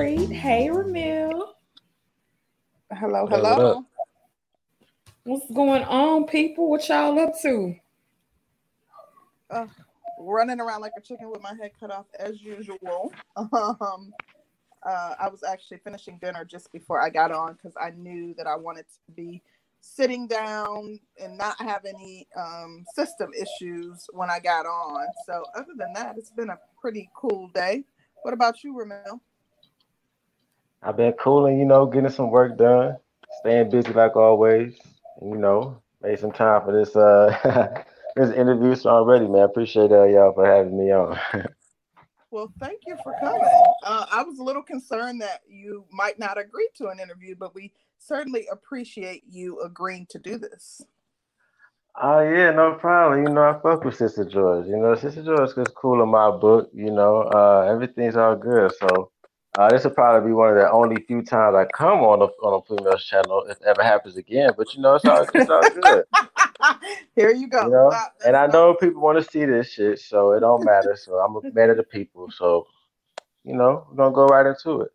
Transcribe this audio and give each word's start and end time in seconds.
are. 0.00 0.04
Hey, 0.04 0.16
Concrete. 0.16 0.34
Hey, 0.34 0.68
Ramil. 0.68 1.48
Hello, 2.92 3.26
hello. 3.26 3.86
What's 5.24 5.50
going 5.52 5.84
on, 5.84 6.26
people? 6.26 6.70
What 6.70 6.88
y'all 6.88 7.18
up 7.18 7.34
to? 7.42 7.76
Uh, 9.50 9.66
running 10.18 10.60
around 10.60 10.80
like 10.80 10.92
a 10.96 11.00
chicken 11.00 11.30
with 11.30 11.42
my 11.42 11.54
head 11.60 11.72
cut 11.78 11.90
off 11.90 12.06
as 12.18 12.40
usual. 12.42 13.12
Um, 13.36 14.12
uh, 14.82 15.14
I 15.20 15.28
was 15.28 15.42
actually 15.42 15.76
finishing 15.84 16.18
dinner 16.22 16.42
just 16.42 16.72
before 16.72 17.02
I 17.02 17.10
got 17.10 17.30
on 17.30 17.52
because 17.52 17.74
I 17.78 17.90
knew 17.90 18.34
that 18.38 18.46
I 18.46 18.56
wanted 18.56 18.86
to 18.88 19.12
be 19.12 19.42
sitting 19.82 20.26
down 20.26 20.98
and 21.22 21.36
not 21.36 21.60
have 21.60 21.84
any 21.84 22.26
um, 22.34 22.84
system 22.94 23.30
issues 23.34 24.06
when 24.12 24.30
I 24.30 24.40
got 24.40 24.64
on. 24.64 25.06
So 25.26 25.44
other 25.54 25.72
than 25.76 25.92
that, 25.94 26.16
it's 26.16 26.30
been 26.30 26.48
a 26.48 26.58
pretty 26.80 27.10
cool 27.14 27.50
day. 27.52 27.84
What 28.22 28.32
about 28.32 28.64
you, 28.64 28.72
Ramil? 28.74 29.20
I've 30.82 30.96
been 30.96 31.12
cooling, 31.12 31.58
you 31.58 31.66
know, 31.66 31.86
getting 31.86 32.10
some 32.10 32.30
work 32.30 32.56
done, 32.56 32.96
staying 33.40 33.70
busy 33.70 33.92
like 33.92 34.16
always. 34.16 34.78
You 35.20 35.36
know, 35.36 35.82
made 36.02 36.18
some 36.18 36.32
time 36.32 36.62
for 36.64 36.72
this 36.72 36.96
uh 36.96 37.82
this 38.16 38.34
interview. 38.34 38.74
So 38.74 38.90
I'm 38.90 39.04
ready, 39.04 39.28
man. 39.28 39.42
Appreciate 39.42 39.92
uh, 39.92 40.04
y'all 40.04 40.32
for 40.32 40.46
having 40.46 40.78
me 40.78 40.90
on. 40.90 41.18
well, 42.30 42.50
thank 42.58 42.80
you 42.86 42.96
for 43.02 43.14
coming. 43.20 43.42
Uh, 43.82 44.06
I 44.10 44.22
was 44.22 44.38
a 44.38 44.42
little 44.42 44.62
concerned 44.62 45.20
that 45.20 45.40
you 45.46 45.84
might 45.92 46.18
not 46.18 46.38
agree 46.38 46.68
to 46.76 46.88
an 46.88 46.98
interview, 46.98 47.36
but 47.38 47.54
we 47.54 47.72
certainly 47.98 48.46
appreciate 48.50 49.24
you 49.28 49.60
agreeing 49.60 50.06
to 50.10 50.18
do 50.18 50.38
this. 50.38 50.80
Oh 52.00 52.20
yeah, 52.20 52.52
no 52.52 52.74
problem. 52.74 53.26
You 53.26 53.32
know, 53.34 53.42
I 53.42 53.60
fuck 53.60 53.84
with 53.84 53.96
Sister 53.96 54.24
George. 54.24 54.66
You 54.66 54.78
know, 54.78 54.94
Sister 54.94 55.22
George 55.22 55.50
is 55.58 55.68
cool 55.76 56.02
in 56.02 56.08
my 56.08 56.30
book. 56.30 56.70
You 56.72 56.90
know, 56.90 57.22
uh, 57.34 57.68
everything's 57.70 58.16
all 58.16 58.36
good. 58.36 58.72
So 58.80 59.10
uh, 59.58 59.68
this 59.68 59.84
will 59.84 59.90
probably 59.90 60.28
be 60.28 60.32
one 60.32 60.50
of 60.50 60.54
the 60.54 60.70
only 60.70 61.02
few 61.02 61.22
times 61.22 61.56
I 61.56 61.66
come 61.76 62.00
on 62.00 62.22
a 62.22 62.26
on 62.46 62.62
a 62.62 62.76
female 62.76 62.98
channel 62.98 63.44
if 63.48 63.56
it 63.56 63.66
ever 63.66 63.82
happens 63.82 64.16
again. 64.16 64.52
But 64.56 64.72
you 64.74 64.80
know, 64.80 64.94
it's 64.94 65.04
all 65.04 65.26
it's 65.34 65.50
all 65.50 65.70
good. 65.82 66.04
Here 67.16 67.32
you 67.32 67.48
go. 67.48 67.64
You 67.64 67.70
know? 67.70 67.92
and 68.24 68.36
I 68.36 68.46
know 68.46 68.74
people 68.74 69.02
want 69.02 69.22
to 69.22 69.28
see 69.28 69.44
this 69.44 69.72
shit, 69.72 69.98
so 69.98 70.32
it 70.32 70.40
don't 70.40 70.64
matter. 70.64 70.96
So 70.96 71.14
I'm 71.14 71.36
a 71.36 71.52
man 71.52 71.70
of 71.70 71.78
the 71.78 71.82
people. 71.82 72.30
So 72.30 72.66
you 73.42 73.56
know, 73.56 73.86
we're 73.90 73.96
gonna 73.96 74.14
go 74.14 74.26
right 74.26 74.46
into 74.46 74.82
it. 74.82 74.92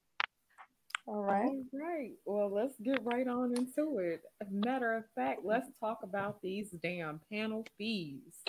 All 1.08 1.22
right. 1.22 1.46
All 1.46 1.66
right. 1.74 2.12
Well, 2.26 2.52
let's 2.52 2.80
get 2.82 3.04
right 3.04 3.28
on 3.28 3.54
into 3.56 4.00
it. 4.00 4.22
matter 4.50 4.96
of 4.96 5.04
fact, 5.16 5.42
let's 5.44 5.68
talk 5.80 6.00
about 6.02 6.42
these 6.42 6.70
damn 6.82 7.20
panel 7.32 7.66
fees. 7.78 8.42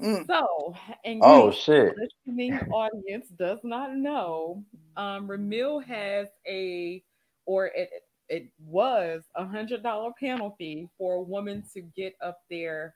Mm. 0.00 0.26
So, 0.26 0.74
and 1.04 1.20
oh 1.22 1.50
shit, 1.50 1.94
the 1.94 2.08
listening 2.26 2.54
audience 2.72 3.28
does 3.28 3.60
not 3.62 3.96
know, 3.96 4.64
um, 4.96 5.28
Ramil 5.28 5.84
has 5.84 6.28
a, 6.46 7.02
or 7.46 7.66
it 7.66 7.90
it 8.28 8.48
was 8.58 9.22
a 9.34 9.44
hundred 9.44 9.82
dollar 9.82 10.10
panel 10.18 10.54
fee 10.58 10.88
for 10.98 11.14
a 11.14 11.22
woman 11.22 11.62
to 11.74 11.82
get 11.82 12.14
up 12.22 12.40
there 12.50 12.94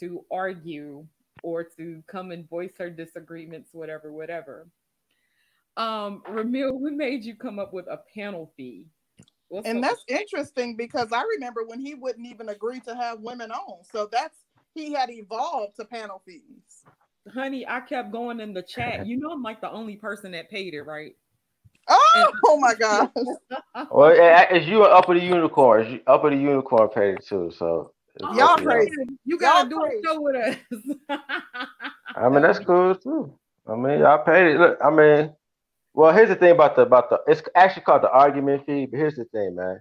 to 0.00 0.24
argue 0.30 1.06
or 1.42 1.64
to 1.64 2.02
come 2.06 2.32
and 2.32 2.48
voice 2.48 2.72
her 2.78 2.90
disagreements, 2.90 3.70
whatever, 3.72 4.12
whatever. 4.12 4.66
Um, 5.76 6.22
Ramil, 6.28 6.80
we 6.80 6.90
made 6.90 7.24
you 7.24 7.34
come 7.34 7.58
up 7.58 7.72
with 7.72 7.86
a 7.86 8.00
panel 8.14 8.52
fee. 8.56 8.86
What's 9.48 9.68
and 9.68 9.82
that's 9.82 10.04
interesting 10.08 10.76
because 10.76 11.12
I 11.12 11.22
remember 11.36 11.64
when 11.64 11.78
he 11.78 11.94
wouldn't 11.94 12.26
even 12.26 12.48
agree 12.48 12.80
to 12.80 12.96
have 12.96 13.20
women 13.20 13.52
on. 13.52 13.84
So 13.84 14.08
that's 14.10 14.38
he 14.76 14.92
had 14.92 15.10
evolved 15.10 15.76
to 15.76 15.84
panel 15.84 16.22
fees. 16.26 16.84
Honey, 17.32 17.66
I 17.66 17.80
kept 17.80 18.12
going 18.12 18.40
in 18.40 18.52
the 18.52 18.62
chat. 18.62 19.06
You 19.06 19.16
know, 19.16 19.30
I'm 19.30 19.42
like 19.42 19.60
the 19.60 19.70
only 19.70 19.96
person 19.96 20.32
that 20.32 20.50
paid 20.50 20.74
it, 20.74 20.82
right? 20.82 21.16
Oh, 21.88 22.12
and- 22.14 22.40
oh 22.46 22.58
my 22.58 22.74
gosh. 22.74 23.08
well, 23.90 24.14
it's 24.50 24.66
you 24.66 24.84
up 24.84 25.08
with 25.08 25.18
the 25.18 25.24
unicorns. 25.24 26.00
Up 26.06 26.24
with 26.24 26.34
the 26.34 26.38
unicorn 26.38 26.88
paid 26.88 27.14
it 27.14 27.26
too. 27.26 27.52
So 27.56 27.92
y'all 28.34 28.56
crazy. 28.56 28.92
You 29.24 29.38
gotta 29.38 29.68
y'all 29.68 29.80
do 29.80 29.86
crazy. 29.86 30.02
a 30.04 30.12
show 30.12 30.20
with 30.20 30.36
us. 30.36 31.18
I 32.16 32.28
mean, 32.28 32.42
that's 32.42 32.58
cool 32.58 32.94
too. 32.94 33.36
I 33.66 33.74
mean, 33.74 34.00
y'all 34.00 34.24
paid 34.24 34.54
it. 34.54 34.58
Look, 34.58 34.78
I 34.84 34.90
mean, 34.90 35.32
well, 35.94 36.12
here's 36.12 36.28
the 36.28 36.36
thing 36.36 36.52
about 36.52 36.76
the 36.76 36.82
about 36.82 37.10
the 37.10 37.20
it's 37.26 37.42
actually 37.54 37.82
called 37.82 38.02
the 38.02 38.10
argument 38.10 38.66
fee, 38.66 38.86
but 38.86 38.98
here's 38.98 39.16
the 39.16 39.24
thing, 39.26 39.56
man. 39.56 39.80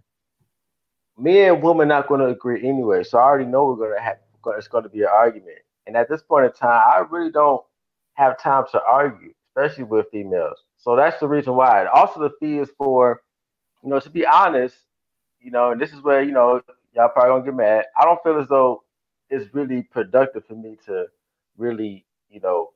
Me 1.18 1.42
and 1.42 1.62
woman 1.62 1.88
not 1.88 2.08
gonna 2.08 2.28
agree 2.28 2.68
anyway, 2.68 3.04
so 3.04 3.18
I 3.18 3.24
already 3.24 3.46
know 3.46 3.66
we're 3.66 3.88
gonna 3.90 4.02
have 4.02 4.18
it's 4.58 4.68
gonna 4.68 4.90
be 4.90 5.02
an 5.02 5.10
argument. 5.12 5.60
And 5.88 5.96
at 5.96 6.10
this 6.10 6.22
point 6.22 6.46
in 6.46 6.52
time, 6.52 6.82
I 6.86 7.04
really 7.10 7.32
don't 7.32 7.64
have 8.14 8.40
time 8.40 8.66
to 8.72 8.82
argue, 8.84 9.34
especially 9.50 9.84
with 9.84 10.08
females. 10.12 10.58
So 10.78 10.96
that's 10.96 11.20
the 11.20 11.28
reason 11.28 11.56
why. 11.56 11.86
Also, 11.88 12.20
the 12.20 12.32
fee 12.40 12.60
is 12.60 12.70
for, 12.78 13.22
you 13.84 13.90
know, 13.90 14.00
to 14.00 14.10
be 14.10 14.26
honest, 14.26 14.76
you 15.40 15.52
know, 15.52 15.72
and 15.72 15.80
this 15.82 15.92
is 15.94 16.02
where 16.02 16.24
you 16.24 16.32
know 16.32 16.62
y'all 16.94 17.10
probably 17.10 17.32
gonna 17.32 17.46
get 17.46 17.56
mad. 17.56 17.86
I 18.00 18.06
don't 18.06 18.22
feel 18.24 18.40
as 18.40 18.48
though 18.48 18.84
it's 19.30 19.54
really 19.54 19.84
productive 19.84 20.46
for 20.46 20.56
me 20.56 20.78
to 20.86 21.06
really, 21.58 22.06
you 22.30 22.40
know, 22.40 22.72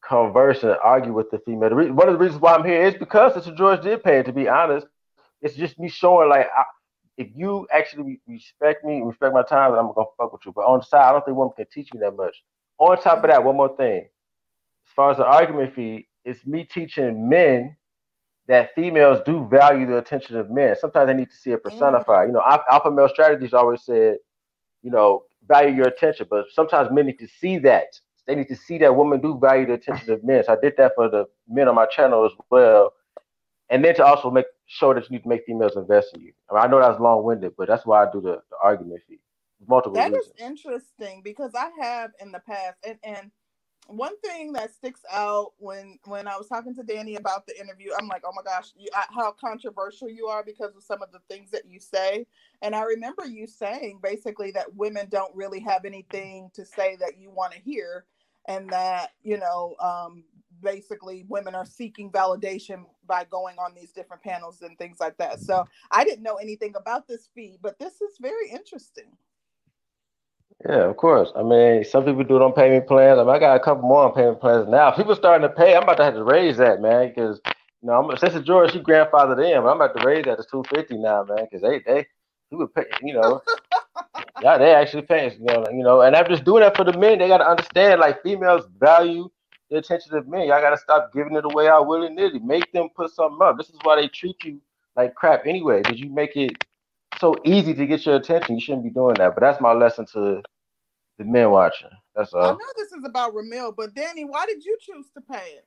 converse 0.00 0.62
and 0.62 0.76
argue 0.82 1.12
with 1.12 1.30
the 1.30 1.38
female. 1.40 1.74
One 1.74 2.08
of 2.08 2.14
the 2.14 2.18
reasons 2.18 2.40
why 2.40 2.54
I'm 2.54 2.64
here 2.64 2.86
is 2.86 2.94
because 2.94 3.34
Sister 3.34 3.54
George 3.54 3.82
did 3.82 4.02
pay. 4.02 4.22
To 4.22 4.32
be 4.32 4.48
honest, 4.48 4.86
it's 5.42 5.54
just 5.54 5.78
me 5.78 5.88
showing 5.88 6.28
like 6.28 6.46
I, 6.56 6.64
if 7.18 7.28
you 7.34 7.66
actually 7.72 8.20
respect 8.26 8.84
me, 8.84 9.02
respect 9.02 9.34
my 9.34 9.42
time, 9.42 9.72
then 9.72 9.80
I'm 9.80 9.92
gonna 9.92 10.06
fuck 10.16 10.32
with 10.32 10.46
you. 10.46 10.52
But 10.52 10.64
on 10.64 10.78
the 10.78 10.84
side, 10.84 11.08
I 11.08 11.12
don't 11.12 11.24
think 11.24 11.36
women 11.36 11.52
can 11.56 11.66
teach 11.72 11.92
me 11.92 12.00
that 12.00 12.16
much. 12.16 12.36
On 12.78 12.96
top 13.00 13.24
of 13.24 13.30
that, 13.30 13.44
one 13.44 13.56
more 13.56 13.76
thing. 13.76 14.02
As 14.86 14.92
far 14.94 15.10
as 15.10 15.18
the 15.18 15.26
argument 15.26 15.74
fee, 15.74 16.08
it's 16.24 16.46
me 16.46 16.64
teaching 16.64 17.28
men 17.28 17.76
that 18.46 18.74
females 18.74 19.20
do 19.26 19.46
value 19.50 19.86
the 19.86 19.98
attention 19.98 20.36
of 20.36 20.50
men. 20.50 20.76
Sometimes 20.80 21.08
they 21.08 21.14
need 21.14 21.30
to 21.30 21.36
see 21.36 21.50
it 21.50 21.62
personified. 21.62 22.28
Mm-hmm. 22.28 22.36
You 22.36 22.40
know, 22.40 22.62
alpha 22.70 22.90
male 22.90 23.08
strategies 23.08 23.52
always 23.52 23.82
said, 23.82 24.16
you 24.82 24.90
know, 24.90 25.24
value 25.46 25.74
your 25.74 25.88
attention, 25.88 26.26
but 26.30 26.46
sometimes 26.52 26.90
men 26.90 27.06
need 27.06 27.18
to 27.18 27.28
see 27.28 27.58
that 27.58 27.88
they 28.28 28.34
need 28.34 28.48
to 28.48 28.56
see 28.56 28.76
that 28.78 28.94
women 28.94 29.20
do 29.20 29.38
value 29.38 29.66
the 29.66 29.72
attention 29.72 30.12
of 30.12 30.22
men. 30.22 30.44
So 30.44 30.52
I 30.52 30.56
did 30.60 30.74
that 30.76 30.92
for 30.94 31.08
the 31.08 31.24
men 31.48 31.66
on 31.66 31.74
my 31.74 31.86
channel 31.86 32.26
as 32.26 32.32
well. 32.50 32.92
And 33.70 33.84
then 33.84 33.94
to 33.96 34.04
also 34.04 34.30
make 34.30 34.46
sure 34.66 34.94
that 34.94 35.04
you 35.04 35.16
need 35.16 35.22
to 35.22 35.28
make 35.28 35.44
females 35.44 35.76
invest 35.76 36.14
in 36.14 36.22
you. 36.22 36.32
I, 36.50 36.54
mean, 36.54 36.62
I 36.64 36.66
know 36.68 36.80
that's 36.80 37.00
long 37.00 37.22
winded, 37.22 37.54
but 37.56 37.68
that's 37.68 37.84
why 37.84 38.04
I 38.04 38.10
do 38.10 38.20
the, 38.20 38.42
the 38.50 38.56
argument 38.62 39.02
fee. 39.08 39.18
Multiple 39.66 39.94
That 39.94 40.12
reasons. 40.12 40.26
is 40.26 40.32
interesting 40.40 41.20
because 41.22 41.52
I 41.54 41.70
have 41.80 42.12
in 42.20 42.32
the 42.32 42.38
past, 42.40 42.78
and, 42.86 42.98
and 43.02 43.30
one 43.88 44.18
thing 44.20 44.52
that 44.52 44.72
sticks 44.72 45.00
out 45.10 45.52
when 45.58 45.98
when 46.04 46.28
I 46.28 46.36
was 46.36 46.46
talking 46.46 46.74
to 46.74 46.82
Danny 46.82 47.16
about 47.16 47.46
the 47.46 47.58
interview, 47.58 47.90
I'm 47.98 48.06
like, 48.06 48.22
oh 48.24 48.32
my 48.36 48.42
gosh, 48.42 48.68
you, 48.76 48.88
how 48.92 49.32
controversial 49.32 50.10
you 50.10 50.26
are 50.26 50.44
because 50.44 50.76
of 50.76 50.82
some 50.82 51.02
of 51.02 51.10
the 51.10 51.20
things 51.28 51.50
that 51.50 51.62
you 51.66 51.80
say. 51.80 52.26
And 52.60 52.74
I 52.74 52.82
remember 52.82 53.26
you 53.26 53.46
saying 53.46 54.00
basically 54.02 54.50
that 54.52 54.74
women 54.76 55.08
don't 55.10 55.34
really 55.34 55.60
have 55.60 55.86
anything 55.86 56.50
to 56.54 56.66
say 56.66 56.96
that 56.96 57.18
you 57.18 57.30
want 57.30 57.54
to 57.54 57.60
hear 57.60 58.04
and 58.46 58.68
that 58.70 59.12
you 59.22 59.38
know 59.38 59.74
um, 59.80 60.24
basically 60.62 61.24
women 61.28 61.54
are 61.54 61.64
seeking 61.64 62.10
validation 62.10 62.84
by 63.06 63.24
going 63.30 63.56
on 63.58 63.74
these 63.74 63.92
different 63.92 64.22
panels 64.22 64.62
and 64.62 64.76
things 64.78 64.98
like 65.00 65.16
that. 65.18 65.40
So 65.40 65.66
i 65.90 66.04
didn't 66.04 66.22
know 66.22 66.36
anything 66.36 66.74
about 66.76 67.08
this 67.08 67.28
fee 67.34 67.58
but 67.60 67.78
this 67.78 68.00
is 68.00 68.18
very 68.20 68.50
interesting. 68.50 69.10
Yeah 70.68 70.84
of 70.84 70.96
course. 70.96 71.30
I 71.36 71.42
mean 71.42 71.84
some 71.84 72.04
people 72.04 72.24
do 72.24 72.36
it 72.36 72.42
on 72.42 72.52
payment 72.52 72.86
plans. 72.86 73.18
I, 73.18 73.24
mean, 73.24 73.34
I 73.34 73.38
got 73.38 73.56
a 73.56 73.60
couple 73.60 73.88
more 73.88 74.04
on 74.04 74.14
payment 74.14 74.40
plans 74.40 74.68
now. 74.68 74.90
People 74.90 75.14
starting 75.14 75.48
to 75.48 75.54
pay. 75.54 75.76
I'm 75.76 75.82
about 75.84 75.96
to 75.98 76.04
have 76.04 76.14
to 76.14 76.24
raise 76.24 76.56
that 76.58 76.80
man 76.80 77.08
because 77.08 77.40
you 77.82 77.88
know 77.88 77.94
I'm, 77.94 78.16
sister 78.18 78.42
george 78.42 78.72
she 78.72 78.80
grandfathered 78.80 79.44
in 79.44 79.62
but 79.62 79.70
i'm 79.70 79.80
about 79.80 79.96
to 79.96 80.04
raise 80.04 80.24
that 80.24 80.38
to 80.38 80.44
250 80.50 80.98
now 80.98 81.24
man 81.24 81.46
because 81.48 81.62
they 81.62 81.80
they 81.86 82.06
he 82.50 82.56
would 82.56 82.74
pay 82.74 82.84
you 83.02 83.14
know. 83.14 83.40
Yeah, 84.42 84.58
they 84.58 84.72
actually 84.72 85.02
paying, 85.02 85.32
you 85.32 85.46
know, 85.46 85.66
you 85.70 85.82
know, 85.82 86.02
and 86.02 86.14
I'm 86.14 86.28
just 86.28 86.44
doing 86.44 86.62
that 86.62 86.76
for 86.76 86.84
the 86.84 86.96
men. 86.96 87.18
They 87.18 87.28
gotta 87.28 87.48
understand, 87.48 88.00
like 88.00 88.22
females 88.22 88.64
value 88.78 89.28
the 89.70 89.78
attention 89.78 90.14
of 90.16 90.28
men. 90.28 90.48
Y'all 90.48 90.60
gotta 90.60 90.78
stop 90.78 91.12
giving 91.12 91.36
it 91.36 91.44
away 91.44 91.68
out 91.68 91.86
willy 91.86 92.10
nilly. 92.10 92.38
Make 92.40 92.72
them 92.72 92.88
put 92.94 93.12
something 93.12 93.38
up. 93.42 93.56
This 93.58 93.70
is 93.70 93.78
why 93.82 93.96
they 93.96 94.08
treat 94.08 94.42
you 94.44 94.60
like 94.96 95.14
crap 95.14 95.46
anyway. 95.46 95.82
Did 95.82 95.98
you 96.00 96.10
make 96.10 96.36
it 96.36 96.64
so 97.18 97.36
easy 97.44 97.74
to 97.74 97.86
get 97.86 98.06
your 98.06 98.16
attention? 98.16 98.56
You 98.56 98.60
shouldn't 98.60 98.84
be 98.84 98.90
doing 98.90 99.14
that. 99.18 99.34
But 99.34 99.40
that's 99.42 99.60
my 99.60 99.72
lesson 99.72 100.06
to 100.14 100.42
the 101.18 101.24
men 101.24 101.50
watching. 101.50 101.90
That's 102.14 102.32
all. 102.34 102.44
I 102.44 102.52
know 102.52 102.58
this 102.76 102.92
is 102.92 103.04
about 103.04 103.34
Ramil, 103.34 103.74
but 103.76 103.94
Danny, 103.94 104.24
why 104.24 104.46
did 104.46 104.64
you 104.64 104.76
choose 104.80 105.06
to 105.14 105.20
pay 105.20 105.46
it? 105.56 105.66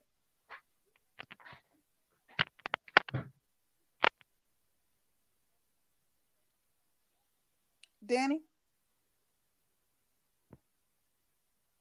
Danny? 8.06 8.42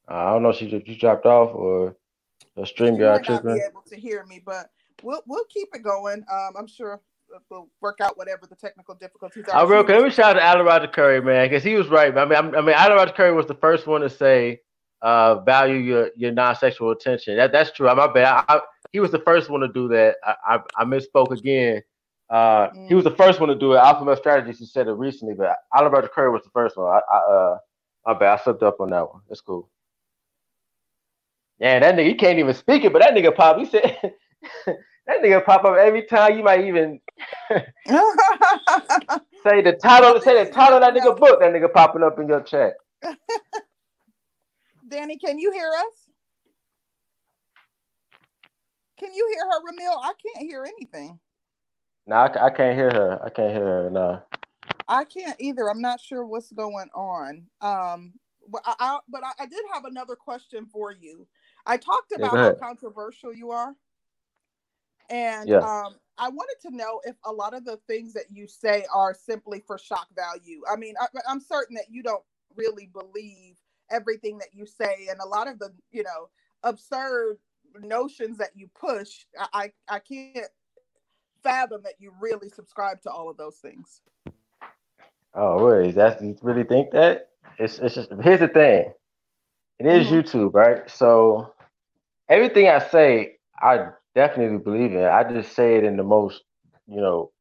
I 0.08 0.32
don't 0.32 0.42
know. 0.42 0.52
She 0.52 0.66
you 0.66 0.96
dropped 0.96 1.26
off 1.26 1.54
or 1.54 1.96
the 2.56 2.66
stream 2.66 2.98
got 2.98 3.24
tripping. 3.24 3.54
Be 3.54 3.62
able 3.68 3.82
to 3.88 3.96
hear 3.96 4.24
me, 4.26 4.42
but 4.44 4.70
we'll 5.02 5.22
we'll 5.26 5.44
keep 5.46 5.68
it 5.74 5.82
going. 5.82 6.24
Um, 6.32 6.54
I'm 6.58 6.66
sure 6.66 7.00
we'll 7.50 7.68
work 7.80 8.00
out 8.00 8.16
whatever 8.16 8.46
the 8.46 8.56
technical 8.56 8.94
difficulties 8.94 9.44
are. 9.48 9.60
I 9.60 9.68
real 9.68 9.84
quick, 9.84 9.96
let 9.96 10.04
me 10.04 10.10
shout 10.10 10.38
out 10.38 10.54
to 10.56 10.64
Roger 10.64 10.88
Currie, 10.88 11.22
man, 11.22 11.48
because 11.48 11.62
he 11.62 11.74
was 11.74 11.88
right. 11.88 12.16
I 12.16 12.24
mean, 12.24 12.36
I 12.36 12.60
mean, 12.60 12.74
Alan 12.74 12.96
Roger 12.96 13.12
Currie 13.12 13.32
was 13.32 13.46
the 13.46 13.54
first 13.54 13.86
one 13.86 14.00
to 14.00 14.10
say, 14.10 14.60
uh, 15.02 15.40
value 15.40 15.76
your 15.76 16.10
your 16.16 16.32
non-sexual 16.32 16.90
attention. 16.90 17.36
That 17.36 17.52
that's 17.52 17.70
true. 17.72 17.88
I'm 17.88 17.96
my 17.96 18.12
bad. 18.12 18.44
I, 18.48 18.60
he 18.92 19.00
was 19.00 19.10
the 19.10 19.20
first 19.20 19.48
one 19.48 19.60
to 19.60 19.68
do 19.68 19.88
that. 19.88 20.16
I 20.24 20.34
I, 20.46 20.58
I 20.78 20.84
misspoke 20.84 21.30
again. 21.30 21.82
Uh, 22.28 22.70
mm. 22.70 22.88
He 22.88 22.94
was 22.94 23.04
the 23.04 23.10
first 23.10 23.40
one 23.40 23.48
to 23.48 23.56
do 23.56 23.72
it. 23.72 23.78
Alpha 23.78 24.04
Male 24.04 24.16
Strategies, 24.16 24.58
he 24.58 24.66
said 24.66 24.86
it 24.86 24.92
recently, 24.92 25.34
but 25.34 25.56
Oliver 25.74 26.08
Currie 26.08 26.30
was 26.30 26.44
the 26.44 26.50
first 26.50 26.76
one. 26.76 26.86
I, 26.86 27.00
I 27.12 27.18
uh, 27.18 27.58
my 28.06 28.14
bad, 28.14 28.38
I 28.38 28.42
slipped 28.42 28.62
up 28.62 28.80
on 28.80 28.90
that 28.90 29.08
one. 29.08 29.20
That's 29.28 29.40
cool. 29.40 29.68
Yeah, 31.60 31.78
that 31.78 31.94
nigga, 31.94 32.06
he 32.06 32.14
can't 32.14 32.38
even 32.38 32.54
speak 32.54 32.84
it, 32.84 32.92
but 32.92 33.02
that 33.02 33.14
nigga 33.14 33.36
pop, 33.36 33.58
he 33.58 33.66
said, 33.66 33.82
that 34.66 35.22
nigga 35.22 35.44
pop 35.44 35.64
up 35.64 35.76
every 35.76 36.04
time. 36.04 36.38
You 36.38 36.42
might 36.42 36.64
even 36.64 36.98
say 37.50 37.62
the 39.62 39.78
title, 39.80 40.18
say 40.22 40.42
the 40.42 40.50
title 40.50 40.78
of 40.78 40.82
that 40.82 40.94
nigga 40.94 41.18
book, 41.18 41.38
that 41.40 41.52
nigga 41.52 41.70
popping 41.70 42.02
up 42.02 42.18
in 42.18 42.28
your 42.28 42.40
chat. 42.40 42.74
Danny, 44.88 45.18
can 45.18 45.38
you 45.38 45.52
hear 45.52 45.68
us? 45.68 46.08
Can 48.98 49.12
you 49.12 49.28
hear 49.34 49.44
her, 49.44 49.60
Ramil? 49.60 49.98
I 50.02 50.12
can't 50.22 50.48
hear 50.48 50.64
anything. 50.64 51.18
No, 52.06 52.16
I, 52.16 52.46
I 52.46 52.50
can't 52.50 52.76
hear 52.76 52.90
her. 52.90 53.22
I 53.22 53.28
can't 53.28 53.52
hear 53.52 53.64
her. 53.64 53.90
No. 53.90 54.22
I 54.88 55.04
can't 55.04 55.36
either. 55.38 55.70
I'm 55.70 55.82
not 55.82 56.00
sure 56.00 56.24
what's 56.24 56.52
going 56.52 56.88
on. 56.94 57.46
Um, 57.60 58.14
but 58.48 58.62
I, 58.64 58.74
I 58.80 58.98
but 59.08 59.22
I, 59.24 59.32
I, 59.40 59.46
did 59.46 59.60
have 59.72 59.84
another 59.84 60.16
question 60.16 60.66
for 60.66 60.92
you. 60.92 61.26
I 61.70 61.76
talked 61.76 62.10
about 62.10 62.34
yeah, 62.34 62.44
how 62.46 62.54
controversial 62.54 63.32
you 63.32 63.52
are, 63.52 63.76
and 65.08 65.48
yeah. 65.48 65.58
um, 65.58 65.94
I 66.18 66.28
wanted 66.28 66.56
to 66.62 66.74
know 66.74 67.00
if 67.04 67.14
a 67.24 67.30
lot 67.30 67.54
of 67.54 67.64
the 67.64 67.76
things 67.86 68.12
that 68.14 68.24
you 68.28 68.48
say 68.48 68.84
are 68.92 69.14
simply 69.14 69.62
for 69.64 69.78
shock 69.78 70.08
value. 70.16 70.62
I 70.68 70.74
mean, 70.74 70.94
I, 71.00 71.06
I'm 71.28 71.40
certain 71.40 71.76
that 71.76 71.86
you 71.88 72.02
don't 72.02 72.24
really 72.56 72.90
believe 72.92 73.54
everything 73.88 74.38
that 74.38 74.48
you 74.52 74.66
say, 74.66 75.06
and 75.08 75.20
a 75.20 75.28
lot 75.28 75.46
of 75.46 75.60
the 75.60 75.72
you 75.92 76.02
know 76.02 76.28
absurd 76.64 77.38
notions 77.78 78.36
that 78.38 78.50
you 78.56 78.68
push, 78.74 79.26
I 79.52 79.70
I 79.88 80.00
can't 80.00 80.50
fathom 81.44 81.82
that 81.84 81.94
you 82.00 82.12
really 82.20 82.48
subscribe 82.48 83.00
to 83.02 83.12
all 83.12 83.30
of 83.30 83.36
those 83.36 83.58
things. 83.58 84.00
Oh, 85.34 85.64
really? 85.64 85.92
That's 85.92 86.20
you 86.20 86.36
really 86.42 86.64
think 86.64 86.90
that? 86.90 87.28
It's 87.60 87.78
it's 87.78 87.94
just 87.94 88.10
here's 88.22 88.40
the 88.40 88.48
thing. 88.48 88.92
It 89.78 89.86
is 89.86 90.08
mm-hmm. 90.08 90.16
YouTube, 90.16 90.52
right? 90.52 90.90
So 90.90 91.54
everything 92.30 92.68
I 92.68 92.78
say, 92.78 93.36
I 93.60 93.88
definitely 94.14 94.58
believe 94.58 94.92
in. 94.92 95.04
I 95.04 95.24
just 95.24 95.54
say 95.54 95.76
it 95.76 95.84
in 95.84 95.96
the 95.96 96.04
most, 96.04 96.42
you 96.86 97.00
know, 97.00 97.32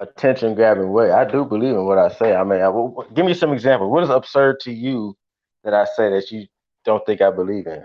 attention 0.00 0.54
grabbing 0.54 0.92
way. 0.92 1.10
I 1.10 1.24
do 1.24 1.44
believe 1.44 1.74
in 1.74 1.84
what 1.84 1.98
I 1.98 2.08
say. 2.08 2.34
I 2.34 2.44
mean, 2.44 2.60
I, 2.60 2.68
well, 2.68 3.06
give 3.14 3.26
me 3.26 3.34
some 3.34 3.52
example. 3.52 3.90
What 3.90 4.04
is 4.04 4.10
absurd 4.10 4.60
to 4.60 4.72
you 4.72 5.16
that 5.64 5.74
I 5.74 5.84
say 5.96 6.10
that 6.10 6.30
you 6.30 6.46
don't 6.84 7.04
think 7.04 7.20
I 7.20 7.30
believe 7.30 7.66
in? 7.66 7.84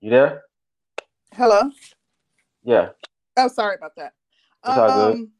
You 0.00 0.10
there? 0.10 0.42
Hello. 1.34 1.70
Yeah. 2.64 2.90
Oh, 3.36 3.48
sorry 3.48 3.76
about 3.76 3.92
that. 3.96 4.14
Um, 4.64 5.32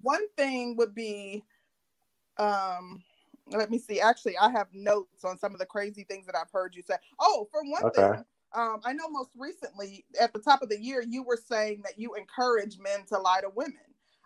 one 0.00 0.28
thing 0.36 0.76
would 0.76 0.94
be, 0.94 1.42
um, 2.38 3.02
let 3.48 3.70
me 3.70 3.78
see. 3.78 4.00
Actually, 4.00 4.36
I 4.38 4.50
have 4.50 4.68
notes 4.72 5.24
on 5.24 5.38
some 5.38 5.52
of 5.52 5.58
the 5.58 5.66
crazy 5.66 6.04
things 6.04 6.26
that 6.26 6.36
I've 6.36 6.50
heard 6.50 6.74
you 6.74 6.82
say. 6.82 6.96
Oh, 7.20 7.48
for 7.52 7.62
one 7.64 7.84
okay. 7.84 8.02
thing, 8.02 8.24
um, 8.54 8.80
I 8.84 8.92
know 8.92 9.08
most 9.08 9.30
recently 9.36 10.04
at 10.20 10.32
the 10.32 10.40
top 10.40 10.62
of 10.62 10.68
the 10.68 10.80
year, 10.80 11.04
you 11.06 11.22
were 11.22 11.36
saying 11.36 11.82
that 11.84 11.98
you 11.98 12.14
encourage 12.14 12.78
men 12.78 13.04
to 13.08 13.18
lie 13.18 13.40
to 13.40 13.50
women. 13.54 13.74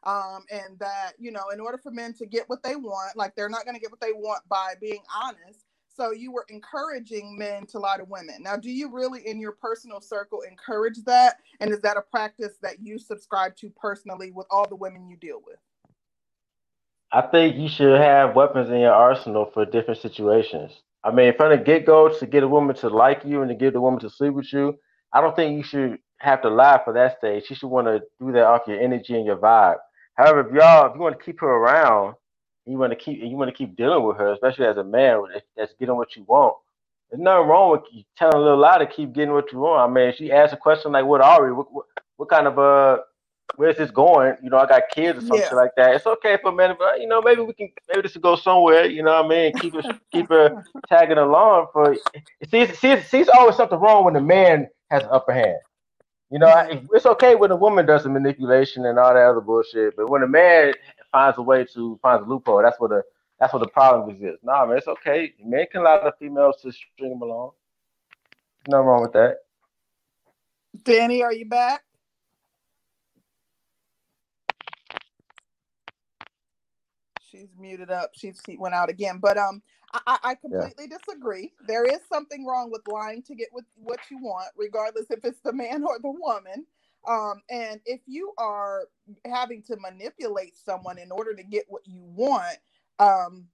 Um, 0.02 0.44
and 0.50 0.78
that, 0.78 1.12
you 1.18 1.30
know, 1.30 1.50
in 1.52 1.60
order 1.60 1.76
for 1.76 1.90
men 1.90 2.14
to 2.14 2.24
get 2.24 2.48
what 2.48 2.62
they 2.62 2.74
want, 2.74 3.18
like 3.18 3.36
they're 3.36 3.50
not 3.50 3.66
going 3.66 3.74
to 3.74 3.80
get 3.80 3.90
what 3.90 4.00
they 4.00 4.14
want 4.14 4.40
by 4.48 4.72
being 4.80 5.02
honest, 5.14 5.66
so 5.94 6.12
you 6.12 6.32
were 6.32 6.46
encouraging 6.48 7.36
men 7.36 7.66
to 7.66 7.78
lie 7.78 7.98
to 7.98 8.04
women. 8.04 8.42
Now, 8.42 8.56
do 8.56 8.70
you 8.70 8.90
really 8.90 9.26
in 9.26 9.38
your 9.38 9.52
personal 9.52 10.00
circle 10.00 10.40
encourage 10.40 11.04
that? 11.04 11.36
And 11.60 11.70
is 11.70 11.80
that 11.80 11.98
a 11.98 12.00
practice 12.00 12.56
that 12.62 12.80
you 12.80 12.98
subscribe 12.98 13.56
to 13.56 13.68
personally 13.70 14.30
with 14.30 14.46
all 14.50 14.66
the 14.66 14.76
women 14.76 15.06
you 15.10 15.18
deal 15.18 15.42
with? 15.46 15.58
I 17.12 17.22
think 17.22 17.56
you 17.56 17.68
should 17.68 17.98
have 18.00 18.36
weapons 18.36 18.70
in 18.70 18.80
your 18.80 18.92
arsenal 18.92 19.50
for 19.52 19.64
different 19.64 20.00
situations. 20.00 20.72
I 21.02 21.10
mean, 21.10 21.34
from 21.36 21.50
the 21.50 21.58
get 21.58 21.86
go, 21.86 22.08
to 22.08 22.26
get 22.26 22.42
a 22.42 22.48
woman 22.48 22.76
to 22.76 22.88
like 22.88 23.24
you 23.24 23.40
and 23.42 23.48
to 23.48 23.54
get 23.54 23.72
the 23.72 23.80
woman 23.80 24.00
to 24.00 24.10
sleep 24.10 24.34
with 24.34 24.52
you, 24.52 24.78
I 25.12 25.20
don't 25.20 25.34
think 25.34 25.56
you 25.56 25.62
should 25.64 25.98
have 26.18 26.42
to 26.42 26.50
lie 26.50 26.80
for 26.84 26.92
that 26.92 27.18
stage. 27.18 27.44
You 27.48 27.56
should 27.56 27.68
want 27.68 27.86
to 27.86 28.00
do 28.20 28.32
that 28.32 28.44
off 28.44 28.62
your 28.68 28.80
energy 28.80 29.16
and 29.16 29.24
your 29.24 29.36
vibe. 29.38 29.78
However, 30.16 30.40
if 30.46 30.54
y'all, 30.54 30.86
if 30.88 30.94
you 30.94 31.00
want 31.00 31.18
to 31.18 31.24
keep 31.24 31.40
her 31.40 31.48
around, 31.48 32.14
you 32.66 32.76
want 32.78 32.92
to 32.92 32.96
keep 32.96 33.20
you 33.22 33.36
want 33.36 33.48
to 33.48 33.56
keep 33.56 33.74
dealing 33.76 34.04
with 34.06 34.18
her, 34.18 34.32
especially 34.32 34.66
as 34.66 34.76
a 34.76 34.84
man 34.84 35.22
that's 35.56 35.72
getting 35.80 35.96
what 35.96 36.14
you 36.14 36.24
want. 36.28 36.54
There's 37.10 37.22
nothing 37.22 37.48
wrong 37.48 37.72
with 37.72 37.82
you 37.90 38.04
telling 38.16 38.36
a 38.36 38.40
little 38.40 38.58
lie 38.58 38.78
to 38.78 38.86
keep 38.86 39.12
getting 39.14 39.32
what 39.32 39.50
you 39.50 39.58
want. 39.60 39.90
I 39.90 39.92
mean, 39.92 40.12
she 40.16 40.30
asked 40.30 40.52
a 40.52 40.58
question 40.58 40.92
like, 40.92 41.06
"What 41.06 41.22
are 41.22 41.44
we? 41.44 41.52
What, 41.52 41.72
what, 41.72 41.86
what 42.18 42.28
kind 42.28 42.46
of 42.46 42.58
uh, 42.58 42.98
where's 43.56 43.76
this 43.76 43.90
going? 43.90 44.36
You 44.42 44.50
know, 44.50 44.58
I 44.58 44.66
got 44.66 44.82
kids 44.94 45.18
or 45.18 45.26
something 45.26 45.46
yeah. 45.50 45.54
like 45.54 45.70
that. 45.76 45.94
It's 45.94 46.06
okay 46.06 46.38
for 46.42 46.52
men, 46.52 46.74
but 46.78 47.00
you 47.00 47.06
know, 47.06 47.20
maybe 47.20 47.42
we 47.42 47.52
can 47.52 47.70
maybe 47.88 48.02
this 48.02 48.14
will 48.14 48.22
go 48.22 48.36
somewhere. 48.36 48.86
You 48.86 49.02
know 49.02 49.22
what 49.22 49.26
I 49.26 49.28
mean? 49.28 49.52
Keep 49.54 49.74
her 49.74 50.00
keep 50.12 50.28
her 50.28 50.62
tagging 50.88 51.18
along 51.18 51.66
for. 51.72 51.96
See, 52.50 52.66
see, 52.66 53.00
see, 53.00 53.20
it's 53.20 53.30
always 53.30 53.56
something 53.56 53.78
wrong 53.78 54.04
when 54.04 54.14
the 54.14 54.20
man 54.20 54.68
has 54.90 55.02
an 55.02 55.08
upper 55.12 55.32
hand. 55.32 55.58
You 56.30 56.38
know, 56.38 56.86
it's 56.92 57.06
okay 57.06 57.34
when 57.34 57.50
a 57.50 57.56
woman 57.56 57.86
does 57.86 58.04
the 58.04 58.08
manipulation 58.08 58.86
and 58.86 58.98
all 59.00 59.12
that 59.12 59.20
other 59.20 59.40
bullshit, 59.40 59.96
but 59.96 60.08
when 60.08 60.22
a 60.22 60.28
man 60.28 60.74
finds 61.10 61.38
a 61.38 61.42
way 61.42 61.64
to 61.74 61.98
find 62.02 62.24
a 62.24 62.28
loophole. 62.28 62.62
That's 62.62 62.78
what 62.78 62.90
the 62.90 63.02
that's 63.38 63.52
what 63.52 63.60
the 63.60 63.68
problem 63.68 64.10
exists. 64.10 64.40
Nah, 64.42 64.66
man, 64.66 64.76
it's 64.76 64.86
okay. 64.86 65.32
Men 65.42 65.66
can 65.70 65.80
allow 65.80 66.04
the 66.04 66.12
females 66.18 66.60
to 66.62 66.72
string 66.72 67.10
them 67.10 67.22
along. 67.22 67.52
There's 68.66 68.72
nothing 68.72 68.86
wrong 68.86 69.02
with 69.02 69.12
that. 69.12 69.38
Danny, 70.84 71.22
are 71.22 71.32
you 71.32 71.46
back? 71.46 71.82
She's 77.30 77.48
muted 77.58 77.90
up. 77.90 78.10
She's 78.14 78.40
she 78.44 78.56
went 78.56 78.74
out 78.74 78.90
again. 78.90 79.18
But 79.18 79.38
um, 79.38 79.62
I, 79.92 80.18
I 80.22 80.34
completely 80.34 80.88
yeah. 80.90 80.96
disagree. 80.98 81.52
There 81.66 81.84
is 81.84 82.00
something 82.12 82.46
wrong 82.46 82.70
with 82.70 82.82
lying 82.88 83.22
to 83.24 83.34
get 83.34 83.48
with 83.52 83.64
what 83.76 84.00
you 84.10 84.18
want, 84.18 84.48
regardless 84.56 85.10
if 85.10 85.24
it's 85.24 85.40
the 85.40 85.52
man 85.52 85.84
or 85.84 85.98
the 85.98 86.10
woman. 86.10 86.66
Um, 87.08 87.40
and 87.48 87.80
if 87.86 88.00
you 88.06 88.32
are 88.38 88.82
having 89.24 89.62
to 89.64 89.76
manipulate 89.76 90.56
someone 90.56 90.98
in 90.98 91.10
order 91.10 91.34
to 91.34 91.42
get 91.42 91.64
what 91.68 91.86
you 91.86 92.02
want, 92.02 92.58
um, 92.98 93.46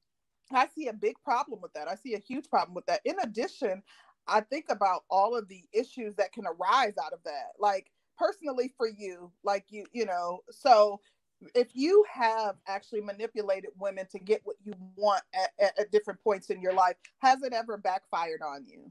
I 0.52 0.66
see 0.74 0.88
a 0.88 0.92
big 0.92 1.16
problem 1.24 1.60
with 1.60 1.72
that. 1.74 1.88
I 1.88 1.94
see 1.94 2.14
a 2.14 2.18
huge 2.18 2.48
problem 2.48 2.74
with 2.74 2.86
that. 2.86 3.00
In 3.04 3.16
addition, 3.22 3.82
I 4.26 4.40
think 4.40 4.66
about 4.68 5.04
all 5.10 5.36
of 5.36 5.48
the 5.48 5.62
issues 5.72 6.16
that 6.16 6.32
can 6.32 6.44
arise 6.46 6.94
out 7.02 7.12
of 7.12 7.20
that. 7.24 7.52
Like 7.58 7.90
personally 8.18 8.72
for 8.76 8.88
you, 8.88 9.30
like 9.44 9.66
you, 9.68 9.86
you 9.92 10.06
know, 10.06 10.40
so 10.50 11.00
if 11.54 11.68
you 11.74 12.04
have 12.12 12.56
actually 12.66 13.00
manipulated 13.00 13.70
women 13.78 14.06
to 14.12 14.18
get 14.18 14.40
what 14.44 14.56
you 14.64 14.74
want 14.96 15.22
at, 15.34 15.50
at, 15.60 15.78
at 15.78 15.90
different 15.90 16.22
points 16.22 16.50
in 16.50 16.60
your 16.60 16.72
life, 16.72 16.96
has 17.18 17.42
it 17.42 17.52
ever 17.52 17.76
backfired 17.76 18.42
on 18.42 18.64
you? 18.66 18.90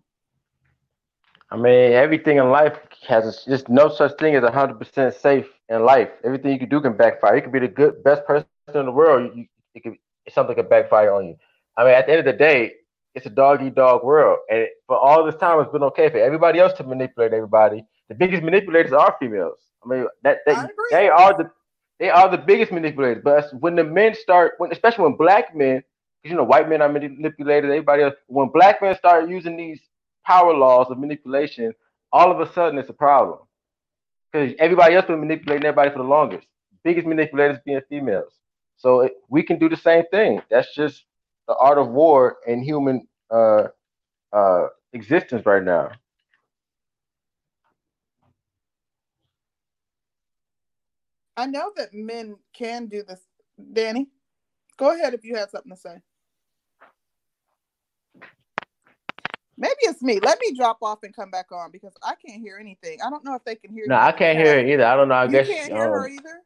I 1.51 1.57
mean, 1.57 1.93
everything 1.93 2.37
in 2.37 2.49
life 2.49 2.77
has 3.07 3.43
just 3.45 3.69
no 3.69 3.87
such 3.89 4.17
thing 4.17 4.35
as 4.35 4.43
hundred 4.49 4.79
percent 4.79 5.13
safe 5.13 5.47
in 5.69 5.85
life. 5.85 6.09
Everything 6.23 6.51
you 6.51 6.59
can 6.59 6.69
do 6.69 6.81
can 6.81 6.97
backfire. 6.97 7.35
You 7.35 7.41
can 7.43 7.51
be 7.51 7.59
the 7.59 7.67
good, 7.67 8.03
best 8.03 8.25
person 8.25 8.47
in 8.73 8.85
the 8.85 8.91
world. 8.91 9.31
You, 9.35 9.45
it 9.75 9.83
could, 9.83 9.95
something 10.29 10.55
could 10.55 10.69
backfire 10.69 11.13
on 11.13 11.27
you. 11.27 11.35
I 11.77 11.83
mean, 11.83 11.93
at 11.93 12.07
the 12.07 12.13
end 12.13 12.19
of 12.19 12.25
the 12.25 12.33
day, 12.33 12.73
it's 13.13 13.25
a 13.25 13.29
dog 13.29 13.61
eat 13.61 13.75
dog 13.75 14.03
world, 14.03 14.39
and 14.49 14.67
for 14.87 14.97
all 14.97 15.23
this 15.23 15.35
time, 15.35 15.59
it's 15.59 15.71
been 15.71 15.83
okay 15.83 16.09
for 16.09 16.17
everybody 16.17 16.59
else 16.59 16.73
to 16.73 16.83
manipulate 16.83 17.31
everybody. 17.31 17.85
The 18.09 18.15
biggest 18.15 18.43
manipulators 18.43 18.91
are 18.91 19.15
females. 19.19 19.59
I 19.83 19.87
mean, 19.87 20.05
that 20.23 20.39
they, 20.45 20.55
they 20.91 21.09
are 21.09 21.37
the 21.37 21.49
they 21.99 22.09
are 22.09 22.29
the 22.29 22.37
biggest 22.37 22.71
manipulators. 22.71 23.23
But 23.23 23.53
when 23.59 23.75
the 23.75 23.83
men 23.83 24.15
start, 24.15 24.53
when 24.57 24.71
especially 24.71 25.03
when 25.03 25.15
black 25.15 25.55
men, 25.55 25.83
because 26.21 26.31
you 26.31 26.37
know 26.37 26.43
white 26.43 26.69
men 26.69 26.81
are 26.81 26.89
manipulated, 26.89 27.69
everybody 27.69 28.03
else. 28.03 28.15
When 28.27 28.49
black 28.49 28.81
men 28.81 28.95
start 28.95 29.29
using 29.29 29.55
these 29.57 29.79
power 30.25 30.53
laws 30.53 30.87
of 30.89 30.99
manipulation, 30.99 31.73
all 32.11 32.31
of 32.31 32.39
a 32.39 32.51
sudden 32.53 32.79
it's 32.79 32.89
a 32.89 32.93
problem. 32.93 33.39
Because 34.31 34.53
everybody 34.59 34.95
else 34.95 35.05
been 35.05 35.19
manipulating 35.19 35.65
everybody 35.65 35.91
for 35.91 35.99
the 35.99 36.09
longest. 36.09 36.47
Biggest 36.83 37.07
manipulators 37.07 37.59
being 37.65 37.81
females. 37.89 38.33
So 38.77 39.01
it, 39.01 39.13
we 39.29 39.43
can 39.43 39.57
do 39.57 39.69
the 39.69 39.77
same 39.77 40.03
thing. 40.11 40.41
That's 40.49 40.73
just 40.75 41.05
the 41.47 41.55
art 41.55 41.77
of 41.77 41.89
war 41.89 42.37
in 42.45 42.61
human 42.61 43.07
uh, 43.31 43.67
uh, 44.33 44.67
existence 44.93 45.45
right 45.45 45.63
now. 45.63 45.91
I 51.37 51.45
know 51.45 51.71
that 51.75 51.93
men 51.93 52.35
can 52.53 52.87
do 52.87 53.03
this. 53.03 53.21
Danny, 53.73 54.07
go 54.77 54.93
ahead 54.93 55.13
if 55.13 55.23
you 55.23 55.35
have 55.35 55.49
something 55.49 55.71
to 55.71 55.77
say. 55.77 55.95
Maybe 59.57 59.75
it's 59.83 60.01
me. 60.01 60.19
Let 60.19 60.37
me 60.41 60.53
drop 60.55 60.79
off 60.81 60.99
and 61.03 61.15
come 61.15 61.31
back 61.31 61.51
on 61.51 61.71
because 61.71 61.93
I 62.03 62.15
can't 62.15 62.41
hear 62.41 62.57
anything. 62.57 62.99
I 63.05 63.09
don't 63.09 63.23
know 63.23 63.35
if 63.35 63.43
they 63.45 63.55
can 63.55 63.71
hear. 63.71 63.85
No, 63.87 63.95
I 63.95 64.11
can't 64.11 64.37
hear 64.37 64.59
it 64.59 64.67
either. 64.69 64.85
I 64.85 64.95
don't 64.97 65.07
know. 65.07 65.15
I 65.15 65.25
you 65.25 65.31
guess 65.31 65.47
can't 65.47 65.71
hear 65.71 65.85
um, 65.85 65.91
her 65.91 66.09
either. 66.09 66.41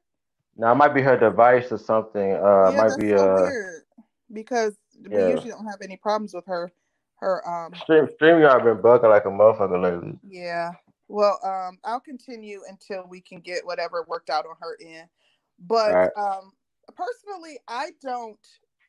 No, 0.57 0.71
it 0.71 0.75
might 0.75 0.93
be 0.93 1.01
her 1.01 1.17
device 1.17 1.71
or 1.71 1.79
something. 1.79 2.33
Uh, 2.33 2.71
yeah, 2.71 2.77
might 2.77 2.99
be 2.99 3.09
so 3.09 3.17
uh, 3.17 3.41
weird 3.41 3.83
because 4.31 4.75
we 5.09 5.17
usually 5.17 5.49
don't 5.49 5.65
have 5.65 5.81
any 5.81 5.97
problems 5.97 6.33
with 6.33 6.45
her 6.45 6.71
her 7.15 7.47
um 7.47 7.73
Stream 7.83 8.07
StreamYard 8.07 8.63
been 8.63 8.77
bugging 8.77 9.09
like 9.09 9.25
a 9.25 9.29
motherfucker 9.29 9.81
lately. 9.81 10.17
Yeah. 10.27 10.71
Well, 11.09 11.39
um, 11.45 11.79
I'll 11.85 12.01
continue 12.01 12.61
until 12.69 13.05
we 13.09 13.21
can 13.21 13.41
get 13.41 13.65
whatever 13.65 14.05
worked 14.09 14.31
out 14.31 14.45
on 14.47 14.55
her 14.61 14.77
end. 14.85 15.09
But 15.59 15.93
Right. 15.93 16.11
um, 16.17 16.53
personally, 16.95 17.59
I 17.67 17.91
don't, 18.03 18.39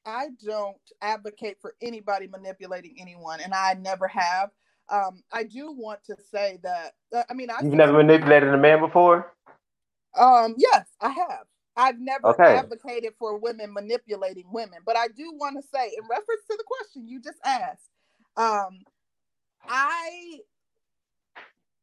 I 0.06 0.28
don't 0.44 0.78
advocate 1.02 1.58
for 1.62 1.74
anybody 1.82 2.28
manipulating 2.28 2.96
anyone, 3.00 3.40
and 3.42 3.54
I 3.54 3.74
never 3.74 4.08
have. 4.08 4.50
Um, 4.90 5.22
I 5.32 5.44
do 5.44 5.72
want 5.72 6.04
to 6.06 6.16
say 6.32 6.58
that. 6.64 6.94
Uh, 7.14 7.24
I 7.30 7.34
mean, 7.34 7.50
I 7.50 7.62
You've 7.62 7.74
never 7.74 7.94
manipulated 7.94 8.50
a 8.50 8.58
man 8.58 8.80
before? 8.80 9.32
Um, 10.18 10.56
yes, 10.58 10.86
I 11.00 11.10
have. 11.10 11.46
I've 11.76 12.00
never 12.00 12.30
Okay. 12.32 12.44
advocated 12.46 13.14
for 13.18 13.38
women 13.38 13.74
manipulating 13.74 14.46
women, 14.52 14.80
but 14.86 14.98
I 14.98 15.08
do 15.08 15.32
want 15.34 15.56
to 15.56 15.68
say, 15.74 15.86
in 15.96 16.04
reference 16.10 16.42
to 16.50 16.58
the 16.58 16.64
question 16.66 17.08
you 17.08 17.20
just 17.22 17.38
asked, 17.46 17.90
um, 18.36 18.80
I 19.68 20.40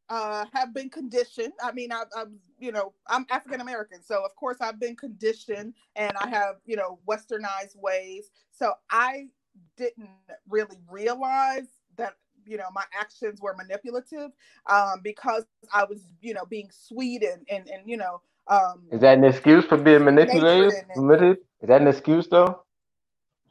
uh, 0.09 0.45
have 0.53 0.73
been 0.73 0.89
conditioned. 0.89 1.53
I 1.61 1.71
mean, 1.71 1.91
I, 1.91 2.03
I'm, 2.15 2.39
you 2.59 2.71
know, 2.71 2.93
I'm 3.07 3.25
African 3.29 3.61
American, 3.61 4.01
so 4.03 4.23
of 4.23 4.35
course 4.35 4.57
I've 4.61 4.79
been 4.79 4.95
conditioned, 4.95 5.73
and 5.95 6.13
I 6.17 6.29
have, 6.29 6.55
you 6.65 6.75
know, 6.75 6.99
westernized 7.07 7.75
ways. 7.75 8.29
So 8.51 8.73
I 8.89 9.27
didn't 9.75 10.09
really 10.49 10.79
realize 10.89 11.67
that 11.97 12.13
you 12.45 12.57
know 12.57 12.67
my 12.73 12.83
actions 12.97 13.41
were 13.41 13.55
manipulative 13.55 14.31
um, 14.69 15.01
because 15.03 15.45
I 15.73 15.83
was, 15.83 16.01
you 16.21 16.33
know, 16.33 16.45
being 16.45 16.69
sweet 16.71 17.23
and 17.23 17.45
and 17.49 17.67
and 17.67 17.89
you 17.89 17.97
know. 17.97 18.21
Um, 18.47 18.83
Is 18.91 19.01
that 19.01 19.17
an 19.17 19.25
excuse 19.25 19.65
for 19.65 19.77
being 19.77 20.05
manipulated? 20.05 20.69
Nature 20.69 20.85
in 20.85 20.91
it. 20.91 20.97
Manipulated? 20.97 21.37
Is 21.61 21.67
that 21.67 21.81
an 21.81 21.87
excuse 21.87 22.27
though? 22.29 22.63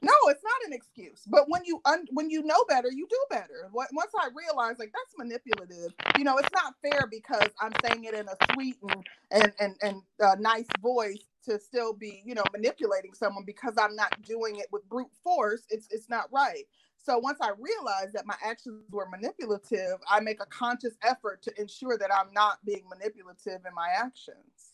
No, 0.01 0.13
it's 0.29 0.43
not 0.45 0.67
an 0.67 0.73
excuse. 0.73 1.23
But 1.27 1.47
when 1.49 1.65
you 1.65 1.81
un- 1.85 2.07
when 2.13 2.31
you 2.31 2.43
know 2.45 2.65
better, 2.69 2.91
you 2.93 3.07
do 3.11 3.21
better. 3.31 3.69
What- 3.73 3.89
Once 3.93 4.13
I 4.19 4.29
realized 4.35 4.79
like 4.79 4.93
that's 4.95 5.17
manipulative, 5.19 5.93
you 6.19 6.25
know, 6.25 6.39
it's 6.39 6.53
not 6.55 6.75
fair 6.83 7.07
because 7.11 7.51
I'm 7.61 7.73
saying 7.85 8.05
it 8.05 8.15
in 8.15 8.29
a 8.29 8.37
sweet 8.55 8.77
and 8.83 9.05
and 9.33 9.53
and, 9.61 9.77
and 9.83 10.03
uh, 10.23 10.37
nice 10.39 10.69
voice 10.81 11.25
to 11.47 11.59
still 11.59 11.93
be, 11.95 12.23
you 12.25 12.35
know, 12.35 12.45
manipulating 12.53 13.15
someone 13.15 13.45
because 13.45 13.75
I'm 13.79 13.97
not 13.97 14.23
doing 14.23 14.57
it 14.59 14.67
with 14.71 14.89
brute 14.89 15.11
force. 15.25 15.63
It's 15.71 15.89
it's 15.91 16.09
not 16.09 16.33
right. 16.33 16.65
So 16.99 17.19
once 17.19 17.39
I 17.41 17.51
realized 17.59 18.15
that 18.15 18.27
my 18.27 18.37
actions 18.45 18.85
were 18.93 19.09
manipulative, 19.11 19.99
I 20.11 20.21
make 20.21 20.41
a 20.43 20.47
conscious 20.47 20.97
effort 21.03 21.43
to 21.43 21.61
ensure 21.61 21.99
that 21.99 22.13
I'm 22.15 22.33
not 22.35 22.65
being 22.65 22.85
manipulative 22.89 23.67
in 23.67 23.75
my 23.75 23.89
actions. 23.97 24.71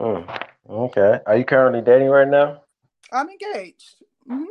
Hmm. 0.00 0.22
Okay. 0.70 1.20
Are 1.26 1.36
you 1.38 1.44
currently 1.44 1.82
dating 1.82 2.08
right 2.08 2.28
now? 2.28 2.62
I'm 3.12 3.28
engaged. 3.30 3.96
Hmm 4.28 4.44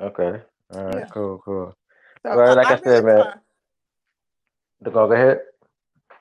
Okay. 0.00 0.42
All 0.72 0.84
right. 0.84 1.04
Yeah. 1.04 1.08
Cool. 1.10 1.40
Cool. 1.44 1.74
So 2.26 2.36
Well, 2.36 2.56
like 2.56 2.70
I 2.70 2.76
really 2.82 2.84
said, 2.84 3.04
man. 3.04 3.24
try- 3.24 3.34
Go 4.84 5.12
ahead. 5.12 5.40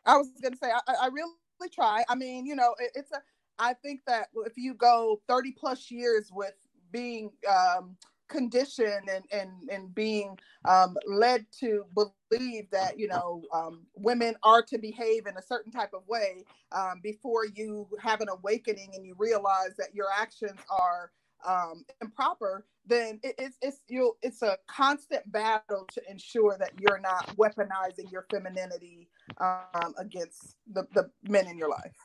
I 0.05 0.17
was 0.17 0.29
gonna 0.43 0.57
say 0.57 0.71
I, 0.71 0.81
I 0.87 0.95
I 1.03 1.07
really 1.07 1.33
try. 1.73 2.05
I 2.09 2.15
mean, 2.15 2.47
you 2.47 2.55
know, 2.55 2.75
it, 2.79 2.91
it's 2.95 3.13
a. 3.13 3.23
I 3.59 3.73
think 3.75 4.01
that 4.07 4.29
if 4.45 4.53
you 4.57 4.75
go 4.75 5.21
thirty 5.29 5.53
plus 5.53 5.91
years 5.91 6.31
with 6.33 6.55
being 6.91 7.31
um, 7.49 7.97
conditioned 8.29 9.09
and 9.09 9.25
and 9.31 9.51
and 9.71 9.95
being 9.95 10.37
um, 10.65 10.97
led 11.07 11.47
to 11.61 11.85
believe 11.95 12.69
that 12.71 12.99
you 12.99 13.07
know 13.09 13.43
um, 13.53 13.87
women 13.95 14.35
are 14.43 14.63
to 14.63 14.79
behave 14.79 15.27
in 15.27 15.37
a 15.37 15.43
certain 15.43 15.71
type 15.71 15.93
of 15.93 16.07
way 16.09 16.45
um, 16.73 17.01
before 17.03 17.45
you 17.55 17.87
have 18.01 18.21
an 18.21 18.29
awakening 18.29 18.91
and 18.95 19.05
you 19.05 19.15
realize 19.19 19.75
that 19.77 19.95
your 19.95 20.07
actions 20.17 20.59
are 20.71 21.11
um, 21.45 21.85
improper, 22.01 22.65
then 22.85 23.19
it, 23.23 23.35
it's 23.37 23.57
it's 23.61 23.81
you 23.87 24.17
it's 24.21 24.41
a 24.41 24.57
constant 24.67 25.29
battle 25.31 25.85
to 25.91 26.01
ensure 26.09 26.57
that 26.59 26.71
you're 26.79 26.99
not 26.99 27.35
weaponizing 27.37 28.11
your 28.11 28.25
femininity 28.29 29.09
um, 29.39 29.93
against 29.97 30.57
the, 30.71 30.87
the 30.93 31.09
men 31.23 31.47
in 31.47 31.57
your 31.57 31.69
life 31.69 31.95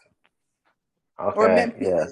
or 1.34 1.48
Okay. 1.48 1.48
men. 1.48 1.74
Yeah. 1.80 2.06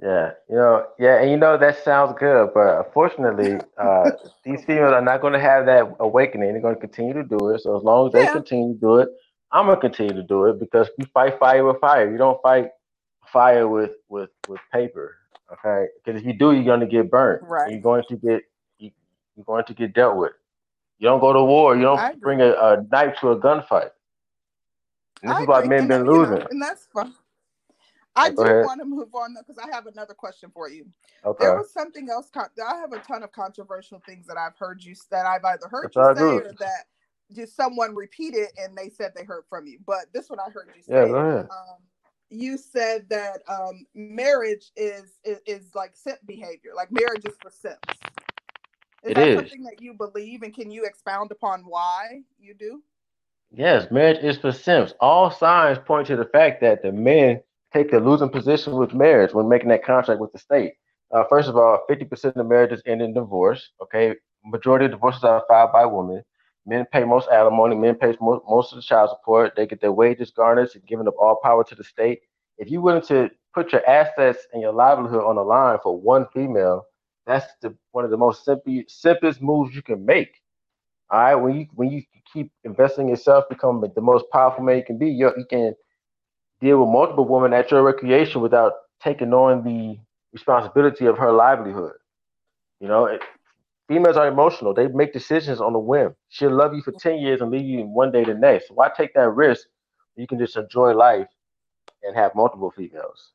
Yeah. 0.00 0.30
You 0.48 0.56
know. 0.56 0.86
Yeah. 0.98 1.20
And 1.22 1.30
you 1.30 1.36
know 1.36 1.56
that 1.58 1.82
sounds 1.84 2.14
good, 2.18 2.50
but 2.54 2.86
unfortunately, 2.86 3.60
uh, 3.78 4.10
these 4.44 4.64
females 4.64 4.92
are 4.92 5.02
not 5.02 5.20
going 5.20 5.32
to 5.34 5.40
have 5.40 5.66
that 5.66 5.94
awakening. 6.00 6.52
They're 6.52 6.62
going 6.62 6.74
to 6.74 6.80
continue 6.80 7.14
to 7.14 7.24
do 7.24 7.50
it. 7.50 7.60
So 7.60 7.76
as 7.76 7.82
long 7.84 8.06
as 8.08 8.12
they 8.12 8.26
Yeah. 8.26 8.32
continue 8.32 8.74
to 8.74 8.80
do 8.80 8.96
it, 8.98 9.08
I'm 9.52 9.66
gonna 9.66 9.80
continue 9.80 10.14
to 10.14 10.22
do 10.22 10.46
it 10.46 10.58
because 10.58 10.90
we 10.98 11.04
fight 11.06 11.38
fire 11.38 11.64
with 11.64 11.80
fire. 11.80 12.10
You 12.10 12.18
don't 12.18 12.40
fight 12.42 12.70
fire 13.32 13.68
with 13.68 13.92
with 14.08 14.30
with 14.48 14.60
paper. 14.72 15.16
Okay. 15.52 15.86
Because 16.04 16.20
if 16.20 16.26
you 16.26 16.32
do, 16.32 16.52
you're 16.52 16.64
going 16.64 16.80
to 16.80 16.86
get 16.86 17.10
burnt. 17.10 17.42
Right. 17.42 17.70
You're 17.70 17.80
going 17.80 18.04
to 18.08 18.16
get 18.16 18.42
you, 18.78 18.90
you're 19.36 19.44
going 19.44 19.64
to 19.64 19.74
get 19.74 19.94
dealt 19.94 20.16
with. 20.16 20.32
You 20.98 21.08
don't 21.08 21.20
go 21.20 21.32
to 21.32 21.42
war. 21.42 21.76
You 21.76 21.82
don't 21.82 22.20
bring 22.20 22.40
a, 22.40 22.52
a 22.52 22.86
knife 22.90 23.16
to 23.20 23.30
a 23.30 23.40
gunfight. 23.40 23.90
And 25.22 25.30
this 25.30 25.38
I 25.38 25.42
is 25.42 25.48
why 25.48 25.58
agree, 25.60 25.68
men 25.68 25.78
and, 25.80 25.88
been 25.88 25.98
you 26.00 26.04
know, 26.04 26.12
losing. 26.12 26.46
and 26.50 26.62
that's 26.62 26.88
fine. 26.92 27.12
I 28.14 28.30
do 28.30 28.42
ahead. 28.42 28.66
want 28.66 28.80
to 28.80 28.84
move 28.84 29.14
on 29.14 29.34
though, 29.34 29.40
because 29.46 29.58
I 29.58 29.74
have 29.74 29.86
another 29.86 30.14
question 30.14 30.50
for 30.52 30.68
you. 30.68 30.86
Okay. 31.24 31.44
There 31.44 31.56
was 31.56 31.72
something 31.72 32.10
else. 32.10 32.30
I 32.36 32.74
have 32.76 32.92
a 32.92 32.98
ton 32.98 33.22
of 33.22 33.32
controversial 33.32 34.02
things 34.04 34.26
that 34.26 34.36
I've 34.36 34.56
heard 34.58 34.84
you 34.84 34.94
that 35.10 35.24
I've 35.24 35.44
either 35.44 35.66
heard 35.68 35.90
That's 35.94 36.20
you 36.20 36.40
say 36.40 36.48
or 36.48 36.52
that 36.58 36.84
just 37.34 37.56
someone 37.56 37.94
repeated 37.94 38.48
and 38.58 38.76
they 38.76 38.90
said 38.90 39.12
they 39.16 39.24
heard 39.24 39.44
from 39.48 39.66
you. 39.66 39.78
But 39.86 40.06
this 40.12 40.28
one 40.28 40.38
I 40.40 40.50
heard 40.50 40.68
you 40.76 40.82
say. 40.82 40.92
Yeah, 40.92 41.06
go 41.06 41.14
ahead. 41.14 41.48
Um, 41.50 41.78
you 42.32 42.58
said 42.58 43.08
that 43.10 43.40
um, 43.48 43.86
marriage 43.94 44.72
is, 44.76 45.18
is 45.24 45.40
is 45.46 45.74
like 45.74 45.96
simp 45.96 46.18
behavior. 46.26 46.72
Like 46.76 46.90
marriage 46.90 47.24
is 47.24 47.36
for 47.40 47.50
simps. 47.50 48.00
Is 49.04 49.12
It 49.12 49.14
that 49.14 49.28
is. 49.28 49.34
something 49.34 49.62
that 49.64 49.80
you 49.80 49.94
believe, 49.94 50.42
and 50.42 50.54
can 50.54 50.70
you 50.70 50.84
expound 50.84 51.30
upon 51.32 51.62
why 51.66 52.22
you 52.38 52.54
do? 52.54 52.82
Yes, 53.52 53.90
marriage 53.90 54.22
is 54.24 54.38
for 54.38 54.52
simps. 54.52 54.94
All 55.00 55.30
signs 55.30 55.78
point 55.78 56.06
to 56.08 56.16
the 56.16 56.24
fact 56.26 56.60
that 56.62 56.82
the 56.82 56.92
men 56.92 57.42
take 57.72 57.90
the 57.90 58.00
losing 58.00 58.30
position 58.30 58.74
with 58.76 58.94
marriage 58.94 59.34
when 59.34 59.48
making 59.48 59.68
that 59.70 59.84
contract 59.84 60.20
with 60.20 60.32
the 60.32 60.38
state. 60.38 60.74
Uh, 61.12 61.24
first 61.28 61.48
of 61.48 61.56
all, 61.56 61.84
50% 61.88 62.36
of 62.36 62.46
marriages 62.46 62.82
end 62.86 63.02
in 63.02 63.14
divorce. 63.14 63.70
Okay, 63.82 64.14
majority 64.44 64.86
of 64.86 64.92
divorces 64.92 65.24
are 65.24 65.44
filed 65.48 65.72
by 65.72 65.84
women. 65.86 66.22
Men 66.66 66.86
pay 66.92 67.04
most 67.04 67.28
alimony. 67.30 67.76
Men 67.76 67.96
pay 67.96 68.16
most, 68.20 68.42
most 68.48 68.72
of 68.72 68.76
the 68.76 68.82
child 68.82 69.10
support. 69.10 69.54
They 69.56 69.66
get 69.66 69.80
their 69.80 69.92
wages 69.92 70.30
garnished 70.30 70.74
and 70.74 70.86
giving 70.86 71.08
up 71.08 71.14
all 71.18 71.40
power 71.42 71.64
to 71.64 71.74
the 71.74 71.84
state. 71.84 72.20
If 72.58 72.70
you're 72.70 72.80
willing 72.82 73.02
to 73.02 73.30
put 73.54 73.72
your 73.72 73.86
assets 73.88 74.46
and 74.52 74.62
your 74.62 74.72
livelihood 74.72 75.24
on 75.24 75.36
the 75.36 75.42
line 75.42 75.78
for 75.82 75.98
one 75.98 76.26
female, 76.32 76.84
that's 77.26 77.46
the 77.62 77.74
one 77.92 78.04
of 78.04 78.10
the 78.10 78.16
most 78.16 78.44
simple, 78.44 78.82
simplest 78.88 79.42
moves 79.42 79.74
you 79.74 79.82
can 79.82 80.04
make. 80.04 80.40
All 81.10 81.20
right, 81.20 81.34
when 81.34 81.56
you 81.56 81.66
when 81.74 81.90
you 81.90 82.02
keep 82.32 82.50
investing 82.64 83.04
in 83.06 83.10
yourself, 83.10 83.44
become 83.48 83.84
the 83.94 84.00
most 84.00 84.24
powerful 84.32 84.64
man 84.64 84.78
you 84.78 84.84
can 84.84 84.98
be. 84.98 85.10
You 85.10 85.32
you 85.36 85.44
can 85.48 85.74
deal 86.60 86.80
with 86.80 86.92
multiple 86.92 87.26
women 87.26 87.52
at 87.52 87.70
your 87.70 87.82
recreation 87.82 88.40
without 88.40 88.72
taking 89.02 89.32
on 89.32 89.64
the 89.64 89.98
responsibility 90.32 91.06
of 91.06 91.18
her 91.18 91.32
livelihood. 91.32 91.92
You 92.80 92.88
know, 92.88 93.06
it, 93.06 93.22
females 93.92 94.16
are 94.16 94.26
emotional. 94.26 94.72
They 94.72 94.88
make 94.88 95.12
decisions 95.12 95.60
on 95.60 95.74
a 95.74 95.78
whim. 95.78 96.14
She'll 96.30 96.56
love 96.56 96.74
you 96.74 96.80
for 96.80 96.92
ten 96.92 97.18
years 97.18 97.42
and 97.42 97.50
leave 97.50 97.66
you 97.66 97.82
one 97.82 98.10
day 98.10 98.24
the 98.24 98.32
next. 98.32 98.70
Why 98.70 98.88
take 98.96 99.12
that 99.14 99.28
risk? 99.28 99.66
You 100.16 100.26
can 100.26 100.38
just 100.38 100.56
enjoy 100.56 100.94
life 100.94 101.28
and 102.02 102.16
have 102.16 102.34
multiple 102.34 102.70
females. 102.74 103.32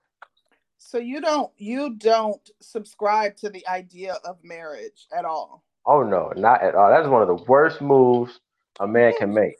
So 0.79 0.97
you 0.97 1.21
don't 1.21 1.51
you 1.57 1.95
don't 1.95 2.49
subscribe 2.59 3.35
to 3.37 3.49
the 3.49 3.67
idea 3.67 4.15
of 4.25 4.37
marriage 4.43 5.05
at 5.15 5.25
all. 5.25 5.63
Oh 5.85 6.01
no, 6.01 6.33
not 6.35 6.63
at 6.63 6.73
all. 6.73 6.89
That's 6.89 7.07
one 7.07 7.21
of 7.21 7.27
the 7.27 7.43
worst 7.43 7.79
moves 7.79 8.39
a 8.79 8.87
man 8.87 9.13
can 9.17 9.31
make. 9.31 9.57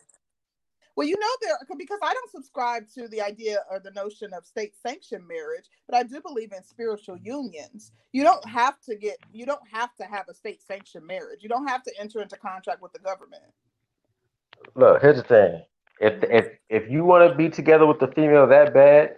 Well, 0.98 1.08
you 1.08 1.16
know 1.20 1.27
there 1.44 1.56
because 1.77 2.00
I 2.01 2.12
don't 2.12 2.32
subscribe 2.32 2.89
to 2.96 3.08
the 3.08 3.22
idea 3.22 3.60
or 3.70 3.80
the 3.80 3.92
notion 3.92 4.34
of 4.34 4.48
state 4.48 4.74
sanctioned 4.82 5.27
marriage, 5.27 5.66
but 5.88 5.96
I 5.96 6.01
do 6.01 6.20
believe 6.20 6.51
in 6.51 6.63
spiritual 6.63 7.18
mm-hmm. 7.18 7.27
unions. 7.27 7.92
You 8.13 8.24
don't 8.24 8.44
have 8.50 8.82
to 8.89 8.96
get 8.96 9.18
you 9.32 9.46
don't 9.46 9.62
have 9.72 9.96
to 9.98 10.06
have 10.06 10.27
a 10.27 10.34
state 10.34 10.63
sanctioned 10.63 11.06
marriage. 11.06 11.44
You 11.44 11.50
don't 11.50 11.68
have 11.68 11.84
to 11.84 11.94
enter 12.00 12.20
into 12.20 12.36
contract 12.36 12.82
with 12.82 12.94
the 12.94 13.00
government. 13.00 13.44
Look, 14.74 15.04
here's 15.04 15.18
the 15.18 15.22
thing. 15.22 15.62
If 16.01 16.13
mm-hmm. 16.13 16.34
if 16.34 16.48
if 16.68 16.89
you 16.92 17.06
want 17.06 17.30
to 17.30 17.38
be 17.38 17.48
together 17.48 17.86
with 17.86 18.00
the 18.00 18.08
female 18.08 18.48
that 18.48 18.74
bad, 18.74 19.18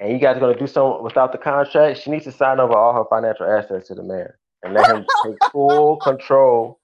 and 0.00 0.12
you 0.12 0.18
guys 0.18 0.38
are 0.38 0.40
gonna 0.40 0.58
do 0.58 0.66
something 0.66 1.04
without 1.04 1.30
the 1.30 1.38
contract, 1.38 2.00
she 2.00 2.10
needs 2.10 2.24
to 2.24 2.32
sign 2.32 2.58
over 2.58 2.76
all 2.76 2.94
her 2.94 3.04
financial 3.08 3.46
assets 3.46 3.86
to 3.88 3.94
the 3.94 4.02
man 4.02 4.26
and 4.64 4.74
let 4.74 4.90
him 4.90 5.06
take 5.24 5.36
full 5.52 5.96
control 6.02 6.80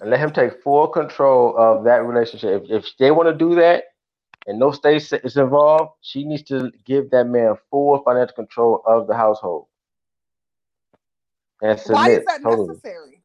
and 0.00 0.10
let 0.10 0.20
him 0.20 0.32
take 0.32 0.62
full 0.62 0.88
control 0.88 1.56
of 1.56 1.84
that 1.84 2.04
relationship. 2.04 2.64
If, 2.64 2.84
if 2.84 2.96
they 2.98 3.10
want 3.10 3.28
to 3.28 3.34
do 3.34 3.54
that 3.56 3.84
and 4.46 4.58
no 4.58 4.72
state 4.72 5.12
is 5.12 5.36
involved, 5.36 5.92
she 6.00 6.24
needs 6.24 6.42
to 6.44 6.70
give 6.84 7.10
that 7.10 7.26
man 7.26 7.54
full 7.70 8.02
financial 8.04 8.34
control 8.34 8.82
of 8.86 9.06
the 9.06 9.14
household 9.14 9.66
and 11.62 11.78
submit 11.78 11.96
Why 11.96 12.08
is 12.10 12.24
that 12.26 12.42
totally. 12.42 12.68
necessary? 12.68 13.22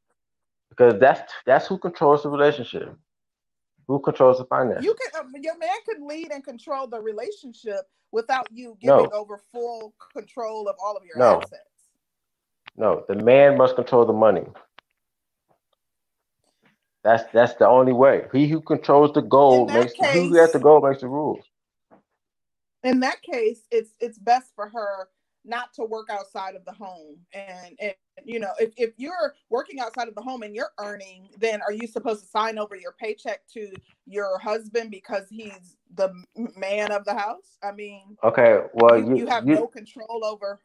Because 0.70 1.00
that's 1.00 1.34
that's 1.46 1.68
who 1.68 1.78
controls 1.78 2.24
the 2.24 2.30
relationship. 2.30 2.96
Who 3.88 4.00
controls 4.00 4.38
the 4.38 4.46
finance? 4.46 4.84
You 4.84 4.94
can 4.96 5.22
um, 5.26 5.34
your 5.42 5.58
man 5.58 5.76
can 5.90 6.08
lead 6.08 6.32
and 6.32 6.44
control 6.44 6.88
the 6.88 7.02
relationship 7.02 7.82
without 8.12 8.48
you 8.52 8.78
giving 8.80 8.98
No. 8.98 9.10
over 9.14 9.42
full 9.52 9.96
control 10.14 10.68
of 10.68 10.76
all 10.84 10.96
of 10.96 11.04
your 11.06 11.18
No. 11.18 11.38
assets. 11.40 11.62
No, 12.76 13.04
the 13.08 13.16
man 13.16 13.58
must 13.58 13.76
control 13.76 14.06
the 14.06 14.14
money. 14.14 14.46
That's 17.08 17.24
that's 17.32 17.54
the 17.54 17.66
only 17.66 17.94
way. 17.94 18.26
He 18.34 18.50
who 18.50 18.60
controls 18.60 19.14
the 19.14 19.22
gold 19.22 19.72
makes 19.72 19.94
case, 19.94 20.12
who 20.12 20.34
has 20.34 20.52
the 20.52 20.60
gold 20.60 20.84
makes 20.84 21.00
the 21.00 21.08
rules. 21.08 21.46
In 22.84 23.00
that 23.00 23.22
case, 23.22 23.62
it's 23.72 23.92
it's 24.02 24.18
best 24.18 24.52
for 24.54 24.68
her 24.68 25.08
not 25.46 25.74
to 25.76 25.86
work 25.86 26.10
outside 26.12 26.56
of 26.56 26.66
the 26.66 26.74
home 26.74 27.16
and 27.34 27.78
and 27.80 27.94
you 28.26 28.38
know 28.38 28.52
if, 28.60 28.74
if 28.76 28.92
you're 28.98 29.34
working 29.50 29.80
outside 29.80 30.10
of 30.10 30.16
the 30.16 30.22
home 30.22 30.44
and 30.44 30.54
you're 30.54 30.74
earning 30.78 31.30
then 31.40 31.62
are 31.62 31.72
you 31.72 31.88
supposed 31.88 32.22
to 32.22 32.28
sign 32.28 32.60
over 32.60 32.76
your 32.76 32.92
paycheck 33.00 33.48
to 33.48 33.72
your 34.06 34.38
husband 34.40 34.92
because 34.92 35.24
he's 35.30 35.78
the 35.96 36.12
man 36.58 36.92
of 36.92 37.06
the 37.06 37.14
house 37.14 37.58
i 37.64 37.72
mean 37.72 38.18
okay 38.26 38.60
well 38.74 38.98
you, 38.98 39.12
you, 39.12 39.16
you 39.20 39.28
have 39.28 39.48
you, 39.48 39.56
no 39.56 39.68
control 39.68 40.26
over 40.26 40.60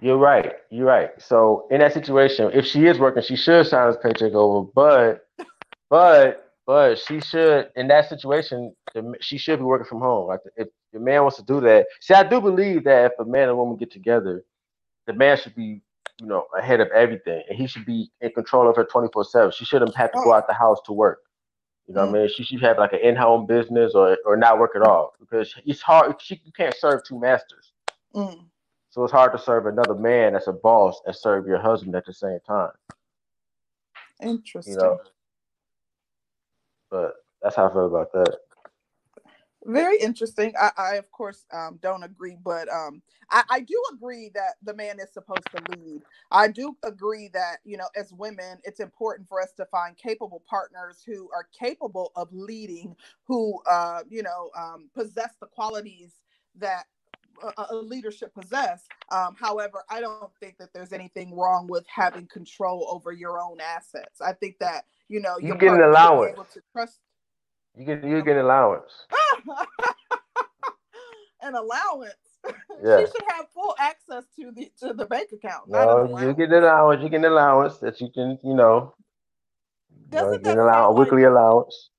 you're 0.00 0.16
right 0.16 0.54
you're 0.70 0.86
right 0.86 1.10
so 1.18 1.66
in 1.70 1.80
that 1.80 1.92
situation 1.92 2.50
if 2.54 2.64
she 2.64 2.86
is 2.86 2.98
working 2.98 3.22
she 3.22 3.36
should 3.36 3.66
sign 3.66 3.86
his 3.88 3.96
paycheck 4.02 4.32
over 4.32 4.68
but 4.74 5.26
but 5.90 6.52
but 6.66 6.98
she 6.98 7.20
should 7.20 7.70
in 7.76 7.88
that 7.88 8.08
situation 8.08 8.74
she 9.20 9.38
should 9.38 9.58
be 9.58 9.64
working 9.64 9.86
from 9.86 10.00
home 10.00 10.28
like 10.28 10.40
if 10.56 10.68
the 10.92 11.00
man 11.00 11.22
wants 11.22 11.36
to 11.36 11.42
do 11.42 11.60
that. 11.60 11.86
See, 12.00 12.14
I 12.14 12.22
do 12.22 12.40
believe 12.40 12.84
that 12.84 13.12
if 13.12 13.12
a 13.18 13.24
man 13.24 13.48
and 13.48 13.58
woman 13.58 13.76
get 13.76 13.90
together, 13.90 14.44
the 15.06 15.12
man 15.12 15.36
should 15.36 15.54
be, 15.54 15.82
you 16.20 16.26
know, 16.26 16.46
ahead 16.58 16.80
of 16.80 16.88
everything, 16.88 17.42
and 17.48 17.58
he 17.58 17.66
should 17.66 17.84
be 17.84 18.10
in 18.20 18.30
control 18.32 18.68
of 18.68 18.76
her 18.76 18.84
twenty 18.84 19.08
four 19.12 19.24
seven. 19.24 19.52
She 19.52 19.64
shouldn't 19.64 19.94
have 19.94 20.12
to 20.12 20.20
go 20.24 20.32
out 20.32 20.46
the 20.48 20.54
house 20.54 20.78
to 20.86 20.92
work. 20.92 21.20
You 21.86 21.94
know, 21.94 22.02
what 22.02 22.08
I 22.08 22.12
mm. 22.12 22.20
mean, 22.22 22.30
she 22.34 22.44
should 22.44 22.60
have 22.62 22.78
like 22.78 22.92
an 22.92 23.00
in 23.00 23.16
home 23.16 23.46
business 23.46 23.92
or 23.94 24.18
or 24.24 24.36
not 24.36 24.58
work 24.58 24.72
at 24.76 24.82
all 24.82 25.14
because 25.20 25.54
it's 25.64 25.80
hard. 25.80 26.20
She 26.20 26.40
you 26.44 26.52
can't 26.52 26.74
serve 26.74 27.02
two 27.04 27.18
masters. 27.18 27.72
Mm. 28.14 28.44
So 28.90 29.04
it's 29.04 29.12
hard 29.12 29.32
to 29.32 29.38
serve 29.38 29.66
another 29.66 29.94
man 29.94 30.34
as 30.34 30.48
a 30.48 30.52
boss 30.52 31.00
and 31.06 31.14
serve 31.14 31.46
your 31.46 31.60
husband 31.60 31.94
at 31.94 32.06
the 32.06 32.12
same 32.12 32.38
time. 32.46 32.70
Interesting. 34.22 34.74
You 34.74 34.80
know, 34.80 34.98
but 36.90 37.14
that's 37.42 37.56
how 37.56 37.68
I 37.68 37.72
feel 37.72 37.86
about 37.86 38.12
that 38.12 38.38
very 39.68 39.98
interesting. 39.98 40.52
I, 40.58 40.70
I 40.76 40.94
of 40.94 41.10
course 41.10 41.44
um, 41.52 41.78
don't 41.82 42.02
agree, 42.02 42.36
but 42.42 42.68
um, 42.72 43.02
I, 43.30 43.42
I, 43.50 43.60
do 43.60 43.80
agree 43.92 44.30
that 44.34 44.54
the 44.62 44.74
man 44.74 44.98
is 44.98 45.12
supposed 45.12 45.46
to 45.54 45.62
lead. 45.76 46.02
I 46.30 46.48
do 46.48 46.76
agree 46.84 47.28
that 47.34 47.58
you 47.64 47.76
know, 47.76 47.88
as 47.96 48.12
women, 48.12 48.58
it's 48.64 48.80
important 48.80 49.28
for 49.28 49.42
us 49.42 49.52
to 49.58 49.66
find 49.66 49.96
capable 49.96 50.42
partners 50.48 51.02
who 51.04 51.28
are 51.34 51.48
capable 51.58 52.12
of 52.16 52.28
leading, 52.32 52.96
who 53.24 53.60
uh, 53.68 54.02
you 54.08 54.22
know 54.22 54.50
um, 54.56 54.88
possess 54.94 55.34
the 55.40 55.46
qualities 55.46 56.12
that 56.56 56.84
a, 57.42 57.66
a 57.70 57.76
leadership 57.76 58.34
possess. 58.34 58.86
Um, 59.10 59.36
however, 59.38 59.84
I 59.90 60.00
don't 60.00 60.30
think 60.40 60.56
that 60.58 60.72
there's 60.72 60.92
anything 60.92 61.36
wrong 61.36 61.66
with 61.68 61.84
having 61.88 62.26
control 62.26 62.86
over 62.90 63.12
your 63.12 63.40
own 63.40 63.58
assets. 63.60 64.20
I 64.20 64.32
think 64.32 64.58
that 64.60 64.84
you 65.08 65.20
know 65.20 65.36
you 65.40 65.54
get 65.54 65.72
an 65.72 65.82
allowance. 65.82 66.38
Trust 66.72 67.00
you 67.78 67.84
get 67.84 68.04
you 68.04 68.22
get 68.22 68.36
an 68.36 68.44
allowance. 68.44 69.06
an 71.42 71.54
allowance. 71.54 72.14
Yeah. 72.80 73.00
she 73.00 73.06
should 73.06 73.24
have 73.30 73.46
full 73.52 73.74
access 73.80 74.22
to 74.36 74.52
the 74.52 74.70
to 74.78 74.94
the 74.94 75.06
bank 75.06 75.30
account. 75.32 75.68
No, 75.68 76.16
you 76.20 76.32
get 76.34 76.52
an 76.52 76.62
allowance. 76.62 77.02
You 77.02 77.08
get 77.08 77.18
an 77.18 77.24
allowance 77.24 77.78
that 77.78 78.00
you 78.00 78.08
can, 78.14 78.38
you 78.44 78.54
know, 78.54 78.94
Doesn't 80.08 80.46
you 80.46 80.54
know, 80.54 80.68
get 80.68 80.68
a 80.84 80.92
weekly 80.92 81.22
like, 81.22 81.32
allowance. 81.32 81.90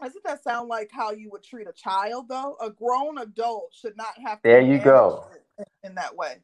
Doesn't 0.00 0.24
that 0.24 0.42
sound 0.42 0.68
like 0.68 0.90
how 0.92 1.12
you 1.12 1.30
would 1.30 1.42
treat 1.42 1.66
a 1.66 1.72
child 1.72 2.28
though? 2.28 2.56
A 2.60 2.70
grown 2.70 3.18
adult 3.18 3.72
should 3.74 3.96
not 3.96 4.14
have 4.24 4.40
There 4.42 4.60
you 4.60 4.78
go. 4.78 5.24
In, 5.82 5.94
that 5.94 6.14
way. 6.14 6.36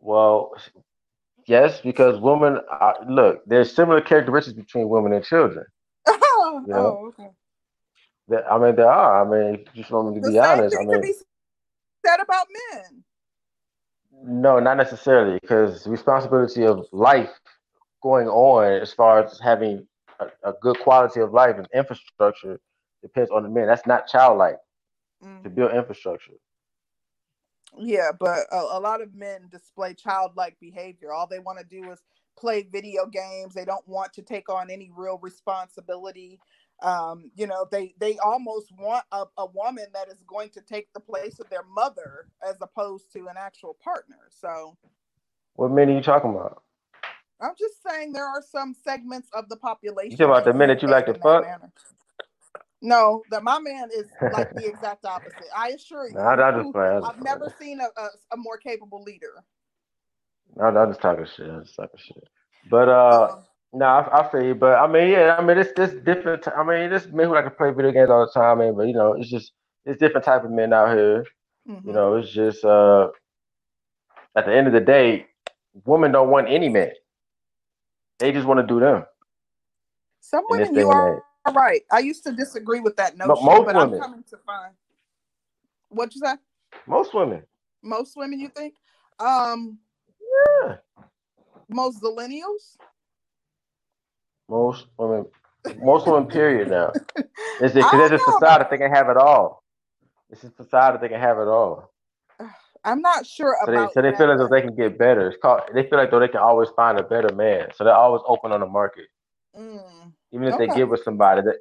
Well, 0.00 0.52
yes, 1.46 1.80
because 1.80 2.20
women 2.20 2.58
are, 2.70 2.96
look, 3.08 3.42
there's 3.46 3.74
similar 3.74 4.00
characteristics 4.00 4.56
between 4.56 4.88
women 4.88 5.12
and 5.12 5.24
children. 5.24 5.64
Oh, 6.44 6.62
you 6.66 6.72
know? 6.72 6.98
Oh, 7.00 7.06
okay. 7.08 7.30
That, 8.28 8.44
I 8.50 8.58
mean, 8.58 8.74
there 8.74 8.90
are. 8.90 9.24
I 9.24 9.30
mean, 9.30 9.64
just 9.74 9.90
want 9.90 10.08
me 10.08 10.14
to 10.16 10.20
the 10.20 10.32
be 10.32 10.38
honest. 10.40 10.76
I 10.76 10.84
mean, 10.84 11.00
be 11.00 11.14
said 12.04 12.20
about 12.20 12.46
men. 12.72 13.04
No, 14.24 14.58
not 14.58 14.76
necessarily, 14.76 15.38
because 15.40 15.86
responsibility 15.86 16.64
of 16.64 16.86
life 16.90 17.30
going 18.02 18.28
on 18.28 18.82
as 18.82 18.92
far 18.92 19.24
as 19.24 19.38
having 19.38 19.86
a, 20.22 20.50
a, 20.50 20.52
good 20.60 20.78
quality 20.80 21.20
of 21.20 21.32
life 21.32 21.56
and 21.56 21.68
infrastructure 21.74 22.60
depends 23.02 23.30
on 23.30 23.42
the 23.42 23.48
men. 23.48 23.66
That's 23.66 23.86
not 23.86 24.06
childlike 24.06 24.58
mm-hmm. 25.24 25.42
to 25.42 25.50
build 25.50 25.72
infrastructure. 25.72 26.34
Yeah, 27.78 28.10
but 28.18 28.40
a, 28.50 28.56
a 28.56 28.80
lot 28.80 29.00
of 29.00 29.14
men 29.14 29.48
display 29.50 29.94
childlike 29.94 30.56
behavior. 30.60 31.12
All 31.12 31.26
they 31.26 31.38
want 31.38 31.58
to 31.58 31.64
do 31.64 31.90
is 31.90 32.00
play 32.38 32.62
video 32.70 33.06
games. 33.06 33.54
They 33.54 33.64
don't 33.64 33.86
want 33.88 34.12
to 34.14 34.22
take 34.22 34.48
on 34.50 34.70
any 34.70 34.90
real 34.94 35.18
responsibility 35.22 36.38
um, 36.82 37.30
you 37.36 37.46
know 37.46 37.66
they 37.70 37.94
they 37.98 38.18
almost 38.18 38.72
want 38.78 39.04
a, 39.12 39.24
a 39.38 39.46
woman 39.46 39.86
that 39.94 40.08
is 40.08 40.22
going 40.26 40.50
to 40.50 40.60
take 40.60 40.92
the 40.92 41.00
place 41.00 41.38
of 41.38 41.48
their 41.48 41.64
mother 41.74 42.26
as 42.46 42.56
opposed 42.60 43.12
to 43.12 43.28
an 43.28 43.36
actual 43.38 43.76
partner 43.82 44.16
so 44.30 44.76
what 45.54 45.70
men 45.70 45.88
are 45.90 45.94
you 45.94 46.02
talking 46.02 46.30
about 46.30 46.62
i'm 47.42 47.54
just 47.58 47.82
saying 47.86 48.12
there 48.12 48.26
are 48.26 48.42
some 48.42 48.74
segments 48.84 49.28
of 49.32 49.48
the 49.48 49.56
population 49.56 50.10
you 50.12 50.16
talking 50.16 50.30
about 50.30 50.44
the 50.44 50.54
minute 50.54 50.82
you 50.82 50.88
like 50.88 51.06
to 51.06 51.14
fuck 51.14 51.44
no 52.80 53.22
that 53.30 53.42
my 53.42 53.58
man 53.58 53.88
is 53.94 54.06
like 54.32 54.52
the 54.54 54.66
exact 54.66 55.04
opposite 55.04 55.44
i 55.56 55.68
assure 55.70 56.08
you 56.08 56.14
no, 56.14 56.62
just 56.62 56.76
i've 57.04 57.22
never 57.22 57.52
seen 57.60 57.80
a, 57.80 58.00
a, 58.00 58.08
a, 58.32 58.36
more 58.36 58.56
capable 58.56 59.02
leader 59.02 59.44
no, 60.56 60.64
i'm 60.64 60.90
just 60.90 61.00
talking 61.00 61.26
shit 61.36 61.48
i'm 61.48 61.62
just 61.62 61.76
talking 61.76 62.00
shit 62.00 62.28
but 62.70 62.88
uh 62.88 63.28
um, 63.32 63.44
no, 63.74 63.86
I, 63.86 64.20
I, 64.20 64.30
feel 64.30 64.44
you, 64.44 64.54
but 64.54 64.78
I 64.78 64.86
mean, 64.86 65.08
yeah, 65.08 65.36
I 65.38 65.42
mean, 65.42 65.56
it's 65.56 65.72
this 65.74 65.94
different. 66.04 66.46
I 66.46 66.62
mean, 66.62 66.90
this 66.90 67.06
men 67.06 67.26
who 67.26 67.34
like 67.34 67.44
to 67.44 67.50
play 67.50 67.70
video 67.70 67.90
games 67.90 68.10
all 68.10 68.26
the 68.26 68.32
time, 68.38 68.58
man. 68.58 68.74
But 68.74 68.86
you 68.86 68.92
know, 68.92 69.14
it's 69.14 69.30
just 69.30 69.52
it's 69.86 69.98
different 69.98 70.26
type 70.26 70.44
of 70.44 70.50
men 70.50 70.74
out 70.74 70.94
here. 70.94 71.24
Mm-hmm. 71.68 71.88
You 71.88 71.94
know, 71.94 72.16
it's 72.16 72.30
just 72.30 72.64
uh, 72.64 73.08
at 74.36 74.44
the 74.44 74.54
end 74.54 74.66
of 74.66 74.74
the 74.74 74.80
day, 74.80 75.26
women 75.86 76.12
don't 76.12 76.28
want 76.28 76.48
any 76.48 76.68
man. 76.68 76.90
They 78.18 78.32
just 78.32 78.46
want 78.46 78.60
to 78.60 78.66
do 78.66 78.80
them. 78.80 79.04
Some 80.20 80.44
women, 80.48 80.74
you 80.74 80.88
are 80.88 81.22
right. 81.52 81.82
I 81.90 81.98
used 81.98 82.24
to 82.24 82.32
disagree 82.32 82.80
with 82.80 82.96
that 82.96 83.16
notion, 83.16 83.34
but, 83.34 83.42
most 83.42 83.66
but 83.66 83.74
women. 83.74 83.94
I'm 83.94 84.00
coming 84.00 84.24
to 84.30 84.36
find. 84.46 84.74
What 85.88 86.14
you 86.14 86.20
say? 86.24 86.34
Most 86.86 87.12
women. 87.14 87.42
Most 87.82 88.16
women, 88.16 88.38
you 88.40 88.48
think? 88.48 88.74
Um. 89.18 89.78
Yeah. 90.64 90.76
Most 91.68 92.02
millennials. 92.02 92.76
Most 94.48 94.86
women, 94.98 95.26
most 95.78 96.06
women, 96.06 96.26
period. 96.26 96.68
Now, 96.68 96.92
it's 97.60 97.74
because 97.74 98.10
there's 98.10 98.20
a 98.20 98.32
society 98.32 98.64
they 98.70 98.78
can 98.78 98.94
have 98.94 99.08
it 99.08 99.16
all. 99.16 99.62
It's 100.30 100.44
a 100.44 100.50
society 100.50 100.98
they 101.00 101.08
can 101.08 101.20
have 101.20 101.38
it 101.38 101.48
all. 101.48 101.91
I'm 102.84 103.00
not 103.00 103.26
sure 103.26 103.56
so 103.64 103.72
about. 103.72 103.94
They, 103.94 104.00
so 104.00 104.02
they 104.02 104.16
feel 104.16 104.30
as 104.32 104.40
if 104.40 104.50
they 104.50 104.60
can 104.60 104.74
get 104.74 104.98
better. 104.98 105.28
It's 105.28 105.38
called. 105.40 105.62
They 105.74 105.88
feel 105.88 105.98
like 105.98 106.10
though 106.10 106.20
they 106.20 106.28
can 106.28 106.40
always 106.40 106.68
find 106.70 106.98
a 106.98 107.02
better 107.02 107.34
man. 107.34 107.68
So 107.74 107.84
they're 107.84 107.94
always 107.94 108.22
open 108.26 108.52
on 108.52 108.60
the 108.60 108.66
market. 108.66 109.06
Mm, 109.58 110.12
Even 110.32 110.48
if 110.48 110.54
okay. 110.54 110.66
they 110.66 110.74
get 110.74 110.88
with 110.88 111.02
somebody 111.04 111.42
that, 111.42 111.56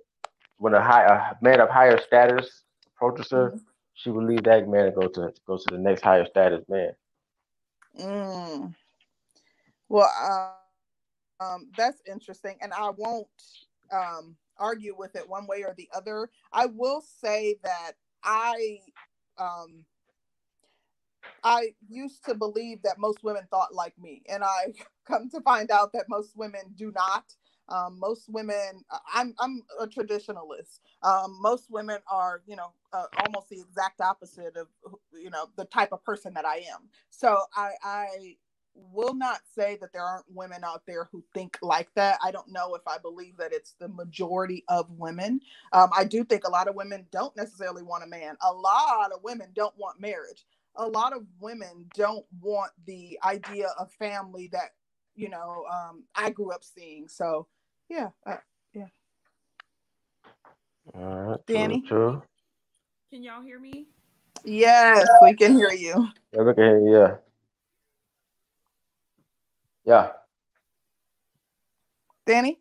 when 0.57 0.73
a 0.73 0.81
high 0.81 1.03
a 1.03 1.43
man 1.43 1.59
of 1.59 1.69
higher 1.69 1.99
status 2.01 2.63
approaches 2.95 3.29
her, 3.31 3.51
mm. 3.51 3.59
she 3.93 4.09
will 4.09 4.25
leave 4.25 4.43
that 4.43 4.67
man 4.67 4.87
and 4.87 4.95
go 4.95 5.07
to 5.07 5.33
go 5.45 5.57
to 5.57 5.65
the 5.69 5.77
next 5.77 6.01
higher 6.01 6.25
status 6.25 6.63
man. 6.67 6.91
Mm. 7.99 8.75
Well, 9.89 10.09
uh, 10.19 11.43
um, 11.43 11.67
that's 11.77 12.01
interesting, 12.09 12.57
and 12.61 12.71
I 12.73 12.89
won't 12.91 13.27
um, 13.91 14.35
argue 14.57 14.95
with 14.97 15.15
it 15.15 15.27
one 15.27 15.47
way 15.47 15.63
or 15.63 15.73
the 15.75 15.89
other. 15.93 16.29
I 16.53 16.67
will 16.67 17.01
say 17.01 17.57
that 17.63 17.93
I 18.23 18.79
um, 19.37 19.85
I 21.43 21.75
used 21.89 22.25
to 22.25 22.35
believe 22.35 22.83
that 22.83 22.99
most 22.99 23.23
women 23.23 23.43
thought 23.51 23.75
like 23.75 23.99
me, 23.99 24.23
and 24.29 24.43
I 24.43 24.73
come 25.07 25.29
to 25.31 25.41
find 25.41 25.71
out 25.71 25.93
that 25.93 26.05
most 26.09 26.37
women 26.37 26.61
do 26.77 26.93
not. 26.95 27.25
Um, 27.69 27.99
most 28.01 28.29
women, 28.29 28.83
I'm 29.13 29.35
I'm 29.39 29.63
a 29.79 29.87
traditionalist. 29.87 30.81
Um, 31.03 31.39
most 31.41 31.71
women 31.71 31.99
are, 32.11 32.43
you 32.47 32.57
know, 32.57 32.73
uh, 32.93 33.05
almost 33.25 33.49
the 33.49 33.61
exact 33.61 34.01
opposite 34.01 34.57
of, 34.57 34.67
you 35.13 35.31
know, 35.31 35.47
the 35.57 35.65
type 35.65 35.93
of 35.93 36.03
person 36.05 36.35
that 36.35 36.45
I 36.45 36.57
am. 36.57 36.89
So 37.11 37.39
I 37.55 37.71
I 37.83 38.37
will 38.75 39.15
not 39.15 39.41
say 39.55 39.77
that 39.81 39.93
there 39.93 40.03
aren't 40.03 40.25
women 40.33 40.63
out 40.65 40.83
there 40.87 41.09
who 41.11 41.23
think 41.35 41.59
like 41.61 41.89
that. 41.95 42.19
I 42.23 42.31
don't 42.31 42.51
know 42.51 42.75
if 42.75 42.83
I 42.87 42.97
believe 42.99 43.37
that 43.37 43.53
it's 43.53 43.75
the 43.79 43.89
majority 43.89 44.65
of 44.69 44.89
women. 44.91 45.41
Um, 45.73 45.91
I 45.97 46.05
do 46.05 46.23
think 46.25 46.45
a 46.45 46.51
lot 46.51 46.69
of 46.69 46.75
women 46.75 47.07
don't 47.11 47.37
necessarily 47.37 47.83
want 47.83 48.05
a 48.05 48.07
man. 48.07 48.37
A 48.41 48.53
lot 48.53 49.11
of 49.13 49.23
women 49.23 49.49
don't 49.55 49.77
want 49.77 50.01
marriage. 50.01 50.45
A 50.75 50.87
lot 50.87 51.13
of 51.13 51.23
women 51.39 51.85
don't 51.95 52.25
want 52.39 52.71
the 52.85 53.19
idea 53.25 53.67
of 53.77 53.91
family 53.91 54.49
that 54.51 54.69
you 55.15 55.29
know 55.29 55.65
um, 55.71 56.03
I 56.15 56.29
grew 56.29 56.51
up 56.51 56.63
seeing. 56.63 57.07
So 57.07 57.47
yeah, 57.89 58.09
uh, 58.25 58.37
yeah. 58.73 58.87
All 60.93 61.03
right, 61.03 61.39
Danny. 61.45 61.81
True, 61.87 62.23
Can 63.09 63.23
y'all 63.23 63.41
hear 63.41 63.59
me? 63.59 63.87
Yes, 64.43 65.07
we 65.21 65.35
can 65.35 65.55
hear 65.55 65.71
you. 65.71 66.07
Yeah, 66.33 66.41
we 66.41 66.53
can 66.53 66.63
hear 66.63 66.79
you. 66.79 66.93
Yeah. 66.93 67.15
Yeah. 69.83 70.11
Danny? 72.25 72.59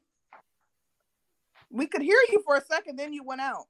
We 1.70 1.86
could 1.86 2.02
hear 2.02 2.18
you 2.30 2.42
for 2.44 2.56
a 2.56 2.64
second, 2.64 2.98
then 2.98 3.12
you 3.12 3.22
went 3.22 3.40
out. 3.40 3.66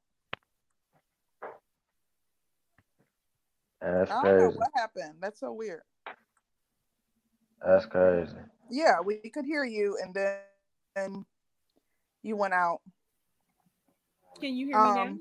That's 3.81 4.11
I 4.11 4.23
don't 4.25 4.39
know 4.39 4.51
what 4.51 4.69
happened. 4.75 5.15
That's 5.21 5.41
so 5.41 5.53
weird. 5.53 5.83
That's 7.65 7.87
crazy. 7.87 8.33
Yeah, 8.71 9.01
we 9.05 9.17
could 9.31 9.45
hear 9.45 9.65
you, 9.65 9.99
and 10.03 10.15
then 10.15 10.39
and 10.97 11.25
you 12.23 12.37
went 12.37 12.55
out. 12.55 12.81
Can 14.41 14.55
you 14.55 14.67
hear 14.67 14.77
me 14.77 14.95
now? 14.95 15.03
Um, 15.03 15.21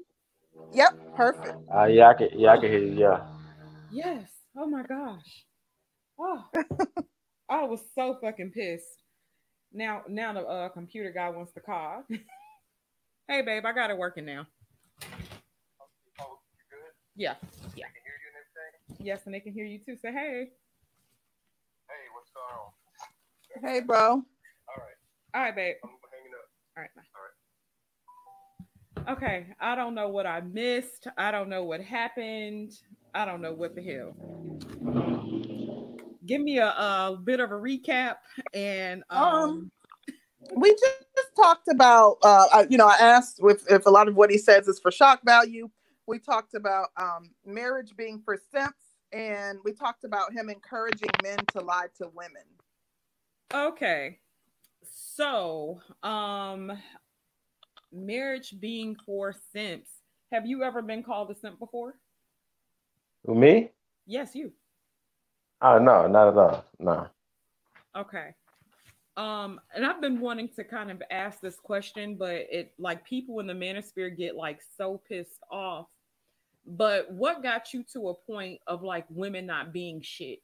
Yep, 0.74 1.16
perfect. 1.16 1.56
Uh, 1.74 1.86
yeah, 1.86 2.10
I 2.10 2.14
can. 2.14 2.30
Yeah, 2.38 2.52
I 2.52 2.58
can 2.58 2.70
hear 2.70 2.80
you. 2.80 2.94
Yeah. 3.00 3.26
Yes. 3.92 4.30
Oh 4.58 4.68
my 4.68 4.84
gosh. 4.84 5.46
Oh, 6.20 6.44
I 7.50 7.64
was 7.64 7.80
so 7.96 8.18
fucking 8.22 8.52
pissed. 8.52 9.04
Now, 9.72 10.04
now 10.08 10.34
the 10.34 10.42
uh, 10.42 10.70
computer 10.70 11.12
guy 11.12 11.30
wants 11.30 11.54
to 11.54 11.60
call. 11.62 12.04
hey, 13.28 13.42
babe, 13.42 13.66
I 13.66 13.72
got 13.72 13.90
it 13.90 13.98
working 13.98 14.26
now. 14.26 14.48
Yeah, 17.16 17.36
yeah. 17.76 17.86
Yes, 19.02 19.22
and 19.26 19.34
they 19.34 19.40
can 19.40 19.54
hear 19.54 19.64
you 19.66 19.80
too. 19.80 19.96
Say 19.96 20.12
hey. 20.12 20.50
Hey, 21.88 22.10
what's 22.14 22.30
going 22.32 22.46
on? 23.66 23.74
Hey, 23.74 23.80
bro. 23.82 23.98
All 24.00 24.24
right, 24.78 24.94
All 25.34 25.42
right, 25.42 25.56
babe. 25.56 25.76
I'm 25.84 25.90
hanging 26.12 26.34
up. 26.36 26.48
All 26.78 26.84
right. 26.84 26.92
Bye. 26.96 27.02
Okay, 29.14 29.48
I 29.60 29.76
don't 29.76 29.96
know 29.96 30.10
what 30.10 30.28
I 30.28 30.42
missed. 30.42 31.08
I 31.18 31.32
don't 31.32 31.50
know 31.50 31.64
what 31.64 31.82
happened. 31.82 32.74
I 33.16 33.26
don't 33.26 33.42
know 33.42 33.54
what 33.54 33.74
the 33.76 33.82
hell. 33.82 34.14
Give 36.26 36.42
me 36.42 36.58
a, 36.60 36.68
a 36.68 37.18
bit 37.24 37.40
of 37.40 37.52
a 37.52 37.56
recap 37.56 38.18
and 38.54 39.04
um, 39.10 39.24
Um, 39.24 39.72
We 40.56 40.72
just 40.72 41.36
talked 41.36 41.68
about, 41.70 42.18
uh, 42.24 42.48
I- 42.54 42.68
you 42.70 42.78
know, 42.78 42.88
I 42.88 42.98
asked 43.00 43.40
if, 43.44 43.64
if 43.72 43.86
a 43.86 43.90
lot 43.90 44.08
of 44.10 44.16
what 44.16 44.30
he 44.30 44.38
says 44.38 44.68
is 44.68 44.80
for 44.80 44.92
shock 44.92 45.22
value. 45.26 45.70
We 46.08 46.20
talked 46.20 46.54
about 46.56 46.90
um, 46.98 47.32
marriage 47.46 47.96
being 47.96 48.22
for 48.26 48.38
simps, 48.52 48.89
and 49.12 49.60
we 49.64 49.74
talked 49.74 50.04
about 50.04 50.34
him 50.34 50.50
encouraging 50.50 51.10
men 51.24 51.38
to 51.54 51.62
lie 51.62 51.88
to 51.98 52.10
women. 52.14 52.44
Okay. 53.54 54.20
So, 55.16 55.82
um 56.04 56.72
marriage 57.92 58.54
being 58.60 58.96
for 59.06 59.34
simps. 59.52 59.90
Have 60.32 60.46
you 60.46 60.64
ever 60.64 60.82
been 60.82 61.04
called 61.04 61.32
a 61.32 61.36
simp 61.36 61.60
before? 61.60 61.96
Me? 63.26 63.72
Yes, 64.06 64.36
you. 64.36 64.52
Oh 65.62 65.80
no, 65.80 66.08
not 66.08 66.30
at 66.30 66.38
all. 66.38 66.66
No. 66.80 67.08
Okay. 67.96 68.34
Um, 69.18 69.60
and 69.76 69.86
I've 69.86 70.00
been 70.02 70.22
wanting 70.22 70.48
to 70.56 70.64
kind 70.64 70.90
of 70.90 71.04
ask 71.12 71.42
this 71.42 71.58
question, 71.58 72.16
but 72.16 72.46
it 72.50 72.72
like 72.80 73.04
people 73.04 73.40
in 73.42 73.48
the 73.48 73.54
manosphere 73.54 74.16
get 74.16 74.36
like 74.36 74.62
so 74.78 75.02
pissed 75.10 75.42
off. 75.52 75.88
But 76.70 77.12
what 77.12 77.42
got 77.42 77.74
you 77.74 77.84
to 77.94 78.10
a 78.10 78.14
point 78.14 78.62
of 78.68 78.84
like 78.84 79.06
women 79.10 79.48
not 79.48 79.74
being 79.74 80.02
shit? 80.02 80.40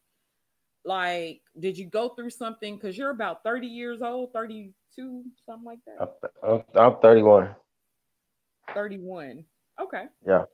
Like, 0.83 1.41
did 1.59 1.77
you 1.77 1.85
go 1.85 2.09
through 2.09 2.31
something? 2.31 2.75
Because 2.75 2.97
you're 2.97 3.11
about 3.11 3.43
30 3.43 3.67
years 3.67 4.01
old, 4.01 4.33
32, 4.33 5.23
something 5.45 5.65
like 5.65 5.79
that. 5.85 6.15
I'm, 6.43 6.63
I'm, 6.75 6.93
I'm 6.93 6.99
31. 6.99 7.55
31. 8.73 9.45
Okay. 9.81 10.05
Yeah. 10.27 10.45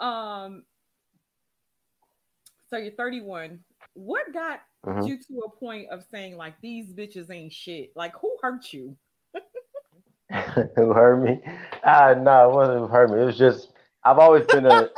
Um 0.00 0.64
so 2.68 2.76
you're 2.76 2.92
31. 2.92 3.60
What 3.94 4.32
got 4.32 4.60
Mhm. 4.84 5.06
you 5.06 5.18
to 5.18 5.40
a 5.46 5.50
point 5.50 5.88
of 5.90 6.04
saying 6.10 6.36
like 6.36 6.60
these 6.60 6.92
bitches 6.92 7.30
ain't 7.30 7.52
shit? 7.52 7.92
Like 7.94 8.14
who 8.20 8.36
hurt 8.42 8.72
you? 8.72 8.96
who 10.76 10.92
hurt 10.92 11.22
me? 11.22 11.40
Ah, 11.84 12.14
no, 12.14 12.50
it 12.50 12.54
wasn't 12.54 12.78
who 12.80 12.86
hurt 12.88 13.10
me. 13.10 13.22
It 13.22 13.24
was 13.24 13.38
just 13.38 13.72
I've 14.04 14.18
always 14.18 14.46
been 14.46 14.66
a 14.66 14.90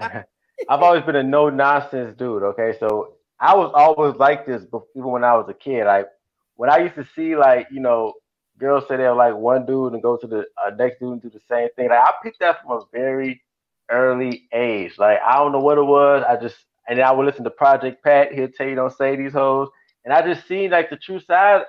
I've 0.68 0.82
always 0.82 1.02
been 1.04 1.16
a 1.16 1.22
no 1.22 1.50
nonsense 1.50 2.16
dude. 2.16 2.42
Okay, 2.42 2.74
so 2.78 3.14
I 3.40 3.54
was 3.56 3.72
always 3.74 4.16
like 4.16 4.46
this, 4.46 4.62
even 4.96 5.10
when 5.10 5.24
I 5.24 5.34
was 5.36 5.46
a 5.48 5.54
kid. 5.54 5.84
Like 5.86 6.08
when 6.56 6.70
I 6.70 6.78
used 6.78 6.94
to 6.96 7.06
see 7.14 7.36
like 7.36 7.68
you 7.70 7.80
know 7.80 8.14
girls 8.58 8.84
say 8.88 8.96
they're 8.96 9.14
like 9.14 9.34
one 9.34 9.66
dude 9.66 9.92
and 9.94 10.02
go 10.02 10.16
to 10.16 10.26
the 10.26 10.44
uh, 10.64 10.70
next 10.78 11.00
dude 11.00 11.12
and 11.14 11.22
do 11.22 11.30
the 11.30 11.40
same 11.50 11.68
thing. 11.76 11.88
Like 11.88 11.98
I 11.98 12.12
picked 12.22 12.40
that 12.40 12.62
from 12.62 12.72
a 12.72 12.82
very 12.92 13.42
early 13.90 14.48
age. 14.52 14.98
Like 14.98 15.18
I 15.26 15.36
don't 15.36 15.52
know 15.52 15.60
what 15.60 15.78
it 15.78 15.82
was. 15.84 16.24
I 16.28 16.36
just 16.36 16.56
and 16.88 16.98
then 16.98 17.06
I 17.06 17.12
would 17.12 17.26
listen 17.26 17.44
to 17.44 17.50
Project 17.50 18.02
Pat. 18.04 18.32
He'll 18.32 18.48
tell 18.48 18.68
you 18.68 18.74
don't 18.74 18.96
say 18.96 19.16
these 19.16 19.32
hoes, 19.32 19.68
and 20.04 20.14
I 20.14 20.22
just 20.22 20.46
seen 20.46 20.70
like 20.70 20.90
the 20.90 20.96
true 20.96 21.20
side, 21.20 21.62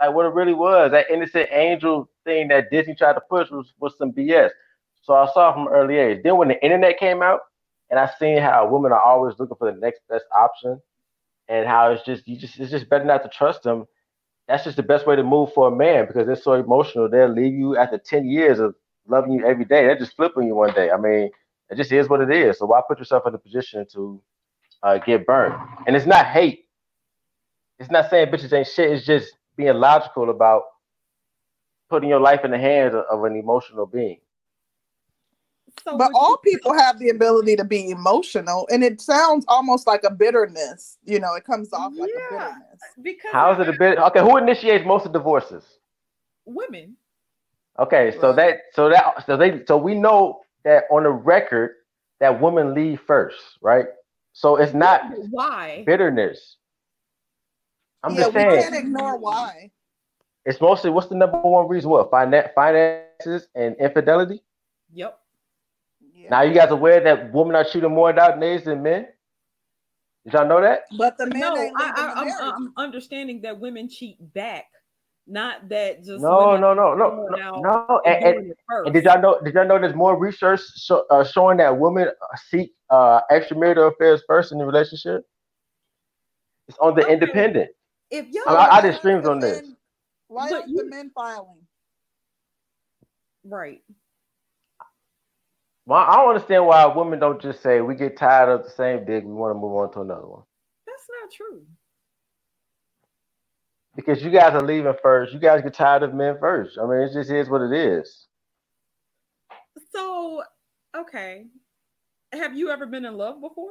like 0.00 0.14
what 0.14 0.26
it 0.26 0.34
really 0.34 0.54
was. 0.54 0.90
That 0.92 1.10
innocent 1.10 1.48
angel 1.52 2.08
thing 2.24 2.48
that 2.48 2.70
Disney 2.70 2.94
tried 2.94 3.14
to 3.14 3.20
push 3.28 3.50
was 3.50 3.72
was 3.80 3.96
some 3.98 4.12
BS. 4.12 4.50
So 5.06 5.14
I 5.14 5.28
saw 5.32 5.54
from 5.54 5.68
early 5.68 5.98
age. 5.98 6.20
Then 6.24 6.36
when 6.36 6.48
the 6.48 6.62
internet 6.64 6.98
came 6.98 7.22
out, 7.22 7.40
and 7.90 8.00
I 8.00 8.10
seen 8.18 8.38
how 8.38 8.68
women 8.68 8.92
are 8.92 9.00
always 9.00 9.36
looking 9.38 9.56
for 9.56 9.72
the 9.72 9.78
next 9.78 10.00
best 10.10 10.24
option, 10.36 10.80
and 11.48 11.66
how 11.68 11.92
it's 11.92 12.04
just 12.04 12.26
you 12.26 12.36
just 12.36 12.58
it's 12.58 12.72
just 12.72 12.90
better 12.90 13.04
not 13.04 13.22
to 13.22 13.28
trust 13.30 13.62
them. 13.62 13.86
That's 14.48 14.64
just 14.64 14.76
the 14.76 14.82
best 14.82 15.06
way 15.06 15.16
to 15.16 15.22
move 15.24 15.52
for 15.54 15.68
a 15.68 15.76
man 15.76 16.06
because 16.06 16.26
they're 16.26 16.36
so 16.36 16.54
emotional. 16.54 17.08
They'll 17.08 17.28
leave 17.28 17.54
you 17.54 17.76
after 17.76 17.98
ten 17.98 18.26
years 18.28 18.58
of 18.58 18.74
loving 19.08 19.32
you 19.32 19.46
every 19.46 19.64
day. 19.64 19.86
They're 19.86 19.98
just 19.98 20.16
flipping 20.16 20.48
you 20.48 20.56
one 20.56 20.74
day. 20.74 20.90
I 20.90 20.96
mean, 20.96 21.30
it 21.70 21.76
just 21.76 21.92
is 21.92 22.08
what 22.08 22.20
it 22.20 22.30
is. 22.32 22.58
So 22.58 22.66
why 22.66 22.80
put 22.88 22.98
yourself 22.98 23.24
in 23.28 23.34
a 23.34 23.38
position 23.38 23.86
to 23.92 24.20
uh, 24.82 24.98
get 24.98 25.26
burned? 25.26 25.54
And 25.86 25.94
it's 25.96 26.06
not 26.06 26.26
hate. 26.26 26.66
It's 27.78 27.90
not 27.90 28.10
saying 28.10 28.28
bitches 28.28 28.52
ain't 28.52 28.68
shit. 28.68 28.90
It's 28.90 29.06
just 29.06 29.34
being 29.56 29.74
logical 29.74 30.30
about 30.30 30.64
putting 31.90 32.08
your 32.08 32.20
life 32.20 32.44
in 32.44 32.50
the 32.50 32.58
hands 32.58 32.94
of, 32.94 33.04
of 33.10 33.24
an 33.24 33.36
emotional 33.36 33.86
being. 33.86 34.18
So 35.84 35.96
But 35.96 36.10
all 36.14 36.30
you- 36.44 36.52
people 36.52 36.72
have 36.74 36.98
the 36.98 37.10
ability 37.10 37.56
to 37.56 37.64
be 37.64 37.90
emotional, 37.90 38.66
and 38.70 38.82
it 38.82 39.00
sounds 39.00 39.44
almost 39.48 39.86
like 39.86 40.02
a 40.04 40.10
bitterness. 40.10 40.98
You 41.04 41.20
know, 41.20 41.34
it 41.34 41.44
comes 41.44 41.72
off 41.72 41.92
like 41.96 42.10
a 42.10 42.18
Yeah. 42.18 42.28
bitterness. 42.30 42.80
because 43.02 43.30
How 43.32 43.52
is 43.52 43.60
it 43.60 43.68
a 43.68 43.72
bit? 43.78 43.98
Okay, 43.98 44.20
who 44.20 44.36
initiates 44.36 44.84
most 44.86 45.06
of 45.06 45.12
divorces? 45.12 45.64
women. 46.44 46.96
Okay, 47.78 48.12
so 48.20 48.28
Right. 48.28 48.36
that 48.36 48.60
so 48.74 48.88
that 48.88 49.26
so 49.26 49.36
they 49.36 49.64
so 49.66 49.76
we 49.76 49.94
know 49.94 50.40
that 50.64 50.84
on 50.90 51.02
the 51.02 51.10
record 51.10 51.76
that 52.20 52.40
women 52.40 52.72
leave 52.72 53.00
first, 53.02 53.58
right? 53.60 53.86
So 54.32 54.56
it's 54.56 54.72
not 54.72 55.02
why? 55.30 55.82
bitterness. 55.84 56.56
I'm 58.02 58.12
yeah, 58.14 58.22
just 58.22 58.34
we 58.34 58.42
can't 58.44 58.74
ignore 58.74 59.16
why. 59.18 59.70
it's 60.44 60.60
mostly 60.60 60.90
what's 60.90 61.08
the 61.08 61.16
number 61.16 61.40
one 61.40 61.66
reason? 61.68 61.90
What 61.90 62.10
finan- 62.10 62.54
finances 62.54 63.48
and 63.54 63.74
infidelity? 63.76 64.42
Yep. 64.92 65.18
Yeah. 66.26 66.30
Now 66.30 66.42
you 66.42 66.54
guys 66.54 66.70
aware 66.70 67.00
that 67.00 67.32
women 67.32 67.54
are 67.56 67.64
cheating 67.64 67.94
more 67.94 68.12
nowadays 68.12 68.64
than 68.64 68.82
men? 68.82 69.06
Did 70.24 70.34
y'all 70.34 70.48
know 70.48 70.60
that? 70.60 70.80
But 70.98 71.16
the 71.18 71.26
men 71.26 71.40
No, 71.40 71.56
ain't 71.56 71.72
I, 71.76 71.92
I, 71.96 72.22
I'm. 72.22 72.28
I'm 72.56 72.72
understanding 72.76 73.42
that 73.42 73.58
women 73.60 73.88
cheat 73.88 74.16
back, 74.34 74.66
not 75.26 75.68
that 75.68 76.02
just 76.04 76.22
No, 76.22 76.38
women 76.50 76.60
no, 76.60 76.74
no, 76.74 76.94
no, 76.94 77.28
no, 77.54 77.60
no. 77.60 78.00
and 78.04 78.16
And, 78.16 78.24
and, 78.24 78.34
doing 78.34 78.50
it 78.50 78.58
first. 78.68 78.86
and 78.86 78.94
did 78.94 79.04
y'all 79.04 79.20
know? 79.22 79.40
Did 79.44 79.54
y'all 79.54 79.66
know 79.68 79.78
there's 79.78 79.94
more 79.94 80.18
research 80.18 80.60
show, 80.76 81.04
uh, 81.10 81.22
showing 81.24 81.58
that 81.58 81.78
women 81.78 82.08
seek 82.50 82.72
uh, 82.90 83.20
extramarital 83.30 83.92
affairs 83.92 84.22
first 84.26 84.50
in 84.50 84.58
the 84.58 84.66
relationship? 84.66 85.24
It's 86.68 86.78
on 86.78 86.96
the 86.96 87.04
Okay. 87.04 87.12
independent. 87.12 87.70
if 88.10 88.26
y'all 88.30 88.42
I- 88.48 88.78
I 88.78 88.80
Why 88.80 88.80
did 88.80 88.94
streams 88.96 89.24
the 89.24 89.30
on 89.30 89.40
this. 89.40 89.58
men- 89.62 89.76
Why 90.28 90.52
aren't 90.52 90.74
the 90.74 90.84
men 90.84 91.10
filing? 91.14 91.66
right, 93.44 93.82
Well, 95.86 96.00
I 96.00 96.16
don't 96.16 96.34
understand 96.34 96.66
why 96.66 96.84
women 96.86 97.20
don't 97.20 97.40
just 97.40 97.62
say 97.62 97.80
we 97.80 97.94
get 97.94 98.18
tired 98.18 98.50
of 98.50 98.64
the 98.64 98.70
same 98.70 99.04
dick, 99.04 99.24
we 99.24 99.32
want 99.32 99.54
to 99.54 99.60
move 99.60 99.72
on 99.72 99.92
to 99.92 100.00
another 100.00 100.26
one. 100.26 100.42
that's 100.86 101.06
not 101.22 101.32
true. 101.32 101.62
Because 103.94 104.22
you 104.22 104.30
guys 104.30 104.52
are 104.52 104.66
leaving 104.66 104.92
first. 105.02 105.32
You 105.32 105.38
guys 105.38 105.62
get 105.62 105.74
tired 105.74 106.02
of 106.02 106.12
men 106.12 106.36
first. 106.40 106.76
I 106.78 106.86
mean, 106.86 106.98
it 106.98 107.12
just 107.14 107.30
is 107.30 107.48
what 107.48 107.62
it 107.62 107.72
is. 107.72 108.26
So, 109.94 110.42
okay, 110.94 111.46
have 112.32 112.56
you 112.56 112.70
ever 112.70 112.86
been 112.86 113.04
in 113.04 113.16
love 113.16 113.40
before? 113.40 113.70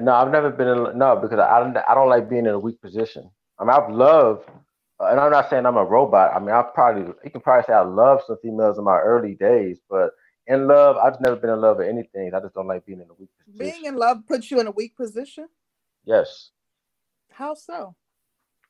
No, 0.00 0.12
I've 0.12 0.30
never 0.30 0.50
been 0.50 0.68
in 0.68 0.98
no 0.98 1.16
because 1.16 1.38
I 1.40 1.58
don't 1.58 1.76
I 1.76 1.94
don't 1.94 2.08
like 2.08 2.30
being 2.30 2.46
in 2.46 2.52
a 2.52 2.58
weak 2.58 2.80
position. 2.80 3.28
I 3.58 3.64
mean, 3.64 3.70
I've 3.70 3.90
loved, 3.90 4.48
and 5.00 5.18
I'm 5.18 5.30
not 5.30 5.48
saying 5.50 5.66
I'm 5.66 5.76
a 5.76 5.84
robot. 5.84 6.32
I 6.34 6.38
mean, 6.38 6.50
I've 6.50 6.74
probably 6.74 7.12
you 7.24 7.30
can 7.30 7.40
probably 7.40 7.64
say 7.66 7.72
I 7.72 7.82
loved 7.82 8.24
some 8.26 8.36
females 8.42 8.78
in 8.78 8.84
my 8.84 8.98
early 8.98 9.34
days, 9.34 9.78
but 9.88 10.10
in 10.46 10.66
love, 10.66 10.96
I've 10.96 11.12
just 11.12 11.22
never 11.22 11.36
been 11.36 11.50
in 11.50 11.60
love 11.60 11.78
with 11.78 11.88
anything. 11.88 12.32
I 12.34 12.40
just 12.40 12.54
don't 12.54 12.66
like 12.66 12.84
being 12.84 13.00
in 13.00 13.08
a 13.08 13.14
weak 13.14 13.30
position. 13.44 13.58
Being 13.58 13.84
in 13.86 13.96
love 13.96 14.18
puts 14.26 14.50
you 14.50 14.60
in 14.60 14.66
a 14.66 14.72
weak 14.72 14.96
position. 14.96 15.48
yes. 16.04 16.50
How 17.32 17.54
so? 17.54 17.94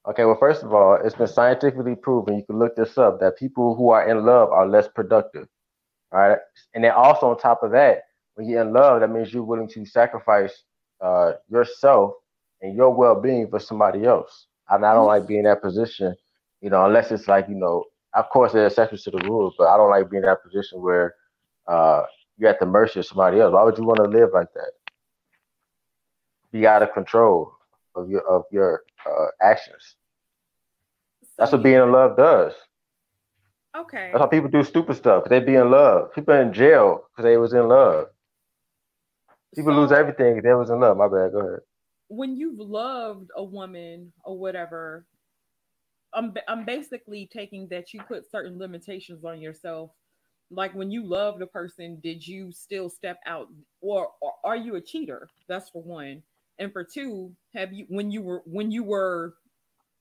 Okay, 0.09 0.25
well, 0.25 0.37
first 0.39 0.63
of 0.63 0.73
all, 0.73 0.99
it's 1.03 1.15
been 1.15 1.27
scientifically 1.27 1.95
proven. 1.95 2.37
You 2.37 2.45
can 2.45 2.59
look 2.59 2.77
this 2.77 2.97
up 2.97 3.21
that 3.21 3.37
people 3.37 3.75
who 3.75 3.91
are 3.91 4.09
in 4.09 4.25
love 4.25 4.51
are 4.51 4.67
less 4.69 4.89
productive. 4.89 5.49
All 6.13 6.21
right, 6.21 6.39
and 6.75 6.85
then 6.85 6.93
also 6.93 7.31
on 7.31 7.39
top 7.39 7.63
of 7.63 7.73
that, 7.73 8.03
when 8.35 8.49
you're 8.49 8.63
in 8.63 8.73
love, 8.73 9.01
that 9.01 9.11
means 9.11 9.33
you're 9.33 9.43
willing 9.43 9.69
to 9.69 9.85
sacrifice 9.85 10.65
uh, 11.01 11.33
yourself 11.49 12.13
and 12.63 12.77
your 12.77 12.91
well-being 12.91 13.49
for 13.49 13.59
somebody 13.59 14.05
else. 14.05 14.47
And 14.71 14.87
I 14.87 14.95
don't 14.95 15.07
like 15.07 15.27
being 15.27 15.41
in 15.41 15.47
that 15.47 15.63
position, 15.63 16.15
you 16.61 16.71
know, 16.71 16.87
unless 16.87 17.11
it's 17.11 17.29
like 17.29 17.49
you 17.49 17.57
know 17.57 17.85
of 18.15 18.29
course, 18.31 18.53
there 18.53 18.65
are 18.65 18.67
exceptions 18.67 19.03
to 19.05 19.11
the 19.11 19.19
rules, 19.19 19.55
but 19.57 19.69
I 19.69 19.77
don't 19.77 19.91
like 19.91 20.11
being 20.11 20.23
in 20.23 20.29
that 20.29 20.43
position 20.43 20.83
where 20.83 21.15
uh, 21.69 22.03
you're 22.39 22.51
at 22.51 22.59
the 22.59 22.67
mercy 22.67 23.01
of 23.01 23.07
somebody 23.07 23.41
else. 23.41 23.53
Why 23.53 23.63
would 23.63 23.79
you 23.79 23.85
want 23.85 23.99
to 23.99 24.09
live 24.09 24.31
like 24.35 24.53
that? 24.55 24.73
Be 26.53 26.67
out 26.67 26.83
of 26.83 26.93
control 26.93 27.53
of 27.95 28.09
your 28.09 28.23
of 28.23 28.45
your 28.51 28.83
uh, 29.07 29.27
actions. 29.41 29.95
That's 31.39 31.53
what 31.53 31.63
being 31.63 31.77
in 31.77 31.93
love 31.93 32.17
does. 32.17 32.53
okay. 33.77 34.11
That's 34.13 34.21
how 34.21 34.27
people 34.27 34.51
do 34.51 34.65
stupid 34.65 34.97
stuff. 34.97 35.25
they 35.29 35.41
be 35.41 35.55
in 35.55 35.71
love. 35.71 36.13
People 36.13 36.35
in 36.35 36.53
jail 36.53 37.05
because 37.11 37.25
they 37.25 37.37
was 37.37 37.53
in 37.53 37.69
love. 37.69 38.09
People 39.55 39.75
lose 39.75 39.93
everything 39.93 40.39
if 40.39 40.43
they 40.43 40.53
was 40.53 40.71
in 40.71 40.81
love. 40.81 40.97
My 40.97 41.07
bad. 41.07 41.33
Go 41.33 41.39
ahead. 41.39 41.61
When 42.11 42.37
you've 42.37 42.59
loved 42.59 43.31
a 43.37 43.43
woman 43.43 44.13
or 44.25 44.37
whatever, 44.37 45.07
I'm 46.13 46.35
I'm 46.49 46.65
basically 46.65 47.31
taking 47.33 47.69
that 47.69 47.95
you 47.95 48.03
put 48.03 48.29
certain 48.29 48.59
limitations 48.59 49.25
on 49.25 49.41
yourself. 49.41 49.93
Like 50.51 50.75
when 50.75 50.91
you 50.91 51.05
loved 51.05 51.41
a 51.41 51.47
person, 51.47 52.01
did 52.03 52.27
you 52.27 52.51
still 52.51 52.91
step 52.91 53.21
out, 53.27 53.47
or, 53.81 54.09
or 54.21 54.33
are 54.43 54.57
you 54.57 54.75
a 54.75 54.81
cheater? 54.81 55.29
That's 55.47 55.71
for 55.71 55.83
one. 55.83 56.25
And 56.59 56.73
for 56.73 56.83
two, 56.83 57.33
have 57.55 57.73
you 57.73 57.87
when 57.89 58.11
you 58.11 58.23
were 58.23 58.43
when 58.45 58.73
you 58.73 58.83
were 58.83 59.35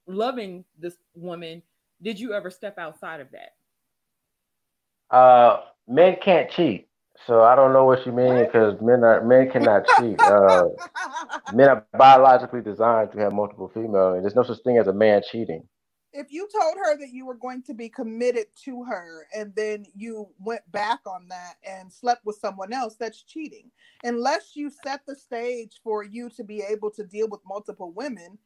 loving 0.08 0.66
this 0.80 0.96
woman, 1.14 1.62
did 2.02 2.20
you 2.20 2.34
ever 2.34 2.50
step 2.50 2.80
outside 2.80 3.20
of 3.20 3.28
that? 3.32 5.16
Uh, 5.16 5.62
men 5.88 6.18
can't 6.20 6.50
cheat. 6.50 6.89
So 7.28 7.44
I 7.44 7.56
don't 7.56 7.74
know 7.74 7.86
what 7.86 8.06
you 8.06 8.12
mean 8.12 8.44
because 8.44 8.80
men 8.82 9.04
are 9.04 9.24
men 9.24 9.52
cannot 9.52 9.86
cheat. 9.98 10.20
Uh, 10.22 10.66
men 11.54 11.70
are 11.70 11.86
biologically 11.98 12.62
designed 12.62 13.12
to 13.12 13.20
have 13.20 13.34
multiple 13.34 13.70
females, 13.74 14.16
and 14.16 14.24
there's 14.24 14.36
no 14.36 14.44
such 14.44 14.60
thing 14.64 14.78
as 14.78 14.88
a 14.88 14.94
man 14.94 15.22
cheating. 15.30 15.68
if 16.12 16.32
you 16.32 16.48
told 16.52 16.76
her 16.78 16.98
that 16.98 17.10
you 17.12 17.26
were 17.26 17.36
going 17.36 17.62
to 17.64 17.74
be 17.74 17.88
committed 17.88 18.48
to 18.66 18.84
her 18.84 19.28
and 19.36 19.54
then 19.56 19.86
you 19.96 20.28
went 20.40 20.62
back 20.72 21.00
on 21.06 21.28
that 21.30 21.56
and 21.68 21.92
slept 21.92 22.26
with 22.26 22.38
someone 22.38 22.74
else, 22.74 22.96
that's 22.96 23.22
cheating. 23.22 23.70
Unless 24.04 24.56
you 24.56 24.72
set 24.84 25.02
the 25.06 25.16
stage 25.16 25.80
for 25.84 26.04
you 26.04 26.30
to 26.32 26.44
be 26.44 26.62
able 26.62 26.90
to 26.92 27.04
deal 27.04 27.28
with 27.30 27.42
multiple 27.46 27.92
women, 27.92 28.40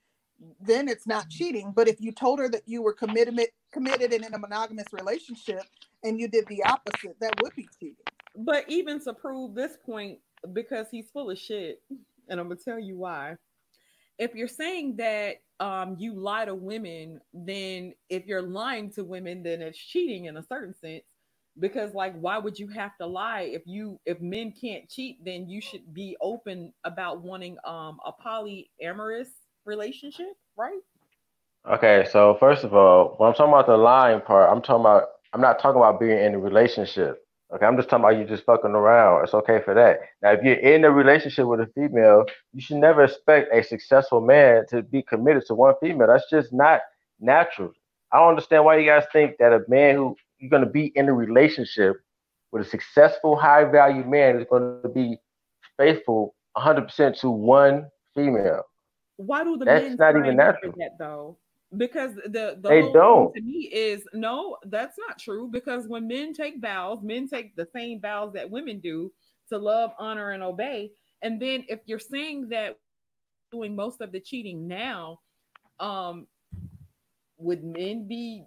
then 0.60 0.90
it's 0.90 1.08
not 1.08 1.30
cheating. 1.30 1.72
But 1.74 1.88
if 1.88 2.02
you 2.02 2.12
told 2.12 2.40
her 2.40 2.50
that 2.50 2.64
you 2.68 2.82
were 2.82 2.94
committed 2.94 3.40
committed 3.72 4.14
and 4.14 4.26
in 4.26 4.34
a 4.34 4.40
monogamous 4.40 4.92
relationship 4.92 5.64
and 6.04 6.20
you 6.20 6.28
did 6.28 6.46
the 6.48 6.64
opposite, 6.64 7.18
that 7.22 7.42
would 7.42 7.56
be 7.56 7.68
cheating. 7.80 7.96
But 8.36 8.66
even 8.68 9.00
to 9.04 9.14
prove 9.14 9.54
this 9.54 9.78
point, 9.86 10.20
because 10.54 10.88
he's 10.92 11.10
full 11.12 11.30
of 11.30 11.38
shit, 11.38 11.82
and 12.30 12.40
I'm 12.40 12.48
gonna 12.48 12.60
tell 12.64 12.80
you 12.80 12.98
why. 12.98 13.36
If 14.20 14.36
you're 14.36 14.48
saying 14.48 14.98
that 14.98 15.38
um, 15.60 15.96
you 16.00 16.14
lie 16.14 16.46
to 16.46 16.56
women, 16.56 17.20
then 17.34 17.94
if 18.10 18.26
you're 18.26 18.42
lying 18.42 18.92
to 18.92 19.04
women, 19.04 19.44
then 19.44 19.62
it's 19.62 19.78
cheating 19.78 20.26
in 20.26 20.38
a 20.38 20.44
certain 20.44 20.76
sense. 20.76 21.04
Because 21.60 21.94
like, 21.94 22.20
why 22.20 22.40
would 22.40 22.58
you 22.58 22.68
have 22.70 22.98
to 22.98 23.06
lie 23.06 23.42
if 23.42 23.62
you 23.66 24.00
if 24.06 24.20
men 24.20 24.52
can't 24.60 24.90
cheat? 24.90 25.24
Then 25.24 25.48
you 25.48 25.62
should 25.62 25.94
be 25.94 26.18
open 26.20 26.74
about 26.84 27.22
wanting 27.22 27.58
um, 27.64 28.00
a 28.06 28.12
polyamorous 28.12 29.28
relationship, 29.66 30.34
right? 30.58 30.80
Okay, 31.70 32.06
so 32.12 32.36
first 32.40 32.64
of 32.66 32.74
all, 32.74 33.16
when 33.18 33.30
I'm 33.30 33.36
talking 33.36 33.54
about 33.54 33.68
the 33.68 33.78
lying 33.78 34.20
part, 34.20 34.50
I'm 34.52 34.62
talking 34.62 34.82
about 34.82 35.04
I'm 35.32 35.42
not 35.42 35.60
talking 35.60 35.78
about 35.78 36.00
being 36.00 36.18
in 36.18 36.34
a 36.36 36.40
relationship. 36.40 37.26
Okay, 37.54 37.66
I'm 37.66 37.78
just 37.78 37.90
talking 37.90 38.04
about 38.04 38.18
you 38.18 38.26
just 38.26 38.46
fucking 38.46 38.72
around. 38.72 39.24
It's 39.24 39.34
okay 39.34 39.62
for 39.64 39.74
that. 39.74 40.00
Now, 40.22 40.32
if 40.32 40.44
you're 40.44 40.56
in 40.56 40.86
a 40.86 40.92
relationship 40.92 41.46
with 41.46 41.60
a 41.60 41.68
female, 41.76 42.26
you 42.54 42.62
should 42.62 42.78
never 42.78 43.04
expect 43.04 43.54
a 43.54 43.64
successful 43.64 44.22
man 44.22 44.66
to 44.70 44.82
be 44.82 45.04
committed 45.04 45.44
to 45.48 45.54
one 45.54 45.76
female. 45.80 46.08
That's 46.08 46.30
just 46.30 46.52
not 46.52 46.82
natural. 47.20 47.72
I 48.12 48.20
don't 48.20 48.30
understand 48.30 48.66
why 48.66 48.78
you 48.78 48.86
guys 48.86 49.06
think 49.12 49.38
that 49.40 49.54
a 49.54 49.62
man 49.68 49.96
who 49.96 50.16
you're 50.40 50.50
gonna 50.50 50.66
be 50.66 50.92
in 50.96 51.10
a 51.10 51.14
relationship 51.14 51.98
with 52.54 52.66
a 52.68 52.70
successful, 52.70 53.36
high 53.36 53.66
value 53.66 54.06
man 54.06 54.40
is 54.40 54.46
going 54.50 54.80
to 54.84 54.90
be 54.90 55.18
faithful 55.78 56.36
100% 56.56 57.20
to 57.20 57.30
one 57.30 57.88
female. 58.16 58.62
Why 59.18 59.44
do 59.44 59.58
the 59.58 59.66
That's 59.66 59.86
men 59.86 59.98
not 59.98 60.16
even 60.18 60.38
natural. 60.38 60.74
that 60.78 60.92
though? 61.00 61.38
Because 61.78 62.16
the 62.16 62.58
the 62.62 62.72
They 62.72 62.82
whole 62.82 62.94
don't. 62.94 63.32
thing 63.34 63.34
to 63.36 63.42
me 63.42 63.70
is 63.74 64.04
no, 64.14 64.58
that's 64.66 64.98
not 65.08 65.20
true. 65.20 65.50
Because 65.52 65.88
when 65.88 66.08
men 66.08 66.34
take 66.34 66.62
vows, 66.62 67.00
men 67.04 67.28
take 67.28 67.56
the 67.56 67.68
same 67.76 68.02
vows 68.02 68.34
that 68.34 68.50
women 68.52 68.80
do 68.80 69.12
to 69.50 69.58
love, 69.58 69.92
honor, 70.00 70.32
and 70.32 70.44
obey. 70.44 70.92
And 71.22 71.42
then 71.42 71.66
if 71.70 71.80
you're 71.86 72.00
saying 72.00 72.50
that 72.50 72.78
doing 73.52 73.76
most 73.76 74.02
of 74.02 74.12
the 74.12 74.20
cheating 74.20 74.68
now, 74.68 75.20
um, 75.80 76.28
would 77.38 77.64
men 77.64 78.08
be 78.08 78.46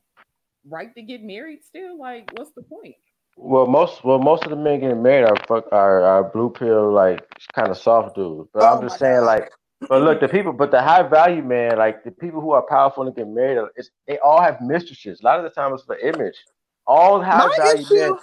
right 0.69 0.95
to 0.95 1.03
get 1.03 1.23
married 1.23 1.65
still? 1.65 1.99
Like, 1.99 2.31
what's 2.35 2.53
the 2.53 2.63
point? 2.63 2.97
Well, 3.37 3.67
most 3.67 4.05
well 4.05 4.19
most 4.21 4.45
of 4.45 4.51
the 4.51 4.57
men 4.57 4.81
getting 4.81 5.03
married 5.03 5.27
are 5.29 5.37
fuck 5.49 5.67
are, 5.73 6.03
are 6.03 6.25
blue 6.25 6.51
pill 6.51 6.93
like 6.93 7.21
kind 7.55 7.69
of 7.71 7.79
soft 7.79 8.17
dudes. 8.17 8.49
But 8.55 8.61
Oh 8.61 8.79
I'm 8.79 8.83
just 8.83 8.99
saying 8.99 9.23
God. 9.23 9.27
like, 9.27 9.51
but 9.81 10.03
look, 10.03 10.21
the 10.23 10.29
people, 10.29 10.53
but 10.53 10.71
the 10.71 10.83
high 10.83 11.03
value 11.03 11.43
man, 11.43 11.79
like 11.79 12.05
the 12.05 12.11
people 12.11 12.41
who 12.41 12.53
are 12.53 12.63
powerful 12.63 13.07
and 13.07 13.15
get 13.15 13.29
married, 13.29 13.69
it's, 13.77 13.91
they 14.07 14.19
all 14.19 14.41
have 14.41 14.61
mistresses. 14.61 15.21
A 15.21 15.25
lot 15.25 15.39
of 15.39 15.45
the 15.45 15.51
time, 15.51 15.73
it's 15.75 15.85
for 15.85 15.99
image. 15.99 16.37
All 16.87 17.21
high 17.23 17.39
My 17.39 17.55
value 17.57 17.83
issue, 17.83 17.95
men. 17.95 18.15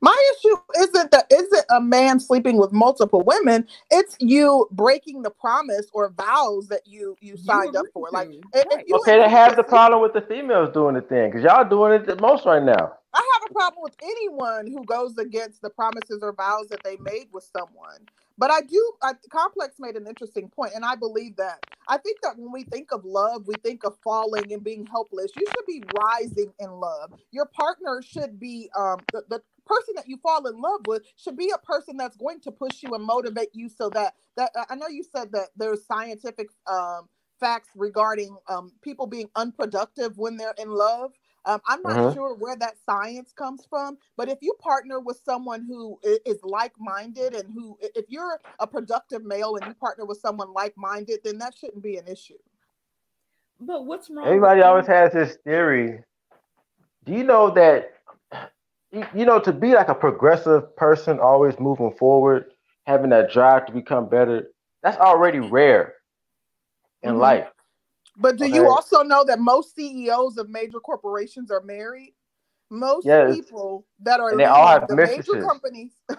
my 0.00 0.32
issue 0.36 0.56
isn't 0.78 1.10
that 1.10 1.26
isn't 1.30 1.64
a 1.70 1.80
man 1.80 2.18
sleeping 2.18 2.56
with 2.56 2.72
multiple 2.72 3.22
women. 3.22 3.66
It's 3.90 4.16
you 4.20 4.66
breaking 4.70 5.22
the 5.22 5.30
promise 5.30 5.86
or 5.92 6.10
vows 6.10 6.68
that 6.68 6.86
you 6.86 7.16
you 7.20 7.36
signed 7.36 7.76
up 7.76 7.86
for. 7.92 8.08
Like 8.10 8.30
if 8.54 8.66
right. 8.74 8.84
you 8.86 8.96
Okay, 8.96 9.18
they 9.18 9.28
have 9.28 9.56
the 9.56 9.58
intend 9.58 9.68
problem 9.68 10.02
with 10.02 10.14
the 10.14 10.22
females 10.22 10.70
doing 10.72 10.94
the 10.94 11.02
thing 11.02 11.30
because 11.30 11.44
y'all 11.44 11.68
doing 11.68 11.92
it 11.92 12.06
the 12.06 12.16
most 12.16 12.46
right 12.46 12.62
now. 12.62 12.94
I 13.14 13.32
have 13.34 13.50
a 13.50 13.54
problem 13.54 13.82
with 13.82 13.96
anyone 14.02 14.66
who 14.66 14.84
goes 14.84 15.18
against 15.18 15.62
the 15.62 15.70
promises 15.70 16.22
or 16.22 16.32
vows 16.32 16.68
that 16.68 16.82
they 16.84 16.96
made 16.98 17.28
with 17.32 17.48
someone. 17.56 18.06
But 18.38 18.52
I 18.52 18.62
do, 18.62 18.92
I, 19.02 19.12
Complex 19.32 19.76
made 19.80 19.96
an 19.96 20.08
interesting 20.08 20.50
point, 20.50 20.72
and 20.76 20.84
I 20.84 20.96
believe 20.96 21.36
that. 21.38 21.60
I 21.88 21.98
think 21.98 22.18
that 22.22 22.38
when 22.38 22.52
we 22.52 22.64
think 22.64 22.92
of 22.92 23.04
love, 23.04 23.44
we 23.46 23.54
think 23.64 23.84
of 23.84 23.96
falling 24.04 24.52
and 24.52 24.64
being 24.64 24.86
helpless. 24.86 25.32
You 25.36 25.46
should 25.48 25.66
be 25.66 25.84
rising 25.98 26.52
in 26.60 26.70
love. 26.72 27.14
Your 27.32 27.46
partner 27.46 28.02
should 28.02 28.40
be, 28.40 28.70
um, 28.78 28.98
the, 29.12 29.24
the 29.30 29.42
person 29.66 29.94
that 29.96 30.08
you 30.08 30.18
fall 30.18 30.46
in 30.48 30.60
love 30.60 30.82
with 30.88 31.04
should 31.16 31.36
be 31.38 31.52
a 31.54 31.58
person 31.58 31.96
that's 31.98 32.16
going 32.18 32.40
to 32.42 32.52
push 32.52 32.82
you 32.82 32.94
and 32.94 33.04
motivate 33.04 33.50
you 33.54 33.68
so 33.70 33.90
that, 33.90 34.14
that 34.36 34.52
I 34.70 34.76
know 34.76 34.88
you 34.88 35.04
said 35.04 35.32
that 35.32 35.48
there's 35.56 35.86
scientific 35.86 36.48
um, 36.70 37.08
facts 37.40 37.70
regarding 37.76 38.36
um, 38.48 38.72
people 38.82 39.06
being 39.08 39.30
unproductive 39.36 40.18
when 40.18 40.38
they're 40.38 40.54
in 40.58 40.70
love. 40.70 41.12
Um, 41.48 41.62
I'm 41.66 41.82
not 41.82 41.96
Mhm. 41.96 42.12
sure 42.12 42.34
where 42.34 42.56
that 42.56 42.76
science 42.84 43.32
comes 43.32 43.66
from, 43.68 43.96
but 44.18 44.28
if 44.28 44.38
you 44.42 44.54
partner 44.60 45.00
with 45.00 45.18
someone 45.24 45.64
who 45.66 45.98
is 46.04 46.38
like-minded 46.44 47.34
and 47.34 47.50
who, 47.54 47.78
if 47.80 48.04
you're 48.08 48.38
a 48.60 48.66
productive 48.66 49.24
male 49.24 49.56
and 49.56 49.66
you 49.66 49.72
partner 49.74 50.04
with 50.04 50.18
someone 50.18 50.52
like-minded, 50.52 51.20
then 51.24 51.38
that 51.38 51.56
shouldn't 51.56 51.82
be 51.82 51.96
an 51.96 52.06
issue. 52.06 52.36
But 53.60 53.86
what's 53.86 54.10
wrong? 54.10 54.26
Everybody 54.28 54.60
with 54.60 54.68
always 54.68 54.86
has 54.88 55.12
this 55.14 55.36
theory. 55.44 56.04
Do 57.04 57.12
you 57.14 57.24
know 57.24 57.50
that 57.50 57.94
you 58.92 59.06
you 59.14 59.24
know 59.24 59.40
to 59.40 59.52
be 59.52 59.72
like 59.74 59.88
a 59.88 59.94
progressive 59.94 60.76
person, 60.76 61.18
always 61.18 61.58
moving 61.58 61.92
forward, 61.92 62.52
having 62.86 63.10
that 63.10 63.32
drive 63.32 63.66
to 63.66 63.72
become 63.72 64.08
better, 64.08 64.48
that's 64.82 64.98
already 64.98 65.40
rare 65.40 65.94
in 67.02 67.16
Mhm. 67.16 67.18
life. 67.18 67.48
But 68.18 68.36
do 68.36 68.48
you 68.48 68.66
also 68.68 69.02
know 69.02 69.24
that 69.24 69.38
most 69.38 69.74
CEOs 69.76 70.38
of 70.38 70.48
major 70.48 70.80
corporations 70.80 71.50
are 71.50 71.62
married? 71.62 72.14
Most 72.70 73.06
Yes. 73.06 73.36
people 73.36 73.86
that 74.00 74.20
are 74.20 74.30
And 74.30 74.40
they 74.40 74.44
all 74.44 74.66
have 74.66 74.88
the 74.88 74.96
major 74.96 75.40
companies. 75.40 75.92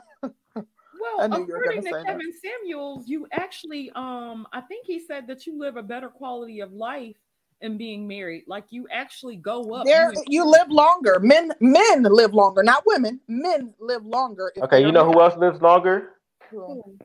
Well, 1.00 1.22
I 1.22 1.28
knew 1.28 1.40
you 1.40 1.54
were 1.54 1.60
according 1.60 1.82
gonna 1.82 1.82
to 1.82 1.84
say 1.84 2.04
that. 2.04 2.06
Kevin 2.08 2.34
Samuels, 2.34 3.08
you 3.08 3.26
actually, 3.32 3.90
um, 3.96 4.46
I 4.52 4.60
think 4.62 4.86
he 4.86 5.00
said 5.00 5.28
that 5.28 5.48
you 5.48 5.58
live 5.58 5.78
a 5.78 5.84
better 5.84 6.10
quality 6.10 6.60
of 6.60 6.74
life 6.74 7.16
in 7.62 7.78
being 7.78 8.08
married. 8.08 8.44
Like 8.48 8.66
you 8.70 8.88
actually 8.92 9.38
go 9.38 9.74
up. 9.74 9.86
There, 9.86 10.12
you 10.14 10.24
you 10.28 10.46
live 10.46 10.70
longer. 10.70 11.20
Men, 11.22 11.54
men 11.62 12.04
live 12.04 12.34
longer, 12.34 12.64
not 12.64 12.84
women. 12.86 13.20
Men 13.28 13.74
live 13.80 14.06
longer. 14.06 14.52
Okay, 14.62 14.82
you 14.82 14.88
are 14.88 14.92
know 14.92 15.10
who 15.10 15.22
else 15.22 15.38
lives 15.38 15.62
longer? 15.62 16.10
Cool. 16.50 16.96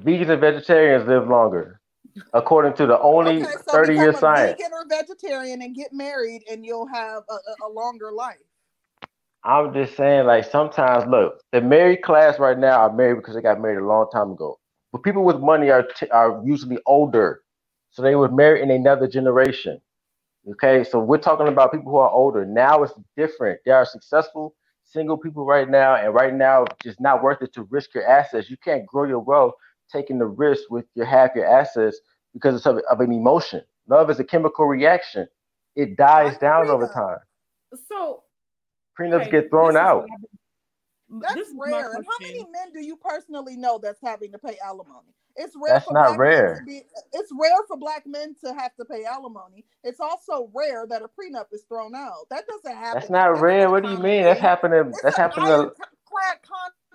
Vegans 0.00 0.30
and 0.30 0.40
vegetarians 0.40 1.06
live 1.08 1.28
longer, 1.28 1.80
according 2.34 2.74
to 2.74 2.86
the 2.86 2.98
only 3.00 3.42
Okay, 3.42 3.52
so 3.66 3.72
30 3.72 3.94
year 3.94 4.12
science. 4.12 4.60
vegan 4.60 4.72
or 4.72 4.86
vegetarian 4.88 5.62
and 5.62 5.74
get 5.74 5.92
married, 5.92 6.42
and 6.50 6.64
you'll 6.64 6.86
have 6.88 7.22
a, 7.30 7.66
a, 7.66 7.68
longer 7.68 8.12
life. 8.12 8.36
I'm 9.44 9.72
just 9.72 9.96
saying, 9.96 10.26
like 10.26 10.44
sometimes, 10.44 11.06
look, 11.06 11.40
the 11.52 11.60
married 11.60 12.02
class 12.02 12.38
right 12.38 12.58
now 12.58 12.80
are 12.80 12.92
married 12.92 13.16
because 13.16 13.34
they 13.34 13.40
got 13.42 13.60
married 13.60 13.78
a 13.78 13.86
long 13.86 14.08
time 14.12 14.32
ago. 14.32 14.58
But 14.92 15.02
people 15.02 15.24
with 15.24 15.38
money 15.40 15.70
are 15.70 15.82
t- 15.98 16.10
are 16.10 16.42
usually 16.44 16.78
older, 16.86 17.42
so 17.90 18.02
they 18.02 18.14
were 18.14 18.30
married 18.30 18.62
in 18.62 18.70
another 18.70 19.06
generation. 19.08 19.80
Okay, 20.50 20.84
so 20.84 20.98
we're 20.98 21.18
talking 21.18 21.48
about 21.48 21.72
people 21.72 21.92
who 21.92 21.98
are 21.98 22.10
older. 22.10 22.44
Now 22.44 22.82
it's 22.82 22.94
different. 23.16 23.60
There 23.66 23.76
are 23.76 23.84
successful 23.84 24.54
single 24.84 25.18
people 25.18 25.44
right 25.44 25.68
now, 25.68 25.96
and 25.96 26.14
right 26.14 26.34
now 26.34 26.64
it's 26.64 26.76
just 26.82 27.00
not 27.00 27.22
worth 27.22 27.42
it 27.42 27.52
to 27.54 27.64
risk 27.64 27.94
your 27.94 28.06
assets. 28.08 28.50
You 28.50 28.56
can't 28.56 28.86
grow 28.86 29.04
your 29.04 29.20
wealth 29.20 29.54
taking 29.92 30.18
the 30.18 30.26
risk 30.26 30.64
with 30.70 30.86
your 30.94 31.06
half 31.06 31.32
your 31.34 31.46
assets 31.46 31.98
because 32.34 32.56
it's 32.56 32.66
of, 32.66 32.78
of 32.90 33.00
an 33.00 33.12
emotion. 33.12 33.62
Love 33.88 34.10
is 34.10 34.20
a 34.20 34.24
chemical 34.24 34.66
reaction. 34.66 35.26
it 35.76 35.96
dies 35.96 36.34
Why 36.34 36.38
down 36.40 36.70
over 36.70 36.86
time. 36.88 37.18
So 37.88 38.24
Prenups 38.98 39.22
okay, 39.22 39.30
get 39.30 39.50
thrown 39.50 39.74
this 39.74 39.76
is 39.76 39.80
out. 39.80 39.96
what 39.96 40.10
I've 40.14 40.20
been- 40.94 41.20
That's 41.22 41.34
this 41.34 41.54
rare. 41.56 41.94
And 41.94 42.04
how 42.06 42.18
many 42.22 42.44
men 42.52 42.72
do 42.72 42.80
you 42.80 42.96
personally 42.96 43.56
know 43.56 43.78
that's 43.78 44.00
having 44.02 44.32
to 44.32 44.38
pay 44.38 44.58
alimony? 44.64 45.14
It's 45.36 45.54
rare 45.56 45.74
That's 45.74 45.84
for 45.86 45.94
not 45.94 46.06
black 46.08 46.20
men 46.20 46.20
rare. 46.20 46.54
to 46.56 46.62
be. 46.66 46.82
It's 47.12 47.32
rare 47.40 47.58
for 47.68 47.76
black 47.78 48.06
men 48.06 48.36
to 48.44 48.54
have 48.54 48.74
to 48.76 48.84
pay 48.84 49.04
alimony. 49.04 49.64
It's 49.84 50.00
also 50.00 50.50
rare 50.54 50.86
that 50.88 51.02
a 51.02 51.08
prenup 51.08 51.46
is 51.52 51.64
thrown 51.68 51.94
out. 51.94 52.26
That 52.30 52.46
doesn't 52.48 52.76
happen. 52.76 53.00
That's 53.00 53.10
not 53.10 53.40
rare. 53.40 53.70
What 53.70 53.84
do 53.84 53.90
you 53.90 53.98
mean? 53.98 54.24
That's 54.24 54.40
happening. 54.40 54.88
It's 54.90 55.02
That's 55.02 55.16
an 55.18 55.24
happening. 55.24 55.48
ironclad 55.48 56.42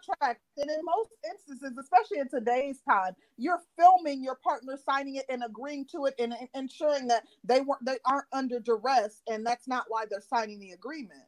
contract, 0.05 0.41
and 0.57 0.69
in 0.69 0.79
most 0.83 1.09
instances, 1.29 1.77
especially 1.77 2.19
in 2.19 2.29
today's 2.29 2.81
time, 2.81 3.13
you're 3.37 3.61
filming 3.77 4.23
your 4.23 4.35
partner 4.35 4.77
signing 4.77 5.15
it 5.15 5.25
and 5.29 5.43
agreeing 5.43 5.85
to 5.93 6.05
it, 6.05 6.15
and, 6.19 6.33
and 6.33 6.49
ensuring 6.55 7.07
that 7.07 7.23
they 7.43 7.61
weren't 7.61 7.85
they 7.85 7.97
aren't 8.05 8.27
under 8.33 8.59
duress, 8.59 9.21
and 9.27 9.45
that's 9.45 9.67
not 9.67 9.85
why 9.89 10.05
they're 10.09 10.21
signing 10.21 10.59
the 10.59 10.71
agreement. 10.71 11.25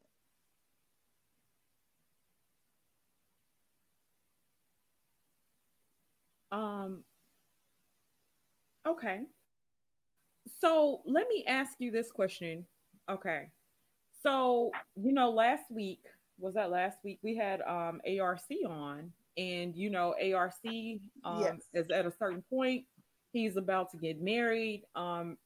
Um. 6.51 7.03
Okay. 8.87 9.21
So 10.61 11.01
let 11.05 11.27
me 11.29 11.45
ask 11.47 11.73
you 11.79 11.91
this 11.91 12.11
question. 12.11 12.65
Okay. 13.09 13.49
So 14.23 14.71
you 14.95 15.13
know, 15.13 15.31
last 15.31 15.71
week 15.71 16.01
was 16.39 16.53
that 16.55 16.71
last 16.71 16.97
week 17.03 17.19
we 17.21 17.35
had 17.35 17.61
um 17.61 18.01
ARC 18.19 18.41
on, 18.67 19.11
and 19.37 19.75
you 19.75 19.89
know, 19.89 20.15
ARC 20.33 20.53
um 21.23 21.41
Yes. 21.41 21.61
is 21.73 21.89
at 21.89 22.05
a 22.05 22.11
certain 22.11 22.43
point. 22.49 22.85
He's 23.33 23.57
about 23.57 23.91
to 23.91 23.97
get 23.97 24.21
married. 24.21 24.83
Um, 24.95 25.37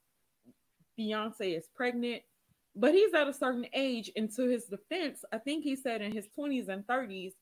Beyonce 1.00 1.58
is 1.58 1.68
pregnant, 1.76 2.22
but 2.76 2.94
he's 2.94 3.14
at 3.14 3.28
a 3.28 3.34
certain 3.34 3.66
age. 3.74 4.12
And 4.16 4.32
to 4.36 4.44
his 4.44 4.66
defense, 4.66 5.24
I 5.32 5.38
think 5.40 5.64
he 5.64 5.76
said 5.76 6.02
in 6.02 6.12
his 6.12 6.28
twenties 6.36 6.68
and 6.68 6.86
thirties, 6.86 7.34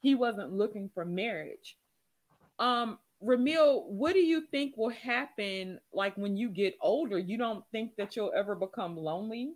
he 0.00 0.14
wasn't 0.14 0.52
looking 0.52 0.90
for 0.92 1.04
marriage. 1.04 1.76
Um, 2.58 2.98
Ramil, 3.22 3.86
what 3.86 4.12
do 4.12 4.20
you 4.20 4.42
think 4.50 4.76
will 4.76 4.90
happen 4.90 5.80
like 5.92 6.16
when 6.16 6.36
you 6.36 6.50
get 6.50 6.76
older? 6.80 7.18
You 7.18 7.38
don't 7.38 7.64
think 7.72 7.96
that 7.96 8.14
you'll 8.16 8.32
ever 8.36 8.54
become 8.54 8.96
lonely? 8.96 9.52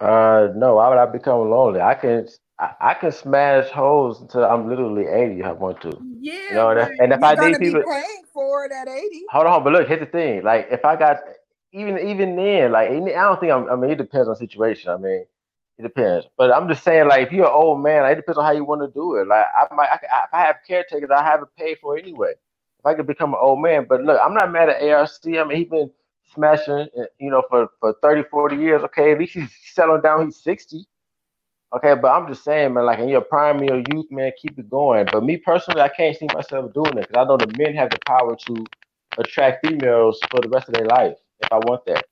Uh, 0.00 0.48
no. 0.56 0.76
Why 0.76 0.88
would 0.88 0.98
I 0.98 1.06
become 1.06 1.50
lonely? 1.50 1.80
I 1.80 1.94
can. 1.94 2.28
I, 2.58 2.74
I 2.80 2.94
can 2.94 3.12
smash 3.12 3.70
holes 3.70 4.20
until 4.20 4.44
I'm 4.44 4.68
literally 4.68 5.06
80 5.06 5.40
if 5.40 5.46
I 5.46 5.52
want 5.52 5.80
to. 5.82 6.04
Yeah. 6.20 6.34
You 6.50 6.54
know, 6.54 6.70
and 6.70 6.80
if, 6.80 6.90
and 7.00 7.12
if 7.12 7.20
You're 7.20 7.28
I 7.28 7.34
need 7.36 7.58
people, 7.58 7.82
paying 7.82 8.24
for 8.32 8.64
it 8.66 8.72
at 8.72 8.88
eighty. 8.88 9.24
hold 9.30 9.46
on. 9.46 9.64
But 9.64 9.74
look, 9.74 9.88
here's 9.88 10.00
the 10.00 10.06
thing. 10.06 10.42
Like, 10.44 10.68
if 10.70 10.84
I 10.84 10.96
got 10.96 11.18
even 11.72 11.98
even 11.98 12.36
then, 12.36 12.72
like, 12.72 12.90
I 12.90 12.94
don't 13.00 13.40
think 13.40 13.52
I'm. 13.52 13.68
I 13.70 13.76
mean, 13.76 13.90
it 13.90 13.98
depends 13.98 14.28
on 14.28 14.34
the 14.34 14.38
situation. 14.38 14.90
I 14.90 14.96
mean, 14.96 15.26
it 15.78 15.82
depends. 15.82 16.26
But 16.36 16.52
I'm 16.52 16.68
just 16.68 16.84
saying, 16.84 17.08
like, 17.08 17.26
if 17.26 17.32
you're 17.32 17.46
an 17.46 17.52
old 17.54 17.82
man, 17.82 18.02
like, 18.02 18.12
it 18.14 18.16
depends 18.16 18.38
on 18.38 18.44
how 18.44 18.52
you 18.52 18.64
want 18.64 18.82
to 18.82 18.88
do 18.94 19.16
it. 19.16 19.28
Like, 19.28 19.46
I 19.56 19.74
might. 19.74 19.88
I, 19.90 19.96
if 19.96 20.34
I 20.34 20.40
have 20.42 20.56
caretakers, 20.66 21.10
I 21.14 21.22
have 21.24 21.42
it 21.42 21.48
paid 21.58 21.78
for 21.80 21.98
anyway. 21.98 22.32
If 22.80 22.86
I 22.86 22.94
could 22.94 23.06
become 23.06 23.34
an 23.34 23.40
old 23.42 23.60
man, 23.62 23.86
but 23.88 24.02
look, 24.02 24.20
I'm 24.24 24.34
not 24.34 24.52
mad 24.52 24.68
at 24.70 24.82
ARC. 24.82 25.10
I 25.26 25.44
mean, 25.44 25.58
he's 25.58 25.68
been 25.68 25.90
smashing, 26.34 26.88
uh, 26.98 27.04
you 27.18 27.30
know, 27.30 27.42
for 27.48 27.68
for 27.80 27.94
30, 28.02 28.24
40 28.30 28.56
years. 28.56 28.82
Okay, 28.84 29.12
at 29.12 29.18
least 29.18 29.34
he's 29.34 29.50
settling 29.72 30.02
down. 30.02 30.26
He's 30.26 30.36
60. 30.42 30.86
Okay, 31.74 31.94
but 32.00 32.08
I'm 32.08 32.26
just 32.28 32.44
saying, 32.44 32.72
man, 32.74 32.86
like 32.86 32.98
in 32.98 33.08
your 33.08 33.20
prime, 33.20 33.62
your 33.62 33.82
youth, 33.92 34.06
man, 34.10 34.32
keep 34.40 34.58
it 34.58 34.70
going. 34.70 35.06
But 35.12 35.24
me 35.24 35.36
personally, 35.36 35.82
I 35.82 35.88
can't 35.88 36.16
see 36.16 36.26
myself 36.32 36.72
doing 36.72 36.96
it 36.96 37.08
because 37.08 37.16
I 37.16 37.24
know 37.24 37.36
the 37.36 37.52
men 37.58 37.74
have 37.74 37.90
the 37.90 37.98
power 38.06 38.36
to 38.46 38.64
attract 39.18 39.66
females 39.66 40.18
for 40.30 40.40
the 40.40 40.48
rest 40.48 40.68
of 40.68 40.74
their 40.74 40.86
life 40.86 41.16
if 41.40 41.52
I 41.52 41.56
want 41.56 41.84
that. 41.86 42.04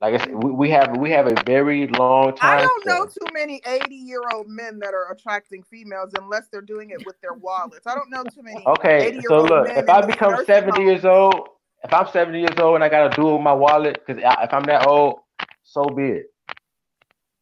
Like 0.00 0.14
I 0.20 0.24
said, 0.24 0.42
we, 0.42 0.50
we 0.50 0.70
have 0.70 0.96
we 0.98 1.10
have 1.10 1.26
a 1.26 1.34
very 1.46 1.86
long 1.88 2.36
time. 2.36 2.58
I 2.58 2.62
don't 2.62 2.86
know 2.86 3.06
too 3.06 3.32
many 3.32 3.62
80 3.66 3.94
year 3.94 4.20
old 4.32 4.46
men 4.48 4.78
that 4.80 4.92
are 4.94 5.10
attracting 5.10 5.62
females 5.62 6.12
unless 6.18 6.48
they're 6.48 6.60
doing 6.60 6.90
it 6.90 7.04
with 7.06 7.18
their 7.22 7.32
wallets. 7.32 7.86
I 7.86 7.94
don't 7.94 8.10
know 8.10 8.22
too 8.24 8.42
many. 8.42 8.64
Okay, 8.66 9.20
so 9.26 9.42
look, 9.42 9.68
if 9.68 9.88
I 9.88 10.02
become 10.02 10.32
nursing 10.32 10.46
70 10.46 10.82
years 10.82 11.04
old, 11.04 11.48
if 11.84 11.92
I'm 11.92 12.06
70 12.08 12.38
years 12.40 12.58
old 12.58 12.76
and 12.76 12.84
I 12.84 12.88
gotta 12.88 13.14
do 13.14 13.28
it 13.30 13.32
with 13.34 13.42
my 13.42 13.52
wallet, 13.52 14.02
because 14.06 14.22
if 14.22 14.52
I'm 14.52 14.64
that 14.64 14.86
old, 14.86 15.20
so 15.62 15.84
be 15.86 16.04
it. 16.08 16.26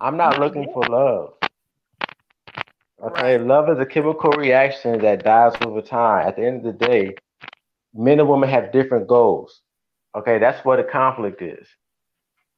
I'm 0.00 0.16
not 0.16 0.38
looking 0.40 0.68
for 0.72 0.82
love. 0.88 1.34
Okay, 3.02 3.36
love 3.38 3.68
is 3.68 3.80
a 3.80 3.86
chemical 3.86 4.30
reaction 4.32 5.00
that 5.02 5.24
dies 5.24 5.54
over 5.66 5.82
time. 5.82 6.28
At 6.28 6.36
the 6.36 6.46
end 6.46 6.64
of 6.64 6.78
the 6.78 6.86
day, 6.86 7.14
men 7.94 8.20
and 8.20 8.28
women 8.28 8.48
have 8.48 8.72
different 8.72 9.08
goals. 9.08 9.62
Okay, 10.16 10.38
that's 10.38 10.64
what 10.64 10.78
a 10.78 10.84
conflict 10.84 11.42
is. 11.42 11.66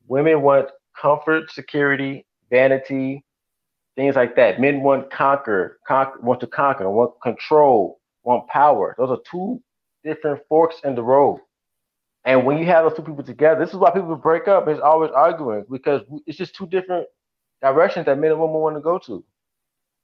Women 0.07 0.43
want 0.43 0.69
comfort, 1.01 1.51
security, 1.51 2.27
vanity, 2.51 3.25
things 3.97 4.17
like 4.17 4.37
that. 4.37 4.61
Men 4.61 4.83
want 4.83 5.11
conquer, 5.11 5.79
conquer 5.89 6.21
want 6.21 6.41
to 6.41 6.47
conquer, 6.47 6.91
want 6.91 7.13
control, 7.23 8.01
want 8.23 8.47
power. 8.49 8.95
Those 8.99 9.11
are 9.11 9.21
two 9.31 9.63
different 10.05 10.43
forks 10.49 10.77
in 10.85 10.95
the 10.95 11.03
road. 11.03 11.41
And 12.27 12.45
when 12.45 12.59
you 12.59 12.67
have 12.67 12.85
those 12.85 12.97
two 12.97 13.03
people 13.03 13.25
together, 13.25 13.61
this 13.65 13.73
is 13.73 13.77
why 13.81 13.93
people 13.93 14.15
break 14.17 14.49
up. 14.49 14.69
Is 14.69 14.81
always 14.81 15.11
arguing 15.13 15.65
because 15.71 16.03
it's 16.27 16.37
just 16.37 16.55
two 16.55 16.67
different 16.67 17.07
directions 17.63 18.07
that 18.07 18.19
men 18.19 18.33
and 18.33 18.41
women 18.41 18.57
want 18.57 18.77
to 18.77 18.83
go 18.83 18.99
to. 18.99 19.25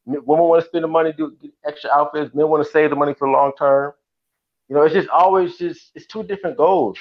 Men- 0.07 0.25
Women 0.25 0.47
want 0.47 0.63
to 0.63 0.69
spend 0.69 0.85
the 0.85 0.89
money, 0.89 1.13
do 1.13 1.37
get 1.41 1.53
extra 1.67 1.91
outfits. 1.91 2.35
Men 2.35 2.49
want 2.49 2.65
to 2.65 2.71
save 2.71 2.91
the 2.91 2.97
money 2.97 3.15
for 3.15 3.29
the 3.29 3.33
long 3.33 3.53
term. 3.59 3.93
You 4.69 4.77
know, 4.77 4.83
it's 4.83 4.95
just 4.95 5.09
always 5.09 5.57
just 5.59 5.91
it's 5.95 6.07
two 6.07 6.23
different 6.23 6.57
goals. 6.57 6.99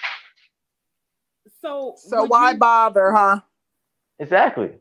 So 1.62 1.96
so 1.98 2.26
why 2.26 2.52
you- 2.52 2.58
bother 2.58 3.12
huh 3.12 3.42
Exactly. 4.20 4.72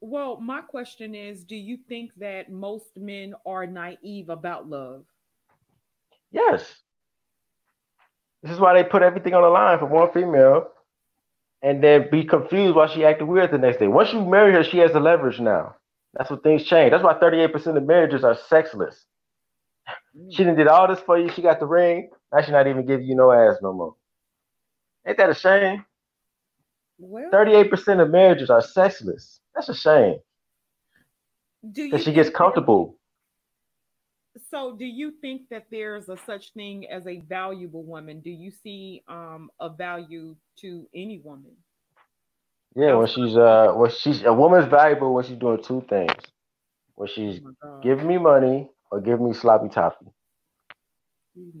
Well, 0.00 0.38
my 0.40 0.60
question 0.60 1.14
is, 1.16 1.42
do 1.42 1.56
you 1.56 1.76
think 1.88 2.12
that 2.18 2.52
most 2.52 2.96
men 2.96 3.34
are 3.44 3.66
naive 3.66 4.28
about 4.28 4.68
love? 4.68 5.04
Yes. 6.30 6.82
This 8.42 8.52
is 8.52 8.60
why 8.60 8.74
they 8.74 8.88
put 8.88 9.02
everything 9.02 9.34
on 9.34 9.42
the 9.42 9.48
line 9.48 9.80
for 9.80 9.86
one 9.86 10.12
female 10.12 10.68
and 11.62 11.82
then 11.82 12.08
be 12.12 12.22
confused 12.22 12.76
why 12.76 12.86
she 12.86 13.04
acted 13.04 13.24
weird 13.24 13.50
the 13.50 13.58
next 13.58 13.78
day. 13.78 13.88
Once 13.88 14.12
you 14.12 14.24
marry 14.24 14.52
her, 14.52 14.62
she 14.62 14.78
has 14.78 14.92
the 14.92 15.00
leverage 15.00 15.40
now. 15.40 15.74
That's 16.18 16.30
what 16.30 16.42
things 16.42 16.64
change. 16.64 16.90
That's 16.90 17.04
why 17.04 17.14
38% 17.14 17.76
of 17.76 17.86
marriages 17.86 18.24
are 18.24 18.36
sexless. 18.48 19.06
Mm. 20.16 20.36
She 20.36 20.42
done 20.42 20.56
did 20.56 20.66
all 20.66 20.88
this 20.88 20.98
for 21.00 21.16
you. 21.16 21.30
She 21.30 21.42
got 21.42 21.60
the 21.60 21.66
ring. 21.66 22.10
Now 22.32 22.42
she 22.42 22.50
not 22.50 22.66
even 22.66 22.84
giving 22.84 23.06
you 23.06 23.14
no 23.14 23.30
ass 23.30 23.58
no 23.62 23.72
more. 23.72 23.94
Ain't 25.06 25.16
that 25.16 25.30
a 25.30 25.34
shame? 25.34 25.84
Well, 26.98 27.30
38% 27.32 28.02
of 28.02 28.10
marriages 28.10 28.50
are 28.50 28.60
sexless. 28.60 29.40
That's 29.54 29.68
a 29.68 29.74
shame. 29.74 30.18
do 31.72 31.96
she 31.98 32.12
gets 32.12 32.28
comfortable. 32.28 32.98
So, 34.50 34.76
do 34.76 34.84
you 34.84 35.12
think 35.20 35.42
that 35.50 35.66
there's 35.70 36.08
a 36.08 36.16
such 36.26 36.52
thing 36.52 36.86
as 36.90 37.06
a 37.06 37.20
valuable 37.20 37.84
woman? 37.84 38.20
Do 38.20 38.30
you 38.30 38.50
see 38.50 39.02
um 39.08 39.50
a 39.60 39.68
value 39.68 40.36
to 40.60 40.88
any 40.94 41.20
woman? 41.20 41.52
Yeah, 42.76 42.94
when 42.96 43.08
she's 43.08 43.36
uh 43.36 43.72
when 43.74 43.90
she's 43.90 44.24
a 44.24 44.32
woman's 44.32 44.70
valuable 44.70 45.14
when 45.14 45.24
she's 45.24 45.38
doing 45.38 45.62
two 45.62 45.84
things. 45.88 46.12
When 46.96 47.08
she's 47.08 47.40
Oh 47.42 47.44
my 47.44 47.52
giving 47.82 48.06
me 48.08 48.18
money 48.18 48.70
or 48.90 49.00
giving 49.00 49.26
me 49.28 49.34
sloppy 49.34 49.68
toppy. 49.70 50.06
you 51.36 51.52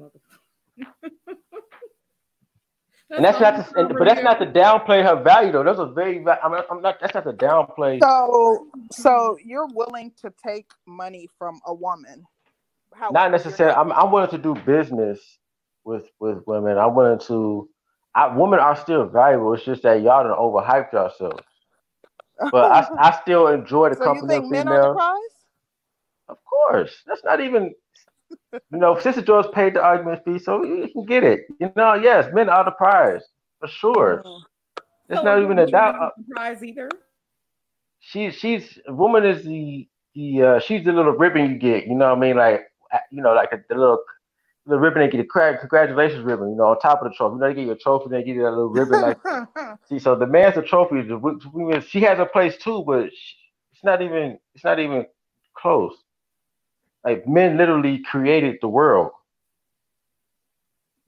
And 3.16 3.24
that's 3.24 3.40
not 3.40 3.56
all 3.56 3.58
to, 3.58 3.66
and, 3.80 3.98
but 3.98 4.06
that's 4.08 4.22
not 4.22 4.40
to 4.40 4.46
downplay 4.46 5.04
her 5.04 5.22
value 5.22 5.52
though. 5.52 5.64
Those 5.64 5.80
are 5.80 5.92
very 5.92 6.18
I'm 6.42 6.52
not, 6.52 6.66
I'm 6.70 6.82
not 6.82 6.98
that's 7.00 7.14
not 7.14 7.24
to 7.24 7.32
downplay. 7.34 8.04
so 8.04 8.68
so 8.92 9.38
you're 9.44 9.68
willing 9.68 10.12
to 10.22 10.32
take 10.44 10.70
money 10.86 11.28
from 11.38 11.60
a 11.66 11.74
woman 11.74 12.24
However, 12.94 13.10
not 13.10 13.32
necessarily. 13.32 13.76
I'm 13.76 13.92
I'm 13.92 14.12
willing 14.12 14.30
to 14.30 14.38
do 14.38 14.54
business 14.56 15.20
with 15.84 16.04
with 16.20 16.40
women. 16.46 16.78
I'm 16.78 16.94
willing 16.96 17.20
to. 17.28 17.70
I, 18.18 18.36
women 18.36 18.60
are 18.60 18.76
still 18.76 19.06
valuable. 19.06 19.54
It's 19.54 19.64
just 19.66 19.84
that 19.84 20.02
y'all 20.02 20.24
done 20.24 20.38
overhyped 20.38 20.92
yourselves. 20.94 21.44
But 22.52 22.70
I, 22.72 22.88
I 22.98 23.20
still 23.22 23.48
enjoy 23.48 23.90
the 23.90 23.96
so 23.96 24.06
you 24.06 24.22
company 24.22 24.28
think 24.28 24.44
of 24.44 24.48
men 24.48 24.68
are 24.68 24.80
the 24.80 24.88
females. 24.88 24.88
prize 24.88 25.36
Of 26.28 26.38
course, 26.44 27.02
that's 27.06 27.24
not 27.24 27.40
even. 27.40 27.74
You 28.72 28.80
know, 28.80 28.98
Sister 29.00 29.22
George 29.22 29.52
paid 29.52 29.74
the 29.74 29.82
argument 29.82 30.22
fee, 30.24 30.38
so 30.38 30.64
you 30.64 30.88
can 30.92 31.06
get 31.06 31.24
it. 31.24 31.42
You 31.60 31.72
know, 31.76 31.94
yes, 31.94 32.28
men 32.34 32.50
are 32.50 32.64
the 32.64 32.72
prize 32.72 33.22
for 33.60 33.68
sure. 33.68 34.26
Mhm. 34.26 34.42
It's 35.10 35.22
So 35.22 35.22
not 35.24 35.42
even 35.42 35.58
a 35.60 35.66
doubt. 35.68 36.12
isn't 36.50 36.64
either. 36.64 36.90
She 38.00 38.30
she's 38.32 38.78
a 38.88 38.94
woman 38.94 39.26
is 39.26 39.44
the 39.44 39.88
the 40.14 40.42
uh, 40.42 40.60
she's 40.60 40.84
the 40.84 40.92
little 40.92 41.12
ribbon 41.12 41.50
you 41.50 41.58
get. 41.58 41.86
You 41.86 41.96
know 41.96 42.10
what 42.10 42.18
I 42.18 42.20
mean? 42.20 42.36
Like 42.36 42.62
uh, 42.92 42.98
you 43.12 43.22
know, 43.22 43.34
like 43.34 43.52
a, 43.52 43.58
the 43.68 43.76
little 43.76 44.00
the 44.68 44.78
ribbon 44.78 45.02
they 45.02 45.08
get 45.08 45.20
a 45.20 45.24
crack, 45.24 45.60
congratulations 45.60 46.24
ribbon. 46.24 46.50
You 46.50 46.56
know, 46.56 46.66
on 46.66 46.80
top 46.80 47.02
of 47.02 47.10
the 47.10 47.16
trophy. 47.16 47.34
You 47.34 47.40
know, 47.40 47.48
they 47.48 47.54
get 47.54 47.66
you 47.66 47.72
a 47.72 47.76
trophy, 47.76 48.10
they 48.10 48.22
give 48.22 48.36
you 48.36 48.42
that 48.42 48.50
little 48.50 48.68
ribbon. 48.68 49.00
Like 49.00 49.18
see, 49.88 49.98
so 49.98 50.14
the 50.14 50.26
man's 50.26 50.56
a 50.56 50.62
trophy. 50.62 51.02
She 51.88 52.00
has 52.00 52.18
a 52.18 52.26
place 52.26 52.56
too, 52.58 52.84
but 52.86 53.10
she, 53.12 53.36
it's 53.72 53.84
not 53.84 54.02
even 54.02 54.38
it's 54.54 54.64
not 54.64 54.78
even 54.78 55.06
close. 55.56 55.94
Like 57.04 57.26
men 57.26 57.56
literally 57.56 58.02
created 58.10 58.56
the 58.60 58.68
world. 58.68 59.12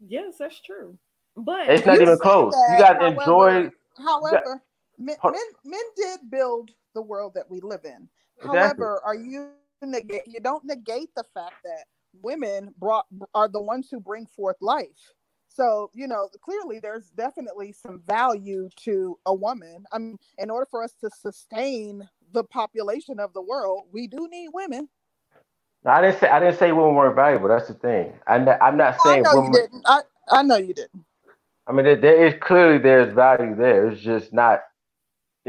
Yes, 0.07 0.39
that's 0.39 0.61
true. 0.61 0.97
But 1.37 1.69
It's 1.69 1.87
not 1.87 2.01
even 2.01 2.19
close. 2.19 2.55
that, 2.55 2.73
You 2.73 2.79
got 2.79 2.99
to 2.99 3.07
enjoy. 3.07 3.71
However, 3.99 4.63
men, 4.99 5.17
men 5.25 5.43
men 5.65 5.81
did 5.97 6.31
build 6.31 6.71
the 6.95 7.03
world 7.03 7.35
that 7.35 7.51
we 7.51 7.61
live 7.61 7.85
in. 7.85 8.09
Exactly. 8.43 8.85
However, 8.87 9.01
are 9.05 9.15
you 9.15 9.51
negate 9.83 10.27
you 10.27 10.41
don't 10.41 10.65
negate 10.65 11.15
the 11.17 11.25
fact 11.35 11.55
that 11.65 11.85
women 12.23 12.75
brought 12.79 13.07
are 13.35 13.49
the 13.49 13.63
ones 13.63 13.89
who 13.91 14.01
bring 14.01 14.27
forth 14.27 14.57
life. 14.61 15.15
So, 15.49 15.91
you 15.95 16.07
know, 16.07 16.29
clearly 16.43 16.81
there's 16.81 17.11
definitely 17.11 17.73
some 17.73 18.01
value 18.07 18.69
to 18.85 19.19
a 19.27 19.35
woman. 19.35 19.85
I 19.93 19.99
mean, 19.99 20.19
in 20.39 20.51
order 20.51 20.67
for 20.71 20.83
us 20.83 20.95
to 21.03 21.11
sustain 21.11 22.09
the 22.33 22.45
population 22.45 23.21
of 23.21 23.33
the 23.35 23.43
world, 23.43 23.85
we 23.93 24.07
do 24.07 24.29
need 24.31 24.51
women. 24.55 24.89
No, 25.85 25.93
I 25.93 26.03
didn't 26.03 26.21
say 26.21 26.29
I 26.29 26.41
didn't 26.41 26.59
say 26.59 26.73
women 26.73 26.95
weren't 26.95 27.17
valuable. 27.17 27.49
That's 27.49 27.69
the 27.69 27.75
thing. 27.75 28.13
I'm 28.27 28.45
not, 28.45 28.63
I'm 28.63 28.77
not 28.77 29.01
I 29.05 29.17
saying 29.17 29.25
know 29.25 29.35
you 29.35 29.51
didn't. 29.53 29.83
I, 29.87 30.01
I 30.31 30.43
know 30.43 30.57
you 30.57 30.75
didn't. 30.75 31.05
I 31.67 31.73
mean, 31.73 31.87
there, 31.87 31.97
there 31.97 32.27
is 32.27 32.35
clearly 32.41 32.79
there's 32.79 33.15
value 33.15 33.57
there. 33.57 33.89
It's 33.89 34.03
just 34.03 34.33
not. 34.35 34.61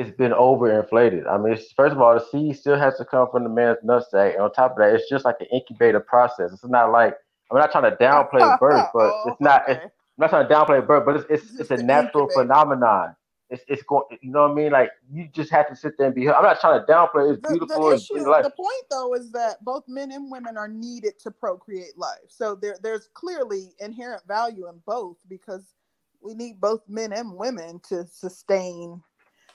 It's 0.08 0.18
been 0.18 0.32
overinflated. 0.32 1.28
I 1.28 1.38
mean, 1.38 1.54
it's, 1.54 1.72
first 1.74 1.94
of 1.94 2.02
all, 2.02 2.14
the 2.14 2.26
seed 2.32 2.58
still 2.58 2.78
has 2.78 2.98
to 2.98 3.06
come 3.06 3.28
from 3.32 3.44
the 3.44 3.50
man's 3.50 3.78
nutsack, 3.86 4.34
and 4.34 4.42
on 4.42 4.52
top 4.52 4.72
of 4.72 4.78
that, 4.78 4.94
it's 4.96 5.10
just 5.10 5.26
like 5.26 5.36
an 5.40 5.48
incubator 5.52 6.00
process. 6.00 6.52
It's 6.52 6.66
not 6.66 6.92
like 6.92 7.16
I'm 7.52 7.58
not 7.58 7.72
trying 7.72 7.92
to 7.92 7.98
downplay 7.98 8.60
birth, 8.60 8.88
but 8.94 9.12
Oh, 9.14 9.24
it's 9.28 9.42
not. 9.42 9.64
It's, 9.68 9.82
I'm 9.84 9.92
not 10.18 10.30
trying 10.30 10.48
to 10.48 10.54
downplay 10.54 10.86
birth, 10.86 11.06
but 11.06 11.18
it's 11.18 11.26
it's, 11.30 11.60
it's 11.60 11.72
a 11.72 11.78
natural 11.78 12.24
incubator. 12.24 12.48
phenomenon. 12.48 13.16
It's 13.50 13.64
it's 13.68 13.84
going. 13.84 14.06
You 14.22 14.32
know 14.32 14.44
what 14.44 14.52
I 14.52 14.56
mean? 14.56 14.72
Like 14.72 14.92
you 15.12 15.28
just 15.34 15.52
have 15.52 15.68
to 15.70 15.76
sit 15.76 15.98
there 15.98 16.08
and 16.08 16.16
be. 16.16 16.30
I'm 16.30 16.44
not 16.44 16.60
trying 16.62 16.80
to 16.80 16.92
downplay. 16.92 17.34
It's 17.34 17.42
the, 17.42 17.50
beautiful. 17.50 17.90
the 17.90 17.96
issue, 17.96 18.24
the 18.24 18.54
point 18.56 18.86
though, 18.90 19.14
is 19.14 19.32
that 19.34 19.64
both 19.64 19.84
men 19.88 20.12
and 20.12 20.32
women 20.32 20.58
are 20.58 20.68
needed 20.68 21.20
to 21.20 21.32
procreate 21.32 21.98
life. 21.98 22.20
So 22.30 22.56
there, 22.56 22.78
there's 22.82 23.10
clearly 23.14 23.74
inherent 23.80 24.24
value 24.28 24.70
in 24.70 24.82
both 24.86 25.18
because 25.28 25.74
we 26.22 26.34
need 26.34 26.62
both 26.62 26.82
men 26.88 27.12
and 27.12 27.36
women 27.36 27.82
to 27.90 28.06
sustain, 28.06 29.02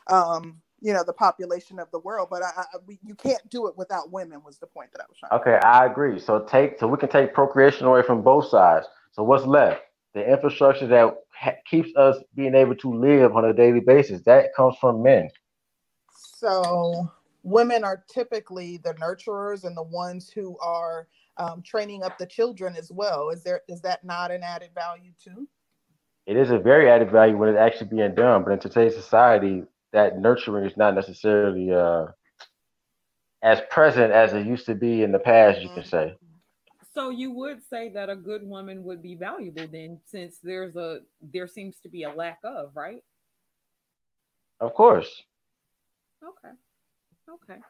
um, 0.09 0.61
you 0.81 0.93
know, 0.93 1.03
the 1.05 1.13
population 1.13 1.79
of 1.79 1.91
the 1.91 1.99
world. 1.99 2.29
But 2.31 2.43
I, 2.43 2.51
I 2.57 2.65
we, 2.87 2.99
you 3.03 3.15
can't 3.15 3.49
do 3.51 3.67
it 3.67 3.77
without 3.77 4.13
women. 4.13 4.43
Was 4.45 4.59
the 4.59 4.67
point 4.67 4.93
that 4.93 5.01
I 5.01 5.05
was 5.09 5.19
trying. 5.19 5.31
to 5.31 5.37
Okay, 5.37 5.67
I 5.67 5.87
agree. 5.87 6.19
So 6.19 6.41
take 6.41 6.79
so 6.79 6.87
we 6.87 6.99
can 6.99 7.09
take 7.09 7.35
procreation 7.35 7.87
away 7.87 8.03
from 8.03 8.23
both 8.23 8.49
sides. 8.49 8.87
So 9.13 9.23
what's 9.23 9.45
left? 9.45 9.83
The 10.15 10.29
infrastructure 10.29 10.87
that 10.87 11.15
ha- 11.35 11.57
keeps 11.69 11.95
us 11.97 12.17
being 12.35 12.55
able 12.55 12.75
to 12.77 12.95
live 12.95 13.37
on 13.37 13.45
a 13.45 13.53
daily 13.53 13.81
basis 13.81 14.23
that 14.23 14.55
comes 14.57 14.77
from 14.81 15.03
men. 15.03 15.29
So 16.11 17.11
women 17.43 17.85
are 17.85 18.05
typically 18.09 18.79
the 18.79 18.95
nurturers 18.95 19.65
and 19.65 19.77
the 19.77 19.83
ones 19.83 20.31
who 20.31 20.59
are 20.59 21.09
um, 21.39 21.63
training 21.63 22.03
up 22.03 22.19
the 22.19 22.27
children 22.27 22.77
as 22.77 22.91
well. 22.91 23.31
Is 23.31 23.43
there 23.43 23.63
is 23.69 23.81
that 23.83 24.05
not 24.05 24.31
an 24.31 24.43
added 24.43 24.71
value 24.75 25.13
too? 25.23 25.49
It 26.27 26.37
is 26.37 26.51
a 26.51 26.59
very 26.59 26.91
added 26.91 27.11
value 27.11 27.37
when 27.37 27.51
it's 27.51 27.59
actually 27.59 27.89
being 27.89 28.15
done, 28.15 28.43
but 28.43 28.53
in 28.53 28.59
today's 28.59 28.97
society, 28.97 29.63
that 29.93 30.19
nurturing 30.19 30.65
is 30.65 30.77
not 30.77 30.95
necessarily 30.95 31.73
uh, 31.73 32.07
as 33.43 33.61
present 33.71 34.13
as 34.13 34.33
it 34.33 34.47
used 34.47 34.67
to 34.67 34.75
be 34.75 35.03
in 35.03 35.13
the 35.13 35.19
past. 35.19 35.61
You 35.61 35.69
can 35.69 35.85
say. 35.85 36.15
so 36.95 37.11
you 37.11 37.31
would 37.33 37.63
say 37.63 37.91
that 37.91 38.11
a 38.11 38.17
good 38.17 38.43
woman 38.43 38.83
would 38.85 39.03
be 39.03 39.15
valuable 39.15 39.67
then, 39.71 40.01
since 40.05 40.39
there's 40.43 40.77
a 40.77 41.01
there 41.33 41.47
seems 41.47 41.79
to 41.81 41.89
be 41.89 42.03
a 42.05 42.13
lack 42.13 42.39
of, 42.45 42.71
right? 42.75 43.03
Of 44.61 44.75
course. 44.75 45.23
Okay. 46.25 46.55
Okay. 47.29 47.61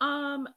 Um, 0.00 0.48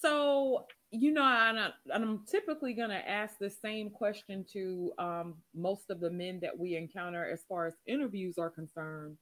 so 0.00 0.66
you 0.90 1.12
know, 1.12 1.24
and, 1.24 1.58
I, 1.58 1.70
and 1.92 2.04
I'm 2.04 2.20
typically 2.30 2.72
gonna 2.74 3.02
ask 3.06 3.38
the 3.38 3.50
same 3.50 3.90
question 3.90 4.44
to 4.52 4.92
um 4.98 5.34
most 5.54 5.90
of 5.90 6.00
the 6.00 6.10
men 6.10 6.38
that 6.42 6.56
we 6.58 6.76
encounter 6.76 7.24
as 7.24 7.42
far 7.48 7.66
as 7.66 7.74
interviews 7.86 8.36
are 8.38 8.50
concerned. 8.50 9.16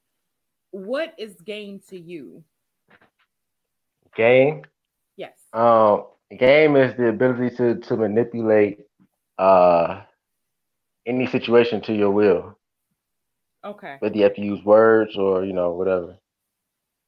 What 0.73 1.13
is 1.17 1.39
game 1.41 1.79
to 1.89 1.97
you? 1.99 2.43
Game. 4.15 4.63
Yes. 5.15 5.37
Um, 5.53 6.05
game 6.37 6.75
is 6.75 6.95
the 6.95 7.09
ability 7.09 7.55
to 7.57 7.79
to 7.79 7.97
manipulate 7.97 8.79
uh 9.37 10.03
any 11.05 11.27
situation 11.27 11.81
to 11.81 11.93
your 11.93 12.11
will. 12.11 12.57
Okay. 13.63 13.97
Whether 13.99 14.17
you 14.17 14.23
have 14.23 14.35
to 14.35 14.41
use 14.41 14.63
words 14.65 15.17
or 15.17 15.45
you 15.45 15.53
know 15.53 15.71
whatever. 15.73 16.17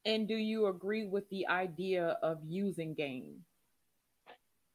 And 0.06 0.28
do 0.28 0.36
you 0.36 0.66
agree 0.66 1.06
with 1.06 1.28
the 1.30 1.46
idea 1.48 2.18
of 2.22 2.38
using 2.44 2.94
game? 2.94 3.44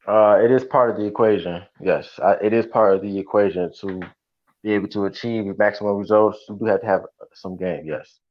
Uh, 0.06 0.38
it 0.42 0.50
is 0.50 0.64
part 0.64 0.90
of 0.90 0.96
the 0.96 1.04
equation. 1.06 1.62
Yes, 1.80 2.18
I, 2.22 2.34
it 2.42 2.52
is 2.54 2.66
part 2.66 2.94
of 2.96 3.02
the 3.02 3.18
equation 3.18 3.72
to 3.80 4.00
be 4.62 4.72
able 4.72 4.88
to 4.88 5.06
achieve 5.06 5.58
maximum 5.58 5.96
results. 5.96 6.44
You 6.48 6.56
do 6.56 6.66
have 6.66 6.80
to 6.82 6.86
have 6.86 7.02
some 7.34 7.56
game. 7.56 7.86
Yes. 7.86 8.21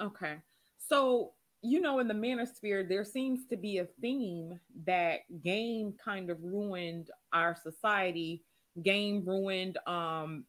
Okay. 0.00 0.36
So, 0.78 1.32
you 1.62 1.80
know, 1.80 1.98
in 1.98 2.08
the 2.08 2.14
manosphere, 2.14 2.86
there 2.88 3.04
seems 3.04 3.46
to 3.46 3.56
be 3.56 3.78
a 3.78 3.86
theme 4.00 4.58
that 4.84 5.20
game 5.42 5.94
kind 6.02 6.30
of 6.30 6.42
ruined 6.42 7.10
our 7.32 7.56
society, 7.56 8.42
game 8.82 9.24
ruined 9.24 9.78
um 9.86 10.44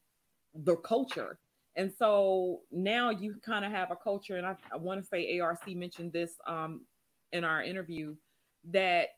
the 0.56 0.78
culture. 0.78 1.40
And 1.76 1.92
so 1.94 2.62
now 2.72 3.10
you 3.10 3.36
kind 3.46 3.66
of 3.66 3.72
have 3.72 3.92
a 3.92 3.96
culture, 3.96 4.38
and 4.38 4.46
I, 4.46 4.56
I 4.74 4.78
want 4.78 5.02
to 5.02 5.08
say 5.08 5.40
ARC 5.40 5.68
mentioned 5.70 6.14
this 6.14 6.34
um 6.48 6.86
in 7.32 7.44
our 7.44 7.64
interview 7.64 8.16
that 8.72 9.10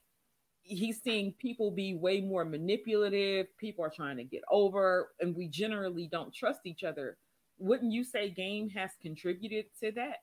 he's 0.63 1.01
seeing 1.01 1.34
people 1.34 1.71
be 1.71 1.93
way 1.95 2.19
more 2.19 2.43
manipulative, 2.43 3.47
people 3.57 3.86
are 3.86 3.89
trying 3.89 4.17
to 4.17 4.23
get 4.23 4.43
over, 4.51 5.11
and 5.21 5.36
we 5.36 5.47
generally 5.47 6.07
don't 6.07 6.34
trust 6.34 6.61
each 6.65 6.84
other. 6.84 7.17
Wouldn't 7.60 7.91
you 7.91 8.03
say 8.03 8.30
game 8.30 8.70
has 8.70 8.91
contributed 9.01 9.66
to 9.82 9.91
that? 9.93 10.18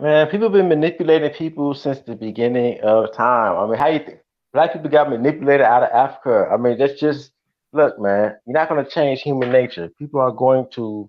Man, 0.00 0.26
people 0.28 0.48
been 0.48 0.68
manipulating 0.68 1.30
people 1.30 1.74
since 1.74 2.00
the 2.00 2.14
beginning 2.14 2.80
of 2.82 3.12
time. 3.12 3.56
I 3.56 3.66
mean, 3.66 3.78
how 3.78 3.88
you 3.88 4.00
think 4.00 4.18
black 4.52 4.72
people 4.72 4.90
got 4.90 5.10
manipulated 5.10 5.66
out 5.66 5.82
of 5.84 5.90
Africa? 5.90 6.48
I 6.52 6.56
mean, 6.56 6.78
that's 6.78 6.98
just 6.98 7.32
look, 7.72 7.98
man. 7.98 8.36
You're 8.46 8.54
not 8.54 8.68
gonna 8.68 8.88
change 8.88 9.22
human 9.22 9.52
nature. 9.52 9.88
People 9.98 10.20
are 10.20 10.32
going 10.32 10.66
to 10.72 11.08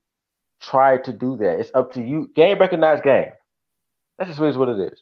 try 0.62 0.97
to 0.97 1.14
do 1.14 1.38
that. 1.38 1.60
It's 1.60 1.72
up 1.74 1.93
to 1.93 2.02
you. 2.02 2.30
Game 2.36 2.60
recognize 2.60 3.02
game. 3.02 3.32
That's 4.18 4.38
just 4.38 4.58
what 4.58 4.70
it 4.70 4.80
is. 4.80 5.02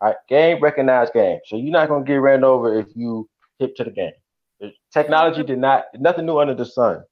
All 0.00 0.08
right, 0.08 0.16
game 0.28 0.62
recognize 0.62 1.10
game. 1.10 1.38
So 1.46 1.56
you're 1.56 1.72
not 1.72 1.88
gonna 1.88 2.04
get 2.04 2.16
ran 2.16 2.44
over 2.44 2.78
if 2.78 2.86
you 2.94 3.28
hip 3.58 3.74
to 3.76 3.84
the 3.84 3.90
game. 3.90 4.12
Technology 4.92 5.42
did 5.42 5.58
not 5.58 5.84
nothing 5.98 6.26
new 6.26 6.38
under 6.38 6.54
the 6.54 6.64
sun. 6.64 7.02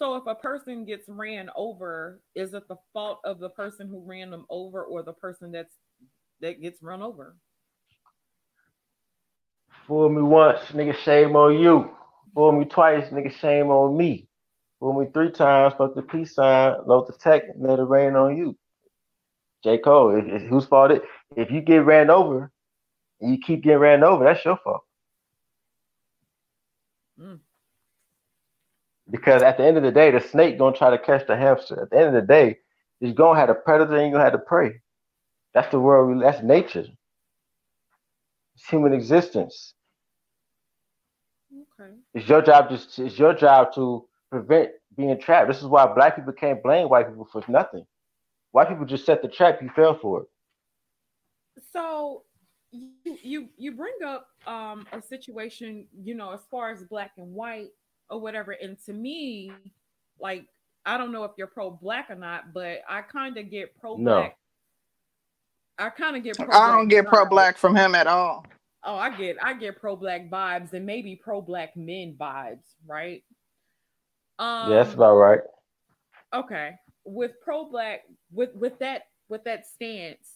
So 0.00 0.14
if 0.14 0.26
a 0.26 0.34
person 0.34 0.86
gets 0.86 1.04
ran 1.08 1.50
over, 1.54 2.22
is 2.34 2.54
it 2.54 2.66
the 2.68 2.76
fault 2.94 3.20
of 3.22 3.38
the 3.38 3.50
person 3.50 3.86
who 3.86 4.02
ran 4.02 4.30
them 4.30 4.46
over 4.48 4.82
or 4.82 5.02
the 5.02 5.12
person 5.12 5.52
that's 5.52 5.74
that 6.40 6.62
gets 6.62 6.82
run 6.82 7.02
over? 7.02 7.36
Fool 9.86 10.08
me 10.08 10.22
once, 10.22 10.60
nigga, 10.70 10.96
shame 10.96 11.36
on 11.36 11.58
you. 11.58 11.90
Fool 12.34 12.52
me 12.52 12.64
twice, 12.64 13.10
nigga, 13.10 13.30
shame 13.30 13.66
on 13.66 13.94
me. 13.94 14.26
Fool 14.78 14.98
me 14.98 15.06
three 15.12 15.30
times, 15.32 15.74
fuck 15.76 15.94
the 15.94 16.00
peace 16.00 16.34
sign, 16.34 16.76
load 16.86 17.06
the 17.06 17.12
tech, 17.12 17.42
let 17.58 17.78
it 17.78 17.82
rain 17.82 18.16
on 18.16 18.38
you. 18.38 18.56
J. 19.62 19.76
Cole, 19.76 20.16
if, 20.16 20.24
if, 20.24 20.48
whose 20.48 20.64
fault 20.64 20.92
it? 20.92 21.02
If 21.36 21.50
you 21.50 21.60
get 21.60 21.84
ran 21.84 22.08
over 22.08 22.50
and 23.20 23.32
you 23.34 23.38
keep 23.38 23.62
getting 23.62 23.80
ran 23.80 24.02
over, 24.02 24.24
that's 24.24 24.42
your 24.46 24.56
fault. 24.64 24.80
Mm. 27.20 27.40
Because 29.10 29.42
at 29.42 29.56
the 29.58 29.64
end 29.64 29.76
of 29.76 29.82
the 29.82 29.90
day, 29.92 30.10
the 30.10 30.20
snake 30.20 30.58
gonna 30.58 30.76
try 30.76 30.90
to 30.90 30.98
catch 30.98 31.26
the 31.26 31.36
hamster. 31.36 31.82
At 31.82 31.90
the 31.90 31.98
end 31.98 32.08
of 32.08 32.14
the 32.14 32.26
day, 32.26 32.58
you're 33.00 33.14
gonna 33.14 33.38
have 33.38 33.48
the 33.48 33.54
predator 33.54 33.94
and 33.94 34.02
you're 34.02 34.12
gonna 34.12 34.24
have 34.24 34.32
the 34.32 34.38
prey. 34.38 34.80
That's 35.54 35.70
the 35.70 35.80
world. 35.80 36.16
we- 36.16 36.22
That's 36.22 36.42
nature. 36.42 36.86
It's 38.54 38.68
human 38.68 38.92
existence. 38.92 39.74
Okay. 41.52 41.96
It's 42.14 42.28
your 42.28 42.42
job. 42.42 42.68
Just 42.70 42.98
it's 42.98 43.18
your 43.18 43.34
job 43.34 43.72
to 43.74 44.06
prevent 44.30 44.70
being 44.96 45.18
trapped. 45.20 45.48
This 45.48 45.60
is 45.60 45.66
why 45.66 45.86
black 45.94 46.16
people 46.16 46.32
can't 46.32 46.62
blame 46.62 46.88
white 46.88 47.08
people 47.08 47.26
for 47.32 47.42
nothing. 47.48 47.86
White 48.52 48.68
people 48.68 48.84
just 48.86 49.04
set 49.06 49.22
the 49.22 49.28
trap. 49.28 49.60
You 49.62 49.70
fell 49.70 49.94
for 49.94 50.22
it. 50.22 50.28
So 51.72 52.24
you 52.72 52.92
you 53.22 53.48
you 53.56 53.72
bring 53.72 53.94
up 54.04 54.26
um 54.46 54.86
a 54.92 55.00
situation, 55.02 55.88
you 55.92 56.14
know, 56.14 56.32
as 56.32 56.40
far 56.50 56.70
as 56.70 56.82
black 56.84 57.12
and 57.16 57.34
white 57.34 57.70
or 58.10 58.20
whatever, 58.20 58.52
and 58.52 58.76
to 58.86 58.92
me, 58.92 59.52
like 60.20 60.46
I 60.84 60.96
don't 60.96 61.12
know 61.12 61.24
if 61.24 61.32
you're 61.36 61.46
pro 61.46 61.70
black 61.70 62.10
or 62.10 62.16
not, 62.16 62.52
but 62.52 62.80
I 62.88 63.02
kind 63.02 63.36
of 63.36 63.50
get 63.50 63.78
pro 63.78 63.96
black. 63.96 64.36
I 65.78 65.88
kind 65.88 66.16
of 66.16 66.22
get. 66.22 66.36
Pro 66.36 66.48
I 66.50 66.70
don't 66.76 66.88
get 66.88 67.06
pro 67.06 67.24
black 67.26 67.56
from 67.56 67.74
him 67.74 67.94
at 67.94 68.06
all. 68.06 68.44
Oh, 68.84 68.96
I 68.96 69.14
get 69.14 69.36
I 69.42 69.54
get 69.54 69.78
pro 69.78 69.96
black 69.96 70.30
vibes 70.30 70.72
and 70.72 70.86
maybe 70.86 71.16
pro 71.16 71.40
black 71.40 71.76
men 71.76 72.16
vibes, 72.18 72.74
right? 72.86 73.22
Um, 74.38 74.70
yeah, 74.70 74.82
that's 74.82 74.94
about 74.94 75.16
right. 75.16 75.40
okay. 76.34 76.72
With 77.04 77.32
pro 77.42 77.64
black, 77.64 78.02
with 78.32 78.54
with 78.54 78.78
that 78.78 79.02
with 79.28 79.44
that 79.44 79.66
stance, 79.66 80.28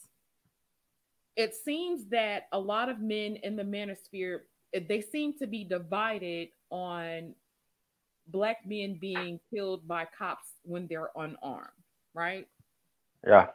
it 1.37 1.55
seems 1.55 2.07
that 2.11 2.49
a 2.53 2.59
lot 2.59 2.89
of 2.89 3.01
men 3.01 3.37
in 3.37 3.57
the 3.57 3.63
manosphere 3.63 4.41
they 4.89 5.01
seem 5.01 5.39
to 5.39 5.47
be 5.47 5.65
divided 5.65 6.49
on 6.71 7.35
black 8.29 8.59
men 8.67 8.99
being 9.01 9.39
killed 9.53 9.87
by 9.87 10.07
cops 10.17 10.49
when 10.65 10.87
they're 10.87 11.11
unarmed, 11.17 11.69
right? 12.15 12.47
Yeah. 13.27 13.49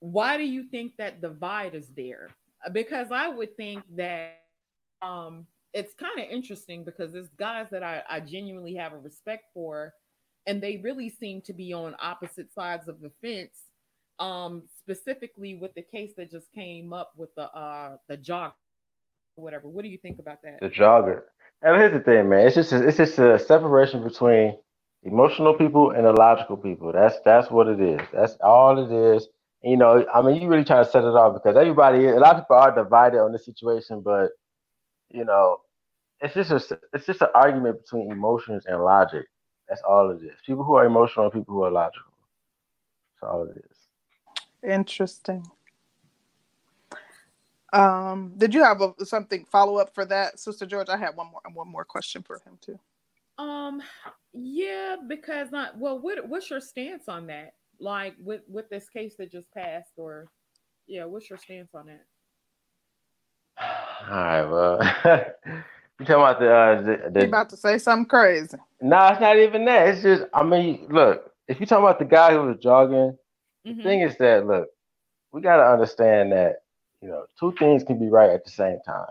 why 0.00 0.36
do 0.36 0.44
you 0.44 0.64
think 0.64 0.96
that 0.96 1.20
divide 1.20 1.74
is 1.74 1.88
there 1.96 2.28
Uh, 2.66 2.70
because 2.70 3.08
i 3.12 3.28
would 3.28 3.56
think 3.56 3.82
that 3.96 4.40
um 5.02 5.46
it's 5.74 5.92
kind 5.94 6.18
of 6.18 6.24
interesting 6.30 6.82
because 6.84 7.12
there's 7.12 7.28
guys 7.38 7.66
that 7.70 7.82
I, 7.82 8.02
I 8.08 8.20
genuinely 8.20 8.74
have 8.74 8.92
a 8.94 8.98
respect 8.98 9.44
for 9.52 9.92
and 10.46 10.62
they 10.62 10.78
really 10.78 11.10
seem 11.10 11.40
to 11.42 11.52
be 11.52 11.72
on 11.72 11.94
opposite 12.00 12.52
sides 12.52 12.88
of 12.88 13.00
the 13.00 13.10
fence 13.22 13.58
um 14.18 14.62
specifically 14.78 15.54
with 15.54 15.74
the 15.74 15.82
case 15.82 16.12
that 16.16 16.30
just 16.30 16.50
came 16.52 16.92
up 16.92 17.12
with 17.16 17.34
the 17.36 17.50
uh 17.52 17.96
the 18.08 18.16
jog 18.16 18.52
whatever 19.36 19.68
what 19.68 19.82
do 19.82 19.88
you 19.88 19.98
think 19.98 20.18
about 20.18 20.42
that 20.42 20.58
The 20.60 20.68
jogger. 20.70 21.22
And 21.62 21.76
here's 21.76 21.92
the 21.92 22.00
thing, 22.00 22.28
man. 22.28 22.46
It's 22.46 22.54
just 22.54 22.72
a, 22.72 22.86
it's 22.86 22.98
just 22.98 23.18
a 23.18 23.38
separation 23.38 24.02
between 24.04 24.56
emotional 25.02 25.54
people 25.54 25.90
and 25.90 26.04
the 26.04 26.12
logical 26.12 26.56
people. 26.56 26.92
That's 26.92 27.16
that's 27.24 27.50
what 27.50 27.68
it 27.68 27.80
is. 27.80 28.00
That's 28.12 28.36
all 28.42 28.78
it 28.78 28.92
is. 29.16 29.28
You 29.62 29.76
know, 29.76 30.06
I 30.14 30.22
mean, 30.22 30.40
you 30.40 30.48
really 30.48 30.64
trying 30.64 30.84
to 30.84 30.90
set 30.90 31.02
it 31.02 31.08
off 31.08 31.34
because 31.34 31.56
everybody, 31.56 32.06
a 32.06 32.20
lot 32.20 32.36
of 32.36 32.44
people 32.44 32.56
are 32.56 32.74
divided 32.74 33.18
on 33.18 33.32
the 33.32 33.38
situation, 33.40 34.02
but 34.02 34.30
you 35.10 35.24
know, 35.24 35.58
it's 36.20 36.34
just 36.34 36.50
a, 36.50 36.78
it's 36.92 37.06
just 37.06 37.22
an 37.22 37.28
argument 37.34 37.82
between 37.82 38.12
emotions 38.12 38.64
and 38.66 38.82
logic. 38.82 39.26
That's 39.68 39.82
all 39.82 40.10
it 40.10 40.22
is. 40.24 40.34
People 40.46 40.64
who 40.64 40.74
are 40.74 40.86
emotional 40.86 41.26
and 41.26 41.32
people 41.32 41.54
who 41.54 41.64
are 41.64 41.70
logical. 41.70 42.12
That's 43.20 43.30
all 43.32 43.44
it 43.44 43.56
is. 43.58 43.76
Interesting. 44.62 45.46
Um, 47.72 48.34
did 48.38 48.54
you 48.54 48.62
have 48.64 48.80
a, 48.80 48.94
something 49.04 49.44
follow 49.44 49.76
up 49.78 49.94
for 49.94 50.04
that, 50.06 50.38
Sister 50.40 50.66
George? 50.66 50.88
I 50.88 50.96
had 50.96 51.16
one 51.16 51.30
more 51.30 51.42
one 51.52 51.68
more 51.70 51.84
question 51.84 52.22
for 52.22 52.40
him 52.46 52.58
too. 52.60 52.78
um 53.38 53.82
yeah 54.34 54.96
because 55.08 55.50
not 55.52 55.78
well 55.78 55.98
what 56.00 56.28
what's 56.28 56.50
your 56.50 56.60
stance 56.60 57.08
on 57.08 57.26
that 57.28 57.54
like 57.80 58.14
with 58.22 58.42
with 58.48 58.68
this 58.70 58.88
case 58.88 59.14
that 59.18 59.30
just 59.30 59.52
passed 59.52 59.92
or 59.96 60.28
yeah 60.86 61.04
what's 61.04 61.30
your 61.30 61.38
stance 61.38 61.70
on 61.74 61.86
that 61.86 62.04
All 63.60 64.16
right, 64.16 64.44
well, 64.44 64.78
you 66.00 66.06
talking 66.06 66.14
about 66.14 66.40
the 66.40 66.52
uh, 66.52 66.82
the, 66.82 67.10
You 67.22 67.26
about 67.28 67.50
to 67.50 67.56
say 67.56 67.78
something 67.78 68.06
crazy? 68.08 68.56
No, 68.80 69.08
it's 69.08 69.20
not 69.20 69.36
even 69.38 69.64
that. 69.66 69.88
It's 69.88 70.02
just, 70.02 70.24
I 70.32 70.42
mean, 70.44 70.86
look, 70.90 71.32
if 71.48 71.58
you're 71.60 71.66
talking 71.66 71.84
about 71.84 71.98
the 71.98 72.04
guy 72.04 72.32
who 72.32 72.42
was 72.44 72.58
jogging, 72.62 73.16
the 73.64 73.70
Mhm. 73.74 73.82
thing 73.82 74.00
is 74.02 74.16
that, 74.18 74.46
look, 74.46 74.68
we 75.32 75.40
got 75.40 75.56
to 75.58 75.64
understand 75.70 76.32
that, 76.32 76.62
you 77.02 77.08
know, 77.08 77.24
two 77.38 77.52
things 77.58 77.84
can 77.84 77.98
be 77.98 78.08
right 78.08 78.30
at 78.30 78.44
the 78.44 78.50
same 78.50 78.78
time. 78.86 79.06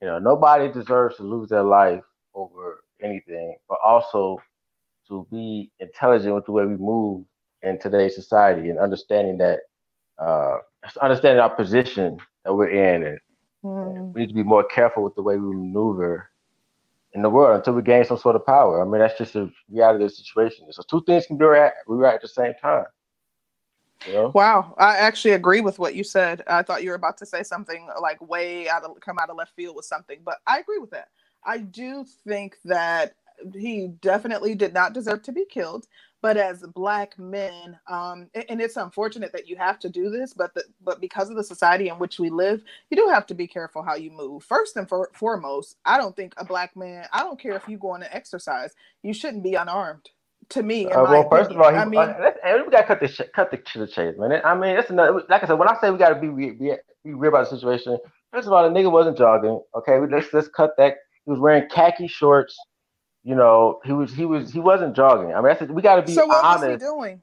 You 0.00 0.08
know, 0.08 0.18
nobody 0.18 0.70
deserves 0.72 1.16
to 1.16 1.22
lose 1.22 1.48
their 1.48 1.62
life 1.62 2.02
over 2.34 2.84
anything, 3.02 3.56
but 3.68 3.78
also 3.84 4.38
to 5.08 5.26
be 5.30 5.70
intelligent 5.80 6.34
with 6.34 6.46
the 6.46 6.52
way 6.52 6.66
we 6.66 6.76
move 6.76 7.24
in 7.62 7.78
today's 7.78 8.14
society 8.14 8.70
and 8.70 8.78
understanding 8.78 9.38
that, 9.38 9.60
uh, 10.18 10.58
understanding 11.00 11.40
our 11.40 11.54
position 11.54 12.18
that 12.44 12.54
we're 12.54 12.68
in 12.70 13.04
and 13.04 13.18
Hmm. 13.62 14.12
we 14.14 14.22
need 14.22 14.28
to 14.28 14.34
be 14.34 14.42
more 14.42 14.64
careful 14.64 15.02
with 15.02 15.14
the 15.14 15.22
way 15.22 15.36
we 15.36 15.54
maneuver 15.54 16.30
in 17.12 17.22
the 17.22 17.30
world 17.30 17.56
until 17.56 17.74
we 17.74 17.82
gain 17.82 18.04
some 18.04 18.18
sort 18.18 18.36
of 18.36 18.46
power. 18.46 18.80
I 18.80 18.84
mean, 18.84 19.00
that's 19.00 19.18
just 19.18 19.36
a 19.36 19.50
reality 19.70 20.04
of 20.04 20.10
the 20.10 20.16
situation. 20.16 20.66
So 20.72 20.82
two 20.88 21.02
things 21.04 21.26
can 21.26 21.38
be 21.38 21.44
right, 21.44 21.72
be 21.88 21.94
right 21.94 22.14
at 22.14 22.22
the 22.22 22.28
same 22.28 22.54
time. 22.60 22.84
Wow, 24.34 24.76
I 24.78 24.98
actually 24.98 25.32
agree 25.32 25.60
with 25.60 25.80
what 25.80 25.96
you 25.96 26.04
said. 26.04 26.44
I 26.46 26.62
thought 26.62 26.84
you 26.84 26.90
were 26.90 26.96
about 26.96 27.18
to 27.18 27.26
say 27.26 27.42
something 27.42 27.88
like 28.00 28.22
way 28.28 28.70
out 28.70 28.84
of 28.84 29.00
come 29.00 29.18
out 29.20 29.30
of 29.30 29.36
left 29.38 29.56
field 29.56 29.76
with 29.76 29.86
something, 29.86 30.20
but 30.24 30.38
I 30.46 30.60
agree 30.60 30.78
with 30.78 30.92
that. 30.92 31.08
I 31.44 31.58
do 31.58 32.06
think 32.28 32.58
that 32.66 33.14
he 33.56 33.88
definitely 34.02 34.54
did 34.54 34.74
not 34.74 34.94
deserve 34.94 35.24
to 35.24 35.32
be 35.32 35.46
killed, 35.46 35.88
but 36.22 36.36
as 36.38 36.62
black 36.76 37.18
men, 37.18 37.80
um, 37.88 38.30
a- 38.36 38.48
and 38.52 38.60
it's 38.62 38.76
unfortunate 38.78 39.32
that 39.32 39.48
you 39.48 39.56
have 39.56 39.80
to 39.80 39.90
do 39.90 40.10
this, 40.10 40.34
but 40.34 40.54
the, 40.54 40.64
but 40.82 41.00
because 41.00 41.30
of 41.30 41.36
the 41.36 41.44
society 41.44 41.88
in 41.88 41.98
which 41.98 42.20
we 42.20 42.30
live, 42.30 42.62
you 42.90 42.98
do 42.98 43.08
have 43.08 43.26
to 43.28 43.34
be 43.34 43.48
careful 43.48 43.82
how 43.82 43.96
you 43.96 44.12
move. 44.12 44.44
First 44.44 44.76
and 44.76 44.88
for, 44.88 45.10
foremost, 45.14 45.78
I 45.86 45.98
don't 45.98 46.16
think 46.16 46.34
a 46.38 46.46
black 46.46 46.76
man. 46.76 47.06
I 47.12 47.24
don't 47.24 47.40
care 47.40 47.56
if 47.56 47.68
you 47.68 47.78
go 47.78 47.90
on 47.90 48.04
an 48.04 48.10
exercise, 48.12 48.74
you 49.02 49.14
shouldn't 49.14 49.42
be 49.44 49.56
unarmed. 49.56 50.10
To 50.50 50.62
me, 50.62 50.86
Uh, 50.86 51.02
well, 51.04 51.28
first 51.30 51.50
of 51.50 51.60
all, 51.60 51.70
he, 51.70 51.76
opinion. 51.76 51.98
I 51.98 52.06
mean, 52.06 52.16
uh, 52.16 52.18
let's, 52.20 52.66
we 52.66 52.70
got 52.72 52.80
to 52.80 52.86
cut 52.86 53.00
the 53.00 53.08
sh- 53.08 53.30
cut 53.34 53.50
the 53.50 53.60
the 53.78 53.86
chase, 53.86 54.16
man. 54.18 54.40
I 54.44 54.54
mean, 54.54 54.74
that's 54.74 54.90
another. 54.90 55.22
Like 55.28 55.44
I 55.44 55.46
said, 55.46 55.58
when 55.58 55.68
I 55.68 55.78
say 55.80 55.90
we 55.90 55.98
got 55.98 56.08
to 56.10 56.20
be 56.20 56.28
be, 56.28 56.50
be 56.52 56.74
real 57.04 57.28
about 57.28 57.48
the 57.48 57.56
situation, 57.56 57.98
first 58.32 58.46
of 58.46 58.52
all, 58.52 58.62
the 58.68 58.74
nigga 58.76 58.90
wasn't 58.90 59.16
jogging. 59.16 59.60
Okay, 59.76 60.00
we, 60.00 60.08
let's 60.08 60.32
let's 60.32 60.48
cut 60.48 60.72
that. 60.78 60.96
He 61.24 61.30
was 61.30 61.38
wearing 61.38 61.68
khaki 61.70 62.08
shorts. 62.08 62.56
You 63.22 63.36
know, 63.36 63.80
he 63.84 63.92
was 63.92 64.12
he 64.12 64.24
was 64.24 64.50
he 64.50 64.58
wasn't 64.58 64.96
jogging. 64.96 65.32
I 65.32 65.36
mean, 65.36 65.54
that's, 65.56 65.70
we 65.70 65.82
got 65.82 65.96
to 65.96 66.02
be 66.02 66.14
so 66.14 66.26
what 66.26 66.42
was 66.42 66.68
he 66.68 66.76
doing? 66.76 67.22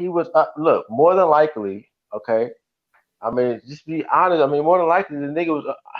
he 0.00 0.08
was 0.08 0.28
uh, 0.34 0.46
look 0.56 0.86
more 0.88 1.14
than 1.14 1.28
likely 1.28 1.88
okay 2.14 2.50
i 3.20 3.30
mean 3.30 3.60
just 3.68 3.84
be 3.86 4.04
honest 4.12 4.42
i 4.42 4.46
mean 4.46 4.64
more 4.64 4.78
than 4.78 4.88
likely 4.88 5.16
the 5.18 5.26
nigga 5.26 5.48
was 5.48 5.64
uh, 5.68 5.99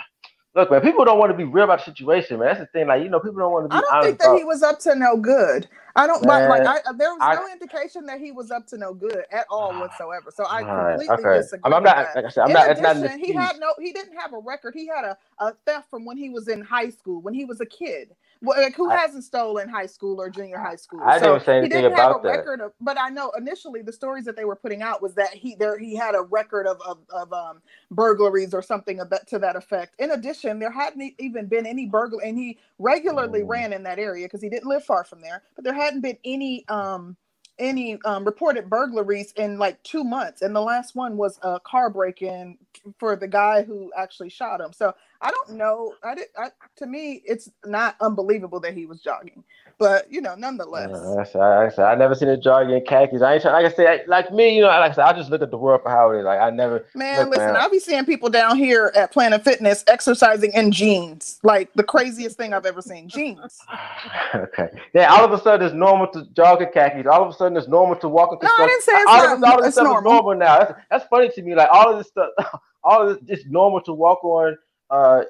look 0.55 0.71
man 0.71 0.81
people 0.81 1.05
don't 1.05 1.19
want 1.19 1.31
to 1.31 1.37
be 1.37 1.43
real 1.43 1.63
about 1.65 1.79
the 1.79 1.85
situation 1.85 2.39
man 2.39 2.47
that's 2.47 2.59
the 2.59 2.65
thing 2.67 2.87
like 2.87 3.03
you 3.03 3.09
know 3.09 3.19
people 3.19 3.39
don't 3.39 3.51
want 3.51 3.65
to 3.65 3.69
be 3.69 3.75
I 3.75 3.81
don't 3.81 4.03
think 4.03 4.19
that 4.19 4.25
about, 4.27 4.37
he 4.37 4.43
was 4.43 4.63
up 4.63 4.79
to 4.79 4.95
no 4.95 5.17
good. 5.17 5.67
I 5.95 6.07
don't 6.07 6.23
like, 6.23 6.47
like 6.47 6.65
I, 6.65 6.89
uh, 6.89 6.93
there 6.93 7.09
was 7.13 7.19
I- 7.21 7.35
no 7.35 7.47
indication 7.51 8.05
that 8.05 8.19
he 8.19 8.31
was 8.31 8.49
up 8.51 8.65
to 8.67 8.77
no 8.77 8.93
good 8.93 9.23
at 9.31 9.45
all 9.49 9.71
ah, 9.73 9.79
whatsoever. 9.81 10.31
So 10.33 10.45
I 10.49 10.63
completely 10.63 11.09
okay 11.09 11.37
disagree. 11.39 11.61
I'm, 11.65 11.73
I'm 11.73 11.83
not 11.83 12.15
like 12.15 12.25
i 12.25 12.29
said 12.29 12.41
i'm 12.43 12.49
in 12.49 12.53
not 12.53 12.69
it's 12.69 12.81
not 12.81 12.97
addition, 12.97 13.19
he 13.19 13.33
had 13.33 13.57
no 13.59 13.73
he 13.79 13.91
didn't 13.91 14.17
have 14.17 14.33
a 14.33 14.39
record. 14.39 14.73
He 14.73 14.87
had 14.87 15.03
a, 15.05 15.17
a 15.39 15.53
theft 15.65 15.89
from 15.89 16.05
when 16.05 16.17
he 16.17 16.29
was 16.29 16.47
in 16.47 16.61
high 16.61 16.89
school, 16.89 17.21
when 17.21 17.33
he 17.33 17.45
was 17.45 17.61
a 17.61 17.65
kid. 17.65 18.15
Well, 18.41 18.61
like 18.61 18.75
who 18.75 18.89
I- 18.89 18.97
hasn't 18.97 19.23
stolen 19.23 19.69
high 19.69 19.85
school 19.87 20.21
or 20.21 20.29
junior 20.29 20.59
high 20.59 20.75
school? 20.77 21.01
I 21.01 21.19
didn't 21.19 21.41
say 21.45 21.53
he 21.53 21.57
anything 21.59 21.69
didn't 21.69 21.93
have 21.93 22.11
about 22.11 22.19
a 22.19 22.23
that. 22.23 22.29
record 22.29 22.61
of 22.61 22.73
but 22.81 22.97
I 22.99 23.09
know 23.09 23.31
initially 23.37 23.81
the 23.83 23.93
stories 23.93 24.25
that 24.25 24.35
they 24.35 24.45
were 24.45 24.55
putting 24.55 24.81
out 24.81 25.01
was 25.01 25.15
that 25.15 25.33
he 25.33 25.55
there 25.55 25.77
he 25.77 25.95
had 25.95 26.15
a 26.15 26.21
record 26.23 26.67
of 26.67 26.81
of, 26.81 26.99
of 27.09 27.33
um 27.33 27.61
burglaries 27.91 28.53
or 28.53 28.61
something 28.61 28.99
of 28.99 29.09
that 29.11 29.27
to 29.29 29.39
that 29.39 29.55
effect. 29.55 29.95
In 29.99 30.11
addition, 30.11 30.59
there 30.59 30.71
hadn't 30.71 31.13
even 31.19 31.47
been 31.47 31.65
any 31.67 31.87
burglar 31.87 32.21
and 32.23 32.37
he 32.37 32.59
regularly 32.79 33.41
Mm. 33.41 33.49
ran 33.49 33.73
in 33.73 33.83
that 33.83 33.99
area 33.99 34.25
because 34.25 34.41
he 34.41 34.49
didn't 34.49 34.69
live 34.69 34.83
far 34.85 35.03
from 35.03 35.21
there, 35.21 35.43
but 35.55 35.63
there 35.63 35.73
hadn't 35.75 36.01
been 36.01 36.17
any 36.25 36.67
um 36.69 37.17
any 37.59 37.99
um, 38.05 38.25
reported 38.25 38.69
burglaries 38.69 39.33
in 39.37 39.59
like 39.59 39.81
two 39.83 40.03
months, 40.03 40.41
and 40.41 40.55
the 40.55 40.61
last 40.61 40.95
one 40.95 41.17
was 41.17 41.39
a 41.43 41.59
car 41.59 41.89
break-in 41.89 42.57
for 42.99 43.15
the 43.15 43.27
guy 43.27 43.63
who 43.63 43.91
actually 43.97 44.29
shot 44.29 44.61
him. 44.61 44.73
So 44.73 44.93
I 45.21 45.31
don't 45.31 45.57
know. 45.57 45.95
I 46.03 46.15
did. 46.15 46.27
I, 46.37 46.49
to 46.77 46.87
me, 46.87 47.21
it's 47.25 47.49
not 47.65 47.95
unbelievable 48.01 48.59
that 48.61 48.73
he 48.75 48.85
was 48.85 49.01
jogging, 49.01 49.43
but 49.81 50.05
you 50.11 50.21
know, 50.21 50.35
nonetheless. 50.35 50.91
Uh, 50.93 51.39
I, 51.39 51.65
I, 51.65 51.69
said, 51.69 51.85
I 51.85 51.95
never 51.95 52.13
seen 52.13 52.29
a 52.29 52.37
jogging 52.37 52.75
in 52.75 52.85
khakis. 52.85 53.23
I 53.23 53.33
ain't 53.33 53.41
trying, 53.41 53.63
like 53.63 53.73
I 53.73 53.75
said, 53.75 54.03
like 54.07 54.31
me, 54.31 54.55
you 54.55 54.61
know, 54.61 54.67
like 54.67 54.91
I 54.91 54.93
said, 54.93 55.05
I 55.05 55.13
just 55.13 55.31
look 55.31 55.41
at 55.41 55.49
the 55.49 55.57
world 55.57 55.81
for 55.81 55.89
how 55.89 56.11
it 56.11 56.19
is. 56.19 56.23
Like 56.23 56.39
I 56.39 56.51
never, 56.51 56.85
Man, 56.93 57.31
listen. 57.31 57.55
I'll 57.55 57.71
be 57.71 57.79
seeing 57.79 58.05
people 58.05 58.29
down 58.29 58.57
here 58.57 58.91
at 58.95 59.11
Planet 59.11 59.43
Fitness 59.43 59.83
exercising 59.87 60.53
in 60.53 60.71
jeans. 60.71 61.39
Like 61.41 61.73
the 61.73 61.81
craziest 61.81 62.37
thing 62.37 62.53
I've 62.53 62.67
ever 62.67 62.79
seen. 62.83 63.09
Jeans. 63.09 63.57
okay. 64.35 64.69
Yeah, 64.93 65.11
all 65.11 65.25
of 65.25 65.31
a 65.31 65.41
sudden 65.41 65.65
it's 65.65 65.75
normal 65.75 66.09
to 66.09 66.25
jog 66.33 66.61
in 66.61 66.71
khakis. 66.71 67.07
All 67.07 67.23
of 67.23 67.33
a 67.33 67.35
sudden 67.35 67.57
it's 67.57 67.67
normal 67.67 67.95
to 68.01 68.07
walk 68.07 68.33
into 68.33 68.45
No, 68.45 68.51
I 68.63 68.67
didn't 68.67 68.83
say 68.83 68.91
it's 68.93 69.05
all 69.07 69.37
not- 69.39 69.51
all 69.51 69.59
of 69.61 69.65
it's 69.65 69.75
stuff 69.75 69.85
normal. 69.85 70.11
normal 70.13 70.35
now. 70.35 70.59
That's, 70.59 70.73
that's 70.91 71.05
funny 71.07 71.29
to 71.29 71.41
me. 71.41 71.55
Like 71.55 71.69
all 71.71 71.91
of 71.91 71.97
this 71.97 72.07
stuff, 72.07 72.29
all 72.83 73.09
of 73.09 73.25
this, 73.25 73.39
it's 73.39 73.49
normal 73.49 73.81
to 73.81 73.93
walk 73.93 74.23
on. 74.23 74.55
Uh, 74.91 75.23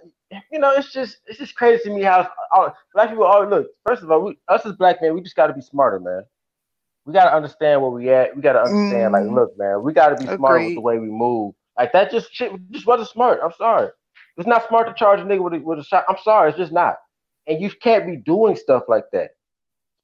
you 0.52 0.60
know, 0.60 0.72
it's 0.74 0.94
just 0.94 1.18
it's 1.28 1.40
just 1.40 1.56
crazy 1.56 1.84
to 1.86 1.92
me 1.92 2.04
how 2.04 2.30
all, 2.56 2.76
black 2.94 3.10
people. 3.10 3.26
Oh, 3.26 3.48
look. 3.50 3.68
First 3.88 4.04
of 4.04 4.12
all, 4.12 4.22
we, 4.24 4.40
us 4.50 4.66
as 4.66 4.74
black 4.74 5.02
men, 5.02 5.16
we 5.16 5.22
just 5.22 5.36
got 5.36 5.48
to 5.48 5.54
be 5.54 5.62
smarter, 5.62 6.00
man. 6.00 6.24
We 7.06 7.14
got 7.14 7.26
to 7.30 7.36
understand 7.36 7.82
where 7.82 7.92
we 7.92 8.10
at. 8.12 8.36
We 8.36 8.42
got 8.44 8.54
to 8.54 8.62
understand, 8.64 9.14
like, 9.14 9.26
Mm. 9.26 9.32
look, 9.32 9.58
man, 9.58 9.84
we 9.84 9.94
got 9.94 10.10
to 10.10 10.18
be 10.18 10.28
smart 10.28 10.64
with 10.66 10.76
the 10.76 10.82
way 10.82 11.00
we 11.00 11.08
move. 11.10 11.56
Like 11.78 11.94
that, 11.94 12.12
just 12.12 12.34
shit, 12.34 12.52
just 12.72 12.88
wasn't 12.88 13.10
smart. 13.10 13.40
I'm 13.44 13.54
sorry. 13.58 13.90
It's 14.38 14.48
not 14.48 14.68
smart 14.70 14.88
to 14.88 14.94
charge 14.96 15.20
a 15.22 15.24
nigga 15.24 15.44
with 15.44 15.54
a, 15.56 15.60
with 15.60 15.80
a 15.80 15.84
shot. 15.86 16.06
I'm 16.10 16.18
sorry, 16.24 16.50
it's 16.50 16.60
just 16.60 16.74
not. 16.74 16.98
And 17.48 17.62
you 17.62 17.72
can't 17.72 18.08
be 18.08 18.18
doing 18.18 18.56
stuff 18.56 18.84
like 18.90 19.06
that 19.14 19.30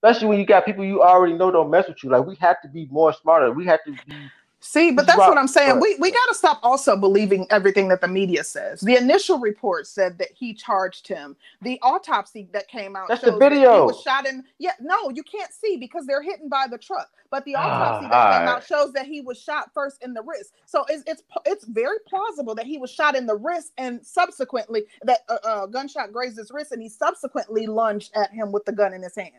especially 0.04 0.28
when 0.30 0.40
you 0.40 0.46
got 0.46 0.66
people 0.66 0.86
you 0.86 1.02
already 1.04 1.34
know 1.34 1.52
don't 1.52 1.70
mess 1.72 1.88
with 1.88 2.04
you. 2.04 2.10
Like 2.10 2.26
we 2.26 2.36
have 2.38 2.62
to 2.62 2.70
be 2.70 2.88
more 2.92 3.14
smarter. 3.14 3.52
We 3.52 3.66
have 3.66 3.82
to 3.86 3.94
be 4.08 4.32
See, 4.60 4.92
but 4.92 5.06
that's 5.06 5.20
why- 5.20 5.30
what 5.30 5.38
I'm 5.38 5.48
saying. 5.48 5.74
right, 5.74 5.82
We 5.82 5.96
we 6.00 6.08
right. 6.10 6.14
got 6.16 6.26
to 6.30 6.34
stop 6.36 6.60
also 6.64 6.98
believing 6.98 7.46
everything 7.52 7.88
that 7.90 8.02
the 8.02 8.08
media 8.08 8.44
says. 8.44 8.82
The 8.82 8.96
initial 8.98 9.38
report 9.40 9.86
said 9.86 10.18
that 10.18 10.30
he 10.34 10.54
charged 10.54 11.08
him. 11.08 11.36
The 11.62 11.80
autopsy 11.84 12.50
that 12.54 12.68
came 12.68 12.96
out 12.96 13.08
That's 13.08 13.22
the 13.22 13.32
shows 13.32 13.40
that 13.40 13.52
he 13.52 13.60
video. 13.60 13.86
was 13.86 14.02
shot 14.02 14.26
in. 14.26 14.44
Yeah, 14.58 14.72
no, 14.82 15.10
you 15.12 15.22
can't 15.24 15.54
see 15.54 15.78
because 15.78 16.08
they're 16.08 16.24
hidden 16.24 16.50
by 16.50 16.66
the 16.70 16.78
truck. 16.78 17.08
But 17.30 17.46
the 17.46 17.56
Ah, 17.56 17.60
autopsy 17.60 18.08
that 18.08 18.32
came 18.32 18.42
alright. 18.42 18.48
out 18.48 18.66
shows 18.66 18.94
that 18.94 19.06
he 19.06 19.22
was 19.22 19.40
shot 19.40 19.70
first 19.76 20.02
in 20.04 20.14
the 20.14 20.24
wrist. 20.24 20.54
So 20.66 20.86
it's 20.90 21.04
it's 21.06 21.22
it's 21.46 21.66
very 21.66 21.98
plausible 22.08 22.56
that 22.56 22.66
he 22.66 22.78
was 22.80 22.90
shot 22.90 23.16
in 23.16 23.28
the 23.28 23.36
wrist 23.36 23.74
and 23.78 24.04
subsequently 24.06 24.86
that 25.04 25.20
uh, 25.30 25.38
uh, 25.44 25.66
gunshot 25.68 26.12
grazed 26.12 26.38
his 26.38 26.50
wrist 26.52 26.72
and 26.72 26.82
he 26.82 26.90
subsequently 26.90 27.68
lunged 27.68 28.12
at 28.16 28.32
him 28.32 28.52
with 28.52 28.66
the 28.66 28.72
gun 28.72 28.94
in 28.94 29.04
his 29.04 29.16
hand. 29.16 29.34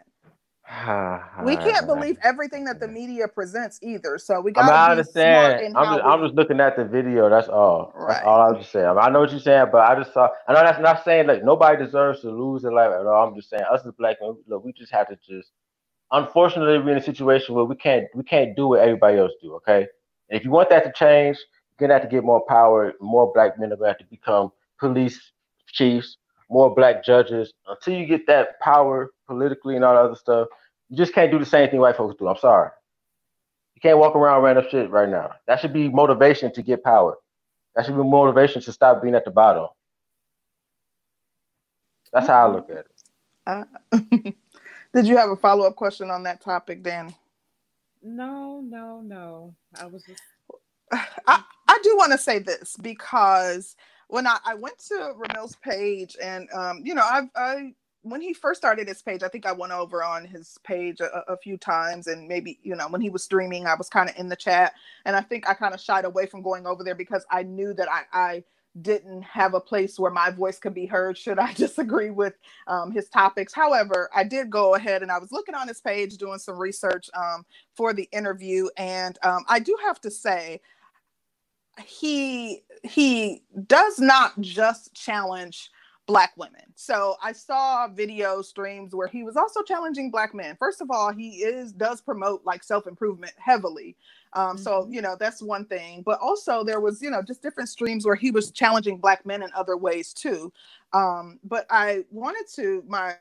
We 1.44 1.56
can't 1.56 1.86
believe 1.86 2.18
everything 2.22 2.64
that 2.64 2.80
the 2.80 2.88
media 2.88 3.28
presents 3.28 3.78
either. 3.82 4.18
So 4.18 4.40
we 4.40 4.52
I 4.52 4.54
got 4.54 4.66
mean, 4.66 4.74
I 4.74 4.88
to 4.90 4.96
be 4.96 5.02
smart 5.04 5.60
understand. 5.60 5.76
I'm 5.76 5.96
just, 5.96 6.04
I'm 6.04 6.22
just 6.22 6.34
looking 6.34 6.60
at 6.60 6.76
the 6.76 6.84
video. 6.84 7.30
That's 7.30 7.48
all. 7.48 7.92
Right. 7.94 8.14
That's 8.14 8.26
all 8.26 8.40
I'm 8.40 8.56
just 8.56 8.72
saying. 8.72 8.86
I, 8.86 8.90
mean, 8.92 8.98
I 9.00 9.08
know 9.10 9.20
what 9.20 9.30
you're 9.30 9.40
saying, 9.40 9.66
but 9.72 9.80
I 9.82 9.94
just 9.96 10.12
saw. 10.12 10.28
I 10.46 10.52
know 10.52 10.60
that's 10.60 10.80
not 10.80 11.04
saying 11.04 11.26
like 11.26 11.42
nobody 11.44 11.82
deserves 11.84 12.20
to 12.22 12.30
lose 12.30 12.62
their 12.62 12.72
life 12.72 12.90
at 12.92 13.06
all. 13.06 13.28
I'm 13.28 13.34
just 13.34 13.50
saying 13.50 13.64
us 13.70 13.86
as 13.86 13.92
black 13.94 14.18
men, 14.20 14.36
look, 14.46 14.64
we 14.64 14.72
just 14.72 14.92
have 14.92 15.08
to 15.08 15.16
just. 15.16 15.52
Unfortunately, 16.12 16.78
we're 16.78 16.92
in 16.92 16.98
a 16.98 17.02
situation 17.02 17.54
where 17.54 17.64
we 17.64 17.76
can't 17.76 18.06
we 18.14 18.24
can't 18.24 18.56
do 18.56 18.68
what 18.68 18.80
everybody 18.80 19.18
else 19.18 19.32
do. 19.42 19.54
Okay, 19.56 19.86
and 20.30 20.38
if 20.38 20.44
you 20.44 20.50
want 20.50 20.70
that 20.70 20.84
to 20.84 20.92
change, 20.92 21.38
you're 21.80 21.88
gonna 21.88 21.98
have 22.00 22.08
to 22.08 22.14
get 22.14 22.24
more 22.24 22.44
power. 22.48 22.94
More 23.00 23.32
black 23.32 23.58
men 23.58 23.72
are 23.72 23.76
gonna 23.76 23.88
have 23.88 23.98
to 23.98 24.04
become 24.06 24.52
police 24.78 25.32
chiefs. 25.68 26.18
More 26.50 26.74
black 26.74 27.04
judges. 27.04 27.52
Until 27.66 27.94
you 27.94 28.06
get 28.06 28.26
that 28.26 28.60
power 28.60 29.10
politically 29.26 29.76
and 29.76 29.84
all 29.84 29.94
that 29.94 30.00
other 30.00 30.16
stuff, 30.16 30.48
you 30.88 30.96
just 30.96 31.14
can't 31.14 31.30
do 31.30 31.38
the 31.38 31.46
same 31.46 31.70
thing 31.70 31.80
white 31.80 31.96
folks 31.96 32.16
do. 32.18 32.28
I'm 32.28 32.38
sorry. 32.38 32.70
You 33.74 33.80
can't 33.82 33.98
walk 33.98 34.16
around 34.16 34.42
random 34.42 34.64
shit 34.70 34.90
right 34.90 35.08
now. 35.08 35.32
That 35.46 35.60
should 35.60 35.72
be 35.72 35.88
motivation 35.88 36.52
to 36.54 36.62
get 36.62 36.82
power. 36.82 37.16
That 37.76 37.86
should 37.86 37.96
be 37.96 38.02
motivation 38.02 38.62
to 38.62 38.72
stop 38.72 39.02
being 39.02 39.14
at 39.14 39.24
the 39.24 39.30
bottom. 39.30 39.68
That's 42.12 42.26
how 42.26 42.48
I 42.48 42.52
look 42.52 42.70
at 42.70 42.78
it. 42.78 42.86
Uh, 43.46 43.64
did 44.94 45.06
you 45.06 45.16
have 45.16 45.30
a 45.30 45.36
follow 45.36 45.66
up 45.66 45.76
question 45.76 46.10
on 46.10 46.22
that 46.24 46.40
topic, 46.40 46.82
Danny? 46.82 47.14
No, 48.02 48.60
no, 48.60 49.00
no. 49.00 49.54
I 49.80 49.86
was 49.86 50.02
just 50.04 50.22
I, 51.26 51.42
I 51.68 51.78
do 51.82 51.96
want 51.96 52.12
to 52.12 52.18
say 52.18 52.38
this 52.38 52.76
because 52.80 53.76
when 54.08 54.26
I, 54.26 54.38
I 54.46 54.54
went 54.54 54.78
to 54.88 55.14
Ramil's 55.18 55.56
page 55.56 56.16
and 56.22 56.48
um, 56.54 56.80
you 56.84 56.94
know 56.94 57.02
I 57.02 57.22
I 57.36 57.74
when 58.02 58.20
he 58.22 58.34
first 58.34 58.60
started 58.60 58.88
his 58.88 59.02
page 59.02 59.22
I 59.24 59.28
think 59.28 59.46
I 59.46 59.52
went 59.52 59.72
over 59.72 60.04
on 60.04 60.26
his 60.26 60.58
page 60.64 61.00
a, 61.00 61.32
a 61.32 61.36
few 61.38 61.58
times 61.58 62.06
and 62.08 62.28
maybe 62.28 62.60
you 62.62 62.76
know 62.76 62.88
when 62.88 63.00
he 63.00 63.10
was 63.10 63.24
streaming 63.24 63.66
I 63.66 63.74
was 63.76 63.88
kind 63.90 64.10
of 64.10 64.16
in 64.18 64.28
the 64.28 64.36
chat 64.36 64.74
and 65.06 65.16
I 65.16 65.22
think 65.22 65.48
I 65.48 65.54
kind 65.54 65.74
of 65.74 65.80
shied 65.80 66.04
away 66.06 66.26
from 66.26 66.42
going 66.42 66.66
over 66.66 66.84
there 66.84 66.96
because 66.96 67.26
I 67.30 67.44
knew 67.44 67.74
that 67.74 67.88
I 67.90 68.02
I 68.12 68.44
didn't 68.82 69.22
have 69.22 69.54
a 69.54 69.60
place 69.60 70.00
where 70.00 70.10
my 70.10 70.30
voice 70.30 70.58
could 70.58 70.74
be 70.74 70.86
heard 70.86 71.16
should 71.16 71.38
I 71.38 71.52
disagree 71.54 72.10
with 72.10 72.34
um, 72.68 72.92
his 72.92 73.08
topics. 73.08 73.54
However, 73.54 74.10
I 74.14 74.24
did 74.24 74.50
go 74.50 74.74
ahead 74.74 75.02
and 75.02 75.12
I 75.12 75.18
was 75.18 75.32
looking 75.32 75.54
on 75.54 75.68
his 75.68 75.80
page 75.80 76.16
doing 76.18 76.40
some 76.40 76.58
research 76.58 77.08
um, 77.14 77.46
for 77.76 77.94
the 77.94 78.08
interview, 78.12 78.68
and 78.76 79.18
um, 79.24 79.44
I 79.48 79.60
do 79.60 79.76
have 79.86 80.00
to 80.02 80.10
say 80.12 80.60
he 81.86 82.64
he 82.84 83.44
does 83.66 83.98
not 84.00 84.40
just 84.40 84.94
challenge 84.94 85.70
black 86.06 86.32
women. 86.38 86.62
So 86.76 87.16
I 87.22 87.32
saw 87.32 87.88
video 87.88 88.42
streams 88.42 88.94
where 88.94 89.08
he 89.08 89.24
was 89.24 89.36
also 89.36 89.62
challenging 89.62 90.10
black 90.10 90.34
men. 90.34 90.56
First 90.58 90.80
of 90.82 90.90
all, 90.90 91.12
he 91.12 91.38
is 91.38 91.72
does 91.72 92.00
promote 92.00 92.42
like 92.44 92.64
self-improvement 92.64 93.34
heavily. 93.38 93.96
Um, 94.34 94.58
so 94.58 94.84
Mhm. 94.84 94.94
you 94.94 95.02
know 95.02 95.16
that's 95.18 95.42
one 95.42 95.66
thing, 95.66 96.02
but 96.04 96.20
also 96.20 96.64
there 96.64 96.80
was 96.80 97.02
you 97.02 97.10
know 97.10 97.22
just 97.22 97.42
different 97.42 97.70
streams 97.70 98.06
where 98.06 98.16
he 98.16 98.30
was 98.32 98.52
challenging 98.52 98.98
black 98.98 99.26
men 99.26 99.42
in 99.42 99.50
other 99.54 99.76
ways 99.76 100.12
too. 100.14 100.52
Um, 100.94 101.40
but 101.44 101.66
I 101.70 102.04
wanted 102.10 102.46
to 102.56 102.84
my 102.88 103.16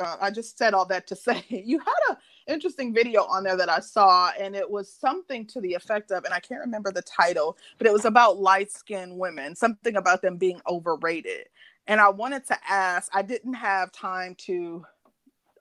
uh, 0.00 0.18
I 0.20 0.30
just 0.32 0.58
said 0.58 0.74
all 0.74 0.86
that 0.86 1.08
to 1.08 1.16
say 1.16 1.44
you 1.50 1.80
had 1.80 2.14
a 2.14 2.18
interesting 2.50 2.92
video 2.92 3.22
on 3.22 3.44
there 3.44 3.56
that 3.56 3.68
I 3.68 3.80
saw, 3.80 4.30
and 4.38 4.54
it 4.54 4.68
was 4.68 4.92
something 4.92 5.46
to 5.46 5.60
the 5.60 5.74
effect 5.74 6.10
of, 6.10 6.24
and 6.24 6.34
I 6.34 6.40
can't 6.40 6.60
remember 6.60 6.92
the 6.92 7.02
title, 7.02 7.56
but 7.78 7.86
it 7.86 7.92
was 7.92 8.04
about 8.04 8.38
light 8.38 8.70
skinned 8.72 9.16
women, 9.18 9.54
something 9.54 9.96
about 9.96 10.22
them 10.22 10.36
being 10.36 10.60
overrated. 10.68 11.48
And 11.86 12.00
I 12.00 12.08
wanted 12.10 12.46
to 12.48 12.58
ask, 12.68 13.10
I 13.14 13.22
didn't 13.22 13.54
have 13.54 13.90
time 13.92 14.34
to, 14.46 14.84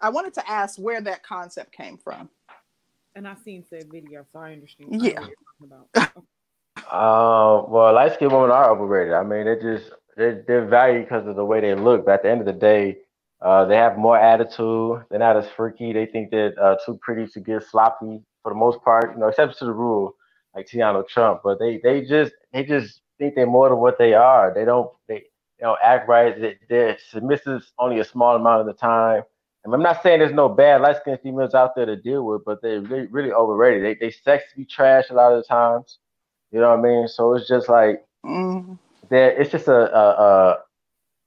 I 0.01 0.09
wanted 0.09 0.33
to 0.35 0.49
ask 0.49 0.77
where 0.77 1.01
that 1.01 1.23
concept 1.23 1.71
came 1.71 1.97
from. 1.97 2.29
and 3.15 3.27
I've 3.27 3.39
seen 3.39 3.63
said 3.69 3.89
video, 3.91 4.25
so 4.31 4.39
I 4.39 4.53
understand. 4.53 5.01
Yeah. 5.01 5.19
what 5.21 5.29
you're 5.29 5.69
talking 5.69 5.87
about. 5.95 6.11
Uh, 6.89 7.63
well, 7.67 7.93
light 7.93 8.13
skinned 8.13 8.31
women 8.31 8.49
are 8.49 8.71
overrated. 8.71 9.13
I 9.13 9.21
mean, 9.21 9.43
they're 9.43 9.61
just 9.61 9.91
they're, 10.15 10.43
they're 10.47 10.65
valued 10.65 11.05
because 11.05 11.27
of 11.27 11.35
the 11.35 11.45
way 11.45 11.61
they 11.61 11.75
look. 11.75 12.05
But 12.05 12.13
at 12.15 12.23
the 12.23 12.31
end 12.31 12.39
of 12.39 12.47
the 12.47 12.53
day, 12.53 12.99
uh, 13.41 13.65
they 13.65 13.77
have 13.77 13.97
more 13.97 14.17
attitude. 14.19 15.05
They're 15.09 15.19
not 15.19 15.37
as 15.37 15.47
freaky. 15.55 15.93
They 15.93 16.07
think 16.07 16.31
they're 16.31 16.53
uh, 16.61 16.77
too 16.85 16.99
pretty 17.01 17.27
to 17.33 17.39
get 17.39 17.63
sloppy 17.63 18.21
for 18.43 18.51
the 18.51 18.57
most 18.59 18.81
part. 18.83 19.13
You 19.13 19.19
know, 19.21 19.27
except 19.29 19.59
to 19.59 19.65
the 19.65 19.73
rule, 19.73 20.15
like 20.55 20.67
Teanna 20.67 21.07
Trump. 21.07 21.41
But 21.43 21.59
they 21.59 21.79
they 21.83 22.01
just 22.03 22.33
they 22.53 22.65
just 22.65 23.01
think 23.19 23.35
they're 23.35 23.47
more 23.47 23.69
than 23.69 23.79
what 23.79 23.97
they 23.99 24.13
are. 24.15 24.53
They 24.53 24.65
don't 24.65 24.91
they, 25.07 25.15
they 25.59 25.61
don't 25.63 25.79
act 25.83 26.09
right. 26.09 26.39
They, 26.39 26.57
they're 26.69 26.97
submissive 27.11 27.63
only 27.79 27.99
a 27.99 28.05
small 28.05 28.35
amount 28.35 28.61
of 28.61 28.67
the 28.67 28.73
time. 28.73 29.23
And 29.65 29.73
I'm 29.73 29.83
not 29.83 30.03
saying 30.03 30.19
there's 30.19 30.33
no 30.33 30.49
bad 30.49 30.81
light 30.81 30.97
skinned 30.97 31.19
females 31.23 31.53
out 31.55 31.75
there 31.75 31.85
to 31.85 31.95
deal 31.97 32.25
with, 32.25 32.43
but 32.45 32.61
they're 32.61 32.81
really, 32.81 33.07
really 33.07 33.31
overrated. 33.33 33.85
They 33.85 34.07
they 34.07 34.11
sex 34.11 34.45
be 34.57 34.65
trash 34.65 35.11
a 35.11 35.13
lot 35.13 35.33
of 35.33 35.39
the 35.43 35.47
times. 35.47 35.99
You 36.51 36.61
know 36.61 36.71
what 36.71 36.79
I 36.79 36.83
mean? 36.83 37.07
So 37.09 37.35
it's 37.35 37.47
just 37.47 37.69
like 37.69 38.03
Mm. 38.25 38.79
that. 39.09 39.39
It's 39.39 39.51
just 39.51 39.67
a, 39.67 39.95
a, 39.97 40.09
a 40.09 40.57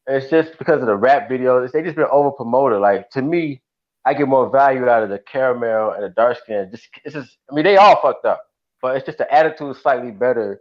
it's 0.06 0.30
just 0.30 0.58
because 0.58 0.80
of 0.80 0.86
the 0.86 0.96
rap 0.96 1.28
videos. 1.28 1.70
They 1.72 1.82
just 1.82 1.96
been 1.96 2.06
over 2.10 2.30
promoted. 2.30 2.80
Like 2.80 3.10
to 3.10 3.22
me, 3.22 3.60
I 4.04 4.14
get 4.14 4.28
more 4.28 4.50
value 4.50 4.88
out 4.88 5.02
of 5.02 5.10
the 5.10 5.18
caramel 5.18 5.92
and 5.92 6.02
the 6.02 6.08
dark 6.10 6.38
skin. 6.38 6.68
Just 6.70 6.88
it's 7.04 7.14
just 7.14 7.38
I 7.50 7.54
mean 7.54 7.64
they 7.64 7.76
all 7.76 8.00
fucked 8.00 8.24
up, 8.24 8.42
but 8.80 8.96
it's 8.96 9.06
just 9.06 9.18
the 9.18 9.32
attitude 9.32 9.76
is 9.76 9.82
slightly 9.82 10.10
better, 10.10 10.60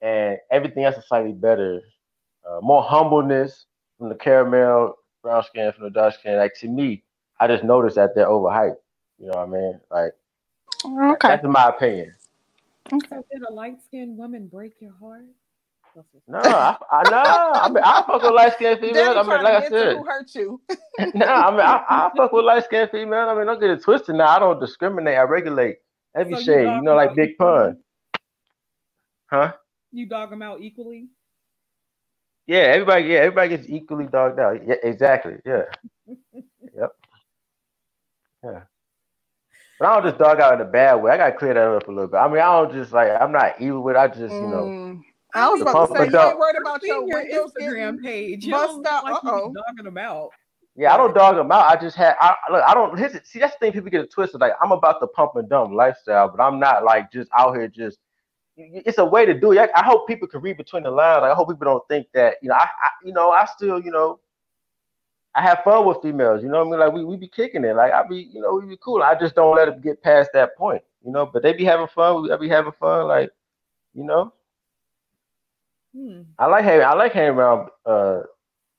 and 0.00 0.38
everything 0.50 0.84
else 0.84 0.96
is 0.96 1.06
slightly 1.06 1.32
better. 1.32 1.82
Uh, 2.48 2.60
more 2.60 2.82
humbleness 2.82 3.66
from 3.98 4.08
the 4.08 4.14
caramel, 4.14 4.96
brown 5.22 5.44
skin 5.44 5.72
from 5.72 5.84
the 5.84 5.90
dark 5.90 6.14
skin. 6.14 6.36
Like 6.36 6.54
to 6.60 6.68
me, 6.68 7.04
I 7.40 7.46
just 7.46 7.64
noticed 7.64 7.96
that 7.96 8.14
they're 8.14 8.26
overhyped. 8.26 8.76
You 9.18 9.26
know 9.26 9.44
what 9.44 9.48
I 9.48 9.50
mean? 9.50 9.80
Like 9.90 10.12
Okay. 10.84 11.28
that's 11.28 11.44
my 11.44 11.68
opinion. 11.68 12.14
So 12.90 13.24
did 13.30 13.42
a 13.48 13.52
light 13.52 13.82
skinned 13.84 14.16
woman 14.18 14.48
break 14.48 14.72
your 14.80 14.92
heart? 15.00 15.24
No, 16.28 16.38
I, 16.38 16.76
I 16.90 17.02
no, 17.10 17.22
I 17.60 17.68
mean 17.68 17.82
I 17.84 18.02
fuck 18.06 18.22
with 18.22 18.32
light 18.32 18.52
skinned 18.54 18.80
females. 18.80 19.16
I 19.16 19.22
mean, 19.22 19.42
like 19.42 19.64
I 19.64 19.68
said, 19.68 19.96
who 19.96 20.04
hurt 20.04 20.34
you. 20.34 20.60
no, 21.14 21.26
I 21.26 21.50
mean 21.50 21.60
I, 21.60 21.84
I 21.88 22.10
fuck 22.16 22.32
with 22.32 22.44
light 22.44 22.64
skinned 22.64 22.90
females. 22.90 23.28
I 23.30 23.34
mean, 23.36 23.46
don't 23.46 23.60
get 23.60 23.70
it 23.70 23.82
twisted. 23.82 24.14
Now 24.16 24.28
I 24.28 24.38
don't 24.38 24.60
discriminate. 24.60 25.18
I 25.18 25.22
regulate 25.22 25.76
every 26.16 26.36
So 26.36 26.40
shade. 26.42 26.64
dog 26.64 26.76
You 26.76 26.82
know, 26.82 26.94
like 26.94 27.14
Big 27.14 27.36
Pun, 27.38 27.78
huh? 29.30 29.52
You 29.90 30.06
dog 30.08 30.30
them 30.30 30.42
out 30.42 30.60
equally? 30.60 31.08
Yeah, 32.46 32.58
everybody. 32.60 33.04
Yeah, 33.06 33.18
everybody 33.20 33.50
gets 33.50 33.68
equally 33.68 34.06
dogged 34.06 34.38
out. 34.40 34.66
Yeah, 34.66 34.76
exactly. 34.82 35.34
Yeah, 35.44 35.64
yep. 36.06 36.90
Yeah. 38.44 38.62
But 39.78 39.88
I 39.88 39.94
don't 39.94 40.04
just 40.10 40.18
dog 40.18 40.40
out 40.40 40.54
in 40.54 40.60
a 40.60 40.70
bad 40.70 40.96
way. 40.96 41.12
I 41.12 41.16
gotta 41.18 41.36
clear 41.36 41.54
that 41.54 41.68
up 41.68 41.88
a 41.88 41.92
little 41.92 42.08
bit. 42.08 42.16
I 42.18 42.28
mean, 42.28 42.38
I 42.38 42.52
don't 42.62 42.72
just 42.72 42.92
like 42.92 43.10
I'm 43.20 43.32
not 43.32 43.60
evil 43.60 43.82
with. 43.82 43.96
it. 43.96 43.98
I 43.98 44.08
just 44.08 44.40
you 44.40 44.48
know. 44.48 44.72
Mm. 44.72 45.02
I 45.34 45.48
was 45.48 45.62
about 45.62 45.86
to 45.88 45.96
say, 45.96 46.10
you 46.10 46.20
ain't 46.20 46.38
worried 46.38 46.56
about 46.60 46.82
your 46.82 47.06
your 47.06 47.22
windows 47.22 47.52
Instagram 47.58 48.02
page. 48.02 48.44
You 48.44 48.52
bust 48.52 48.82
don't 48.82 48.86
out. 48.86 49.04
like 49.04 49.24
Uh-oh. 49.24 49.48
be 49.48 49.54
dogging 49.54 49.84
them 49.84 49.98
out. 49.98 50.30
Yeah, 50.74 50.94
I 50.94 50.96
don't 50.96 51.14
dog 51.14 51.36
them 51.36 51.52
out. 51.52 51.66
I 51.66 51.80
just 51.80 51.96
had. 51.96 52.16
I 52.18 52.34
look. 52.50 52.62
I 52.66 52.72
don't. 52.72 52.98
Here's, 52.98 53.12
see, 53.28 53.38
that's 53.38 53.54
the 53.54 53.58
thing. 53.60 53.72
People 53.72 53.90
get 53.90 54.00
it 54.00 54.10
twisted. 54.10 54.40
Like 54.40 54.52
I'm 54.62 54.72
about 54.72 55.00
the 55.00 55.06
pump 55.06 55.36
and 55.36 55.48
dump 55.48 55.72
lifestyle, 55.72 56.28
but 56.34 56.42
I'm 56.42 56.58
not 56.58 56.84
like 56.84 57.12
just 57.12 57.30
out 57.36 57.54
here 57.54 57.68
just. 57.68 57.98
It's 58.56 58.98
a 58.98 59.04
way 59.04 59.24
to 59.24 59.38
do 59.38 59.52
it. 59.52 59.58
I, 59.58 59.80
I 59.80 59.84
hope 59.84 60.06
people 60.06 60.28
can 60.28 60.40
read 60.42 60.58
between 60.58 60.82
the 60.82 60.90
lines. 60.90 61.22
Like, 61.22 61.32
I 61.32 61.34
hope 61.34 61.48
people 61.48 61.64
don't 61.64 61.86
think 61.88 62.06
that 62.14 62.36
you 62.42 62.48
know. 62.48 62.54
I, 62.54 62.64
I 62.64 62.90
you 63.04 63.12
know 63.12 63.30
I 63.30 63.44
still 63.44 63.80
you 63.80 63.90
know. 63.90 64.20
I 65.34 65.40
have 65.42 65.60
fun 65.64 65.86
with 65.86 66.02
females. 66.02 66.42
You 66.42 66.50
know 66.50 66.58
what 66.58 66.68
I 66.68 66.70
mean? 66.70 66.80
Like 66.80 66.92
we, 66.92 67.04
we 67.04 67.16
be 67.16 67.28
kicking 67.28 67.64
it. 67.64 67.74
Like 67.74 67.92
I 67.92 68.06
be 68.06 68.28
you 68.32 68.40
know 68.40 68.54
we 68.54 68.66
be 68.66 68.78
cool. 68.82 69.02
I 69.02 69.14
just 69.14 69.34
don't 69.34 69.56
let 69.56 69.68
it 69.68 69.82
get 69.82 70.02
past 70.02 70.30
that 70.34 70.56
point. 70.56 70.82
You 71.04 71.12
know. 71.12 71.26
But 71.26 71.42
they 71.42 71.52
be 71.52 71.64
having 71.64 71.88
fun. 71.88 72.22
We 72.22 72.32
I 72.32 72.36
be 72.36 72.48
having 72.48 72.72
fun. 72.72 73.08
Like 73.08 73.30
you 73.94 74.04
know. 74.04 74.32
Hmm. 75.94 76.22
I 76.38 76.46
like 76.46 76.64
hanging. 76.64 76.84
I 76.84 76.94
like 76.94 77.12
hanging 77.12 77.30
around. 77.30 77.68
Uh, 77.84 78.22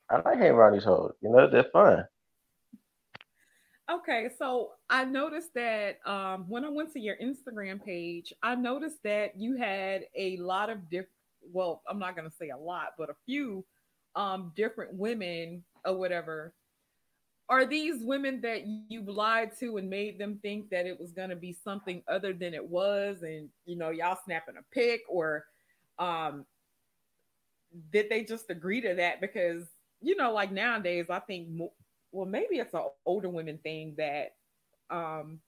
I 0.10 0.18
like 0.18 0.38
hanging 0.38 0.54
around 0.54 0.74
these 0.74 0.84
hoes. 0.84 1.14
You 1.22 1.30
know, 1.30 1.50
they're 1.50 1.66
fun. 1.66 2.06
Okay, 3.92 4.30
so 4.40 4.72
I 4.90 5.04
noticed 5.04 5.54
that 5.56 6.00
um, 6.06 6.46
when 6.48 6.64
I 6.64 6.70
went 6.70 6.94
to 6.94 7.00
your 7.00 7.18
Instagram 7.18 7.84
page, 7.84 8.34
I 8.42 8.56
noticed 8.56 9.04
that 9.04 9.38
you 9.38 9.58
had 9.58 10.06
a 10.16 10.38
lot 10.38 10.70
of 10.70 10.90
different. 10.90 11.10
Well, 11.52 11.82
I'm 11.88 12.00
not 12.00 12.16
gonna 12.16 12.32
say 12.40 12.50
a 12.50 12.58
lot, 12.58 12.94
but 12.98 13.10
a 13.10 13.16
few 13.26 13.66
um, 14.16 14.54
different 14.56 14.94
women 14.94 15.64
or 15.86 15.98
whatever 15.98 16.54
are 17.50 17.66
these 17.66 18.04
women 18.04 18.40
that 18.42 18.64
you've 18.88 19.08
lied 19.08 19.52
to 19.60 19.78
and 19.78 19.90
made 19.90 20.18
them 20.18 20.40
think 20.42 20.70
that 20.70 20.86
it 20.86 21.00
was 21.00 21.12
going 21.12 21.30
to 21.30 21.36
be 21.36 21.56
something 21.64 22.02
other 22.08 22.34
than 22.34 22.54
it 22.54 22.66
was 22.66 23.22
and 23.22 23.50
you 23.66 23.76
know 23.76 23.90
y'all 23.90 24.18
snapping 24.26 24.56
a 24.58 24.74
pic 24.74 25.02
or 25.10 25.46
um 26.00 26.46
did 27.92 28.10
they 28.10 28.24
just 28.24 28.50
agree 28.50 28.82
to 28.82 28.94
that 28.96 29.22
because 29.22 29.66
you 30.02 30.16
know 30.16 30.32
like 30.34 30.52
nowadays 30.52 31.08
i 31.10 31.20
think 31.20 31.48
mo- 31.50 31.74
well 32.12 32.26
maybe 32.26 32.58
it's 32.58 32.74
an 32.74 32.84
older 33.06 33.30
women 33.30 33.58
thing 33.64 33.96
that 33.98 34.36
um 34.90 35.40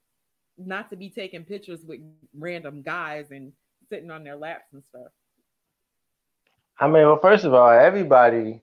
not 0.58 0.90
to 0.90 0.96
be 0.96 1.10
taking 1.10 1.44
pictures 1.44 1.82
with 1.86 2.00
random 2.38 2.82
guys 2.82 3.32
and 3.32 3.52
sitting 3.90 4.12
on 4.12 4.24
their 4.24 4.36
laps 4.36 4.74
and 4.74 4.84
stuff 4.84 5.12
I 6.80 6.88
mean, 6.88 7.06
well, 7.06 7.20
first 7.20 7.46
of 7.46 7.54
all, 7.54 7.70
everybody 7.70 8.62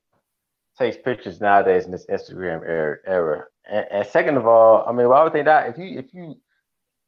takes 0.78 0.96
pictures 0.96 1.40
nowadays 1.40 1.86
in 1.86 1.92
this 1.92 2.06
Instagram 2.06 2.62
era. 2.66 2.98
era. 3.06 3.44
And, 3.70 3.86
and 3.90 4.06
second 4.06 4.36
of 4.36 4.46
all, 4.46 4.84
I 4.86 4.92
mean, 4.92 5.08
why 5.08 5.22
would 5.22 5.32
they 5.32 5.42
not? 5.42 5.68
If 5.68 5.78
you, 5.78 5.98
if 5.98 6.12
you, 6.12 6.36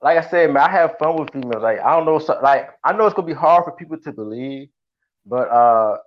like 0.01 0.19
I 0.19 0.29
said, 0.29 0.53
man, 0.53 0.69
I 0.69 0.71
have 0.71 0.99
fun 0.99 1.17
with 1.17 1.33
females. 1.33 1.63
Like 1.63 1.81
I 1.81 1.97
don't 1.97 2.07
know, 2.07 2.19
so, 2.19 2.39
like 2.43 2.71
I 2.85 2.93
know 2.93 3.07
it's 3.07 3.15
gonna 3.15 3.27
be 3.27 3.35
hard 3.35 3.65
for 3.65 3.73
people 3.73 3.99
to 3.99 4.13
believe, 4.13 4.69
but 5.27 5.49
uh, 5.51 5.99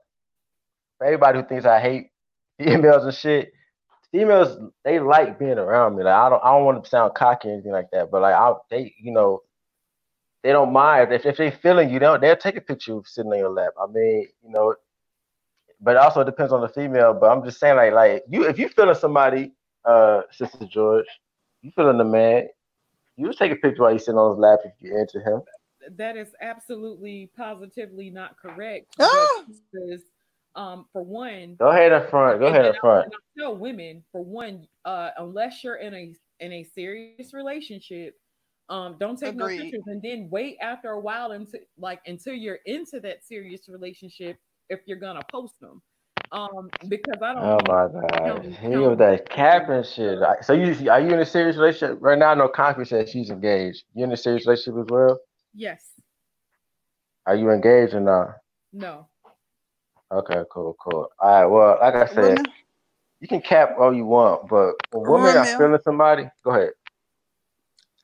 for 0.98 1.06
everybody 1.06 1.40
who 1.40 1.46
thinks 1.48 1.66
I 1.66 1.80
hate 1.80 2.10
females 2.60 3.06
and 3.06 3.14
shit, 3.14 3.52
females 4.12 4.58
they 4.84 5.00
like 5.00 5.38
being 5.40 5.58
around 5.58 5.96
me. 5.98 6.04
Like 6.04 6.14
I 6.14 6.30
don't, 6.30 6.44
I 6.44 6.52
don't 6.52 6.66
want 6.66 6.84
to 6.84 6.90
sound 6.90 7.14
cocky 7.16 7.50
or 7.50 7.54
anything 7.54 7.72
like 7.72 7.90
that, 7.92 8.10
but 8.12 8.22
like 8.22 8.34
I, 8.36 8.54
they, 8.70 8.94
you 9.00 9.12
know, 9.12 9.42
they 10.44 10.52
don't 10.52 10.72
mind 10.74 11.12
if, 11.14 11.26
if 11.26 11.38
they 11.38 11.52
feeling 11.52 11.90
you, 11.90 12.00
they'll 12.00 12.20
they'll 12.20 12.36
take 12.38 12.56
a 12.58 12.62
picture 12.62 12.96
of 12.96 13.08
sitting 13.08 13.32
on 13.32 13.38
your 13.38 13.50
lap. 13.50 13.72
I 13.82 13.88
mean, 13.88 14.28
you 14.44 14.52
know, 14.52 14.76
but 15.82 15.98
also 15.98 16.22
it 16.22 16.26
depends 16.26 16.54
on 16.54 16.62
the 16.62 16.70
female. 16.70 17.14
But 17.14 17.30
I'm 17.32 17.44
just 17.44 17.60
saying, 17.60 17.76
like, 17.76 17.94
like 17.94 18.24
you, 18.30 18.46
if 18.48 18.58
you 18.58 18.70
feeling 18.70 18.96
somebody, 18.96 19.52
uh, 19.86 20.22
Sister 20.32 20.66
George, 20.66 21.06
you 21.62 21.72
feeling 21.76 21.98
the 21.98 22.04
man, 22.04 22.48
you 23.18 23.32
take 23.34 23.52
a 23.52 23.56
picture 23.56 23.82
while 23.82 23.92
you 23.94 24.00
sitting 24.00 24.18
on 24.18 24.32
his 24.36 24.40
lap 24.40 24.60
if 24.66 24.74
you're 24.80 25.00
into 25.00 25.20
him. 25.20 25.42
that 25.98 26.16
is 26.18 26.30
absolutely 26.42 27.30
positively 27.36 28.10
not 28.10 28.38
correct 28.38 28.96
Ah! 29.00 29.44
because 29.48 30.02
um 30.58 30.86
for 30.92 31.04
one 31.04 31.56
Go 31.60 31.70
ahead 31.70 31.94
up 31.94 32.10
front. 32.10 32.40
Go 32.40 32.48
ahead 32.48 32.66
and 32.66 32.76
up 32.76 32.82
front. 32.82 33.06
and 33.06 33.14
I 33.14 33.42
tell 33.42 33.56
women 33.58 34.04
for 34.12 34.22
one, 34.24 34.68
uh, 34.84 35.12
unless 35.18 35.64
you're 35.64 35.76
in 35.76 35.94
a 35.94 36.14
in 36.40 36.52
a 36.52 36.64
serious 36.64 37.34
relationship, 37.34 38.16
um, 38.70 38.98
don't 39.00 39.18
take 39.18 39.36
no 39.36 39.48
pictures, 39.48 39.84
and 39.88 40.02
then 40.02 40.28
wait 40.30 40.58
after 40.62 40.90
a 40.92 41.00
while 41.00 41.32
until 41.32 41.60
like 41.78 42.02
until 42.06 42.34
you're 42.34 42.60
into 42.66 43.00
that 43.02 43.24
serious 43.24 43.70
relationship 43.70 44.38
if 44.70 44.82
you're 44.86 44.98
gonna 45.00 45.22
post 45.32 45.60
them, 45.62 45.82
um, 46.32 46.70
because 46.90 47.22
I 47.22 47.34
don't. 47.34 47.44
Oh 47.46 47.58
think- 47.58 47.68
my 47.70 47.88
god, 48.02 48.12
Count- 48.18 48.46
he 48.46 48.68
count- 48.74 48.98
that 48.98 49.30
cap 49.30 49.70
and 49.70 49.86
shit. 49.86 50.18
Like, 50.20 50.44
So 50.44 50.54
you 50.54 50.90
are 50.92 51.00
you 51.00 51.14
in 51.14 51.20
a 51.20 51.26
serious 51.26 51.56
relationship 51.56 52.00
right 52.02 52.18
now? 52.18 52.34
No, 52.34 52.44
know 52.46 52.50
Concrete 52.50 52.88
said 52.88 53.08
she's 53.08 53.30
engaged. 53.30 53.86
You 53.94 54.04
in 54.04 54.12
a 54.12 54.18
serious 54.18 54.46
relationship 54.46 54.82
as 54.82 54.88
well? 54.90 55.20
Yes. 55.54 55.86
Are 57.26 57.36
you 57.36 57.50
engaged 57.52 57.94
or 57.94 58.00
not? 58.00 58.36
No. 58.74 59.08
Okay, 60.12 60.42
cool, 60.52 60.76
cool. 60.80 61.10
All 61.20 61.30
right. 61.30 61.46
Well, 61.46 61.78
like 61.82 61.96
I 61.96 62.08
said, 62.08 62.38
Women, 62.38 62.46
you 63.20 63.28
can 63.28 63.42
cap 63.42 63.76
all 63.80 63.94
you 63.94 64.06
want, 64.06 64.48
but 64.48 64.76
when 64.92 65.12
women 65.12 65.38
are 65.38 65.46
feeling 65.46 65.80
somebody, 65.84 66.30
go 66.44 66.52
ahead. 66.52 66.72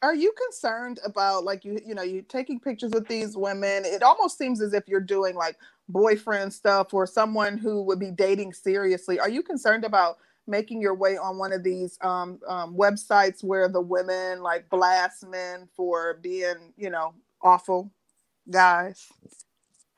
are 0.04 0.14
you 0.14 0.34
concerned 0.34 1.00
about 1.06 1.46
like 1.46 1.64
you 1.64 1.80
you 1.86 1.96
know 1.96 2.04
you 2.04 2.22
taking 2.24 2.60
pictures 2.60 2.92
with 2.92 3.08
these 3.08 3.38
women? 3.38 3.84
It 3.86 4.04
almost 4.04 4.38
seems 4.38 4.62
as 4.62 4.74
if 4.74 4.88
you're 4.88 5.00
doing 5.00 5.34
like 5.34 5.58
boyfriend 5.88 6.54
stuff 6.54 6.94
or 6.94 7.08
someone 7.08 7.58
who 7.58 7.82
would 7.84 8.00
be 8.00 8.12
dating 8.12 8.54
seriously. 8.54 9.20
Are 9.20 9.30
you 9.30 9.42
concerned 9.42 9.86
about 9.86 10.18
making 10.46 10.82
your 10.82 10.94
way 10.94 11.16
on 11.16 11.38
one 11.38 11.54
of 11.54 11.64
these 11.64 11.98
um, 12.02 12.40
um, 12.48 12.76
websites 12.76 13.46
where 13.46 13.70
the 13.70 13.80
women 13.80 14.42
like 14.42 14.70
blast 14.70 15.26
men 15.26 15.70
for 15.74 16.16
being 16.22 16.74
you 16.76 16.90
know 16.90 17.14
awful 17.42 17.90
guys? 18.50 19.08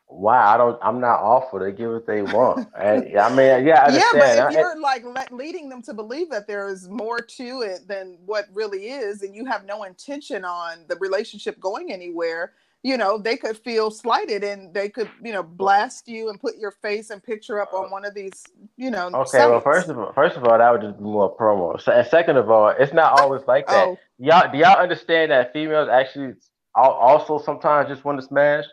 Why? 0.08 0.38
I 0.38 0.58
don't. 0.58 0.78
I'm 0.82 0.99
not 0.99 1.20
awful. 1.20 1.60
They 1.60 1.72
give 1.72 1.91
what 1.91 2.06
they 2.06 2.22
want. 2.22 2.68
And 2.78 3.18
I 3.18 3.30
mean, 3.30 3.66
yeah, 3.66 3.86
I 3.86 3.91
yeah, 3.95 4.03
but 4.14 4.53
if 4.53 4.53
you're 4.53 4.80
like 4.80 5.03
le- 5.03 5.36
leading 5.36 5.68
them 5.68 5.82
to 5.84 5.93
believe 5.93 6.30
that 6.30 6.47
there 6.47 6.68
is 6.70 6.88
more 6.88 7.20
to 7.20 7.62
it 7.62 7.88
than 7.88 8.18
what 8.26 8.45
really 8.53 8.89
is, 8.89 9.24
and 9.24 9.36
you 9.36 9.45
have 9.45 9.66
no 9.66 9.84
intention 9.84 10.45
on 10.45 10.80
the 10.88 10.95
relationship 10.97 11.60
going 11.60 11.91
anywhere, 11.91 12.53
you 12.86 12.97
know, 12.97 13.18
they 13.18 13.36
could 13.36 13.58
feel 13.58 13.89
slighted 13.89 14.43
and 14.43 14.72
they 14.72 14.89
could, 14.89 15.10
you 15.24 15.34
know, 15.34 15.41
blast 15.41 16.08
you 16.08 16.30
and 16.30 16.39
put 16.39 16.56
your 16.58 16.70
face 16.70 17.10
and 17.10 17.24
picture 17.24 17.60
up 17.60 17.74
on 17.74 17.86
uh, 17.86 17.89
one 17.89 18.06
of 18.06 18.14
these, 18.14 18.43
you 18.78 18.91
know. 18.91 19.08
Okay, 19.08 19.39
well, 19.39 19.60
first 19.60 19.89
of 19.89 19.97
all, 19.97 20.14
first 20.14 20.38
of 20.38 20.43
all, 20.43 20.56
that 20.56 20.72
would 20.72 20.82
just 20.82 20.97
be 20.99 21.03
more 21.03 21.36
promo. 21.36 21.82
So, 21.82 21.91
and 21.91 22.08
second 22.08 22.38
of 22.38 22.51
all, 22.51 22.70
it's 22.70 22.93
not 22.93 23.20
always 23.20 23.41
like 23.47 23.66
that. 23.66 23.88
oh, 23.88 23.97
Y'all, 24.20 24.51
do 24.51 24.60
y'all 24.60 24.78
understand 24.78 25.32
that 25.32 25.51
females 25.51 25.89
actually 25.91 26.36
also 26.76 27.39
sometimes 27.39 27.89
just 27.89 28.06
want 28.06 28.22
to 28.22 28.28
smash? 28.28 28.66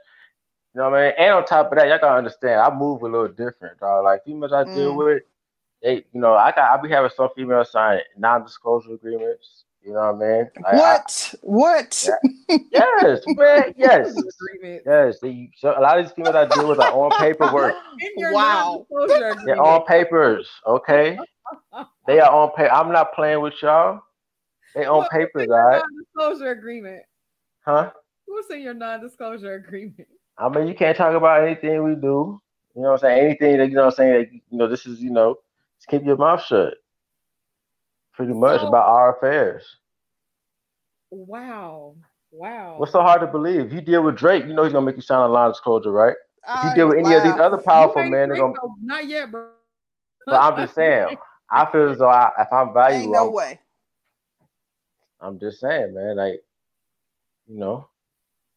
You 0.74 0.80
know 0.80 0.90
what 0.90 0.98
I 1.00 1.04
mean? 1.08 1.12
And 1.18 1.34
on 1.34 1.44
top 1.44 1.70
of 1.70 1.78
that, 1.78 1.88
y'all 1.88 1.98
gotta 1.98 2.16
understand, 2.18 2.60
I 2.60 2.74
move 2.74 3.02
a 3.02 3.06
little 3.06 3.28
different, 3.28 3.78
dog. 3.78 4.04
Like 4.04 4.24
females 4.24 4.52
I 4.52 4.64
deal 4.64 4.94
Mm. 4.94 4.96
with, 4.96 5.22
they, 5.82 5.94
you 6.12 6.20
know, 6.20 6.34
I 6.34 6.50
got, 6.52 6.78
I 6.78 6.82
be 6.82 6.88
having 6.88 7.10
some 7.14 7.28
females 7.36 7.70
sign 7.72 8.00
non-disclosure 8.16 8.94
agreements. 8.94 9.64
You 9.84 9.92
know 9.94 10.12
what 10.12 10.24
I 10.24 10.28
mean? 10.38 10.50
Like, 10.62 10.74
I- 10.74 10.78
what? 10.78 11.34
what? 11.42 12.08
yes, 12.70 13.20
man, 13.26 13.74
yes, 13.76 14.16
yes. 14.86 15.18
They, 15.20 15.50
so 15.58 15.74
a 15.76 15.80
lot 15.80 15.98
of 15.98 16.04
these 16.06 16.12
females 16.12 16.36
I 16.36 16.46
deal 16.54 16.68
with 16.68 16.78
are 16.78 16.92
on 16.92 17.10
paperwork. 17.18 17.74
Wow. 18.16 18.86
non-disclosure 18.88 19.42
They're 19.44 19.60
on 19.60 19.84
papers, 19.84 20.48
okay? 20.66 21.18
They 22.06 22.20
are 22.20 22.30
on 22.30 22.50
paper. 22.56 22.72
I'm 22.72 22.92
not 22.92 23.12
playing 23.12 23.40
with 23.40 23.54
y'all. 23.60 24.00
They 24.74 24.86
on 24.86 24.98
What's 24.98 25.10
papers, 25.12 25.44
in 25.44 25.50
all 25.50 25.56
your 25.58 25.66
right? 25.68 25.82
non-disclosure 26.16 26.50
agreement. 26.52 27.02
Huh? 27.66 27.90
What's 28.26 28.50
in 28.50 28.62
your 28.62 28.74
non-disclosure 28.74 29.54
agreement? 29.54 30.08
I 30.42 30.48
mean, 30.48 30.66
you 30.66 30.74
can't 30.74 30.96
talk 30.96 31.14
about 31.14 31.44
anything 31.44 31.84
we 31.84 31.94
do. 31.94 32.40
You 32.74 32.82
know 32.82 32.90
what 32.90 32.92
I'm 32.92 32.98
saying? 32.98 33.24
Anything 33.26 33.58
that 33.58 33.68
you 33.68 33.76
know 33.76 33.86
what 33.86 33.94
I'm 33.94 33.96
saying, 33.96 34.12
that, 34.12 34.32
you 34.32 34.58
know, 34.58 34.66
this 34.66 34.86
is, 34.86 35.00
you 35.00 35.10
know, 35.10 35.36
just 35.78 35.88
keep 35.88 36.04
your 36.04 36.16
mouth 36.16 36.42
shut. 36.42 36.74
Pretty 38.14 38.32
much 38.32 38.60
So- 38.60 38.68
about 38.68 38.86
our 38.88 39.16
affairs. 39.16 39.64
Wow. 41.10 41.96
Wow. 42.30 42.76
What's 42.78 42.92
so 42.92 43.02
hard 43.02 43.20
to 43.20 43.26
believe? 43.26 43.60
If 43.66 43.72
you 43.74 43.82
deal 43.82 44.02
with 44.02 44.16
Drake, 44.16 44.46
you 44.46 44.54
know 44.54 44.64
he's 44.64 44.72
gonna 44.72 44.86
make 44.86 44.96
you 44.96 45.02
sign 45.02 45.20
a 45.20 45.28
line 45.28 45.48
of 45.48 45.52
disclosure, 45.52 45.92
right? 45.92 46.16
If 46.48 46.64
you 46.64 46.70
uh, 46.70 46.74
deal 46.74 46.88
with 46.88 46.98
any 46.98 47.14
of 47.14 47.22
these 47.22 47.34
other 47.34 47.58
powerful 47.58 48.02
men, 48.02 48.30
they're 48.30 48.38
gonna. 48.38 48.54
Not 48.82 49.06
yet, 49.06 49.30
bro. 49.30 49.50
but 50.24 50.40
I'm 50.40 50.56
just 50.56 50.74
saying, 50.74 51.18
I 51.50 51.70
feel 51.70 51.90
as 51.90 51.98
though 51.98 52.08
I, 52.08 52.30
if 52.38 52.50
I'm 52.50 52.72
valuable, 52.72 53.12
no 53.12 53.26
I'm, 53.28 53.32
way. 53.34 53.60
I'm 55.20 55.38
just 55.38 55.60
saying, 55.60 55.92
man, 55.92 56.16
like, 56.16 56.42
you 57.46 57.58
know, 57.58 57.88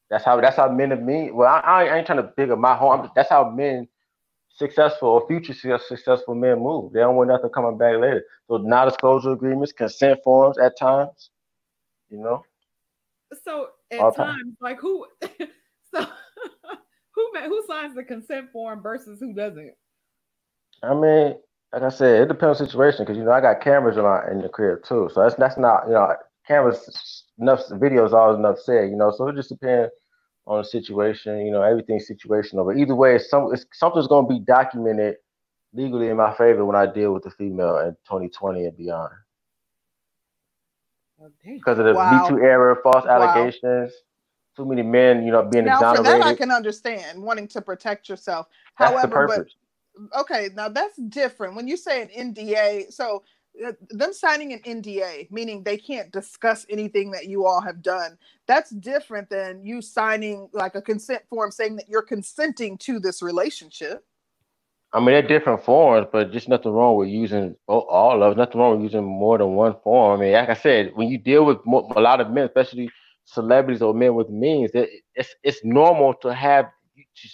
that's 0.10 0.26
how 0.26 0.39
that's 0.41 0.58
how 0.58 0.70
men 0.70 0.91
of 0.91 1.01
me. 1.01 1.32
Well, 1.32 1.47
I, 1.49 1.86
I 1.86 1.97
ain't 1.97 2.06
trying 2.06 2.22
to 2.22 2.32
big 2.38 2.51
up 2.51 2.60
my 2.60 2.76
home. 2.76 3.10
That's 3.16 3.30
how 3.30 3.49
men, 3.49 3.88
successful 4.56 5.10
or 5.10 5.28
future 5.28 5.53
successful 5.80 6.36
men 6.36 6.60
move. 6.60 6.93
They 6.93 6.99
don't 7.01 7.16
want 7.16 7.30
nothing 7.30 7.49
coming 7.51 7.78
back 7.78 7.99
later. 7.99 8.24
So 8.47 8.58
non-disclosure 8.58 9.32
agreements, 9.32 9.72
consent 9.74 10.20
forms 10.24 10.58
at 10.60 10.78
times. 10.78 11.32
You 12.10 12.20
know, 12.20 12.45
So 13.43 13.70
at 13.91 13.99
All 13.99 14.12
time. 14.12 14.38
times, 14.38 14.56
like 14.62 14.80
who, 14.80 15.06
so 15.93 16.06
who 17.16 17.32
who 17.47 17.64
signs 17.68 17.95
the 17.95 18.03
consent 18.03 18.51
form 18.51 18.82
versus 18.82 19.20
who 19.20 19.34
doesn't? 19.34 19.74
I 20.84 20.93
mean, 20.93 21.36
like 21.74 21.84
I 21.84 21.89
said, 21.89 22.22
it 22.22 22.28
depends 22.28 22.62
on 22.62 22.66
the 22.66 22.70
situation 22.72 23.06
because 23.06 23.18
you 23.18 23.24
know 23.24 23.32
I 23.32 23.41
got 23.41 23.62
cameras 23.62 23.97
in 23.97 24.03
my 24.03 24.30
in 24.32 24.41
the 24.41 24.49
crib 24.49 24.84
too. 24.84 25.10
So 25.14 25.22
that's 25.24 25.36
that's 25.36 25.58
not 25.58 25.88
you 25.88 25.93
know 25.93 26.16
cameras 26.48 27.26
enough 27.39 27.62
videos 27.72 28.14
always 28.14 28.39
enough 28.39 28.60
said. 28.60 28.89
You 28.89 28.98
know, 28.98 29.12
so 29.16 29.28
it 29.30 29.36
just 29.36 29.50
depends 29.50 29.91
on 30.48 30.60
the 30.60 30.66
situation. 30.66 31.46
You 31.46 31.52
know, 31.52 31.64
everything's 31.64 32.10
situational. 32.10 32.66
But 32.66 32.78
either 32.80 32.96
way, 32.96 33.16
it's 33.16 33.30
some 33.30 33.54
it's, 33.54 33.66
something's 33.74 34.08
gonna 34.08 34.28
be 34.28 34.39
documented 34.41 35.18
legally 35.74 36.10
in 36.10 36.18
my 36.18 36.34
favor 36.36 36.66
when 36.66 36.76
I 36.78 36.86
deal 36.91 37.14
with 37.14 37.24
the 37.24 37.32
female 37.32 37.78
in 37.80 37.91
2020 38.08 38.66
and 38.66 38.78
beyond 38.78 39.12
because 41.60 41.80
of 41.80 41.86
the 41.86 41.93
Wow. 41.93 42.10
Me 42.10 42.22
Too 42.22 42.39
era, 42.39 42.76
false 42.84 43.06
Wow. 43.06 43.08
allegations, 43.08 43.93
too 44.58 44.66
many 44.66 44.84
men, 44.84 45.26
you 45.26 45.32
know, 45.32 45.43
being 45.43 45.66
Now, 45.66 45.84
for 45.84 46.00
exonerated. 46.00 46.04
that, 46.04 46.24
I 46.24 46.34
can 46.34 46.52
understand 46.52 47.22
wanting 47.24 47.48
to 47.50 47.62
protect 47.62 48.10
yourself. 48.10 48.48
that's 48.80 49.02
the 49.02 49.08
However, 49.08 49.22
but 49.22 49.43
purpose. 49.43 49.56
okay, 50.20 50.50
now 50.56 50.70
that's 50.70 50.98
different. 50.98 51.56
When 51.56 51.68
you 51.68 51.78
say 51.78 52.02
an 52.04 52.10
NDA, 52.36 52.93
so 52.93 53.24
Uh, 53.64 53.72
them 53.89 54.12
signing 54.12 54.53
an 54.53 54.60
NDA, 54.60 55.32
meaning 55.32 55.64
they 55.64 55.78
can't 55.78 56.12
discuss 56.12 56.66
anything 56.70 57.12
that 57.12 57.28
you 57.28 57.45
all 57.45 57.62
have 57.62 57.82
done, 57.82 58.18
that's 58.47 58.72
different 58.72 59.30
than 59.30 59.66
you 59.66 59.82
signing 59.82 60.49
like 60.51 60.76
a 60.76 60.82
consent 60.82 61.24
form 61.30 61.51
saying 61.51 61.76
that 61.78 61.88
you're 61.88 62.01
consenting 62.01 62.78
to 62.80 62.99
this 62.99 63.22
relationship. 63.22 64.03
I 64.93 64.99
mean, 64.99 65.08
they're 65.08 65.22
different 65.22 65.64
forms, 65.64 66.08
but 66.12 66.32
just 66.32 66.47
nothing 66.47 66.72
wrong 66.72 66.95
with 66.95 67.10
using 67.10 67.56
all- 67.68 68.24
of. 68.24 68.38
Nothing 68.38 68.62
wrong 68.62 68.76
with 68.76 68.84
using 68.84 69.03
more 69.03 69.38
than 69.38 69.56
one 69.56 69.76
form. 69.84 70.18
I 70.20 70.24
mean, 70.24 70.34
like 70.34 70.49
I 70.49 70.53
said, 70.53 70.91
when 70.95 71.10
you 71.10 71.18
deal 71.18 71.45
with 71.45 71.58
a 71.66 71.99
lot 71.99 72.22
of 72.22 72.32
men, 72.32 72.45
especially 72.45 72.89
celebrities 73.26 73.82
or 73.82 73.93
men 73.93 74.16
with 74.16 74.30
means, 74.30 74.72
it, 74.74 74.89
it's 75.16 75.36
it's 75.43 75.64
normal 75.66 76.14
to 76.16 76.34
have 76.34 76.68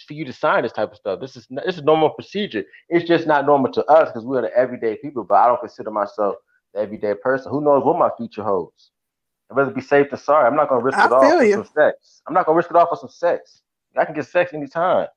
for 0.06 0.14
you 0.14 0.24
to 0.24 0.32
sign 0.32 0.62
this 0.62 0.72
type 0.72 0.90
of 0.90 0.96
stuff. 0.96 1.20
This 1.20 1.36
is 1.36 1.46
this 1.50 1.76
is 1.76 1.82
normal 1.82 2.10
procedure. 2.10 2.64
It's 2.88 3.06
just 3.06 3.26
not 3.26 3.46
normal 3.46 3.72
to 3.72 3.84
us 3.86 4.08
because 4.08 4.24
we're 4.24 4.42
the 4.42 4.56
everyday 4.56 4.96
people. 4.96 5.24
But 5.24 5.36
I 5.36 5.46
don't 5.46 5.60
consider 5.60 5.90
myself 5.90 6.36
the 6.74 6.80
everyday 6.80 7.14
person. 7.14 7.50
Who 7.50 7.60
knows 7.60 7.84
what 7.84 7.98
my 7.98 8.10
future 8.16 8.42
holds? 8.42 8.90
I'd 9.50 9.56
rather 9.56 9.70
be 9.72 9.80
safe 9.80 10.10
than 10.10 10.18
sorry. 10.18 10.46
I'm 10.46 10.56
not 10.56 10.68
gonna 10.68 10.82
risk 10.82 10.98
I 10.98 11.06
it 11.06 11.12
all 11.12 11.38
for 11.38 11.44
you. 11.44 11.54
some 11.54 11.68
sex. 11.74 12.22
I'm 12.26 12.34
not 12.34 12.46
gonna 12.46 12.56
risk 12.56 12.70
it 12.70 12.76
all 12.76 12.88
for 12.88 12.96
some 12.96 13.10
sex. 13.10 13.62
I 13.96 14.04
can 14.04 14.14
get 14.14 14.26
sex 14.26 14.54
anytime. 14.54 15.08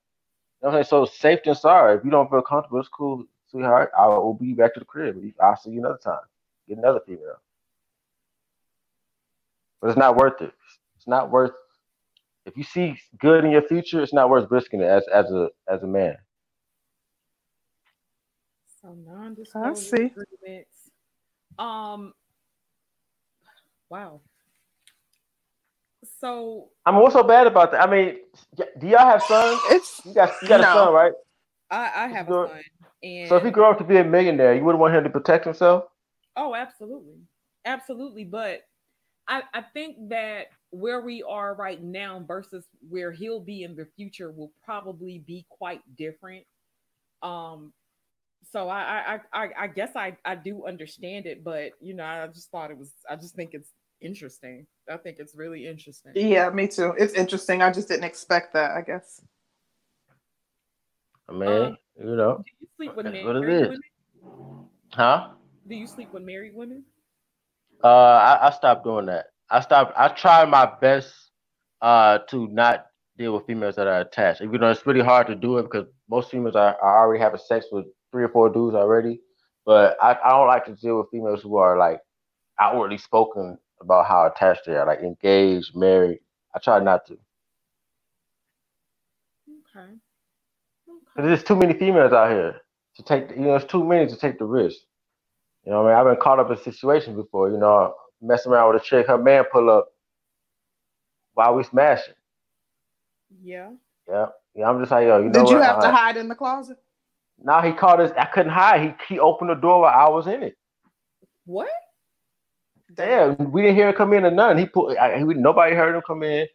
You 0.61 0.67
know 0.67 0.71
what 0.71 0.77
I'm 0.79 0.83
saying? 0.83 0.85
So 0.85 1.05
safe 1.05 1.39
than 1.43 1.55
sorry. 1.55 1.97
If 1.97 2.03
you 2.03 2.11
don't 2.11 2.29
feel 2.29 2.41
comfortable, 2.41 2.79
it's 2.79 2.89
cool, 2.89 3.23
sweetheart. 3.49 3.91
I 3.97 4.07
will 4.07 4.33
be 4.33 4.53
back 4.53 4.73
to 4.73 4.79
the 4.79 4.85
crib. 4.85 5.21
I'll 5.41 5.55
see 5.55 5.71
you 5.71 5.79
another 5.79 5.99
time. 6.03 6.19
Get 6.67 6.77
another 6.77 6.99
female. 7.05 7.39
But 9.79 9.89
it's 9.89 9.97
not 9.97 10.17
worth 10.17 10.41
it. 10.41 10.51
It's 10.97 11.07
not 11.07 11.29
worth 11.29 11.51
if 12.45 12.57
you 12.57 12.63
see 12.63 12.97
good 13.19 13.43
in 13.45 13.51
your 13.51 13.63
future, 13.63 14.01
it's 14.01 14.13
not 14.13 14.29
worth 14.29 14.49
risking 14.51 14.81
it 14.81 14.85
as 14.89 15.05
as 15.13 15.31
a 15.31 15.49
as 15.69 15.83
a 15.83 15.87
man. 15.87 16.15
So 18.81 18.95
non-disclosure 19.05 19.75
see. 19.75 20.11
agreements. 20.11 20.91
Um. 21.57 22.13
Wow. 23.89 24.21
So 26.21 26.69
I 26.85 26.91
mean, 26.91 27.01
what's 27.01 27.15
so 27.15 27.23
bad 27.23 27.47
about 27.47 27.71
that? 27.71 27.81
I 27.81 27.89
mean, 27.89 28.17
do 28.55 28.87
y'all 28.87 28.99
have 28.99 29.23
sons? 29.23 29.59
It's 29.71 30.01
You 30.05 30.13
got 30.13 30.29
you 30.41 30.47
got 30.47 30.61
No. 30.61 30.67
a 30.67 30.71
son, 30.71 30.93
right? 30.93 31.13
I, 31.71 31.91
I 32.05 32.07
have 32.09 32.27
Go- 32.29 32.43
a 32.43 32.47
son, 32.49 32.61
and 33.03 33.29
So 33.29 33.35
if 33.37 33.43
he 33.43 33.49
grow 33.51 33.71
up 33.71 33.77
to 33.79 33.83
be 33.83 33.97
a 33.97 34.03
millionaire, 34.03 34.53
you 34.53 34.63
wouldn't 34.63 34.79
want 34.79 34.93
him 34.93 35.03
to 35.03 35.09
protect 35.09 35.45
himself? 35.45 35.85
Oh, 36.35 36.53
absolutely. 36.53 37.15
Absolutely. 37.65 38.23
But 38.23 38.61
I, 39.27 39.43
I 39.53 39.61
think 39.73 40.09
that 40.09 40.47
where 40.75 41.01
we 41.01 41.23
are 41.23 41.55
right 41.55 41.81
now 41.81 42.23
versus 42.27 42.67
where 42.89 43.11
he'll 43.11 43.39
be 43.39 43.63
in 43.63 43.75
the 43.75 43.85
future 43.95 44.31
will 44.31 44.51
probably 44.63 45.19
be 45.25 45.45
quite 45.49 45.81
different. 45.97 46.45
Um, 47.23 47.73
so 48.51 48.69
I 48.69 49.15
I, 49.33 49.43
I, 49.43 49.49
I 49.63 49.67
guess 49.67 49.95
I, 49.95 50.17
I 50.25 50.35
do 50.35 50.65
understand 50.67 51.25
it, 51.25 51.43
but 51.43 51.71
you 51.81 51.93
know, 51.93 52.03
I 52.03 52.27
just 52.27 52.51
thought 52.51 52.71
it 52.71 52.77
was 52.77 52.91
I 53.09 53.15
just 53.15 53.35
think 53.35 53.51
it's 53.53 53.69
interesting. 54.01 54.67
I 54.89 54.97
think 54.97 55.17
it's 55.19 55.33
really 55.35 55.65
interesting. 55.67 56.11
yeah, 56.15 56.49
me 56.49 56.67
too. 56.67 56.93
It's 56.97 57.13
interesting. 57.13 57.61
I 57.61 57.71
just 57.71 57.87
didn't 57.87 58.03
expect 58.03 58.53
that. 58.53 58.71
I 58.71 58.81
guess. 58.81 59.21
I 61.27 61.31
mean, 61.31 61.49
Uh, 61.49 61.75
you 61.97 62.15
know, 62.15 62.37
Do 62.37 62.51
you 62.59 62.67
sleep 62.77 62.95
with 62.95 63.05
That's 63.05 63.13
married 63.13 63.25
what 63.25 63.35
it 63.37 63.69
women? 63.69 63.81
huh? 64.91 65.29
Do 65.67 65.75
you 65.75 65.87
sleep 65.87 66.13
with 66.13 66.23
married 66.23 66.53
women? 66.53 66.83
Uh, 67.83 67.87
I, 67.87 68.47
I 68.47 68.51
stopped 68.51 68.83
doing 68.83 69.07
that. 69.07 69.27
I 69.49 69.61
stopped. 69.61 69.93
I 69.97 70.09
tried 70.09 70.49
my 70.49 70.71
best 70.81 71.13
uh 71.81 72.19
to 72.29 72.47
not 72.49 72.87
deal 73.17 73.33
with 73.35 73.45
females 73.45 73.75
that 73.75 73.87
are 73.87 74.01
attached. 74.01 74.41
Even 74.41 74.61
though 74.61 74.69
it's 74.71 74.85
really 74.85 75.03
hard 75.03 75.27
to 75.27 75.35
do 75.35 75.57
it 75.57 75.63
because 75.63 75.87
most 76.09 76.31
females 76.31 76.55
are, 76.55 76.77
are 76.81 77.05
already 77.05 77.21
having 77.21 77.39
sex 77.39 77.67
with 77.71 77.85
three 78.11 78.23
or 78.23 78.29
four 78.29 78.49
dudes 78.49 78.75
already. 78.75 79.21
But 79.65 79.97
I, 80.01 80.17
I 80.23 80.29
don't 80.31 80.47
like 80.47 80.65
to 80.65 80.75
deal 80.75 80.97
with 80.99 81.09
females 81.11 81.41
who 81.41 81.57
are 81.57 81.77
like 81.77 81.99
outwardly 82.59 82.97
spoken 82.97 83.57
about 83.81 84.07
how 84.07 84.27
attached 84.27 84.61
they 84.65 84.75
are, 84.75 84.85
like 84.85 84.99
engaged, 84.99 85.75
married. 85.75 86.19
I 86.55 86.59
try 86.59 86.79
not 86.79 87.05
to. 87.07 87.17
Okay. 89.49 89.91
Okay. 91.17 91.27
there's 91.27 91.43
too 91.43 91.55
many 91.55 91.73
females 91.73 92.13
out 92.13 92.31
here 92.31 92.61
to 92.95 93.03
take. 93.03 93.31
You 93.31 93.43
know, 93.43 93.55
it's 93.55 93.65
too 93.65 93.83
many 93.83 94.07
to 94.07 94.17
take 94.17 94.39
the 94.39 94.45
risk. 94.45 94.77
You 95.65 95.71
know, 95.71 95.83
what 95.83 95.93
I 95.93 95.99
mean, 95.99 96.07
I've 96.07 96.15
been 96.15 96.21
caught 96.21 96.39
up 96.39 96.51
in 96.51 96.57
situations 96.57 97.15
before. 97.15 97.49
You 97.51 97.57
know, 97.57 97.93
messing 98.27 98.51
around 98.51 98.73
with 98.73 98.81
a 98.83 98.85
chick, 98.85 99.07
her 99.07 99.17
man 99.17 99.45
pull 99.51 99.69
up 99.69 99.89
while 101.33 101.55
we 101.55 101.63
smashing. 101.63 102.15
Yeah. 103.43 103.71
Yeah, 104.09 104.27
yeah. 104.55 104.69
I'm 104.69 104.79
just 104.79 104.91
like, 104.91 105.07
yo, 105.07 105.19
you 105.21 105.29
know 105.29 105.31
Did 105.31 105.43
what? 105.43 105.51
you 105.51 105.57
have 105.59 105.79
to 105.81 105.87
Uh, 105.87 105.91
hide 105.91 106.17
in 106.17 106.29
the 106.29 106.35
closet? 106.35 106.77
Now 107.43 107.61
he 107.61 107.73
called 107.73 107.99
us. 108.01 108.11
I 108.17 108.25
couldn't 108.25 108.51
hide. 108.53 108.95
He 109.07 109.15
he 109.15 109.19
opened 109.19 109.49
the 109.51 109.55
door 109.55 109.81
while 109.81 109.93
I 110.07 110.09
was 110.09 110.27
in 110.27 110.43
it. 110.43 110.57
What? 111.45 111.69
Damn, 112.95 113.51
we 113.51 113.61
didn't 113.63 113.75
hear 113.77 113.89
him 113.89 113.95
come 113.95 114.13
in 114.13 114.25
or 114.25 114.31
nothing. 114.31 114.59
He 114.59 114.65
put. 114.67 114.97
I, 114.97 115.17
he, 115.19 115.23
nobody 115.25 115.75
heard 115.75 115.95
him 115.95 116.01
come 116.07 116.23
in. 116.23 116.47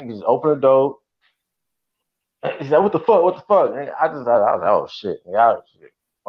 He 0.00 0.08
just 0.08 0.24
opened 0.26 0.56
the 0.58 0.60
door. 0.60 0.98
He 2.60 2.68
said, 2.68 2.78
"What 2.78 2.92
the 2.92 3.00
fuck? 3.00 3.22
What 3.22 3.36
the 3.36 3.42
fuck?" 3.48 3.70
And 3.76 3.90
I 4.00 4.08
just, 4.08 4.28
I, 4.28 4.34
I 4.34 4.56
was 4.56 4.60
like, 4.62 4.70
"Oh 4.70 4.88
shit!" 4.90 5.18
I, 5.36 5.56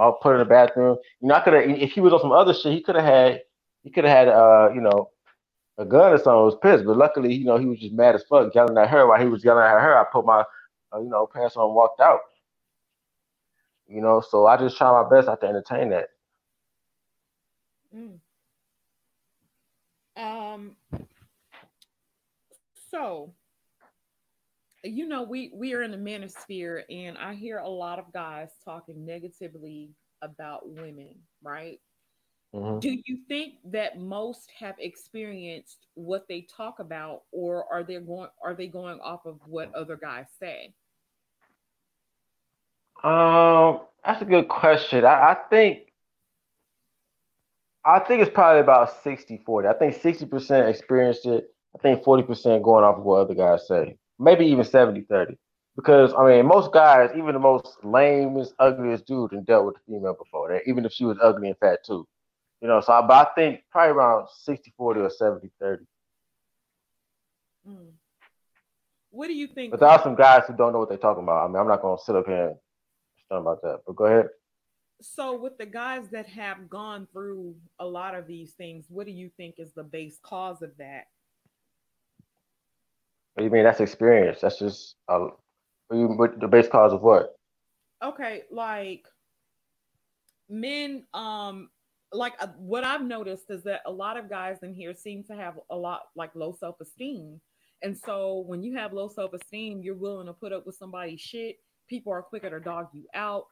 I 0.02 0.08
was 0.08 0.20
put 0.24 0.34
in 0.34 0.39
the 0.39 0.46
bathroom. 0.46 0.98
You 1.22 1.30
know, 1.30 1.36
I 1.36 1.41
could 1.41 1.54
have. 1.54 1.70
If 1.70 1.91
he 1.93 2.02
was 2.02 2.14
on 2.14 2.22
some 2.22 2.32
other 2.34 2.54
shit, 2.54 2.74
he 2.74 2.82
could 2.82 2.96
have 2.96 3.06
had. 3.06 3.41
He 3.86 3.91
could 3.91 4.03
have 4.03 4.17
had, 4.17 4.27
uh, 4.29 4.71
you 4.73 4.81
know, 4.81 5.11
a 5.77 5.86
gun 5.86 6.11
or 6.11 6.17
something. 6.17 6.43
Was 6.43 6.57
pissed, 6.61 6.86
but 6.86 6.97
luckily, 6.97 7.33
you 7.36 7.45
know, 7.45 7.57
he 7.57 7.67
was 7.67 7.79
just 7.79 7.93
mad 7.93 8.15
as 8.15 8.23
fuck, 8.23 8.53
yelling 8.55 8.77
at 8.79 8.89
her. 8.89 9.07
While 9.07 9.21
he 9.21 9.29
was 9.29 9.45
yelling 9.45 9.63
at 9.63 9.79
her, 9.79 9.95
I 9.95 10.05
put 10.11 10.25
my, 10.25 10.43
uh, 10.91 10.99
you 10.99 11.07
know, 11.07 11.27
pants 11.31 11.55
on, 11.55 11.67
and 11.67 11.75
walked 11.75 12.01
out. 12.01 12.21
You 13.88 14.01
know, 14.01 14.21
so 14.27 14.47
I 14.47 14.57
just 14.57 14.75
try 14.75 14.91
my 14.91 15.07
best 15.07 15.27
not 15.27 15.39
to 15.41 15.47
entertain 15.47 15.91
that. 15.91 16.07
Mm. 17.95 18.19
Um. 20.17 20.75
So, 22.89 23.33
you 24.83 25.07
know, 25.07 25.21
we 25.21 25.51
we 25.53 25.75
are 25.75 25.83
in 25.83 25.91
the 25.91 25.97
manosphere, 25.97 26.81
and 26.89 27.19
I 27.19 27.36
hear 27.36 27.59
a 27.59 27.69
lot 27.69 27.99
of 27.99 28.11
guys 28.11 28.49
talking 28.63 29.05
negatively 29.05 29.91
about 30.23 30.67
women, 30.67 31.13
right? 31.43 31.79
Mhm. 32.56 32.80
Do 32.82 32.89
you 33.06 33.18
think 33.28 33.56
that 33.66 33.99
most 33.99 34.49
have 34.60 34.76
experienced 34.80 35.88
what 35.95 36.28
they 36.30 36.41
talk 36.41 36.80
about, 36.80 37.24
or 37.32 37.66
are 37.72 37.84
they 37.84 37.99
going 37.99 38.30
are 38.43 38.53
they 38.56 38.68
going 38.68 38.99
off 39.01 39.26
of 39.26 39.39
what 39.45 39.74
other 39.76 39.97
guys 39.97 40.28
say? 40.39 40.74
Um, 43.03 43.82
that's 44.06 44.22
a 44.22 44.26
good 44.26 44.47
question. 44.47 45.06
I, 45.06 45.32
I 45.32 45.38
think 45.49 45.91
I 47.86 47.99
think 47.99 48.22
it's 48.22 48.32
probably 48.32 48.62
about 48.62 49.03
60 49.03 49.43
40. 49.45 49.68
I 49.68 49.74
think 49.74 49.95
60% 49.95 50.70
experienced 50.70 51.26
it. 51.26 51.53
I 51.76 51.80
think 51.80 52.03
40% 52.03 52.64
going 52.64 52.86
off 52.86 52.97
of 52.97 53.03
what 53.03 53.20
other 53.22 53.36
guys 53.36 53.68
say. 53.68 53.97
Maybe 54.18 54.45
even 54.47 54.64
70 54.64 55.01
30. 55.01 55.38
Because 55.76 56.14
I 56.18 56.26
mean, 56.26 56.45
most 56.47 56.72
guys, 56.72 57.12
even 57.18 57.34
the 57.34 57.39
most 57.39 57.78
lamest, 57.84 58.53
ugliest 58.60 59.06
dude, 59.06 59.34
and 59.34 59.45
dealt 59.45 59.66
with 59.66 59.76
a 59.76 59.80
female 59.86 60.16
before 60.18 60.49
that, 60.53 60.62
even 60.68 60.86
if 60.86 60.93
she 60.93 61.06
was 61.06 61.18
ugly 61.22 61.49
and 61.49 61.58
fat 61.58 61.80
too. 61.86 62.08
You 62.66 62.72
know, 62.72 62.82
so 62.82 62.93
I, 62.93 63.01
but 63.01 63.28
I 63.28 63.32
think 63.36 63.61
probably 63.70 63.91
around 63.91 64.28
60 64.41 64.74
40 64.76 65.01
or 65.01 65.09
70 65.11 65.51
30. 65.61 65.84
Mm. 67.70 67.91
What 69.11 69.28
do 69.28 69.36
you 69.36 69.45
think? 69.45 69.70
But 69.70 69.82
there 69.82 69.89
are 69.89 70.01
some 70.01 70.16
guys 70.16 70.45
who 70.47 70.55
don't 70.55 70.74
know 70.74 70.80
what 70.80 70.89
they're 70.89 70.97
talking 70.97 71.22
about. 71.22 71.45
I 71.45 71.47
mean, 71.47 71.57
I'm 71.57 71.68
not 71.68 71.84
gonna 71.84 72.01
sit 72.03 72.16
up 72.16 72.26
here 72.26 72.47
and 72.47 72.55
stun 73.24 73.41
about 73.41 73.61
that. 73.61 73.82
But 73.86 73.95
go 73.95 74.05
ahead. 74.05 74.30
So, 74.99 75.39
with 75.39 75.59
the 75.59 75.68
guys 75.68 76.07
that 76.09 76.26
have 76.26 76.68
gone 76.68 77.07
through 77.13 77.55
a 77.78 77.86
lot 77.86 78.16
of 78.16 78.26
these 78.26 78.53
things, 78.53 78.88
what 78.89 79.05
do 79.05 79.11
you 79.11 79.30
think 79.38 79.59
is 79.59 79.72
the 79.74 79.84
base 79.84 80.18
cause 80.24 80.63
of 80.63 80.72
that? 80.80 81.03
What 83.36 83.41
do 83.41 83.43
you 83.43 83.51
mean? 83.51 83.66
That's 83.66 83.80
experience. 83.80 84.41
That's 84.41 84.57
just 84.57 84.95
uh, 85.07 85.28
what, 85.89 86.39
the 86.39 86.47
base 86.47 86.68
cause 86.68 86.93
of 86.93 87.03
what? 87.03 87.36
Okay, 88.03 88.41
like 88.49 89.05
men, 90.49 91.03
um, 91.13 91.70
like 92.16 92.34
uh, 92.39 92.47
what 92.57 92.84
I've 92.84 93.03
noticed 93.03 93.45
is 93.49 93.63
that 93.63 93.82
a 93.86 93.91
lot 93.91 94.18
of 94.18 94.30
guys 94.30 94.57
in 94.63 94.74
here 94.74 94.93
seem 94.93 95.24
to 95.26 95.36
have 95.36 95.59
a 95.70 95.76
lot 95.76 96.01
like 96.16 96.32
low 96.36 96.55
self 96.59 96.80
esteem, 96.82 97.39
and 97.82 97.97
so 97.97 98.43
when 98.47 98.63
you 98.63 98.76
have 98.78 98.93
low 98.93 99.07
self 99.07 99.34
esteem, 99.34 99.82
you're 99.82 99.95
willing 99.95 100.28
to 100.28 100.34
put 100.34 100.53
up 100.53 100.66
with 100.66 100.76
somebody's 100.76 101.22
shit. 101.22 101.57
People 101.88 102.13
are 102.13 102.22
quicker 102.22 102.49
to 102.49 102.59
dog 102.59 102.88
you 102.93 103.05
out. 103.13 103.45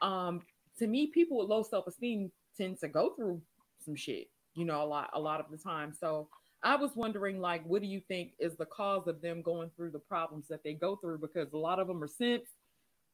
Um, 0.00 0.42
to 0.78 0.86
me, 0.86 1.06
people 1.08 1.38
with 1.38 1.48
low 1.48 1.62
self 1.62 1.86
esteem 1.86 2.30
tend 2.56 2.78
to 2.80 2.88
go 2.88 3.14
through 3.14 3.40
some 3.84 3.96
shit, 3.96 4.28
you 4.54 4.64
know, 4.64 4.82
a 4.82 4.86
lot, 4.86 5.10
a 5.14 5.20
lot 5.20 5.40
of 5.40 5.46
the 5.50 5.56
time. 5.56 5.92
So 5.98 6.28
I 6.62 6.76
was 6.76 6.90
wondering, 6.96 7.40
like, 7.40 7.64
what 7.64 7.82
do 7.82 7.88
you 7.88 8.00
think 8.08 8.32
is 8.38 8.56
the 8.56 8.66
cause 8.66 9.06
of 9.06 9.20
them 9.20 9.42
going 9.42 9.70
through 9.76 9.92
the 9.92 9.98
problems 10.00 10.48
that 10.48 10.62
they 10.64 10.74
go 10.74 10.96
through? 10.96 11.18
Because 11.18 11.52
a 11.52 11.58
lot 11.58 11.78
of 11.78 11.86
them 11.86 12.02
are 12.02 12.08
simps. 12.08 12.50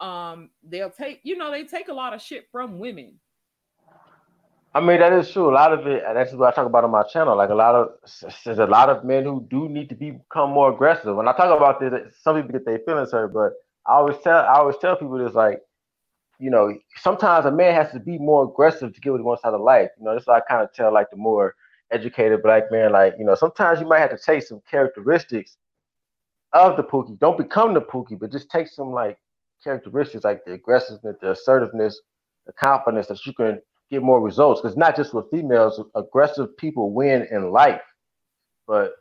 Um, 0.00 0.50
they'll 0.62 0.90
take, 0.90 1.20
you 1.22 1.36
know, 1.36 1.50
they 1.50 1.64
take 1.64 1.88
a 1.88 1.94
lot 1.94 2.14
of 2.14 2.22
shit 2.22 2.48
from 2.50 2.78
women. 2.78 3.20
I 4.76 4.80
mean, 4.80 4.98
that 4.98 5.12
is 5.12 5.30
true. 5.30 5.50
A 5.50 5.54
lot 5.54 5.72
of 5.72 5.86
it, 5.86 6.02
and 6.04 6.16
that's 6.16 6.32
what 6.32 6.52
I 6.52 6.56
talk 6.56 6.66
about 6.66 6.82
on 6.82 6.90
my 6.90 7.04
channel. 7.04 7.36
Like 7.36 7.50
a 7.50 7.54
lot 7.54 7.76
of, 7.76 7.92
there's 8.44 8.58
a 8.58 8.66
lot 8.66 8.90
of 8.90 9.04
men 9.04 9.22
who 9.22 9.46
do 9.48 9.68
need 9.68 9.88
to 9.90 9.94
become 9.94 10.50
more 10.50 10.72
aggressive. 10.72 11.14
When 11.14 11.28
I 11.28 11.32
talk 11.32 11.56
about 11.56 11.78
this, 11.78 11.92
some 12.20 12.34
people 12.36 12.52
get 12.52 12.66
their 12.66 12.80
feelings 12.80 13.12
hurt, 13.12 13.32
but 13.32 13.52
I 13.86 13.98
always 13.98 14.16
tell, 14.24 14.40
I 14.40 14.54
always 14.54 14.76
tell 14.78 14.96
people 14.96 15.16
this, 15.16 15.34
like, 15.34 15.60
you 16.40 16.50
know, 16.50 16.76
sometimes 16.96 17.46
a 17.46 17.52
man 17.52 17.72
has 17.74 17.92
to 17.92 18.00
be 18.00 18.18
more 18.18 18.44
aggressive 18.44 18.92
to 18.92 19.00
get 19.00 19.10
what 19.10 19.18
he 19.18 19.24
wants 19.24 19.44
out 19.44 19.54
of 19.54 19.60
life. 19.60 19.90
You 19.96 20.04
know, 20.06 20.14
that's 20.14 20.26
what 20.26 20.42
I 20.42 20.52
kind 20.52 20.64
of 20.64 20.72
tell 20.72 20.92
like 20.92 21.08
the 21.10 21.16
more 21.16 21.54
educated 21.92 22.42
black 22.42 22.72
man, 22.72 22.90
like, 22.90 23.14
you 23.16 23.24
know, 23.24 23.36
sometimes 23.36 23.78
you 23.78 23.86
might 23.86 24.00
have 24.00 24.10
to 24.10 24.18
take 24.18 24.42
some 24.42 24.60
characteristics 24.68 25.56
of 26.52 26.76
the 26.76 26.82
Pookie. 26.82 27.16
Don't 27.20 27.38
become 27.38 27.74
the 27.74 27.80
Pookie, 27.80 28.18
but 28.18 28.32
just 28.32 28.50
take 28.50 28.66
some 28.66 28.90
like 28.90 29.18
characteristics 29.62 30.24
like 30.24 30.44
the 30.44 30.54
aggressiveness, 30.54 31.16
the 31.20 31.30
assertiveness, 31.30 32.00
the 32.46 32.52
confidence 32.52 33.06
that 33.06 33.24
you 33.24 33.32
can 33.32 33.60
get 33.90 34.02
more 34.02 34.20
results. 34.20 34.60
Because 34.60 34.76
not 34.76 34.96
just 34.96 35.14
with 35.14 35.30
females, 35.30 35.82
aggressive 35.94 36.56
people 36.56 36.92
win 36.92 37.26
in 37.30 37.50
life, 37.52 37.82
but 38.66 38.92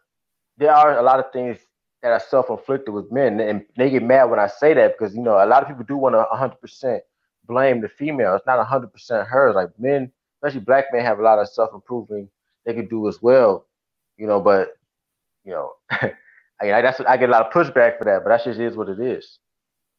there 0.58 0.74
are 0.74 1.00
a 1.00 1.04
lot 1.04 1.20
of 1.20 1.32
things 1.34 1.58
that 2.02 2.12
are 2.12 2.20
self-inflicted 2.20 2.94
with 2.94 3.12
men, 3.12 3.40
and 3.40 3.66
they 3.78 3.90
get 3.90 4.04
mad 4.04 4.26
when 4.26 4.40
I 4.40 4.48
say 4.48 4.74
that 4.74 4.98
because 4.98 5.16
you 5.16 5.22
know 5.22 5.44
a 5.44 5.48
lot 5.48 5.64
of 5.64 5.70
people 5.70 5.86
do 5.86 5.98
want 5.98 6.16
to 6.16 6.26
100% 6.34 7.00
blame 7.46 7.82
the 7.82 7.90
female. 7.90 8.36
It's 8.36 8.46
not 8.46 8.66
100% 8.68 9.28
hers. 9.28 9.56
Like 9.56 9.70
men, 9.80 10.12
especially 10.38 10.62
black 10.66 10.86
men 10.94 11.04
have 11.06 11.20
a 11.20 11.24
lot 11.24 11.40
of 11.40 11.50
self 11.50 11.72
improving 11.74 12.30
they 12.66 12.74
could 12.74 12.90
do 12.90 13.08
as 13.08 13.22
well, 13.22 13.68
you 14.18 14.28
know. 14.28 14.42
But 14.42 14.70
you 15.46 15.54
know, 15.54 15.74
I, 15.92 16.12
that's 16.62 17.00
I 17.02 17.18
get 17.18 17.30
a 17.30 17.32
lot 17.32 17.48
of 17.48 17.54
pushback 17.54 17.98
for 17.98 18.06
that, 18.06 18.24
but 18.24 18.30
that 18.30 18.44
just 18.44 18.60
is 18.60 18.76
what 18.76 18.90
it 18.90 19.00
is. 19.00 19.40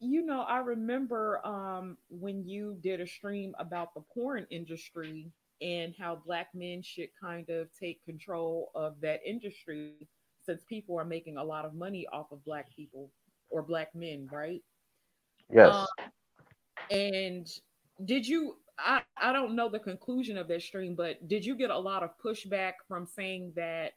You 0.04 0.24
know, 0.24 0.42
I 0.42 0.58
remember 0.58 1.40
um, 1.46 1.96
when 2.10 2.46
you 2.46 2.76
did 2.82 3.00
a 3.00 3.06
stream 3.06 3.54
about 3.58 3.94
the 3.94 4.02
porn 4.12 4.46
industry 4.50 5.32
and 5.62 5.94
how 5.98 6.20
black 6.26 6.48
men 6.54 6.82
should 6.82 7.08
kind 7.18 7.48
of 7.48 7.68
take 7.78 8.04
control 8.04 8.70
of 8.74 9.00
that 9.00 9.20
industry 9.24 10.06
since 10.44 10.62
people 10.68 10.98
are 10.98 11.06
making 11.06 11.38
a 11.38 11.44
lot 11.44 11.64
of 11.64 11.72
money 11.74 12.06
off 12.12 12.32
of 12.32 12.44
black 12.44 12.66
people 12.74 13.10
or 13.48 13.62
black 13.62 13.94
men, 13.94 14.28
right? 14.30 14.62
Yes. 15.50 15.74
Um, 15.74 15.86
and 16.90 17.48
did 18.04 18.26
you 18.26 18.56
I, 18.78 19.02
I 19.16 19.32
don't 19.32 19.54
know 19.54 19.68
the 19.68 19.78
conclusion 19.78 20.36
of 20.36 20.48
that 20.48 20.62
stream, 20.62 20.94
but 20.94 21.26
did 21.28 21.46
you 21.46 21.54
get 21.54 21.70
a 21.70 21.78
lot 21.78 22.02
of 22.02 22.10
pushback 22.22 22.72
from 22.88 23.06
saying 23.06 23.52
that? 23.56 23.92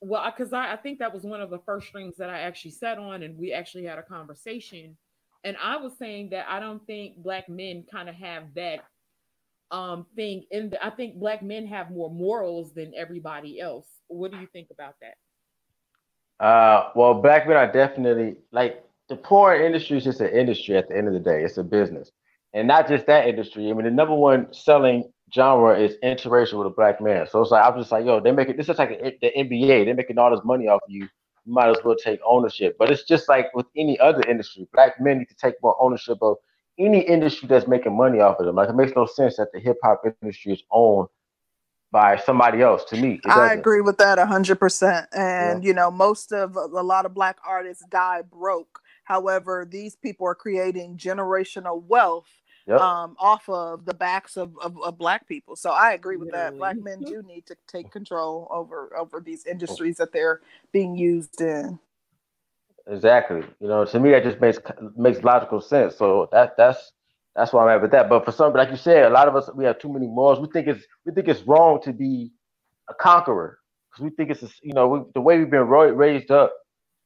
Well, 0.00 0.24
because 0.34 0.52
I, 0.52 0.72
I 0.72 0.76
think 0.76 0.98
that 0.98 1.12
was 1.12 1.22
one 1.22 1.40
of 1.40 1.50
the 1.50 1.60
first 1.60 1.88
streams 1.88 2.16
that 2.16 2.30
I 2.30 2.40
actually 2.40 2.72
sat 2.72 2.98
on, 2.98 3.22
and 3.22 3.38
we 3.38 3.52
actually 3.52 3.84
had 3.84 3.98
a 3.98 4.02
conversation. 4.02 4.96
And 5.44 5.56
I 5.62 5.76
was 5.76 5.92
saying 5.98 6.30
that 6.30 6.46
I 6.48 6.58
don't 6.58 6.84
think 6.86 7.18
black 7.18 7.48
men 7.48 7.84
kind 7.90 8.08
of 8.08 8.14
have 8.16 8.44
that 8.54 8.80
um 9.70 10.06
thing 10.14 10.44
in 10.50 10.70
the, 10.70 10.84
I 10.84 10.90
think 10.90 11.16
black 11.16 11.42
men 11.42 11.66
have 11.66 11.90
more 11.90 12.10
morals 12.10 12.72
than 12.74 12.92
everybody 12.96 13.60
else. 13.60 13.86
What 14.08 14.32
do 14.32 14.38
you 14.38 14.46
think 14.52 14.68
about 14.70 14.94
that? 15.00 16.44
Uh 16.44 16.90
well 16.94 17.14
black 17.14 17.46
men 17.46 17.56
are 17.56 17.70
definitely 17.70 18.36
like 18.52 18.84
the 19.08 19.16
porn 19.16 19.60
industry 19.60 19.98
is 19.98 20.04
just 20.04 20.20
an 20.20 20.30
industry 20.30 20.76
at 20.76 20.88
the 20.88 20.96
end 20.96 21.08
of 21.08 21.14
the 21.14 21.20
day. 21.20 21.42
It's 21.44 21.58
a 21.58 21.64
business 21.64 22.10
and 22.54 22.68
not 22.68 22.88
just 22.88 23.06
that 23.06 23.28
industry. 23.28 23.68
I 23.68 23.72
mean, 23.74 23.84
the 23.84 23.90
number 23.90 24.14
one 24.14 24.52
selling 24.52 25.12
genre 25.34 25.78
is 25.78 25.96
interracial 26.02 26.58
with 26.58 26.68
a 26.68 26.70
black 26.70 27.00
man. 27.00 27.26
So 27.28 27.42
it's 27.42 27.50
like 27.50 27.64
I'm 27.64 27.78
just 27.78 27.92
like, 27.92 28.06
yo, 28.06 28.20
they 28.20 28.30
make 28.30 28.48
it. 28.48 28.56
This 28.56 28.68
is 28.68 28.78
like 28.78 28.92
a, 28.92 29.18
the 29.20 29.32
NBA. 29.36 29.84
They're 29.84 29.94
making 29.94 30.18
all 30.18 30.30
this 30.30 30.44
money 30.44 30.68
off 30.68 30.80
of 30.84 30.90
you. 30.90 31.08
Might 31.46 31.68
as 31.68 31.76
well 31.84 31.96
take 31.96 32.20
ownership. 32.26 32.76
But 32.78 32.90
it's 32.90 33.04
just 33.04 33.28
like 33.28 33.54
with 33.54 33.66
any 33.76 33.98
other 33.98 34.22
industry. 34.28 34.66
Black 34.72 35.00
men 35.00 35.18
need 35.18 35.28
to 35.28 35.36
take 35.36 35.54
more 35.62 35.76
ownership 35.80 36.18
of 36.22 36.36
any 36.78 37.00
industry 37.00 37.48
that's 37.48 37.68
making 37.68 37.96
money 37.96 38.20
off 38.20 38.38
of 38.38 38.46
them. 38.46 38.56
Like 38.56 38.68
it 38.68 38.74
makes 38.74 38.92
no 38.96 39.06
sense 39.06 39.36
that 39.36 39.52
the 39.52 39.60
hip 39.60 39.76
hop 39.82 40.02
industry 40.22 40.52
is 40.52 40.62
owned 40.70 41.08
by 41.92 42.16
somebody 42.16 42.60
else. 42.60 42.84
To 42.86 42.96
me, 42.96 43.20
I 43.26 43.52
agree 43.52 43.80
with 43.80 43.98
that 43.98 44.18
hundred 44.18 44.58
percent. 44.58 45.06
And 45.12 45.62
yeah. 45.62 45.68
you 45.68 45.74
know, 45.74 45.90
most 45.90 46.32
of 46.32 46.56
a 46.56 46.66
lot 46.66 47.06
of 47.06 47.14
black 47.14 47.38
artists 47.46 47.84
die 47.90 48.22
broke. 48.22 48.80
However, 49.04 49.66
these 49.70 49.96
people 49.96 50.26
are 50.26 50.34
creating 50.34 50.96
generational 50.96 51.82
wealth 51.84 52.26
yep. 52.66 52.80
um, 52.80 53.16
off 53.18 53.48
of 53.48 53.84
the 53.84 53.94
backs 53.94 54.36
of, 54.36 54.56
of, 54.58 54.80
of, 54.82 54.98
black 54.98 55.26
people. 55.28 55.56
So 55.56 55.70
I 55.70 55.92
agree 55.92 56.16
with 56.16 56.28
Literally. 56.28 56.50
that. 56.50 56.58
Black 56.58 56.76
men 56.76 57.00
do 57.00 57.22
need 57.22 57.46
to 57.46 57.56
take 57.66 57.90
control 57.90 58.48
over 58.50 58.96
over 58.96 59.20
these 59.20 59.46
industries 59.46 59.96
that 59.96 60.12
they're 60.12 60.40
being 60.72 60.96
used 60.96 61.40
in. 61.40 61.78
Exactly. 62.86 63.42
You 63.60 63.68
know, 63.68 63.84
to 63.84 64.00
me 64.00 64.10
that 64.10 64.24
just 64.24 64.40
makes 64.40 64.58
makes 64.96 65.22
logical 65.22 65.60
sense. 65.60 65.96
So 65.96 66.28
that 66.32 66.56
that's 66.56 66.92
that's 67.34 67.52
why 67.52 67.64
I'm 67.64 67.76
at 67.76 67.82
with 67.82 67.90
that. 67.92 68.08
But 68.08 68.24
for 68.24 68.32
some, 68.32 68.52
like 68.52 68.70
you 68.70 68.76
said, 68.76 69.04
a 69.04 69.10
lot 69.10 69.28
of 69.28 69.36
us 69.36 69.48
we 69.54 69.64
have 69.64 69.78
too 69.78 69.92
many 69.92 70.06
morals. 70.06 70.40
We 70.40 70.48
think 70.52 70.68
it's 70.68 70.84
we 71.04 71.12
think 71.12 71.28
it's 71.28 71.42
wrong 71.42 71.80
to 71.82 71.92
be 71.92 72.32
a 72.88 72.94
conqueror 72.94 73.58
because 73.90 74.04
we 74.04 74.10
think 74.10 74.30
it's 74.30 74.42
you 74.62 74.74
know 74.74 74.88
we, 74.88 75.00
the 75.14 75.20
way 75.20 75.38
we've 75.38 75.50
been 75.50 75.66
raised 75.68 76.30
up 76.30 76.52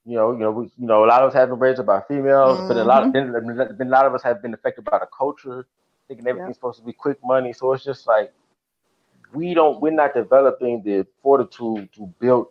you 0.09 0.17
know, 0.17 0.33
you 0.33 0.39
know, 0.39 0.51
we, 0.51 0.65
you 0.65 0.87
know, 0.87 1.05
a 1.05 1.07
lot 1.07 1.23
of 1.23 1.29
us 1.29 1.35
have 1.35 1.51
been 1.51 1.59
raised 1.59 1.85
by 1.85 2.01
females, 2.09 2.59
mm-hmm. 2.59 2.69
but 2.69 2.77
a 2.79 2.85
lot, 2.85 3.03
of, 3.03 3.13
mm-hmm. 3.13 3.77
been, 3.77 3.89
a 3.89 3.91
lot 3.91 4.07
of 4.07 4.15
us 4.15 4.23
have 4.23 4.41
been 4.41 4.55
affected 4.55 4.87
by 4.87 4.99
the 4.99 5.07
culture, 5.17 5.67
thinking 6.09 6.27
everything's 6.27 6.57
supposed 6.57 6.79
to 6.79 6.85
be 6.85 6.95
quick 6.95 7.19
money. 7.23 7.53
So 7.53 7.75
it's 7.75 7.85
just 7.85 8.07
like 8.07 8.33
we 9.35 9.53
don't, 9.53 9.83
we're 9.83 9.93
not 9.93 10.15
developing 10.15 10.83
the 10.83 11.07
fortitude 11.23 11.93
to 11.97 12.07
build 12.19 12.47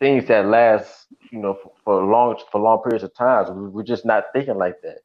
things 0.00 0.26
that 0.28 0.46
last, 0.46 1.06
you 1.30 1.38
know, 1.38 1.52
for, 1.62 1.72
for 1.84 2.04
long, 2.04 2.40
for 2.50 2.62
long 2.62 2.82
periods 2.82 3.04
of 3.04 3.14
time. 3.14 3.70
We're 3.70 3.82
just 3.82 4.06
not 4.06 4.24
thinking 4.32 4.56
like 4.56 4.80
that. 4.82 5.00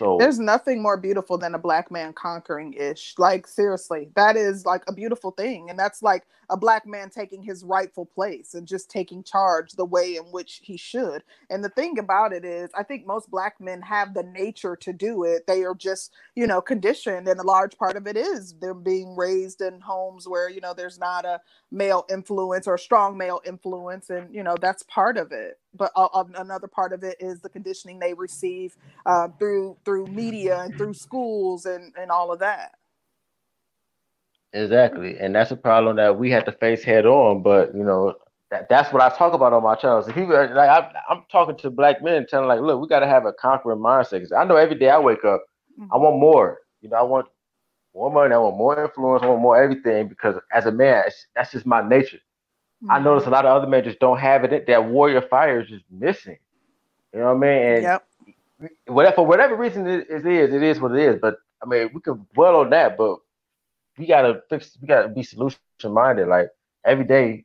So 0.00 0.16
there's 0.18 0.38
nothing 0.38 0.80
more 0.80 0.96
beautiful 0.96 1.36
than 1.36 1.54
a 1.54 1.58
black 1.58 1.90
man 1.90 2.14
conquering 2.14 2.72
ish. 2.72 3.14
Like 3.18 3.46
seriously, 3.46 4.08
that 4.16 4.34
is 4.34 4.64
like 4.64 4.82
a 4.88 4.94
beautiful 4.94 5.30
thing, 5.30 5.68
and 5.68 5.78
that's 5.78 6.02
like 6.02 6.24
a 6.48 6.56
black 6.56 6.86
man 6.86 7.10
taking 7.10 7.42
his 7.42 7.62
rightful 7.62 8.06
place 8.06 8.54
and 8.54 8.66
just 8.66 8.90
taking 8.90 9.22
charge 9.22 9.72
the 9.72 9.84
way 9.84 10.16
in 10.16 10.22
which 10.32 10.60
he 10.62 10.78
should. 10.78 11.22
And 11.50 11.62
the 11.62 11.68
thing 11.68 11.98
about 11.98 12.32
it 12.32 12.46
is, 12.46 12.70
I 12.74 12.82
think 12.82 13.06
most 13.06 13.30
black 13.30 13.60
men 13.60 13.82
have 13.82 14.14
the 14.14 14.22
nature 14.22 14.74
to 14.76 14.94
do 14.94 15.24
it. 15.24 15.46
They 15.46 15.64
are 15.64 15.74
just, 15.74 16.14
you 16.34 16.46
know, 16.46 16.62
conditioned, 16.62 17.28
and 17.28 17.38
a 17.38 17.44
large 17.44 17.76
part 17.76 17.98
of 17.98 18.06
it 18.06 18.16
is 18.16 18.54
them 18.54 18.82
being 18.82 19.14
raised 19.16 19.60
in 19.60 19.80
homes 19.82 20.26
where 20.26 20.48
you 20.48 20.62
know 20.62 20.72
there's 20.72 20.98
not 20.98 21.26
a 21.26 21.42
male 21.70 22.06
influence 22.10 22.66
or 22.66 22.76
a 22.76 22.78
strong 22.78 23.18
male 23.18 23.42
influence, 23.44 24.08
and 24.08 24.34
you 24.34 24.42
know 24.42 24.56
that's 24.58 24.82
part 24.84 25.18
of 25.18 25.30
it 25.30 25.58
but 25.74 25.92
uh, 25.96 26.24
another 26.36 26.68
part 26.68 26.92
of 26.92 27.02
it 27.04 27.16
is 27.20 27.40
the 27.40 27.48
conditioning 27.48 27.98
they 27.98 28.14
receive 28.14 28.76
uh, 29.06 29.28
through 29.38 29.76
through 29.84 30.06
media 30.06 30.60
and 30.60 30.76
through 30.76 30.94
schools 30.94 31.66
and 31.66 31.92
and 31.98 32.10
all 32.10 32.32
of 32.32 32.38
that. 32.40 32.74
Exactly 34.52 35.16
and 35.18 35.34
that's 35.34 35.52
a 35.52 35.56
problem 35.56 35.94
that 35.96 36.18
we 36.18 36.30
have 36.32 36.44
to 36.44 36.52
face 36.52 36.82
head 36.82 37.06
on 37.06 37.40
but 37.40 37.72
you 37.72 37.84
know 37.84 38.14
that, 38.50 38.68
that's 38.68 38.92
what 38.92 39.00
i 39.00 39.08
talk 39.16 39.32
about 39.32 39.52
on 39.52 39.62
my 39.62 39.76
channel 39.76 40.00
If 40.00 40.12
people 40.12 40.34
like 40.34 40.50
I, 40.50 40.90
i'm 41.08 41.22
talking 41.30 41.56
to 41.58 41.70
black 41.70 42.02
men 42.02 42.26
telling 42.26 42.48
like 42.48 42.60
look 42.60 42.80
we 42.80 42.88
got 42.88 42.98
to 42.98 43.06
have 43.06 43.26
a 43.26 43.32
conquering 43.32 43.78
mindset 43.78 44.26
i 44.36 44.42
know 44.42 44.56
every 44.56 44.74
day 44.74 44.90
i 44.90 44.98
wake 44.98 45.24
up 45.24 45.44
mm-hmm. 45.78 45.92
i 45.92 45.96
want 45.96 46.18
more. 46.18 46.58
You 46.80 46.88
know 46.88 46.96
i 46.96 47.02
want 47.02 47.26
more 47.94 48.10
money 48.10 48.34
i 48.34 48.38
want 48.38 48.56
more 48.56 48.82
influence 48.82 49.22
i 49.22 49.26
want 49.26 49.40
more 49.40 49.62
everything 49.62 50.08
because 50.08 50.34
as 50.52 50.66
a 50.66 50.72
man 50.72 51.04
that's 51.36 51.52
just 51.52 51.64
my 51.64 51.88
nature 51.88 52.18
Mm-hmm. 52.82 52.90
I 52.90 52.98
notice 52.98 53.26
a 53.26 53.30
lot 53.30 53.44
of 53.44 53.56
other 53.56 53.66
men 53.66 53.84
just 53.84 53.98
don't 53.98 54.18
have 54.18 54.44
it. 54.44 54.66
That 54.66 54.84
warrior 54.86 55.20
fire 55.20 55.60
is 55.60 55.68
just 55.68 55.84
missing. 55.90 56.38
You 57.12 57.20
know 57.20 57.34
what 57.34 57.36
I 57.36 57.38
mean? 57.38 57.62
And 57.62 57.82
yep. 57.82 58.06
whatever 58.86 59.16
for 59.16 59.26
whatever 59.26 59.56
reason 59.56 59.86
it 59.86 60.08
is, 60.08 60.54
it 60.54 60.62
is 60.62 60.80
what 60.80 60.92
it 60.92 61.02
is. 61.02 61.18
But 61.20 61.36
I 61.62 61.66
mean, 61.66 61.90
we 61.92 62.00
can 62.00 62.26
dwell 62.34 62.56
on 62.56 62.70
that, 62.70 62.96
but 62.96 63.18
we 63.98 64.06
gotta 64.06 64.42
fix. 64.48 64.78
We 64.80 64.88
gotta 64.88 65.08
be 65.08 65.22
solution 65.22 65.58
minded. 65.84 66.28
Like 66.28 66.48
every 66.84 67.04
day, 67.04 67.44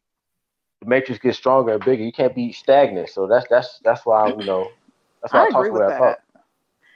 the 0.81 0.88
matrix 0.88 1.19
gets 1.19 1.38
stronger 1.38 1.73
and 1.73 1.83
bigger. 1.83 2.03
You 2.03 2.13
can't 2.13 2.36
be 2.36 2.53
stagnant. 2.53 3.09
So 3.09 3.27
that's 3.27 3.45
that's 3.49 3.79
that's 3.83 4.05
why 4.05 4.29
you 4.29 4.45
know. 4.45 4.69
That's 5.21 5.33
why 5.33 5.41
I, 5.41 5.43
I 5.45 5.49
talk 5.49 5.65
agree 5.65 5.71
with 5.71 5.89
that. 5.89 6.19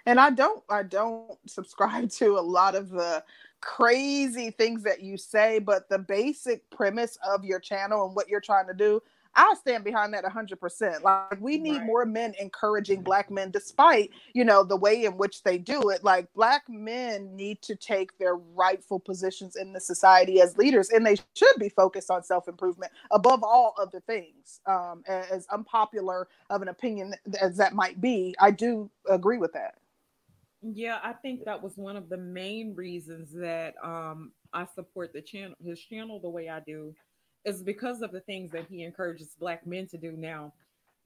And 0.05 0.19
I 0.19 0.29
don't 0.29 0.63
I 0.69 0.83
don't 0.83 1.37
subscribe 1.45 2.09
to 2.19 2.37
a 2.37 2.41
lot 2.41 2.75
of 2.75 2.89
the 2.89 3.23
crazy 3.61 4.51
things 4.51 4.83
that 4.83 5.01
you 5.01 5.17
say, 5.17 5.59
but 5.59 5.89
the 5.89 5.99
basic 5.99 6.69
premise 6.69 7.17
of 7.27 7.43
your 7.43 7.59
channel 7.59 8.05
and 8.05 8.15
what 8.15 8.29
you're 8.29 8.41
trying 8.41 8.67
to 8.67 8.73
do, 8.73 9.01
I'll 9.35 9.55
stand 9.55 9.83
behind 9.83 10.13
that 10.13 10.23
100%. 10.23 11.03
Like 11.03 11.39
we 11.39 11.57
need 11.57 11.77
right. 11.77 11.85
more 11.85 12.05
men 12.05 12.33
encouraging 12.39 13.03
black 13.03 13.29
men 13.29 13.51
despite, 13.51 14.09
you 14.33 14.43
know, 14.43 14.63
the 14.63 14.75
way 14.75 15.05
in 15.05 15.17
which 15.17 15.43
they 15.43 15.57
do 15.57 15.89
it. 15.89 16.03
Like 16.03 16.33
black 16.33 16.63
men 16.67 17.35
need 17.35 17.61
to 17.63 17.75
take 17.75 18.17
their 18.17 18.35
rightful 18.35 18.99
positions 18.99 19.55
in 19.55 19.71
the 19.71 19.79
society 19.79 20.41
as 20.41 20.57
leaders 20.57 20.89
and 20.89 21.05
they 21.05 21.15
should 21.35 21.55
be 21.59 21.69
focused 21.69 22.09
on 22.09 22.23
self-improvement 22.23 22.91
above 23.11 23.43
all 23.43 23.75
other 23.79 23.99
things. 24.01 24.61
Um, 24.65 25.03
as 25.07 25.47
unpopular 25.47 26.27
of 26.49 26.61
an 26.61 26.67
opinion 26.67 27.13
as 27.39 27.57
that 27.57 27.73
might 27.73 28.01
be, 28.01 28.35
I 28.39 28.51
do 28.51 28.89
agree 29.07 29.37
with 29.37 29.53
that. 29.53 29.75
Yeah, 30.61 30.99
I 31.03 31.13
think 31.13 31.45
that 31.45 31.61
was 31.61 31.77
one 31.77 31.95
of 31.95 32.09
the 32.09 32.17
main 32.17 32.75
reasons 32.75 33.31
that 33.33 33.75
um, 33.83 34.31
I 34.53 34.65
support 34.75 35.13
the 35.13 35.21
channel, 35.21 35.55
his 35.63 35.79
channel, 35.79 36.19
the 36.19 36.29
way 36.29 36.49
I 36.49 36.59
do, 36.59 36.93
is 37.45 37.63
because 37.63 38.01
of 38.01 38.11
the 38.11 38.19
things 38.21 38.51
that 38.51 38.65
he 38.69 38.83
encourages 38.83 39.35
black 39.39 39.65
men 39.65 39.87
to 39.87 39.97
do 39.97 40.11
now. 40.11 40.53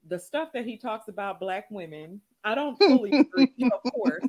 The 0.08 0.18
stuff 0.18 0.48
that 0.54 0.66
he 0.66 0.76
talks 0.76 1.08
about 1.08 1.38
black 1.38 1.66
women, 1.70 2.20
I 2.42 2.56
don't 2.56 2.76
fully 2.76 3.12
agree, 3.18 3.54
of 3.72 3.92
course, 3.92 4.26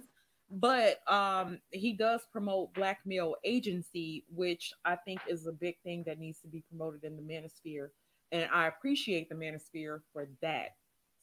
but 0.51 0.99
um, 1.11 1.59
he 1.71 1.93
does 1.93 2.21
promote 2.31 2.73
black 2.75 2.99
male 3.03 3.35
agency, 3.43 4.23
which 4.33 4.73
I 4.85 4.95
think 4.95 5.21
is 5.27 5.47
a 5.47 5.51
big 5.51 5.77
thing 5.83 6.03
that 6.05 6.19
needs 6.19 6.39
to 6.41 6.47
be 6.47 6.63
promoted 6.69 7.03
in 7.03 7.15
the 7.15 7.23
manosphere, 7.23 7.89
and 8.31 8.47
I 8.53 8.67
appreciate 8.67 9.27
the 9.27 9.35
manosphere 9.35 10.01
for 10.13 10.27
that. 10.41 10.75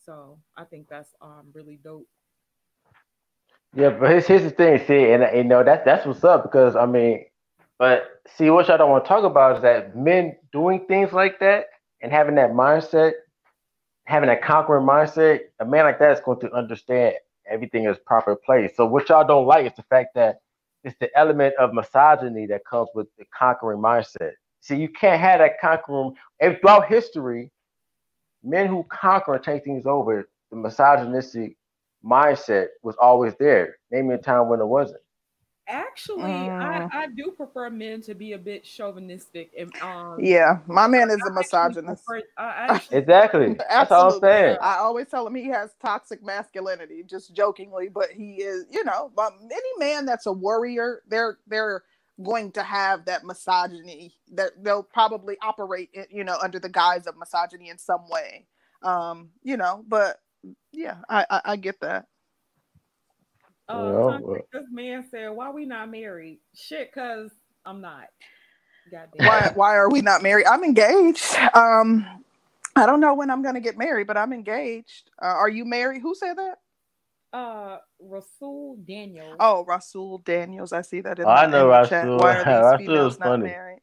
So 0.05 0.39
I 0.57 0.65
think 0.65 0.89
that's 0.89 1.15
um, 1.23 1.47
really 1.55 1.79
dope. 1.85 2.09
Yeah, 3.75 3.91
but 3.91 4.11
here's, 4.11 4.27
here's 4.27 4.43
the 4.43 4.51
thing, 4.51 4.85
see, 4.87 5.13
and 5.13 5.25
you 5.37 5.45
know 5.45 5.65
that 5.65 5.85
that's 5.85 6.05
what's 6.05 6.25
up 6.25 6.43
because 6.43 6.77
I 6.77 6.87
mean, 6.87 7.25
but 7.79 8.21
see, 8.37 8.51
what 8.51 8.69
y'all 8.69 8.79
don't 8.79 8.91
want 8.91 9.05
to 9.05 9.09
talk 9.09 9.25
about 9.25 9.57
is 9.57 9.63
that 9.63 9.97
men 9.97 10.37
doing 10.53 10.85
things 10.89 11.13
like 11.13 11.39
that 11.41 11.67
and 12.03 12.13
having 12.13 12.35
that 12.35 12.51
mindset, 12.51 13.13
having 14.07 14.29
that 14.29 14.43
conquering 14.43 14.87
mindset, 14.87 15.41
a 15.61 15.65
man 15.65 15.85
like 15.85 15.99
that 16.01 16.13
is 16.13 16.21
going 16.25 16.41
to 16.41 16.53
understand 16.53 17.15
everything 17.51 17.87
is 17.87 17.99
proper 18.07 18.37
place. 18.37 18.73
So 18.77 18.87
what 18.87 19.09
y'all 19.09 19.27
don't 19.27 19.47
like 19.47 19.67
is 19.67 19.73
the 19.77 19.85
fact 19.85 20.11
that 20.17 20.41
it's 20.85 20.97
the 21.01 21.11
element 21.19 21.55
of 21.59 21.73
misogyny 21.73 22.47
that 22.47 22.67
comes 22.67 22.89
with 22.95 23.09
the 23.19 23.25
conquering 23.37 23.81
mindset. 23.81 24.33
See, 24.61 24.77
you 24.77 24.89
can't 24.89 25.21
have 25.21 25.41
that 25.41 25.61
conquering. 25.61 26.15
If 26.41 26.61
throughout 26.61 26.89
history, 26.89 27.51
men 28.43 28.67
who 28.67 28.85
conquer 28.91 29.35
and 29.35 29.45
take 29.45 29.65
things 29.65 29.87
over, 29.87 30.29
the 30.51 30.57
misogynistic 30.57 31.57
mindset 32.05 32.69
was 32.83 32.97
always 33.01 33.35
there. 33.39 33.77
Name 33.91 34.09
me 34.09 34.15
a 34.15 34.19
time 34.19 34.49
when 34.49 34.61
it 34.61 34.67
wasn't. 34.67 35.01
Actually, 35.69 36.51
I, 36.61 36.83
I 36.93 37.07
do 37.09 37.33
prefer 37.33 37.71
men 37.71 38.03
to 38.03 38.15
be 38.15 38.33
a 38.33 38.39
bit 38.39 38.65
chauvinistic 38.65 39.53
and 39.59 39.73
um 39.81 40.21
Yeah, 40.25 40.59
my 40.67 40.87
man 40.87 41.11
is 41.11 41.25
I 41.25 41.27
a 41.27 41.31
misogynist. 41.33 42.05
prefer- 42.07 42.29
actually, 42.39 42.99
Exactly. 42.99 43.57
That's 43.69 43.91
all 43.93 44.15
I'm 44.15 44.21
saying. 44.21 44.59
I 44.61 44.77
always 44.79 45.09
tell 45.09 45.27
him 45.27 45.35
he 45.35 45.49
has 45.49 45.71
toxic 45.81 46.23
masculinity, 46.25 47.05
just 47.05 47.35
jokingly, 47.35 47.89
but 47.89 48.11
he 48.11 48.37
is, 48.37 48.67
you 48.71 48.85
know, 48.85 49.11
but 49.17 49.35
any 49.45 49.79
man 49.79 50.07
that's 50.07 50.27
a 50.27 50.33
warrior, 50.33 51.03
they're 51.09 51.39
they're 51.47 51.85
going 52.23 52.53
to 52.53 52.63
have 52.63 53.05
that 53.07 53.25
misogyny. 53.25 54.15
That 54.35 54.53
they'll 54.63 54.83
probably 54.83 55.37
operate, 55.43 55.91
in, 55.95 56.07
you 56.11 56.25
know, 56.25 56.39
under 56.43 56.59
the 56.59 56.69
guise 56.69 57.07
of 57.07 57.17
misogyny 57.17 57.71
in 57.71 57.79
some 57.79 58.09
way. 58.11 58.47
Um, 58.83 59.31
you 59.43 59.57
know, 59.57 59.85
but 59.89 60.21
yeah, 60.73 60.99
I 61.09 61.27
I, 61.31 61.43
I 61.47 61.57
get 61.57 61.81
that. 61.81 62.07
uh, 63.69 63.73
Well, 63.73 64.17
well. 64.19 64.49
this 64.53 64.65
man 64.73 65.07
said, 65.11 65.31
"Why 65.31 65.51
we 65.51 65.67
not 65.67 65.91
married?" 65.91 66.41
Shit, 66.57 66.93
cause 66.93 67.31
I'm 67.67 67.81
not. 67.83 68.07
Goddamn. 68.91 69.23
Why 69.25 69.51
why 69.55 69.77
are 69.77 69.91
we 69.91 70.03
not 70.03 70.23
married? 70.23 70.47
I'm 70.47 70.65
engaged. 70.65 71.37
Um, 71.55 72.07
I 72.77 72.87
don't 72.87 73.01
know 73.01 73.15
when 73.15 73.31
I'm 73.31 73.43
gonna 73.43 73.61
get 73.61 73.79
married, 73.79 74.07
but 74.09 74.17
I'm 74.19 74.33
engaged. 74.33 75.11
Uh, 75.23 75.27
are 75.27 75.49
you 75.51 75.65
married? 75.65 76.03
Who 76.03 76.15
said 76.15 76.37
that? 76.39 76.59
Uh, 77.33 77.79
Rasul 78.01 78.79
Daniel. 78.87 79.41
Oh, 79.41 79.65
Rasul 79.67 80.19
Daniels. 80.21 80.73
I 80.73 80.83
see 80.83 81.01
that 81.03 81.19
in 81.21 81.29
Oh, 81.29 81.31
I 81.31 81.47
the, 81.47 81.47
know 81.47 81.67
in 81.67 81.71
the 81.71 81.79
chat. 81.79 82.11
Rasul. 82.11 82.17
Why 82.17 82.35
are 82.37 82.45
Rasul 82.47 82.47
these 82.47 82.73
females 82.73 83.19
not 83.19 83.41
married? 83.43 83.81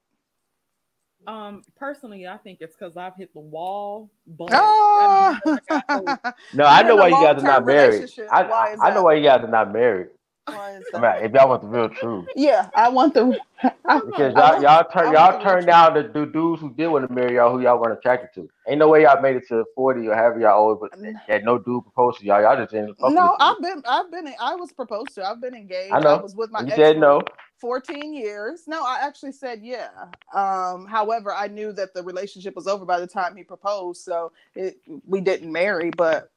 Um, 1.29 1.63
personally, 1.77 2.27
I 2.27 2.37
think 2.37 2.59
it's 2.61 2.75
because 2.75 2.97
I've 2.97 3.15
hit 3.15 3.33
the 3.33 3.39
wall. 3.39 4.09
But 4.27 4.49
Oh, 4.51 5.37
No, 6.53 6.65
I 6.65 6.81
You're 6.81 6.89
know 6.89 6.95
why 6.97 7.09
you 7.09 7.21
guys 7.21 7.37
are 7.37 7.43
not 7.43 7.65
married. 7.65 8.09
I, 8.31 8.43
I, 8.43 8.75
I 8.81 8.91
know 8.91 9.03
why 9.03 9.15
you 9.15 9.23
guys 9.23 9.43
are 9.43 9.47
not 9.51 9.71
married. 9.71 10.07
Why 10.55 10.77
is 10.77 10.89
that? 10.91 11.01
mean, 11.01 11.25
if 11.25 11.33
y'all 11.33 11.49
want 11.49 11.61
the 11.61 11.67
real 11.67 11.89
truth, 11.89 12.27
yeah, 12.35 12.69
I 12.75 12.89
want 12.89 13.13
the. 13.15 13.39
I, 13.87 14.01
because 14.05 14.35
y'all 14.35 14.53
want- 14.53 14.61
y'all 14.61 14.85
I 15.03 15.13
turn 15.13 15.13
y'all 15.13 15.33
the 15.33 15.37
turn 15.43 15.65
real 15.65 15.67
down 15.67 15.93
the, 15.95 16.03
the 16.03 16.25
dudes 16.27 16.61
who 16.61 16.73
did 16.73 16.87
want 16.87 17.07
to 17.07 17.13
marry 17.13 17.35
y'all, 17.35 17.51
who 17.51 17.61
y'all 17.63 17.79
weren't 17.81 17.97
attracted 17.97 18.29
to. 18.35 18.49
Ain't 18.67 18.79
no 18.79 18.89
way 18.89 19.03
y'all 19.03 19.21
made 19.21 19.37
it 19.37 19.47
to 19.49 19.65
forty 19.75 20.07
or 20.07 20.15
however 20.15 20.39
y'all 20.39 20.59
old, 20.69 20.79
but 20.81 20.91
that 21.27 21.43
no 21.43 21.57
dude 21.59 21.83
proposed 21.83 22.19
to 22.19 22.25
y'all. 22.25 22.41
Y'all 22.41 22.57
just 22.57 22.71
didn't. 22.71 22.97
no. 23.15 23.37
I've 23.39 23.61
been, 23.61 23.83
I've 23.87 24.11
been, 24.11 24.33
I 24.39 24.55
was 24.55 24.71
proposed 24.73 25.15
to. 25.15 25.25
I've 25.27 25.41
been 25.41 25.55
engaged. 25.55 25.93
I 25.93 25.99
know. 25.99 26.19
I 26.19 26.21
was 26.21 26.35
with 26.35 26.51
my 26.51 26.61
You 26.61 26.67
ex 26.67 26.75
said 26.77 26.99
no. 26.99 27.21
14 27.59 28.13
years. 28.13 28.63
No, 28.67 28.83
I 28.85 28.99
actually 29.01 29.33
said 29.33 29.61
yeah. 29.63 29.89
Um, 30.33 30.85
however, 30.87 31.33
I 31.33 31.47
knew 31.47 31.73
that 31.73 31.93
the 31.93 32.03
relationship 32.03 32.55
was 32.55 32.67
over 32.67 32.85
by 32.85 32.99
the 32.99 33.07
time 33.07 33.35
he 33.35 33.43
proposed, 33.43 34.03
so 34.03 34.31
it 34.55 34.77
we 35.07 35.21
didn't 35.21 35.51
marry. 35.51 35.91
But 35.91 36.31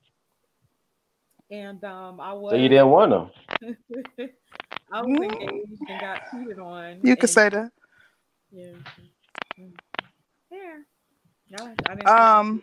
and 1.52 1.84
um, 1.84 2.20
I 2.20 2.34
was 2.34 2.52
So 2.52 2.56
you 2.56 2.68
didn't 2.70 2.90
want 2.90 3.12
them. 3.12 3.30
I 4.92 5.02
was 5.02 5.20
Mm. 5.20 5.22
engaged 5.22 5.82
and 5.88 6.00
got 6.00 6.20
cheated 6.30 6.58
on. 6.60 7.00
you 7.04 7.16
could 7.16 7.30
say 7.30 7.48
that. 7.50 7.72
yeah. 8.52 8.72
Yeah. 10.50 10.78
No, 11.50 11.74
Um, 12.06 12.62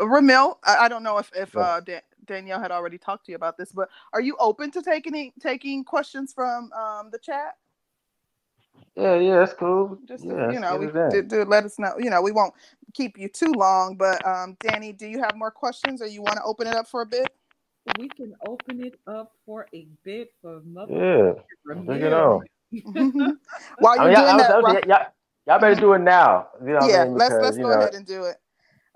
Ramil, 0.00 0.58
I, 0.64 0.76
I 0.86 0.88
don't 0.88 1.02
know 1.04 1.18
if 1.18 1.30
if 1.36 1.56
uh, 1.56 1.80
Da- 1.80 2.02
Danielle 2.26 2.60
had 2.60 2.72
already 2.72 2.98
talked 2.98 3.26
to 3.26 3.32
you 3.32 3.36
about 3.36 3.56
this, 3.58 3.72
but 3.72 3.88
are 4.12 4.20
you 4.20 4.36
open 4.40 4.70
to 4.72 4.82
taking 4.82 5.32
taking 5.40 5.84
questions 5.84 6.32
from 6.34 6.72
um, 6.72 7.10
the 7.12 7.18
chat? 7.18 7.56
Yeah, 8.96 9.14
yeah, 9.16 9.38
that's 9.38 9.54
cool. 9.54 9.98
Just 10.06 10.24
yeah, 10.24 10.50
you 10.50 10.60
know, 10.60 10.76
we 10.76 10.86
do, 11.10 11.22
do 11.22 11.44
let 11.44 11.64
us 11.64 11.78
know. 11.78 11.94
You 11.98 12.10
know, 12.10 12.20
we 12.20 12.30
won't 12.32 12.52
keep 12.92 13.16
you 13.18 13.28
too 13.28 13.52
long, 13.52 13.96
but 13.96 14.24
um, 14.26 14.56
Danny, 14.60 14.92
do 14.92 15.06
you 15.06 15.18
have 15.20 15.34
more 15.34 15.50
questions, 15.50 16.02
or 16.02 16.06
you 16.06 16.20
want 16.20 16.36
to 16.36 16.42
open 16.44 16.66
it 16.66 16.74
up 16.74 16.86
for 16.88 17.00
a 17.02 17.06
bit? 17.06 17.28
we 17.98 18.08
can 18.10 18.32
open 18.46 18.84
it 18.84 18.94
up 19.08 19.32
for 19.44 19.66
a 19.74 19.88
bit 20.04 20.28
for 20.40 20.60
mother. 20.64 20.92
Yeah, 20.92 21.74
bring 21.84 22.02
it 22.02 22.12
on. 22.12 22.42
While 23.78 24.00
I 24.00 24.04
you're 24.04 24.04
mean, 24.04 24.14
doing 24.14 24.28
I 24.28 24.36
that, 24.36 24.50
I 24.50 24.58
was- 24.58 24.74
Ra- 24.74 24.80
y'all, 24.86 25.06
y'all 25.46 25.58
better 25.60 25.80
do 25.80 25.92
it 25.94 25.98
now. 26.00 26.48
You 26.60 26.74
know 26.74 26.88
yeah, 26.88 27.02
I 27.02 27.04
mean? 27.06 27.14
let's 27.16 27.34
let's 27.40 27.56
you 27.56 27.64
go 27.64 27.70
know, 27.70 27.78
ahead 27.80 27.94
and 27.94 28.06
do 28.06 28.24
it. 28.24 28.36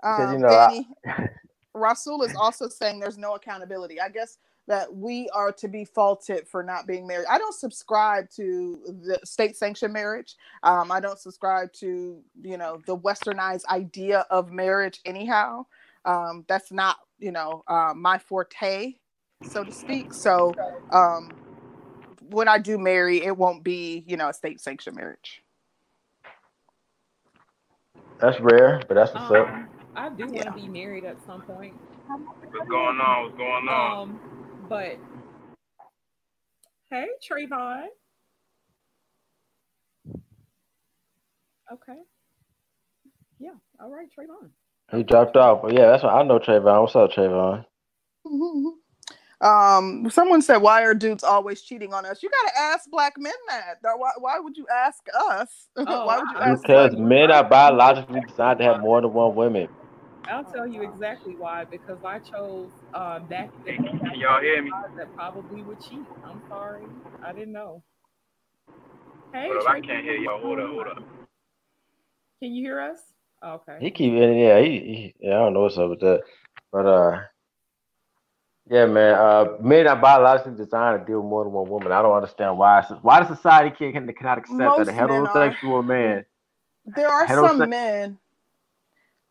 because, 0.01 0.29
Um, 0.29 0.33
you 0.33 0.39
know, 0.39 0.47
I- 0.47 0.67
Danny, 0.67 0.87
Rasul 1.73 2.23
is 2.23 2.35
also 2.35 2.69
saying 2.69 2.99
there's 2.99 3.17
no 3.17 3.35
accountability. 3.35 3.99
I 3.99 4.09
guess 4.09 4.37
that 4.67 4.95
we 4.95 5.29
are 5.33 5.51
to 5.53 5.67
be 5.67 5.85
faulted 5.85 6.47
for 6.47 6.63
not 6.63 6.87
being 6.87 7.07
married. 7.07 7.27
I 7.29 7.37
don't 7.37 7.55
subscribe 7.55 8.29
to 8.31 8.79
the 9.03 9.19
state 9.25 9.57
sanctioned 9.57 9.93
marriage. 9.93 10.35
Um, 10.63 10.91
I 10.91 10.99
don't 10.99 11.19
subscribe 11.19 11.73
to 11.73 12.21
you 12.41 12.57
know 12.57 12.81
the 12.85 12.97
westernized 12.97 13.65
idea 13.67 14.25
of 14.29 14.51
marriage. 14.51 15.01
Anyhow, 15.05 15.65
um, 16.05 16.45
that's 16.47 16.71
not 16.71 16.97
you 17.19 17.31
know 17.31 17.63
uh, 17.67 17.93
my 17.95 18.17
forte, 18.19 18.95
so 19.43 19.63
to 19.63 19.71
speak. 19.71 20.13
So 20.13 20.57
um, 20.91 21.35
when 22.21 22.47
I 22.47 22.59
do 22.59 22.77
marry, 22.79 23.23
it 23.23 23.37
won't 23.37 23.63
be 23.63 24.03
you 24.07 24.17
know 24.17 24.29
a 24.29 24.33
state 24.33 24.61
sanctioned 24.61 24.95
marriage. 24.97 25.43
that's 28.19 28.39
rare, 28.41 28.81
but 28.87 28.95
that's 28.95 29.13
what's 29.13 29.31
up. 29.31 29.47
Um, 29.47 29.69
I 29.95 30.09
do 30.09 30.31
want 30.31 30.45
Yeah. 30.45 30.49
to 30.49 30.53
be 30.53 30.67
married 30.67 31.05
at 31.05 31.21
some 31.25 31.43
point. 31.43 31.75
What's 32.51 32.69
going 32.69 32.99
on? 32.99 33.25
What's 33.25 33.37
going 33.37 33.69
on? 33.69 34.03
But 34.69 34.97
hey, 36.89 37.07
Trayvon. 37.29 37.85
Okay. 41.71 41.97
Yeah. 43.39 43.51
All 43.81 43.89
right, 43.91 44.07
Trayvon. 44.17 44.49
He 44.91 45.03
dropped 45.03 45.37
off, 45.37 45.61
but 45.63 45.73
yeah, 45.73 45.87
that's 45.87 46.03
what 46.03 46.13
I 46.13 46.23
know. 46.23 46.39
Trayvon, 46.39 46.81
what's 46.81 46.95
up, 46.95 47.11
Trayvon? 47.11 47.65
Um, 49.41 50.09
someone 50.09 50.41
said, 50.41 50.57
"Why 50.57 50.83
are 50.83 50.95
dudes 50.95 51.23
always 51.23 51.61
cheating 51.61 51.93
on 51.93 52.05
us?" 52.05 52.23
You 52.23 52.29
gotta 52.43 52.59
ask 52.59 52.89
black 52.89 53.13
men 53.19 53.33
that. 53.49 53.75
Why, 53.83 54.11
why 54.17 54.39
would 54.39 54.57
you 54.57 54.65
ask 54.73 55.05
us? 55.29 55.67
Oh, 55.85 56.07
why 56.07 56.17
would 56.17 56.31
you 56.31 56.41
ask? 56.41 56.63
Because 56.63 56.95
men 56.97 57.31
are 57.31 57.47
biologically 57.47 58.21
designed 58.21 58.59
to 58.59 58.65
have 58.65 58.79
more 58.79 59.01
than 59.01 59.13
one 59.13 59.35
woman. 59.35 59.69
I'll 60.29 60.45
tell 60.45 60.67
you 60.67 60.83
exactly 60.83 61.35
why. 61.37 61.65
Because 61.71 61.99
I 62.05 62.19
chose 62.19 62.73
uh, 62.93 63.19
back 63.21 63.51
in 63.65 63.83
the 63.83 63.93
day, 63.93 64.11
Can 64.11 64.19
y'all 64.19 64.41
hear 64.41 64.61
me? 64.63 64.71
that 64.97 65.13
probably 65.15 65.63
would 65.63 65.79
cheat. 65.81 66.09
I'm 66.23 66.41
sorry, 66.49 66.89
I 67.23 67.33
didn't 67.33 67.53
know. 67.53 67.83
Hey, 69.33 69.49
Hold 69.53 69.67
up, 69.67 69.73
I 69.73 69.81
can't 69.81 70.03
hear 70.05 70.15
y'all. 70.17 70.41
Hold 70.41 70.59
up, 70.59 70.69
hold 70.69 70.87
up. 70.87 71.03
Can 72.41 72.53
you 72.53 72.63
hear 72.65 72.81
us? 72.81 72.99
Okay. 73.45 73.79
He 73.79 73.91
keep 73.91 74.13
yeah, 74.13 74.59
he, 74.61 74.69
he 74.69 75.15
yeah, 75.21 75.35
I 75.35 75.39
don't 75.39 75.53
know 75.53 75.61
what's 75.61 75.77
up 75.77 75.89
with 75.91 76.01
that. 76.01 76.21
But 76.71 76.85
uh 76.87 77.21
yeah, 78.69 78.87
man, 78.87 79.15
uh 79.15 79.45
men 79.61 79.87
are 79.87 79.95
biologically 79.97 80.55
designed 80.57 81.01
to 81.01 81.05
deal 81.05 81.21
with 81.21 81.29
more 81.29 81.45
than 81.45 81.53
one 81.53 81.69
woman. 81.69 81.91
I 81.91 82.01
don't 82.01 82.15
understand 82.15 82.57
why 82.57 82.81
why 83.03 83.23
the 83.23 83.35
society 83.35 83.75
can't 83.77 84.17
cannot 84.17 84.39
accept 84.39 84.77
Most 84.77 84.77
that 84.77 84.89
a 84.89 84.93
men 84.97 85.27
are. 85.27 85.55
heterosexual 85.55 85.85
man 85.85 86.25
There 86.85 87.09
are 87.09 87.27
Heterose- 87.27 87.29
some 87.29 87.69
men 87.69 88.19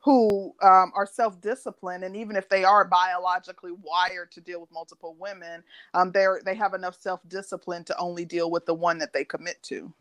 who 0.07 0.55
um, 0.62 0.93
are 0.97 1.07
self-disciplined, 1.07 2.05
and 2.05 2.16
even 2.16 2.37
if 2.37 2.49
they 2.49 2.65
are 2.65 2.87
biologically 2.87 3.73
wired 3.83 4.33
to 4.33 4.43
deal 4.43 4.62
with 4.62 4.73
multiple 4.73 5.16
women, 5.20 5.65
um, 5.95 6.12
they 6.12 6.27
they 6.47 6.57
have 6.57 6.74
enough 6.74 6.97
self-discipline 7.01 7.85
to 7.87 7.99
only 7.99 8.24
deal 8.27 8.51
with 8.51 8.66
the 8.66 8.74
one 8.74 8.99
that 9.01 9.12
they 9.15 9.24
commit 9.27 9.62
to. 9.65 9.93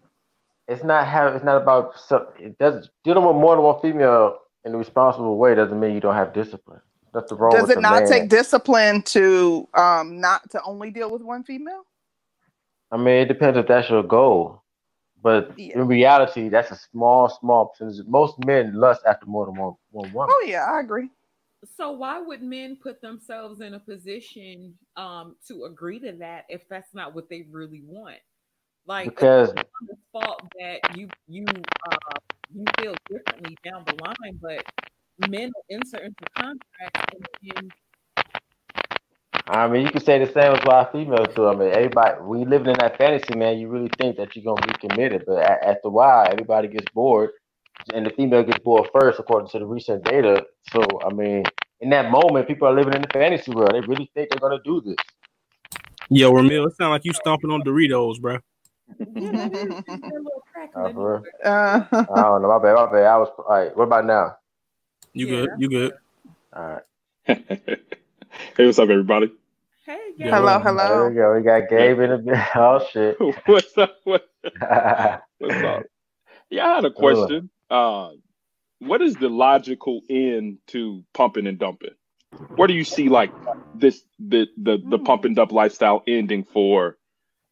it's 0.70 0.84
not 0.86 1.08
have 1.08 1.36
it's 1.36 1.46
not 1.46 1.62
about 1.62 2.00
so 2.00 2.28
it 2.40 2.58
doesn't 2.60 2.90
dealing 3.06 3.26
with 3.26 3.38
more 3.38 3.56
than 3.58 3.66
one 3.66 3.82
female 3.82 4.38
in 4.66 4.74
a 4.76 4.78
responsible 4.80 5.38
way 5.38 5.56
doesn't 5.56 5.80
mean 5.80 5.94
you 5.96 6.02
don't 6.02 6.16
have 6.16 6.34
discipline. 6.34 6.82
That's 7.14 7.30
the 7.32 7.38
wrong 7.38 7.56
Does 7.58 7.70
it 7.72 7.80
not 7.82 8.06
man. 8.06 8.08
take 8.08 8.30
discipline 8.30 9.04
to 9.04 9.70
um, 9.76 10.22
not 10.22 10.50
to 10.52 10.62
only 10.64 10.92
deal 10.92 11.12
with 11.12 11.24
one 11.24 11.44
female? 11.46 11.84
I 12.92 12.98
mean, 12.98 13.18
it 13.18 13.28
depends 13.28 13.60
if 13.60 13.68
that's 13.68 13.90
your 13.90 14.04
goal. 14.04 14.64
But 15.26 15.58
Yeah. 15.58 15.80
in 15.80 15.88
reality, 15.88 16.50
that's 16.50 16.70
a 16.70 16.76
small, 16.76 17.30
small 17.30 17.70
percentage. 17.70 18.06
Most 18.06 18.38
men 18.46 18.76
lust 18.76 19.02
after 19.08 19.26
more 19.26 19.48
than 19.48 19.56
one, 19.56 19.74
one 19.90 20.14
woman. 20.14 20.30
Oh 20.30 20.46
yeah, 20.46 20.66
I 20.72 20.82
agree. 20.82 21.10
So 21.76 21.94
why 21.94 22.22
would 22.22 22.44
men 22.44 22.76
put 22.76 23.02
themselves 23.02 23.60
in 23.60 23.74
a 23.74 23.80
position 23.80 24.78
um, 24.98 25.36
to 25.48 25.64
agree 25.64 26.00
to 26.02 26.12
that 26.20 26.46
if 26.48 26.70
that's 26.70 26.94
not 26.94 27.16
what 27.16 27.28
they 27.28 27.48
really 27.50 27.82
want? 27.88 28.20
Like 28.86 29.08
Because 29.08 29.50
it's 29.50 29.68
the 29.88 29.98
fault 30.14 30.48
that 30.60 30.96
you 30.96 31.10
you 31.28 31.48
uh, 31.90 31.98
you 32.54 32.64
feel 32.80 32.94
differently 33.10 33.58
down 33.64 33.84
the 33.88 33.96
line, 34.04 34.40
but 34.40 34.64
men 35.28 35.52
will 35.56 35.66
enter 35.72 36.06
into 36.06 36.24
contracts 36.38 37.16
and, 37.16 37.58
and 37.58 37.72
I 39.48 39.68
mean, 39.68 39.84
you 39.86 39.92
can 39.92 40.02
say 40.04 40.20
the 40.20 40.32
same 40.32 40.54
as 40.54 40.60
why 40.66 40.88
females 40.92 41.36
do. 41.36 41.48
I 41.48 41.56
mean, 41.56 41.70
everybody, 41.72 42.20
when 42.22 42.42
you 42.42 42.46
living 42.48 42.70
in 42.70 42.78
that 42.80 42.98
fantasy, 42.98 43.36
man, 43.36 43.60
you 43.60 43.68
really 43.70 43.92
think 44.00 44.18
that 44.18 44.36
you're 44.36 44.46
gonna 44.46 44.66
be 44.68 44.88
committed, 44.88 45.24
but 45.28 45.40
after 45.40 45.88
a 45.88 45.92
while, 45.92 46.28
everybody 46.32 46.68
gets 46.68 46.88
bored, 46.94 47.32
and 47.94 48.06
the 48.06 48.10
female 48.12 48.44
gets 48.44 48.60
bored 48.60 48.90
first, 48.94 49.20
according 49.20 49.50
to 49.50 49.60
the 49.60 49.66
recent 49.66 50.04
data. 50.04 50.46
So, 50.74 50.82
I 51.06 51.14
mean, 51.14 51.44
in 51.82 51.90
that 51.92 52.12
moment, 52.12 52.48
people 52.48 52.68
are 52.68 52.74
living 52.74 52.96
in 52.96 53.04
the 53.04 53.10
fantasy 53.14 53.52
world. 53.52 53.74
They 53.76 53.82
really 53.82 54.10
think 54.16 54.32
they're 54.32 54.40
gonna 54.40 54.62
do 54.66 54.82
this. 54.82 54.96
Yo, 56.10 56.32
Ramil, 56.32 56.68
it 56.68 56.76
sound 56.78 56.92
like 56.92 57.06
you 57.06 57.14
stomping 57.14 57.52
on 57.52 57.64
Doritos, 57.64 58.22
bro. 58.22 58.40
yeah, 59.16 59.32
that 59.34 59.54
is 59.54 59.76
just 59.88 60.04
that 60.08 60.16
little 60.24 60.44
crackle 60.52 60.86
Uh, 60.86 60.90
in 60.90 60.96
for 60.96 61.14
real? 61.14 61.28
there. 61.44 61.54
Uh, 61.54 61.86
I 62.10 62.24
don't 62.24 62.42
know. 62.44 62.50
My 62.50 62.60
bad. 62.60 62.76
My 62.76 62.92
bad. 62.92 63.06
I 63.06 63.18
was. 63.18 63.30
All 63.38 63.46
right. 63.50 63.76
What 63.78 63.86
about 63.86 64.06
now? 64.06 64.38
You 65.14 65.28
Yeah. 65.28 65.36
good? 65.42 65.52
You 65.58 65.70
good? 65.70 65.94
All 66.56 66.82
right. 67.28 67.40
hey, 68.58 68.66
what's 68.66 68.80
up, 68.80 68.90
everybody? 68.90 69.32
Hey, 69.86 70.14
Yeah, 70.18 70.34
Gabe. 70.34 70.38
Hello, 70.38 70.60
well, 70.60 70.68
There 70.82 71.00
hello. 71.00 71.10
we 71.10 71.16
go. 71.16 71.36
We 71.36 71.44
got 71.44 71.70
Gabe 71.70 72.00
in 72.00 72.12
the 72.12 72.18
bit. 72.26 72.38
Oh 72.56 72.86
shit. 72.92 73.20
What's 73.46 73.78
up? 73.78 73.98
What, 74.06 74.28
what's 75.40 75.64
up? 75.64 75.88
Yeah, 76.50 76.68
I 76.68 76.76
had 76.78 76.86
a 76.86 76.92
question. 76.92 77.50
Uh, 77.70 78.12
what 78.80 79.02
is 79.02 79.18
the 79.18 79.30
logical 79.30 80.02
end 80.10 80.60
to 80.70 81.04
pumping 81.14 81.48
and 81.48 81.60
dumping? 81.60 81.96
Where 82.56 82.68
do 82.68 82.74
you 82.76 82.86
see 82.86 83.10
like 83.10 83.34
this 83.74 84.04
the 84.20 84.48
the 84.58 84.80
the 84.90 85.00
Hmm. 85.00 85.00
pump 85.00 85.26
and 85.26 85.36
dump 85.36 85.52
lifestyle 85.52 86.04
ending 86.08 86.46
for, 86.46 86.98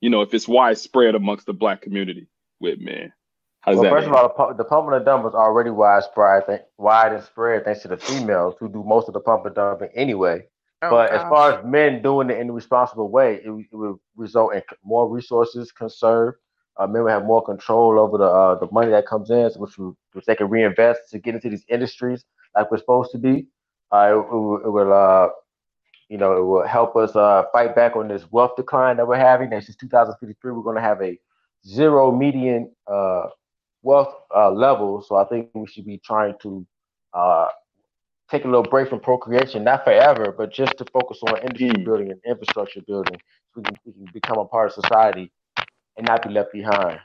you 0.01 0.09
know, 0.11 0.21
if 0.21 0.33
it's 0.33 0.47
widespread 0.47 1.15
amongst 1.15 1.45
the 1.47 1.53
black 1.53 1.81
community 1.81 2.27
with 2.59 2.79
men? 2.79 3.13
How 3.61 3.71
does 3.73 3.79
Well, 3.79 3.83
that 3.83 3.97
first 3.97 4.07
of 4.07 4.13
all, 4.13 4.23
the, 4.23 4.29
pump, 4.33 4.57
the 4.57 4.65
pumping 4.65 4.95
and 4.95 5.05
dumping 5.05 5.29
is 5.29 5.35
already 5.35 5.69
widespread, 5.71 6.43
I 6.43 6.45
wide 6.77 7.13
and 7.13 7.23
spread 7.23 7.65
thanks 7.65 7.81
to 7.83 7.89
the 7.89 7.97
females 7.97 8.55
who 8.59 8.69
do 8.69 8.83
most 8.83 9.07
of 9.09 9.13
the 9.15 9.21
pump 9.21 9.45
and 9.45 9.55
dumping 9.55 9.89
anyway. 9.95 10.45
Oh, 10.83 10.89
but 10.91 11.11
as 11.11 11.23
far 11.23 11.51
as 11.53 11.65
men 11.65 12.01
doing 12.01 12.29
it 12.29 12.37
in 12.39 12.49
a 12.49 12.53
responsible 12.53 13.09
way, 13.09 13.41
it, 13.43 13.49
would- 13.49 13.65
it 13.71 13.75
would 13.75 13.97
result 14.15 14.55
in 14.55 14.61
more 14.83 15.09
resources 15.09 15.71
conserved. 15.71 16.37
Uh, 16.77 16.87
men 16.87 17.03
would 17.03 17.11
have 17.11 17.25
more 17.25 17.43
control 17.43 17.99
over 17.99 18.17
the 18.17 18.25
uh, 18.25 18.55
the 18.55 18.67
money 18.71 18.89
that 18.91 19.05
comes 19.07 19.29
in, 19.31 19.49
which 19.57 19.77
which 20.13 20.25
they 20.25 20.35
can 20.35 20.49
reinvest 20.49 21.01
to 21.11 21.19
get 21.19 21.35
into 21.35 21.49
these 21.49 21.65
industries 21.69 22.25
like 22.55 22.69
we're 22.71 22.77
supposed 22.77 23.11
to 23.11 23.17
be. 23.19 23.47
Uh, 23.91 24.09
it, 24.11 24.17
it, 24.17 24.31
will- 24.31 24.61
it 24.65 24.69
will, 24.71 24.93
uh, 24.93 25.29
you 26.09 26.17
know, 26.17 26.37
it 26.37 26.41
will 26.43 26.67
help 26.67 26.95
us 26.95 27.15
uh, 27.15 27.43
fight 27.51 27.75
back 27.75 27.95
on 27.95 28.07
this 28.07 28.31
wealth 28.31 28.55
decline 28.55 28.97
that 28.97 29.07
we're 29.07 29.15
having. 29.17 29.53
And 29.53 29.63
since 29.63 29.75
2053, 29.77 30.51
we're 30.51 30.61
going 30.63 30.75
to 30.75 30.81
have 30.81 31.01
a 31.01 31.19
zero 31.65 32.11
median 32.11 32.71
uh, 32.87 33.27
wealth 33.83 34.13
uh, 34.35 34.51
level. 34.51 35.01
So 35.01 35.15
I 35.15 35.25
think 35.25 35.49
we 35.53 35.67
should 35.67 35.85
be 35.85 35.99
trying 35.99 36.35
to 36.41 36.65
uh, 37.13 37.47
take 38.29 38.45
a 38.45 38.47
little 38.47 38.63
break 38.63 38.89
from 38.89 38.99
procreation, 38.99 39.63
not 39.63 39.83
forever, 39.83 40.33
but 40.35 40.51
just 40.51 40.77
to 40.77 40.85
focus 40.85 41.19
on 41.27 41.37
industry 41.39 41.69
Mm. 41.69 41.85
building 41.85 42.11
and 42.11 42.21
infrastructure 42.25 42.81
building, 42.81 43.19
so 43.53 43.61
we 43.61 43.63
can, 43.63 43.75
we 43.85 43.91
can 43.93 44.05
become 44.13 44.37
a 44.37 44.45
part 44.45 44.67
of 44.67 44.73
society 44.73 45.31
and 45.97 46.07
not 46.07 46.23
be 46.23 46.29
left 46.29 46.51
behind. 46.51 46.99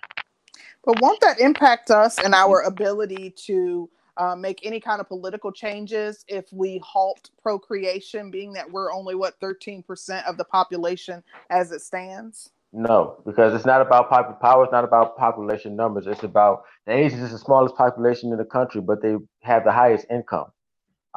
But 0.84 1.00
won't 1.00 1.20
that 1.20 1.40
impact 1.40 1.90
us 1.90 2.18
and 2.18 2.34
our 2.34 2.62
ability 2.62 3.30
to 3.46 3.90
uh, 4.16 4.34
make 4.34 4.64
any 4.64 4.80
kind 4.80 5.00
of 5.00 5.08
political 5.08 5.52
changes 5.52 6.24
if 6.28 6.46
we 6.52 6.78
halt 6.78 7.30
procreation, 7.42 8.30
being 8.30 8.52
that 8.54 8.70
we're 8.70 8.92
only, 8.92 9.14
what, 9.14 9.38
13% 9.40 10.24
of 10.24 10.36
the 10.36 10.44
population 10.44 11.22
as 11.50 11.72
it 11.72 11.82
stands? 11.82 12.50
No, 12.72 13.22
because 13.24 13.54
it's 13.54 13.64
not 13.64 13.80
about 13.80 14.10
popular 14.10 14.38
power. 14.40 14.64
It's 14.64 14.72
not 14.72 14.84
about 14.84 15.16
population 15.16 15.74
numbers. 15.74 16.06
It's 16.06 16.22
about 16.22 16.64
the 16.86 16.92
Asians 16.92 17.22
is 17.22 17.32
the 17.32 17.38
smallest 17.38 17.76
population 17.76 18.30
in 18.30 18.38
the 18.38 18.44
country, 18.44 18.80
but 18.80 19.00
they 19.00 19.16
have 19.42 19.64
the 19.64 19.72
highest 19.72 20.06
income. 20.10 20.46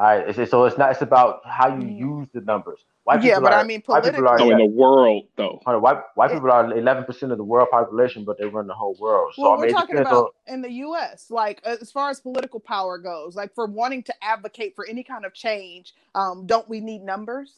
All 0.02 0.08
right, 0.08 0.30
it's, 0.30 0.52
so 0.52 0.66
it's 0.66 0.78
not. 0.80 0.92
It's 0.92 1.04
about 1.04 1.42
how 1.46 1.70
you 1.70 1.84
Mm. 1.84 1.98
use 1.98 2.30
the 2.34 2.42
numbers. 2.42 2.82
White 3.06 3.24
Yeah, 3.24 3.40
but 3.42 3.54
are, 3.54 3.54
I 3.54 3.64
mean 3.64 3.82
white 3.92 4.06
people 4.06 4.28
are. 4.28 4.40
So 4.40 4.52
in 4.52 4.58
the 4.58 4.66
world 4.66 5.26
though. 5.38 5.62
white 5.82 6.00
white 6.16 6.34
It- 6.34 6.34
people 6.34 6.52
are 6.52 6.74
eleven 6.78 7.06
percent 7.06 7.32
of 7.34 7.40
the 7.40 7.46
world 7.46 7.70
population, 7.72 8.26
but 8.26 8.38
they 8.40 8.46
run 8.46 8.68
the 8.68 8.76
whole 8.76 8.96
world. 8.96 9.36
So 9.40 9.48
well, 9.48 9.54
I 9.54 9.58
we're 9.58 9.68
talking 9.68 9.98
about 9.98 10.28
on. 10.28 10.32
in 10.48 10.62
the 10.62 10.72
U.S., 10.72 11.32
like 11.32 11.62
as 11.66 11.92
far 11.92 12.10
as 12.12 12.20
political 12.22 12.60
power 12.62 12.98
goes, 13.00 13.36
like 13.36 13.56
for 13.56 13.68
wanting 13.68 14.04
to 14.06 14.16
advocate 14.24 14.76
for 14.76 14.86
any 14.88 15.04
kind 15.04 15.26
of 15.26 15.34
change, 15.34 15.94
um, 16.16 16.48
don't 16.48 16.70
we 16.70 16.82
need 16.82 17.04
numbers? 17.04 17.56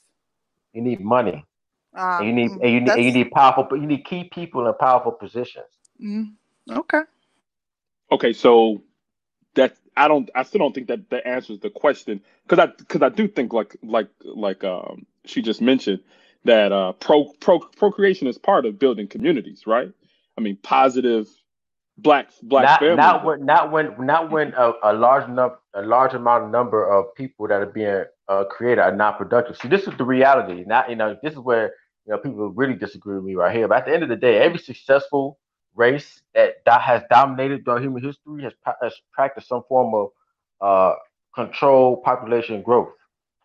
You 0.73 0.81
need 0.83 1.01
money. 1.01 1.45
Um, 1.95 2.05
And 2.19 2.27
you 2.27 2.33
need 2.33 2.57
mm, 2.57 2.61
and 2.61 2.73
you 2.73 2.81
need 2.81 2.95
and 2.95 3.05
you 3.05 3.11
need 3.11 3.31
powerful. 3.31 3.67
But 3.69 3.81
you 3.81 3.87
need 3.87 4.05
key 4.05 4.25
people 4.25 4.67
in 4.67 4.73
powerful 4.75 5.13
positions. 5.13 5.67
mm, 6.03 6.33
okay. 6.71 7.01
Okay, 8.11 8.33
so 8.33 8.83
that 9.55 9.77
I 9.97 10.07
don't 10.07 10.29
I 10.35 10.43
still 10.43 10.59
don't 10.59 10.73
think 10.75 10.87
that 10.87 11.09
that 11.11 11.27
answers 11.27 11.59
the 11.59 11.69
question 11.69 12.21
because 12.47 12.59
I 12.59 12.67
because 12.77 13.01
I 13.01 13.09
do 13.09 13.27
think 13.27 13.53
like 13.53 13.75
like 13.83 14.09
like 14.23 14.63
um 14.63 15.05
she 15.25 15.41
just 15.41 15.61
mentioned 15.61 16.01
that 16.45 16.71
uh 16.71 16.93
pro, 16.93 17.25
pro 17.39 17.59
procreation 17.59 18.27
is 18.27 18.37
part 18.37 18.65
of 18.65 18.79
building 18.79 19.07
communities, 19.07 19.63
right? 19.67 19.91
I 20.37 20.41
mean 20.41 20.57
positive 20.63 21.27
black 21.97 22.29
black 22.43 22.65
not 22.65 22.79
families. 22.79 22.97
not 22.97 23.25
when 23.25 23.45
not 23.45 23.71
when 23.71 23.95
not 24.05 24.31
when 24.31 24.53
a, 24.57 24.73
a 24.83 24.93
large 24.93 25.29
enough 25.29 25.53
a 25.75 25.81
large 25.83 26.13
amount 26.13 26.45
of 26.45 26.51
number 26.51 26.85
of 26.91 27.13
people 27.15 27.47
that 27.47 27.61
are 27.61 27.67
being 27.67 28.05
uh, 28.29 28.45
created 28.45 28.79
are 28.81 28.95
not 28.95 29.17
productive. 29.17 29.57
See, 29.57 29.67
this 29.67 29.87
is 29.87 29.93
the 29.97 30.05
reality. 30.05 30.63
Not 30.65 30.89
you 30.89 30.95
know 30.95 31.17
this 31.23 31.33
is 31.33 31.39
where 31.39 31.73
you 32.05 32.11
know 32.13 32.17
people 32.17 32.49
really 32.51 32.75
disagree 32.75 33.15
with 33.15 33.25
me 33.25 33.35
right 33.35 33.55
here. 33.55 33.67
But 33.67 33.79
at 33.79 33.85
the 33.85 33.93
end 33.93 34.03
of 34.03 34.09
the 34.09 34.15
day, 34.15 34.39
every 34.39 34.59
successful 34.59 35.39
race 35.75 36.21
that, 36.33 36.55
has 36.81 37.01
dominated 37.09 37.63
throughout 37.63 37.81
human 37.81 38.03
history 38.03 38.43
has, 38.43 38.53
has 38.81 38.93
practiced 39.11 39.47
some 39.47 39.63
form 39.67 39.93
of 39.93 40.09
uh, 40.61 40.95
population 42.03 42.61
growth. 42.61 42.89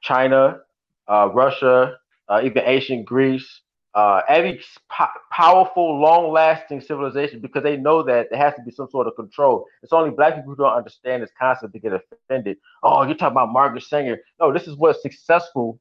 China, 0.03 0.61
uh, 1.09 1.31
Russia, 1.33 1.97
uh, 2.29 2.41
even 2.45 2.63
ancient 2.67 3.07
Greece, 3.07 3.63
uh, 3.95 4.21
every 4.29 4.61
po- 4.91 5.07
powerful, 5.33 5.99
long-lasting 5.99 6.81
civilization 6.81 7.41
because 7.41 7.63
they 7.63 7.77
know 7.77 8.03
that 8.03 8.29
there 8.31 8.39
has 8.39 8.55
to 8.55 8.63
be 8.63 8.71
some 8.71 8.89
sort 8.91 9.07
of 9.07 9.17
control. 9.17 9.65
It's 9.83 9.93
only 9.93 10.11
black 10.11 10.37
people 10.37 10.55
who 10.55 10.57
don't 10.57 10.77
understand 10.77 11.23
this 11.23 11.31
concept 11.39 11.73
to 11.73 11.79
get 11.81 11.93
offended. 11.93 12.59
Oh, 12.83 13.03
you're 13.03 13.17
talking 13.17 13.33
about 13.33 13.53
Margaret 13.53 13.83
Sanger. 13.83 14.19
No, 14.39 14.53
this 14.53 14.69
is 14.69 14.77
what 14.77 15.01
successful, 15.01 15.81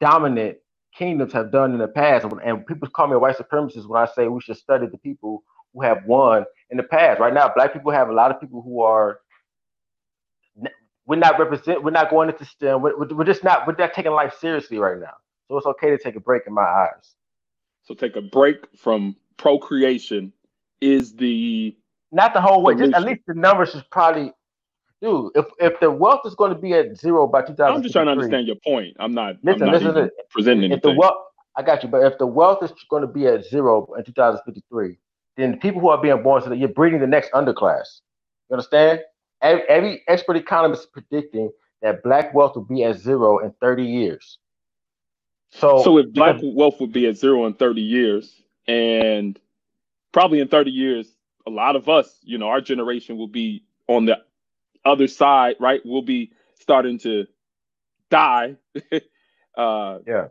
dominant 0.00 0.58
kingdoms 0.96 1.32
have 1.32 1.50
done 1.50 1.72
in 1.72 1.78
the 1.78 1.88
past. 1.88 2.26
And 2.44 2.66
people 2.66 2.88
call 2.88 3.08
me 3.08 3.14
a 3.14 3.18
white 3.18 3.36
supremacist 3.36 3.88
when 3.88 4.00
I 4.00 4.06
say 4.06 4.28
we 4.28 4.40
should 4.40 4.56
study 4.56 4.86
the 4.86 4.98
people 4.98 5.42
who 5.76 5.82
have 5.84 6.06
won 6.06 6.46
in 6.70 6.78
the 6.78 6.84
past. 6.84 7.20
Right 7.20 7.34
now, 7.34 7.52
black 7.54 7.74
people 7.74 7.92
have 7.92 8.10
a 8.10 8.14
lot 8.14 8.32
of 8.32 8.40
people 8.40 8.62
who 8.62 8.82
are 8.82 9.20
we're 11.06 11.16
not 11.16 11.38
represent 11.38 11.84
we're 11.84 11.90
not 11.92 12.10
going 12.10 12.30
into 12.30 12.44
STEM. 12.46 12.82
We're, 12.82 12.96
we're 12.98 13.24
just 13.24 13.44
not 13.44 13.66
we're 13.66 13.76
not 13.78 13.94
taking 13.94 14.12
life 14.12 14.34
seriously 14.40 14.78
right 14.78 15.00
now. 15.00 15.14
So 15.48 15.58
it's 15.58 15.66
okay 15.66 15.90
to 15.90 15.98
take 15.98 16.16
a 16.16 16.20
break 16.20 16.44
in 16.48 16.54
my 16.54 16.62
eyes. 16.64 17.14
so 17.84 17.94
take 17.94 18.16
a 18.16 18.22
break 18.22 18.58
from 18.78 19.16
procreation 19.38 20.32
is 20.80 21.14
the 21.16 21.76
Not 22.12 22.34
the 22.34 22.40
whole 22.42 22.62
way. 22.64 22.74
Just 22.74 22.94
at 22.94 23.04
least 23.04 23.22
the 23.28 23.34
numbers 23.34 23.74
is 23.74 23.82
probably 23.92 24.32
dude, 25.02 25.32
if 25.36 25.46
if 25.60 25.80
the 25.80 25.90
wealth 25.90 26.22
is 26.26 26.34
going 26.36 26.54
to 26.54 26.58
be 26.60 26.74
at 26.74 26.96
zero 26.98 27.26
by 27.26 27.42
2000, 27.42 27.76
I'm 27.76 27.82
just 27.82 27.92
trying 27.94 28.06
to 28.06 28.12
understand 28.12 28.46
your 28.48 28.56
point. 28.56 28.96
I'm 29.00 29.14
not 29.14 29.36
Listen, 29.42 29.62
I'm 29.62 29.64
not 29.64 29.72
listen, 29.72 29.94
listen. 29.94 30.10
presenting 30.30 30.64
If 30.70 30.82
the 30.82 30.90
anything. 30.90 30.98
wealth, 30.98 31.16
I 31.56 31.62
got 31.62 31.82
you. 31.84 31.88
But 31.90 32.04
if 32.04 32.18
the 32.18 32.26
wealth 32.26 32.62
is 32.64 32.72
going 32.90 33.02
to 33.02 33.08
be 33.08 33.26
at 33.26 33.46
zero 33.46 33.88
in 33.98 34.04
2053, 34.04 34.98
then 35.36 35.52
the 35.52 35.56
people 35.58 35.80
who 35.80 35.88
are 35.88 36.00
being 36.00 36.22
born 36.22 36.42
so 36.42 36.48
that 36.50 36.56
you're 36.58 36.68
breeding 36.68 37.00
the 37.00 37.06
next 37.06 37.30
underclass. 37.32 38.00
You 38.48 38.54
understand? 38.54 39.00
Every, 39.42 39.62
every 39.68 40.02
expert 40.08 40.36
economist 40.36 40.82
is 40.82 40.86
predicting 40.86 41.50
that 41.82 42.02
black 42.02 42.32
wealth 42.34 42.56
will 42.56 42.64
be 42.64 42.84
at 42.84 42.96
zero 42.98 43.38
in 43.38 43.52
30 43.60 43.82
years. 43.84 44.38
So, 45.50 45.82
So 45.82 45.98
if 45.98 46.12
black 46.12 46.36
because- 46.36 46.54
wealth 46.54 46.80
would 46.80 46.92
be 46.92 47.06
at 47.06 47.16
zero 47.16 47.46
in 47.46 47.54
30 47.54 47.80
years, 47.82 48.42
and 48.66 49.38
probably 50.12 50.40
in 50.40 50.48
30 50.48 50.70
years, 50.70 51.14
a 51.46 51.50
lot 51.50 51.76
of 51.76 51.88
us, 51.88 52.18
you 52.22 52.38
know, 52.38 52.48
our 52.48 52.60
generation 52.60 53.16
will 53.16 53.28
be 53.28 53.62
on 53.88 54.06
the 54.06 54.18
other 54.84 55.06
side, 55.06 55.56
right? 55.60 55.80
We'll 55.84 56.02
be 56.02 56.32
starting 56.58 56.98
to 57.00 57.26
die. 58.10 58.56
uh, 59.56 59.98
Yeah. 60.06 60.28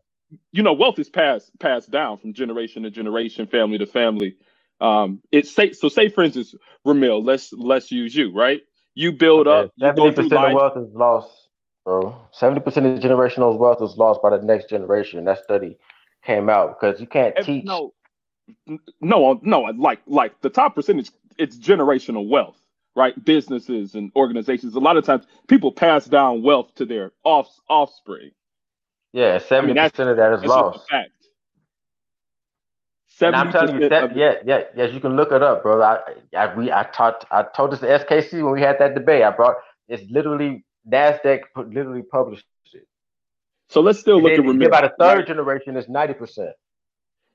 You 0.51 0.63
know, 0.63 0.73
wealth 0.73 0.99
is 0.99 1.07
passed 1.07 1.57
passed 1.59 1.91
down 1.91 2.17
from 2.17 2.33
generation 2.33 2.83
to 2.83 2.89
generation, 2.89 3.45
family 3.47 3.77
to 3.77 3.85
family. 3.85 4.35
Um, 4.81 5.21
it's 5.31 5.53
say 5.53 5.71
so. 5.73 5.89
Say 5.89 6.09
for 6.09 6.23
instance, 6.23 6.53
Ramil, 6.85 7.23
let's 7.25 7.53
let's 7.53 7.91
use 7.91 8.15
you, 8.15 8.33
right? 8.33 8.61
You 8.93 9.11
build 9.11 9.47
up, 9.47 9.71
Seventy 9.79 10.11
percent 10.11 10.33
of 10.33 10.41
life. 10.41 10.53
wealth 10.53 10.77
is 10.77 10.93
lost, 10.93 11.49
bro. 11.85 12.15
Seventy 12.31 12.61
percent 12.61 12.85
of 12.85 12.99
generational 12.99 13.57
wealth 13.57 13.81
is 13.81 13.97
lost 13.97 14.21
by 14.21 14.35
the 14.35 14.43
next 14.43 14.69
generation. 14.69 15.23
That 15.25 15.43
study 15.43 15.77
came 16.25 16.49
out 16.49 16.79
because 16.79 16.99
you 16.99 17.07
can't 17.07 17.35
Ev- 17.37 17.45
teach. 17.45 17.63
No, 17.65 17.93
no, 19.01 19.39
no. 19.41 19.61
Like, 19.61 19.99
like 20.07 20.39
the 20.41 20.49
top 20.49 20.75
percentage, 20.75 21.09
it's 21.37 21.57
generational 21.57 22.27
wealth, 22.27 22.61
right? 22.95 23.13
Businesses 23.25 23.95
and 23.95 24.11
organizations. 24.15 24.75
A 24.75 24.79
lot 24.79 24.97
of 24.97 25.05
times, 25.05 25.25
people 25.47 25.71
pass 25.71 26.05
down 26.05 26.43
wealth 26.43 26.73
to 26.75 26.85
their 26.85 27.11
off 27.23 27.49
offspring. 27.69 28.31
Yeah, 29.13 29.37
seventy 29.39 29.73
that's- 29.73 29.91
percent 29.91 30.09
of 30.09 30.17
that 30.17 30.33
is 30.33 30.43
lost. 30.45 30.89
fact. 30.89 31.11
And 33.21 33.35
I'm 33.35 33.51
telling 33.51 33.81
you, 33.81 33.89
that, 33.89 34.15
yeah, 34.15 34.35
yeah, 34.45 34.63
yes, 34.75 34.93
you 34.93 34.99
can 34.99 35.15
look 35.15 35.31
it 35.31 35.41
up, 35.41 35.63
bro. 35.63 35.81
I, 35.81 35.99
I, 36.37 36.53
we, 36.55 36.71
I 36.71 36.83
taught, 36.83 37.25
I 37.31 37.43
told 37.43 37.71
this 37.71 37.79
to 37.79 37.87
SKC 37.87 38.43
when 38.43 38.53
we 38.53 38.61
had 38.61 38.77
that 38.79 38.93
debate. 38.93 39.23
I 39.23 39.31
brought 39.31 39.55
it's 39.87 40.09
literally 40.09 40.65
Nasdaq 40.89 41.41
put, 41.53 41.69
literally 41.69 42.01
published 42.03 42.45
it. 42.73 42.87
So 43.69 43.81
let's 43.81 43.99
still 43.99 44.21
look 44.21 44.33
at 44.33 44.39
Ramil. 44.39 44.67
about 44.67 44.85
a 44.85 44.89
third 44.99 45.17
right? 45.17 45.27
generation 45.27 45.75
is 45.77 45.87
ninety 45.87 46.13
percent. 46.13 46.51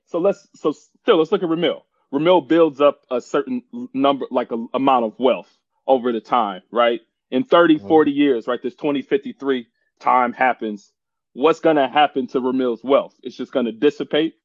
So 0.05 0.19
let's 0.19 0.47
so 0.55 0.71
still 0.71 1.17
let's 1.17 1.31
look 1.31 1.43
at 1.43 1.49
Ramil. 1.49 1.81
Ramil 2.13 2.47
builds 2.47 2.81
up 2.81 3.01
a 3.09 3.21
certain 3.21 3.63
number, 3.93 4.25
like 4.31 4.51
a 4.51 4.65
amount 4.73 5.05
of 5.05 5.13
wealth 5.17 5.49
over 5.87 6.11
the 6.11 6.21
time, 6.21 6.61
right? 6.71 7.01
In 7.31 7.43
30, 7.43 7.79
Mhm. 7.79 7.87
40 7.87 8.11
years, 8.11 8.47
right? 8.47 8.61
This 8.61 8.75
2053 8.75 9.67
time 9.99 10.33
happens. 10.33 10.91
What's 11.33 11.61
gonna 11.61 11.87
happen 11.87 12.27
to 12.27 12.41
Ramil's 12.41 12.83
wealth? 12.83 13.15
It's 13.23 13.35
just 13.37 13.53
gonna 13.53 13.71
dissipate, 13.71 14.35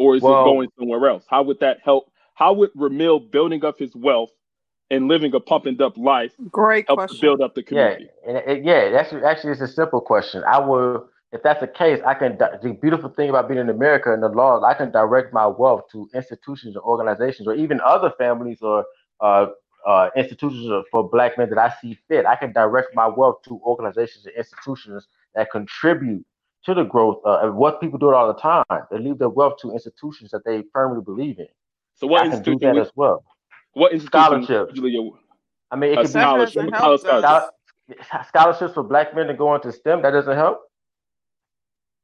or 0.00 0.16
is 0.16 0.22
Well- 0.22 0.40
it 0.42 0.44
going 0.44 0.68
somewhere 0.78 1.06
else? 1.08 1.24
How 1.28 1.42
would 1.42 1.60
that 1.60 1.78
help? 1.84 2.10
How 2.34 2.52
would 2.54 2.72
Ramil 2.74 3.30
building 3.30 3.64
up 3.64 3.78
his 3.78 3.94
wealth 3.94 4.30
and 4.90 5.08
living 5.08 5.34
a 5.34 5.40
pump 5.40 5.66
and 5.66 5.76
dump 5.78 5.96
life 5.98 6.34
Great 6.50 6.86
help 6.88 7.00
to 7.00 7.06
question. 7.06 7.20
build 7.20 7.40
up 7.42 7.54
the 7.54 7.60
Yeah, 7.60 7.66
community? 7.94 8.08
and 8.26 8.36
it, 8.38 8.64
yeah, 8.64 8.90
that's 8.90 9.12
actually 9.12 9.52
it's 9.52 9.60
a 9.60 9.68
simple 9.68 10.00
question. 10.00 10.42
I 10.46 10.58
will 10.58 11.08
if 11.32 11.42
that's 11.44 11.60
the 11.60 11.68
case, 11.68 12.00
I 12.04 12.14
can. 12.14 12.36
The 12.38 12.76
beautiful 12.82 13.08
thing 13.08 13.30
about 13.30 13.46
being 13.46 13.60
in 13.60 13.68
America 13.70 14.12
and 14.12 14.20
the 14.20 14.28
laws, 14.28 14.64
I 14.66 14.74
can 14.74 14.90
direct 14.90 15.32
my 15.32 15.46
wealth 15.46 15.82
to 15.92 16.08
institutions 16.12 16.76
or 16.76 16.82
organizations, 16.82 17.46
or 17.46 17.54
even 17.54 17.80
other 17.84 18.10
families 18.18 18.62
or 18.62 18.84
uh, 19.20 19.46
uh, 19.86 20.10
institutions 20.16 20.84
for 20.90 21.08
Black 21.08 21.38
men 21.38 21.48
that 21.50 21.58
I 21.58 21.72
see 21.80 21.96
fit. 22.08 22.26
I 22.26 22.34
can 22.34 22.52
direct 22.52 22.96
my 22.96 23.06
wealth 23.06 23.42
to 23.44 23.60
organizations 23.64 24.26
and 24.26 24.34
institutions 24.34 25.06
that 25.36 25.52
contribute 25.52 26.24
to 26.64 26.74
the 26.74 26.84
growth. 26.84 27.20
Uh, 27.24 27.40
and 27.42 27.56
what 27.56 27.80
people 27.80 27.98
do 27.98 28.10
it 28.10 28.14
all 28.14 28.26
the 28.32 28.38
time. 28.40 28.64
They 28.90 28.98
leave 28.98 29.18
their 29.18 29.28
wealth 29.28 29.54
to 29.62 29.72
institutions 29.72 30.30
that 30.32 30.44
they 30.44 30.62
firmly 30.72 31.02
believe 31.02 31.38
in. 31.38 31.48
So 31.94 32.06
what 32.06 32.22
I 32.22 32.28
can 32.28 32.42
do 32.42 32.52
institution? 32.52 32.74
that 32.76 32.80
as 32.82 32.90
well. 32.94 33.24
What 33.74 33.92
institution? 33.92 34.44
Scholarships. 34.44 34.78
your- 34.78 35.18
I 35.70 35.76
mean, 35.76 35.92
it 35.92 35.98
A 35.98 36.02
could 36.02 36.08
be 36.08 36.12
That 36.14 36.22
scholarship. 36.22 36.72
College 36.74 37.02
helped 37.02 37.04
us. 37.06 37.22
scholarship. 37.22 38.04
Schol- 38.04 38.24
scholarships 38.24 38.74
for 38.74 38.82
black 38.82 39.14
men 39.14 39.26
to 39.28 39.34
go 39.34 39.54
into 39.54 39.70
STEM. 39.72 40.02
That 40.02 40.10
doesn't 40.12 40.36
help. 40.36 40.60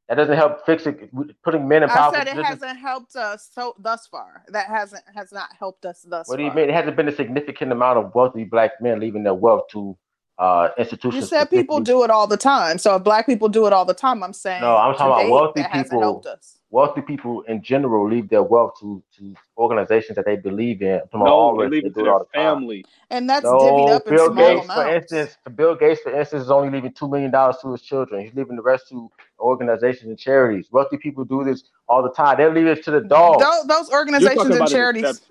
That 0.08 0.14
doesn't 0.14 0.36
help 0.36 0.64
fix 0.64 0.86
it. 0.86 1.10
Putting 1.42 1.66
men 1.66 1.82
in 1.82 1.88
power. 1.88 2.14
I 2.14 2.18
said 2.18 2.28
it 2.28 2.34
positions. 2.36 2.62
hasn't 2.62 2.78
helped 2.78 3.16
us 3.16 3.50
so 3.52 3.74
thus 3.80 4.06
far. 4.06 4.44
That 4.48 4.66
hasn't 4.68 5.02
has 5.14 5.32
not 5.32 5.48
helped 5.58 5.84
us 5.84 6.02
thus 6.02 6.28
far. 6.28 6.32
What 6.32 6.36
do 6.36 6.44
you 6.44 6.50
far. 6.50 6.56
mean? 6.60 6.68
It 6.70 6.74
hasn't 6.74 6.96
been 6.96 7.08
a 7.08 7.12
significant 7.12 7.72
amount 7.72 7.98
of 7.98 8.14
wealthy 8.14 8.44
black 8.44 8.80
men 8.80 9.00
leaving 9.00 9.24
their 9.24 9.34
wealth 9.34 9.64
to 9.72 9.96
uh, 10.38 10.68
institutions. 10.78 11.22
You 11.22 11.26
said 11.28 11.50
people 11.50 11.80
do 11.80 12.04
it 12.04 12.10
all 12.10 12.26
the 12.26 12.36
time. 12.36 12.78
So 12.78 12.96
if 12.96 13.04
black 13.04 13.26
people 13.26 13.48
do 13.48 13.66
it 13.66 13.72
all 13.72 13.84
the 13.84 13.94
time, 13.94 14.22
I'm 14.22 14.32
saying 14.32 14.60
No, 14.62 14.76
I'm 14.76 14.94
talking 14.94 15.06
about 15.06 15.30
wealthy 15.30 15.62
people. 15.72 16.24
Wealthy 16.70 17.00
people 17.00 17.42
in 17.42 17.62
general 17.62 18.08
leave 18.08 18.28
their 18.28 18.42
wealth 18.42 18.72
to, 18.80 19.00
to 19.16 19.34
organizations 19.56 20.16
that 20.16 20.26
they 20.26 20.34
believe 20.36 20.82
in. 20.82 20.94
I'm 20.94 21.00
talking 21.00 21.20
about 21.20 21.26
No, 21.28 21.34
all 21.36 21.56
they 21.56 21.68
leave 21.68 21.84
it 21.86 21.94
to 21.94 22.02
their 22.02 22.04
the 22.04 22.24
time. 22.34 22.56
family. 22.56 22.84
And 23.08 23.30
that's 23.30 23.44
divvied 23.44 23.86
No, 23.86 23.92
up 23.92 24.06
in 24.08 24.16
Bill 24.16 24.30
small 24.32 24.36
Gates, 24.36 24.66
for 24.66 24.72
amounts. 24.82 25.12
instance, 25.12 25.36
Bill 25.54 25.74
Gates, 25.76 26.00
for 26.00 26.12
instance, 26.18 26.42
is 26.42 26.50
only 26.50 26.70
leaving 26.70 26.92
two 26.92 27.08
million 27.08 27.30
dollars 27.30 27.56
to 27.62 27.70
his 27.70 27.82
children. 27.82 28.24
He's 28.24 28.34
leaving 28.34 28.56
the 28.56 28.62
rest 28.62 28.88
to 28.88 29.08
organizations 29.38 30.08
and 30.08 30.18
charities. 30.18 30.66
Wealthy 30.72 30.96
people 30.96 31.24
do 31.24 31.44
this 31.44 31.62
all 31.88 32.02
the 32.02 32.10
time. 32.10 32.36
They 32.36 32.50
leave 32.50 32.66
it 32.66 32.82
to 32.84 32.90
the 32.90 33.00
dogs. 33.02 33.44
Those, 33.44 33.66
those 33.68 33.90
organizations 33.90 34.44
and 34.44 34.54
about 34.54 34.72
an 34.72 34.76
charities. 34.76 35.22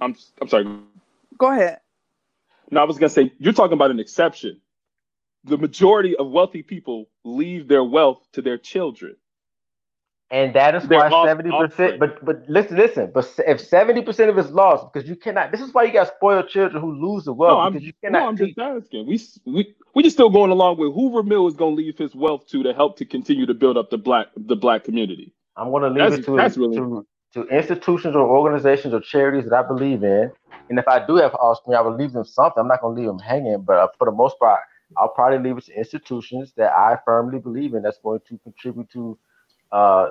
I'm 0.00 0.16
I'm 0.40 0.48
sorry. 0.48 0.66
Go 1.38 1.52
ahead. 1.52 1.78
No, 2.74 2.82
I 2.82 2.84
was 2.84 2.98
gonna 2.98 3.10
say 3.10 3.32
you're 3.38 3.54
talking 3.54 3.74
about 3.74 3.90
an 3.92 4.00
exception. 4.00 4.60
The 5.44 5.58
majority 5.58 6.16
of 6.16 6.30
wealthy 6.30 6.62
people 6.62 7.08
leave 7.24 7.68
their 7.68 7.84
wealth 7.84 8.26
to 8.34 8.42
their 8.42 8.58
children. 8.58 9.16
And 10.30 10.54
that 10.56 10.74
is 10.74 10.88
They're 10.88 10.98
why 10.98 11.26
seventy 11.26 11.50
percent. 11.50 12.00
But 12.00 12.24
but 12.24 12.44
listen, 12.48 12.76
listen. 12.76 13.12
But 13.14 13.32
if 13.46 13.60
seventy 13.60 14.02
percent 14.02 14.30
of 14.30 14.38
it's 14.38 14.50
lost, 14.50 14.86
because 14.92 15.08
you 15.08 15.16
cannot. 15.16 15.52
This 15.52 15.60
is 15.60 15.72
why 15.74 15.84
you 15.84 15.92
got 15.92 16.08
spoiled 16.08 16.48
children 16.48 16.82
who 16.82 16.92
lose 16.94 17.24
the 17.24 17.32
wealth 17.32 17.52
no, 17.54 17.60
I'm, 17.60 17.72
because 17.74 17.86
you 17.86 17.92
no, 18.08 18.20
cannot 18.20 18.28
I'm 18.30 18.36
teach. 18.36 18.56
just 18.56 18.58
asking. 18.58 19.06
We 19.06 19.20
we 19.46 19.74
we 19.94 20.02
just 20.02 20.16
still 20.16 20.30
going 20.30 20.50
along 20.50 20.78
with 20.78 20.94
Hoover 20.94 21.22
Mill 21.22 21.46
is 21.46 21.54
gonna 21.54 21.76
leave 21.76 21.98
his 21.98 22.14
wealth 22.14 22.46
to 22.48 22.62
to 22.64 22.74
help 22.74 22.98
to 22.98 23.04
continue 23.04 23.46
to 23.46 23.54
build 23.54 23.76
up 23.76 23.90
the 23.90 23.98
black 23.98 24.28
the 24.36 24.56
black 24.56 24.84
community. 24.84 25.32
I'm 25.56 25.70
going 25.70 25.82
to 25.84 25.88
leave 25.90 25.98
That's- 25.98 26.18
it 26.20 26.24
to 26.26 26.36
that's 26.36 26.56
really- 26.56 26.76
to 26.76 27.06
to 27.34 27.46
institutions 27.48 28.16
or 28.16 28.26
organizations 28.26 28.94
or 28.94 29.00
charities 29.00 29.44
that 29.50 29.54
I 29.54 29.66
believe 29.66 30.02
in. 30.04 30.32
And 30.70 30.78
if 30.78 30.88
I 30.88 31.04
do 31.04 31.16
have 31.16 31.34
offspring, 31.34 31.76
I 31.76 31.82
will 31.82 31.96
leave 31.96 32.12
them 32.12 32.24
something. 32.24 32.60
I'm 32.60 32.68
not 32.68 32.80
going 32.80 32.96
to 32.96 33.00
leave 33.00 33.08
them 33.08 33.18
hanging, 33.18 33.62
but 33.62 33.76
uh, 33.76 33.88
for 33.98 34.06
the 34.06 34.12
most 34.12 34.38
part, 34.38 34.60
I'll 34.96 35.08
probably 35.08 35.38
leave 35.38 35.58
it 35.58 35.66
to 35.66 35.78
institutions 35.78 36.52
that 36.56 36.72
I 36.72 36.98
firmly 37.04 37.38
believe 37.38 37.74
in. 37.74 37.82
That's 37.82 37.98
going 37.98 38.20
to 38.28 38.38
contribute 38.38 38.90
to 38.92 39.18
uh, 39.72 40.10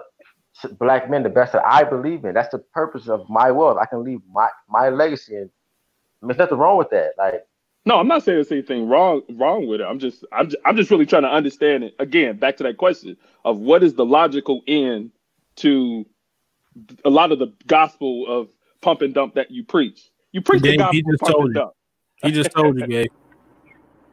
black 0.79 1.09
men 1.09 1.23
the 1.23 1.29
best 1.29 1.53
that 1.53 1.65
I 1.65 1.83
believe 1.83 2.25
in. 2.25 2.33
That's 2.33 2.49
the 2.51 2.59
purpose 2.59 3.07
of 3.07 3.27
my 3.29 3.51
wealth. 3.51 3.77
I 3.81 3.85
can 3.85 4.03
leave 4.03 4.19
my 4.31 4.49
my 4.69 4.89
legacy, 4.89 5.35
and 5.35 5.49
there's 6.21 6.37
nothing 6.37 6.57
wrong 6.57 6.77
with 6.77 6.89
that. 6.91 7.11
Like. 7.17 7.45
No, 7.85 7.97
I'm 7.99 8.07
not 8.07 8.23
saying 8.23 8.37
there's 8.37 8.51
anything 8.51 8.87
wrong 8.87 9.23
wrong 9.31 9.67
with 9.67 9.81
it. 9.81 9.85
I'm 9.85 9.99
just 9.99 10.25
I'm 10.31 10.49
just, 10.49 10.63
I'm 10.65 10.77
just 10.77 10.91
really 10.91 11.05
trying 11.05 11.23
to 11.23 11.29
understand 11.29 11.83
it. 11.83 11.95
Again, 11.99 12.37
back 12.37 12.57
to 12.57 12.63
that 12.63 12.77
question 12.77 13.17
of 13.43 13.57
what 13.59 13.83
is 13.83 13.95
the 13.95 14.05
logical 14.05 14.61
end 14.67 15.11
to 15.57 16.05
a 17.05 17.09
lot 17.09 17.31
of 17.31 17.39
the 17.39 17.53
gospel 17.67 18.25
of 18.27 18.49
pump 18.81 19.01
and 19.01 19.13
dump 19.13 19.35
that 19.35 19.51
you 19.51 19.63
preach. 19.65 20.11
You 20.31 20.41
preach 20.41 20.65
the 20.65 20.73
gospel 20.73 20.97
he 20.97 21.03
of 21.11 21.13
just 21.13 21.25
pump 21.25 21.39
told 21.39 21.41
and 21.41 21.53
you. 21.53 21.53
dump. 21.53 21.73
He 22.17 22.31
just 22.31 22.51
told 22.53 22.77
you, 22.77 22.83
Gabe. 22.85 23.11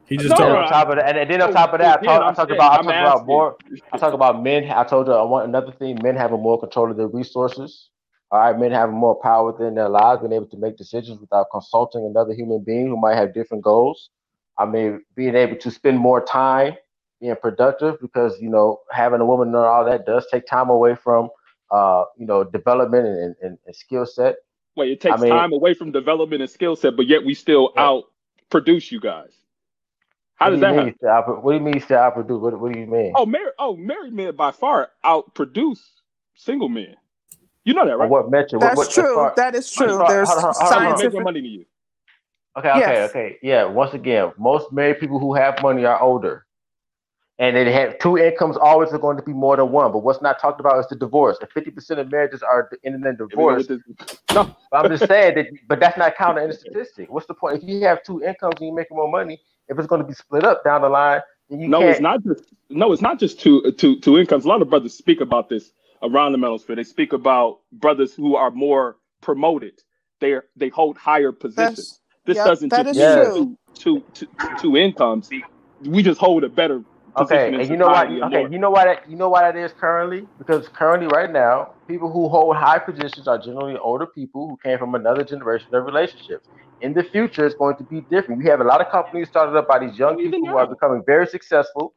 He 0.07 0.19
just 0.19 0.37
No, 0.37 0.37
told 0.37 0.49
And 0.49 0.53
no, 0.53 0.59
you. 0.59 0.61
on 0.61 0.67
top 0.67 0.91
of 0.91 0.97
that, 0.97 1.09
and, 1.11 1.19
and 1.19 1.31
then 1.31 1.43
on 1.43 1.51
oh, 1.51 1.53
top 1.53 1.75
of 1.75 1.81
that, 1.81 2.01
I 2.01 2.03
again, 2.03 2.21
talk, 2.21 2.25
I 2.27 2.33
talk 2.33 2.51
about 2.51 2.75
I 2.75 2.79
I'm 2.79 2.87
talk 2.87 2.99
about 2.99 3.27
more. 3.27 3.57
I 3.93 3.99
talk 3.99 4.15
about 4.15 4.43
men. 4.43 4.71
I 4.71 4.85
told 4.85 5.09
you 5.09 5.15
I 5.15 5.23
want 5.25 5.49
another 5.49 5.73
thing. 5.73 5.99
Men 6.03 6.17
having 6.17 6.41
more 6.43 6.61
control 6.61 6.91
of 6.91 6.97
their 6.97 7.09
resources. 7.09 7.91
All 8.33 8.41
right, 8.41 8.59
men 8.59 8.73
having 8.73 8.97
more 8.97 9.21
power 9.21 9.53
within 9.53 9.75
their 9.77 9.89
lives, 9.89 10.21
being 10.23 10.33
able 10.33 10.49
to 10.49 10.59
make 10.59 10.77
decisions 10.77 11.21
without 11.21 11.47
consulting 11.53 12.07
another 12.07 12.35
human 12.35 12.65
being 12.65 12.89
who 12.89 12.97
might 12.99 13.17
have 13.17 13.35
different 13.35 13.65
goals. 13.65 14.11
I 14.59 14.67
mean, 14.67 15.03
being 15.17 15.37
able 15.37 15.57
to 15.57 15.71
spend 15.71 15.99
more 15.99 16.25
time 16.25 16.75
being 17.21 17.37
productive 17.43 18.01
because 18.01 18.39
you 18.41 18.51
know 18.51 18.81
having 18.93 19.21
a 19.21 19.27
woman 19.27 19.49
and 19.49 19.57
all 19.57 19.85
that 19.85 20.07
does 20.07 20.27
take 20.31 20.47
time 20.47 20.71
away 20.71 20.95
from 20.97 21.31
uh 21.71 22.05
you 22.19 22.27
know 22.27 22.45
development 22.45 23.07
and, 23.07 23.35
and, 23.43 23.59
and 23.67 23.77
skill 23.77 24.07
set. 24.07 24.37
Wait, 24.77 24.91
it 24.93 25.01
takes 25.01 25.19
I 25.19 25.21
mean- 25.23 25.31
time 25.31 25.53
away 25.53 25.75
from 25.75 25.93
development 25.93 26.43
and 26.43 26.51
skill 26.51 26.77
set, 26.77 26.97
but 26.97 27.07
yet 27.07 27.25
we 27.25 27.35
still 27.35 27.73
Yeah. 27.77 27.83
out 27.89 28.05
produce 28.51 28.91
you 28.93 29.01
guys. 29.01 29.33
How 30.37 30.47
What 30.47 30.51
does 30.53 30.59
do 30.59 30.61
that 30.63 30.71
mean 30.85 30.95
happen? 31.05 31.35
you 31.35 31.41
What 31.41 31.53
do 31.53 31.59
you 31.59 31.65
mean 31.65 31.75
you 31.75 31.81
still 31.81 31.99
outproduce? 31.99 32.41
What, 32.41 32.59
what 32.61 32.73
do 32.73 32.79
you 32.79 32.87
mean? 32.87 33.13
Oh, 33.15 33.27
married 33.27 33.53
oh 33.59 33.77
married 33.77 34.13
men 34.15 34.35
by 34.37 34.51
far 34.53 34.91
outproduce 35.05 35.81
single 36.35 36.69
men. 36.69 36.95
You 37.65 37.75
know 37.75 37.85
that, 37.85 37.93
On 37.93 37.99
right? 37.99 38.11
what 38.11 38.31
metric? 38.31 38.61
That's 38.63 38.77
what- 38.77 38.89
as 38.89 38.95
true. 38.95 39.15
far- 39.15 39.35
that 39.37 39.55
is 39.55 39.71
true. 39.71 39.99
far- 39.99 40.09
There's. 40.09 40.29
How 40.29 40.35
do 40.37 40.43
they 40.43 40.49
make 40.49 40.97
scientific. 40.99 41.23
money 41.23 41.41
than 41.43 41.51
you? 41.51 41.65
Okay, 42.57 42.71
okay, 42.71 42.79
Yes. 42.81 43.11
okay. 43.11 43.39
Yeah, 43.43 43.65
once 43.67 43.93
again, 43.95 44.33
most 44.39 44.73
married 44.73 44.99
people 44.99 45.19
who 45.21 45.35
have 45.35 45.63
money 45.63 45.85
are 45.85 46.01
older. 46.01 46.47
And 47.41 47.57
they 47.57 47.73
have 47.73 47.99
two 48.01 48.19
incomes 48.19 48.59
always 48.59 48.93
are 48.93 48.99
going 48.99 49.19
to 49.19 49.25
be 49.25 49.35
more 49.35 49.57
than 49.59 49.73
one. 49.73 49.93
But 49.93 50.01
what's 50.01 50.23
not 50.23 50.41
talked 50.41 50.61
about 50.61 50.81
is 50.81 50.89
the 50.89 50.97
divorce. 50.97 51.39
And 51.43 51.51
50% 51.51 51.99
of 52.01 52.13
marriages 52.13 52.43
are 52.45 52.71
ending 52.85 53.05
in 53.07 53.17
Here 53.29 53.39
we 53.39 53.47
go 53.47 53.57
divorce. 53.57 53.69
No, 54.35 54.49
But 54.71 54.79
I'm 54.79 54.91
just 54.91 55.07
saying 55.09 55.37
that 55.37 55.47
but 55.69 55.81
that's 55.81 55.99
not 55.99 56.17
counted 56.17 56.43
in 56.43 56.49
the 56.51 56.55
statistic. 56.55 57.11
What's 57.11 57.27
the 57.27 57.35
point? 57.35 57.63
If 57.63 57.69
you 57.69 57.83
have 57.83 58.03
two 58.05 58.23
incomes 58.23 58.61
and 58.61 58.69
you're 58.69 58.77
making 58.77 58.97
more 58.99 59.11
money, 59.11 59.41
if 59.69 59.79
it's 59.79 59.89
going 59.89 60.03
to 60.03 60.09
be 60.09 60.15
split 60.15 60.45
up 60.45 60.65
down 60.65 60.83
the 60.83 60.91
line, 60.91 61.23
then 61.51 61.61
you 61.61 61.71
no, 61.71 61.79
can't 61.79 61.91
it's 61.91 62.01
not 62.01 62.23
just 62.25 62.45
no, 62.71 62.93
it's 62.93 63.03
not 63.03 63.21
just 63.21 63.41
two 63.41 63.65
uh, 63.65 63.73
two 63.77 64.01
two 64.01 64.19
incomes. 64.19 64.45
A 64.45 64.49
lot 64.49 64.63
of 64.63 64.71
brothers 64.71 64.95
speak 64.95 65.21
about 65.21 65.49
this 65.51 65.73
around 66.03 66.33
the 66.33 66.39
manosphere. 66.39 66.77
They 66.77 66.85
speak 66.85 67.13
about 67.13 67.61
brothers 67.73 68.15
who 68.15 68.37
are 68.37 68.51
more 68.53 68.97
promoted. 69.23 69.81
They 70.21 70.33
are 70.33 70.45
they 70.57 70.71
hold 70.71 70.99
higher 70.99 71.33
positions. 71.33 71.89
That's, 71.89 72.01
This 72.27 72.39
yep, 72.39 72.43
doesn't 72.43 72.71
that 72.71 72.87
just 72.87 72.89
is 72.89 72.99
Yeah. 72.99 73.15
true. 73.15 73.35
two, 73.35 73.57
two, 73.75 74.05
two, 74.15 74.29
two 74.57 74.77
incomes. 74.77 75.35
We 75.81 76.03
just 76.03 76.21
hold 76.21 76.45
a 76.45 76.49
better 76.49 76.81
position 76.81 76.87
Okay, 77.19 77.55
and 77.61 77.69
you 77.69 77.77
know 77.77 77.87
what? 77.89 78.07
society 78.07 78.21
and 78.21 78.25
Okay, 78.27 78.41
more. 78.43 78.53
you 78.53 78.59
know 78.59 78.71
why 78.71 78.85
that 78.85 79.11
you 79.11 79.17
know 79.17 79.29
why 79.29 79.43
that 79.43 79.57
is 79.57 79.73
currently? 79.73 80.27
Because 80.39 80.69
currently, 80.69 81.09
right 81.09 81.31
now, 81.31 81.69
people 81.89 82.11
who 82.11 82.29
hold 82.29 82.57
high 82.57 82.79
positions 82.79 83.27
are 83.27 83.39
generally 83.39 83.77
older 83.79 84.07
people 84.07 84.49
who 84.49 84.57
came 84.63 84.79
from 84.79 84.95
another 84.95 85.25
generation 85.25 85.75
of 85.75 85.85
relationships. 85.85 86.49
In 86.81 86.95
the 86.95 87.03
future, 87.03 87.45
it's 87.45 87.55
going 87.57 87.77
to 87.77 87.85
be 87.85 88.03
different. 88.03 88.43
We 88.43 88.49
have 88.49 88.61
a 88.61 88.65
lot 88.65 88.81
of 88.81 88.91
companies 88.91 89.29
started 89.29 89.57
up 89.57 89.69
by 89.69 89.81
these 89.81 89.99
young 89.99 90.19
Even 90.19 90.33
people 90.33 90.49
who 90.49 90.57
are 90.57 90.67
becoming 90.67 91.03
very 91.07 91.27
successful. 91.27 91.95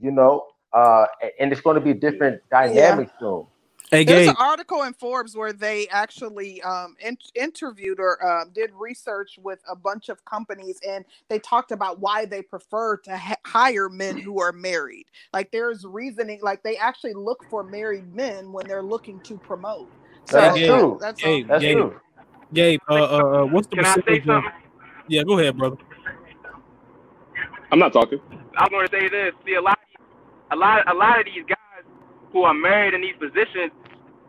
You 0.00 0.10
know, 0.10 0.44
uh, 0.72 1.06
and 1.40 1.50
it's 1.52 1.60
going 1.60 1.76
to 1.76 1.80
be 1.80 1.90
a 1.90 1.94
different 1.94 2.40
dynamic 2.50 3.08
soon. 3.18 3.46
Hey, 3.90 4.04
There's 4.04 4.28
an 4.28 4.36
article 4.38 4.82
in 4.82 4.92
Forbes 4.92 5.34
where 5.34 5.52
they 5.52 5.88
actually 5.88 6.60
um, 6.62 6.94
in- 7.00 7.16
interviewed 7.34 7.98
or 7.98 8.24
um, 8.26 8.50
did 8.52 8.70
research 8.74 9.38
with 9.42 9.60
a 9.68 9.74
bunch 9.74 10.10
of 10.10 10.22
companies, 10.26 10.78
and 10.86 11.06
they 11.30 11.38
talked 11.38 11.72
about 11.72 11.98
why 11.98 12.26
they 12.26 12.42
prefer 12.42 12.98
to 12.98 13.16
ha- 13.16 13.36
hire 13.46 13.88
men 13.88 14.18
who 14.18 14.40
are 14.40 14.52
married. 14.52 15.06
Like 15.32 15.50
there's 15.52 15.86
reasoning, 15.86 16.40
like 16.42 16.62
they 16.62 16.76
actually 16.76 17.14
look 17.14 17.44
for 17.48 17.64
married 17.64 18.14
men 18.14 18.52
when 18.52 18.66
they're 18.66 18.82
looking 18.82 19.20
to 19.20 19.38
promote. 19.38 19.88
So 20.26 20.36
That's 20.36 20.58
Gabe, 20.58 20.68
true. 20.68 20.98
That's 21.00 21.22
Gabe. 21.22 21.48
That's 21.48 21.64
Gabe, 21.64 21.76
true. 21.78 22.00
Gabe, 22.52 22.80
uh, 22.90 22.94
uh, 22.94 22.96
uh, 22.96 23.44
what's 23.46 23.68
the 23.68 23.76
Can 23.76 23.86
I 23.86 23.94
say 23.94 24.00
percentage? 24.00 24.28
Of, 24.28 24.44
something? 24.44 24.52
yeah, 25.08 25.22
go 25.22 25.38
ahead, 25.38 25.56
brother. 25.56 25.76
I'm 27.72 27.78
not 27.78 27.94
talking. 27.94 28.20
I'm 28.58 28.70
going 28.70 28.86
to 28.86 28.92
say 28.92 29.08
this. 29.08 29.32
See, 29.46 29.54
a 29.54 29.62
lot, 29.62 29.78
a 30.50 30.56
lot, 30.56 30.90
a 30.90 30.94
lot 30.94 31.20
of 31.20 31.24
these 31.24 31.44
guys 31.48 31.57
who 32.32 32.42
are 32.42 32.54
married 32.54 32.94
in 32.94 33.00
these 33.00 33.16
positions, 33.18 33.72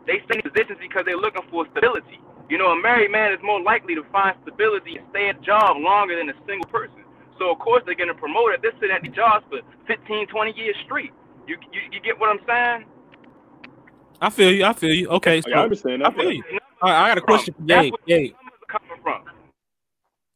they 0.06 0.20
stay 0.24 0.40
in 0.42 0.42
positions 0.42 0.78
because 0.80 1.02
they're 1.04 1.16
looking 1.20 1.42
for 1.50 1.66
stability. 1.72 2.20
You 2.48 2.58
know, 2.58 2.68
a 2.72 2.80
married 2.82 3.10
man 3.10 3.32
is 3.32 3.38
more 3.42 3.62
likely 3.62 3.94
to 3.94 4.02
find 4.10 4.36
stability 4.42 4.96
and 4.96 5.06
stay 5.10 5.28
at 5.28 5.38
a 5.38 5.40
job 5.40 5.76
longer 5.78 6.16
than 6.16 6.28
a 6.28 6.34
single 6.46 6.68
person. 6.68 7.04
So 7.38 7.50
of 7.50 7.58
course 7.58 7.82
they're 7.86 7.94
getting 7.94 8.16
promoted. 8.16 8.60
They're 8.62 8.74
sitting 8.80 8.94
at 8.94 9.02
the 9.02 9.08
jobs 9.08 9.44
for 9.48 9.60
15, 9.86 10.26
20 10.26 10.52
years 10.56 10.76
straight. 10.84 11.12
You, 11.46 11.56
you, 11.72 11.80
you 11.92 12.00
get 12.00 12.18
what 12.18 12.28
I'm 12.30 12.40
saying? 12.46 12.84
I 14.20 14.30
feel 14.30 14.52
you. 14.52 14.64
I 14.64 14.72
feel 14.72 14.92
you. 14.92 15.08
Okay, 15.08 15.40
so 15.40 15.48
Yeah, 15.48 15.60
I 15.60 15.62
understand 15.62 16.04
I 16.04 16.10
feel 16.12 16.30
you. 16.32 16.42
All 16.82 16.90
right, 16.90 17.04
I 17.04 17.08
got 17.08 17.18
a 17.18 17.22
question 17.22 17.54
for 17.54 17.62
That's 17.62 17.82
Gabe. 17.82 17.94
Gabe. 18.06 18.34
coming 18.68 19.02
from. 19.02 19.24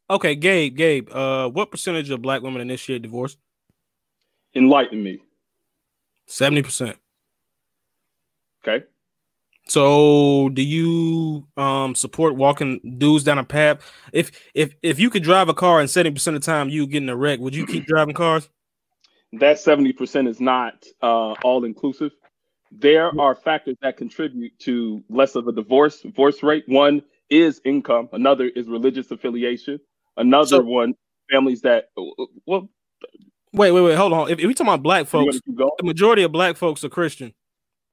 Okay, 0.09 0.35
Gabe. 0.35 0.75
Gabe. 0.75 1.09
Uh, 1.11 1.49
what 1.49 1.69
percentage 1.69 2.09
of 2.09 2.21
black 2.21 2.41
women 2.41 2.61
initiate 2.61 3.01
divorce? 3.01 3.37
Enlighten 4.55 5.03
me. 5.03 5.19
Seventy 6.27 6.63
percent. 6.63 6.97
Okay. 8.67 8.85
So, 9.67 10.49
do 10.49 10.61
you 10.61 11.47
um 11.57 11.95
support 11.95 12.35
walking 12.35 12.95
dudes 12.97 13.23
down 13.23 13.37
a 13.39 13.43
path? 13.43 13.79
If 14.13 14.31
if 14.53 14.75
if 14.83 14.99
you 14.99 15.09
could 15.09 15.23
drive 15.23 15.49
a 15.49 15.53
car 15.53 15.79
and 15.79 15.89
seventy 15.89 16.13
percent 16.13 16.35
of 16.35 16.41
the 16.43 16.45
time 16.45 16.69
you 16.69 16.85
get 16.87 17.03
in 17.03 17.09
a 17.09 17.15
wreck, 17.15 17.39
would 17.39 17.55
you 17.55 17.65
keep 17.65 17.85
driving 17.87 18.15
cars? 18.15 18.49
that 19.33 19.57
70% 19.57 20.29
is 20.29 20.39
not 20.39 20.85
uh, 21.01 21.33
all 21.43 21.65
inclusive. 21.65 22.13
There 22.71 23.11
are 23.19 23.35
factors 23.35 23.75
that 23.81 23.97
contribute 23.97 24.57
to 24.59 25.03
less 25.09 25.35
of 25.35 25.49
a 25.49 25.51
divorce 25.51 25.99
divorce 26.01 26.41
rate. 26.41 26.63
One 26.67 27.01
is 27.29 27.59
income, 27.65 28.07
another 28.13 28.45
is 28.45 28.67
religious 28.67 29.11
affiliation, 29.11 29.79
another 30.15 30.47
So- 30.47 30.61
one 30.63 30.93
families 31.29 31.61
that 31.61 31.89
well 32.45 32.69
Wait, 33.51 33.71
wait, 33.71 33.81
wait. 33.81 33.95
Hold 33.95 34.11
on. 34.13 34.29
If, 34.29 34.39
if 34.39 34.45
we 34.47 34.53
talking 34.53 34.67
about 34.73 34.83
black 34.83 35.07
folks, 35.07 35.25
wanna 35.25 35.41
keep 35.45 35.55
going? 35.55 35.71
the 35.77 35.85
majority 35.85 36.23
of 36.23 36.31
black 36.31 36.55
folks 36.57 36.83
are 36.83 36.89
Christian, 36.89 37.33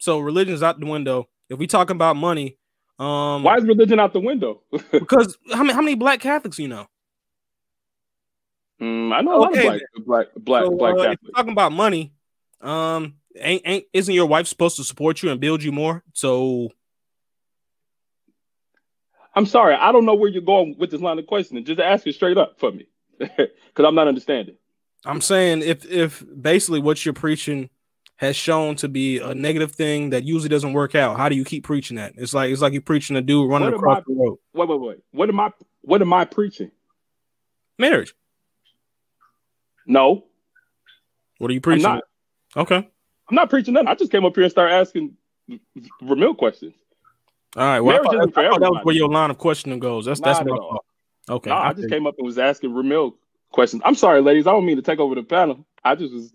so 0.02 0.18
religion's 0.18 0.64
out 0.64 0.80
the 0.80 0.86
window. 0.86 1.28
If 1.48 1.60
we 1.60 1.68
talking 1.68 1.94
about 1.94 2.16
money, 2.16 2.58
um, 2.98 3.44
Why 3.44 3.56
is 3.58 3.64
religion 3.64 4.00
out 4.00 4.12
the 4.12 4.18
window? 4.18 4.62
because 4.90 5.38
how 5.52 5.62
many 5.62 5.72
how 5.72 5.80
many 5.80 5.94
black 5.94 6.18
Catholics 6.18 6.58
you 6.58 6.66
know? 6.66 6.88
Mm, 8.80 9.12
I 9.12 9.20
know 9.20 9.36
a 9.36 9.38
lot 9.38 9.56
of 9.56 9.62
black 9.62 9.80
black 10.04 10.26
black, 10.36 10.64
So, 10.64 10.70
black 10.72 10.94
uh, 10.94 10.96
if 10.96 11.02
Catholics. 11.02 11.34
talking 11.36 11.52
about 11.52 11.70
money, 11.70 12.12
um, 12.60 13.14
ain't 13.38 13.62
ain't 13.64 13.84
isn't 13.92 14.12
your 14.12 14.26
wife 14.26 14.48
supposed 14.48 14.74
to 14.78 14.84
support 14.84 15.22
you 15.22 15.30
and 15.30 15.40
build 15.40 15.62
you 15.62 15.70
more? 15.70 16.02
So 16.14 16.70
I'm 19.36 19.46
sorry, 19.46 19.76
I 19.76 19.92
don't 19.92 20.04
know 20.04 20.14
where 20.14 20.30
you're 20.30 20.42
going 20.42 20.74
with 20.80 20.90
this 20.90 21.00
line 21.00 21.20
of 21.20 21.28
questioning. 21.28 21.64
Just 21.64 21.78
ask 21.78 22.04
it 22.08 22.16
straight 22.16 22.38
up 22.38 22.58
for 22.58 22.72
me, 22.72 22.88
because 23.20 23.52
I'm 23.78 23.94
not 23.94 24.08
understanding. 24.08 24.56
I'm 25.04 25.20
saying 25.20 25.62
if 25.62 25.84
if 25.88 26.24
basically 26.40 26.80
what 26.80 27.04
you're 27.04 27.14
preaching 27.14 27.70
has 28.16 28.36
shown 28.36 28.76
to 28.76 28.88
be 28.88 29.18
a 29.18 29.34
negative 29.34 29.72
thing 29.72 30.10
that 30.10 30.22
usually 30.24 30.48
doesn't 30.48 30.72
work 30.74 30.94
out, 30.94 31.16
how 31.16 31.28
do 31.28 31.34
you 31.34 31.44
keep 31.44 31.64
preaching 31.64 31.96
that? 31.96 32.12
It's 32.16 32.32
like 32.34 32.50
it's 32.50 32.62
like 32.62 32.72
you're 32.72 32.82
preaching 32.82 33.16
a 33.16 33.20
dude 33.22 33.50
running 33.50 33.68
What 33.70 33.74
across 33.76 33.98
I- 33.98 34.02
the 34.06 34.14
road. 34.14 34.38
Wait, 34.54 34.68
wait, 34.68 34.80
wait. 34.80 34.98
What 35.12 35.28
am 35.28 35.40
I? 35.40 35.50
What 35.82 36.00
am 36.02 36.12
I 36.12 36.24
preaching? 36.24 36.70
Marriage. 37.78 38.14
No, 39.86 40.24
What 41.38 41.50
are 41.50 41.54
you 41.54 41.58
I'm 41.58 41.62
preaching? 41.62 41.82
not. 41.82 42.04
Okay. 42.56 42.76
I'm 43.28 43.34
not 43.34 43.50
preaching 43.50 43.74
nothing. 43.74 43.88
I 43.88 43.94
just 43.96 44.12
came 44.12 44.24
up 44.24 44.34
here 44.36 44.44
and 44.44 44.50
started 44.52 44.74
asking 44.74 45.16
Ramil 46.02 46.36
questions. 46.36 46.74
All 47.56 47.64
right. 47.64 47.80
Well, 47.80 47.96
I 47.96 48.02
thought, 48.02 48.14
I 48.16 48.48
thought 48.50 48.60
that 48.60 48.70
was 48.70 48.80
where 48.84 48.94
your 48.94 49.08
line 49.08 49.30
of 49.30 49.38
questioning 49.38 49.80
goes. 49.80 50.04
That's 50.04 50.20
that's 50.20 50.38
Not 50.38 50.46
my 50.46 50.54
at 50.54 50.58
all. 50.60 50.68
fault. 50.70 50.84
Okay. 51.30 51.50
No, 51.50 51.56
I 51.56 51.68
I 51.70 51.72
just 51.72 51.88
came 51.88 52.06
up 52.06 52.14
and 52.18 52.26
was 52.26 52.38
asking 52.38 52.70
Ramil 52.70 53.14
questions. 53.50 53.82
I'm 53.84 53.94
sorry, 53.96 54.20
ladies. 54.22 54.46
I 54.46 54.52
don't 54.52 54.64
mean 54.64 54.76
to 54.76 54.82
take 54.82 55.00
over 55.00 55.14
the 55.16 55.22
panel. 55.24 55.66
I 55.84 55.94
just 55.96 56.12
was. 56.14 56.32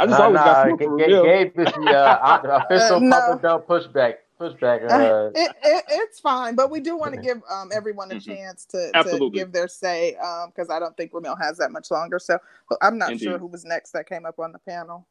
I 0.00 0.06
just 0.06 0.20
Nah, 0.20 0.20
always 0.20 0.42
nah, 0.42 0.42
got 0.42 0.58
smoke 0.62 0.80
G- 0.80 0.84
for 0.84 0.98
G- 0.98 1.20
Ramil. 1.20 1.22
Gabe 1.22 1.58
is 1.58 1.74
the 1.74 1.94
uh, 1.94 2.40
official 2.64 3.00
Uh, 3.00 3.02
no. 3.02 3.10
Papa 3.10 3.38
Dump 3.42 3.68
pushback. 3.68 4.14
Pushback. 4.40 4.84
Uh, 4.88 5.32
it, 5.34 5.52
it, 5.64 5.84
it's 5.90 6.20
fine, 6.20 6.54
but 6.56 6.70
we 6.70 6.80
do 6.80 6.96
want 6.96 7.14
to 7.14 7.20
give 7.20 7.42
um, 7.50 7.70
everyone 7.74 8.12
a 8.12 8.16
Mhm. 8.16 8.16
chance 8.16 8.66
to, 8.66 8.94
to 9.02 9.22
give 9.32 9.52
their 9.52 9.68
say 9.68 10.12
because 10.48 10.70
I 10.70 10.78
don't 10.80 10.96
think 10.96 11.12
Ramil 11.12 11.40
has 11.40 11.58
that 11.58 11.72
much 11.72 11.90
longer. 11.90 12.18
So 12.20 12.38
but 12.70 12.78
I'm 12.82 12.98
not 12.98 13.18
sure 13.18 13.38
who 13.38 13.48
was 13.48 13.64
next 13.64 13.92
that 13.92 14.08
came 14.08 14.26
up 14.26 14.38
on 14.38 14.52
the 14.52 14.60
panel. 14.60 15.08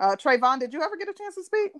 Uh, 0.00 0.16
Trayvon, 0.16 0.60
did 0.60 0.74
you 0.74 0.82
ever 0.82 0.96
get 0.96 1.08
a 1.08 1.14
chance 1.14 1.36
to 1.36 1.44
speak? 1.44 1.72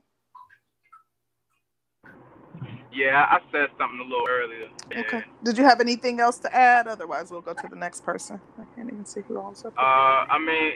Yeah, 2.92 3.26
I 3.30 3.38
said 3.52 3.68
something 3.78 4.00
a 4.00 4.04
little 4.04 4.26
earlier. 4.28 4.68
Okay. 4.96 5.22
Did 5.44 5.58
you 5.58 5.64
have 5.64 5.80
anything 5.80 6.20
else 6.20 6.38
to 6.40 6.54
add? 6.54 6.88
Otherwise, 6.88 7.30
we'll 7.30 7.42
go 7.42 7.54
to 7.54 7.68
the 7.68 7.76
next 7.76 8.04
person. 8.04 8.40
I 8.58 8.64
can't 8.74 8.90
even 8.92 9.06
see 9.06 9.22
who 9.28 9.38
else 9.38 9.64
up. 9.64 9.74
there. 9.80 9.86
Uh, 9.86 10.26
I 10.30 10.38
mean, 10.38 10.72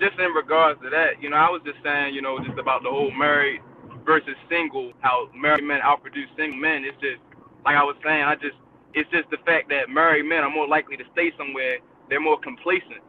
just 0.00 0.18
in 0.18 0.32
regards 0.32 0.80
to 0.82 0.90
that, 0.90 1.22
you 1.22 1.28
know, 1.30 1.36
I 1.36 1.50
was 1.50 1.60
just 1.64 1.78
saying, 1.84 2.14
you 2.14 2.22
know, 2.22 2.38
just 2.40 2.58
about 2.58 2.82
the 2.82 2.90
whole 2.90 3.10
married 3.12 3.60
versus 4.04 4.34
single, 4.48 4.92
how 5.00 5.28
married 5.34 5.64
men 5.64 5.80
outproduce 5.80 6.28
single 6.36 6.58
men. 6.58 6.84
It's 6.84 6.96
just 7.00 7.20
like 7.64 7.76
I 7.76 7.84
was 7.84 7.96
saying. 8.02 8.22
I 8.24 8.34
just, 8.34 8.56
it's 8.94 9.08
just 9.10 9.30
the 9.30 9.38
fact 9.44 9.68
that 9.68 9.88
married 9.88 10.24
men 10.24 10.42
are 10.42 10.50
more 10.50 10.66
likely 10.66 10.96
to 10.96 11.04
stay 11.12 11.32
somewhere. 11.36 11.78
They're 12.08 12.20
more 12.20 12.40
complacent. 12.40 13.04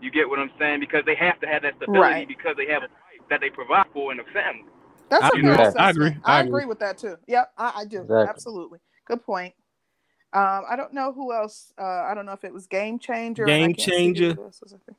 You 0.00 0.10
get 0.10 0.28
what 0.28 0.38
I'm 0.38 0.50
saying? 0.58 0.80
Because 0.80 1.02
they 1.04 1.16
have 1.16 1.40
to 1.40 1.46
have 1.46 1.62
that 1.62 1.74
stability 1.76 1.98
Right. 2.00 2.28
because 2.28 2.54
they 2.56 2.66
have 2.72 2.82
a 2.82 2.88
wife 2.88 3.26
that 3.28 3.40
they 3.40 3.50
provide 3.50 3.86
for 3.92 4.12
in 4.12 4.18
the 4.18 4.24
family. 4.32 4.70
That's 5.08 5.24
I 5.24 5.28
a 5.28 5.38
agree. 5.38 5.54
fair 5.56 5.72
I 5.78 5.90
agree. 5.90 6.06
I 6.24 6.36
I 6.38 6.40
agree. 6.40 6.48
agree. 6.48 6.64
with 6.66 6.78
that 6.80 6.98
too. 6.98 7.16
Yep, 7.26 7.52
I, 7.58 7.72
I 7.76 7.84
do. 7.84 8.02
Exactly. 8.02 8.26
Absolutely. 8.28 8.78
Good 9.06 9.22
point. 9.24 9.54
Um, 10.32 10.64
I 10.68 10.74
don't 10.76 10.92
know 10.92 11.12
who 11.12 11.32
else. 11.32 11.72
Uh, 11.78 11.84
I 11.84 12.12
don't 12.14 12.26
know 12.26 12.32
if 12.32 12.44
it 12.44 12.52
was 12.52 12.66
Game 12.66 12.98
Changer. 12.98 13.44
and 13.44 13.52
I 13.52 13.56
Game 13.58 13.74
can't 13.74 13.76
see 13.76 13.82
who 13.82 13.92
Changer. 14.14 14.30
it 14.32 14.38
else 14.38 14.60
was 14.60 14.72
up 14.74 14.80
there. 14.86 14.96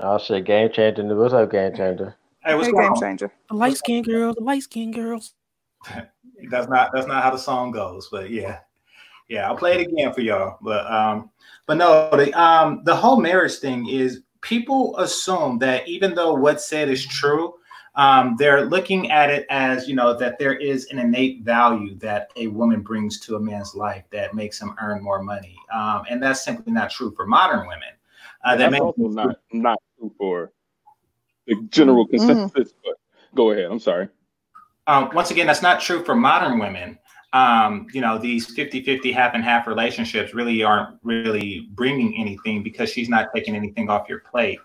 Oh 0.00 0.18
shit, 0.18 0.44
game 0.44 0.70
changer. 0.70 1.04
What's 1.16 1.34
up, 1.34 1.50
game 1.50 1.74
changer? 1.74 2.16
Hey, 2.44 2.54
what's 2.54 2.68
Hey, 2.68 2.72
going 2.72 2.84
Game 2.84 2.92
on? 2.92 3.00
Changer. 3.00 3.32
The 3.50 3.54
light 3.56 3.76
skinned 3.76 4.06
girls, 4.06 4.36
the 4.36 4.44
light 4.44 4.62
skinned 4.62 4.94
girls. 4.94 5.34
That's 6.50 6.68
not 6.68 6.90
that's 6.94 7.06
not 7.06 7.22
how 7.22 7.30
the 7.30 7.38
song 7.38 7.70
goes, 7.70 8.08
but 8.10 8.30
yeah, 8.30 8.60
yeah. 9.28 9.46
I'll 9.46 9.56
play 9.56 9.74
it 9.74 9.88
again 9.88 10.10
for 10.14 10.22
y'all. 10.22 10.56
But 10.62 10.90
um, 10.90 11.28
but 11.66 11.76
no, 11.76 12.08
the 12.12 12.32
um 12.32 12.80
the 12.84 12.96
whole 12.96 13.20
marriage 13.20 13.56
thing 13.56 13.86
is 13.86 14.22
people 14.40 14.96
assume 14.96 15.58
that 15.58 15.86
even 15.86 16.14
though 16.14 16.32
what's 16.32 16.64
said 16.64 16.88
is 16.88 17.06
true, 17.06 17.54
um, 17.94 18.36
they're 18.38 18.64
looking 18.64 19.10
at 19.10 19.28
it 19.28 19.46
as 19.50 19.86
you 19.86 19.94
know 19.94 20.16
that 20.16 20.38
there 20.38 20.54
is 20.54 20.86
an 20.86 20.98
innate 20.98 21.42
value 21.42 21.94
that 21.96 22.30
a 22.36 22.46
woman 22.46 22.80
brings 22.80 23.20
to 23.20 23.36
a 23.36 23.40
man's 23.40 23.74
life 23.74 24.04
that 24.10 24.34
makes 24.34 24.58
him 24.60 24.74
earn 24.80 25.02
more 25.02 25.22
money, 25.22 25.56
um, 25.74 26.04
and 26.08 26.22
that's 26.22 26.42
simply 26.42 26.72
not 26.72 26.90
true 26.90 27.12
for 27.14 27.26
modern 27.26 27.66
women. 27.68 27.88
Uh, 28.44 28.56
that 28.56 28.70
That's 28.70 28.72
may- 28.72 28.80
also 28.80 29.02
not 29.08 29.36
not 29.52 29.78
true 29.78 29.89
for 30.18 30.52
the 31.46 31.56
general 31.70 32.06
Mhm. 32.06 32.10
consensus. 32.10 32.72
But 32.84 32.94
go 33.34 33.50
ahead. 33.50 33.66
I'm 33.70 33.80
sorry. 33.80 34.08
um, 34.86 35.08
once 35.14 35.30
again, 35.30 35.46
that's 35.46 35.62
not 35.62 35.80
true 35.80 36.02
for 36.04 36.16
modern 36.16 36.58
women. 36.58 36.98
Um, 37.32 37.86
you 37.92 38.00
know, 38.00 38.18
these 38.18 38.46
50 38.56 38.82
50 38.82 39.12
half 39.12 39.34
and 39.34 39.44
half 39.44 39.68
relationships 39.68 40.34
really 40.34 40.64
aren't 40.64 40.98
really 41.04 41.68
bringing 41.74 42.16
anything 42.16 42.64
because 42.64 42.90
she's 42.90 43.08
not 43.08 43.28
taking 43.32 43.54
anything 43.54 43.88
off 43.88 44.08
your 44.08 44.18
plate. 44.20 44.58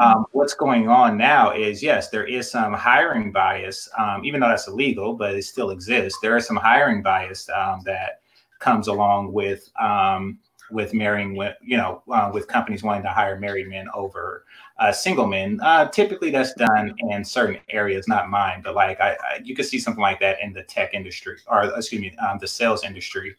Um, 0.00 0.24
what's 0.32 0.54
going 0.54 0.88
on 0.88 1.18
now 1.18 1.52
is 1.52 1.82
yes, 1.82 2.08
there 2.08 2.24
is 2.24 2.50
some 2.50 2.72
hiring 2.72 3.30
bias, 3.30 3.90
um, 3.98 4.24
even 4.24 4.40
though 4.40 4.48
that's 4.48 4.68
illegal, 4.68 5.12
but 5.14 5.34
it 5.34 5.42
still 5.44 5.70
exists. 5.70 6.18
There 6.22 6.36
is 6.38 6.46
some 6.46 6.56
hiring 6.56 7.02
bias 7.02 7.48
um, 7.50 7.82
that 7.84 8.20
comes 8.60 8.88
along 8.88 9.32
with 9.34 9.68
um, 9.78 10.38
with 10.70 10.94
marrying, 10.94 11.34
wi- 11.34 11.56
you 11.62 11.76
know, 11.76 12.02
uh, 12.10 12.30
with 12.32 12.46
companies 12.48 12.82
wanting 12.82 13.02
to 13.02 13.10
hire 13.10 13.38
married 13.38 13.68
men 13.68 13.86
over 13.92 14.44
uh, 14.78 14.92
single 14.92 15.26
men. 15.26 15.60
Uh, 15.62 15.88
typically, 15.88 16.30
that's 16.30 16.54
done 16.54 16.94
in 16.98 17.24
certain 17.24 17.58
areas, 17.68 18.06
not 18.06 18.30
mine, 18.30 18.60
but 18.62 18.74
like 18.74 19.00
I, 19.00 19.12
I 19.12 19.40
you 19.42 19.54
could 19.54 19.66
see 19.66 19.78
something 19.78 20.02
like 20.02 20.20
that 20.20 20.38
in 20.40 20.52
the 20.52 20.62
tech 20.62 20.94
industry, 20.94 21.38
or 21.48 21.64
excuse 21.64 22.00
me, 22.00 22.16
um, 22.18 22.38
the 22.38 22.46
sales 22.46 22.84
industry, 22.84 23.34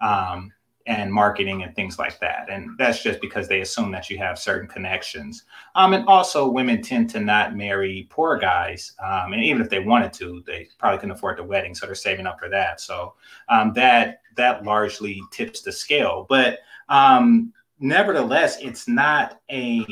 um, 0.00 0.52
and 0.86 1.12
marketing 1.12 1.64
and 1.64 1.74
things 1.74 1.98
like 1.98 2.20
that. 2.20 2.48
And 2.48 2.78
that's 2.78 3.02
just 3.02 3.20
because 3.20 3.48
they 3.48 3.62
assume 3.62 3.90
that 3.90 4.08
you 4.08 4.18
have 4.18 4.38
certain 4.38 4.68
connections. 4.68 5.42
Um, 5.74 5.92
and 5.92 6.06
also, 6.06 6.48
women 6.48 6.82
tend 6.82 7.10
to 7.10 7.20
not 7.20 7.56
marry 7.56 8.06
poor 8.08 8.38
guys, 8.38 8.92
um, 9.04 9.32
and 9.32 9.42
even 9.42 9.62
if 9.62 9.68
they 9.68 9.80
wanted 9.80 10.12
to, 10.14 10.42
they 10.46 10.68
probably 10.78 10.98
couldn't 10.98 11.16
afford 11.16 11.38
the 11.38 11.44
wedding, 11.44 11.74
so 11.74 11.86
they're 11.86 11.96
saving 11.96 12.26
up 12.26 12.38
for 12.38 12.48
that. 12.48 12.80
So 12.80 13.14
um, 13.48 13.72
that 13.72 14.20
that 14.36 14.64
largely 14.64 15.20
tips 15.32 15.62
the 15.62 15.72
scale, 15.72 16.26
but 16.28 16.60
um, 16.88 17.52
nevertheless, 17.80 18.58
it's 18.60 18.86
not 18.86 19.40
a 19.50 19.84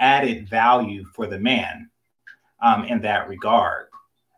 added 0.00 0.48
value 0.48 1.04
for 1.14 1.26
the 1.26 1.38
man 1.38 1.90
um, 2.62 2.84
in 2.84 3.02
that 3.02 3.28
regard. 3.28 3.86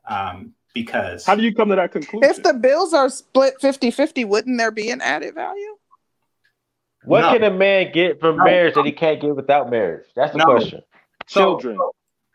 Um, 0.08 0.54
because 0.74 1.24
How 1.26 1.34
do 1.34 1.42
you 1.42 1.54
come 1.54 1.68
to 1.70 1.76
that 1.76 1.92
conclusion? 1.92 2.30
If 2.30 2.42
the 2.42 2.54
bills 2.54 2.94
are 2.94 3.08
split 3.10 3.54
50 3.60 3.90
50, 3.90 4.24
wouldn't 4.24 4.56
there 4.58 4.70
be 4.70 4.90
an 4.90 5.00
added 5.00 5.34
value? 5.34 5.76
What 7.04 7.22
No. 7.22 7.32
can 7.32 7.42
a 7.44 7.50
man 7.50 7.92
get 7.92 8.20
from 8.20 8.36
No. 8.36 8.44
marriage 8.44 8.74
that 8.74 8.84
he 8.84 8.92
can't 8.92 9.20
get 9.20 9.34
without 9.34 9.70
marriage? 9.70 10.06
That's 10.14 10.32
the 10.32 10.38
No. 10.38 10.44
question. 10.44 10.80
so, 11.26 11.40
children. 11.58 11.78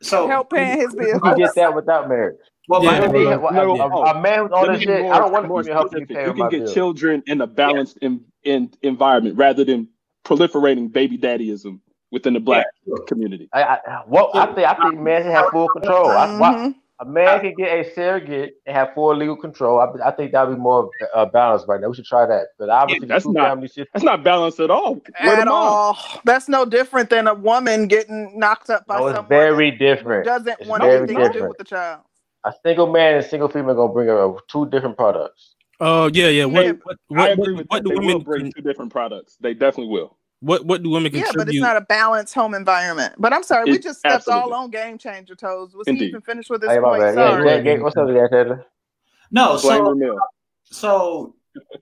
so 0.02 0.28
Help 0.28 0.50
paying 0.50 0.80
his 0.80 0.94
You 0.94 1.00
bills. 1.00 1.22
can 1.22 1.38
get 1.38 1.56
that 1.56 1.74
without 1.76 2.10
marriage. 2.10 2.38
well, 2.68 2.84
Yeah, 2.84 2.92
my- 2.92 3.06
You 3.06 3.12
need- 3.14 3.24
no, 3.26 3.48
a, 3.48 3.54
no, 3.54 3.76
a- 4.04 4.12
a 4.18 4.22
man 4.22 4.40
who's 4.40 4.52
on 4.52 4.68
Let 4.68 4.74
this 4.74 4.82
shit. 4.82 5.02
more- 5.04 5.14
I 5.14 5.20
don't 5.20 5.32
want 5.32 5.48
more 5.48 5.64
to 5.64 5.72
help 5.72 5.92
you 5.94 6.00
specific. 6.00 6.16
pay 6.18 6.26
You 6.26 6.34
can 6.34 6.50
get 6.50 6.60
bills. 6.62 6.74
children 6.74 7.24
in 7.28 7.42
a 7.42 7.48
balanced 7.48 7.98
in, 8.02 8.26
in 8.44 8.72
environment 8.82 9.38
rather 9.38 9.64
than 9.64 9.90
proliferating 10.26 10.92
baby 10.92 11.18
daddyism 11.18 11.80
within 12.16 12.34
the 12.34 12.40
black 12.40 12.66
community. 13.08 13.50
I, 13.54 13.62
I, 13.64 13.78
what 14.08 14.34
I 14.36 14.46
think 14.56 14.66
I 14.68 14.74
think 14.76 15.00
men 15.02 15.22
should 15.24 15.32
have 15.34 15.50
full 15.52 15.68
control. 15.68 16.08
I, 16.10 16.40
why- 16.40 16.74
a 17.02 17.04
man 17.06 17.42
can 17.42 17.54
get 17.56 17.78
a 17.78 17.94
surrogate 17.94 18.54
and 18.66 18.74
have 18.74 18.94
full 18.96 19.14
legal 19.18 19.36
control. 19.36 19.82
I, 19.82 20.08
I 20.08 20.12
think 20.12 20.32
that'd 20.32 20.56
be 20.56 20.58
more 20.58 20.90
uh, 21.14 21.26
balanced 21.26 21.66
right 21.68 21.82
now. 21.82 21.90
We 21.90 21.96
should 21.96 22.06
try 22.06 22.26
that. 22.26 22.46
But 22.58 22.70
obviously, 22.70 23.06
that's 23.10 23.26
not- 23.28 23.50
family. 23.50 23.70
That's 23.92 24.06
not 24.06 24.24
balanced 24.24 24.62
at 24.62 24.72
all. 24.72 25.02
Where 25.22 25.36
At 25.36 25.50
all. 25.50 25.98
That's 26.24 26.48
no 26.48 26.64
different 26.64 27.10
than 27.10 27.28
a 27.28 27.34
woman 27.34 27.88
getting 27.90 28.40
knocked 28.40 28.70
up 28.70 28.88
by 28.88 28.98
No, 28.98 29.08
it's 29.08 29.16
someone 29.18 29.28
very 29.30 29.72
different. 29.72 30.24
doesn't 30.26 30.58
It's 30.62 30.70
want 30.70 30.84
very 30.84 31.00
anything 31.00 31.18
to 31.18 31.30
do 31.34 31.50
with 31.50 31.58
the 31.58 31.66
child. 31.66 32.00
A 32.46 32.54
single 32.66 32.88
man 32.90 33.16
and 33.16 33.26
single 33.26 33.50
female 33.50 33.76
gonna 33.76 33.92
bring 33.92 34.10
a, 34.10 34.34
two 34.48 34.70
different 34.70 34.96
products. 34.96 35.56
Uh, 35.82 36.10
yeah, 36.14 36.30
yeah. 36.30 36.46
What, 36.46 36.66
Yeah, 36.66 36.72
what, 37.10 37.20
I 37.20 37.28
agree 37.34 37.52
what, 37.56 37.58
with 37.58 37.68
what 37.68 37.84
that. 37.84 37.90
do 37.90 37.96
They 37.96 38.00
will 38.00 38.08
women 38.08 38.24
bring 38.24 38.42
con- 38.44 38.52
two 38.56 38.62
different 38.62 38.92
products. 38.94 39.36
They 39.42 39.54
definitely 39.54 39.92
will. 39.92 40.16
What 40.40 40.66
what 40.66 40.84
do 40.84 40.90
women 40.90 41.12
Yeah, 41.14 41.32
but 41.36 41.50
it's 41.50 41.60
not 41.60 41.78
a 41.78 41.82
balanced 41.82 42.34
home 42.34 42.54
environment. 42.54 43.16
But 43.18 43.34
I'm 43.34 43.44
sorry, 43.44 43.66
we 43.72 43.80
just 43.80 44.00
stepped 44.00 44.28
all 44.28 44.54
on 44.54 44.70
game 44.70 44.98
changer 44.98 45.36
toes. 45.36 45.76
Was 45.76 45.88
he 45.88 45.94
Indeed. 45.94 46.10
even 46.10 46.22
finished 46.22 46.50
with 46.50 46.62
this 46.62 46.72
Hey, 46.72 46.80
point? 46.80 47.02
Yeah, 47.02 47.14
Sorry. 47.14 47.56
yeah, 47.56 47.74
yeah, 47.74 47.82
what's 47.82 47.98
up, 47.98 48.10
yeah, 48.10 48.28
Taylor? 48.28 48.66
no, 49.32 49.58
so 49.58 49.96
so 50.66 51.36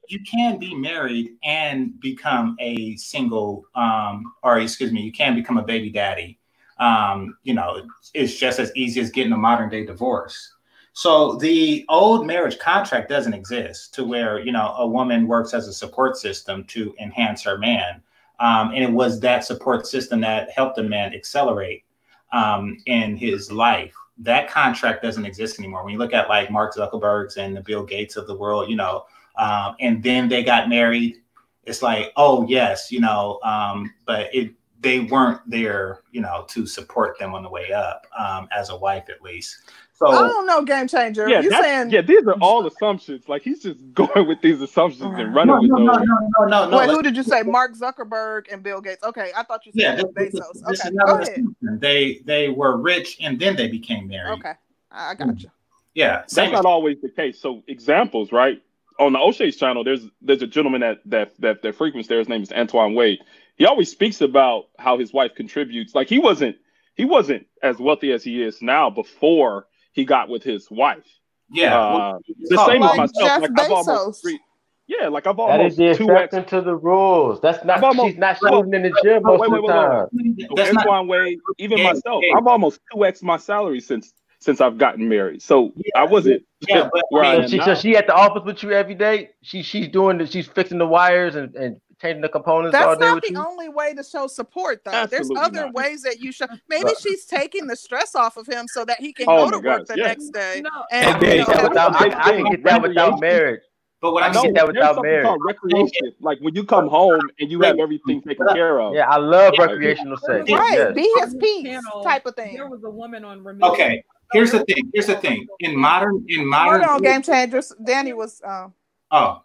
you 0.08 0.20
can 0.30 0.60
be 0.60 0.76
married 0.76 1.32
and 1.44 2.00
become 2.00 2.56
a 2.60 2.96
single, 2.98 3.66
um, 3.76 4.34
or 4.44 4.60
excuse 4.60 4.92
me, 4.92 5.02
you 5.02 5.12
can 5.12 5.36
become 5.36 5.58
a 5.58 5.64
baby 5.64 5.90
daddy 5.90 6.40
um, 6.78 7.38
you 7.44 7.54
know, 7.54 7.82
it's 8.14 8.36
just 8.36 8.60
as 8.60 8.72
easy 8.76 9.00
as 9.02 9.12
getting 9.12 9.34
a 9.34 9.38
modern 9.38 9.70
day 9.70 9.86
divorce. 9.86 10.54
So 10.94 11.36
the 11.38 11.86
old 11.90 12.28
marriage 12.28 12.60
contract 12.60 13.10
doesn't 13.10 13.34
exist 13.34 13.94
to 13.96 14.04
where, 14.04 14.40
you 14.40 14.52
know, 14.52 14.76
a 14.78 14.88
woman 14.88 15.28
works 15.28 15.54
as 15.54 15.68
a 15.68 15.74
support 15.74 16.18
system 16.18 16.64
to 16.66 16.94
enhance 17.00 17.44
her 17.44 17.58
man. 17.58 18.02
Um, 18.40 18.72
and 18.72 18.84
it 18.84 18.92
was 18.92 19.20
that 19.20 19.46
support 19.46 19.88
system 19.88 20.22
that 20.22 20.50
helped 20.52 20.78
a 20.78 20.84
man 20.84 21.14
accelerate 21.14 21.84
um, 22.32 22.78
in 22.86 23.16
his 23.16 23.52
life. 23.52 23.94
That 24.18 24.50
contract 24.50 25.04
doesn't 25.04 25.26
exist 25.26 25.60
anymore. 25.60 25.84
When 25.84 25.94
you 25.94 26.00
look 26.00 26.14
at 26.14 26.30
like 26.30 26.52
Mark 26.52 26.76
Zuckerberg's 26.76 27.38
and 27.38 27.56
the 27.56 27.62
Bill 27.62 27.84
Gates 27.84 28.16
of 28.16 28.28
the 28.28 28.36
world, 28.36 28.70
you 28.70 28.76
know, 28.76 29.06
um, 29.38 29.76
and 29.80 30.04
then 30.04 30.30
they 30.30 30.44
got 30.44 30.70
married, 30.70 31.18
it's 31.66 31.82
like, 31.82 32.12
oh 32.18 32.46
yes, 32.48 32.92
you 32.92 33.00
know, 33.00 33.40
um, 33.44 33.94
but 34.06 34.34
it 34.34 34.54
they 34.84 35.00
weren't 35.00 35.42
there, 35.50 36.02
you 36.12 36.22
know, 36.22 36.46
to 36.50 36.68
support 36.68 37.18
them 37.18 37.34
on 37.34 37.42
the 37.42 37.50
way 37.50 37.72
up, 37.72 38.06
um, 38.18 38.48
as 38.56 38.70
a 38.70 38.76
wife 38.78 39.06
at 39.10 39.22
least. 39.22 39.58
So 39.96 40.08
I 40.08 40.28
don't 40.28 40.46
know, 40.46 40.64
game 40.64 40.88
changer. 40.88 41.30
Yeah, 41.30 41.40
you 41.42 41.50
saying 41.50 41.92
yeah, 41.92 42.02
these 42.02 42.26
are 42.28 42.34
all 42.42 42.66
assumptions. 42.68 43.30
Like 43.30 43.42
he's 43.44 43.64
just 43.64 43.80
going 43.94 44.28
with 44.28 44.42
these 44.42 44.60
assumptions 44.62 45.18
and 45.18 45.34
running 45.34 45.56
no, 45.56 45.62
with 45.62 45.70
no, 45.70 45.78
no, 45.78 45.94
those. 45.98 46.06
no, 46.06 46.16
no, 46.40 46.48
no, 46.66 46.70
no. 46.70 46.78
wait, 46.78 46.88
let's- 46.88 46.98
who 46.98 47.02
did 47.04 47.16
you 47.16 47.24
say? 47.24 47.42
Mark 47.46 47.74
Zuckerberg 47.76 48.52
and 48.52 48.62
Bill 48.62 48.82
Gates. 48.82 49.04
Okay, 49.04 49.32
I 49.36 49.44
thought 49.44 49.66
you 49.66 49.72
said 49.80 49.98
this, 50.00 50.06
this- 50.16 50.34
Bezos. 50.36 50.54
this 50.68 50.82
Okay, 50.82 50.90
is 50.90 50.96
go 51.06 51.14
another 51.16 51.22
ahead. 51.22 51.46
They 51.80 52.22
they 52.26 52.50
were 52.50 52.78
rich 52.78 53.18
and 53.22 53.40
then 53.40 53.56
they 53.56 53.68
became 53.70 54.08
married. 54.08 54.40
Okay, 54.40 54.54
I 54.92 55.12
I 55.12 55.16
got 55.16 55.42
you. 55.42 55.50
Yeah, 55.94 56.18
That's 56.18 56.34
same. 56.34 56.52
not 56.52 56.66
always 56.66 57.00
the 57.02 57.10
case. 57.10 57.40
So 57.40 57.64
examples, 57.68 58.32
right? 58.32 58.62
On 59.00 59.14
the 59.14 59.20
O'Shea's 59.20 59.56
channel, 59.58 59.84
there's 59.84 60.08
there's 60.22 60.42
a 60.42 60.48
gentleman 60.48 60.82
that 60.82 61.02
that 61.06 61.40
that 61.40 61.62
that 61.62 61.76
frequents 61.76 62.08
there. 62.10 62.18
His 62.20 62.28
name 62.28 62.42
is 62.42 62.52
Antoine 62.52 62.94
Wade. 62.96 63.20
He 63.56 63.66
always 63.66 63.92
speaks 63.92 64.22
about 64.22 64.66
how 64.78 64.98
his 64.98 65.14
wife 65.14 65.36
contributes. 65.36 65.94
Like 65.96 66.08
he 66.10 66.20
wasn't 66.20 66.58
he 66.96 67.06
wasn't 67.06 67.48
as 67.62 67.78
wealthy 67.80 68.12
as 68.12 68.24
he 68.24 68.42
is 68.42 68.62
now 68.62 68.90
before 68.90 69.68
he 69.94 70.06
got 70.06 70.30
with 70.30 70.44
his 70.44 70.70
wife. 70.72 71.06
yeah. 71.52 71.78
Uh, 71.78 72.20
the 72.50 72.58
Oh, 72.60 72.66
same 72.68 72.82
like 72.82 72.92
with 72.92 72.98
myself. 72.98 73.30
Jeff 73.30 73.42
Like 73.42 73.52
I've 73.60 73.70
Bezos. 73.70 73.88
almost 73.88 74.26
re- 74.26 74.40
yeah, 74.88 75.08
like 75.08 75.28
I've 75.28 75.38
That 75.38 75.62
is 75.62 75.78
almost 75.78 75.78
the 75.78 75.96
two 75.96 76.10
x. 76.12 76.26
exception 76.34 76.60
to 76.60 76.62
the 76.66 76.76
rules. 76.76 77.40
That's 77.42 77.64
not. 77.64 77.82
Almost- 77.84 78.10
she's 78.10 78.18
not 78.18 78.38
well, 78.42 78.62
shooting 78.62 78.74
in 78.74 78.84
the 78.84 79.00
gym 79.02 79.24
well, 79.24 79.38
most 79.38 79.42
wait, 79.42 79.48
of 79.48 79.64
the 79.66 79.68
wait, 79.68 79.74
wait, 79.74 79.74
time. 79.74 80.08
That's 80.56 80.74
not 80.74 80.86
Antoine 80.88 81.08
Wade, 81.08 81.40
even 81.58 81.78
Yeah, 81.78 81.84
myself, 81.94 82.24
yeah. 82.28 82.38
I've 82.38 82.48
almost 82.48 82.80
two 82.92 83.06
x 83.06 83.24
my 83.24 83.38
salary 83.38 83.80
since 83.80 84.14
since 84.40 84.60
I've 84.60 84.78
gotten 84.78 85.08
married. 85.08 85.42
So 85.42 85.72
Yeah, 85.78 86.02
I 86.02 86.04
wasn't 86.04 86.44
yeah, 86.68 86.90
but 86.92 87.04
where 87.10 87.24
I 87.24 87.28
I 87.28 87.36
So 87.36 87.42
am 87.44 87.50
she, 87.50 87.58
now. 87.58 87.66
so 87.66 87.76
she 87.76 87.96
at 87.96 88.08
the 88.08 88.14
office 88.14 88.44
with 88.46 88.62
you 88.62 88.72
every 88.72 88.96
day. 88.96 89.30
She 89.42 89.64
she's 89.64 89.88
doing 89.88 90.18
the, 90.18 90.26
she's 90.26 90.48
fixing 90.48 90.80
the 90.80 90.88
wires 90.88 91.36
and, 91.36 91.56
and 91.56 91.78
changing 92.04 92.22
the 92.22 92.30
components 92.30 92.76
all 92.76 92.90
That's 92.90 93.00
day 93.00 93.06
not 93.08 93.16
with 93.16 93.24
the 93.24 93.34
you. 93.34 93.46
only 93.46 93.70
way 93.70 93.94
to 93.94 94.04
show 94.04 94.28
support, 94.28 94.84
though. 94.86 94.92
Absolutely 94.92 95.36
There's 95.36 95.46
other 95.48 95.66
not. 95.66 95.74
ways 95.74 96.02
that 96.04 96.20
you 96.20 96.32
show. 96.32 96.46
Maybe 96.70 96.84
But- 96.84 97.00
she's 97.00 97.26
taking 97.26 97.66
the 97.68 97.76
stress 97.76 98.14
off 98.16 98.38
of 98.38 98.46
him 98.48 98.66
so 98.68 98.86
that 98.86 99.00
he 99.00 99.14
can 99.14 99.26
Oh 99.30 99.38
go 99.38 99.46
my 99.46 99.52
to 99.52 99.58
work 99.58 99.78
gosh, 99.80 99.88
the 99.88 99.98
yes. 99.98 100.08
next 100.08 100.30
day. 100.30 100.62
No, 100.64 100.70
And, 100.92 101.06
I 101.06 101.10
And 101.12 101.20
can 101.22 101.30
they- 101.30 101.38
get 101.38 101.48
that 101.48 101.56
you 101.56 101.62
know, 101.64 101.70
without. 101.70 101.96
I, 101.96 102.06
I 102.06 102.32
can 102.36 102.44
get 102.52 102.64
that 102.66 102.82
without 102.82 103.20
marriage. 103.22 103.62
but 104.02 104.12
what 104.14 104.24
I 104.24 104.28
I'm 104.28 104.34
can 104.34 104.42
saying, 104.42 104.54
get 104.54 104.60
that 104.60 104.66
there's 104.66 104.76
without 104.76 104.96
something 104.96 105.12
marriage. 105.12 105.26
called 105.26 105.42
recreation. 105.48 106.14
Like 106.20 106.38
when 106.42 106.54
you 106.56 106.64
come 106.66 106.88
home 106.90 107.22
and 107.40 107.50
you 107.50 107.62
have 107.62 107.80
everything 107.80 108.22
taken 108.22 108.48
care 108.50 108.80
of. 108.82 108.94
Yeah, 108.94 109.10
I 109.10 109.18
love 109.18 109.54
recreational 109.58 110.18
sex. 110.18 110.50
Right, 110.52 110.74
Yes. 110.74 110.94
be 110.94 111.10
his 111.20 111.36
peace 111.40 111.64
panel, 111.68 112.04
type 112.04 112.26
of 112.26 112.36
thing. 112.36 112.54
There 112.56 112.68
was 112.70 112.84
a 112.84 112.90
woman 112.90 113.24
on 113.24 113.42
Ramil. 113.44 113.72
okay. 113.72 114.04
Here's 114.34 114.52
the 114.52 114.64
thing. 114.66 114.90
Here's 114.94 115.06
the 115.08 115.16
thing. 115.16 115.46
In 115.60 115.78
modern, 115.78 116.26
in 116.28 116.40
Hold 116.40 116.50
modern, 116.50 116.84
on, 116.86 117.02
game 117.02 117.22
changers. 117.22 117.72
Danny 117.86 118.14
was. 118.14 118.42
Uh, 118.42 118.68
oh, 119.12 119.44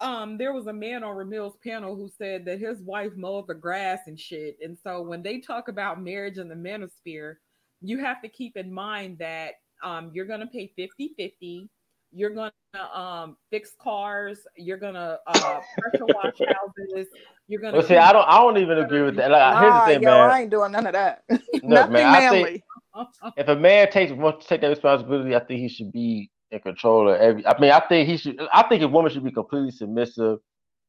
um 0.00 0.38
there 0.38 0.52
was 0.52 0.66
a 0.66 0.72
man 0.72 1.02
on 1.04 1.16
Ramil's 1.16 1.56
panel 1.64 1.96
who 1.96 2.08
said 2.18 2.44
that 2.44 2.60
his 2.60 2.80
wife 2.82 3.12
mowed 3.16 3.46
the 3.48 3.54
grass 3.54 4.00
and 4.06 4.18
shit. 4.18 4.56
And 4.62 4.76
so 4.82 5.02
when 5.02 5.22
they 5.22 5.40
talk 5.40 5.68
about 5.68 6.02
marriage 6.02 6.38
in 6.38 6.48
the 6.48 6.54
manosphere, 6.54 7.36
you 7.80 7.98
have 7.98 8.22
to 8.22 8.28
keep 8.28 8.56
in 8.56 8.72
mind 8.72 9.18
that 9.18 9.54
um 9.82 10.10
you're 10.12 10.26
gonna 10.26 10.46
pay 10.46 10.72
50-50, 10.78 11.68
you're 12.12 12.30
gonna 12.30 12.52
um 12.94 13.36
fix 13.50 13.72
cars, 13.80 14.40
you're 14.56 14.76
gonna 14.78 15.18
uh 15.26 15.60
pressure 15.78 16.06
wash 16.06 16.38
houses, 16.40 17.06
you're 17.48 17.60
gonna 17.60 17.78
Well, 17.78 17.86
see, 17.86 17.96
I 17.96 18.12
don't. 18.12 18.26
I 18.28 18.38
don't 18.38 18.58
even 18.58 18.78
agree 18.78 19.02
with 19.02 19.16
that. 19.16 19.30
Like, 19.30 19.60
here's 19.62 19.74
the 19.74 19.80
thing, 19.80 20.02
yo, 20.02 20.10
man. 20.10 20.30
I 20.30 20.40
ain't 20.42 20.50
doing 20.50 20.72
none 20.72 20.86
of 20.86 20.92
that. 20.92 21.22
Look, 21.28 21.42
Nothing 21.62 21.92
man. 21.92 22.06
I 22.06 22.20
manly. 22.20 22.44
think 22.44 22.62
if 23.36 23.48
a 23.48 23.56
man 23.56 23.90
takes 23.90 24.12
wants 24.12 24.44
to 24.44 24.48
take 24.48 24.60
that 24.62 24.68
responsibility, 24.68 25.34
I 25.34 25.40
think 25.40 25.60
he 25.60 25.68
should 25.68 25.92
be 25.92 26.30
in 26.50 26.60
control 26.60 27.08
of 27.08 27.20
every. 27.20 27.46
I 27.46 27.58
mean, 27.58 27.70
I 27.70 27.80
think 27.80 28.08
he 28.08 28.16
should. 28.16 28.40
I 28.52 28.62
think 28.68 28.82
a 28.82 28.88
woman 28.88 29.12
should 29.12 29.24
be 29.24 29.30
completely 29.30 29.70
submissive 29.70 30.38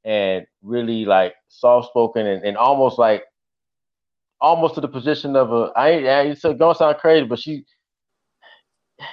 and 0.06 0.45
really 0.61 1.06
like 1.06 1.36
soft 1.49 1.90
spoken 1.90 2.26
and, 2.26 2.44
and 2.44 2.57
almost 2.57 2.98
like 2.98 3.23
almost 4.41 4.76
to 4.76 4.81
the 4.81 4.88
position 4.88 5.36
of 5.36 5.52
a. 5.52 5.72
I 5.76 5.90
ain't. 5.90 6.07
I, 6.07 6.22
it's 6.22 6.41
gonna 6.41 6.76
sound 6.76 6.98
crazy, 6.98 7.26
but 7.26 7.40
she. 7.40 7.65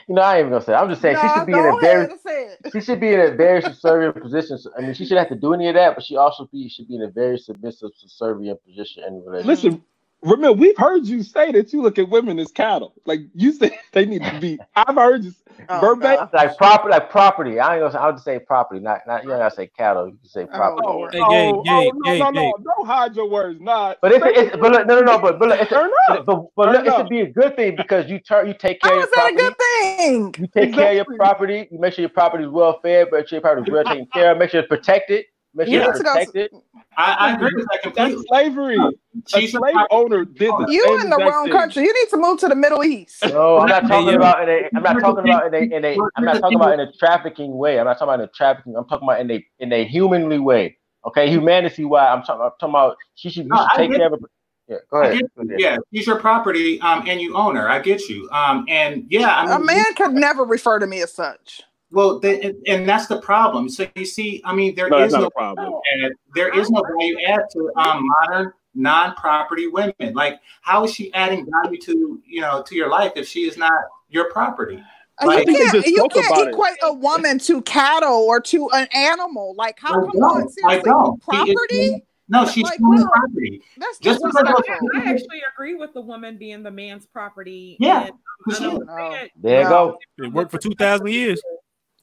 You 0.09 0.17
know, 0.17 0.23
I 0.23 0.39
ain't 0.39 0.41
even 0.41 0.53
gonna 0.53 0.65
say. 0.65 0.73
it. 0.73 0.77
I'm 0.77 0.89
just 0.89 1.01
saying 1.01 1.17
she 1.21 1.29
should 1.29 1.47
be 1.47 1.53
in 1.53 1.59
a 1.61 1.79
very. 1.81 2.07
ahead 2.07 2.11
and 2.11 2.21
say 2.21 2.47
it. 2.47 2.73
She 2.73 2.81
should 2.81 2.99
be 2.99 3.15
in 3.15 3.21
a 3.21 3.31
very 3.31 3.63
subservient 3.63 4.21
position. 4.21 4.59
I 4.77 4.81
mean, 4.81 4.95
she 4.95 5.05
shouldn't 5.05 5.29
have 5.29 5.37
to 5.37 5.41
do 5.41 5.55
any 5.55 5.69
of 5.69 5.75
that, 5.75 5.95
but 5.95 6.05
she 6.05 6.17
also 6.17 6.49
be 6.53 6.69
should 6.69 6.89
be 6.89 6.97
in 6.97 7.03
a 7.03 7.11
very 7.11 7.39
submissive, 7.39 7.91
subservient 7.97 8.59
position 8.65 9.05
in 9.05 9.15
a 9.15 9.19
relationship. 9.19 9.47
Listen, 9.47 9.85
Ramil, 10.25 10.59
we've 10.59 10.77
heard 10.79 11.07
you 11.07 11.23
say 11.23 11.53
that 11.53 11.73
you 11.73 11.83
look 11.83 11.99
at 11.99 12.09
women 12.11 12.39
as 12.39 12.53
cattle. 12.53 12.95
Like 13.07 13.21
you 13.35 13.53
said, 13.53 13.73
they 13.93 14.07
need 14.07 14.25
to 14.25 14.33
be. 14.33 14.61
I've 14.77 14.95
heard 14.97 15.25
you 15.25 15.33
Oh, 15.69 15.97
verbatim. 15.97 16.29
God. 16.31 16.31
like 16.33 16.57
property, 16.59 16.93
like 16.93 17.11
property. 17.11 17.61
I 17.61 17.77
ain't 17.77 17.83
gonna 17.83 17.93
say. 17.93 17.99
I'll 17.99 18.13
just 18.13 18.25
say 18.25 18.39
property. 18.41 18.81
Not, 18.81 19.01
not. 19.07 19.25
You 19.25 19.31
don't 19.31 19.39
gotta 19.41 19.55
say 19.55 19.69
cattle. 19.69 20.09
You 20.09 20.19
can 20.19 20.29
say 20.29 20.47
Oh, 20.53 20.79
property. 20.79 20.85
Lord. 20.85 21.13
Hey, 21.13 21.25
Gabe, 21.27 21.63
oh, 21.65 21.65
Gabe, 21.65 21.95
oh, 21.95 21.95
no, 21.97 22.15
Gabe, 22.15 22.27
no, 22.27 22.31
no, 22.31 22.43
Gabe. 22.43 22.55
don't 22.65 22.87
hide 22.87 23.17
your 23.17 23.29
words. 23.31 23.61
Not. 23.61 23.99
But 24.03 24.13
it's, 24.13 24.25
it's 24.27 24.57
but 24.61 24.73
look, 24.73 24.87
no, 24.87 25.01
no, 25.01 25.03
no. 25.03 25.19
But 25.19 25.39
but 25.41 25.49
look, 25.49 25.61
it's 25.61 25.73
a, 25.73 25.81
up. 26.11 26.27
but 26.27 26.45
but 26.57 26.71
look, 26.73 26.87
it 26.87 26.95
up. 26.95 26.95
should 26.95 27.09
be 27.09 27.23
a 27.23 27.31
good 27.33 27.57
thing 27.57 27.77
because 27.77 28.11
you 28.11 28.21
turn 28.21 28.49
you 28.49 28.55
take 28.55 28.81
care 28.83 28.93
How 28.93 28.97
of 28.97 29.01
is 29.03 29.09
your 29.09 29.11
that 29.11 29.33
a 29.33 29.37
property. 29.37 29.37
good 29.37 29.59
thing? 29.59 30.35
You 30.37 30.49
take 30.55 30.75
care 30.75 30.91
of 30.91 30.97
your 30.97 31.07
property. 31.17 31.69
You 31.71 31.81
make 31.81 31.95
sure 31.95 32.03
your 32.03 32.11
property 32.11 32.45
is 32.45 32.51
well 32.51 32.81
fed. 32.83 33.09
Make 33.13 33.29
sure 33.29 33.39
your 33.39 33.43
property 33.43 33.63
is 33.65 33.69
well 33.71 33.85
taken 33.87 34.07
care 34.13 34.33
of. 34.33 34.39
Make 34.39 34.51
sure 34.51 34.61
it's 34.61 34.69
protected. 34.69 35.27
Make 35.57 35.67
sure 35.69 35.75
You 35.75 35.81
it's 35.81 35.99
need 35.99 35.99
to 35.99 36.05
go- 36.05 36.13
protected. 36.13 36.51
I, 36.99 37.13
I 37.13 37.35
agree 37.35 37.51
with 37.55 37.67
that 37.83 37.95
That's 37.95 38.27
slavery. 38.29 38.77
A 38.79 38.91
She's 39.27 39.55
a 39.55 39.59
slave 39.59 39.75
owner 39.91 40.25
did 40.25 40.51
the 40.51 40.67
You 40.69 40.83
same 40.83 41.01
in 41.01 41.11
the 41.11 41.17
wrong 41.19 41.45
thing. 41.45 41.53
country. 41.53 41.83
You 41.85 41.93
need 41.93 42.11
to 42.11 42.17
move 42.17 42.39
to 42.41 42.49
the 42.49 42.55
Middle 42.55 42.85
East. 42.85 43.23
No, 43.27 43.59
I'm 43.59 43.69
not 43.69 43.87
talking 43.89 44.09
yo. 44.09 44.17
about 44.17 44.43
in 44.43 44.49
a. 44.49 44.69
I'm 44.77 44.83
not 44.83 45.01
talking 45.01 45.25
about 45.25 45.47
in 45.47 45.55
a. 45.55 45.77
In 45.77 45.85
a 45.85 45.99
I'm 46.17 46.25
not 46.25 46.41
talking 46.41 46.57
about 46.57 46.73
in 46.75 46.81
a 46.81 46.93
trafficking 46.93 47.57
way. 47.57 47.79
I'm 47.79 47.85
not 47.87 47.95
talking 47.99 48.15
about 48.15 48.21
in 48.21 48.25
a 48.27 48.33
trafficking. 48.33 48.77
I'm 48.77 48.87
talking 48.87 49.07
about 49.09 49.21
in 49.21 49.31
a 49.31 49.45
in 49.59 49.73
a 49.73 49.85
humanly 49.85 50.39
way. 50.39 50.77
Okay, 51.07 51.29
humanity 51.31 51.85
wise. 51.85 52.09
I'm 52.13 52.23
talking. 52.23 52.43
I'm 52.45 52.51
talking 52.59 52.71
about. 52.71 52.97
She 53.15 53.31
should. 53.31 53.47
No, 53.49 53.57
should 53.57 53.77
take 53.77 53.91
get 53.91 53.97
care 53.99 54.13
of. 54.13 54.21
Her. 54.21 54.29
Yeah, 54.69 54.77
go 54.91 55.03
ahead. 55.03 55.19
get 55.21 55.35
Go 55.37 55.43
ahead. 55.43 55.61
Yeah, 55.61 55.77
she's 55.93 56.07
your 56.07 56.19
property, 56.19 56.81
um, 56.81 57.05
and 57.07 57.21
you 57.21 57.37
own 57.37 57.57
her. 57.57 57.69
I 57.69 57.79
get 57.79 58.09
you. 58.09 58.29
Um, 58.33 58.65
and 58.69 59.05
yeah, 59.09 59.37
I 59.37 59.45
mean, 59.47 59.55
A 59.55 59.59
man 59.65 59.85
could 59.97 60.13
never 60.13 60.45
refer 60.45 60.79
to 60.79 60.87
me 60.87 61.03
as 61.03 61.13
such. 61.13 61.63
Well, 61.91 62.19
the, 62.19 62.43
and, 62.45 62.57
and 62.67 62.89
that's 62.89 63.07
the 63.07 63.21
problem. 63.21 63.69
So 63.69 63.87
you 63.95 64.05
see, 64.05 64.43
I 64.45 64.55
mean, 64.55 64.75
there 64.75 64.89
No, 64.89 64.99
is 64.99 65.13
no 65.13 65.31
problem. 65.31 65.75
add, 66.05 66.13
there 66.35 66.57
is 66.59 66.71
no 66.71 66.83
value 66.99 67.17
add 67.29 67.43
to 67.53 67.71
um, 67.77 68.07
modern 68.21 68.53
non-property 68.75 69.69
women. 69.69 69.95
Like, 70.15 70.41
how 70.63 70.85
is 70.85 70.93
she 70.95 71.13
adding 71.15 71.47
value 71.63 71.81
to 71.83 72.21
you 72.27 72.41
know 72.41 72.63
to 72.67 72.75
your 72.75 72.89
life 72.91 73.13
if 73.17 73.27
she 73.29 73.49
is 73.49 73.57
not 73.57 73.73
your 74.09 74.31
property? 74.33 74.83
Uh, 75.23 75.27
Like- 75.27 75.47
you 75.47 75.55
can't, 75.55 75.73
just 75.73 75.87
you 75.87 76.07
can't 76.13 76.39
it. 76.39 76.49
equate 76.53 76.77
a 76.83 76.93
woman 76.93 77.39
to 77.41 77.63
cattle 77.63 78.13
or 78.29 78.41
to 78.41 78.69
an 78.71 78.87
animal. 78.95 79.55
Like, 79.57 79.79
how 79.79 79.91
I 79.91 80.07
come 80.07 80.11
don't. 80.13 80.23
on, 80.23 80.49
I 80.67 80.79
don't. 80.81 81.23
She 81.31 81.37
is- 81.37 81.55
Property? 81.55 82.05
No, 82.29 82.45
she's 82.45 82.65
Like, 82.65 82.79
human 82.79 82.99
no. 83.01 83.07
property. 83.07 83.63
That's 83.79 83.99
Just 84.01 84.21
because 84.21 84.35
of- 84.35 84.47
disrespectful. 84.49 84.89
I 84.97 85.11
actually 85.11 85.43
agree 85.55 85.75
with 85.77 85.95
the 85.95 86.01
woman 86.01 86.37
being 86.37 86.65
the 86.65 86.73
man's 86.73 87.07
property. 87.07 87.77
Yeah, 87.79 88.07
and, 88.09 88.11
for 88.45 88.51
and 88.51 88.57
sure. 88.57 88.97
saying- 88.99 89.31
There 89.41 89.59
you 89.63 89.65
No. 89.65 89.71
go. 90.19 90.25
It 90.25 90.33
worked 90.33 90.51
for 90.51 90.59
two 90.59 90.75
thousand 90.77 91.07
years. 91.09 91.41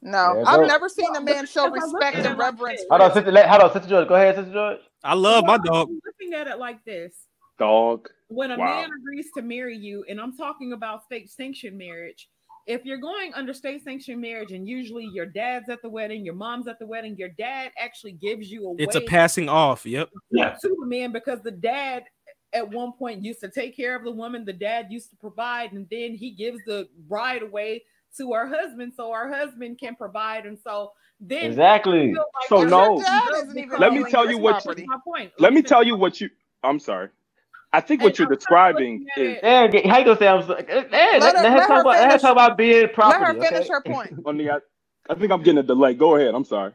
No, 0.04 0.34
Yeah, 0.36 0.44
I've 0.46 0.66
never 0.66 0.88
seen 0.88 1.16
a 1.16 1.20
man 1.20 1.46
show 1.46 1.70
Because 1.70 1.84
I 1.88 1.92
look 1.92 2.02
respect 2.02 2.26
and 2.26 2.38
reverence. 2.38 2.82
for 2.82 2.98
Hold 2.98 3.00
on, 3.10 3.14
sister. 3.14 3.32
let- 3.32 3.48
Hold 3.48 3.62
on, 3.62 3.72
sister 3.72 3.88
George. 3.88 4.06
Go 4.08 4.14
ahead, 4.14 4.36
sister 4.36 4.52
George. 4.52 4.78
I 5.02 5.14
love 5.14 5.44
my 5.46 5.56
dog. 5.58 5.88
I'm 5.88 6.00
looking 6.04 6.34
at 6.34 6.46
it 6.46 6.58
like 6.58 6.84
this. 6.84 7.14
Dog. 7.58 8.08
when 8.28 8.50
a 8.50 8.58
Wow. 8.58 8.80
man 8.80 8.90
agrees 8.98 9.30
to 9.36 9.42
marry 9.42 9.76
you, 9.76 10.04
and 10.08 10.20
I'm 10.20 10.36
talking 10.36 10.72
about 10.72 11.04
state 11.04 11.30
sanctioned 11.30 11.78
marriage, 11.78 12.28
if 12.66 12.84
you're 12.84 12.98
going 12.98 13.32
under 13.34 13.54
state 13.54 13.84
sanctioned 13.84 14.20
marriage, 14.20 14.50
and 14.52 14.66
usually 14.68 15.04
your 15.12 15.26
dad's 15.26 15.68
at 15.68 15.80
the 15.82 15.88
wedding, 15.88 16.24
your 16.24 16.34
mom's 16.34 16.66
at 16.66 16.78
the 16.80 16.86
wedding, 16.86 17.16
your 17.16 17.28
dad 17.28 17.70
actually 17.78 18.12
gives 18.12 18.50
you 18.50 18.70
a 18.70 18.82
It's 18.82 18.96
a 18.96 19.00
passing 19.02 19.48
off. 19.48 19.86
Yep. 19.86 20.10
Yeah. 20.32 20.56
to 20.60 20.68
the 20.80 20.86
man 20.86 21.12
because 21.12 21.42
the 21.42 21.50
dad 21.52 22.04
at 22.52 22.68
one 22.68 22.92
point 22.92 23.22
used 23.22 23.40
to 23.40 23.48
take 23.50 23.76
care 23.76 23.94
of 23.94 24.02
the 24.04 24.10
woman, 24.12 24.44
the 24.44 24.52
dad 24.52 24.86
used 24.90 25.10
to 25.10 25.16
provide, 25.16 25.72
and 25.72 25.86
then 25.90 26.14
he 26.14 26.30
gives 26.32 26.58
the 26.66 26.88
bride 27.08 27.42
away 27.42 27.84
to 28.18 28.32
her 28.32 28.46
husband 28.46 28.92
so 28.96 29.12
our 29.12 29.28
husband 29.32 29.78
can 29.78 29.94
provide. 29.96 30.46
And 30.46 30.58
so 30.58 30.92
then 31.20 31.44
Exactly. 31.44 32.12
like 32.14 32.24
So 32.48 32.64
no. 32.64 33.00
dad 33.00 33.22
isn't 33.36 33.58
even 33.58 33.78
Let 33.80 33.92
me 33.92 34.04
tell 34.10 34.28
you 34.30 34.38
what 34.38 34.64
you- 34.64 34.86
my 34.86 34.98
point. 35.04 35.32
Let 35.38 35.52
me 35.52 35.62
tell 35.62 35.82
you 35.82 35.96
what 35.96 36.20
you. 36.20 36.30
I'm 36.62 36.78
sorry. 36.78 37.08
I 37.72 37.80
think 37.80 38.02
what 38.02 38.10
And 38.10 38.18
you're 38.20 38.28
I'm 38.28 38.34
describing 38.34 39.06
is 39.16 39.38
it- 39.38 39.40
Yeah, 39.42 39.90
how 39.90 39.98
you 39.98 40.04
gonna 40.04 40.16
say 40.18 40.28
I'm? 40.28 40.42
so- 40.46 40.54
Hey, 40.56 41.18
let, 41.18 41.36
her- 41.36 41.42
let, 41.42 41.52
her 41.52 41.66
talk 41.66 41.80
about, 41.80 41.86
let 41.86 42.04
her 42.04 42.08
finish- 42.10 42.22
talk 42.22 42.32
about 42.32 42.56
being 42.56 42.82
Let 42.96 43.20
her 43.20 43.34
finish 43.34 43.60
okay? 43.62 43.68
her 43.72 43.80
point. 43.86 44.14
on 44.26 44.36
the. 44.38 44.50
I, 44.50 44.58
I 45.10 45.14
think 45.14 45.32
I'm 45.32 45.42
getting 45.42 45.58
a 45.58 45.62
delay. 45.64 45.94
Go 45.94 46.16
ahead. 46.16 46.34
I'm 46.34 46.44
sorry. 46.44 46.72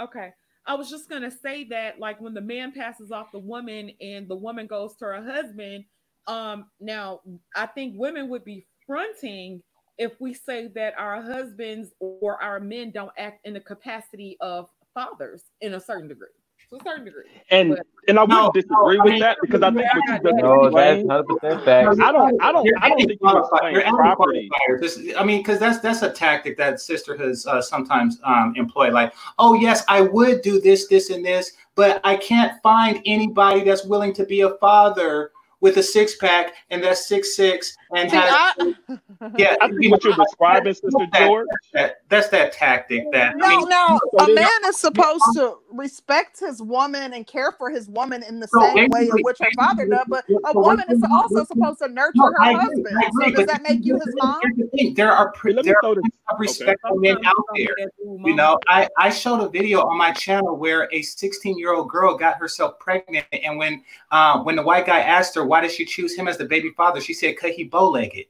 Okay. 0.00 0.30
I 0.66 0.74
was 0.74 0.90
just 0.90 1.08
gonna 1.08 1.30
say 1.30 1.64
that, 1.64 2.00
like, 2.00 2.20
when 2.20 2.34
the 2.34 2.40
man 2.40 2.72
passes 2.72 3.12
off 3.12 3.30
the 3.32 3.38
woman 3.38 3.90
and 4.00 4.26
the 4.28 4.34
woman 4.34 4.66
goes 4.66 4.96
to 4.96 5.04
her 5.04 5.22
husband, 5.22 5.84
Um, 6.26 6.70
now 6.80 7.20
I 7.54 7.66
think 7.66 7.94
women 7.98 8.28
would 8.30 8.44
be 8.44 8.66
fronting 8.86 9.62
if 9.98 10.12
we 10.20 10.34
say 10.34 10.68
that 10.74 10.94
our 10.98 11.22
husbands 11.22 11.90
or 12.00 12.42
our 12.42 12.60
men 12.60 12.90
don't 12.90 13.12
act 13.18 13.46
in 13.46 13.54
the 13.54 13.60
capacity 13.60 14.36
of 14.40 14.68
fathers 14.92 15.44
in 15.60 15.74
a 15.74 15.80
certain 15.80 16.08
degree. 16.08 16.28
To 16.70 16.76
a 16.76 16.82
certain 16.82 17.04
degree. 17.04 17.24
And 17.50 17.70
But- 17.70 17.86
and 18.08 18.18
I 18.18 18.22
wouldn't 18.22 18.38
No, 18.38 18.50
disagree 18.52 18.96
no, 18.96 19.02
I 19.02 19.04
with 19.04 19.12
mean, 19.12 19.20
that 19.20 19.36
because 19.42 19.62
I 19.62 19.70
think 19.70 19.86
what 19.92 20.04
you 20.06 20.12
just 20.12 20.24
No, 20.24 20.70
that's 20.70 20.74
explained. 20.74 21.10
hundred 21.10 21.24
percent 21.28 21.64
fact. 21.64 22.00
I 22.00 22.12
don't. 22.12 22.42
I 22.42 22.52
don't. 22.52 22.64
You're 22.64 22.78
I 22.80 22.88
don't 22.88 22.98
think 22.98 23.10
you 23.10 23.18
qualifiers- 23.18 23.52
explain 23.52 23.74
you're 23.74 23.96
property. 23.96 24.50
This- 24.80 24.98
I 25.18 25.24
mean, 25.24 25.40
because 25.40 25.58
that's 25.58 25.78
that's 25.80 26.02
a 26.02 26.10
tactic 26.10 26.56
that 26.56 26.80
sisterhoods 26.80 27.46
uh, 27.46 27.60
sometimes 27.60 28.18
um, 28.24 28.54
employ. 28.56 28.90
Like, 28.90 29.12
oh 29.38 29.54
yes, 29.54 29.84
I 29.88 30.00
would 30.00 30.40
do 30.42 30.58
this, 30.60 30.86
this, 30.88 31.10
and 31.10 31.24
this, 31.24 31.52
but 31.74 32.00
I 32.02 32.16
can't 32.16 32.60
find 32.62 33.00
anybody 33.04 33.62
that's 33.62 33.84
willing 33.84 34.14
to 34.14 34.24
be 34.24 34.40
a 34.40 34.50
father 34.56 35.32
with 35.60 35.76
a 35.78 35.82
six 35.82 36.16
pack 36.16 36.52
and 36.70 36.82
that's 36.84 37.06
six 37.06 37.36
six 37.36 37.74
and 37.94 38.10
See, 38.10 38.16
has 38.16 38.30
I, 38.30 38.74
yeah. 39.38 39.54
I 39.60 39.66
you 39.66 39.78
think 39.78 39.92
what 39.92 40.04
you're 40.04 40.14
describing, 40.16 40.74
Sister 40.74 40.88
that's 40.98 41.10
that- 41.12 41.26
George. 41.26 41.46
that- 41.72 41.96
that's 42.08 42.28
that 42.28 42.52
tactic 42.52 43.02
that 43.12 43.34
I 43.34 43.38
no, 43.38 43.48
mean, 43.48 43.68
no. 43.68 44.00
so 44.12 44.24
A 44.24 44.34
man 44.34 44.46
is 44.66 44.76
supposed 44.76 45.24
to 45.34 45.56
respect 45.72 46.38
his 46.38 46.62
woman 46.62 47.12
and 47.14 47.26
care 47.26 47.50
for 47.50 47.70
his 47.70 47.88
woman 47.88 48.22
in 48.22 48.38
the 48.38 48.46
So 48.46 48.60
same 48.60 48.88
way 48.90 49.08
in 49.08 49.22
which 49.22 49.38
her 49.40 49.50
father 49.56 49.86
does. 49.86 50.04
But 50.08 50.24
a 50.44 50.52
woman 50.58 50.84
is 50.90 51.02
also 51.10 51.44
supposed 51.44 51.78
to 51.80 51.88
nurture 51.88 52.12
No, 52.16 52.26
her 52.26 52.40
I 52.40 52.52
husband. 52.52 52.86
I 52.96 53.06
agree, 53.08 53.30
So 53.30 53.36
does 53.38 53.46
that 53.46 53.62
make 53.62 53.84
you 53.84 53.94
his 54.04 54.14
mom? 54.16 54.38
here's 54.42 54.56
the 54.56 54.76
thing, 54.76 54.94
There 54.94 55.10
are 55.10 55.32
pre- 55.32 55.54
Let 55.54 55.64
me 55.64 55.72
there 55.72 55.80
are 55.90 55.94
this. 55.96 56.04
respectful 56.38 56.96
men 56.96 57.16
out 57.24 57.34
there. 57.56 57.74
You 58.04 58.34
know, 58.34 58.58
I, 58.68 58.88
I 58.98 59.10
showed 59.10 59.40
a 59.40 59.48
video 59.48 59.80
on 59.80 59.96
my 59.98 60.12
channel 60.12 60.56
where 60.56 60.88
a 60.92 61.02
16 61.02 61.58
year 61.58 61.72
old 61.74 61.88
girl 61.88 62.16
got 62.16 62.36
herself 62.38 62.78
pregnant, 62.78 63.26
and 63.32 63.58
when 63.58 63.82
uh, 64.12 64.40
when 64.42 64.54
the 64.56 64.62
white 64.62 64.86
guy 64.86 65.00
asked 65.00 65.34
her 65.34 65.44
why 65.44 65.60
did 65.60 65.70
she 65.72 65.84
choose 65.84 66.14
him 66.14 66.28
as 66.28 66.36
the 66.38 66.44
baby 66.44 66.70
father, 66.76 67.00
she 67.00 67.14
said, 67.14 67.36
"Cause 67.38 67.50
he 67.54 67.64
bow 67.84 67.90
legged." 67.90 68.26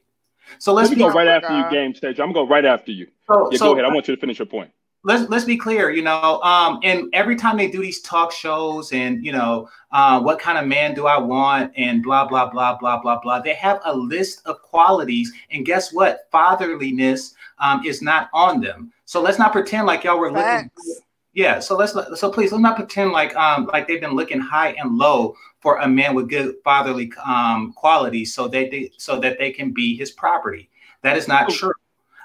So 0.59 0.73
let's 0.73 0.89
Let 0.89 0.97
me 0.97 1.03
be 1.03 1.09
go 1.09 1.15
right 1.15 1.27
after 1.27 1.57
you, 1.57 1.69
game 1.69 1.93
stage. 1.95 2.19
I'm 2.19 2.31
gonna 2.31 2.45
go 2.45 2.47
right 2.47 2.65
after 2.65 2.91
you. 2.91 3.07
so, 3.27 3.49
Yeah, 3.51 3.57
so 3.57 3.65
go 3.65 3.73
ahead. 3.73 3.85
I 3.85 3.93
want 3.93 4.07
you 4.07 4.15
to 4.15 4.21
finish 4.21 4.39
your 4.39 4.45
point. 4.45 4.71
let's 5.03 5.29
let's 5.29 5.45
be 5.45 5.57
clear, 5.57 5.91
you 5.91 6.01
know, 6.01 6.41
um, 6.41 6.79
and 6.83 7.09
every 7.13 7.35
time 7.35 7.57
they 7.57 7.69
do 7.69 7.81
these 7.81 8.01
talk 8.01 8.31
shows 8.31 8.91
and 8.91 9.23
you 9.23 9.31
know, 9.31 9.69
uh, 9.91 10.19
what 10.19 10.39
kind 10.39 10.57
of 10.57 10.65
man 10.67 10.93
do 10.93 11.05
I 11.07 11.17
want 11.17 11.71
and 11.77 12.03
blah 12.03 12.27
blah 12.27 12.49
blah 12.49 12.77
blah 12.77 13.01
blah 13.01 13.19
blah, 13.19 13.39
they 13.39 13.53
have 13.53 13.79
a 13.85 13.95
list 13.95 14.41
of 14.45 14.61
qualities, 14.61 15.31
and 15.51 15.65
guess 15.65 15.93
what? 15.93 16.27
Fatherliness 16.31 17.33
um, 17.59 17.85
is 17.85 18.01
not 18.01 18.29
on 18.33 18.61
them. 18.61 18.91
So 19.05 19.21
let's 19.21 19.39
not 19.39 19.51
pretend 19.51 19.85
like 19.87 20.03
y'all 20.03 20.19
were 20.19 20.31
looking. 20.31 20.43
Facts. 20.43 21.01
Yeah, 21.33 21.59
so 21.59 21.75
let's 21.75 21.93
so 21.93 22.31
please 22.31 22.51
let's 22.51 22.61
not 22.61 22.77
pretend 22.77 23.11
like 23.11 23.35
um 23.35 23.69
like 23.73 23.87
they've 23.87 24.01
been 24.01 24.15
looking 24.15 24.39
high 24.39 24.69
and 24.79 24.97
low 24.97 25.35
for 25.65 25.77
a 25.79 25.87
man 25.87 26.13
with 26.13 26.29
good 26.29 26.53
fatherly 26.63 27.11
um 27.25 27.73
qualities 27.73 28.35
so 28.35 28.47
that 28.47 28.69
they 28.69 28.91
so 28.97 29.19
that 29.19 29.39
they 29.39 29.49
can 29.51 29.71
be 29.73 29.97
his 29.97 30.11
property. 30.11 30.69
That 31.01 31.17
is 31.17 31.27
not 31.27 31.49
true. 31.49 31.73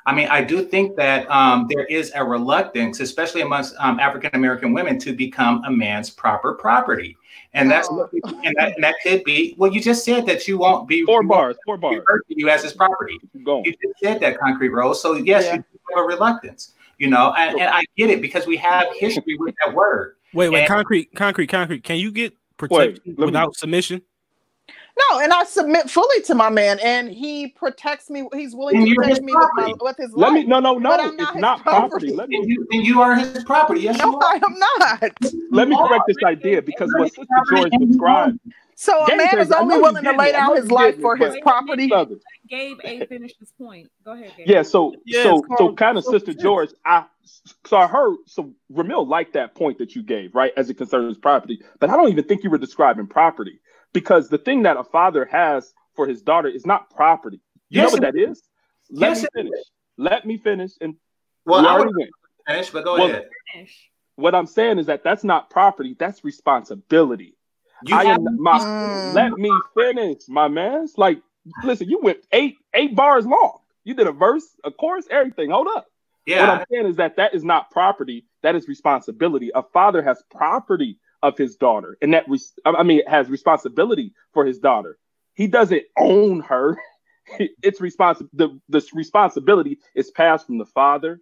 I 0.05 0.15
mean, 0.15 0.29
I 0.29 0.43
do 0.45 0.63
think 0.63 0.95
that 0.97 1.31
um, 1.31 1.67
there 1.75 1.85
is 1.87 2.11
a 2.15 2.23
reluctance, 2.25 3.01
especially 3.01 3.41
amongst 3.43 3.75
um, 3.79 3.99
African 3.99 4.31
American 4.35 4.75
women, 4.75 4.99
to 4.99 5.15
become 5.15 5.63
a 5.65 5.71
man's 5.71 6.11
proper 6.11 6.53
property, 6.53 7.17
and 7.55 7.71
that's 7.71 7.89
Oh. 7.91 8.09
and 8.45 8.55
that, 8.59 8.75
and 8.75 8.85
that 8.85 8.97
could 9.03 9.25
be. 9.25 9.55
Well, 9.57 9.73
you 9.73 9.81
just 9.81 10.05
said 10.05 10.27
that 10.27 10.47
you 10.47 10.59
won't 10.59 10.87
be 10.87 11.03
Four 11.07 11.23
you 11.23 11.29
bars. 11.29 11.57
Four 11.65 11.79
bars. 11.79 12.03
you 12.29 12.51
as 12.51 12.63
his 12.63 12.75
property. 12.75 13.19
Keep. 13.33 13.47
You 13.47 13.73
just 13.83 13.99
said 14.03 14.21
that, 14.21 14.39
Concrete 14.39 14.69
Rose. 14.71 15.01
So 15.01 15.15
yes, 15.15 15.45
Yeah. 15.45 15.55
you 15.57 15.65
have 15.97 16.05
a 16.05 16.07
reluctance, 16.07 16.73
you 16.99 17.09
know, 17.09 17.33
and, 17.39 17.59
and 17.59 17.71
I 17.71 17.83
get 17.97 18.11
it 18.11 18.21
because 18.21 18.47
we 18.47 18.57
have 18.59 18.87
history 18.99 19.37
with 19.39 19.55
that 19.65 19.75
word. 19.75 20.17
Wait, 20.35 20.49
wait, 20.51 20.61
And- 20.61 20.69
concrete, 20.69 21.15
concrete, 21.15 21.47
concrete. 21.49 21.85
Can 21.85 21.97
you 21.97 22.11
get 22.11 22.33
protection 22.69 23.03
let 23.07 23.19
me- 23.19 23.25
without 23.27 23.57
submission? 23.57 24.03
No, 25.11 25.21
and 25.21 25.33
I 25.33 25.45
submit 25.45 25.89
fully 25.89 26.21
to 26.23 26.35
my 26.35 26.51
man, 26.51 26.79
and 26.81 27.11
he 27.11 27.49
protects 27.49 28.11
me. 28.11 28.29
He's 28.35 28.55
willing 28.55 28.77
And 28.77 28.85
to 28.87 28.89
you're 28.93 29.03
protect 29.03 29.25
me 29.25 29.35
with, 29.35 29.49
my, 29.55 29.73
with 29.81 29.97
his 29.97 30.13
Let 30.13 30.33
life. 30.33 30.35
me. 30.35 30.45
No, 30.45 30.61
no, 30.61 30.79
no. 30.79 30.91
But 30.91 31.01
I'm 31.01 31.17
not 31.17 31.29
It's 31.29 31.33
his 31.35 31.41
not 31.41 31.63
property. 31.63 31.89
property. 31.89 32.13
Let 32.13 32.29
And 32.29 32.49
you, 32.51 32.67
and 32.71 32.87
you 32.87 33.01
are 33.01 33.15
his 33.15 33.43
property. 33.45 33.81
Yes, 33.81 33.99
you 33.99 34.11
No, 34.11 34.19
are. 34.19 34.25
I 34.25 34.35
am 34.35 34.59
not. 34.59 35.13
Let 35.53 35.69
me 35.69 35.77
You 35.77 35.87
correct 35.87 36.05
this 36.07 36.17
idea 36.25 36.61
because 36.61 36.93
what 36.97 37.09
Sister 37.09 37.25
George 37.51 37.73
described. 37.81 38.41
So 38.75 39.05
a 39.07 39.17
man 39.17 39.39
is 39.39 39.53
only 39.53 39.79
willing 39.79 40.05
to 40.05 40.13
lay 40.17 40.33
down 40.33 40.57
his 40.57 40.71
life 40.71 41.01
for 41.01 41.17
his 41.17 41.37
property. 41.43 41.89
Gabe 42.49 42.79
A 42.85 43.07
finished 43.07 43.37
his 43.39 43.53
point. 43.53 43.91
Go 44.05 44.13
ahead, 44.13 44.33
Gabe. 44.37 44.49
Yeah, 44.49 44.63
so 44.63 44.95
Yes, 45.05 45.23
so 45.23 45.45
so 45.57 45.75
kind 45.75 45.97
of 45.97 46.05
sister 46.05 46.35
George, 46.35 46.71
I 46.85 47.05
so 47.67 47.77
I 47.77 47.87
heard 47.87 48.17
so 48.27 48.55
Ramil 48.73 49.07
liked 49.07 49.33
that 49.35 49.55
point 49.55 49.79
that 49.79 49.95
you 49.95 50.03
gave, 50.03 50.35
right, 50.35 50.53
as 50.57 50.71
it 50.71 50.75
concerns 50.75 51.19
property. 51.19 51.61
But 51.79 51.91
I 51.91 51.97
don't 51.97 52.11
even 52.11 52.25
think 52.25 52.45
you 52.45 52.51
were 52.51 52.59
describing 52.59 53.07
property 53.07 53.61
because 53.93 54.29
the 54.29 54.39
thing 54.39 54.63
that 54.63 54.77
a 54.77 54.85
father 54.85 55.25
has 55.27 55.73
for 55.95 56.07
his 56.07 56.23
daughter 56.23 56.49
is 56.49 56.67
not 56.67 56.91
property. 56.91 57.41
You 57.69 57.81
Yes, 57.81 57.87
know 57.87 57.93
what 57.93 58.01
that 58.15 58.17
is? 58.17 58.43
Let 58.91 59.09
Yes, 59.11 59.23
me 59.23 59.29
finish. 59.35 59.61
Let 59.99 60.27
me 60.27 60.39
finish. 60.39 60.73
And 60.81 60.95
Well, 61.45 61.61
we 61.61 61.67
I 61.67 61.73
already 61.73 61.93
went. 61.95 62.11
finish, 62.47 62.71
but 62.71 62.85
go 62.85 62.95
Well, 62.95 63.09
ahead. 63.09 63.29
Finish. 63.53 63.91
What 64.17 64.35
I'm 64.35 64.47
saying 64.47 64.79
is 64.79 64.87
that 64.87 65.03
that's 65.05 65.25
not 65.25 65.51
property, 65.51 65.97
that's 65.99 66.25
responsibility. 66.25 67.37
You 67.87 67.95
I 67.97 68.05
have 68.05 68.19
am 68.19 68.37
my 68.39 68.59
Mm. 68.59 69.15
let 69.15 69.33
me 69.39 69.61
finish, 69.75 70.29
my 70.29 70.49
man. 70.49 70.83
It's 70.83 70.99
like, 70.99 71.23
listen, 71.63 71.89
you 71.89 72.01
went 72.03 72.19
eight 72.33 72.57
eight 72.75 72.95
bars 72.95 73.27
long. 73.27 73.59
You 73.85 73.95
did 73.95 74.07
a 74.07 74.13
verse, 74.13 74.45
a 74.65 74.71
chorus, 74.71 75.07
everything. 75.11 75.51
Hold 75.51 75.69
up. 75.69 75.87
What. 76.39 76.51
I'm 76.51 76.65
saying 76.71 76.87
is 76.87 76.97
that 76.97 77.17
that 77.17 77.35
is 77.35 77.45
not 77.45 77.71
property. 77.71 78.27
That 78.43 78.55
is 78.55 78.69
responsibility. 78.69 79.51
A 79.55 79.63
father 79.63 80.03
has 80.03 80.23
property 80.31 80.99
of 81.23 81.37
his 81.37 81.57
daughter, 81.57 81.97
and 82.01 82.15
that 82.15 82.29
res- 82.29 82.53
I 82.65 82.83
mean 82.83 83.03
has 83.07 83.29
responsibility 83.29 84.15
for 84.33 84.45
his 84.45 84.59
daughter. 84.59 84.99
He 85.35 85.47
doesn't 85.47 85.85
own 85.99 86.41
her. 86.41 86.79
It's 87.63 87.81
responsible. 87.81 88.29
The 88.33 88.59
this 88.69 88.93
responsibility 88.93 89.79
is 89.95 90.11
passed 90.11 90.47
from 90.47 90.59
the 90.59 90.67
father 90.67 91.21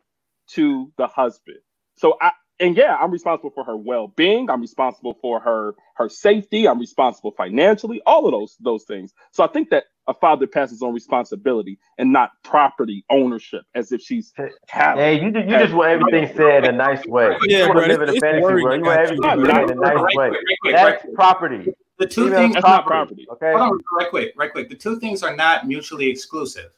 to 0.53 0.91
the 0.97 1.07
husband. 1.07 1.59
So 1.97 2.17
I 2.19 2.33
and 2.61 2.77
yeah, 2.77 2.97
I'm 2.97 3.11
responsible 3.11 3.51
for 3.51 3.65
her 3.65 3.77
well-being. 3.77 4.49
I'm 4.51 4.61
responsible 4.61 5.19
for 5.21 5.39
her 5.41 5.75
her 5.97 6.09
safety. 6.09 6.67
I'm 6.67 6.79
responsible 6.79 7.33
financially. 7.33 8.01
All 8.07 8.27
of 8.27 8.33
those 8.33 8.57
those 8.61 8.85
things. 8.85 9.13
So 9.33 9.45
I 9.45 9.49
think 9.49 9.71
that 9.71 9.85
a 10.09 10.15
father 10.15 10.47
passes 10.47 10.83
on 10.83 10.93
responsibility 10.93 11.79
and 11.99 12.13
not 12.13 12.31
property 12.43 13.05
ownership, 13.11 13.63
as 13.75 13.93
if 13.93 14.01
she's 14.01 14.33
cattle. 14.67 15.01
Hey, 15.01 15.23
you 15.23 15.31
just, 15.31 15.47
you 15.47 15.59
just 15.59 15.75
want 15.75 15.91
everything 15.91 16.35
said 16.35 16.65
in 16.65 16.75
a 16.75 16.77
nice 16.77 17.07
way. 17.07 17.37
Yeah, 17.43 17.67
you 17.67 17.69
want 17.69 17.81
to 17.81 17.87
live 17.87 18.03
in 18.03 18.09
a 18.09 18.13
it's 18.13 18.15
the 18.15 18.21
fantasy 18.21 18.43
wording 18.43 18.65
world. 18.65 18.79
You 18.79 18.85
want 18.85 19.01
everything 19.01 19.23
said 19.23 19.71
in 19.71 19.79
a 19.79 19.81
nice 19.81 19.95
Right 19.95 20.17
way. 20.17 20.29
quick, 20.31 20.45
right 20.65 20.75
That's 20.75 21.05
right 21.05 21.15
property. 21.15 21.73
The 21.99 22.07
two 22.07 22.25
Female 22.25 22.39
things 22.39 22.55
That's 22.55 22.87
property. 22.87 23.27
Okay. 23.31 23.51
Hold 23.51 23.63
on, 23.63 23.81
right 23.99 24.09
quick, 24.11 24.33
right 24.37 24.51
quick. 24.51 24.69
The 24.69 24.77
two 24.77 24.99
things 24.99 25.23
are 25.23 25.37
not 25.37 25.67
mutually 25.67 26.09
exclusive. 26.09 26.71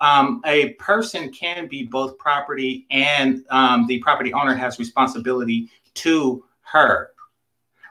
Um, 0.00 0.40
a 0.44 0.70
person 0.74 1.30
can 1.30 1.68
be 1.68 1.84
both 1.84 2.18
property 2.18 2.86
and 2.90 3.44
um, 3.50 3.86
the 3.86 4.00
property 4.00 4.32
owner 4.32 4.54
has 4.54 4.80
responsibility 4.80 5.70
to 5.94 6.44
her. 6.62 7.10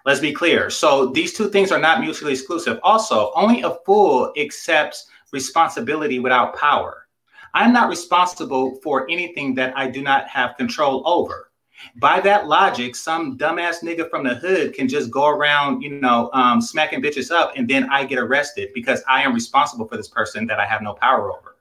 Let's 0.06 0.20
be 0.20 0.34
clear. 0.34 0.70
So 0.70 1.08
these 1.08 1.34
two 1.34 1.50
things 1.50 1.72
are 1.72 1.80
not 1.80 2.02
mutually 2.02 2.34
exclusive. 2.34 2.80
Also, 2.84 3.32
only 3.36 3.62
a 3.62 3.76
fool 3.86 4.34
accepts 4.38 5.08
responsibility 5.32 6.20
without 6.20 6.56
power. 6.58 7.08
I'm 7.54 7.74
not 7.74 7.90
responsible 7.90 8.76
for 8.82 9.10
anything 9.10 9.56
that 9.56 9.78
I 9.78 9.90
do 9.90 10.02
not 10.02 10.28
have 10.28 10.58
control 10.58 11.04
over 11.06 11.52
by 11.98 12.20
that 12.22 12.48
logic, 12.48 12.96
some 12.96 13.38
dumbass 13.38 13.82
nigga 13.84 14.10
from 14.10 14.24
the 14.24 14.36
hood 14.36 14.74
can 14.74 14.88
just 14.88 15.12
go 15.12 15.28
around, 15.28 15.82
you 15.82 15.90
know, 15.90 16.30
um, 16.34 16.62
smacking 16.62 17.02
bitches 17.02 17.32
up, 17.32 17.54
and 17.56 17.68
then 17.68 17.90
I 17.90 18.06
get 18.06 18.20
arrested 18.20 18.70
because 18.74 19.04
I 19.08 19.24
am 19.24 19.34
responsible 19.34 19.88
for 19.88 19.98
this 19.98 20.08
person 20.08 20.46
that 20.48 20.60
I 20.60 20.66
have 20.66 20.82
no 20.82 20.94
power 20.94 21.32
over. 21.32 21.58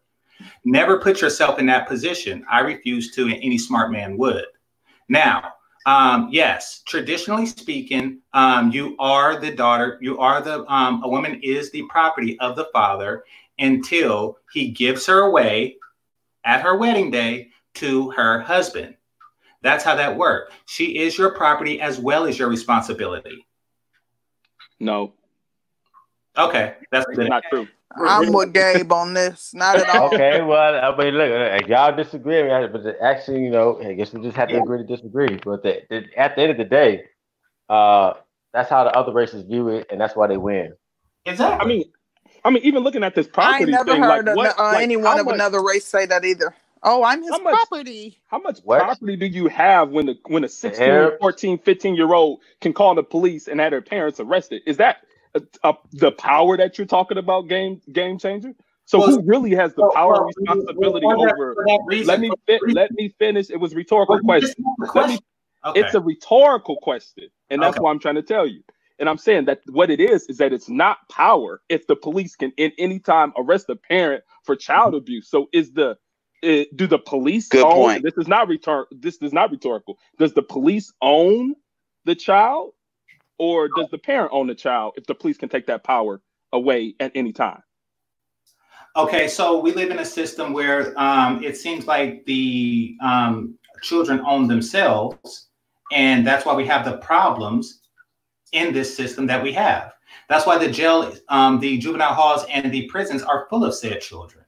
Never 0.65 1.01
put 1.01 1.21
yourself 1.21 1.59
in 1.59 1.67
that 1.67 1.89
position. 1.89 2.45
I 2.51 2.61
refuse 2.61 3.15
to, 3.15 3.25
and 3.25 3.35
any 3.35 3.59
smart 3.59 3.93
man 3.93 4.17
would. 4.19 4.47
Now, 5.09 5.55
um, 5.87 6.29
yes, 6.31 6.83
traditionally 6.87 7.47
speaking, 7.47 8.21
um, 8.33 8.71
you 8.71 8.97
are 8.99 9.41
the 9.41 9.51
daughter. 9.51 9.99
You 10.01 10.19
are 10.19 10.41
the 10.41 10.71
um, 10.73 11.03
a 11.03 11.09
woman 11.09 11.41
is 11.43 11.71
the 11.71 11.83
property 11.89 12.39
of 12.41 12.57
the 12.57 12.69
father 12.73 13.25
until 13.59 14.39
he 14.53 14.71
gives 14.71 15.07
her 15.07 15.21
away 15.21 15.77
at 16.45 16.63
her 16.63 16.77
wedding 16.77 17.11
day 17.11 17.49
to 17.75 18.11
her 18.11 18.41
husband. 18.41 18.97
That's 19.63 19.85
how 19.85 19.95
that 19.97 20.17
works. 20.17 20.55
She 20.67 20.99
is 20.99 21.19
your 21.19 21.35
property 21.35 21.81
as 21.81 21.99
well 21.99 22.27
as 22.27 22.39
your 22.39 22.49
responsibility. 22.49 23.47
No, 24.79 25.13
Okay, 26.37 26.75
that's 26.91 27.07
not 27.17 27.43
true. 27.51 27.69
I'm 27.97 28.33
with 28.33 28.53
Gabe 28.53 28.93
on 28.93 29.15
this. 29.15 29.53
Not 29.55 29.79
at 29.79 29.95
all. 29.95 30.07
Okay, 30.15 30.41
well, 30.43 30.77
I 30.77 30.97
mean, 30.97 31.15
look, 31.15 31.29
if 31.63 31.69
y'all 31.69 31.95
disagree, 31.95 32.43
but 32.69 32.97
actually, 33.03 33.43
you 33.43 33.51
know, 33.51 33.81
I 33.83 33.95
guess 33.95 34.13
we 34.13 34.23
just 34.23 34.37
have 34.37 34.49
to 34.51 34.61
agree 34.61 34.79
to 34.79 34.85
disagree. 34.85 35.39
But 35.45 35.63
the, 35.63 35.83
the, 35.91 36.05
at 36.17 36.37
the 36.37 36.43
end 36.43 36.51
of 36.53 36.57
the 36.59 36.65
day, 36.65 37.05
uh, 37.69 38.15
that's 38.53 38.71
how 38.71 38.85
the 38.85 38.91
other 38.97 39.13
races 39.13 39.43
view 39.45 39.69
it, 39.69 39.89
and 39.91 40.01
that's 40.01 40.15
why 40.15 40.27
they 40.29 40.37
win. 40.37 40.73
Exactly. 41.27 41.65
I 41.65 41.69
mean, 41.69 41.85
I 42.45 42.51
mean, 42.51 42.63
even 42.65 42.83
looking 42.83 43.03
at 43.05 43.15
this 43.15 43.27
I 43.27 43.31
property 43.31 43.63
ain't 43.65 43.71
never 43.73 43.93
thing, 43.93 44.03
heard 44.03 44.27
like, 44.27 44.33
of 44.33 44.37
what, 44.37 44.59
uh, 44.59 44.63
like, 44.65 44.83
anyone 44.83 45.19
of 45.19 45.27
much, 45.27 45.35
another 45.35 45.63
race 45.63 45.85
say 45.85 46.07
that 46.07 46.25
either. 46.25 46.55
Oh, 46.83 47.05
I'm 47.05 47.21
his 47.23 47.31
How 47.31 47.39
much- 47.41 47.55
property. 47.55 48.19
How 48.29 48.39
much 48.39 48.61
What? 48.65 48.81
property 48.81 49.17
do 49.17 49.27
you 49.27 49.49
have 49.49 49.91
when 49.91 50.07
the 50.07 50.17
when 50.29 50.45
a 50.45 50.49
16, 50.49 51.19
14, 51.21 51.59
15 51.59 51.95
year 51.95 52.15
old 52.15 52.41
can 52.63 52.73
call 52.73 52.95
the 52.95 53.03
police 53.03 53.49
and 53.49 53.61
have 53.61 53.73
their 53.73 53.83
parents 53.83 54.19
arrested? 54.19 54.63
Is 54.67 54.79
that 54.79 54.99
uh, 55.35 55.41
uh, 55.65 55.73
the 55.93 56.13
power 56.13 56.57
that 56.57 56.79
you're 56.79 56.87
talking 56.87 57.19
about, 57.19 57.49
game 57.49 57.81
game 57.93 58.19
changer. 58.19 58.53
So 58.87 58.99
Well, 58.99 59.09
who 59.13 59.23
really 59.23 59.55
has 59.55 59.75
the 59.75 59.83
well, 59.83 59.93
power 59.93 60.13
well, 60.15 60.23
and 60.27 60.35
responsibility 60.37 61.07
for 61.07 61.17
that- 61.27 61.35
over? 61.35 61.57
reason- 61.87 62.07
Let 62.09 62.21
me 62.21 62.31
fi- 62.47 62.61
let 62.73 62.91
me 62.93 63.09
finish. 63.19 63.51
It 63.51 63.57
was 63.59 63.73
a 63.73 63.77
rhetorical 63.77 64.15
Well, 64.25 64.39
you 64.39 64.49
question. 64.49 64.65
asked 64.69 64.95
the 64.95 65.01
Let 65.01 65.09
me. 65.11 65.19
Okay. 65.67 65.81
it's 65.81 65.95
a 65.95 66.01
rhetorical 66.01 66.77
question, 66.79 67.29
and 67.51 67.63
that's 67.63 67.77
Okay. 67.77 67.83
what 67.83 67.91
I'm 67.91 67.99
trying 68.01 68.17
to 68.17 68.23
tell 68.23 68.47
you. 68.47 68.63
And 68.99 69.09
I'm 69.09 69.19
saying 69.19 69.47
that 69.47 69.61
what 69.71 69.91
it 69.91 70.01
is 70.01 70.27
is 70.29 70.39
that 70.39 70.53
it's 70.53 70.69
not 70.69 70.99
power 71.11 71.63
if 71.69 71.87
the 71.87 71.97
police 71.97 72.37
can 72.37 72.53
in 72.57 72.73
any 72.79 72.99
time 72.99 73.33
arrest 73.39 73.69
a 73.71 73.77
parent 73.77 74.25
for 74.45 74.57
child 74.57 74.95
abuse. 74.95 75.29
So 75.31 75.49
is 75.53 75.73
the 75.73 75.97
eh, 76.43 76.65
do 76.75 76.87
the 76.87 76.99
police 76.99 77.49
Good 77.49 77.65
own? 77.65 77.73
point. 77.75 78.03
This 78.03 78.17
is 78.19 78.27
not 78.29 78.49
return. 78.49 78.87
This 78.91 79.19
is 79.23 79.33
not 79.33 79.51
rhetorical. 79.51 79.99
Does 80.19 80.33
the 80.35 80.43
police 80.43 80.93
own 81.03 81.55
the 82.07 82.15
child, 82.15 82.73
or 83.41 83.71
does 83.75 83.87
the 83.91 83.97
parent 83.97 84.31
own 84.35 84.47
the 84.47 84.55
child 84.55 84.93
if 84.99 85.07
the 85.07 85.15
police 85.15 85.39
can 85.39 85.49
take 85.49 85.67
that 85.67 85.83
power 85.83 86.21
away 86.53 86.95
at 87.01 87.11
any 87.15 87.33
time? 87.33 87.63
Okay, 88.97 89.29
so 89.29 89.59
we 89.61 89.73
live 89.73 89.91
in 89.91 90.01
a 90.01 90.05
system 90.05 90.53
where 90.53 90.93
um, 91.01 91.43
it 91.43 91.57
seems 91.57 91.87
like 91.87 92.23
the 92.27 92.95
um, 93.03 93.59
children 93.81 94.21
own 94.27 94.47
themselves, 94.47 95.49
and 95.91 96.27
that's 96.27 96.45
why 96.45 96.55
we 96.55 96.67
have 96.67 96.85
the 96.85 96.99
problems 96.99 97.81
in 98.53 98.75
this 98.75 98.95
system 98.95 99.27
that 99.27 99.43
we 99.43 99.53
have. 99.55 99.93
That's 100.29 100.45
why 100.45 100.59
the 100.59 100.71
jail, 100.71 101.11
um, 101.31 101.61
the 101.61 101.79
juvenile 101.79 102.13
halls, 102.13 102.45
and 102.51 102.71
the 102.71 102.89
prisons 102.89 103.23
are 103.23 103.47
full 103.49 103.65
of 103.65 103.75
said 103.75 104.03
children. 104.03 104.40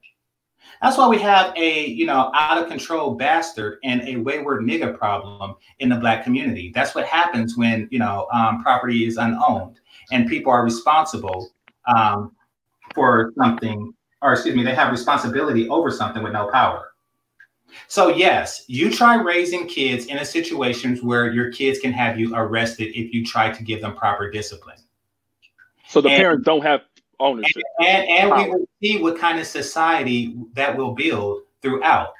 That's 0.83 0.97
why 0.97 1.07
we 1.07 1.17
have 1.19 1.55
a 1.55 1.85
you 1.87 2.05
know 2.05 2.29
out 2.33 2.61
of 2.61 2.67
control 2.67 3.15
bastard 3.15 3.79
and 3.85 4.01
a 4.05 4.17
wayward 4.17 4.63
nigga 4.63 4.95
problem 4.97 5.55
in 5.79 5.87
the 5.87 5.95
black 5.95 6.25
community. 6.25 6.73
That's 6.75 6.93
what 6.93 7.05
happens 7.05 7.55
when 7.55 7.87
you 7.89 7.99
know 7.99 8.27
um, 8.33 8.61
property 8.61 9.07
is 9.07 9.15
unowned 9.15 9.79
and 10.11 10.27
people 10.27 10.51
are 10.51 10.61
responsible 10.61 11.51
um, 11.87 12.35
for 12.93 13.31
something 13.37 13.93
or 14.21 14.33
excuse 14.33 14.55
me, 14.55 14.63
they 14.63 14.75
have 14.75 14.91
responsibility 14.91 15.69
over 15.69 15.89
something 15.89 16.21
with 16.21 16.33
no 16.33 16.49
power. 16.51 16.91
So 17.87 18.09
yes, 18.09 18.65
you 18.67 18.91
try 18.91 19.15
raising 19.15 19.67
kids 19.67 20.07
in 20.07 20.17
a 20.17 20.25
situations 20.25 21.01
where 21.01 21.31
your 21.31 21.51
kids 21.51 21.79
can 21.79 21.93
have 21.93 22.19
you 22.19 22.35
arrested 22.35 22.89
if 22.93 23.13
you 23.13 23.25
try 23.25 23.51
to 23.51 23.63
give 23.63 23.81
them 23.81 23.95
proper 23.95 24.29
discipline. 24.29 24.77
So 25.87 26.01
the 26.01 26.09
And- 26.09 26.21
parents 26.21 26.45
don't 26.45 26.61
have 26.61 26.81
ownership. 27.19 27.63
And 27.79 28.07
and 28.09 28.31
we 28.35 28.49
will 28.49 28.67
see 28.81 29.01
what 29.01 29.17
kind 29.19 29.39
of 29.39 29.47
society 29.47 30.35
that 30.53 30.75
will 30.75 30.93
build 30.93 31.43
throughout. 31.61 32.13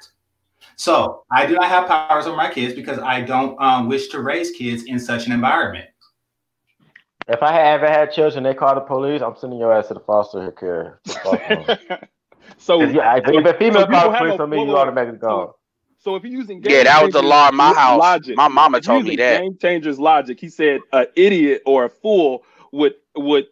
So 0.76 1.24
I 1.30 1.46
do 1.46 1.54
not 1.54 1.66
have 1.66 1.86
powers 1.86 2.26
over 2.26 2.36
my 2.36 2.50
kids 2.50 2.74
because 2.74 2.98
I 2.98 3.20
don't 3.20 3.60
um, 3.62 3.88
wish 3.88 4.08
to 4.08 4.20
raise 4.20 4.50
kids 4.50 4.84
in 4.84 4.98
such 4.98 5.26
an 5.26 5.32
environment. 5.32 5.86
If 7.28 7.42
I 7.42 7.52
had 7.52 7.66
ever 7.66 7.86
had 7.88 8.12
children, 8.12 8.44
they 8.44 8.54
call 8.54 8.74
the 8.74 8.80
police. 8.82 9.22
I'm 9.22 9.36
sending 9.36 9.58
your 9.58 9.72
ass 9.72 9.88
to 9.88 9.94
the 9.94 10.00
foster 10.00 10.50
care. 10.52 11.00
to 11.04 11.12
foster 11.14 11.54
home. 11.54 11.66
so, 12.58 12.80
'Cause 12.80 12.92
yeah, 12.94 13.16
if, 13.16 13.24
if 13.28 13.44
a 13.46 13.54
female 13.54 13.82
so 13.82 13.86
you 13.86 13.86
calls 13.86 14.02
don't 14.04 14.12
the 14.12 14.18
police 14.18 14.38
a 14.38 14.42
on 14.42 14.50
me, 14.50 14.64
you 14.64 14.76
automatically 14.76 15.18
gone. 15.18 15.50
so 15.98 16.16
if 16.16 16.22
you're 16.24 16.32
using 16.32 16.60
Yeah, 16.62 16.84
that 16.84 17.02
was 17.02 17.12
the 17.14 17.22
law 17.22 17.48
in 17.48 17.54
my 17.54 17.72
house. 17.72 17.98
logic, 17.98 18.36
My 18.36 18.48
mama 18.48 18.80
told 18.80 19.04
me 19.04 19.16
that. 19.16 19.40
Game 19.40 19.56
changers 19.56 19.98
logic. 19.98 20.38
He 20.38 20.50
said 20.50 20.80
an 20.92 21.06
idiot 21.16 21.62
or 21.64 21.84
a 21.84 21.88
fool 21.88 22.44
would 22.72 22.94
would 23.16 23.46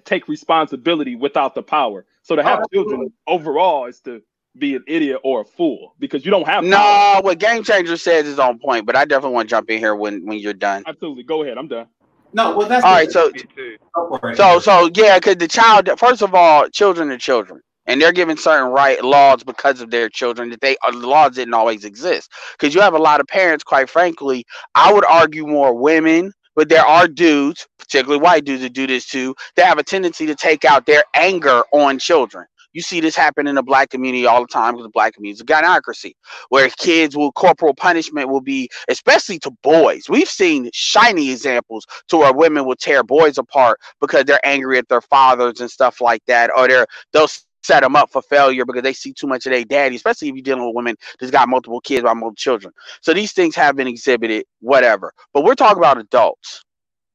take 0.00 0.28
responsibility 0.28 1.16
without 1.16 1.54
the 1.54 1.62
power. 1.62 2.06
So 2.22 2.36
to 2.36 2.42
have 2.42 2.60
Oh, 2.60 2.66
children 2.72 3.12
overall 3.26 3.86
is 3.86 4.00
to 4.00 4.22
be 4.58 4.74
an 4.76 4.84
idiot 4.86 5.20
or 5.24 5.42
a 5.42 5.44
fool 5.44 5.94
because 5.98 6.24
you 6.24 6.30
don't 6.30 6.46
have 6.46 6.62
power. 6.62 6.70
No, 6.70 7.20
what 7.22 7.38
Game 7.38 7.62
Changer 7.64 7.96
says 7.96 8.26
is 8.26 8.38
on 8.38 8.58
point, 8.58 8.86
but 8.86 8.96
I 8.96 9.04
definitely 9.04 9.34
want 9.34 9.48
to 9.48 9.50
jump 9.50 9.70
in 9.70 9.78
here 9.78 9.94
when 9.94 10.24
when 10.26 10.38
you're 10.38 10.52
done. 10.54 10.84
Absolutely. 10.86 11.24
Go 11.24 11.42
ahead. 11.42 11.58
I'm 11.58 11.68
done. 11.68 11.86
No, 12.32 12.56
well 12.56 12.68
that's 12.68 12.84
All 12.84 12.92
right, 12.92 13.10
so 13.10 13.30
Me 13.32 13.40
too. 13.54 13.76
Go 13.94 14.18
for 14.18 14.30
it. 14.30 14.36
so 14.36 14.58
so 14.58 14.90
yeah, 14.94 15.18
because 15.18 15.36
the 15.36 15.48
child, 15.48 15.88
first 15.98 16.22
of 16.22 16.34
all, 16.34 16.68
children 16.68 17.10
are 17.10 17.18
children, 17.18 17.60
and 17.86 18.00
they're 18.00 18.12
given 18.12 18.36
certain 18.36 18.70
right 18.70 19.02
laws 19.04 19.44
because 19.44 19.80
of 19.80 19.90
their 19.90 20.08
children 20.08 20.50
that 20.50 20.60
they 20.60 20.76
uh, 20.86 20.90
the 20.90 21.06
laws 21.06 21.32
didn't 21.36 21.54
always 21.54 21.84
exist. 21.84 22.30
Because 22.58 22.74
you 22.74 22.80
have 22.80 22.94
a 22.94 22.98
lot 22.98 23.20
of 23.20 23.26
parents, 23.26 23.62
quite 23.64 23.88
frankly, 23.88 24.44
I 24.74 24.92
would 24.92 25.04
argue 25.04 25.46
more 25.46 25.74
women, 25.74 26.32
but 26.56 26.68
there 26.68 26.84
are 26.84 27.08
dudes, 27.08 27.66
particularly 27.78 28.22
white 28.22 28.44
dudes, 28.44 28.62
that 28.62 28.72
do 28.72 28.86
this 28.86 29.06
too. 29.06 29.34
That 29.56 29.66
have 29.66 29.78
a 29.78 29.84
tendency 29.84 30.26
to 30.26 30.34
take 30.34 30.64
out 30.64 30.86
their 30.86 31.04
anger 31.14 31.62
on 31.72 31.98
children. 31.98 32.46
You 32.74 32.82
see 32.82 33.00
this 33.00 33.14
happen 33.16 33.46
in 33.46 33.54
the 33.54 33.62
black 33.62 33.90
community 33.90 34.26
all 34.26 34.40
the 34.40 34.48
time 34.48 34.74
because 34.74 34.84
the 34.86 34.90
black 34.90 35.14
community 35.14 35.36
is 35.36 35.40
a 35.40 35.44
gynocracy, 35.44 36.14
where 36.48 36.68
kids 36.70 37.16
will 37.16 37.32
corporal 37.32 37.74
punishment 37.74 38.28
will 38.28 38.40
be, 38.40 38.68
especially 38.88 39.38
to 39.40 39.52
boys. 39.62 40.08
We've 40.08 40.28
seen 40.28 40.70
shiny 40.74 41.30
examples 41.30 41.86
to 42.08 42.16
where 42.18 42.32
women 42.32 42.66
will 42.66 42.74
tear 42.74 43.04
boys 43.04 43.38
apart 43.38 43.80
because 44.00 44.24
they're 44.24 44.44
angry 44.44 44.78
at 44.78 44.88
their 44.88 45.00
fathers 45.00 45.60
and 45.60 45.70
stuff 45.70 46.00
like 46.00 46.22
that, 46.26 46.50
or 46.56 46.66
they're 46.68 46.86
they'll 47.12 47.28
set 47.64 47.82
them 47.82 47.96
up 47.96 48.10
for 48.10 48.22
failure 48.22 48.64
because 48.64 48.82
they 48.82 48.92
see 48.92 49.12
too 49.12 49.26
much 49.26 49.46
of 49.46 49.52
their 49.52 49.64
daddy, 49.64 49.96
especially 49.96 50.28
if 50.28 50.34
you're 50.34 50.42
dealing 50.42 50.66
with 50.66 50.74
women 50.74 50.96
that's 51.18 51.30
got 51.30 51.48
multiple 51.48 51.80
kids 51.80 52.02
by 52.02 52.12
multiple 52.12 52.34
children. 52.34 52.72
So 53.00 53.14
these 53.14 53.32
things 53.32 53.56
have 53.56 53.74
been 53.76 53.88
exhibited, 53.88 54.44
whatever. 54.60 55.12
But 55.32 55.44
we're 55.44 55.54
talking 55.54 55.78
about 55.78 55.98
adults. 55.98 56.62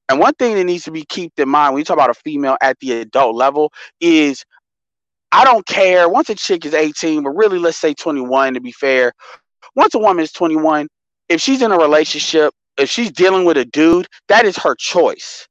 And 0.09 0.19
one 0.19 0.33
thing 0.33 0.55
that 0.55 0.63
needs 0.63 0.85
to 0.85 0.91
be 0.91 1.05
kept 1.05 1.39
in 1.39 1.47
mind 1.49 1.73
when 1.73 1.81
you 1.81 1.85
talk 1.85 1.97
about 1.97 2.09
a 2.09 2.15
female 2.15 2.57
at 2.61 2.79
the 2.79 2.93
adult 2.93 3.35
level 3.35 3.71
is 4.01 4.43
I 5.31 5.45
don't 5.45 5.65
care. 5.67 6.09
Once 6.09 6.29
a 6.29 6.35
chick 6.35 6.65
is 6.65 6.73
18, 6.73 7.23
but 7.23 7.29
really 7.31 7.59
let's 7.59 7.77
say 7.77 7.93
21 7.93 8.55
to 8.55 8.59
be 8.59 8.71
fair. 8.71 9.13
Once 9.75 9.93
a 9.93 9.99
woman 9.99 10.23
is 10.23 10.31
21, 10.31 10.87
if 11.29 11.39
she's 11.39 11.61
in 11.61 11.71
a 11.71 11.77
relationship, 11.77 12.53
if 12.79 12.89
she's 12.89 13.11
dealing 13.11 13.45
with 13.45 13.57
a 13.57 13.65
dude, 13.65 14.07
that 14.29 14.45
is 14.45 14.57
her 14.57 14.73
choice. 14.73 15.47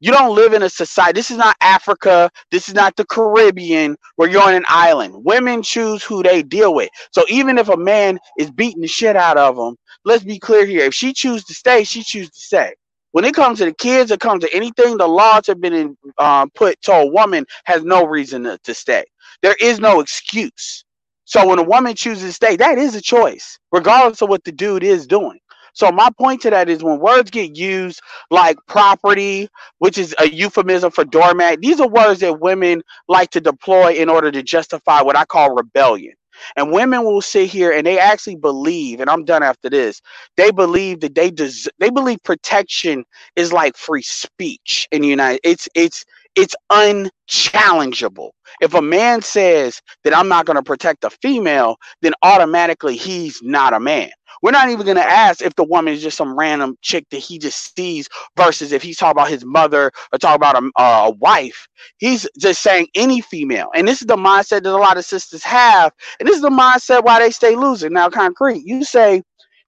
You 0.00 0.12
don't 0.12 0.34
live 0.34 0.52
in 0.52 0.62
a 0.62 0.68
society. 0.68 1.14
This 1.18 1.30
is 1.30 1.38
not 1.38 1.56
Africa. 1.62 2.30
This 2.50 2.68
is 2.68 2.74
not 2.74 2.96
the 2.96 3.06
Caribbean 3.06 3.96
where 4.16 4.28
you're 4.30 4.42
on 4.42 4.54
an 4.54 4.64
island. 4.68 5.14
Women 5.24 5.62
choose 5.62 6.04
who 6.04 6.22
they 6.22 6.42
deal 6.42 6.74
with. 6.74 6.90
So 7.12 7.24
even 7.30 7.58
if 7.58 7.68
a 7.68 7.76
man 7.76 8.18
is 8.38 8.50
beating 8.50 8.82
the 8.82 8.88
shit 8.88 9.16
out 9.16 9.38
of 9.38 9.56
them, 9.56 9.76
let's 10.04 10.24
be 10.24 10.38
clear 10.38 10.66
here. 10.66 10.84
If 10.84 10.94
she 10.94 11.14
chooses 11.14 11.44
to 11.46 11.54
stay, 11.54 11.84
she 11.84 12.02
chooses 12.02 12.30
to 12.32 12.40
stay. 12.40 12.74
When 13.12 13.24
it 13.24 13.34
comes 13.34 13.58
to 13.58 13.64
the 13.66 13.74
kids, 13.74 14.10
it 14.10 14.20
comes 14.20 14.44
to 14.44 14.54
anything, 14.54 14.98
the 14.98 15.08
laws 15.08 15.46
have 15.46 15.60
been 15.60 15.72
in, 15.72 15.96
um, 16.18 16.50
put 16.54 16.80
to 16.82 16.92
a 16.92 17.06
woman 17.06 17.46
has 17.64 17.82
no 17.84 18.04
reason 18.06 18.42
to, 18.44 18.58
to 18.64 18.74
stay. 18.74 19.04
There 19.42 19.56
is 19.60 19.80
no 19.80 20.00
excuse. 20.00 20.84
So 21.24 21.46
when 21.48 21.58
a 21.58 21.62
woman 21.64 21.94
chooses 21.96 22.24
to 22.30 22.32
stay, 22.34 22.56
that 22.56 22.78
is 22.78 22.94
a 22.94 23.00
choice, 23.00 23.58
regardless 23.72 24.22
of 24.22 24.28
what 24.28 24.44
the 24.44 24.52
dude 24.52 24.84
is 24.84 25.06
doing. 25.06 25.38
So 25.74 25.92
my 25.92 26.10
point 26.18 26.42
to 26.42 26.50
that 26.50 26.70
is 26.70 26.84
when 26.84 27.00
words 27.00 27.30
get 27.30 27.56
used 27.56 28.00
like 28.30 28.58
property, 28.68 29.48
which 29.78 29.98
is 29.98 30.14
a 30.20 30.28
euphemism 30.30 30.92
for 30.92 31.04
doormat, 31.04 31.62
these 31.62 31.80
are 31.80 31.88
words 31.88 32.20
that 32.20 32.40
women 32.40 32.82
like 33.08 33.30
to 33.32 33.42
deploy 33.42 33.94
in 33.94 34.10
order 34.10 34.32
to 34.32 34.42
justify 34.44 35.02
what 35.02 35.16
I 35.16 35.26
call 35.26 35.54
rebellion. 35.54 36.14
And 36.56 36.72
women 36.72 37.04
will 37.04 37.22
sit 37.22 37.50
here 37.50 37.72
and 37.72 37.86
they 37.86 37.98
actually 37.98 38.36
believe, 38.36 39.00
and 39.00 39.10
I'm 39.10 39.24
done 39.24 39.42
after 39.44 39.70
this. 39.70 40.02
They 40.36 40.52
believe 40.52 41.00
that 41.00 41.14
they 41.14 41.30
des- 41.30 41.70
they 41.80 41.90
believe 41.90 42.22
protection 42.24 43.04
is 43.36 43.52
like 43.52 43.76
free 43.76 44.02
speech 44.02 44.88
in 44.92 45.02
the 45.02 45.08
United. 45.08 45.40
It's 45.44 45.68
it's 45.76 46.04
it's 46.36 46.56
unchallengeable. 46.72 48.30
If 48.60 48.74
a 48.74 48.82
man 48.82 49.22
says 49.22 49.82
that 50.04 50.16
I'm 50.16 50.28
not 50.28 50.46
going 50.46 50.56
to 50.56 50.62
protect 50.62 51.04
a 51.04 51.10
female, 51.10 51.76
then 52.02 52.14
automatically 52.22 52.96
he's 52.96 53.42
not 53.42 53.74
a 53.74 53.80
man. 53.80 54.10
We're 54.44 54.50
not 54.50 54.68
even 54.68 54.84
going 54.84 54.98
to 54.98 55.02
ask 55.02 55.40
if 55.40 55.54
the 55.54 55.64
woman 55.64 55.94
is 55.94 56.02
just 56.02 56.18
some 56.18 56.38
random 56.38 56.76
chick 56.82 57.06
that 57.12 57.20
he 57.20 57.38
just 57.38 57.74
sees 57.74 58.10
versus 58.36 58.72
if 58.72 58.82
he's 58.82 58.98
talking 58.98 59.12
about 59.12 59.30
his 59.30 59.42
mother 59.42 59.90
or 60.12 60.18
talking 60.18 60.36
about 60.36 60.62
a, 60.62 60.82
a 60.82 61.10
wife. 61.12 61.66
He's 61.96 62.28
just 62.38 62.62
saying 62.62 62.88
any 62.94 63.22
female. 63.22 63.70
And 63.74 63.88
this 63.88 64.02
is 64.02 64.06
the 64.06 64.16
mindset 64.16 64.64
that 64.64 64.66
a 64.66 64.76
lot 64.76 64.98
of 64.98 65.06
sisters 65.06 65.42
have. 65.44 65.92
And 66.20 66.28
this 66.28 66.36
is 66.36 66.42
the 66.42 66.50
mindset 66.50 67.04
why 67.04 67.20
they 67.20 67.30
stay 67.30 67.56
losing. 67.56 67.94
Now, 67.94 68.10
concrete, 68.10 68.62
you 68.66 68.84
say 68.84 69.22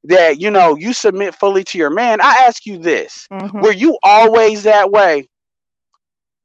that, 0.04 0.40
you 0.40 0.50
know, 0.50 0.76
you 0.76 0.92
submit 0.92 1.34
fully 1.34 1.64
to 1.64 1.78
your 1.78 1.90
man. 1.90 2.20
I 2.20 2.44
ask 2.46 2.66
you 2.66 2.76
this. 2.76 3.26
Mhm. 3.32 3.62
Were 3.62 3.72
you 3.72 3.98
always 4.02 4.64
that 4.64 4.90
way? 4.90 5.26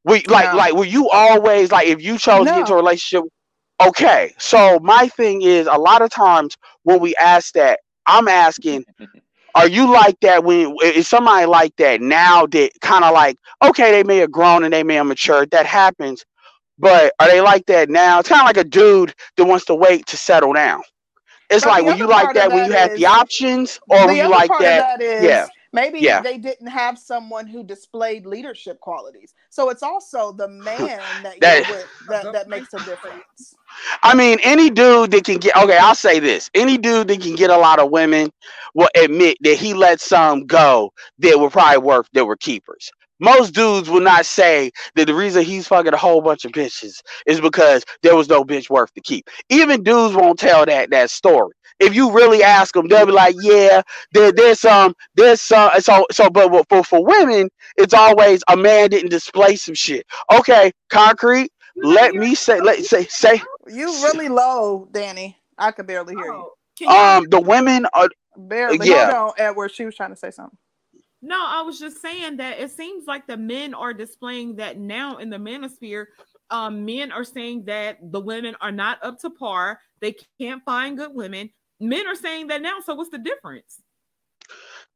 Were 0.05 0.21
like 0.29 0.51
No. 0.53 0.57
like 0.57 0.73
were 0.73 0.85
you 0.85 1.09
always 1.09 1.69
like 1.71 1.87
if 1.87 2.01
you 2.01 2.17
chose 2.17 2.47
to 2.47 2.53
get 2.53 2.59
into 2.61 2.73
a 2.73 2.77
relationship? 2.77 3.25
Okay, 3.85 4.33
so 4.37 4.79
my 4.81 5.09
thing 5.09 5.41
is 5.41 5.67
a 5.67 5.77
lot 5.77 6.01
of 6.01 6.09
times 6.09 6.55
when 6.83 6.99
we 7.01 7.15
ask 7.17 7.53
that, 7.55 7.79
I'm 8.07 8.27
asking, 8.27 8.85
are 9.55 9.67
you 9.67 9.91
like 9.91 10.19
that 10.21 10.43
when 10.43 10.75
is 10.83 11.07
somebody 11.07 11.45
like 11.45 11.75
that 11.77 12.01
now 12.01 12.45
that 12.47 12.71
kind 12.81 13.03
of 13.03 13.13
like 13.13 13.37
okay 13.63 13.91
they 13.91 14.03
may 14.03 14.17
have 14.17 14.31
grown 14.31 14.63
and 14.63 14.73
they 14.73 14.83
may 14.83 14.95
have 14.95 15.07
matured 15.07 15.51
that 15.51 15.65
happens, 15.65 16.25
but 16.79 17.13
are 17.19 17.27
they 17.27 17.41
like 17.41 17.65
that 17.67 17.89
now? 17.89 18.19
It's 18.19 18.29
kind 18.29 18.41
of 18.41 18.47
like 18.47 18.57
a 18.57 18.67
dude 18.67 19.13
that 19.37 19.45
wants 19.45 19.65
to 19.65 19.75
wait 19.75 20.05
to 20.07 20.17
settle 20.17 20.53
down. 20.53 20.81
It's 21.49 21.65
But 21.65 21.69
like 21.69 21.83
were 21.85 21.93
you 21.93 22.07
like 22.07 22.29
of 22.29 22.33
that 22.35 22.51
when 22.51 22.65
you 22.65 22.71
that 22.71 22.89
had 22.91 22.97
the 22.97 23.05
options, 23.07 23.79
or 23.89 24.07
were 24.07 24.13
you 24.13 24.29
like 24.29 24.47
part 24.47 24.61
that? 24.61 24.93
of 24.93 24.99
that 24.99 25.01
is 25.01 25.23
yeah. 25.25 25.47
maybe 25.73 25.99
Yeah. 25.99 26.21
they 26.21 26.37
didn't 26.37 26.67
have 26.67 26.97
someone 26.97 27.45
who 27.47 27.63
displayed 27.63 28.25
leadership 28.25 28.79
qualities. 28.79 29.33
So 29.49 29.69
it's 29.69 29.83
also 29.83 30.31
the 30.31 30.47
man 30.47 31.23
that, 31.23 31.39
That- 31.41 31.67
you're 31.67 31.77
with 31.77 31.87
that, 32.07 32.31
that 32.31 32.47
makes 32.47 32.73
a 32.73 32.79
difference. 32.79 33.53
I 34.03 34.15
mean, 34.15 34.39
any 34.43 34.69
dude 34.69 35.11
that 35.11 35.25
can 35.25 35.37
get 35.37 35.55
okay, 35.57 35.77
I'll 35.77 35.95
say 35.95 36.19
this: 36.19 36.49
any 36.55 36.77
dude 36.77 37.07
that 37.09 37.21
can 37.21 37.35
get 37.35 37.49
a 37.49 37.57
lot 37.57 37.79
of 37.79 37.91
women 37.91 38.31
will 38.75 38.89
admit 38.97 39.37
that 39.41 39.57
he 39.57 39.73
let 39.73 40.01
some 40.01 40.45
go 40.45 40.91
that 41.19 41.39
were 41.39 41.49
probably 41.49 41.79
worth 41.79 42.07
that 42.13 42.25
were 42.25 42.37
keepers. 42.37 42.91
most 43.19 43.53
dudes 43.53 43.89
will 43.89 44.01
not 44.01 44.25
say 44.25 44.71
that 44.95 45.05
the 45.07 45.13
reason 45.15 45.43
he's 45.43 45.67
fucking 45.67 45.93
a 45.93 45.97
whole 45.97 46.21
bunch 46.21 46.45
of 46.45 46.51
bitches 46.53 47.01
is 47.25 47.41
because 47.41 47.83
there 48.03 48.15
was 48.15 48.29
no 48.29 48.43
bitch 48.43 48.69
worth 48.69 48.93
to 48.93 49.01
keep. 49.01 49.27
Even 49.49 49.83
dudes 49.83 50.15
won't 50.15 50.39
tell 50.39 50.65
that 50.65 50.91
that 50.91 51.09
story. 51.11 51.53
If 51.79 51.95
you 51.95 52.11
really 52.11 52.43
ask 52.43 52.73
them, 52.75 52.87
they'll 52.89 53.05
be 53.05 53.11
like, 53.13 53.35
"Yeah, 53.41 53.81
there, 54.13 54.31
there's 54.33 54.59
some, 54.61 54.95
there's 55.15 55.41
some." 55.41 55.71
So, 55.79 56.05
so, 56.11 56.29
but 56.29 56.51
for 56.69 56.83
for 56.83 57.05
women, 57.05 57.49
it's 57.77 57.93
always 57.93 58.43
a 58.49 58.57
man 58.57 58.89
didn't 58.91 59.11
display 59.11 59.55
some 59.55 59.75
shit. 59.75 60.05
Okay, 60.33 60.71
concrete. 60.89 61.51
Let 61.75 62.13
me 62.13 62.35
say, 62.35 62.59
let 62.59 62.83
say 62.85 63.05
say. 63.05 63.41
You 63.67 63.87
really 64.03 64.29
low, 64.29 64.87
Danny. 64.91 65.37
I 65.57 65.71
could 65.71 65.87
barely 65.87 66.15
hear 66.15 66.25
you. 66.25 66.31
Oh, 66.33 66.53
you 66.79 66.87
Um, 66.87 67.25
the 67.29 67.39
women 67.39 67.85
are 67.93 68.09
Barely. 68.37 68.87
Yeah. 68.87 69.11
Hold 69.11 69.29
on, 69.29 69.33
Edward. 69.37 69.71
She 69.71 69.85
was 69.85 69.95
trying 69.95 70.11
to 70.11 70.15
say 70.15 70.31
something. 70.31 70.57
No, 71.21 71.35
I 71.37 71.61
was 71.61 71.79
just 71.79 72.01
saying 72.01 72.37
that 72.37 72.59
it 72.59 72.71
seems 72.71 73.05
like 73.05 73.27
the 73.27 73.37
men 73.37 73.73
are 73.73 73.93
displaying 73.93 74.55
that 74.55 74.77
now 74.79 75.17
in 75.17 75.29
the 75.29 75.37
manosphere. 75.37 76.05
Um, 76.49 76.83
men 76.83 77.11
are 77.11 77.23
saying 77.23 77.65
that 77.65 77.99
the 78.11 78.19
women 78.19 78.55
are 78.59 78.71
not 78.71 79.03
up 79.03 79.19
to 79.19 79.29
par. 79.29 79.79
They 79.99 80.15
can't 80.39 80.63
find 80.63 80.97
good 80.97 81.13
women. 81.13 81.49
Men 81.79 82.07
are 82.07 82.15
saying 82.15 82.47
that 82.47 82.61
now. 82.61 82.79
So 82.83 82.95
what's 82.95 83.11
the 83.11 83.19
difference? 83.19 83.81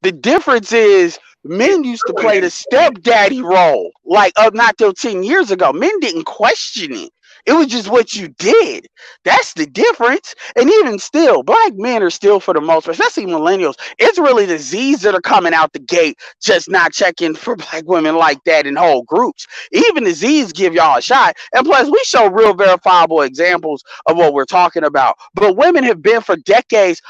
The 0.01 0.11
difference 0.11 0.73
is 0.73 1.19
men 1.45 1.85
used 1.85 2.07
to 2.07 2.15
play 2.15 2.41
the 2.41 2.51
stepdaddy 2.51 3.43
role, 3.43 3.91
like 4.05 4.33
up 4.37 4.55
not 4.55 4.77
till 4.77 4.93
10 4.93 5.23
years 5.23 5.51
ago. 5.51 5.73
Men 5.73 5.99
didn't 6.01 6.25
question 6.25 6.93
it. 6.93 7.11
It 7.47 7.53
was 7.53 7.67
just 7.67 7.89
what 7.89 8.15
you 8.15 8.29
did. 8.29 8.87
That's 9.25 9.53
the 9.55 9.67
difference. 9.67 10.35
And 10.57 10.69
even 10.69 10.99
still, 10.99 11.43
black 11.43 11.73
men 11.75 12.03
are 12.03 12.11
still, 12.11 12.39
for 12.39 12.53
the 12.53 12.61
most 12.61 12.85
part, 12.85 12.99
especially 12.99 13.25
millennials, 13.31 13.75
it's 13.99 14.19
really 14.19 14.45
the 14.45 14.59
Z's 14.59 15.01
that 15.03 15.15
are 15.15 15.21
coming 15.21 15.53
out 15.53 15.73
the 15.73 15.79
gate, 15.79 16.19
just 16.41 16.69
not 16.69 16.93
checking 16.93 17.35
for 17.35 17.55
black 17.57 17.83
women 17.87 18.17
like 18.17 18.43
that 18.45 18.67
in 18.67 18.77
whole 18.77 19.03
groups. 19.03 19.47
Even 19.73 20.05
the 20.05 20.13
Z's 20.13 20.53
give 20.53 20.75
y'all 20.75 20.99
a 20.99 21.03
shot. 21.03 21.35
And 21.55 21.65
plus, 21.67 21.89
we 21.89 21.99
show 22.05 22.29
real 22.29 22.55
verifiable 22.55 23.23
examples 23.23 23.83
of 24.07 24.17
what 24.17 24.33
we're 24.33 24.45
talking 24.45 24.85
about. 24.85 25.15
But 25.35 25.57
women 25.57 25.83
have 25.85 26.01
been 26.03 26.21
for 26.21 26.37
decades 26.37 27.01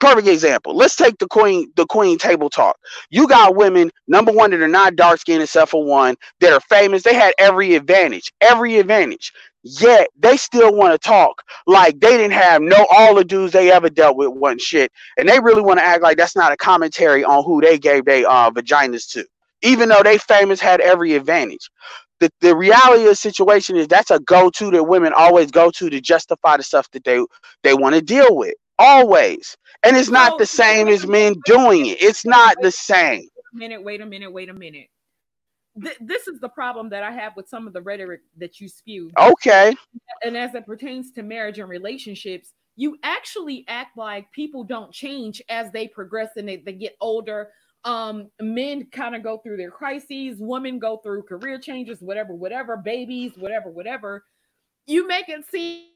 perfect 0.00 0.28
example. 0.28 0.76
Let's 0.76 0.96
take 0.96 1.18
the 1.18 1.28
queen, 1.28 1.72
the 1.76 1.86
queen 1.86 2.18
table 2.18 2.50
talk. 2.50 2.78
You 3.10 3.28
got 3.28 3.56
women, 3.56 3.90
number 4.08 4.32
one, 4.32 4.50
that 4.52 4.60
are 4.62 4.68
not 4.68 4.96
dark 4.96 5.20
skinned 5.20 5.42
except 5.42 5.70
for 5.72 5.84
one, 5.84 6.16
that 6.40 6.52
are 6.52 6.60
famous. 6.60 7.02
They 7.02 7.14
had 7.14 7.34
every 7.38 7.74
advantage, 7.74 8.32
every 8.40 8.78
advantage. 8.78 9.32
Yet 9.64 10.08
they 10.18 10.36
still 10.38 10.74
want 10.74 10.92
to 10.92 10.98
talk 11.08 11.42
like 11.66 12.00
they 12.00 12.16
didn't 12.18 12.32
have 12.34 12.62
no 12.62 12.86
all 12.90 13.16
the 13.16 13.24
dudes 13.24 13.52
they 13.52 13.72
ever 13.72 13.90
dealt 13.90 14.16
with 14.16 14.28
one 14.30 14.58
shit, 14.58 14.92
and 15.18 15.28
they 15.28 15.40
really 15.40 15.62
want 15.62 15.80
to 15.80 15.84
act 15.86 16.02
like 16.02 16.18
that's 16.18 16.36
not 16.36 16.52
a 16.52 16.56
commentary 16.58 17.24
on 17.24 17.44
who 17.44 17.60
they 17.60 17.78
gave 17.78 18.04
their 18.06 18.28
uh, 18.30 18.50
vaginas 18.52 19.10
to, 19.12 19.26
even 19.62 19.88
though 19.90 20.02
they 20.04 20.18
famous 20.18 20.60
had 20.60 20.80
every 20.82 21.14
advantage. 21.14 21.70
The, 22.20 22.30
the 22.42 22.56
reality 22.56 23.04
of 23.04 23.10
the 23.10 23.16
situation 23.16 23.76
is 23.76 23.88
that's 23.88 24.12
a 24.12 24.20
go-to 24.20 24.70
that 24.72 24.84
women 24.84 25.12
always 25.16 25.50
go 25.50 25.70
to 25.72 25.90
to 25.90 26.00
justify 26.00 26.56
the 26.58 26.62
stuff 26.64 26.90
that 26.92 27.04
they 27.04 27.20
they 27.64 27.74
want 27.74 27.96
to 27.96 28.02
deal 28.02 28.36
with 28.36 28.54
always 28.78 29.54
and 29.84 29.96
it's 29.96 30.10
not 30.10 30.38
the 30.38 30.46
same 30.46 30.88
as 30.88 31.06
men 31.06 31.34
doing 31.44 31.86
it 31.86 32.00
it's 32.00 32.24
not 32.24 32.56
the 32.62 32.70
same 32.70 33.28
minute, 33.54 33.82
wait 33.82 34.00
a 34.00 34.06
minute, 34.06 34.32
wait 34.32 34.48
a 34.48 34.54
minute. 34.54 34.88
Th- 35.80 35.96
this 36.00 36.28
is 36.28 36.40
the 36.40 36.48
problem 36.48 36.90
that 36.90 37.02
I 37.02 37.10
have 37.10 37.34
with 37.36 37.48
some 37.48 37.66
of 37.66 37.72
the 37.72 37.82
rhetoric 37.82 38.20
that 38.38 38.60
you 38.60 38.68
spew. 38.68 39.10
okay 39.18 39.74
And 40.22 40.36
as 40.36 40.54
it 40.54 40.66
pertains 40.66 41.10
to 41.12 41.22
marriage 41.22 41.58
and 41.58 41.68
relationships, 41.68 42.52
you 42.76 42.98
actually 43.02 43.64
act 43.68 43.96
like 43.96 44.30
people 44.32 44.64
don't 44.64 44.92
change 44.92 45.40
as 45.48 45.70
they 45.70 45.88
progress 45.88 46.30
and 46.36 46.48
they, 46.48 46.56
they 46.56 46.72
get 46.72 46.96
older. 47.00 47.50
Um, 47.84 48.30
men 48.40 48.86
kind 48.92 49.14
of 49.14 49.22
go 49.22 49.38
through 49.38 49.58
their 49.58 49.70
crises, 49.70 50.38
women 50.38 50.78
go 50.78 50.98
through 50.98 51.24
career 51.24 51.58
changes, 51.58 52.00
whatever, 52.00 52.34
whatever, 52.34 52.76
babies, 52.76 53.32
whatever, 53.36 53.70
whatever. 53.70 54.24
You 54.86 55.06
make 55.06 55.28
it 55.28 55.44
seem 55.50 55.86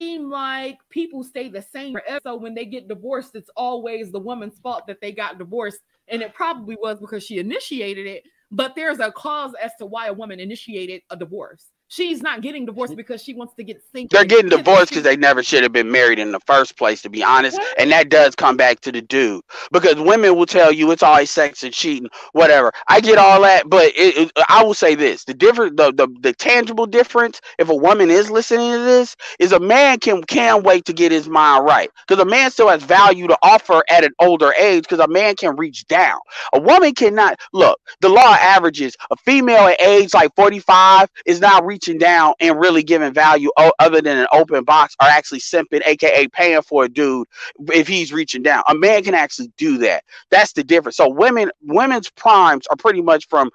seem 0.00 0.30
like 0.30 0.78
people 0.88 1.22
stay 1.22 1.48
the 1.48 1.62
same 1.62 1.92
forever. 1.92 2.20
So 2.24 2.36
when 2.36 2.54
they 2.54 2.64
get 2.64 2.88
divorced, 2.88 3.34
it's 3.34 3.50
always 3.56 4.10
the 4.10 4.18
woman's 4.18 4.58
fault 4.58 4.86
that 4.86 5.00
they 5.00 5.12
got 5.12 5.38
divorced. 5.38 5.80
And 6.08 6.22
it 6.22 6.34
probably 6.34 6.76
was 6.80 6.98
because 7.00 7.24
she 7.24 7.38
initiated 7.38 8.06
it, 8.06 8.24
but 8.50 8.74
there's 8.74 8.98
a 8.98 9.12
cause 9.12 9.52
as 9.62 9.72
to 9.78 9.86
why 9.86 10.06
a 10.06 10.12
woman 10.12 10.40
initiated 10.40 11.02
a 11.10 11.16
divorce. 11.16 11.66
She's 11.90 12.22
not 12.22 12.42
getting 12.42 12.66
divorced 12.66 12.96
because 12.96 13.22
she 13.22 13.34
wants 13.34 13.54
to 13.56 13.64
get 13.64 13.82
synced. 13.94 14.10
they're 14.10 14.24
getting 14.26 14.50
divorced 14.50 14.90
because 14.90 15.04
they 15.04 15.16
never 15.16 15.42
should 15.42 15.64
have 15.64 15.72
been 15.72 15.90
married 15.92 16.18
in 16.20 16.32
the 16.32 16.40
first 16.40 16.78
place 16.78 17.02
to 17.02 17.10
be 17.10 17.24
honest 17.24 17.60
and 17.78 17.92
that 17.92 18.10
does 18.10 18.36
come 18.36 18.56
back 18.56 18.80
to 18.80 18.92
the 18.92 19.02
dude 19.02 19.42
because 19.72 19.96
women 19.96 20.36
will 20.36 20.46
tell 20.46 20.72
you 20.72 20.90
it's 20.92 21.04
always 21.04 21.30
sex 21.30 21.64
and 21.64 21.74
cheating 21.74 22.10
whatever. 22.32 22.72
I 22.88 23.00
get 23.00 23.18
all 23.18 23.42
that 23.42 23.68
but 23.70 23.86
it, 23.96 24.16
it- 24.18 24.32
i 24.48 24.64
will 24.64 24.74
say 24.74 24.94
this 24.96 25.24
the 25.24 25.34
different 25.34 25.76
the, 25.76 25.92
the 25.92 26.08
the 26.20 26.34
tangible 26.34 26.86
difference 26.86 27.40
if 27.58 27.70
a 27.70 27.76
woman 27.76 28.10
is 28.10 28.30
listening 28.30 28.72
to 28.72 28.78
this 28.80 29.16
is 29.40 29.52
a 29.52 29.60
man 29.60 29.98
can 30.00 30.22
can 30.24 30.62
wait 30.64 30.84
to 30.86 30.94
get 30.94 31.12
his 31.12 31.28
mind 31.28 31.64
right 31.66 31.90
because 32.06 32.22
a 32.22 32.26
man 32.26 32.50
still 32.50 32.68
has 32.68 32.82
value 32.84 33.26
to 33.28 33.38
offer 33.42 33.82
at 33.90 34.04
an 34.04 34.12
older 34.20 34.52
age 34.58 34.84
because 34.84 35.00
a 35.00 35.08
man 35.08 35.36
can 35.36 35.56
reach 35.56 35.86
down. 35.86 36.18
A 36.54 36.60
woman 36.60 36.94
cannot 36.94 37.38
look 37.52 37.80
the 38.00 38.08
law 38.08 38.36
averages 38.40 38.96
a 39.10 39.16
female 39.16 39.66
at 39.68 39.80
age 39.80 40.14
like 40.14 40.30
45 40.36 41.08
is 41.26 41.40
not 41.40 41.64
reaching 41.64 41.79
down 41.80 42.34
and 42.40 42.58
really 42.58 42.82
giving 42.82 43.12
value 43.12 43.50
other 43.78 44.00
than 44.00 44.18
an 44.18 44.26
open 44.32 44.64
box 44.64 44.94
are 45.00 45.08
actually 45.08 45.40
simping 45.40 45.82
aka 45.86 46.28
paying 46.28 46.62
for 46.62 46.84
a 46.84 46.88
dude 46.88 47.26
if 47.68 47.88
he's 47.88 48.12
reaching 48.12 48.42
down. 48.42 48.62
A 48.68 48.74
man 48.74 49.02
can 49.02 49.14
actually 49.14 49.52
do 49.56 49.78
that. 49.78 50.04
That's 50.30 50.52
the 50.52 50.64
difference. 50.64 50.96
So 50.96 51.08
women 51.08 51.50
women's 51.62 52.10
primes 52.10 52.66
are 52.68 52.76
pretty 52.76 53.02
much 53.02 53.28
from 53.28 53.50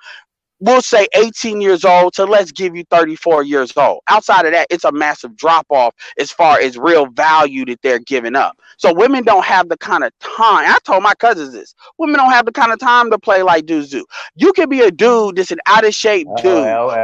we'll 0.65 0.81
say 0.81 1.07
18 1.15 1.61
years 1.61 1.85
old 1.85 2.13
to 2.13 2.25
let's 2.25 2.51
give 2.51 2.75
you 2.75 2.83
34 2.91 3.43
years 3.43 3.71
old. 3.77 4.01
Outside 4.07 4.45
of 4.45 4.53
that, 4.53 4.67
it's 4.69 4.83
a 4.83 4.91
massive 4.91 5.35
drop 5.37 5.65
off 5.69 5.93
as 6.19 6.31
far 6.31 6.59
as 6.59 6.77
real 6.77 7.07
value 7.07 7.65
that 7.65 7.81
they're 7.81 7.99
giving 7.99 8.35
up. 8.35 8.57
So 8.77 8.93
women 8.93 9.23
don't 9.23 9.45
have 9.45 9.69
the 9.69 9.77
kind 9.77 10.03
of 10.03 10.11
time. 10.19 10.67
I 10.69 10.77
told 10.83 11.03
my 11.03 11.13
cousins 11.15 11.53
this. 11.53 11.75
Women 11.97 12.17
don't 12.17 12.31
have 12.31 12.45
the 12.45 12.51
kind 12.51 12.71
of 12.73 12.79
time 12.79 13.11
to 13.11 13.19
play 13.19 13.43
like 13.43 13.65
dudes 13.65 13.89
do. 13.89 14.05
You 14.35 14.51
can 14.53 14.69
be 14.69 14.81
a 14.81 14.91
dude 14.91 15.37
that's 15.37 15.51
an 15.51 15.59
out 15.67 15.85
of 15.85 15.93
shape 15.93 16.27
dude, 16.35 16.43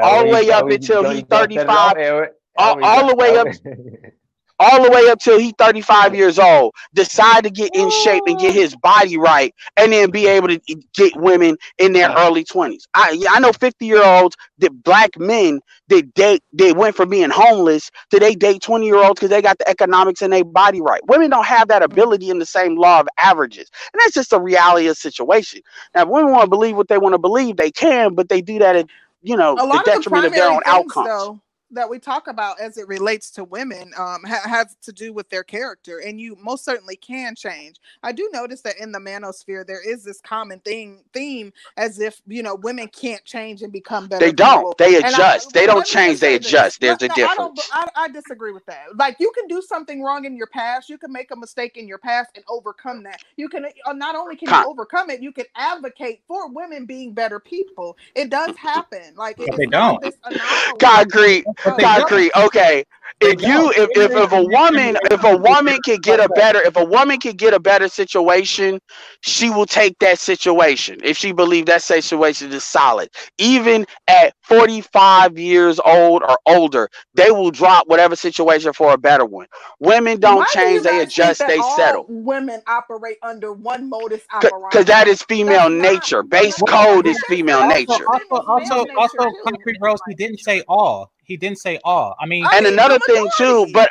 all 0.01 0.23
the 0.25 0.31
way 0.33 0.51
up 0.51 0.65
until 0.75 1.03
he's 1.05 1.23
35, 1.29 1.97
all- 2.57 2.75
all 2.83 3.07
the 3.07 3.15
way 3.15 3.37
up- 3.37 3.47
all 4.61 4.83
the 4.83 4.91
way 4.91 5.09
up 5.09 5.19
till 5.19 5.39
he's 5.39 5.53
35 5.57 6.13
years 6.15 6.37
old, 6.37 6.73
decide 6.93 7.43
to 7.43 7.49
get 7.49 7.75
in 7.75 7.89
shape 7.89 8.23
and 8.27 8.39
get 8.39 8.53
his 8.53 8.75
body 8.75 9.17
right, 9.17 9.53
and 9.77 9.91
then 9.91 10.11
be 10.11 10.27
able 10.27 10.47
to 10.49 10.59
get 10.93 11.15
women 11.17 11.57
in 11.79 11.93
their 11.93 12.11
early 12.11 12.43
20s. 12.43 12.83
I 12.93 13.19
I 13.29 13.39
know 13.39 13.51
50 13.51 13.85
year 13.85 14.03
olds 14.05 14.35
that 14.59 14.83
black 14.83 15.17
men 15.17 15.59
that 15.87 16.13
date 16.13 16.43
they 16.53 16.73
went 16.73 16.95
from 16.95 17.09
being 17.09 17.31
homeless 17.31 17.89
to 18.11 18.19
they 18.19 18.35
date 18.35 18.61
20 18.61 18.85
year 18.85 18.97
olds 18.97 19.19
because 19.19 19.29
they 19.31 19.41
got 19.41 19.57
the 19.57 19.67
economics 19.67 20.21
in 20.21 20.29
their 20.29 20.45
body 20.45 20.79
right. 20.79 21.01
Women 21.07 21.31
don't 21.31 21.45
have 21.45 21.67
that 21.69 21.81
ability 21.81 22.29
in 22.29 22.39
the 22.39 22.45
same 22.45 22.75
law 22.77 22.99
of 22.99 23.07
averages, 23.17 23.69
and 23.93 23.99
that's 23.99 24.13
just 24.13 24.29
the 24.29 24.39
reality 24.39 24.87
of 24.87 24.91
the 24.91 24.95
situation. 24.95 25.61
Now, 25.95 26.03
if 26.03 26.09
women 26.09 26.31
want 26.31 26.43
to 26.43 26.49
believe 26.49 26.77
what 26.77 26.87
they 26.87 26.99
want 26.99 27.13
to 27.13 27.19
believe, 27.19 27.57
they 27.57 27.71
can, 27.71 28.13
but 28.13 28.29
they 28.29 28.41
do 28.41 28.59
that 28.59 28.75
at 28.75 28.85
you 29.23 29.37
know 29.37 29.55
the 29.55 29.63
lot 29.63 29.79
of 29.79 29.85
the 29.85 29.91
detriment 29.91 30.25
of 30.25 30.33
their 30.33 30.49
own 30.49 30.61
things, 30.61 30.67
outcomes. 30.67 31.07
though, 31.07 31.41
that 31.73 31.89
we 31.89 31.99
talk 31.99 32.27
about 32.27 32.59
as 32.61 32.77
it 32.77 32.87
relates 32.87 33.31
to 33.31 33.43
women 33.45 33.91
um, 33.97 34.23
ha- 34.25 34.47
has 34.47 34.75
to 34.83 34.91
do 34.93 35.13
with 35.13 35.29
their 35.29 35.43
character, 35.43 35.99
and 35.99 36.19
you 36.21 36.37
most 36.41 36.65
certainly 36.65 36.95
can 36.97 37.35
change. 37.35 37.77
I 38.03 38.11
do 38.13 38.29
notice 38.33 38.61
that 38.63 38.77
in 38.79 38.91
the 38.91 38.99
manosphere 38.99 39.65
there 39.67 39.81
is 39.87 40.03
this 40.03 40.21
common 40.21 40.59
thing 40.61 41.03
theme 41.13 41.53
as 41.77 41.99
if 41.99 42.21
you 42.27 42.43
know 42.43 42.55
women 42.55 42.87
can't 42.89 43.25
change 43.25 43.61
and 43.63 43.73
become 43.73 44.07
better. 44.07 44.25
They 44.25 44.31
don't. 44.33 44.59
people. 44.59 44.75
They 44.79 44.97
And 45.01 45.15
I- 45.15 45.21
adjust. 45.21 45.53
They 45.53 45.65
don't 45.67 45.85
let 45.85 45.91
me 45.91 46.01
just 46.01 46.19
change. 46.19 46.19
They 46.21 46.35
adjust. 46.35 46.81
There's 46.81 47.01
No, 47.01 47.05
a 47.05 47.07
no, 47.07 47.15
I, 47.23 47.35
don't, 47.35 47.55
difference. 47.55 47.69
I, 47.71 47.87
I 47.95 48.09
disagree 48.09 48.53
with 48.53 48.65
that. 48.67 48.95
Like 48.97 49.17
you 49.19 49.31
can 49.37 49.47
do 49.47 49.61
something 49.61 50.03
wrong 50.03 50.25
in 50.25 50.35
your 50.37 50.47
past, 50.47 50.89
you 50.89 50.97
can 50.97 51.11
make 51.11 51.31
a 51.31 51.35
mistake 51.35 51.77
in 51.77 51.87
your 51.87 51.99
past 51.99 52.31
and 52.35 52.45
overcome 52.49 53.03
that. 53.03 53.21
You 53.37 53.49
can 53.49 53.65
uh, 53.85 53.93
not 53.93 54.15
only 54.15 54.35
can 54.37 54.49
Con- 54.49 54.65
you 54.65 54.65
overcome 54.65 55.09
it, 55.11 55.21
you 55.21 55.31
can 55.33 55.45
advocate 55.55 56.23
for 56.27 56.49
women 56.49 56.85
being 56.85 57.13
better 57.13 57.39
people. 57.39 57.97
It 58.15 58.29
does 58.29 58.55
happen. 58.57 59.15
Like 59.15 59.37
But 59.45 59.49
it's 59.49 59.57
they 59.57 59.67
don't. 59.67 60.01
this 60.01 60.15
anomaly. 60.25 60.83
Concrete. 61.63 61.63
But 61.63 61.77
they 61.77 61.83
Concrete. 61.83 62.31
Okay. 62.37 62.83
If 63.21 63.41
you 63.43 63.71
if, 63.75 63.89
if 63.95 64.11
if 64.11 64.31
a 64.31 64.43
woman 64.43 64.97
if 65.11 65.23
a 65.23 65.37
woman 65.37 65.77
can 65.85 65.97
get 65.97 66.19
a 66.19 66.29
better 66.29 66.61
if 66.61 66.75
a 66.75 66.83
woman 66.85 67.19
can 67.19 67.35
get 67.35 67.53
a 67.53 67.59
better 67.59 67.87
situation, 67.87 68.79
she 69.21 69.49
will 69.49 69.67
take 69.67 69.97
that 69.99 70.19
situation 70.19 70.99
if 71.03 71.17
she 71.17 71.31
believes 71.31 71.67
that 71.67 71.83
situation 71.83 72.51
is 72.51 72.63
solid. 72.63 73.09
Even 73.37 73.85
at 74.07 74.33
45 74.43 75.37
years 75.37 75.79
old 75.85 76.23
or 76.23 76.37
older, 76.47 76.89
they 77.15 77.31
will 77.31 77.51
drop 77.51 77.87
whatever 77.87 78.15
situation 78.15 78.73
for 78.73 78.93
a 78.93 78.97
better 78.97 79.25
one. 79.25 79.47
Women 79.79 80.19
don't 80.19 80.37
Why 80.37 80.45
do 80.53 80.59
change, 80.59 80.83
they 80.83 80.99
adjust, 81.01 81.43
they 81.47 81.59
settle. 81.75 82.05
Women 82.09 82.61
operate 82.67 83.17
under 83.23 83.53
one 83.53 83.89
modus 83.89 84.23
operandi. 84.33 84.67
Because 84.71 84.85
that 84.87 85.07
is 85.07 85.21
female 85.23 85.69
That's 85.69 85.71
not- 85.71 85.93
nature. 85.93 86.23
Base 86.23 86.57
code 86.67 87.07
is 87.07 87.19
female 87.27 87.59
also- 87.59 87.75
nature. 87.75 88.05
Also, 88.11 88.25
also, 88.35 88.75
also, 88.75 88.95
also, 88.97 89.17
nature. 89.25 89.37
Concrete 89.43 89.77
Rose, 89.81 89.99
he 90.07 90.15
didn't 90.15 90.39
say 90.39 90.63
all. 90.67 91.11
He 91.31 91.37
didn't 91.37 91.59
say 91.59 91.79
all. 91.85 92.13
I 92.19 92.25
mean, 92.25 92.45
I 92.45 92.57
and 92.57 92.65
mean, 92.65 92.73
another 92.73 92.99
thing 93.07 93.25
too, 93.37 93.65
but 93.71 93.89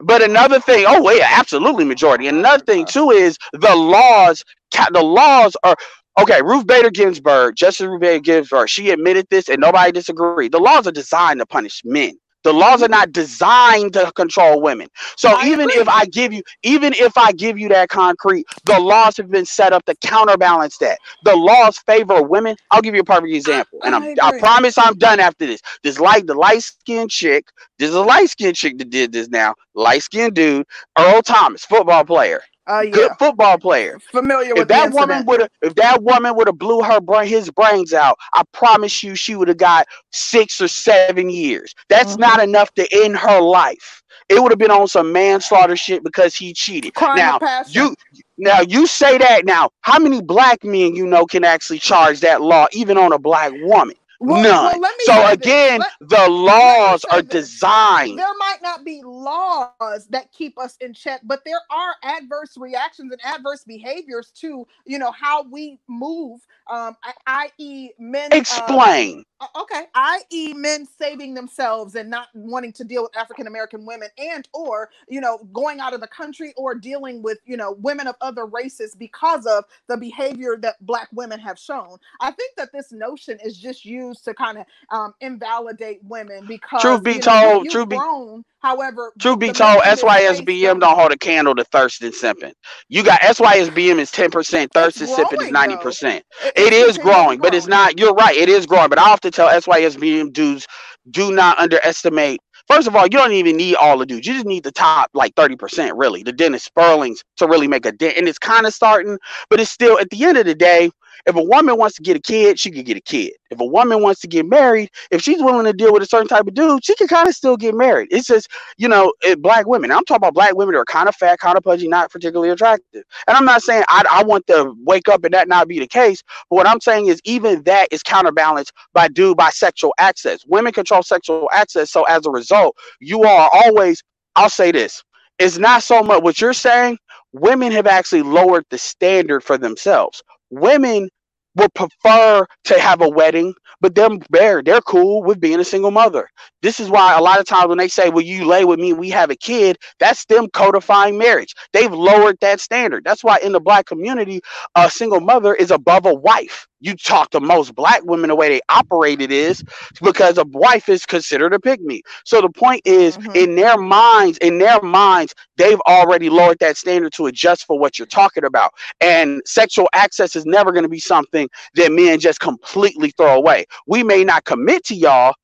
but 0.00 0.20
another 0.20 0.60
thing, 0.60 0.84
oh 0.86 1.02
wait, 1.02 1.22
absolutely 1.22 1.86
majority. 1.86 2.28
Another 2.28 2.62
thing 2.62 2.84
too 2.84 3.10
is 3.10 3.38
the 3.54 3.74
laws. 3.74 4.44
The 4.92 5.02
laws 5.02 5.56
are 5.64 5.74
Okay, 6.20 6.42
Ruth 6.42 6.66
Bader 6.66 6.90
Ginsburg, 6.90 7.56
Justice 7.56 7.86
Ruth 7.86 8.02
Bader 8.02 8.20
Ginsburg, 8.20 8.68
she 8.68 8.90
admitted 8.90 9.26
this 9.30 9.48
and 9.48 9.58
nobody 9.58 9.90
disagreed. 9.90 10.52
The 10.52 10.60
laws 10.60 10.86
are 10.86 10.92
designed 10.92 11.40
to 11.40 11.46
punish 11.46 11.80
men. 11.82 12.18
The 12.44 12.52
laws 12.52 12.82
are 12.82 12.86
mm-hmm. 12.86 12.92
not 12.92 13.12
designed 13.12 13.92
to 13.94 14.10
control 14.12 14.60
women. 14.60 14.88
So 15.16 15.30
I 15.30 15.46
even 15.46 15.68
agree. 15.68 15.80
if 15.80 15.88
I 15.88 16.06
give 16.06 16.32
you, 16.32 16.42
even 16.62 16.92
if 16.94 17.16
I 17.16 17.32
give 17.32 17.58
you 17.58 17.68
that 17.70 17.88
concrete, 17.88 18.46
the 18.64 18.78
laws 18.78 19.16
have 19.16 19.30
been 19.30 19.46
set 19.46 19.72
up 19.72 19.84
to 19.86 19.94
counterbalance 19.96 20.78
that. 20.78 20.98
The 21.24 21.36
laws 21.36 21.78
favor 21.78 22.22
women. 22.22 22.56
I'll 22.70 22.82
give 22.82 22.94
you 22.94 23.00
a 23.00 23.04
perfect 23.04 23.32
example, 23.32 23.80
and 23.84 23.94
I'm, 23.94 24.02
I 24.02 24.32
I 24.32 24.38
promise 24.38 24.78
I'm 24.78 24.94
done 24.94 25.20
after 25.20 25.46
this. 25.46 25.60
This 25.82 25.98
light, 25.98 26.26
the 26.26 26.34
light 26.34 26.62
skinned 26.62 27.10
chick. 27.10 27.48
This 27.78 27.90
is 27.90 27.94
a 27.94 28.02
light 28.02 28.30
skinned 28.30 28.56
chick 28.56 28.78
that 28.78 28.90
did 28.90 29.12
this 29.12 29.28
now. 29.28 29.54
Light 29.74 30.02
skinned 30.02 30.34
dude, 30.34 30.66
Earl 30.98 31.22
Thomas, 31.22 31.64
football 31.64 32.04
player, 32.04 32.42
Uh, 32.66 32.80
yeah, 32.80 32.90
good 32.90 33.10
football 33.18 33.58
player. 33.58 33.98
Familiar 34.12 34.54
with 34.54 34.68
the 34.68 34.74
that 34.74 34.92
woman 34.92 35.24
would 35.26 35.40
have 35.40 35.50
if 35.62 35.74
that 35.74 36.02
woman 36.02 36.34
would 36.36 36.46
have 36.46 36.58
blew 36.58 36.82
her 36.82 37.00
brain 37.00 37.26
his 37.28 37.50
brains 37.50 37.92
out 37.92 38.16
i 38.34 38.42
promise 38.52 39.02
you 39.02 39.14
she 39.14 39.34
would 39.34 39.48
have 39.48 39.56
got 39.56 39.86
six 40.10 40.60
or 40.60 40.68
seven 40.68 41.18
years. 41.30 41.74
That's 41.88 42.16
Mhm. 42.16 42.20
not 42.20 42.40
enough 42.42 42.72
to 42.74 42.86
end 43.04 43.16
her 43.16 43.40
life. 43.40 44.02
It 44.28 44.40
would 44.40 44.50
have 44.52 44.58
been 44.58 44.70
on 44.70 44.86
some 44.86 45.12
manslaughter 45.12 45.76
shit 45.76 46.02
because 46.04 46.34
he 46.34 46.52
cheated. 46.52 46.94
Crime 46.94 47.16
now 47.16 47.38
you 47.68 47.94
now 48.38 48.60
you 48.60 48.86
say 48.86 49.18
that 49.18 49.44
now 49.44 49.70
how 49.82 49.98
many 49.98 50.20
black 50.22 50.62
men 50.64 50.94
you 50.94 51.06
know 51.06 51.26
can 51.26 51.44
actually 51.44 51.78
charge 51.78 52.20
that 52.20 52.40
law 52.40 52.66
even 52.72 52.96
on 52.96 53.12
a 53.12 53.18
black 53.18 53.52
woman 53.62 53.96
Well- 54.22 54.42
none. 54.42 54.64
well, 54.64 54.80
let 54.80 54.96
me 54.98 55.04
so 55.04 55.26
again 55.28 55.80
Let- 55.80 56.08
the 56.08 56.28
laws 56.28 57.04
are 57.06 57.22
designed. 57.22 58.18
There 58.18 58.34
might 58.38 58.58
not 58.62 58.84
be 58.84 59.02
laws 59.04 60.06
that 60.10 60.32
keep 60.32 60.58
us 60.58 60.76
in 60.80 60.94
check 60.94 61.20
but 61.24 61.44
there 61.44 61.60
are 61.70 61.94
adverse 62.02 62.56
reactions 62.56 63.12
and 63.12 63.20
adverse 63.24 63.64
behaviors 63.64 64.30
to 64.36 64.66
you 64.86 64.98
know 64.98 65.10
how 65.12 65.42
we 65.44 65.78
move 65.88 66.40
um 66.70 66.96
I- 67.04 67.14
i.e 67.26 67.90
men 67.98 68.32
uh, 68.32 68.36
explain. 68.36 69.20
uh, 69.20 69.22
okay 69.56 69.84
i.e 69.94 70.54
men 70.54 70.86
saving 70.98 71.34
themselves 71.34 71.94
and 71.96 72.10
not 72.10 72.28
wanting 72.34 72.72
to 72.72 72.84
deal 72.84 73.02
with 73.02 73.16
african 73.16 73.46
american 73.46 73.86
women 73.86 74.08
and 74.18 74.48
or 74.54 74.90
you 75.08 75.20
know 75.20 75.38
going 75.52 75.80
out 75.80 75.94
of 75.94 76.00
the 76.00 76.08
country 76.08 76.54
or 76.56 76.74
dealing 76.74 77.22
with 77.22 77.38
you 77.46 77.56
know 77.56 77.72
women 77.80 78.06
of 78.08 78.16
other 78.22 78.46
races 78.46 78.94
because 78.96 79.46
of 79.46 79.64
the 79.88 79.96
behavior 79.98 80.56
that 80.60 80.76
black 80.86 81.08
women 81.12 81.40
have 81.40 81.58
shown 81.58 81.98
i 82.20 82.30
think 82.32 82.54
that 82.56 82.70
this 82.72 82.92
notion 82.92 83.38
is 83.44 83.58
just 83.58 83.84
used 83.84 84.24
to 84.24 84.34
kind 84.34 84.58
of 84.58 84.66
um, 84.90 85.14
invalidate 85.20 86.00
women 86.04 86.46
because 86.46 86.80
Truth 86.82 87.02
be 87.04 87.14
you 87.14 87.22
know, 87.22 87.30
told- 87.30 87.68
truth 87.70 87.88
be- 87.88 87.96
grown, 87.98 88.44
however 88.60 89.12
Truth 89.20 89.40
be 89.40 89.52
told, 89.52 89.80
men 89.84 89.98
in 89.98 90.00
this 90.00 90.14
space 90.16 90.46
SYSBM 90.58 90.80
don't 90.80 90.96
hold 90.98 91.12
a 91.12 91.18
candle 91.18 91.54
to 91.56 91.64
thirst 91.64 92.02
and 92.02 92.14
simping. 92.14 92.54
You 92.88 93.04
got 93.04 93.20
SYSBM 93.22 93.98
is 94.00 94.12
10%, 94.12 94.70
thirst 94.72 95.00
and 95.00 95.10
simping 95.10 95.40
is 95.42 95.50
90%. 95.50 96.22
It- 96.40 96.54
It 96.56 96.74
it's 96.74 96.74
is 96.74 96.98
continually 96.98 96.98
growing, 96.98 97.40
but 97.40 97.54
it's 97.54 97.68
not, 97.68 97.98
you're 98.00 98.14
right, 98.14 98.36
it 98.36 98.50
is 98.50 98.66
growing. 98.66 98.90
But 98.90 99.00
I 99.00 99.10
often 99.10 99.31
tell 99.32 99.48
SYSBM 99.48 100.32
dudes, 100.32 100.66
do 101.10 101.32
not 101.32 101.58
underestimate. 101.58 102.40
First 102.68 102.86
of 102.86 102.94
all, 102.94 103.04
you 103.04 103.10
don't 103.10 103.32
even 103.32 103.56
need 103.56 103.74
all 103.76 103.98
the 103.98 104.06
dudes. 104.06 104.26
You 104.26 104.34
just 104.34 104.46
need 104.46 104.62
the 104.62 104.72
top 104.72 105.10
like 105.14 105.34
30%, 105.34 105.92
really, 105.96 106.22
the 106.22 106.32
Dennis 106.32 106.68
Sperlings 106.68 107.18
to 107.38 107.46
really 107.46 107.68
make 107.68 107.86
a 107.86 107.92
dent. 107.92 108.16
And 108.16 108.28
it's 108.28 108.38
kind 108.38 108.66
of 108.66 108.74
starting, 108.74 109.18
but 109.50 109.60
it's 109.60 109.70
still 109.70 109.98
at 109.98 110.10
the 110.10 110.24
end 110.24 110.38
of 110.38 110.46
the 110.46 110.54
day, 110.54 110.90
if 111.26 111.36
a 111.36 111.42
woman 111.42 111.76
wants 111.78 111.96
to 111.96 112.02
get 112.02 112.16
a 112.16 112.20
kid, 112.20 112.58
she 112.58 112.70
can 112.70 112.82
get 112.84 112.96
a 112.96 113.00
kid. 113.00 113.32
If 113.50 113.60
a 113.60 113.64
woman 113.64 114.02
wants 114.02 114.20
to 114.22 114.28
get 114.28 114.46
married, 114.46 114.90
if 115.10 115.22
she's 115.22 115.42
willing 115.42 115.66
to 115.66 115.72
deal 115.72 115.92
with 115.92 116.02
a 116.02 116.06
certain 116.06 116.28
type 116.28 116.46
of 116.46 116.54
dude, 116.54 116.84
she 116.84 116.94
can 116.96 117.08
kind 117.08 117.28
of 117.28 117.34
still 117.34 117.56
get 117.56 117.74
married. 117.74 118.08
It's 118.10 118.26
just, 118.26 118.48
you 118.78 118.88
know, 118.88 119.12
it, 119.22 119.42
black 119.42 119.66
women. 119.66 119.90
I'm 119.90 120.04
talking 120.04 120.16
about 120.16 120.34
black 120.34 120.54
women 120.54 120.74
that 120.74 120.80
are 120.80 120.84
kind 120.84 121.08
of 121.08 121.14
fat, 121.14 121.38
kind 121.38 121.56
of 121.56 121.62
pudgy, 121.62 121.88
not 121.88 122.10
particularly 122.10 122.50
attractive. 122.50 123.04
And 123.28 123.36
I'm 123.36 123.44
not 123.44 123.62
saying 123.62 123.84
I, 123.88 124.04
I 124.10 124.24
want 124.24 124.46
to 124.48 124.74
wake 124.84 125.08
up 125.08 125.24
and 125.24 125.34
that 125.34 125.48
not 125.48 125.68
be 125.68 125.78
the 125.78 125.86
case. 125.86 126.22
But 126.50 126.56
what 126.56 126.66
I'm 126.66 126.80
saying 126.80 127.06
is 127.06 127.20
even 127.24 127.62
that 127.64 127.88
is 127.90 128.02
counterbalanced 128.02 128.72
by 128.92 129.08
due 129.08 129.34
by 129.34 129.50
sexual 129.50 129.94
access. 129.98 130.44
Women 130.46 130.72
control 130.72 131.02
sexual 131.02 131.48
access. 131.52 131.90
So 131.90 132.04
as 132.04 132.26
a 132.26 132.30
result, 132.30 132.76
you 133.00 133.22
are 133.22 133.50
always, 133.52 134.02
I'll 134.36 134.50
say 134.50 134.72
this, 134.72 135.02
it's 135.38 135.58
not 135.58 135.82
so 135.82 136.02
much 136.02 136.22
what 136.22 136.40
you're 136.40 136.52
saying. 136.52 136.98
Women 137.32 137.72
have 137.72 137.86
actually 137.86 138.22
lowered 138.22 138.64
the 138.70 138.78
standard 138.78 139.42
for 139.42 139.56
themselves. 139.58 140.22
Women 140.52 141.10
would 141.56 141.74
prefer 141.74 142.46
to 142.66 142.80
have 142.80 143.02
a 143.02 143.10
wedding, 143.10 143.54
but 143.82 143.96
them 143.96 144.20
they're 144.30 144.62
they're 144.62 144.82
cool 144.82 145.24
with 145.24 145.40
being 145.40 145.60
a 145.60 145.64
single 145.66 145.92
mother. 145.92 146.28
This 146.62 146.80
is 146.80 146.90
why 146.90 147.16
a 147.18 147.22
lot 147.22 147.40
of 147.40 147.46
times 147.46 147.68
when 147.68 147.78
they 147.78 147.88
say, 147.88 148.10
"Well, 148.10 148.24
you 148.24 148.46
lay 148.46 148.64
with 148.66 148.80
me, 148.80 148.94
we 148.94 149.10
have 149.10 149.30
a 149.30 149.36
kid," 149.36 149.78
that's 150.00 150.26
them 150.26 150.48
codifying 150.54 151.18
marriage. 151.18 151.54
They've 151.74 151.92
lowered 151.92 152.38
that 152.42 152.60
standard. 152.60 153.04
That's 153.04 153.24
why 153.24 153.38
in 153.40 153.52
the 153.52 153.60
black 153.60 153.86
community, 153.86 154.42
a 154.76 154.90
single 154.90 155.20
mother 155.20 155.54
is 155.54 155.72
above 155.72 156.06
a 156.06 156.14
wife. 156.14 156.68
You 156.82 156.96
talk 156.96 157.30
to 157.30 157.40
most 157.40 157.74
black 157.74 158.04
women, 158.04 158.28
the 158.28 158.36
way 158.36 158.48
they 158.48 158.60
operate 158.68 159.20
it 159.22 159.30
is 159.32 159.62
because 160.02 160.36
a 160.38 160.44
wife 160.44 160.88
is 160.88 161.06
considered 161.06 161.54
a 161.54 161.58
pygmy. 161.58 162.00
So 162.24 162.40
the 162.40 162.50
point 162.50 162.82
is, 162.84 163.16
Mhm. 163.16 163.36
in 163.36 163.54
their 163.54 163.78
minds, 163.78 164.38
in 164.38 164.58
their 164.58 164.80
minds, 164.82 165.34
they've 165.56 165.80
already 165.88 166.28
lowered 166.28 166.58
that 166.58 166.76
standard 166.76 167.12
to 167.14 167.26
adjust 167.26 167.66
for 167.66 167.78
what 167.78 167.98
you're 167.98 168.06
talking 168.06 168.44
about. 168.44 168.72
And 169.00 169.40
sexual 169.46 169.88
access 169.94 170.36
is 170.36 170.44
never 170.44 170.72
going 170.72 170.82
to 170.82 170.88
be 170.88 171.00
something 171.00 171.48
that 171.74 171.92
men 171.92 172.18
just 172.18 172.40
completely 172.40 173.12
throw 173.16 173.36
away. 173.36 173.64
We 173.86 174.02
may 174.02 174.24
not 174.24 174.44
commit 174.44 174.84
to 174.86 174.94
y'all, 174.94 175.34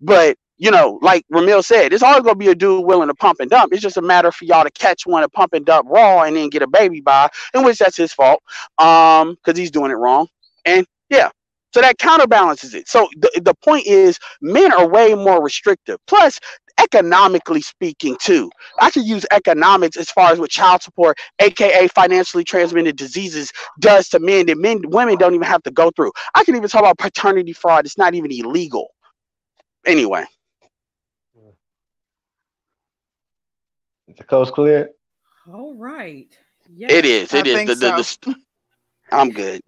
but 0.00 0.36
you 0.58 0.70
know, 0.70 0.98
like 1.02 1.24
Ramil 1.32 1.64
said, 1.64 1.92
it's 1.92 2.04
always 2.04 2.22
gonna 2.22 2.36
be 2.36 2.48
a 2.48 2.54
dude 2.54 2.84
willing 2.84 3.08
to 3.08 3.14
pump 3.14 3.40
and 3.40 3.50
dump. 3.50 3.72
It's 3.72 3.82
just 3.82 3.96
a 3.96 4.02
matter 4.02 4.30
for 4.30 4.44
y'all 4.44 4.62
to 4.62 4.70
catch 4.70 5.06
one 5.06 5.24
and 5.24 5.32
pump 5.32 5.54
and 5.54 5.66
dump 5.66 5.88
raw 5.90 6.22
and 6.22 6.36
then 6.36 6.50
get 6.50 6.62
a 6.62 6.68
baby 6.68 7.00
by, 7.00 7.28
in 7.52 7.64
which 7.64 7.78
that's 7.78 7.96
his 7.96 8.12
fault, 8.12 8.40
um, 8.78 9.34
because 9.34 9.58
he's 9.58 9.72
doing 9.72 9.90
it 9.90 9.96
wrong. 9.96 10.28
And 10.66 10.86
yeah, 11.10 11.30
so 11.74 11.80
that 11.80 11.98
counterbalances 11.98 12.74
it. 12.74 12.88
So 12.88 13.08
the 13.16 13.40
the 13.42 13.54
point 13.64 13.86
is, 13.86 14.18
men 14.40 14.72
are 14.72 14.88
way 14.88 15.14
more 15.14 15.42
restrictive. 15.42 15.98
Plus, 16.06 16.40
economically 16.80 17.60
speaking, 17.62 18.16
too, 18.20 18.50
I 18.80 18.90
could 18.90 19.04
use 19.04 19.26
economics 19.32 19.96
as 19.96 20.10
far 20.10 20.32
as 20.32 20.38
what 20.38 20.50
child 20.50 20.82
support, 20.82 21.18
aka 21.40 21.88
financially 21.88 22.44
transmitted 22.44 22.96
diseases, 22.96 23.52
does 23.80 24.08
to 24.10 24.20
men 24.20 24.46
that 24.46 24.58
men 24.58 24.80
women 24.86 25.16
don't 25.18 25.34
even 25.34 25.46
have 25.46 25.62
to 25.64 25.70
go 25.70 25.90
through. 25.96 26.12
I 26.34 26.44
can 26.44 26.56
even 26.56 26.68
talk 26.68 26.80
about 26.82 26.98
paternity 26.98 27.52
fraud. 27.52 27.86
It's 27.86 27.98
not 27.98 28.14
even 28.14 28.32
illegal. 28.32 28.88
Anyway. 29.86 30.26
Is 34.08 34.16
the 34.16 34.24
coast 34.24 34.54
clear? 34.54 34.90
All 35.52 35.74
right. 35.76 36.28
It 36.88 37.04
Yes. 37.04 37.06
is. 37.06 37.34
I 37.34 37.34
It 37.34 37.46
is. 37.46 37.64
think 37.64 37.66
The, 37.66 37.76
the, 37.76 37.92
the, 37.92 38.04
st- 38.04 38.36
I'm 39.12 39.30
good. 39.30 39.62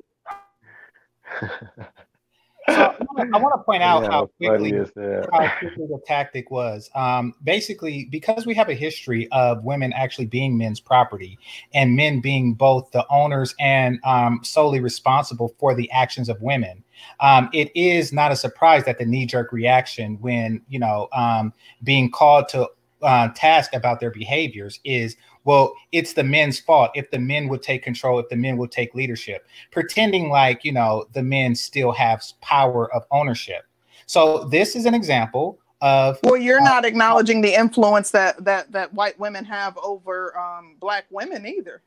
So 2.70 2.94
I 3.32 3.38
want 3.38 3.54
to 3.60 3.62
point 3.64 3.82
out 3.82 4.04
Yeah, 4.04 4.10
how 4.10 4.26
quickly 4.38 4.72
how 4.72 5.58
quickly 5.58 5.86
the 5.86 6.00
tactic 6.06 6.50
was. 6.50 6.90
Um, 6.94 7.34
basically, 7.42 8.08
because 8.10 8.46
we 8.46 8.54
have 8.54 8.70
a 8.70 8.74
history 8.74 9.28
of 9.32 9.62
women 9.64 9.92
actually 9.92 10.26
being 10.26 10.56
men's 10.56 10.80
property 10.80 11.38
and 11.74 11.94
men 11.94 12.20
being 12.20 12.54
both 12.54 12.90
the 12.92 13.06
owners 13.10 13.54
and 13.60 13.98
um, 14.04 14.40
solely 14.42 14.80
responsible 14.80 15.54
for 15.58 15.74
the 15.74 15.90
actions 15.90 16.28
of 16.28 16.40
women. 16.40 16.82
Um, 17.20 17.50
it 17.52 17.70
is 17.74 18.12
not 18.12 18.32
a 18.32 18.36
surprise 18.36 18.84
that 18.84 18.98
the 18.98 19.04
knee-jerk 19.04 19.52
reaction 19.52 20.18
when 20.20 20.62
you 20.68 20.78
know 20.78 21.08
um, 21.12 21.52
being 21.82 22.10
called 22.10 22.48
to 22.50 22.68
uh, 23.02 23.28
task 23.34 23.74
about 23.74 24.00
their 24.00 24.10
behaviors 24.10 24.80
is 24.84 25.16
well 25.44 25.74
it's 25.92 26.12
the 26.12 26.24
men's 26.24 26.58
fault 26.58 26.90
if 26.94 27.10
the 27.10 27.18
men 27.18 27.48
would 27.48 27.62
take 27.62 27.82
control 27.82 28.18
if 28.18 28.28
the 28.28 28.36
men 28.36 28.56
would 28.56 28.72
take 28.72 28.94
leadership 28.94 29.46
pretending 29.70 30.28
like 30.28 30.64
you 30.64 30.72
know 30.72 31.06
the 31.12 31.22
men 31.22 31.54
still 31.54 31.92
have 31.92 32.22
power 32.40 32.92
of 32.94 33.04
ownership 33.10 33.64
so 34.06 34.44
this 34.44 34.76
is 34.76 34.86
an 34.86 34.94
example 34.94 35.58
of 35.84 36.18
Well, 36.22 36.36
you're 36.36 36.62
not 36.62 36.84
acknowledging 36.84 37.42
the 37.42 37.54
influence 37.54 38.10
that 38.12 38.42
that 38.44 38.72
that 38.72 38.92
white 38.94 39.18
women 39.20 39.44
have 39.44 39.76
over 39.78 40.36
um, 40.38 40.76
black 40.80 41.04
women 41.10 41.46
either. 41.46 41.82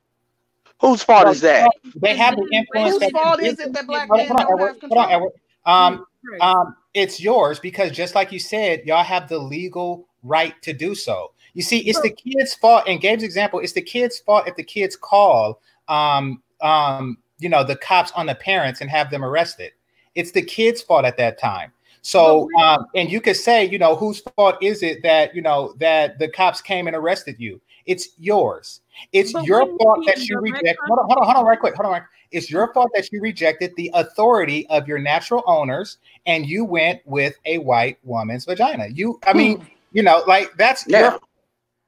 Whose 0.80 1.02
fault 1.02 1.28
is 1.30 1.42
that? 1.42 1.68
they 1.96 2.16
have 2.16 2.36
the 2.36 2.48
influence 2.52 3.02
Whose 3.02 3.12
fault 3.12 3.42
is 3.42 3.60
it 3.60 3.74
that 3.74 3.88
black 3.88 4.08
Hold 4.10 4.20
men 4.20 4.32
on, 4.32 4.46
hold 4.46 4.62
on, 4.62 4.90
don't 4.90 5.10
have 5.10 5.22
Hold 5.22 5.34
control? 5.34 5.34
Um, 5.66 6.06
um, 6.42 6.76
it's 6.94 7.20
yours 7.20 7.60
because 7.60 7.92
just 7.92 8.14
like 8.14 8.32
you 8.32 8.40
said, 8.40 8.84
y'all 8.86 9.04
have 9.04 9.28
the 9.28 9.40
legal 9.40 10.08
right 10.24 10.54
to 10.62 10.74
do 10.74 10.94
so. 10.94 11.32
You 11.58 11.64
see, 11.64 11.80
it's 11.80 12.00
the 12.02 12.12
kid's 12.12 12.54
fault. 12.54 12.88
In 12.88 13.00
Gabe's 13.00 13.24
example, 13.24 13.60
it's 13.62 13.74
the 13.74 13.82
kid's 13.82 14.20
fault 14.20 14.48
if 14.48 14.56
the 14.56 14.64
kids 14.64 14.96
call, 14.96 15.60
um, 15.88 16.44
um, 16.62 17.18
you 17.40 17.50
know, 17.50 17.64
the 17.64 17.76
cops 17.76 18.12
on 18.12 18.28
the 18.28 18.36
parents 18.36 18.82
and 18.82 18.92
have 18.92 19.10
them 19.10 19.26
arrested. 19.26 19.72
It's 20.14 20.30
the 20.30 20.44
kid's 20.44 20.84
fault 20.84 21.04
at 21.04 21.18
that 21.18 21.40
time. 21.40 21.72
So, 22.04 22.48
um, 22.60 22.86
and 22.94 23.12
you 23.12 23.20
could 23.20 23.38
say, 23.38 23.66
you 23.66 23.80
know, 23.80 23.96
whose 23.96 24.20
fault 24.36 24.58
is 24.62 24.84
it 24.84 25.02
that 25.02 25.34
you 25.34 25.42
know 25.42 25.74
that 25.80 26.20
the 26.20 26.30
cops 26.30 26.62
came 26.62 26.86
and 26.86 26.96
arrested 26.96 27.38
you? 27.40 27.60
It's 27.88 28.10
yours. 28.20 28.82
It's 29.12 29.34
But 29.34 29.46
your 29.46 29.66
fault 29.80 30.02
be 30.02 30.06
that 30.06 30.20
you 30.20 30.36
direct 30.36 30.62
reject. 30.62 30.80
Hold 30.86 31.00
on, 31.00 31.06
hold 31.08 31.18
on, 31.18 31.26
hold 31.26 31.38
on, 31.38 31.46
right 31.46 31.60
quick. 31.60 31.74
Hold 31.74 31.88
on, 31.88 31.92
right. 31.94 32.04
It's 32.30 32.52
your 32.52 32.72
fault 32.72 32.92
that 32.94 33.12
you 33.12 33.20
rejected 33.20 33.74
the 33.78 33.90
authority 33.96 34.68
of 34.68 34.88
your 34.88 35.00
natural 35.00 35.44
owners 35.48 35.98
and 36.28 36.46
you 36.46 36.66
went 36.66 37.02
with 37.06 37.36
a 37.46 37.58
white 37.58 37.98
woman's 38.04 38.46
vagina. 38.46 38.90
You, 38.94 39.20
I 39.26 39.34
mean, 39.34 39.66
you 39.92 40.04
know, 40.04 40.24
like 40.28 40.56
that's 40.56 40.86
Yeah. 40.88 41.00
your 41.00 41.20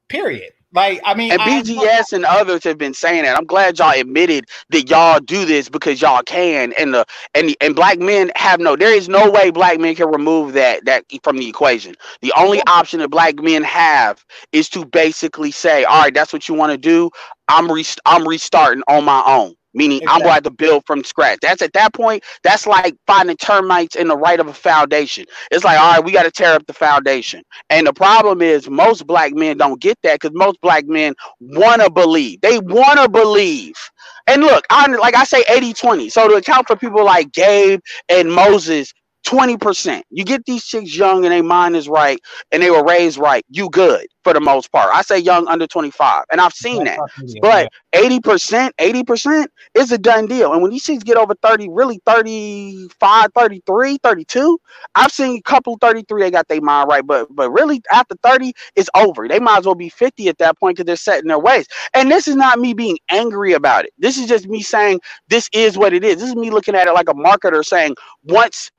period. 0.09 0.51
Like, 0.73 1.01
I 1.05 1.15
mean, 1.15 1.33
And 1.33 1.41
I- 1.41 1.63
BGS 1.63 2.13
and 2.13 2.25
others 2.25 2.63
have 2.65 2.79
been 2.79 2.95
saying 2.95 3.25
that. 3.25 3.37
I'm 3.37 3.47
glad 3.47 3.79
y'all 3.79 3.99
admitted 3.99 4.45
that 4.71 4.89
y'all 4.89 5.19
do 5.19 5.45
this 5.45 5.69
because 5.69 6.01
y'all 6.01 6.23
can, 6.23 6.73
and 6.79 6.95
the 6.95 7.05
and 7.35 7.49
the, 7.49 7.57
and 7.61 7.75
black 7.75 7.99
men 7.99 8.31
have 8.37 8.61
no. 8.61 8.77
There 8.77 8.95
is 8.95 9.09
no 9.09 9.29
way 9.29 9.51
black 9.51 9.81
men 9.81 9.95
can 9.97 10.09
remove 10.09 10.53
that 10.53 10.85
that 10.85 11.05
from 11.25 11.37
the 11.39 11.49
equation. 11.49 11.95
The 12.21 12.33
only 12.37 12.61
option 12.69 13.01
that 13.01 13.09
black 13.09 13.35
men 13.41 13.63
have 13.65 14.25
is 14.53 14.69
to 14.71 14.85
basically 14.85 15.51
say, 15.51 15.83
"All 15.83 16.03
right, 16.03 16.15
that's 16.15 16.33
what 16.33 16.49
you 16.49 16.55
want 16.55 16.71
to 16.73 16.79
do. 16.79 17.11
I'm 17.49 17.71
re- 17.71 17.85
I'm 18.05 18.27
restarting 18.27 18.83
on 18.87 19.05
my 19.05 19.23
own." 19.27 19.55
Meaning, 19.73 20.01
I'm 20.07 20.19
going 20.21 20.29
to 20.29 20.33
have 20.35 20.43
to 20.43 20.51
build 20.51 20.83
from 20.87 21.03
scratch. 21.03 21.39
That's 21.41 21.61
at 21.61 21.73
that 21.73 21.93
point. 21.93 22.23
That's 22.43 22.67
like 22.67 22.95
finding 23.07 23.37
termites 23.37 23.95
in 23.95 24.07
the 24.07 24.17
right 24.17 24.39
of 24.39 24.47
a 24.47 24.53
foundation. 24.53 25.25
It's 25.51 25.63
like, 25.65 25.79
all 25.79 25.93
right, 25.93 26.03
we 26.03 26.11
got 26.11 26.23
to 26.23 26.31
tear 26.31 26.55
up 26.55 26.65
the 26.67 26.73
foundation. 26.73 27.43
And 27.69 27.87
the 27.87 27.93
problem 27.93 28.41
is, 28.41 28.69
most 28.69 29.07
black 29.07 29.33
men 29.33 29.57
don't 29.57 29.81
get 29.81 29.97
that 30.03 30.19
because 30.21 30.35
most 30.35 30.59
black 30.61 30.85
men 30.87 31.13
want 31.39 31.81
to 31.81 31.91
believe. 31.91 32.41
They 32.41 32.59
want 32.59 32.99
to 32.99 33.09
believe. 33.09 33.75
And 34.27 34.41
look, 34.43 34.65
I 34.69 34.87
like 34.87 35.15
I 35.15 35.23
say 35.25 35.43
80 35.49 35.73
20. 35.73 36.09
So 36.09 36.27
to 36.29 36.35
account 36.35 36.67
for 36.67 36.75
people 36.75 37.05
like 37.05 37.31
Gabe 37.33 37.81
and 38.09 38.31
Moses, 38.31 38.93
20%. 39.27 40.03
You 40.11 40.25
get 40.25 40.45
these 40.45 40.65
chicks 40.65 40.95
young 40.97 41.25
and 41.25 41.33
their 41.33 41.43
mind 41.43 41.75
is 41.75 41.89
right 41.89 42.19
and 42.51 42.63
they 42.63 42.71
were 42.71 42.85
raised 42.85 43.17
right, 43.19 43.45
you 43.49 43.69
good 43.71 44.07
for 44.23 44.33
the 44.33 44.41
most 44.41 44.71
part. 44.71 44.89
I 44.93 45.03
say 45.03 45.19
young 45.19 45.47
under 45.47 45.67
25. 45.67 46.25
And 46.31 46.41
I've 46.41 46.53
seen 46.53 46.85
that. 46.85 47.03
But 47.41 47.69
80%, 47.95 48.71
80% 48.79 49.47
is 49.75 49.91
a 49.91 49.99
done 49.99 50.27
deal. 50.27 50.53
And 50.53 50.61
when 50.63 50.71
these 50.71 50.83
chicks 50.83 51.03
get 51.03 51.17
over 51.17 51.35
30, 51.43 51.69
really 51.71 52.01
35, 52.05 53.29
33, 53.35 53.99
32, 54.03 54.59
I've 54.95 55.11
seen 55.11 55.37
a 55.37 55.41
couple 55.43 55.77
33, 55.81 56.21
they 56.23 56.31
got 56.31 56.47
their 56.49 56.61
mind 56.61 56.89
right. 56.89 57.05
But 57.05 57.27
but 57.35 57.51
really 57.51 57.81
after 57.91 58.15
30, 58.23 58.53
it's 58.75 58.89
over. 58.95 59.27
They 59.29 59.39
might 59.39 59.59
as 59.59 59.65
well 59.67 59.75
be 59.75 59.89
50 59.89 60.29
at 60.29 60.39
that 60.39 60.59
point 60.59 60.77
because 60.77 60.87
they're 60.87 60.95
set 60.97 61.21
in 61.21 61.27
their 61.27 61.39
ways. 61.39 61.67
And 61.95 62.11
this 62.11 62.27
is 62.27 62.35
not 62.35 62.59
me 62.59 62.73
being 62.73 62.99
angry 63.11 63.53
about 63.53 63.85
it. 63.85 63.91
This 63.99 64.17
is 64.17 64.27
just 64.27 64.47
me 64.47 64.61
saying 64.63 65.01
this 65.29 65.49
is 65.53 65.77
what 65.77 65.93
it 65.93 66.03
is. 66.05 66.17
This 66.17 66.29
is 66.29 66.35
me 66.37 66.51
looking 66.51 66.75
at 66.75 66.87
it 66.87 66.93
like 66.93 67.09
a 67.09 67.15
marketer 67.15 67.65
saying 67.65 67.95
once 68.25 68.71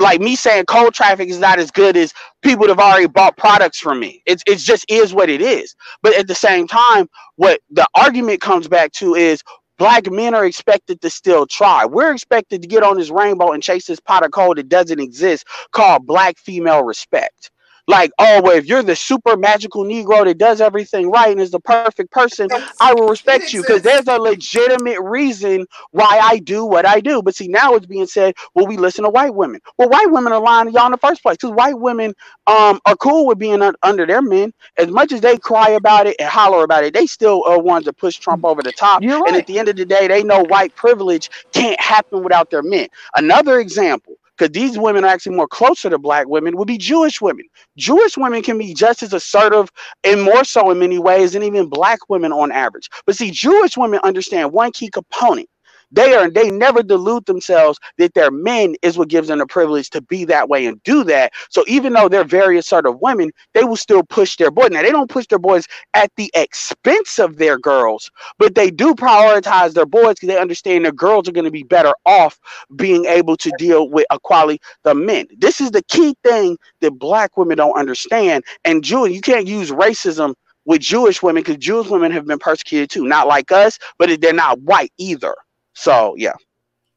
like 0.00 0.20
me 0.20 0.36
saying 0.36 0.66
cold 0.66 0.94
traffic 0.94 1.30
is 1.30 1.40
not 1.40 1.60
as 1.60 1.72
good 1.72 1.96
as 1.96 2.14
people 2.42 2.66
that 2.68 2.72
have 2.78 2.80
already 2.80 3.08
bought 3.08 3.38
products 3.38 3.80
from 3.80 4.00
me. 4.00 4.22
It's 4.26 4.44
it's 4.48 4.64
just 4.64 4.86
is 4.90 5.14
what 5.14 5.30
it 5.30 5.42
is. 5.42 5.76
But 6.02 6.18
at 6.18 6.28
the 6.28 6.36
same 6.36 6.68
time, 6.68 7.08
what 7.36 7.60
the 7.70 7.86
argument 7.96 8.42
comes 8.42 8.68
back 8.68 8.92
to 8.94 9.16
is 9.16 9.42
black 9.78 10.10
men 10.10 10.34
are 10.34 10.46
expected 10.46 11.02
to 11.02 11.10
still 11.10 11.46
try. 11.46 11.86
We're 11.86 12.12
expected 12.14 12.62
to 12.62 12.68
get 12.68 12.84
on 12.84 12.98
this 12.98 13.10
rainbow 13.10 13.52
and 13.52 13.62
chase 13.62 13.86
this 13.86 14.00
pot 14.00 14.26
of 14.26 14.32
gold 14.32 14.58
that 14.58 14.70
doesn't 14.70 15.00
exist 15.00 15.46
called 15.72 16.06
black 16.06 16.38
female 16.38 16.84
respect. 16.84 17.51
Like, 17.88 18.12
oh, 18.18 18.40
well, 18.42 18.56
if 18.56 18.66
you're 18.66 18.82
the 18.82 18.96
super 18.96 19.36
magical 19.36 19.84
Negro 19.84 20.24
that 20.24 20.38
does 20.38 20.60
everything 20.60 21.10
right 21.10 21.30
and 21.30 21.40
is 21.40 21.50
the 21.50 21.60
perfect 21.60 22.10
person, 22.12 22.50
I 22.80 22.94
will 22.94 23.08
respect 23.08 23.52
you 23.52 23.60
because 23.60 23.82
there's 23.82 24.08
a 24.08 24.18
legitimate 24.18 25.00
reason 25.02 25.66
why 25.90 26.20
I 26.22 26.38
do 26.38 26.64
what 26.64 26.86
I 26.86 27.00
do. 27.00 27.22
But 27.22 27.34
see, 27.34 27.48
now 27.48 27.74
it's 27.74 27.86
being 27.86 28.06
said, 28.06 28.34
well, 28.54 28.66
we 28.66 28.76
listen 28.76 29.04
to 29.04 29.10
white 29.10 29.34
women. 29.34 29.60
Well, 29.78 29.88
white 29.90 30.10
women 30.10 30.32
are 30.32 30.40
lying 30.40 30.66
to 30.68 30.72
y'all 30.72 30.86
in 30.86 30.92
the 30.92 30.98
first 30.98 31.22
place 31.22 31.36
because 31.40 31.54
white 31.54 31.78
women 31.78 32.14
um 32.46 32.80
are 32.86 32.96
cool 32.96 33.26
with 33.26 33.38
being 33.38 33.62
un- 33.62 33.74
under 33.82 34.06
their 34.06 34.22
men. 34.22 34.52
As 34.78 34.88
much 34.88 35.12
as 35.12 35.20
they 35.20 35.38
cry 35.38 35.70
about 35.70 36.06
it 36.06 36.16
and 36.18 36.28
holler 36.28 36.64
about 36.64 36.84
it, 36.84 36.94
they 36.94 37.06
still 37.06 37.44
are 37.46 37.60
ones 37.60 37.84
that 37.86 37.98
push 37.98 38.16
Trump 38.18 38.44
over 38.44 38.62
the 38.62 38.72
top. 38.72 39.04
You're 39.04 39.26
And 39.26 39.36
at 39.36 39.46
the 39.46 39.58
end 39.58 39.68
of 39.68 39.76
the 39.76 39.86
day, 39.86 40.08
they 40.08 40.24
know 40.24 40.44
white 40.44 40.74
privilege 40.76 41.30
can't 41.52 41.80
happen 41.80 42.22
without 42.22 42.50
their 42.50 42.62
men. 42.62 42.88
Another 43.16 43.60
example, 43.60 44.16
because 44.42 44.52
these 44.52 44.78
women 44.78 45.04
are 45.04 45.08
actually 45.08 45.36
more 45.36 45.46
closer 45.46 45.88
to 45.88 45.98
black 45.98 46.26
women, 46.28 46.56
would 46.56 46.66
be 46.66 46.78
Jewish 46.78 47.20
women. 47.20 47.46
Jewish 47.76 48.16
women 48.16 48.42
can 48.42 48.58
be 48.58 48.74
just 48.74 49.02
as 49.02 49.12
assertive 49.12 49.70
and 50.02 50.22
more 50.22 50.44
so 50.44 50.70
in 50.70 50.80
many 50.80 50.98
ways 50.98 51.32
than 51.32 51.44
even 51.44 51.68
black 51.68 52.00
women 52.08 52.32
on 52.32 52.50
average. 52.50 52.88
But 53.06 53.16
see, 53.16 53.30
Jewish 53.30 53.76
women 53.76 54.00
understand 54.02 54.52
one 54.52 54.72
key 54.72 54.90
component. 54.90 55.48
They 55.92 56.14
are 56.14 56.24
and 56.24 56.34
they 56.34 56.50
never 56.50 56.82
delude 56.82 57.26
themselves 57.26 57.78
that 57.98 58.14
their 58.14 58.30
men 58.30 58.76
is 58.82 58.98
what 58.98 59.08
gives 59.08 59.28
them 59.28 59.38
the 59.40 59.46
privilege 59.46 59.90
to 59.90 60.02
be 60.02 60.24
that 60.26 60.48
way 60.48 60.66
and 60.66 60.82
do 60.84 61.04
that. 61.04 61.32
So 61.50 61.64
even 61.68 61.94
though 61.94 62.08
they're 62.08 62.24
very 62.24 62.58
assertive 62.58 63.00
women, 63.00 63.32
they 63.54 63.64
will 63.64 63.76
still 63.76 64.04
push 64.04 64.36
their 64.36 64.50
boys. 64.50 64.70
Now 64.70 64.82
they 64.82 64.92
don't 64.92 65.10
push 65.10 65.26
their 65.28 65.38
boys 65.40 65.66
at 65.94 66.12
the 66.16 66.30
expense 66.34 67.18
of 67.20 67.38
their 67.38 67.58
girls, 67.58 68.10
but 68.38 68.54
they 68.54 68.70
do 68.70 68.94
prioritize 68.94 69.74
their 69.74 69.86
boys 69.86 70.14
because 70.16 70.28
they 70.28 70.38
understand 70.40 70.84
their 70.84 70.92
girls 70.92 71.28
are 71.28 71.32
going 71.32 71.46
to 71.46 71.52
be 71.52 71.64
better 71.64 71.94
off 72.06 72.38
being 72.76 73.06
able 73.06 73.36
to 73.38 73.52
deal 73.58 73.88
with 73.90 74.06
equality 74.12 74.60
the 74.84 74.94
men. 74.94 75.26
This 75.38 75.60
is 75.60 75.72
the 75.72 75.84
key 75.84 76.16
thing 76.24 76.58
that 76.82 76.92
black 76.92 77.36
women 77.38 77.58
don't 77.58 77.78
understand. 77.78 78.44
And 78.64 78.84
Jewish, 78.84 79.12
you 79.12 79.22
can't 79.22 79.48
use 79.48 79.72
racism 79.72 80.34
with 80.66 80.82
Jewish 80.82 81.22
women 81.22 81.42
because 81.42 81.58
Jewish 81.58 81.88
women 81.88 82.12
have 82.12 82.26
been 82.26 82.38
persecuted 82.40 82.90
too. 82.90 83.06
Not 83.06 83.28
like 83.28 83.52
us, 83.52 83.78
but 83.98 84.20
they're 84.20 84.34
not 84.34 84.60
white 84.62 84.92
either. 84.98 85.34
So 85.74 86.14
yeah. 86.16 86.32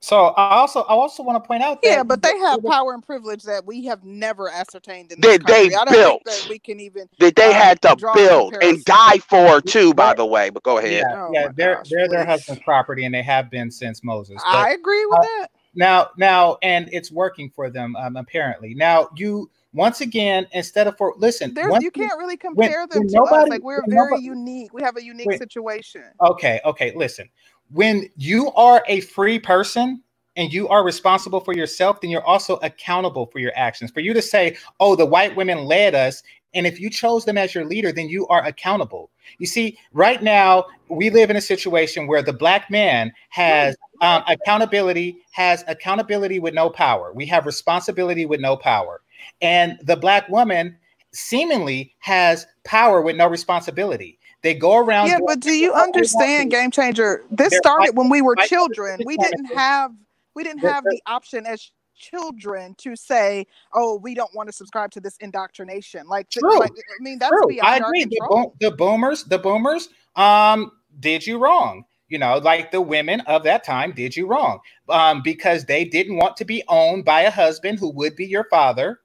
So 0.02 0.26
I 0.38 0.52
also 0.57 0.81
I 0.81 0.89
also 0.89 1.23
want 1.23 1.43
to 1.43 1.47
point 1.47 1.64
out 1.64 1.81
that 1.81 1.89
Yeah, 1.89 2.03
but 2.03 2.22
they 2.22 2.38
have 2.39 2.64
power 2.64 2.93
and 2.93 3.02
privilege 3.03 3.41
that 3.43 3.65
we 3.65 3.85
have 3.85 4.03
never 4.03 4.49
ascertained 4.52 5.11
in 5.11 5.19
They- 5.22 5.38
this 5.38 5.47
they 5.47 5.65
I 5.76 5.85
don't 5.85 5.91
built. 5.91 6.22
think 6.26 6.43
that 6.43 6.49
we 6.49 6.60
can 6.60 6.80
even 6.80 7.10
That 7.19 7.35
they 7.35 7.49
uh, 7.49 7.53
had 7.53 7.81
to 7.81 7.95
draw 7.97 8.11
a 8.11 8.15
build 8.15 8.56
and 8.61 8.84
die 8.85 9.18
for 9.18 9.61
too, 9.61 9.93
by 9.95 10.14
the 10.14 10.26
way. 10.26 10.52
But 10.52 10.61
go 10.64 10.77
ahead. 10.77 10.91
yeah, 11.10 11.26
Oh 11.26 11.31
yeah 11.34 11.45
my 11.47 11.52
they're 11.56 11.76
gosh, 11.77 11.89
they're 11.89 12.07
their 12.07 12.23
please. 12.23 12.30
husband's 12.30 12.61
property 12.64 13.06
and 13.06 13.15
they 13.15 13.23
have 13.23 13.49
been 13.49 13.72
since 13.72 14.03
Moses. 14.03 14.35
But- 14.45 14.56
I 14.56 14.72
agree 14.73 15.06
with 15.07 15.19
uh, 15.19 15.23
that. 15.23 15.47
now 15.73 16.10
now 16.18 16.57
and 16.61 16.88
it's 16.91 17.11
working 17.11 17.49
for 17.49 17.72
them 17.72 17.95
um, 17.95 18.15
apparently 18.15 18.76
now 18.76 19.10
you 19.15 19.49
once 19.73 20.02
again 20.02 20.45
instead 20.52 20.85
of 20.88 20.95
for 20.97 21.15
listen 21.18 21.53
There's 21.56 21.72
once 21.72 21.84
you 21.84 21.88
you- 21.95 22.03
can't 22.07 22.19
really 22.19 22.38
compare 22.38 22.85
them 22.85 22.99
when 22.99 23.07
to 23.07 23.22
us. 23.23 23.49
Like 23.49 23.64
we're 23.64 23.81
very 23.88 24.10
nobody- 24.11 24.23
unique. 24.23 24.72
We 24.73 24.84
have 24.84 24.97
a 24.97 25.03
unique 25.03 25.27
Wait. 25.30 25.39
situation. 25.39 26.03
okay 26.22 26.61
okay 26.64 26.93
listen 26.95 27.27
when 27.72 28.10
you 28.16 28.52
are 28.52 28.84
a 28.88 29.02
free 29.02 29.40
person 29.40 30.02
and 30.36 30.52
you 30.52 30.68
are 30.68 30.84
responsible 30.84 31.40
for 31.40 31.54
yourself 31.54 32.02
then 32.02 32.10
you're 32.10 32.26
also 32.26 32.58
accountable 32.58 33.26
for 33.28 33.40
your 33.40 33.54
actions. 33.56 33.92
For 33.92 34.02
you 34.02 34.14
to 34.14 34.22
say 34.22 34.58
oh 34.80 34.96
the 34.96 35.06
white 35.06 35.36
women 35.36 35.66
led 35.66 35.96
us 35.96 36.24
and 36.54 36.66
if 36.66 36.80
you 36.80 36.90
chose 36.90 37.26
them 37.26 37.38
as 37.38 37.56
your 37.56 37.66
leader 37.66 37.92
then 37.92 38.10
you 38.10 38.28
are 38.28 38.46
accountable. 38.46 39.10
You 39.40 39.48
see 39.48 39.78
right 39.94 40.22
now 40.22 40.66
we 40.90 41.10
live 41.10 41.30
in 41.30 41.38
a 41.38 41.42
situation 41.42 42.08
where 42.08 42.22
the 42.22 42.34
black 42.34 42.70
man 42.70 43.12
has 43.30 43.76
um, 44.02 44.24
accountability 44.28 45.18
has 45.32 45.64
accountability 45.68 46.40
with 46.40 46.54
no 46.54 46.70
power. 46.70 47.12
We 47.14 47.26
have 47.28 47.46
responsibility 47.46 48.26
with 48.26 48.40
no 48.40 48.58
power. 48.58 49.02
And 49.42 49.80
the 49.84 49.96
black 49.96 50.30
woman 50.30 50.78
seemingly 51.12 51.94
has 52.00 52.46
power 52.66 53.02
with 53.02 53.16
no 53.16 53.28
responsibility 53.28 54.20
they 54.45 54.53
go 54.53 54.77
around 54.77 55.07
Yeah, 55.07 55.19
but 55.26 55.39
do 55.39 55.51
you 55.51 55.73
things 55.73 55.73
that 55.73 55.73
they 55.73 55.81
want 55.81 55.93
to 55.93 55.99
understand. 55.99 56.51
Game 56.51 56.72
Changer? 56.72 57.23
This 57.31 57.57
started 57.57 57.97
when 57.97 58.09
we 58.09 58.22
were 58.22 58.35
children. 58.35 59.01
We 59.03 59.17
didn't 59.17 59.45
have 59.45 59.91
we 60.35 60.43
didn't 60.43 60.59
have 60.61 60.84
the 60.84 61.01
option 61.07 61.47
as 61.47 61.72
children 61.97 62.76
to 62.77 62.95
say, 62.95 63.47
"Oh, 63.73 63.97
we 63.97 64.13
don't 64.13 64.34
want 64.35 64.47
to 64.47 64.53
subscribe 64.53 64.91
to 64.91 64.99
this 64.99 65.17
indoctrination." 65.17 66.07
Like, 66.07 66.30
True. 66.30 66.59
like 66.59 66.72
I 66.72 67.03
mean, 67.03 67.17
that's 67.17 67.31
True. 67.31 67.47
beyond 67.47 67.67
I 67.67 67.77
agree. 67.77 68.05
The, 68.05 68.22
boom, 68.30 68.51
the 68.59 68.72
boomers, 68.72 69.23
the 69.23 69.39
boomers, 69.39 69.89
um, 70.15 70.72
did 70.99 71.26
you 71.26 71.39
wrong. 71.39 71.84
You 72.07 72.19
know, 72.19 72.38
like 72.38 72.72
the 72.72 72.81
women 72.81 73.22
of 73.22 73.41
that 73.43 73.63
time 73.63 73.91
did 73.93 74.15
you 74.15 74.27
wrong, 74.27 74.59
um, 74.89 75.23
because 75.23 75.65
they 75.65 75.85
didn't 75.85 76.17
want 76.17 76.38
to 76.38 76.45
be 76.45 76.61
owned 76.67 77.03
by 77.03 77.22
a 77.22 77.31
husband 77.31 77.80
who 77.80 77.89
would 77.95 78.15
be 78.15 78.27
your 78.27 78.43
father. 78.51 78.99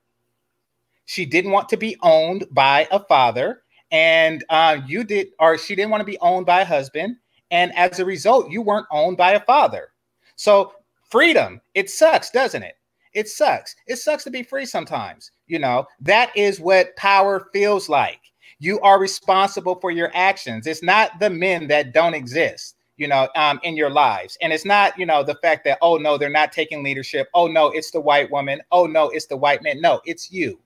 She 1.06 1.24
didn't 1.24 1.52
want 1.52 1.70
to 1.70 1.78
be 1.78 1.96
owned 2.02 2.44
by 2.50 2.86
a 2.90 3.00
father, 3.00 3.62
and 3.90 4.44
uh, 4.48 4.80
you 4.86 5.04
did, 5.04 5.28
or 5.38 5.58
she 5.58 5.74
didn't 5.74 5.90
want 5.90 6.00
to 6.00 6.06
be 6.06 6.18
owned 6.18 6.46
by 6.46 6.60
a 6.60 6.64
husband, 6.64 7.16
and 7.50 7.76
as 7.76 7.98
a 7.98 8.04
result, 8.04 8.50
you 8.50 8.62
weren't 8.62 8.86
owned 8.90 9.16
by 9.16 9.32
a 9.32 9.40
father. 9.40 9.88
So 10.36 10.72
freedom, 11.10 11.60
it 11.74 11.90
sucks, 11.90 12.30
doesn't 12.30 12.62
it? 12.62 12.74
It 13.12 13.28
sucks. 13.28 13.74
It 13.86 13.96
sucks 13.96 14.24
to 14.24 14.30
be 14.30 14.42
free 14.42 14.66
sometimes. 14.66 15.32
You 15.48 15.58
know, 15.58 15.86
that 16.00 16.30
is 16.36 16.60
what 16.60 16.94
power 16.96 17.48
feels 17.52 17.88
like. 17.88 18.20
You 18.60 18.78
are 18.80 19.00
responsible 19.00 19.76
for 19.80 19.90
your 19.90 20.10
actions. 20.14 20.66
It's 20.66 20.82
not 20.82 21.18
the 21.18 21.30
men 21.30 21.66
that 21.68 21.92
don't 21.92 22.14
exist, 22.14 22.76
you 22.98 23.08
know, 23.08 23.28
um, 23.34 23.58
in 23.62 23.74
your 23.74 23.90
lives. 23.90 24.38
And 24.42 24.52
it's 24.52 24.66
not, 24.66 24.96
you 24.98 25.06
know, 25.06 25.24
the 25.24 25.34
fact 25.36 25.64
that, 25.64 25.78
oh, 25.82 25.96
no, 25.96 26.18
they're 26.18 26.30
not 26.30 26.52
taking 26.52 26.84
leadership. 26.84 27.28
Oh, 27.34 27.48
no, 27.48 27.70
it's 27.70 27.90
the 27.90 28.00
white 28.00 28.30
woman. 28.30 28.60
Oh, 28.70 28.86
no, 28.86 29.08
it's 29.08 29.26
the 29.26 29.36
white 29.36 29.62
man. 29.62 29.80
No, 29.80 30.00
it's 30.04 30.30
you. 30.30 30.60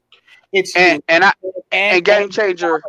It's 0.55 0.74
And 0.76 1.02
and 1.09 1.24
I 1.24 1.32
And, 1.72 1.97
and 1.97 2.05
game 2.06 2.31
changer. 2.31 2.82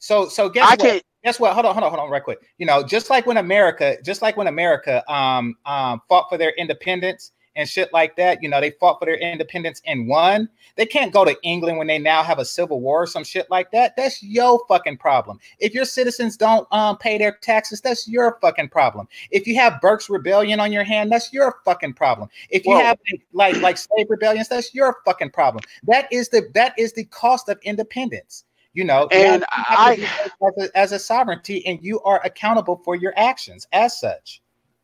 so, 0.00 0.28
so 0.28 0.50
guess 0.50 0.66
I 0.70 0.76
what? 0.76 0.78
can 0.78 1.00
guess 1.24 1.40
what? 1.40 1.54
Hold 1.54 1.66
on, 1.66 1.74
hold 1.74 1.84
on, 1.84 1.90
hold 1.90 2.02
on, 2.04 2.10
right 2.10 2.24
quick. 2.24 2.40
You 2.58 2.66
know, 2.66 2.84
just 2.84 3.10
like 3.10 3.26
when 3.26 3.38
America, 3.38 3.98
just 4.04 4.22
like 4.22 4.36
when 4.36 4.48
America 4.48 5.04
um 5.12 5.56
um 5.66 6.02
fought 6.08 6.26
for 6.30 6.38
their 6.38 6.52
independence 6.58 7.32
and 7.56 7.68
shit 7.68 7.92
like 7.92 8.16
that, 8.16 8.42
you 8.42 8.48
know, 8.48 8.60
they 8.60 8.70
fought 8.72 8.98
for 8.98 9.06
their 9.06 9.16
independence 9.16 9.82
and 9.86 10.06
won. 10.08 10.48
They 10.76 10.86
can't 10.86 11.12
go 11.12 11.24
to 11.24 11.36
England 11.42 11.78
when 11.78 11.86
they 11.86 11.98
now 11.98 12.22
have 12.22 12.38
a 12.38 12.44
civil 12.44 12.80
war 12.80 13.02
or 13.02 13.06
some 13.06 13.24
shit 13.24 13.50
like 13.50 13.70
that. 13.72 13.96
That's 13.96 14.22
your 14.22 14.60
fucking 14.68 14.98
problem. 14.98 15.40
If 15.58 15.74
your 15.74 15.84
citizens 15.84 16.36
don't 16.36 16.66
um 16.72 16.96
pay 16.98 17.18
their 17.18 17.32
taxes, 17.32 17.80
that's 17.80 18.08
your 18.08 18.38
fucking 18.40 18.68
problem. 18.68 19.08
If 19.30 19.46
you 19.46 19.56
have 19.56 19.80
Burke's 19.80 20.08
rebellion 20.08 20.60
on 20.60 20.72
your 20.72 20.84
hand, 20.84 21.10
that's 21.10 21.32
your 21.32 21.58
fucking 21.64 21.94
problem. 21.94 22.28
If 22.50 22.64
you 22.66 22.72
Whoa. 22.74 22.84
have 22.84 22.98
like 23.32 23.60
like 23.60 23.76
slave 23.78 24.06
rebellions, 24.08 24.48
that's 24.48 24.74
your 24.74 24.98
fucking 25.04 25.30
problem. 25.30 25.62
That 25.84 26.10
is 26.12 26.28
the 26.28 26.48
that 26.54 26.74
is 26.78 26.92
the 26.92 27.04
cost 27.06 27.48
of 27.48 27.58
independence 27.62 28.44
You 28.72 28.84
know, 28.84 29.08
And 29.10 29.42
you 29.42 29.46
I- 29.50 30.08
as 30.42 30.68
a, 30.68 30.78
as 30.78 30.92
a 30.92 30.98
sovereignty, 30.98 31.66
and 31.66 31.78
you 31.82 32.00
are 32.02 32.20
accountable 32.24 32.80
for 32.84 32.94
your 32.94 33.12
actions 33.16 33.66
as 33.72 33.98
such. 33.98 34.40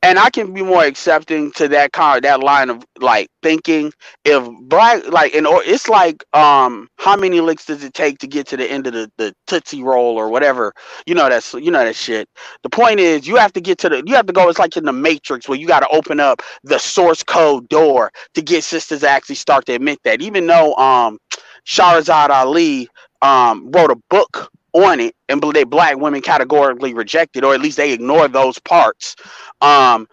And 0.06 0.20
I 0.20 0.30
can 0.30 0.54
be 0.54 0.62
more 0.62 0.84
accepting 0.84 1.52
to 1.54 1.68
that 1.70 1.92
kind 1.92 2.22
that 2.24 2.40
line 2.40 2.70
of 2.70 2.84
like 3.00 3.28
thinking. 3.42 3.92
If 4.24 4.48
black 4.62 5.06
like 5.08 5.34
and 5.34 5.48
or 5.48 5.64
it's 5.64 5.88
like 5.88 6.24
um 6.34 6.88
how 6.98 7.16
many 7.16 7.40
licks 7.40 7.66
does 7.66 7.84
it 7.84 7.94
take 7.94 8.18
to 8.20 8.28
get 8.28 8.46
to 8.48 8.58
the 8.58 8.70
end 8.70 8.86
of 8.86 8.94
the, 8.94 9.10
the 9.18 9.34
tootsie 9.48 9.82
roll 9.82 10.16
or 10.16 10.30
whatever? 10.30 10.72
You 11.06 11.16
know 11.16 11.28
that's 11.28 11.54
you 11.54 11.72
know 11.72 11.84
that 11.84 11.96
shit. 11.96 12.28
The 12.62 12.70
point 12.70 13.00
is 13.00 13.26
you 13.26 13.36
have 13.36 13.52
to 13.54 13.62
get 13.62 13.78
to 13.80 13.90
the 13.90 14.04
you 14.06 14.14
have 14.14 14.26
to 14.28 14.34
go 14.34 14.48
it's 14.48 14.60
like 14.60 14.76
in 14.76 14.84
the 14.84 14.92
matrix 14.94 15.48
where 15.48 15.58
you 15.58 15.66
got 15.66 15.80
to 15.80 15.88
open 15.88 16.20
up 16.20 16.42
the 16.64 16.78
source 16.78 17.24
code 17.24 17.68
door 17.68 18.12
to 18.34 18.42
get 18.42 18.64
sisters 18.64 19.00
to 19.00 19.10
actually 19.10 19.36
start 19.36 19.66
to 19.66 19.74
admit 19.74 19.98
that. 20.04 20.22
Even 20.22 20.46
though 20.46 20.74
um 20.76 21.18
Shahrazad 21.66 22.30
Ali 22.30 22.88
um 23.22 23.70
wrote 23.72 23.90
a 23.90 23.96
book 24.10 24.52
on 24.84 25.00
it 25.00 25.14
and 25.28 25.42
they 25.54 25.64
black 25.64 25.96
women 25.98 26.20
categorically 26.22 26.94
rejected 26.94 27.44
or 27.44 27.54
at 27.54 27.60
least 27.60 27.76
they 27.78 27.92
ignore 27.92 28.28
those 28.28 28.58
parts. 28.60 29.16
Um 29.62 30.08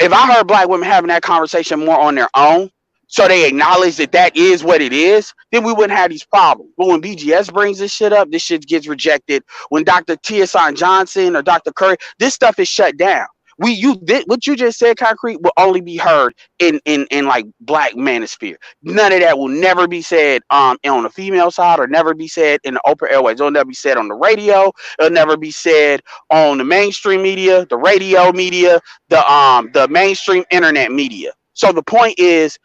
if 0.00 0.12
i 0.12 0.32
heard 0.34 0.46
black 0.46 0.68
women 0.68 0.88
having 0.88 1.08
that 1.08 1.22
conversation 1.22 1.84
more 1.84 1.98
on 1.98 2.14
their 2.14 2.28
own 2.36 2.70
so 3.08 3.28
they 3.28 3.48
acknowledge 3.48 3.96
that 3.96 4.12
that 4.12 4.36
is 4.36 4.64
what 4.64 4.82
it 4.82 4.92
is 4.92 5.32
then 5.52 5.64
we 5.64 5.72
wouldn't 5.72 5.98
have 5.98 6.10
these 6.10 6.24
problems. 6.24 6.72
But 6.78 6.88
when 6.88 7.02
bgs 7.02 7.52
brings 7.52 7.78
this 7.78 7.92
shit 7.92 8.12
up 8.12 8.30
this 8.30 8.42
shit 8.42 8.66
gets 8.66 8.88
rejected. 8.88 9.44
When 9.70 9.84
dr 9.84 10.16
tson 10.16 10.76
johnson 10.76 11.36
or 11.36 11.42
dr 11.42 11.72
curry 11.74 11.96
this 12.18 12.34
stuff 12.34 12.58
is 12.58 12.68
shut 12.68 12.96
down 12.96 13.26
we 13.58 13.72
you 13.72 13.96
did 14.04 14.24
what 14.26 14.46
you 14.46 14.56
just 14.56 14.78
said 14.78 14.98
concrete 14.98 15.40
will 15.42 15.52
only 15.58 15.80
be 15.80 15.96
heard 15.96 16.34
in 16.58 16.80
in 16.86 17.06
in 17.10 17.26
like 17.26 17.46
black 17.60 17.94
manosphere. 17.94 18.56
None 18.82 19.12
of 19.12 19.20
that 19.20 19.38
will 19.38 19.48
never 19.48 19.88
be 19.88 20.02
said 20.02 20.42
um 20.50 20.78
on 20.86 21.04
the 21.04 21.10
female 21.10 21.50
side 21.50 21.80
or 21.80 21.86
never 21.86 22.14
be 22.14 22.28
said 22.28 22.60
in 22.64 22.74
the 22.74 22.80
open 22.86 23.08
airways. 23.12 23.40
It'll 23.40 23.50
never 23.52 23.66
be 23.68 23.74
said 23.74 23.96
on 23.98 24.08
the 24.08 24.14
radio. 24.14 24.72
It'll 24.98 25.12
never 25.12 25.36
be 25.36 25.50
said 25.52 26.02
on 26.30 26.58
the 26.58 26.64
mainstream 26.64 27.22
media 27.22 27.66
the 27.66 27.78
radio 27.78 28.32
media 28.32 28.80
the 29.10 29.32
um 29.32 29.70
the 29.72 29.88
mainstream 29.88 30.44
internet 30.50 30.92
media. 30.92 31.32
So 31.54 31.72
the 31.72 31.82
point 31.84 32.18
is 32.18 32.58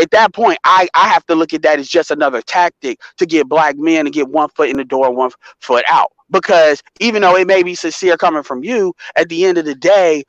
at 0.00 0.10
that 0.12 0.34
point 0.34 0.58
I, 0.64 0.88
I 0.94 1.08
have 1.08 1.26
to 1.26 1.34
look 1.34 1.54
at 1.54 1.62
that 1.62 1.78
as 1.80 1.88
just 1.88 2.10
another 2.10 2.42
tactic 2.42 3.00
to 3.18 3.26
get 3.26 3.48
black 3.48 3.76
men 3.78 4.06
to 4.06 4.10
get 4.12 4.28
one 4.28 4.48
foot 4.50 4.70
in 4.70 4.76
the 4.78 4.84
door 4.84 5.10
one 5.14 5.30
foot 5.60 5.84
out 5.88 6.12
because 6.34 6.82
even 7.00 7.22
though 7.22 7.36
it 7.36 7.46
may 7.46 7.62
be 7.62 7.74
sincere 7.74 8.16
coming 8.16 8.42
from 8.42 8.62
you 8.64 8.92
at 9.16 9.28
the 9.28 9.46
end 9.46 9.56
of 9.56 9.64
the 9.64 9.74
day 9.74 10.24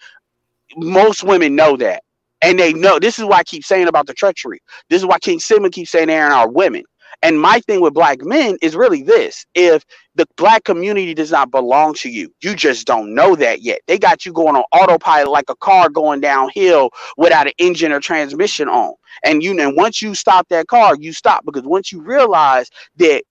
most 0.77 1.23
women 1.23 1.56
know 1.56 1.76
that. 1.77 2.03
And 2.41 2.60
they 2.60 2.73
know 2.73 2.99
this 2.99 3.18
is 3.18 3.26
why 3.26 3.38
i 3.40 3.44
keep 3.44 3.64
saying 3.65 3.88
about 3.88 4.07
the 4.07 4.14
treachery. 4.14 4.60
This 4.90 5.02
is 5.02 5.06
why 5.06 5.19
king 5.19 5.40
simon 5.40 5.72
keeps 5.72 5.91
saying 5.91 6.07
there 6.07 6.27
are 6.27 6.49
women. 6.49 6.84
And 7.23 7.41
my 7.41 7.60
thing 7.61 7.82
with 7.82 7.94
black 7.94 8.23
men 8.23 8.57
is 8.61 8.76
really 8.76 9.02
this. 9.02 9.45
If 9.56 9.84
the 10.15 10.27
black 10.38 10.64
community 10.64 11.14
does 11.14 11.32
not 11.32 11.49
belong 11.49 11.95
to 11.95 12.10
you 12.10 12.32
you 12.41 12.56
just 12.56 12.86
don't 12.86 13.15
know 13.15 13.36
that 13.36 13.61
yet. 13.61 13.80
They 13.88 13.98
got 13.98 14.26
you 14.26 14.34
going 14.34 14.56
on 14.56 14.64
autopilot 14.73 15.32
like 15.32 15.49
a 15.49 15.56
car 15.56 15.90
going 15.90 16.22
downhill 16.22 16.91
without 17.18 17.48
an 17.48 17.53
engine 17.57 17.91
or 17.91 17.99
transmission 17.99 18.69
on. 18.69 18.94
And 19.23 19.41
you 19.41 19.60
and 19.60 19.76
once 19.76 20.02
you 20.02 20.14
stop 20.14 20.48
that 20.49 20.68
car 20.68 20.95
you 20.99 21.14
stop. 21.14 21.45
Because 21.45 21.64
once 21.64 21.91
you 21.91 22.02
realize 22.02 22.69
that 22.98 23.23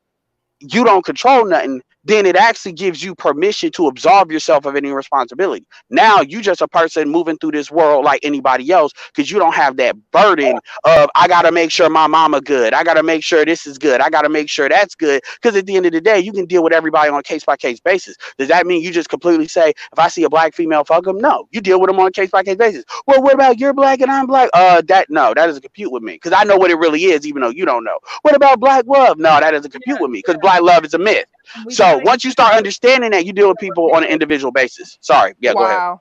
you 0.60 0.84
don't 0.84 1.04
control 1.04 1.44
nothing 1.44 1.82
then 2.04 2.26
it 2.26 2.36
actually 2.36 2.72
gives 2.72 3.02
you 3.02 3.14
permission 3.14 3.70
to 3.72 3.88
absolve 3.88 4.30
yourself 4.30 4.66
of 4.66 4.76
any 4.76 4.90
responsibility. 4.90 5.66
Now 5.90 6.20
you 6.20 6.40
just 6.42 6.60
a 6.60 6.68
person 6.68 7.08
moving 7.08 7.38
through 7.38 7.52
this 7.52 7.70
world 7.70 8.04
like 8.04 8.20
anybody 8.22 8.70
else 8.70 8.92
because 9.14 9.30
you 9.30 9.38
don't 9.38 9.54
have 9.54 9.76
that 9.78 9.96
burden 10.10 10.58
of 10.84 11.10
I 11.14 11.28
gotta 11.28 11.52
make 11.52 11.70
sure 11.70 11.88
my 11.88 12.06
mama 12.06 12.40
good. 12.40 12.74
I 12.74 12.84
gotta 12.84 13.02
make 13.02 13.22
sure 13.24 13.44
this 13.44 13.66
is 13.66 13.78
good. 13.78 14.00
I 14.00 14.10
gotta 14.10 14.28
make 14.28 14.48
sure 14.48 14.68
that's 14.68 14.94
good. 14.94 15.22
Because 15.40 15.56
at 15.56 15.66
the 15.66 15.76
end 15.76 15.86
of 15.86 15.92
the 15.92 16.00
day, 16.00 16.20
you 16.20 16.32
can 16.32 16.46
deal 16.46 16.62
with 16.62 16.72
everybody 16.72 17.10
on 17.10 17.18
a 17.18 17.22
case 17.22 17.44
by 17.44 17.56
case 17.56 17.80
basis. 17.80 18.16
Does 18.38 18.48
that 18.48 18.66
mean 18.66 18.82
you 18.82 18.92
just 18.92 19.08
completely 19.08 19.48
say 19.48 19.70
if 19.70 19.98
I 19.98 20.08
see 20.08 20.24
a 20.24 20.28
black 20.28 20.54
female, 20.54 20.84
fuck 20.84 21.04
them? 21.04 21.18
No, 21.18 21.48
you 21.50 21.60
deal 21.60 21.80
with 21.80 21.88
them 21.88 21.98
on 22.00 22.06
a 22.06 22.12
case 22.12 22.30
by 22.30 22.42
case 22.42 22.56
basis. 22.56 22.84
Well, 23.06 23.22
what 23.22 23.34
about 23.34 23.58
you're 23.58 23.74
black 23.74 24.00
and 24.00 24.10
I'm 24.10 24.26
black? 24.26 24.50
Uh, 24.52 24.82
that 24.88 25.08
no, 25.10 25.34
that 25.34 25.46
doesn't 25.46 25.62
compute 25.62 25.90
with 25.92 26.02
me 26.02 26.14
because 26.14 26.32
I 26.32 26.44
know 26.44 26.56
what 26.56 26.70
it 26.70 26.76
really 26.76 27.04
is, 27.04 27.26
even 27.26 27.42
though 27.42 27.50
you 27.50 27.64
don't 27.64 27.84
know. 27.84 27.98
What 28.22 28.34
about 28.34 28.60
black 28.60 28.86
love? 28.86 29.18
No, 29.18 29.40
that 29.40 29.50
doesn't 29.52 29.70
compute 29.70 30.00
with 30.00 30.10
me 30.10 30.18
because 30.18 30.36
black 30.40 30.62
love 30.62 30.84
is 30.84 30.94
a 30.94 30.98
myth. 30.98 31.26
So 31.68 31.93
gotta- 31.96 32.04
once 32.06 32.24
you 32.24 32.30
start 32.30 32.54
understanding 32.54 33.10
that, 33.12 33.24
you 33.26 33.32
deal 33.32 33.48
with 33.48 33.58
people 33.58 33.92
on 33.94 34.02
an 34.04 34.10
individual 34.10 34.52
basis. 34.52 34.98
Sorry, 35.00 35.34
yeah, 35.40 35.52
go 35.52 35.64
ahead. 35.64 35.76
wow. 35.76 36.00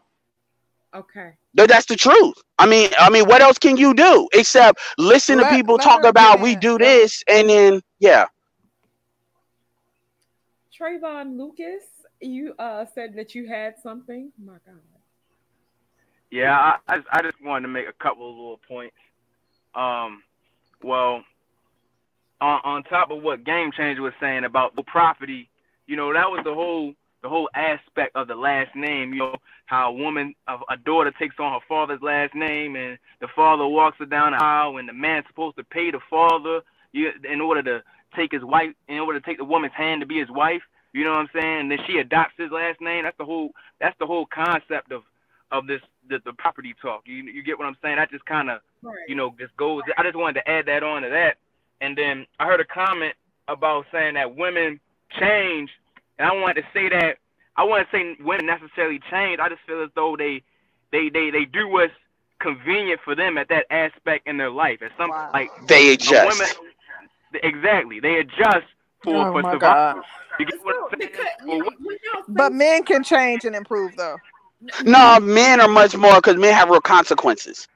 okay. 0.96 1.32
Th- 1.56 1.68
That's 1.70 1.86
the 1.86 1.96
truth. 1.96 2.36
I 2.60 2.66
mean, 2.66 2.90
I 2.98 3.10
mean, 3.10 3.26
what 3.26 3.42
else 3.42 3.58
can 3.60 3.78
you 3.78 3.94
do 3.94 4.28
except 4.34 4.80
listen 4.98 5.38
Let- 5.40 5.50
to 5.50 5.56
people 5.56 5.78
talk 5.78 6.04
about 6.04 6.40
we 6.40 6.56
do 6.56 6.78
this 6.78 7.24
and 7.28 7.50
then 7.50 7.82
yeah. 8.00 8.26
Trayvon 10.80 11.38
Lucas, 11.38 11.84
you 12.20 12.54
uh 12.60 12.86
said 12.94 13.16
that 13.16 13.36
you 13.36 13.48
had 13.48 13.76
something. 13.82 14.32
Oh 14.42 14.46
my 14.46 14.54
God. 14.66 14.80
Yeah, 16.32 16.58
I, 16.58 16.78
I 16.88 16.96
just- 16.98 17.08
I 17.12 17.22
just 17.22 17.42
wanted 17.44 17.64
to 17.64 17.68
make 17.68 17.88
a 17.88 17.94
couple 18.04 18.28
of 18.30 18.36
little 18.36 18.60
points. 18.68 18.96
Um, 19.76 20.24
well, 20.82 21.24
on 22.42 22.60
on 22.64 22.84
top 22.84 23.12
of 23.12 23.22
what 23.22 23.44
Game 23.44 23.72
Changer 23.72 24.02
was 24.02 24.14
saying 24.20 24.44
about 24.44 24.76
the 24.76 24.84
property, 24.84 25.50
you 25.88 25.96
know, 25.96 26.14
that 26.14 26.30
was 26.30 26.42
the 26.44 26.54
whole 26.54 26.94
the 27.22 27.30
whole 27.30 27.50
aspect 27.56 28.16
of 28.16 28.28
the 28.28 28.36
last 28.36 28.76
name. 28.76 29.14
You 29.14 29.20
know, 29.20 29.36
how 29.66 29.90
a 29.90 29.94
woman, 29.94 30.36
a, 30.48 30.58
a 30.72 30.78
daughter 30.78 31.12
takes 31.18 31.36
on 31.40 31.54
her 31.54 31.66
father's 31.68 32.02
last 32.02 32.36
name, 32.36 32.76
and 32.76 32.98
the 33.22 33.28
father 33.36 33.66
walks 33.66 33.98
her 34.00 34.06
down 34.06 34.32
the 34.34 34.44
aisle, 34.44 34.78
and 34.78 34.88
the 34.90 34.94
man's 34.94 35.26
supposed 35.28 35.56
to 35.58 35.64
pay 35.64 35.90
the 35.92 36.00
father 36.10 36.62
you, 36.92 37.12
in 37.32 37.40
order 37.42 37.64
to 37.64 37.84
take 38.16 38.32
his 38.32 38.44
wife, 38.44 38.72
in 38.88 39.00
order 39.00 39.20
to 39.20 39.26
take 39.26 39.38
the 39.38 39.46
woman's 39.46 39.74
hand 39.74 40.02
to 40.02 40.08
be 40.08 40.20
his 40.20 40.30
wife. 40.30 40.62
You 40.92 41.04
know 41.06 41.12
what 41.12 41.20
I'm 41.20 41.30
saying? 41.34 41.60
And 41.62 41.72
then 41.72 41.80
she 41.88 41.98
adopts 41.98 42.36
his 42.38 42.52
last 42.52 42.80
name. 42.82 43.04
That's 43.04 43.18
the 43.18 43.26
whole. 43.26 43.52
That's 43.80 43.98
the 44.00 44.06
whole 44.06 44.26
concept 44.28 44.92
of 44.92 45.04
of 45.52 45.66
this 45.68 45.82
the, 46.10 46.20
the 46.26 46.34
property 46.34 46.76
talk. 46.82 47.04
You 47.06 47.16
you 47.24 47.42
get 47.44 47.58
what 47.58 47.68
I'm 47.68 47.78
saying? 47.82 47.96
That 47.98 48.12
just 48.12 48.26
kind 48.26 48.50
of 48.50 48.60
Right. 48.82 48.98
you 49.08 49.16
know 49.16 49.34
just 49.40 49.56
goes. 49.56 49.82
I 49.98 50.04
just 50.04 50.16
wanted 50.18 50.42
to 50.42 50.50
add 50.50 50.66
that 50.66 50.84
on 50.84 51.04
to 51.04 51.10
that. 51.10 51.38
And 51.80 51.98
then 51.98 52.26
I 52.40 52.46
heard 52.46 52.60
a 52.60 52.66
comment 52.66 53.14
about 53.48 53.86
saying 53.94 54.16
that 54.16 54.36
women 54.36 54.80
change, 55.20 55.70
and 56.20 56.28
I 56.28 56.34
wanted 56.34 56.62
to 56.64 56.68
say 56.74 56.90
that 56.90 57.18
I 57.58 57.64
want 57.66 57.88
to 57.88 57.98
say 57.98 58.18
women 58.24 58.48
necessarily 58.48 59.00
change. 59.12 59.40
I 59.42 59.50
just 59.50 59.62
feel 59.68 59.84
as 59.84 59.92
though 59.96 60.16
they 60.18 60.44
they 60.92 61.10
they 61.14 61.32
they 61.32 61.46
do 61.46 61.68
what's 61.70 61.94
convenient 62.42 63.02
for 63.06 63.16
them 63.16 63.38
at 63.38 63.50
that 63.50 63.66
aspect 63.72 64.28
in 64.28 64.38
their 64.38 64.52
life. 64.52 64.80
At 64.84 64.92
some 64.98 65.12
Wow. 65.12 65.34
like 65.34 65.54
They 65.68 65.94
adjust. 65.94 66.44
woman, 66.44 66.50
exactly 67.44 68.00
they 68.02 68.18
adjust 68.18 68.68
for 69.04 69.28
Oh 69.28 69.34
for 69.34 69.44
my 69.44 69.52
survival. 69.52 69.58
God. 69.58 69.98
You 70.40 70.46
get 70.46 70.56
what 70.64 70.76
So, 70.76 70.90
I'm 70.92 71.00
saying? 71.02 71.12
because, 71.18 71.28
Well, 71.46 71.62
what- 71.64 71.74
But 72.28 72.54
men 72.54 72.84
can 72.84 73.04
change 73.04 73.46
and 73.46 73.56
improve 73.56 73.96
though. 73.98 74.22
No, 74.86 75.20
men 75.20 75.62
are 75.62 75.68
much 75.70 75.96
more 75.98 76.16
because 76.16 76.38
men 76.38 76.54
have 76.54 76.70
real 76.70 76.82
consequences. 76.82 77.68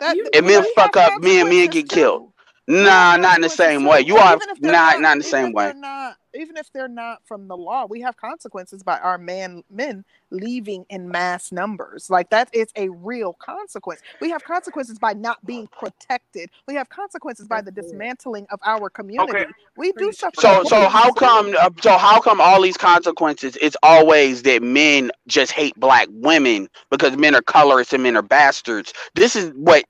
That, 0.00 0.18
You- 0.18 0.30
If 0.32 0.44
men 0.44 0.64
fuck 0.64 0.96
up, 0.96 1.16
men 1.16 1.48
men 1.48 1.68
consequences, 1.68 1.70
get 1.70 1.88
too. 1.88 1.90
killed. 1.90 2.32
Nah, 2.68 3.16
not 3.16 3.36
in 3.36 3.42
the 3.42 3.48
same 3.48 3.84
way. 3.84 4.00
You 4.00 4.16
are 4.16 4.34
even 4.34 4.70
not 4.70 5.00
not 5.00 5.12
in 5.12 5.18
the 5.18 5.24
same 5.24 5.52
way. 5.52 5.72
Not, 5.76 6.16
even 6.34 6.56
if 6.56 6.72
they're 6.72 6.88
not 6.88 7.22
from 7.24 7.46
the 7.46 7.56
law, 7.56 7.86
we 7.86 8.00
have 8.00 8.16
consequences 8.16 8.82
by 8.82 8.98
our 8.98 9.18
man 9.18 9.62
men 9.70 10.04
leaving 10.30 10.84
in 10.88 11.08
mass 11.08 11.52
numbers. 11.52 12.10
Like 12.10 12.30
that 12.30 12.48
is 12.52 12.68
a 12.76 12.88
real 12.88 13.34
consequence. 13.34 14.00
We 14.20 14.30
have 14.30 14.44
consequences 14.44 14.98
by 14.98 15.12
not 15.12 15.44
being 15.44 15.68
protected. 15.68 16.50
We 16.66 16.74
have 16.74 16.88
consequences 16.88 17.46
by 17.46 17.60
the 17.60 17.70
dismantling 17.70 18.46
of 18.50 18.60
our 18.64 18.90
community. 18.90 19.46
We 19.76 19.92
do 19.92 20.06
Preach. 20.06 20.16
suffer. 20.16 20.40
So 20.40 20.64
so 20.64 20.88
how 20.88 21.12
come 21.12 21.54
uh, 21.58 21.70
so 21.80 21.96
how 21.96 22.20
come 22.20 22.40
all 22.40 22.60
these 22.62 22.76
consequences? 22.76 23.56
It's 23.60 23.76
always 23.82 24.42
that 24.42 24.62
men 24.62 25.10
just 25.26 25.52
hate 25.52 25.78
black 25.78 26.08
women 26.10 26.68
because 26.90 27.16
men 27.16 27.34
are 27.34 27.42
colorists 27.42 27.92
and 27.92 28.02
men 28.02 28.16
are 28.16 28.22
bastards. 28.22 28.92
This 29.14 29.36
is 29.36 29.52
what 29.54 29.84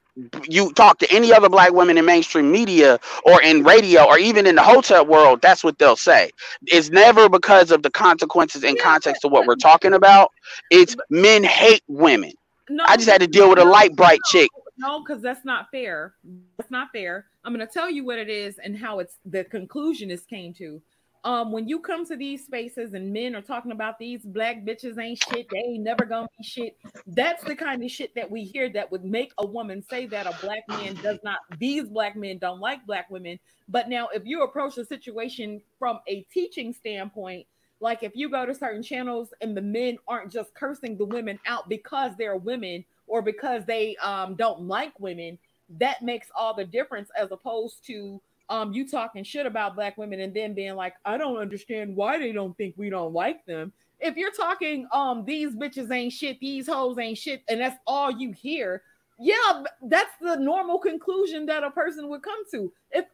you 0.49 0.73
talk 0.73 0.99
to 0.99 1.13
any 1.13 1.33
other 1.33 1.49
black 1.49 1.73
women 1.73 1.99
in 1.99 2.05
mainstream 2.05 2.51
media 2.51 2.99
or 3.25 3.43
in 3.43 3.63
radio 3.65 4.05
or 4.05 4.19
even 4.19 4.47
in 4.47 4.55
the 4.55 4.63
hotel 4.63 5.05
world. 5.05 5.43
That's 5.43 5.63
what 5.63 5.79
they'll 5.79 5.97
say. 5.97 6.31
It's 6.67 6.89
never 6.91 7.29
because 7.29 7.71
of 7.71 7.83
the 7.83 7.91
consequences 7.91 8.65
in 8.65 8.77
context 8.77 9.23
but- 9.23 9.29
of 9.29 9.33
what 9.33 9.47
we're 9.47 9.57
talking 9.57 9.93
about. 9.93 10.26
It's 10.71 10.97
men 11.11 11.45
hate 11.45 11.83
women. 11.89 12.33
No, 12.69 12.85
I 12.87 12.97
just 12.97 13.09
had 13.09 13.21
to 13.21 13.27
deal 13.27 13.49
with 13.49 13.59
a 13.59 13.65
light 13.65 13.95
bright 13.95 14.21
chick. 14.27 14.51
No, 14.79 15.01
because 15.01 15.23
that's 15.23 15.45
not 15.45 15.71
fair. 15.71 16.15
That's 16.59 16.71
not 16.71 16.89
fair. 16.93 17.27
I'm 17.45 17.53
gonna 17.53 17.67
tell 17.67 17.91
you 17.91 18.05
what 18.05 18.19
it 18.19 18.29
is 18.29 18.59
and 18.59 18.77
how 18.77 18.99
it's 18.99 19.19
the 19.25 19.45
conclusion 19.45 20.11
is 20.11 20.25
came 20.25 20.53
to. 20.55 20.83
Um, 21.25 21.51
when 21.51 21.67
you 21.67 21.81
come 21.81 22.07
to 22.07 22.17
these 22.17 22.45
spaces 22.45 22.95
and 22.95 23.13
men 23.13 23.35
are 23.35 23.43
talking 23.43 23.73
about 23.73 23.99
these 23.99 24.23
black 24.23 24.65
bitches 24.65 24.97
ain't 24.97 25.21
shit, 25.29 25.49
they 25.51 25.59
ain't 25.59 25.83
never 25.83 26.05
gonna 26.05 26.29
be 26.39 26.45
shit. 26.45 26.77
That's 27.07 27.43
the 27.43 27.57
kind 27.57 27.83
of 27.83 27.91
shit 27.91 28.15
that 28.15 28.31
we 28.31 28.45
hear 28.45 28.69
that 28.71 28.93
would 28.93 29.05
make 29.05 29.33
a 29.39 29.45
woman 29.45 29.83
say 29.83 30.07
that 30.07 30.27
a 30.27 30.37
black 30.41 30.63
man 30.69 30.95
does 31.03 31.19
not, 31.25 31.39
these 31.59 31.89
black 31.89 32.15
men 32.15 32.39
don't 32.39 32.61
like 32.61 32.87
black 32.87 33.11
women. 33.11 33.41
But 33.69 33.89
now, 33.89 34.09
if 34.15 34.23
you 34.25 34.45
approach 34.45 34.77
the 34.77 34.85
situation 34.85 35.61
from 35.81 35.99
a 36.07 36.23
teaching 36.33 36.73
standpoint, 36.73 37.49
like 37.81 38.03
if 38.03 38.13
you 38.15 38.31
go 38.31 38.47
to 38.47 38.55
certain 38.55 38.83
channels 38.83 39.33
and 39.41 39.57
the 39.57 39.63
men 39.63 39.99
aren't 40.09 40.33
just 40.33 40.55
cursing 40.55 40.97
the 40.97 41.05
women 41.05 41.39
out 41.47 41.69
because 41.69 42.13
they're 42.17 42.37
women 42.37 42.85
or 43.07 43.23
because 43.23 43.65
they 43.67 43.97
um, 43.97 44.35
don't 44.35 44.63
like 44.63 44.99
women, 44.99 45.39
that 45.79 46.03
makes 46.03 46.29
all 46.35 46.55
the 46.55 46.65
difference 46.65 47.11
as 47.17 47.31
opposed 47.33 47.85
to 47.87 48.21
um 48.49 48.73
you 48.73 48.89
talking 48.89 49.25
shit 49.25 49.45
about 49.45 49.75
black 49.75 49.99
women 49.99 50.21
and 50.21 50.33
then 50.33 50.55
being 50.55 50.77
like, 50.77 50.95
I 51.05 51.19
don't 51.19 51.37
understand 51.37 51.97
why 51.97 52.19
they 52.19 52.33
don't 52.33 52.57
think 52.57 52.75
we 52.77 52.91
don't 52.91 53.13
like 53.13 53.45
them. 53.45 53.73
If 54.01 54.17
you're 54.17 54.33
talking 54.33 54.87
um 54.93 55.25
these 55.25 55.55
bitches 55.55 55.91
ain't 55.91 56.13
shit, 56.13 56.41
these 56.41 56.69
hoes 56.69 56.99
ain't 56.99 57.19
shit, 57.19 57.43
and 57.49 57.61
that's 57.61 57.79
all 57.87 58.11
you 58.11 58.33
hear, 58.33 58.83
yeah, 59.19 59.65
that's 59.83 60.13
the 60.21 60.37
normal 60.37 60.79
conclusion 60.79 61.47
that 61.47 61.65
a 61.65 61.71
person 61.71 62.09
would 62.09 62.23
come 62.23 62.43
to. 62.53 62.73
If 62.93 63.07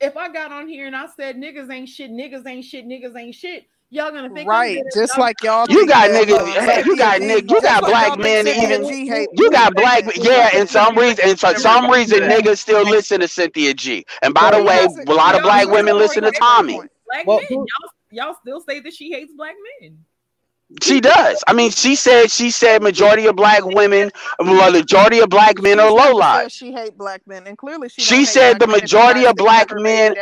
if 0.00 0.16
I 0.16 0.32
got 0.32 0.50
on 0.50 0.66
here 0.66 0.86
and 0.86 0.96
I 0.96 1.06
said 1.06 1.36
niggas 1.36 1.70
ain't 1.72 1.88
shit, 1.88 2.10
niggas 2.10 2.46
ain't 2.46 2.64
shit, 2.64 2.86
niggas 2.86 3.16
ain't 3.16 3.34
shit, 3.34 3.66
y'all 3.90 4.10
gonna 4.10 4.30
think 4.30 4.48
right, 4.48 4.82
just 4.94 5.18
like 5.18 5.42
y'all. 5.42 5.66
You 5.68 5.86
got 5.86 6.10
niggas, 6.10 6.86
you 6.86 6.96
got 6.96 7.20
niggas, 7.20 7.50
you 7.50 7.60
got 7.60 7.84
black 7.84 8.18
men 8.18 8.46
even. 8.48 8.84
You 9.32 9.50
got 9.50 9.74
black, 9.74 10.04
yeah. 10.16 10.50
And 10.54 10.68
some 10.68 10.96
reason, 10.96 11.24
and 11.28 11.38
for 11.38 11.54
some 11.56 11.90
reason, 11.90 12.20
niggas 12.20 12.58
still 12.58 12.84
listen 12.84 13.20
to 13.20 13.28
Cynthia 13.28 13.74
G. 13.74 14.04
And 14.22 14.32
by 14.32 14.52
the 14.52 14.62
way, 14.62 14.86
a 15.06 15.12
lot 15.12 15.34
of 15.34 15.42
black 15.42 15.68
women 15.68 15.98
listen 15.98 16.22
to 16.24 16.32
Tommy. 16.32 16.80
Black 17.06 17.26
men, 17.26 17.38
y'all, 17.50 17.66
y'all 18.10 18.36
still 18.40 18.60
say 18.60 18.80
that 18.80 18.94
she 18.94 19.10
hates 19.10 19.32
black 19.36 19.54
men. 19.80 19.98
She 20.82 21.00
does. 21.00 21.42
I 21.48 21.52
mean, 21.52 21.70
she 21.70 21.96
said 21.96 22.30
she 22.30 22.50
said 22.50 22.82
majority 22.82 23.26
of 23.26 23.34
black 23.34 23.64
women, 23.64 24.10
well, 24.38 24.70
majority 24.70 25.18
of 25.18 25.28
black 25.28 25.60
men 25.60 25.80
are 25.80 25.90
low 25.90 26.14
lives. 26.14 26.54
She 26.54 26.72
hate 26.72 26.96
black 26.96 27.22
men, 27.26 27.46
and 27.46 27.58
clearly 27.58 27.88
she. 27.88 28.00
She 28.00 28.24
said 28.24 28.60
the 28.60 28.68
majority 28.68 29.26
of 29.26 29.34
black 29.34 29.68
men. 29.72 30.14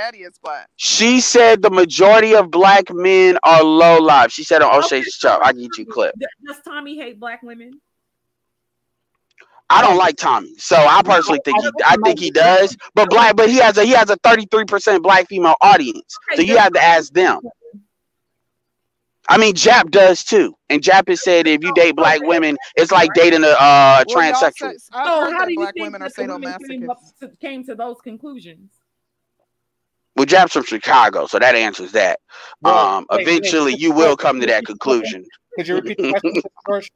Black. 0.42 0.68
She 0.76 1.20
said 1.20 1.60
the 1.60 1.70
majority 1.70 2.34
of 2.34 2.50
black 2.50 2.92
men 2.92 3.38
are 3.44 3.62
low 3.62 3.98
lives. 3.98 4.32
She 4.32 4.42
said 4.42 4.62
on 4.62 4.74
O'Shea 4.74 5.00
okay, 5.00 5.10
Show. 5.10 5.38
I 5.42 5.52
get 5.52 5.68
you 5.76 5.84
clip. 5.84 6.14
Does 6.46 6.56
Tommy 6.64 6.96
hate 6.96 7.20
black 7.20 7.42
women? 7.42 7.80
I 9.70 9.82
don't 9.82 9.98
like 9.98 10.16
Tommy, 10.16 10.54
so 10.56 10.76
I 10.76 11.02
personally 11.02 11.40
think 11.44 11.62
he, 11.62 11.70
I 11.84 11.96
think 12.02 12.18
he 12.18 12.30
does. 12.30 12.74
But 12.94 13.10
black, 13.10 13.36
but 13.36 13.50
he 13.50 13.56
has 13.58 13.76
a 13.76 13.84
he 13.84 13.92
has 13.92 14.08
a 14.08 14.16
thirty 14.16 14.46
three 14.50 14.64
percent 14.64 15.02
black 15.02 15.28
female 15.28 15.56
audience, 15.60 16.16
so 16.34 16.40
you 16.40 16.56
have 16.56 16.72
to 16.72 16.82
ask 16.82 17.12
them. 17.12 17.40
I 19.30 19.36
mean, 19.36 19.54
Jap 19.54 19.90
does 19.90 20.24
too, 20.24 20.54
and 20.70 20.82
Jap 20.82 21.08
has 21.08 21.22
said 21.22 21.46
if 21.46 21.62
you 21.62 21.72
date 21.74 21.96
black 21.96 22.20
women, 22.22 22.56
it's 22.76 22.90
like 22.90 23.10
dating 23.14 23.44
a 23.44 23.48
uh, 23.48 24.04
transsexual. 24.04 24.72
so 24.80 24.90
how 24.92 25.44
do 25.44 25.52
you 25.52 25.66
think 25.72 25.98
that 25.98 26.14
the 26.14 26.26
women 26.26 26.56
came, 26.66 26.90
up 26.90 26.98
to, 27.20 27.28
came 27.40 27.64
to 27.64 27.74
those 27.74 27.96
conclusions? 28.02 28.70
Well, 30.16 30.26
Jap's 30.26 30.52
from 30.52 30.64
Chicago, 30.64 31.26
so 31.26 31.38
that 31.38 31.54
answers 31.54 31.92
that. 31.92 32.20
Um, 32.64 33.06
eventually, 33.10 33.74
you 33.74 33.92
will 33.92 34.16
come 34.16 34.40
to 34.40 34.46
that 34.46 34.64
conclusion. 34.64 35.24
Could 35.56 35.68
you 35.68 35.74
repeat 35.76 35.98
the 35.98 36.12
question 36.12 36.42
first? 36.66 36.90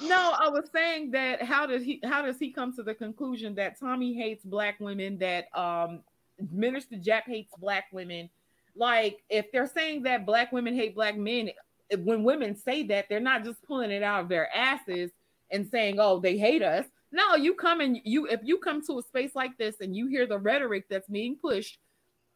No, 0.00 0.34
I 0.38 0.48
was 0.48 0.68
saying 0.72 1.12
that 1.12 1.42
how 1.42 1.66
does 1.66 1.82
he 1.82 2.00
how 2.04 2.22
does 2.22 2.38
he 2.38 2.52
come 2.52 2.74
to 2.74 2.82
the 2.82 2.94
conclusion 2.94 3.54
that 3.54 3.78
Tommy 3.78 4.14
hates 4.14 4.44
black 4.44 4.78
women, 4.80 5.18
that 5.18 5.46
um 5.56 6.02
Minister 6.52 6.96
Jap 6.96 7.22
hates 7.26 7.52
black 7.58 7.86
women, 7.92 8.28
like, 8.76 9.22
if 9.28 9.50
they're 9.52 9.66
saying 9.66 10.02
that 10.02 10.26
black 10.26 10.52
women 10.52 10.74
hate 10.74 10.94
black 10.94 11.16
men, 11.16 11.50
when 11.98 12.24
women 12.24 12.56
say 12.56 12.82
that, 12.84 13.06
they're 13.08 13.20
not 13.20 13.44
just 13.44 13.62
pulling 13.62 13.90
it 13.90 14.02
out 14.02 14.22
of 14.22 14.28
their 14.28 14.54
asses 14.54 15.10
and 15.50 15.66
saying, 15.66 15.98
"Oh, 16.00 16.18
they 16.18 16.36
hate 16.36 16.62
us." 16.62 16.86
No, 17.12 17.36
you 17.36 17.54
come 17.54 17.80
and 17.80 18.00
you 18.04 18.26
if 18.26 18.40
you 18.42 18.58
come 18.58 18.84
to 18.86 18.98
a 18.98 19.02
space 19.02 19.34
like 19.34 19.56
this 19.56 19.76
and 19.80 19.94
you 19.94 20.08
hear 20.08 20.26
the 20.26 20.38
rhetoric 20.38 20.86
that's 20.90 21.08
being 21.08 21.36
pushed, 21.36 21.78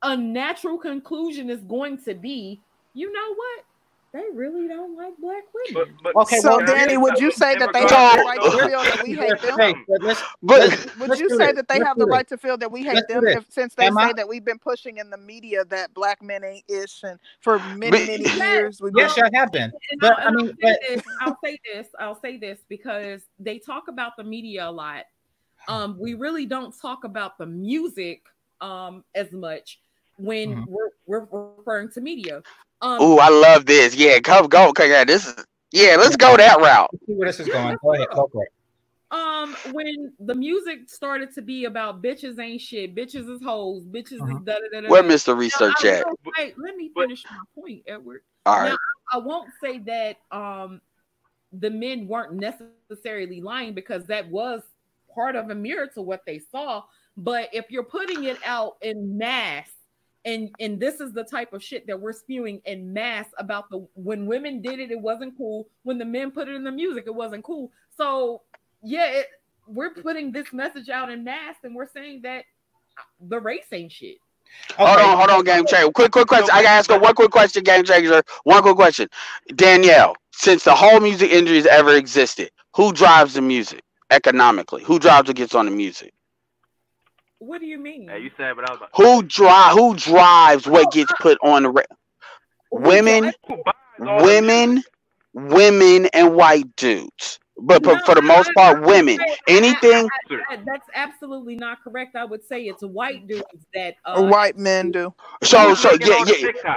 a 0.02 0.16
natural 0.16 0.78
conclusion 0.78 1.50
is 1.50 1.60
going 1.62 1.98
to 2.04 2.14
be, 2.14 2.60
you 2.94 3.12
know 3.12 3.34
what? 3.34 3.64
They 4.12 4.24
really 4.34 4.66
don't 4.66 4.96
like 4.96 5.16
black 5.18 5.44
women. 5.54 5.94
But, 6.02 6.14
but, 6.14 6.22
okay, 6.22 6.38
so 6.38 6.56
well, 6.56 6.66
Danny, 6.66 6.96
would 6.96 7.18
you 7.18 7.30
say 7.30 7.56
that 7.56 7.72
they 7.72 7.80
have 7.80 8.16
the 8.16 8.24
right 8.24 8.42
to 8.42 8.50
feel 8.50 8.82
that 8.82 9.02
we 9.04 9.14
hate 9.14 9.40
them? 9.40 9.84
But 10.42 11.08
would 11.08 11.18
you 11.20 11.30
say 11.36 11.52
that 11.52 11.68
they 11.68 11.78
have 11.78 11.96
the 11.96 12.06
right 12.06 12.26
to 12.28 12.36
feel 12.36 12.56
that 12.58 12.70
we 12.70 12.82
hate 12.82 13.06
them 13.08 13.26
if, 13.26 13.46
since 13.50 13.74
they 13.74 13.88
say 13.90 14.12
that 14.14 14.28
we've 14.28 14.44
been 14.44 14.58
pushing 14.58 14.96
in 14.96 15.10
the 15.10 15.16
media 15.16 15.64
that 15.66 15.94
black 15.94 16.22
men 16.22 16.42
ain't 16.42 16.64
ish 16.68 17.02
and 17.04 17.20
for 17.40 17.58
many 17.76 18.06
many 18.06 18.28
years 18.30 18.80
we've 18.80 18.92
yes, 18.96 19.16
I 19.16 19.30
have 19.34 19.52
been. 19.52 19.70
But 20.00 20.18
I 20.18 20.30
mean, 20.30 20.56
I'll 21.20 21.38
say 21.44 21.58
this. 21.72 21.86
I'll 21.98 22.20
say 22.20 22.36
this 22.36 22.58
because 22.68 23.22
they 23.38 23.58
talk 23.58 23.88
about 23.88 24.16
the 24.16 24.24
media 24.24 24.68
a 24.68 24.70
lot. 24.70 25.04
Um, 25.68 25.96
we 26.00 26.14
really 26.14 26.46
don't 26.46 26.74
talk 26.80 27.04
about 27.04 27.38
the 27.38 27.46
music 27.46 28.22
um 28.60 29.04
as 29.14 29.32
much 29.32 29.80
when 30.16 30.50
mm-hmm. 30.50 30.64
we're, 30.70 30.90
we're 31.06 31.54
referring 31.56 31.90
to 31.92 32.00
media. 32.00 32.42
Um, 32.82 32.98
oh, 33.00 33.18
I 33.18 33.28
love 33.28 33.66
this. 33.66 33.94
Yeah, 33.94 34.20
come 34.20 34.46
go. 34.48 34.68
Okay, 34.70 34.90
yeah, 34.90 35.04
this 35.04 35.26
is 35.26 35.44
yeah. 35.72 35.96
Let's 35.96 36.16
go 36.16 36.36
that 36.36 36.58
route. 36.60 36.88
Let's 36.92 37.06
see 37.06 37.12
where 37.14 37.28
this 37.28 37.40
is 37.40 37.48
going. 37.48 37.76
Go 37.82 37.94
ahead. 37.94 38.08
Go 38.14 38.28
for 38.32 38.44
it. 38.44 38.52
Um, 39.10 39.56
when 39.72 40.12
the 40.20 40.34
music 40.34 40.88
started 40.88 41.34
to 41.34 41.42
be 41.42 41.64
about 41.64 42.00
bitches 42.00 42.38
ain't 42.38 42.60
shit, 42.60 42.94
bitches 42.94 43.28
is 43.28 43.42
hoes, 43.42 43.84
bitches 43.84 44.20
uh-huh. 44.20 44.36
is 44.36 44.44
da 44.44 44.54
da 44.72 44.80
da. 44.80 44.88
Where 44.88 45.02
Mr. 45.02 45.36
Research 45.36 45.84
at? 45.84 46.04
Wait, 46.38 46.54
let 46.58 46.76
me 46.76 46.90
finish 46.96 47.24
my 47.24 47.60
point, 47.60 47.82
Edward. 47.88 48.22
All 48.46 48.60
right. 48.60 48.70
Now, 48.70 48.76
I 49.12 49.18
won't 49.18 49.50
say 49.62 49.78
that 49.80 50.18
um 50.30 50.80
the 51.52 51.70
men 51.70 52.06
weren't 52.06 52.34
necessarily 52.34 53.40
lying 53.40 53.74
because 53.74 54.04
that 54.06 54.30
was 54.30 54.62
part 55.12 55.34
of 55.34 55.50
a 55.50 55.54
mirror 55.54 55.88
to 55.94 56.02
what 56.02 56.24
they 56.24 56.38
saw. 56.38 56.84
But 57.16 57.48
if 57.52 57.70
you're 57.70 57.82
putting 57.82 58.24
it 58.24 58.38
out 58.44 58.76
in 58.80 59.18
mass 59.18 59.68
and 60.24 60.50
and 60.60 60.78
this 60.78 61.00
is 61.00 61.12
the 61.12 61.24
type 61.24 61.52
of 61.52 61.62
shit 61.62 61.86
that 61.86 61.98
we're 61.98 62.12
spewing 62.12 62.60
in 62.66 62.92
mass 62.92 63.26
about 63.38 63.70
the 63.70 63.86
when 63.94 64.26
women 64.26 64.60
did 64.60 64.78
it 64.78 64.90
it 64.90 65.00
wasn't 65.00 65.36
cool 65.36 65.68
when 65.82 65.98
the 65.98 66.04
men 66.04 66.30
put 66.30 66.48
it 66.48 66.54
in 66.54 66.64
the 66.64 66.70
music 66.70 67.04
it 67.06 67.14
wasn't 67.14 67.42
cool 67.42 67.70
so 67.96 68.42
yeah 68.82 69.06
it, 69.06 69.26
we're 69.66 69.94
putting 69.94 70.32
this 70.32 70.52
message 70.52 70.88
out 70.88 71.10
in 71.10 71.24
mass 71.24 71.56
and 71.62 71.74
we're 71.74 71.88
saying 71.88 72.20
that 72.22 72.44
uh, 72.98 73.02
the 73.28 73.40
race 73.40 73.66
ain't 73.72 73.92
shit 73.92 74.16
Okay. 74.72 74.84
Hold 74.84 74.98
on, 74.98 75.16
hold 75.16 75.30
on, 75.30 75.44
game 75.44 75.64
changer. 75.66 75.90
Quick, 75.92 76.10
quick 76.10 76.26
question. 76.26 76.50
I 76.52 76.62
gotta 76.62 76.70
ask 76.70 76.90
her 76.90 76.98
one 76.98 77.14
quick 77.14 77.30
question, 77.30 77.62
game 77.62 77.84
changer. 77.84 78.22
One 78.44 78.62
quick 78.62 78.74
question. 78.74 79.08
Danielle, 79.54 80.16
since 80.32 80.64
the 80.64 80.74
whole 80.74 81.00
music 81.00 81.30
industry 81.30 81.58
has 81.58 81.66
ever 81.66 81.94
existed, 81.94 82.50
who 82.74 82.92
drives 82.92 83.34
the 83.34 83.42
music 83.42 83.82
economically? 84.10 84.82
Who 84.84 84.98
drives 84.98 85.30
or 85.30 85.34
gets 85.34 85.54
on 85.54 85.66
the 85.66 85.70
music? 85.70 86.12
What 87.40 87.60
do 87.62 87.66
you 87.66 87.78
mean? 87.78 88.04
Yeah, 88.04 88.16
you 88.16 88.30
said, 88.36 88.54
but 88.54 88.68
I 88.68 88.72
was 88.72 88.78
about 88.78 88.90
who 88.94 89.22
drive 89.22 89.72
who 89.72 89.94
drives 89.96 90.66
what 90.66 90.88
oh, 90.88 90.90
gets 90.90 91.12
put 91.20 91.38
on 91.42 91.62
the 91.62 91.70
re- 91.70 91.84
women, 92.70 93.32
women, 93.98 94.82
women, 95.32 96.06
and 96.12 96.34
white 96.34 96.76
dudes 96.76 97.40
but 97.62 97.82
no, 97.82 97.98
for 98.04 98.14
the 98.14 98.22
most 98.22 98.52
part, 98.54 98.82
women. 98.82 99.18
Anything 99.48 100.08
that's 100.66 100.88
absolutely 100.94 101.56
not 101.56 101.78
correct. 101.82 102.16
I 102.16 102.24
would 102.24 102.44
say 102.44 102.62
it's 102.64 102.82
white 102.82 103.26
dudes 103.28 103.44
that 103.74 103.94
uh, 104.04 104.22
white 104.22 104.56
men 104.56 104.90
do. 104.90 105.14
So 105.42 105.74
so 105.74 105.92
yeah 106.00 106.16
yeah, 106.26 106.34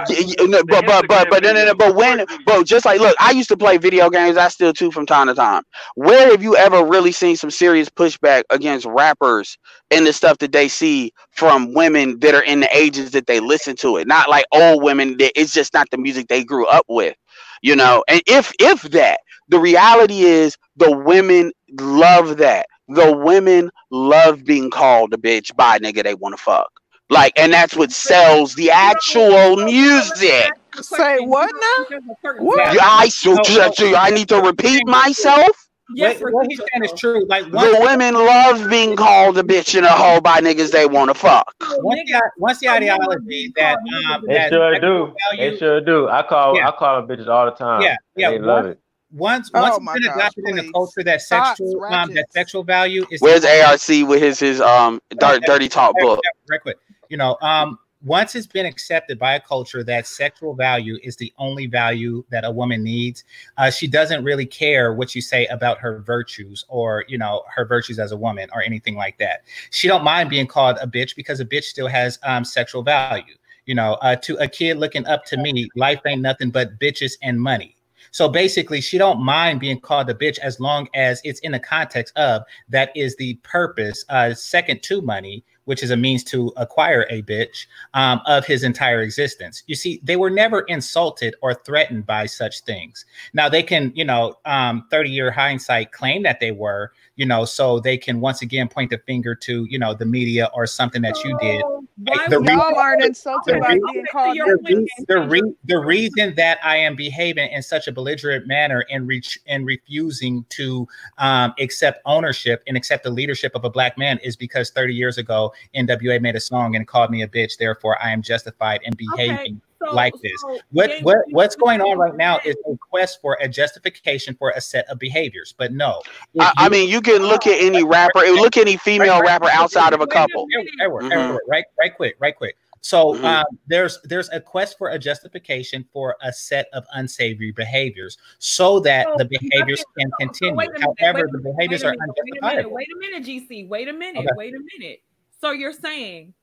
yeah, 0.08 0.20
yeah 0.20 0.46
no, 0.46 0.62
but 0.64 0.86
but 0.86 1.06
but 1.08 1.28
but 1.30 1.42
no, 1.42 1.52
no, 1.52 1.64
no, 1.66 1.74
but 1.74 1.94
when 1.96 2.24
but 2.46 2.64
just 2.66 2.84
like 2.86 3.00
look, 3.00 3.16
I 3.20 3.32
used 3.32 3.48
to 3.50 3.56
play 3.56 3.78
video 3.78 4.10
games. 4.10 4.36
I 4.36 4.48
still 4.48 4.72
too 4.72 4.90
from 4.90 5.06
time 5.06 5.28
to 5.28 5.34
time. 5.34 5.62
Where 5.96 6.30
have 6.30 6.42
you 6.42 6.56
ever 6.56 6.84
really 6.84 7.12
seen 7.12 7.36
some 7.36 7.50
serious 7.50 7.88
pushback 7.90 8.44
against 8.50 8.86
rappers 8.86 9.58
and 9.90 10.06
the 10.06 10.12
stuff 10.12 10.38
that 10.38 10.52
they 10.52 10.68
see 10.68 11.12
from 11.32 11.74
women 11.74 12.18
that 12.20 12.34
are 12.34 12.44
in 12.44 12.60
the 12.60 12.76
ages 12.76 13.12
that 13.12 13.26
they 13.26 13.40
listen 13.40 13.76
to 13.76 13.98
it? 13.98 14.06
Not 14.08 14.28
like 14.30 14.46
old 14.52 14.82
women 14.82 15.16
that 15.18 15.32
it's 15.40 15.52
just 15.52 15.74
not 15.74 15.90
the 15.90 15.98
music 15.98 16.28
they 16.28 16.44
grew 16.44 16.66
up 16.66 16.84
with 16.88 17.16
you 17.62 17.76
know 17.76 18.04
and 18.08 18.22
if 18.26 18.52
if 18.60 18.82
that 18.82 19.20
the 19.48 19.58
reality 19.58 20.20
is 20.20 20.56
the 20.76 20.96
women 20.96 21.52
love 21.80 22.36
that 22.38 22.66
the 22.88 23.16
women 23.16 23.70
love 23.90 24.44
being 24.44 24.70
called 24.70 25.12
a 25.14 25.16
bitch 25.16 25.54
by 25.56 25.76
a 25.76 25.80
nigga 25.80 26.02
they 26.02 26.14
want 26.14 26.36
to 26.36 26.42
fuck 26.42 26.70
like 27.10 27.32
and 27.38 27.52
that's 27.52 27.76
what 27.76 27.90
sells 27.90 28.54
the 28.54 28.70
actual 28.70 29.56
music 29.56 30.50
say 30.80 31.18
what 31.20 31.50
now 31.60 31.96
what? 32.38 32.76
I, 32.80 33.08
so, 33.08 33.94
I 33.94 34.10
need 34.10 34.28
to 34.28 34.40
repeat 34.40 34.86
myself 34.86 35.64
Yes, 35.94 36.20
what, 36.20 36.32
what 36.32 36.46
he's 36.48 36.58
saying 36.58 36.84
is 36.84 36.92
true. 36.98 37.26
Like 37.26 37.50
the 37.50 37.78
women 37.80 38.14
love 38.14 38.70
being 38.70 38.96
called 38.96 39.36
a 39.38 39.42
bitch 39.42 39.76
and 39.76 39.84
a 39.84 39.90
hoe 39.90 40.20
by 40.20 40.40
niggas 40.40 40.70
they 40.70 40.86
want 40.86 41.10
to 41.10 41.14
fuck. 41.14 41.54
Once 41.60 42.00
the, 42.06 42.30
once 42.38 42.58
the 42.58 42.68
ideology 42.68 43.52
that 43.56 43.76
um, 44.08 44.24
they 44.26 44.34
that 44.34 44.48
sure 44.48 44.80
do, 44.80 45.14
value, 45.30 45.50
they 45.50 45.56
sure 45.56 45.80
do. 45.82 46.08
I 46.08 46.22
call 46.22 46.56
yeah. 46.56 46.68
I 46.68 46.72
call 46.72 47.00
them 47.00 47.08
bitches 47.08 47.28
all 47.28 47.44
the 47.44 47.52
time. 47.52 47.82
Yeah, 47.82 47.96
yeah, 48.16 48.30
they 48.30 48.38
love 48.38 48.64
it. 48.64 48.80
Once 49.14 49.48
oh 49.54 49.60
once 49.60 49.76
it's 49.76 49.92
been 49.92 50.12
adopted 50.12 50.48
in 50.48 50.56
the 50.56 50.72
culture 50.72 51.04
that 51.04 51.22
sexual 51.22 51.84
um, 51.84 52.12
that 52.14 52.32
sexual 52.32 52.64
value 52.64 53.06
is. 53.10 53.20
Where's 53.20 53.44
ARC 53.44 54.08
with 54.08 54.20
his 54.20 54.40
his 54.40 54.60
um 54.60 55.00
dirty, 55.18 55.44
dirty 55.46 55.68
talk 55.68 55.94
book? 56.00 56.20
Right 56.50 56.60
quick, 56.60 56.78
you 57.08 57.16
know 57.16 57.36
um 57.40 57.78
once 58.04 58.34
it's 58.34 58.46
been 58.46 58.66
accepted 58.66 59.18
by 59.18 59.34
a 59.34 59.40
culture 59.40 59.82
that 59.82 60.06
sexual 60.06 60.54
value 60.54 60.98
is 61.02 61.16
the 61.16 61.32
only 61.38 61.66
value 61.66 62.22
that 62.30 62.44
a 62.44 62.50
woman 62.50 62.82
needs, 62.82 63.24
uh, 63.56 63.70
she 63.70 63.86
doesn't 63.86 64.22
really 64.22 64.44
care 64.44 64.92
what 64.92 65.14
you 65.14 65.22
say 65.22 65.46
about 65.46 65.78
her 65.78 66.00
virtues 66.00 66.64
or 66.68 67.04
you 67.08 67.16
know 67.16 67.42
her 67.54 67.64
virtues 67.64 67.98
as 67.98 68.12
a 68.12 68.16
woman 68.16 68.48
or 68.52 68.62
anything 68.62 68.94
like 68.94 69.16
that. 69.18 69.42
She 69.70 69.88
don't 69.88 70.04
mind 70.04 70.28
being 70.28 70.46
called 70.46 70.76
a 70.80 70.86
bitch 70.86 71.16
because 71.16 71.40
a 71.40 71.44
bitch 71.44 71.64
still 71.64 71.88
has 71.88 72.18
um, 72.22 72.44
sexual 72.44 72.82
value. 72.82 73.34
You 73.66 73.74
know, 73.74 73.94
uh, 74.02 74.16
to 74.16 74.36
a 74.36 74.48
kid 74.48 74.76
looking 74.76 75.06
up 75.06 75.24
to 75.26 75.38
me, 75.38 75.70
life 75.74 76.00
ain't 76.06 76.20
nothing 76.20 76.50
but 76.50 76.78
bitches 76.78 77.12
and 77.22 77.40
money. 77.40 77.73
So 78.14 78.28
basically, 78.28 78.80
she 78.80 78.96
don't 78.96 79.20
mind 79.20 79.58
being 79.58 79.80
called 79.80 80.08
a 80.08 80.14
bitch 80.14 80.38
as 80.38 80.60
long 80.60 80.88
as 80.94 81.20
it's 81.24 81.40
in 81.40 81.50
the 81.50 81.58
context 81.58 82.16
of 82.16 82.44
that 82.68 82.96
is 82.96 83.16
the 83.16 83.34
purpose, 83.42 84.04
uh, 84.08 84.32
second 84.34 84.84
to 84.84 85.02
money, 85.02 85.42
which 85.64 85.82
is 85.82 85.90
a 85.90 85.96
means 85.96 86.22
to 86.22 86.52
acquire 86.56 87.08
a 87.10 87.22
bitch, 87.22 87.66
um, 87.94 88.20
of 88.26 88.46
his 88.46 88.62
entire 88.62 89.02
existence. 89.02 89.64
You 89.66 89.74
see, 89.74 90.00
they 90.04 90.14
were 90.14 90.30
never 90.30 90.60
insulted 90.60 91.34
or 91.42 91.54
threatened 91.54 92.06
by 92.06 92.26
such 92.26 92.60
things. 92.60 93.04
Now 93.32 93.48
they 93.48 93.64
can, 93.64 93.90
you 93.96 94.04
know, 94.04 94.38
um, 94.44 94.86
30 94.92 95.10
year 95.10 95.32
hindsight 95.32 95.90
claim 95.90 96.22
that 96.22 96.38
they 96.38 96.52
were, 96.52 96.92
you 97.16 97.24
know, 97.24 97.44
so 97.44 97.78
they 97.78 97.96
can 97.96 98.20
once 98.20 98.42
again 98.42 98.68
point 98.68 98.90
the 98.90 98.98
finger 98.98 99.34
to, 99.36 99.66
you 99.70 99.78
know, 99.78 99.94
the 99.94 100.04
media 100.04 100.50
or 100.54 100.66
something 100.66 101.00
that 101.02 101.22
you 101.24 101.36
did. 101.40 101.62
Like, 102.06 102.28
the 102.28 102.36
Y'all 102.36 102.40
reason- 102.40 102.74
aren't 102.76 103.04
insulted 103.04 103.60
by 103.60 103.74
being 103.92 104.04
called 104.10 104.36
the, 104.36 104.58
re- 104.64 105.04
the, 105.06 105.18
re- 105.20 105.54
the 105.64 105.78
reason 105.78 106.34
that 106.36 106.58
I 106.64 106.76
am 106.76 106.96
behaving 106.96 107.52
in 107.52 107.62
such 107.62 107.86
a 107.86 107.92
belligerent 107.92 108.48
manner 108.48 108.84
and 108.90 109.06
reach 109.06 109.38
and 109.46 109.64
refusing 109.64 110.44
to 110.50 110.88
um, 111.18 111.54
accept 111.60 112.02
ownership 112.04 112.62
and 112.66 112.76
accept 112.76 113.04
the 113.04 113.10
leadership 113.10 113.52
of 113.54 113.64
a 113.64 113.70
black 113.70 113.96
man 113.96 114.18
is 114.24 114.34
because 114.36 114.70
30 114.70 114.94
years 114.94 115.18
ago 115.18 115.52
NWA 115.76 116.20
made 116.20 116.34
a 116.34 116.40
song 116.40 116.74
and 116.74 116.86
called 116.88 117.10
me 117.10 117.22
a 117.22 117.28
bitch. 117.28 117.58
Therefore, 117.58 118.02
I 118.02 118.10
am 118.10 118.22
justified 118.22 118.80
in 118.84 118.92
behaving 118.96 119.60
So- 119.88 119.94
like 119.94 120.12
this. 120.22 120.32
so 120.40 120.58
What 120.70 120.90
James, 120.90 121.04
what 121.04 121.18
what's 121.30 121.56
going 121.56 121.80
on 121.80 121.98
right 121.98 122.16
now 122.16 122.40
is 122.44 122.56
a 122.70 122.76
quest 122.76 123.20
for 123.20 123.36
a 123.40 123.48
justification 123.48 124.34
for 124.34 124.52
a 124.56 124.60
set 124.60 124.86
of 124.88 124.98
behaviors. 124.98 125.54
But 125.56 125.72
no, 125.72 126.00
I, 126.40 126.52
I 126.56 126.68
mean, 126.68 126.88
you 126.88 127.00
can 127.00 127.22
look 127.22 127.46
at 127.46 127.60
any 127.60 127.82
rapper, 127.84 128.20
look 128.20 128.56
at 128.56 128.62
any 128.62 128.76
female 128.76 129.20
right, 129.20 129.28
rapper 129.28 129.46
right. 129.46 129.56
outside 129.56 129.92
of 129.92 130.00
a 130.00 130.06
couple. 130.06 130.46
minute. 130.46 130.68
Edward, 130.80 131.04
Edward, 131.12 131.12
Mhm. 131.12 131.38
Right, 131.48 131.64
right 131.78 131.94
quick, 131.94 132.16
right 132.18 132.36
quick. 132.36 132.56
So 132.80 133.14
Mhm. 133.14 133.24
um, 133.24 133.58
there's 133.66 133.98
there's 134.02 134.28
a 134.30 134.40
quest 134.40 134.76
for 134.76 134.90
a 134.90 134.98
justification 134.98 135.86
for 135.92 136.16
a 136.22 136.30
set 136.32 136.66
of 136.74 136.84
unsavory 136.92 137.50
behaviors, 137.50 138.18
so 138.38 138.78
that 138.80 139.06
So, 139.06 139.14
the 139.16 139.24
behaviors 139.24 139.80
okay, 139.80 140.02
can 140.02 140.10
so- 140.10 140.16
so 140.18 140.26
continue. 140.26 140.54
wait 140.56 140.70
minute, 140.72 140.88
However, 140.98 141.18
wait 141.20 141.32
the 141.32 141.38
behaviors 141.38 141.82
wait 141.82 141.88
a 141.88 141.92
are 141.92 141.96
minute, 141.96 142.16
wait 142.22 142.38
a 142.42 142.56
minute. 142.56 142.70
Wait 142.72 142.88
a 142.94 142.98
minute, 142.98 143.24
GC. 143.24 143.64
Wait 143.68 143.88
a 143.88 143.92
minute. 143.94 144.18
Okay. 144.20 144.28
Wait 144.36 144.54
a 144.54 144.60
minute. 144.78 145.00
So 145.40 145.52
you're 145.52 145.72
saying 145.72 146.34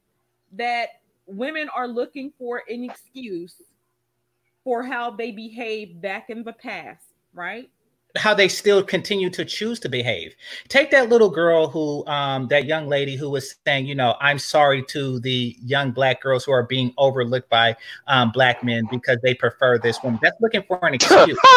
that 0.53 1.00
women 1.31 1.69
are 1.75 1.87
looking 1.87 2.31
for 2.37 2.63
an 2.69 2.83
excuse 2.83 3.61
for 4.63 4.83
how 4.83 5.11
they 5.11 5.31
behaved 5.31 6.01
back 6.01 6.29
in 6.29 6.43
the 6.43 6.53
past, 6.53 7.05
right? 7.33 7.69
how 8.15 8.33
they 8.33 8.47
still 8.47 8.83
continue 8.83 9.29
to 9.29 9.45
choose 9.45 9.79
to 9.79 9.89
behave. 9.89 10.35
Take 10.67 10.91
that 10.91 11.09
little 11.09 11.29
girl 11.29 11.67
who, 11.67 12.05
um, 12.07 12.47
that 12.47 12.65
young 12.65 12.87
lady 12.87 13.15
who 13.15 13.29
was 13.29 13.55
saying, 13.65 13.85
you 13.85 13.95
know, 13.95 14.15
I'm 14.19 14.39
sorry 14.39 14.83
to 14.89 15.19
the 15.19 15.55
young 15.63 15.91
black 15.91 16.21
girls 16.21 16.43
who 16.43 16.51
are 16.51 16.63
being 16.63 16.93
overlooked 16.97 17.49
by 17.49 17.75
um, 18.07 18.31
black 18.31 18.63
men 18.63 18.87
because 18.91 19.17
they 19.23 19.33
prefer 19.33 19.77
this 19.77 20.01
woman. 20.03 20.19
That's 20.21 20.39
looking 20.41 20.63
for 20.63 20.79
an 20.85 20.93
excuse. 20.93 21.37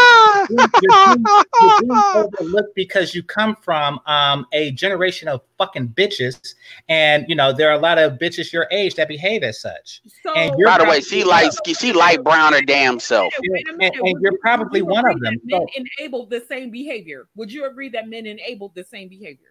You're 0.51 0.69
being, 0.81 1.25
you're 1.63 1.81
being 1.81 2.03
overlooked 2.15 2.75
because 2.75 3.15
you 3.15 3.23
come 3.23 3.57
from 3.57 3.99
um, 4.05 4.47
a 4.53 4.73
generation 4.73 5.27
of 5.27 5.41
fucking 5.59 5.89
bitches, 5.89 6.55
and 6.89 7.25
you 7.29 7.35
know 7.35 7.53
there 7.53 7.69
are 7.71 7.75
a 7.75 7.79
lot 7.79 7.99
of 7.99 8.15
bitches 8.15 8.53
your 8.53 8.67
age 8.71 8.95
that 8.97 9.09
behave 9.09 9.43
as 9.43 9.61
such. 9.61 10.01
So 10.23 10.35
And 10.35 10.55
you're 10.59 10.69
By 10.69 10.79
the 10.79 10.85
way, 10.85 10.89
probably 10.89 11.03
she 11.03 11.19
one 11.21 11.29
light, 11.29 11.49
of 11.49 11.59
them. 11.65 11.75
she 11.75 11.93
light 11.93 12.25
brown 12.25 12.53
her 12.53 12.63
damn 12.63 12.99
self. 13.01 13.33
Wait 13.41 13.67
a 13.67 13.69
And- 13.71 13.79
minute. 13.79 13.95
and 13.95 14.03
Would 14.15 14.23
you're 14.23 14.39
probably 14.39 14.81
you 14.81 14.87
one 14.87 15.09
of 15.09 15.21
them. 15.21 15.35
Men 15.45 15.61
So- 15.61 15.83
enabled 15.99 16.31
the 16.31 16.41
same 16.49 16.71
behavior. 16.71 17.29
Would 17.37 17.53
you 17.53 17.67
agree 17.67 17.89
that 17.91 18.09
men 18.09 18.27
enabled 18.27 18.75
the 18.75 18.85
same 18.85 19.09
behavior? 19.09 19.49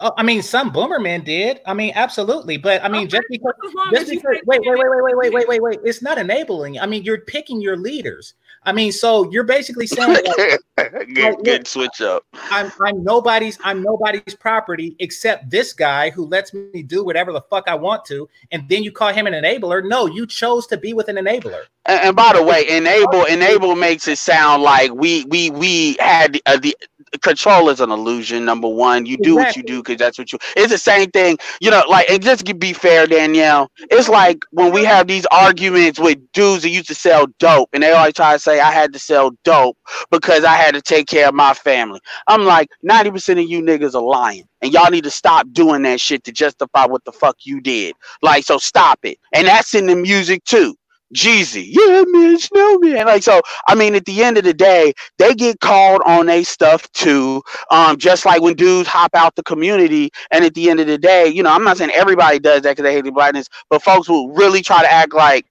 Oh, 0.00 0.12
I 0.16 0.24
mean, 0.24 0.42
some 0.42 0.72
boomer 0.72 0.98
men 0.98 1.22
did. 1.22 1.60
I 1.66 1.72
mean, 1.72 1.92
absolutely. 1.94 2.56
But 2.56 2.82
I 2.84 2.88
mean, 2.88 3.08
just 3.08 3.26
because 3.30 3.52
just 3.92 4.10
because 4.10 4.22
say 4.36 4.42
wait, 4.44 4.60
wait, 4.64 4.76
wait, 4.76 4.88
wait, 4.90 5.02
wait, 5.02 5.14
wait, 5.16 5.32
wait, 5.32 5.48
wait, 5.48 5.62
wait. 5.62 5.78
It's 5.84 6.02
not 6.02 6.18
enabling. 6.18 6.80
I 6.80 6.86
mean, 6.86 7.04
you're 7.04 7.20
picking 7.20 7.60
your 7.60 7.76
leaders. 7.76 8.34
I 8.66 8.72
mean, 8.72 8.92
so 8.92 9.30
you're 9.30 9.44
basically 9.44 9.86
saying 9.86 10.16
like, 10.76 11.06
good, 11.14 11.36
good 11.44 11.66
switch 11.66 12.00
up. 12.00 12.24
I'm 12.50 12.72
I'm 12.80 13.04
nobody's 13.04 13.58
I'm 13.62 13.82
nobody's 13.82 14.34
property 14.34 14.96
except 14.98 15.50
this 15.50 15.72
guy 15.72 16.10
who 16.10 16.26
lets 16.26 16.54
me 16.54 16.82
do 16.82 17.04
whatever 17.04 17.32
the 17.32 17.42
fuck 17.42 17.64
I 17.68 17.74
want 17.74 18.04
to, 18.06 18.28
and 18.52 18.68
then 18.68 18.82
you 18.82 18.90
call 18.90 19.12
him 19.12 19.26
an 19.26 19.34
enabler. 19.34 19.86
No, 19.86 20.06
you 20.06 20.26
chose 20.26 20.66
to 20.68 20.76
be 20.76 20.94
with 20.94 21.08
an 21.08 21.16
enabler. 21.16 21.62
And, 21.86 22.00
and 22.00 22.16
by 22.16 22.32
the 22.32 22.42
way, 22.42 22.68
enable 22.76 23.24
enable 23.24 23.74
makes 23.76 24.08
it 24.08 24.18
sound 24.18 24.62
like 24.62 24.92
we 24.94 25.24
we 25.26 25.50
we 25.50 25.96
had 26.00 26.40
uh, 26.46 26.56
the 26.56 26.74
control 27.22 27.68
is 27.68 27.80
an 27.80 27.90
illusion. 27.90 28.44
Number 28.44 28.68
one, 28.68 29.06
you 29.06 29.16
do 29.16 29.36
what 29.36 29.56
you 29.56 29.62
do 29.62 29.82
because 29.82 29.98
that's 29.98 30.18
what 30.18 30.32
you. 30.32 30.38
It's 30.56 30.72
the 30.72 30.78
same 30.78 31.10
thing, 31.10 31.38
you 31.60 31.70
know. 31.70 31.82
Like, 31.88 32.08
and 32.10 32.22
just 32.22 32.46
to 32.46 32.54
be 32.54 32.72
fair, 32.72 33.06
Danielle, 33.06 33.70
it's 33.90 34.08
like 34.08 34.44
when 34.50 34.72
we 34.72 34.84
have 34.84 35.06
these 35.06 35.26
arguments 35.26 35.98
with 35.98 36.18
dudes 36.32 36.62
that 36.62 36.70
used 36.70 36.88
to 36.88 36.94
sell 36.94 37.26
dope, 37.38 37.68
and 37.72 37.82
they 37.82 37.92
always 37.92 38.14
try 38.14 38.32
to 38.32 38.38
say 38.54 38.60
I 38.60 38.72
had 38.72 38.92
to 38.92 38.98
sell 38.98 39.32
dope 39.44 39.76
because 40.10 40.44
I 40.44 40.54
had 40.54 40.74
to 40.74 40.82
take 40.82 41.06
care 41.08 41.28
of 41.28 41.34
my 41.34 41.54
family. 41.54 42.00
I'm 42.28 42.44
like, 42.44 42.70
ninety 42.82 43.10
percent 43.10 43.40
of 43.40 43.46
you 43.48 43.62
niggas 43.62 43.94
are 43.94 44.02
lying, 44.02 44.44
and 44.62 44.72
y'all 44.72 44.90
need 44.90 45.04
to 45.04 45.10
stop 45.10 45.46
doing 45.52 45.82
that 45.82 46.00
shit 46.00 46.24
to 46.24 46.32
justify 46.32 46.86
what 46.86 47.04
the 47.04 47.12
fuck 47.12 47.36
you 47.44 47.60
did. 47.60 47.94
Like, 48.22 48.44
so 48.44 48.58
stop 48.58 49.00
it. 49.04 49.18
And 49.32 49.46
that's 49.46 49.74
in 49.74 49.86
the 49.86 49.96
music 49.96 50.44
too. 50.44 50.76
Jeezy, 51.14 51.66
yeah, 51.68 52.02
man, 52.08 52.38
snowman. 52.38 53.06
Like, 53.06 53.22
so, 53.22 53.40
I 53.68 53.76
mean, 53.76 53.94
at 53.94 54.04
the 54.04 54.24
end 54.24 54.36
of 54.36 54.42
the 54.44 54.54
day, 54.54 54.92
they 55.18 55.34
get 55.34 55.60
called 55.60 56.02
on 56.06 56.26
they 56.26 56.42
stuff 56.42 56.90
too. 56.92 57.40
Um, 57.70 57.98
just 57.98 58.24
like 58.26 58.42
when 58.42 58.54
dudes 58.56 58.88
hop 58.88 59.14
out 59.14 59.36
the 59.36 59.44
community, 59.44 60.10
and 60.32 60.44
at 60.44 60.54
the 60.54 60.70
end 60.70 60.80
of 60.80 60.88
the 60.88 60.98
day, 60.98 61.28
you 61.28 61.44
know, 61.44 61.52
I'm 61.52 61.62
not 61.62 61.76
saying 61.78 61.92
everybody 61.94 62.40
does 62.40 62.62
that 62.62 62.72
because 62.72 62.82
they 62.82 62.94
hate 62.94 63.04
the 63.04 63.12
blackness, 63.12 63.48
but 63.70 63.82
folks 63.82 64.08
will 64.08 64.32
really 64.32 64.62
try 64.62 64.82
to 64.82 64.90
act 64.92 65.14
like. 65.14 65.46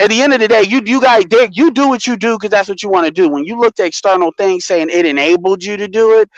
At 0.00 0.10
the 0.10 0.22
end 0.22 0.34
of 0.34 0.40
the 0.40 0.48
day, 0.48 0.62
you 0.62 0.82
you 0.84 1.00
guys 1.00 1.24
they, 1.30 1.48
you 1.52 1.70
do 1.70 1.88
what 1.88 2.06
you 2.06 2.16
do 2.16 2.36
because 2.36 2.50
that's 2.50 2.68
what 2.68 2.82
you 2.82 2.90
want 2.90 3.06
to 3.06 3.12
do. 3.12 3.28
When 3.28 3.44
you 3.44 3.58
look 3.58 3.74
to 3.76 3.84
external 3.86 4.32
things 4.38 4.64
saying 4.66 4.90
it 4.90 5.06
enabled 5.06 5.64
you 5.64 5.76
to 5.78 5.88
do 5.88 6.20
it, 6.20 6.30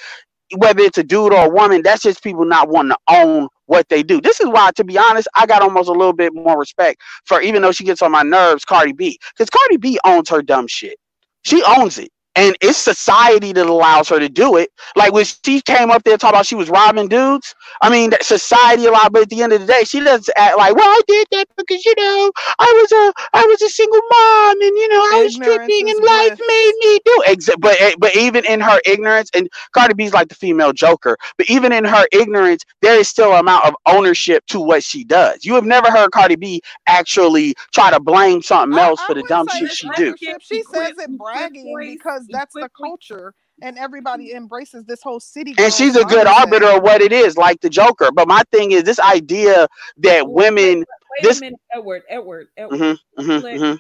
whether 0.57 0.83
it's 0.83 0.99
a 0.99 1.05
dude 1.05 1.33
or 1.33 1.47
a 1.47 1.51
woman, 1.51 1.83
that's 1.83 2.03
just 2.03 2.23
people 2.23 2.45
not 2.47 2.69
wanting 2.71 2.93
to 2.93 2.99
own 3.15 3.49
what 3.67 3.89
they 3.91 4.03
do. 4.03 4.21
This 4.21 4.41
is 4.41 4.49
why, 4.49 4.71
to 4.77 4.85
be 4.85 4.99
honest, 4.99 5.29
I 5.37 5.47
got 5.47 5.63
almost 5.63 5.89
a 5.89 5.93
little 5.93 6.15
bit 6.15 6.35
more 6.35 6.59
respect 6.59 7.03
for 7.27 7.41
even 7.43 7.63
though 7.63 7.73
she 7.73 7.85
gets 7.85 8.03
on 8.03 8.13
my 8.13 8.23
nerves, 8.23 8.65
Cardi 8.65 8.93
B, 8.95 9.19
because 9.37 9.51
Cardi 9.51 9.79
B 9.79 9.99
owns 10.05 10.31
her 10.31 10.43
dumb 10.43 10.67
shit. 10.69 10.99
She 11.45 11.63
owns 11.65 11.99
it. 11.99 12.11
And 12.37 12.57
it's 12.63 12.79
society 12.79 13.53
that 13.55 13.67
allows 13.67 14.11
her 14.11 14.21
to 14.21 14.29
do 14.31 14.57
it. 14.59 14.71
Like 14.97 15.13
when 15.13 15.27
she 15.27 15.63
came 15.63 15.91
up 15.91 16.05
there 16.05 16.19
talking 16.19 16.37
about 16.37 16.47
she 16.47 16.57
was 16.57 16.71
robbing 16.71 17.09
dudes. 17.09 17.55
I 17.83 17.91
mean, 17.91 18.11
that 18.11 18.25
society 18.25 18.87
allowed, 18.87 19.13
but 19.13 19.23
at 19.25 19.31
the 19.31 19.43
end 19.43 19.53
of 19.55 19.63
the 19.63 19.67
day, 19.69 19.85
she 19.85 20.01
doesn't 20.01 20.31
act 20.37 20.59
like, 20.59 20.75
well, 20.77 20.89
I 20.89 21.01
did 21.09 21.29
that 21.33 21.47
because 21.59 21.85
you 21.87 21.95
know 21.99 22.33
I 22.59 22.67
was 22.83 22.93
a 22.93 23.15
I 23.39 23.45
was 23.47 23.63
a 23.63 23.71
single 23.71 24.01
mom, 24.11 24.63
and 24.63 24.79
you 24.79 24.89
know 24.89 24.97
I 25.01 25.21
was 25.25 25.35
Ignorance 25.35 25.35
stripping, 25.35 25.81
is 25.81 25.99
and 25.99 26.05
life 26.05 26.33
bliss. 26.33 26.41
made 26.49 26.73
me 26.81 27.01
do. 27.05 27.25
Exa- 27.29 27.61
but 27.61 27.81
eh, 27.81 27.95
but 27.99 28.17
even 28.17 28.45
in 28.47 28.61
her 28.61 28.81
ignorance, 28.87 29.31
and 29.35 29.49
Cardi 29.75 29.95
B's 29.95 30.15
like 30.15 30.29
the 30.29 30.35
female 30.37 30.73
Joker. 30.73 31.17
But 31.39 31.51
even 31.51 31.73
in 31.73 31.85
her 31.85 32.07
ignorance, 32.13 32.65
there 32.83 32.99
is 32.99 33.09
still 33.09 33.35
an 33.35 33.41
amount 33.41 33.67
of 33.67 33.75
ownership 33.87 34.47
to 34.49 34.61
what 34.61 34.85
she 34.85 35.05
does. 35.05 35.45
You 35.45 35.55
have 35.55 35.65
never 35.67 35.91
heard 35.91 36.11
Cardi 36.13 36.37
B 36.37 36.63
actually 36.89 37.55
try 37.75 37.91
to 37.91 38.01
blame 38.01 38.43
something 38.43 38.79
I- 38.79 38.83
else 38.83 39.03
I 39.03 39.07
for 39.07 39.15
the 39.15 39.25
dumb 39.25 39.49
shit 39.49 39.71
it's 39.71 39.79
she 39.79 39.91
do. 39.91 40.17
She 40.41 40.63
says 40.65 40.99
it 40.99 41.17
bragging 41.19 41.83
equip 41.83 42.26
because 42.27 42.39
that's 42.39 42.55
the 42.55 42.69
culture, 42.77 43.35
and 43.63 43.79
everybody 43.79 44.33
embraces 44.33 44.85
this 44.85 45.03
whole 45.03 45.21
city. 45.21 45.55
And 45.59 45.73
she's 45.73 45.97
a 45.97 46.05
good 46.05 46.27
arbiter 46.27 46.67
of 46.67 46.83
what 46.83 47.01
it 47.01 47.13
is, 47.13 47.37
like 47.37 47.61
the 47.61 47.71
Joker. 47.71 48.11
But 48.13 48.29
my 48.29 48.43
thing 48.53 48.73
is 48.73 48.85
this 48.85 49.01
idea 49.01 49.69
that 49.99 50.29
women. 50.29 50.79
Wait 50.79 50.87
This- 51.23 51.39
a 51.39 51.41
minute, 51.41 51.61
Edward. 51.75 52.03
Edward. 52.09 52.49
Edward. 52.57 52.79
Mhm, 52.79 52.99
mhm, 53.19 53.43
Let 53.43 53.55
mhm. 53.57 53.79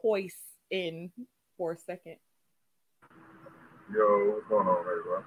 Poise 0.00 0.36
in 0.70 1.10
for 1.56 1.72
a 1.72 1.76
second. 1.76 2.16
Yo, 3.92 4.32
what's 4.32 4.46
going 4.48 4.66
on, 4.66 4.78
everybody? 4.80 5.24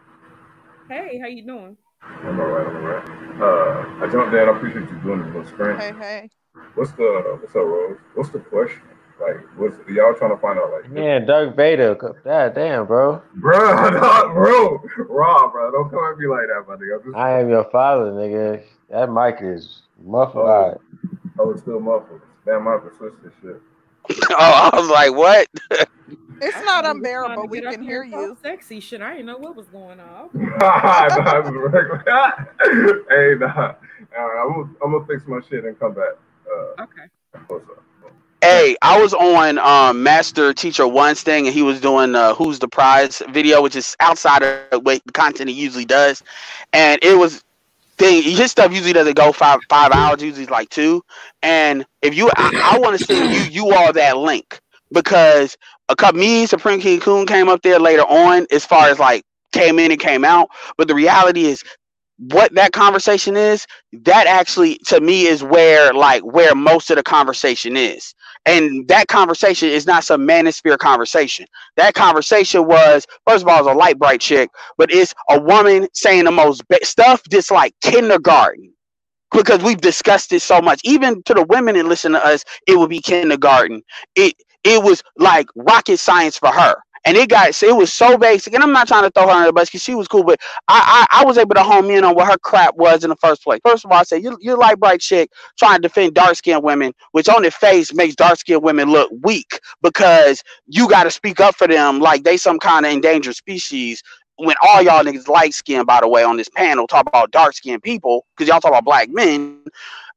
Hey, 0.87 1.19
how 1.19 1.27
you 1.27 1.45
doing? 1.45 1.77
I'm 2.01 2.39
alright, 2.39 2.67
I'm 2.67 2.75
alright. 2.77 3.09
Uh, 3.41 4.05
I 4.05 4.09
jumped 4.09 4.33
in. 4.33 4.39
I 4.39 4.55
appreciate 4.55 4.89
you 4.89 4.99
doing 5.01 5.23
this 5.23 5.27
little 5.33 5.45
screen. 5.45 5.77
Hey, 5.77 5.93
hey. 5.99 6.29
What's 6.75 6.91
the 6.93 7.37
what's 7.41 7.55
up, 7.55 7.63
Rose? 7.63 7.97
What's 8.13 8.29
the 8.29 8.39
question? 8.39 8.81
Like, 9.21 9.37
what's 9.57 9.75
y'all 9.89 10.13
trying 10.15 10.31
to 10.31 10.37
find 10.37 10.57
out? 10.57 10.71
Like, 10.71 10.89
Man, 10.89 11.25
Doug 11.25 11.55
Vader. 11.55 11.95
God 11.95 12.53
damn, 12.55 12.85
bro. 12.87 13.21
bro, 13.35 13.89
not, 13.89 14.33
bro, 14.33 14.81
Rob, 15.09 15.51
bro, 15.51 15.71
don't 15.71 15.89
come 15.89 15.99
at 16.11 16.17
me 16.17 16.27
like 16.27 16.47
that, 16.47 16.63
my 16.67 16.75
nigga. 16.75 16.97
I'm 16.97 17.03
just, 17.03 17.15
I 17.15 17.39
am 17.39 17.49
your 17.49 17.65
father, 17.71 18.11
nigga. 18.11 18.63
That 18.89 19.11
mic 19.11 19.37
is 19.41 19.83
muffled. 20.03 20.45
Oh. 20.45 20.49
All 20.49 20.67
right. 20.69 20.77
oh, 21.39 21.51
it's 21.51 21.61
still 21.61 21.79
muffled. 21.79 22.21
Damn, 22.45 22.67
I 22.67 22.71
have 22.71 22.89
to 22.89 22.95
switch 22.97 23.13
this 23.23 23.33
shit. 23.41 23.61
Oh, 24.31 24.69
I 24.73 24.79
was 24.79 24.89
like, 24.89 25.13
what? 25.13 25.47
It's 26.43 26.59
not 26.65 26.87
unbearable. 26.87 27.49
We 27.49 27.61
can 27.61 27.83
hear 27.83 28.03
you. 28.03 28.35
Sexy 28.41 28.79
shit. 28.79 28.99
I 28.99 29.11
didn't 29.11 29.27
know 29.27 29.37
what 29.37 29.55
was 29.55 29.67
going 29.67 29.99
on. 29.99 30.29
hey, 30.33 30.39
nah. 33.39 33.75
All 34.17 34.27
right, 34.27 34.43
I'm, 34.43 34.51
gonna- 34.53 34.75
I'm 34.83 34.91
gonna 34.91 35.05
fix 35.05 35.27
my 35.27 35.39
shit 35.47 35.65
and 35.65 35.77
come 35.79 35.93
back. 35.93 36.15
Uh, 36.51 36.81
Okay. 36.83 37.03
what's 37.47 37.69
up? 37.69 37.83
Hey, 38.43 38.75
I 38.81 38.99
was 38.99 39.13
on 39.13 39.59
um, 39.59 40.01
Master 40.01 40.51
Teacher 40.51 40.87
One's 40.87 41.21
thing, 41.21 41.45
and 41.45 41.53
he 41.53 41.61
was 41.61 41.79
doing 41.79 42.15
uh, 42.15 42.33
"Who's 42.33 42.57
the 42.57 42.67
Prize" 42.67 43.21
video, 43.29 43.61
which 43.61 43.75
is 43.75 43.95
outside 43.99 44.41
of 44.41 44.83
what 44.83 45.03
the 45.05 45.11
content 45.11 45.49
he 45.49 45.55
usually 45.55 45.85
does, 45.85 46.23
and 46.73 46.99
it 47.03 47.15
was 47.19 47.43
thing. 47.99 48.23
His 48.23 48.49
stuff 48.49 48.73
usually 48.73 48.93
doesn't 48.93 49.15
go 49.15 49.31
five 49.31 49.59
five 49.69 49.91
hours. 49.91 50.23
Usually 50.23 50.47
like 50.47 50.69
two. 50.69 51.03
And 51.43 51.85
if 52.01 52.15
you, 52.15 52.31
I, 52.35 52.71
I 52.73 52.79
want 52.79 52.97
to 52.97 53.05
send 53.05 53.31
you 53.31 53.41
you 53.41 53.75
all 53.75 53.93
that 53.93 54.17
link 54.17 54.59
because 54.91 55.55
a 55.89 55.95
couple 55.95 56.19
me 56.19 56.47
Supreme 56.47 56.81
King 56.81 56.99
Coon 56.99 57.27
came 57.27 57.47
up 57.47 57.61
there 57.61 57.79
later 57.79 58.03
on 58.03 58.47
as 58.51 58.65
far 58.65 58.89
as 58.89 58.97
like 58.97 59.23
came 59.51 59.77
in 59.77 59.91
and 59.91 59.99
came 59.99 60.25
out. 60.25 60.49
But 60.77 60.87
the 60.87 60.95
reality 60.95 61.45
is 61.45 61.63
what 62.17 62.53
that 62.53 62.71
conversation 62.71 63.35
is, 63.35 63.65
that 63.91 64.27
actually 64.27 64.77
to 64.87 64.99
me 64.99 65.25
is 65.27 65.43
where 65.43 65.93
like 65.93 66.23
where 66.23 66.55
most 66.55 66.89
of 66.89 66.97
the 66.97 67.03
conversation 67.03 67.77
is. 67.77 68.15
And 68.45 68.87
that 68.89 69.07
conversation 69.07 69.69
is 69.69 69.87
not 69.87 70.03
some 70.05 70.27
manosphere 70.27 70.77
conversation. 70.77 71.47
That 71.77 71.95
conversation 71.95 72.67
was 72.67 73.07
first 73.27 73.43
of 73.43 73.49
all, 73.49 73.59
it's 73.59 73.69
a 73.69 73.73
light 73.73 73.99
bright 73.99 74.21
chick, 74.21 74.49
but 74.77 74.93
it's 74.93 75.15
a 75.31 75.41
woman 75.41 75.87
saying 75.95 76.25
the 76.25 76.31
most 76.31 76.67
ba- 76.69 76.85
stuff 76.85 77.23
just 77.31 77.51
like 77.51 77.73
kindergarten 77.83 78.73
because 79.33 79.63
we've 79.63 79.81
discussed 79.81 80.33
it 80.33 80.41
so 80.41 80.61
much. 80.61 80.81
Even 80.85 81.23
to 81.23 81.33
the 81.33 81.43
women 81.45 81.75
that 81.75 81.85
listen 81.85 82.13
to 82.13 82.25
us, 82.25 82.45
it 82.67 82.77
would 82.77 82.89
be 82.89 83.01
kindergarten. 83.01 83.83
It 84.15 84.35
it 84.63 84.83
was 84.83 85.03
like 85.17 85.47
rocket 85.55 85.97
science 85.99 86.37
for 86.37 86.49
her. 86.51 86.75
And 87.05 87.17
it 87.17 87.29
got 87.29 87.55
so 87.55 87.67
it 87.67 87.75
was 87.75 87.91
so 87.91 88.17
basic. 88.17 88.53
And 88.53 88.63
I'm 88.63 88.71
not 88.71 88.87
trying 88.87 89.03
to 89.03 89.09
throw 89.11 89.25
her 89.25 89.31
under 89.31 89.47
the 89.47 89.53
bus 89.53 89.69
because 89.69 89.81
she 89.83 89.95
was 89.95 90.07
cool, 90.07 90.23
but 90.23 90.39
I, 90.67 91.07
I 91.11 91.21
I 91.21 91.25
was 91.25 91.37
able 91.37 91.55
to 91.55 91.63
home 91.63 91.89
in 91.89 92.03
on 92.03 92.15
what 92.15 92.27
her 92.27 92.37
crap 92.37 92.75
was 92.77 93.03
in 93.03 93.09
the 93.09 93.15
first 93.15 93.43
place. 93.43 93.59
First 93.65 93.85
of 93.85 93.91
all, 93.91 93.97
I 93.97 94.03
said 94.03 94.23
you 94.23 94.37
you're 94.39 94.57
light 94.57 94.79
bright 94.79 95.01
chick 95.01 95.31
trying 95.57 95.77
to 95.77 95.81
defend 95.81 96.13
dark 96.13 96.35
skinned 96.35 96.63
women, 96.63 96.93
which 97.11 97.27
on 97.27 97.41
their 97.41 97.51
face 97.51 97.93
makes 97.93 98.15
dark 98.15 98.37
skinned 98.37 98.63
women 98.63 98.89
look 98.91 99.11
weak 99.23 99.59
because 99.81 100.43
you 100.67 100.87
got 100.87 101.03
to 101.03 101.11
speak 101.11 101.39
up 101.39 101.55
for 101.55 101.67
them 101.67 101.99
like 101.99 102.23
they 102.23 102.37
some 102.37 102.59
kind 102.59 102.85
of 102.85 102.91
endangered 102.91 103.35
species 103.35 104.03
when 104.37 104.55
all 104.63 104.81
y'all 104.81 105.03
niggas 105.03 105.27
light 105.27 105.53
skinned, 105.53 105.85
by 105.85 105.99
the 106.01 106.07
way, 106.07 106.23
on 106.23 106.37
this 106.37 106.49
panel 106.49 106.87
talk 106.87 107.07
about 107.07 107.31
dark 107.31 107.53
skinned 107.53 107.83
people 107.83 108.25
because 108.35 108.47
y'all 108.49 108.59
talk 108.59 108.71
about 108.71 108.85
black 108.85 109.09
men. 109.09 109.63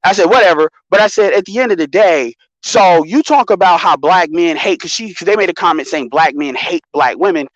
I 0.05 0.13
said, 0.13 0.27
whatever. 0.27 0.71
But 0.91 1.01
I 1.01 1.07
said, 1.07 1.33
at 1.33 1.45
the 1.47 1.59
end 1.59 1.73
of 1.73 1.79
the 1.79 1.87
day, 1.87 2.35
so 2.65 3.05
you 3.05 3.23
talk 3.23 3.51
about 3.51 3.81
how 3.81 3.97
black 3.97 4.31
men 4.31 4.57
hate 4.57 4.81
because 4.81 4.93
she 4.93 5.15
cause 5.15 5.27
they 5.27 5.37
made 5.37 5.51
a 5.51 5.55
comment 5.55 5.89
saying 5.89 6.09
black 6.11 6.35
men 6.37 6.57
hate 6.57 6.85
black 6.95 7.19
women. 7.19 7.49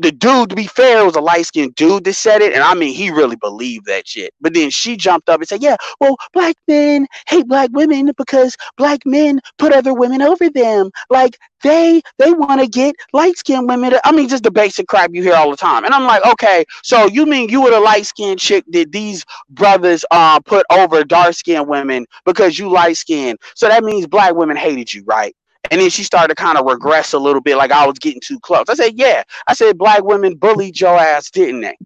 The 0.00 0.12
dude, 0.12 0.50
to 0.50 0.56
be 0.56 0.66
fair, 0.66 1.04
was 1.06 1.16
a 1.16 1.22
light 1.22 1.46
skinned 1.46 1.76
dude 1.76 2.04
that 2.04 2.14
said 2.14 2.42
it, 2.42 2.54
and 2.54 2.64
I 2.64 2.74
mean 2.74 2.94
he 2.94 3.10
really 3.12 3.36
believed 3.36 3.86
that 3.86 4.08
shit. 4.08 4.34
But 4.42 4.54
then 4.54 4.70
she 4.70 4.96
jumped 4.96 5.30
up 5.30 5.40
and 5.40 5.48
said, 5.48 5.62
"Yeah, 5.62 5.76
well, 6.00 6.16
black 6.34 6.56
men 6.68 7.06
hate 7.28 7.48
black 7.48 7.70
women 7.72 8.12
because 8.18 8.56
black 8.78 9.00
men 9.06 9.40
put 9.58 9.72
other 9.74 9.94
women 9.94 10.22
over 10.22 10.50
them. 10.50 10.90
Like 11.10 11.38
they 11.64 12.02
they 12.18 12.32
want 12.32 12.62
to 12.62 12.68
get 12.68 12.96
light 13.14 13.38
skinned 13.38 13.68
women. 13.68 13.92
To, 13.92 14.08
I 14.08 14.12
mean, 14.12 14.28
just 14.28 14.44
the 14.44 14.52
basic 14.52 14.88
crap 14.88 15.12
you 15.14 15.22
hear 15.22 15.36
all 15.36 15.50
the 15.52 15.58
time." 15.58 15.84
And 15.86 15.94
I'm 15.94 16.06
like, 16.06 16.26
"Okay, 16.26 16.64
so 16.84 17.06
you 17.08 17.26
mean 17.26 17.50
you 17.50 17.62
were 17.62 17.70
the 17.72 17.80
light 17.80 18.06
skinned 18.06 18.40
chick 18.40 18.64
that 18.72 18.92
these 18.92 19.24
brothers 19.50 20.04
uh 20.12 20.40
put 20.40 20.66
over 20.72 21.04
dark 21.04 21.34
skinned 21.34 21.68
women 21.68 22.06
because 22.26 22.58
you 22.58 22.70
light 22.70 22.98
skinned? 22.98 23.38
So 23.56 23.68
that 23.68 23.84
means 23.84 24.08
black 24.08 24.34
women 24.34 24.56
hated 24.58 24.94
you, 24.94 25.04
right?" 25.06 25.34
And 25.70 25.80
then 25.80 25.90
she 25.90 26.04
started 26.04 26.34
to 26.34 26.42
kind 26.42 26.58
of 26.58 26.66
regress 26.66 27.12
a 27.12 27.18
little 27.18 27.40
bit, 27.40 27.56
like 27.56 27.70
I 27.70 27.86
was 27.86 27.98
getting 27.98 28.20
too 28.24 28.40
close. 28.40 28.64
I 28.68 28.74
said, 28.74 28.92
"Yeah." 28.98 29.22
I 29.46 29.54
said, 29.54 29.78
"Black 29.78 30.02
women 30.04 30.36
bullied 30.36 30.80
your 30.80 30.98
ass, 30.98 31.30
didn't 31.30 31.60
they?" 31.60 31.76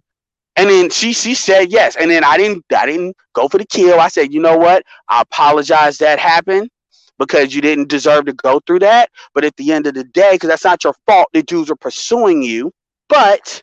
And 0.56 0.70
then 0.70 0.90
she 0.90 1.12
she 1.12 1.34
said 1.34 1.72
yes. 1.72 1.96
And 1.96 2.10
then 2.10 2.24
I 2.24 2.36
didn't 2.36 2.64
I 2.76 2.86
didn't 2.86 3.16
go 3.34 3.48
for 3.48 3.58
the 3.58 3.66
kill. 3.66 4.00
I 4.00 4.08
said, 4.08 4.32
"You 4.32 4.40
know 4.40 4.56
what? 4.56 4.84
I 5.08 5.22
apologize 5.22 5.98
that 5.98 6.18
happened." 6.18 6.70
Because 7.18 7.54
you 7.54 7.60
didn't 7.60 7.88
deserve 7.88 8.24
to 8.26 8.32
go 8.32 8.60
through 8.66 8.80
that. 8.80 9.08
But 9.34 9.44
at 9.44 9.56
the 9.56 9.72
end 9.72 9.86
of 9.86 9.94
the 9.94 10.02
day, 10.02 10.30
because 10.32 10.48
that's 10.48 10.64
not 10.64 10.82
your 10.82 10.94
fault, 11.06 11.28
the 11.32 11.44
dudes 11.44 11.70
are 11.70 11.76
pursuing 11.76 12.42
you. 12.42 12.72
But 13.08 13.62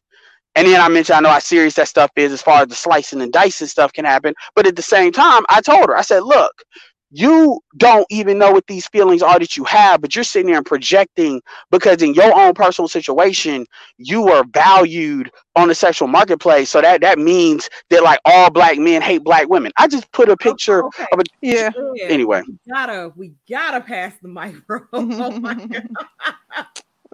and 0.56 0.68
then 0.68 0.82
I 0.82 0.90
mentioned 0.90 1.16
I 1.18 1.22
know 1.22 1.30
how 1.30 1.40
serious 1.40 1.76
that 1.76 1.88
stuff 1.88 2.12
is 2.16 2.32
as 2.32 2.42
far 2.42 2.62
as 2.64 2.68
the 2.68 2.76
slicing 2.76 3.22
and 3.22 3.32
dicing 3.32 3.68
stuff 3.68 3.94
can 3.94 4.06
happen. 4.06 4.34
But 4.56 4.68
at 4.68 4.76
the 4.76 4.82
same 4.82 5.12
time, 5.12 5.44
I 5.50 5.62
told 5.62 5.88
her, 5.88 5.96
I 5.98 6.02
said, 6.02 6.24
look, 6.24 6.64
you 7.12 7.60
don't 7.78 8.08
even 8.10 8.38
know 8.38 8.52
what 8.52 8.66
these 8.68 8.88
feelings 8.88 9.22
are 9.22 9.38
that 9.38 9.58
you 9.58 9.66
have, 9.66 10.02
but 10.02 10.16
you're 10.16 10.24
sitting 10.24 10.48
there 10.48 10.58
and 10.58 10.66
projecting 10.66 11.42
because 11.70 12.02
in 12.02 12.14
your 12.14 12.34
own 12.34 12.54
personal 12.54 12.88
situation, 12.88 13.66
you 13.98 14.30
are 14.30 14.46
valued 14.54 15.30
on 15.58 15.68
the 15.68 15.76
sexual 15.76 16.08
marketplace. 16.08 16.70
So 16.70 16.82
that 16.82 17.02
that 17.02 17.20
means 17.20 17.70
that 17.90 18.04
like 18.04 18.20
all 18.24 18.50
black 18.50 18.78
men 18.78 19.02
hate 19.02 19.24
black 19.24 19.50
women. 19.50 19.72
I 19.78 19.88
just 19.88 20.10
put 20.14 20.30
a 20.30 20.34
oh, 20.34 20.38
picture 20.38 20.86
okay. 20.86 21.06
of 21.12 21.20
a 21.20 21.24
Yeah. 21.42 21.70
Yeah, 21.94 22.06
anyway. 22.06 22.42
we 22.48 22.58
gotta 22.72 23.12
we 23.18 23.34
gotta 23.50 23.82
pass 23.82 24.14
the 24.22 24.30
micro. 24.30 24.88
oh 24.94 25.40
my 25.40 25.56
God. 25.56 25.88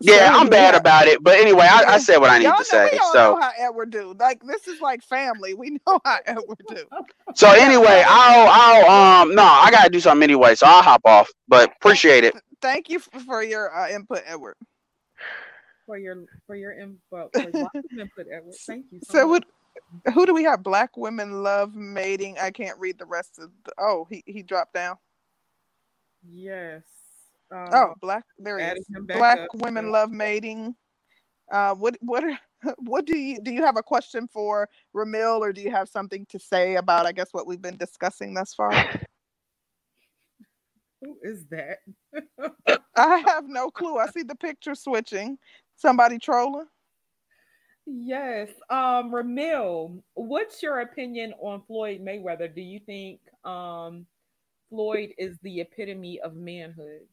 Yeah, 0.02 0.32
I'm 0.36 0.48
Same, 0.48 0.50
bad 0.50 0.76
yeah. 0.76 0.80
about 0.80 1.08
it. 1.08 1.24
But 1.24 1.40
anyway, 1.40 1.68
I, 1.70 1.96
I 1.96 1.98
said 2.00 2.18
what 2.20 2.30
I 2.30 2.40
need 2.40 2.46
Y'all 2.46 2.58
to 2.58 2.66
know, 2.72 2.80
say. 2.86 2.90
we 2.92 2.98
all 2.98 3.14
So 3.14 3.20
know 3.20 3.38
how 3.40 3.52
Edward 3.58 3.92
do. 3.92 4.16
Like 4.20 4.42
this 4.46 4.68
is 4.68 4.82
like 4.82 5.04
family. 5.04 5.54
We 5.56 5.72
know 5.88 6.00
how 6.06 6.20
Edward 6.26 6.64
do. 6.68 6.86
so 7.36 7.52
anyway, 7.52 8.04
I'll 8.08 8.48
I'll 8.88 9.22
um 9.24 9.36
no, 9.36 9.44
I 9.44 9.72
gotta 9.72 9.90
do 9.90 10.00
something 10.00 10.24
anyway, 10.24 10.56
so 10.56 10.68
I'll 10.68 10.84
hop 10.84 11.02
off. 11.06 11.30
But 11.48 11.72
appreciate 11.78 12.24
it. 12.26 12.36
Thank 12.62 12.90
you 12.90 13.00
for 13.00 13.44
your 13.44 13.76
uh, 13.76 13.90
input, 13.90 14.24
Edward. 14.26 14.56
for 15.86 15.98
your 15.98 16.26
for 16.48 16.56
your 16.56 16.74
info 16.80 17.32
for 17.40 17.52
lots 17.54 17.76
input, 18.00 18.28
Edward. 18.34 18.58
Thank 18.68 18.88
you 18.92 19.02
so, 19.02 19.16
So 19.16 19.28
what? 19.28 19.46
Who 20.14 20.26
do 20.26 20.34
we 20.34 20.44
have? 20.46 20.64
Black 20.64 20.98
women 20.98 21.44
love 21.44 21.76
mating. 21.76 22.38
I 22.40 22.52
can't 22.52 22.80
read 22.80 22.98
the 23.00 23.06
rest 23.06 23.40
of. 23.40 23.52
The, 23.66 23.74
oh, 23.80 24.08
he 24.10 24.24
he 24.28 24.44
dropped 24.44 24.74
down. 24.74 24.98
Yes. 26.28 26.84
Um, 27.52 27.68
Oh, 27.72 27.94
black. 28.02 28.24
There 28.38 28.58
he 28.60 28.66
adding 28.66 28.82
is. 28.82 28.96
him 28.96 29.06
back 29.06 29.18
Black 29.18 29.40
up, 29.40 29.48
women 29.56 29.86
so- 29.86 29.92
love 29.92 30.12
mating. 30.12 30.76
Uh, 31.52 31.74
what 31.76 31.98
what 32.02 32.24
are, 32.26 32.38
what 32.80 33.06
do 33.06 33.18
you 33.18 33.40
do? 33.42 33.52
You 33.54 33.64
have 33.64 33.78
a 33.78 33.84
question 33.84 34.28
for 34.28 34.68
Ramil, 34.96 35.40
or 35.40 35.54
do 35.54 35.62
you 35.62 35.72
have 35.72 35.88
something 35.88 36.26
to 36.30 36.38
say 36.40 36.76
about? 36.76 37.06
I 37.06 37.12
guess 37.14 37.30
what 37.32 37.48
we've 37.48 37.62
been 37.62 37.78
discussing 37.78 38.34
thus 38.34 38.54
far. 38.54 38.72
Who 41.02 41.18
is 41.22 41.46
that? 41.52 41.78
I 42.96 43.18
have 43.28 43.48
no 43.48 43.70
clue. 43.70 43.98
I 43.98 44.08
see 44.10 44.24
the 44.24 44.36
picture 44.36 44.74
switching. 44.76 45.38
Somebody 45.76 46.18
trolling. 46.18 46.66
Yes. 47.86 48.50
Um, 48.70 49.12
Ramil, 49.12 50.02
what's 50.16 50.62
your 50.62 50.80
opinion 50.82 51.34
on 51.40 51.62
Floyd 51.68 52.02
Mayweather? 52.02 52.54
Do 52.54 52.62
you 52.62 52.80
think 52.86 53.20
um 53.46 54.06
Floyd 54.70 55.14
is 55.18 55.38
the 55.44 55.62
epitome 55.62 56.20
of 56.20 56.36
manhood? 56.36 57.08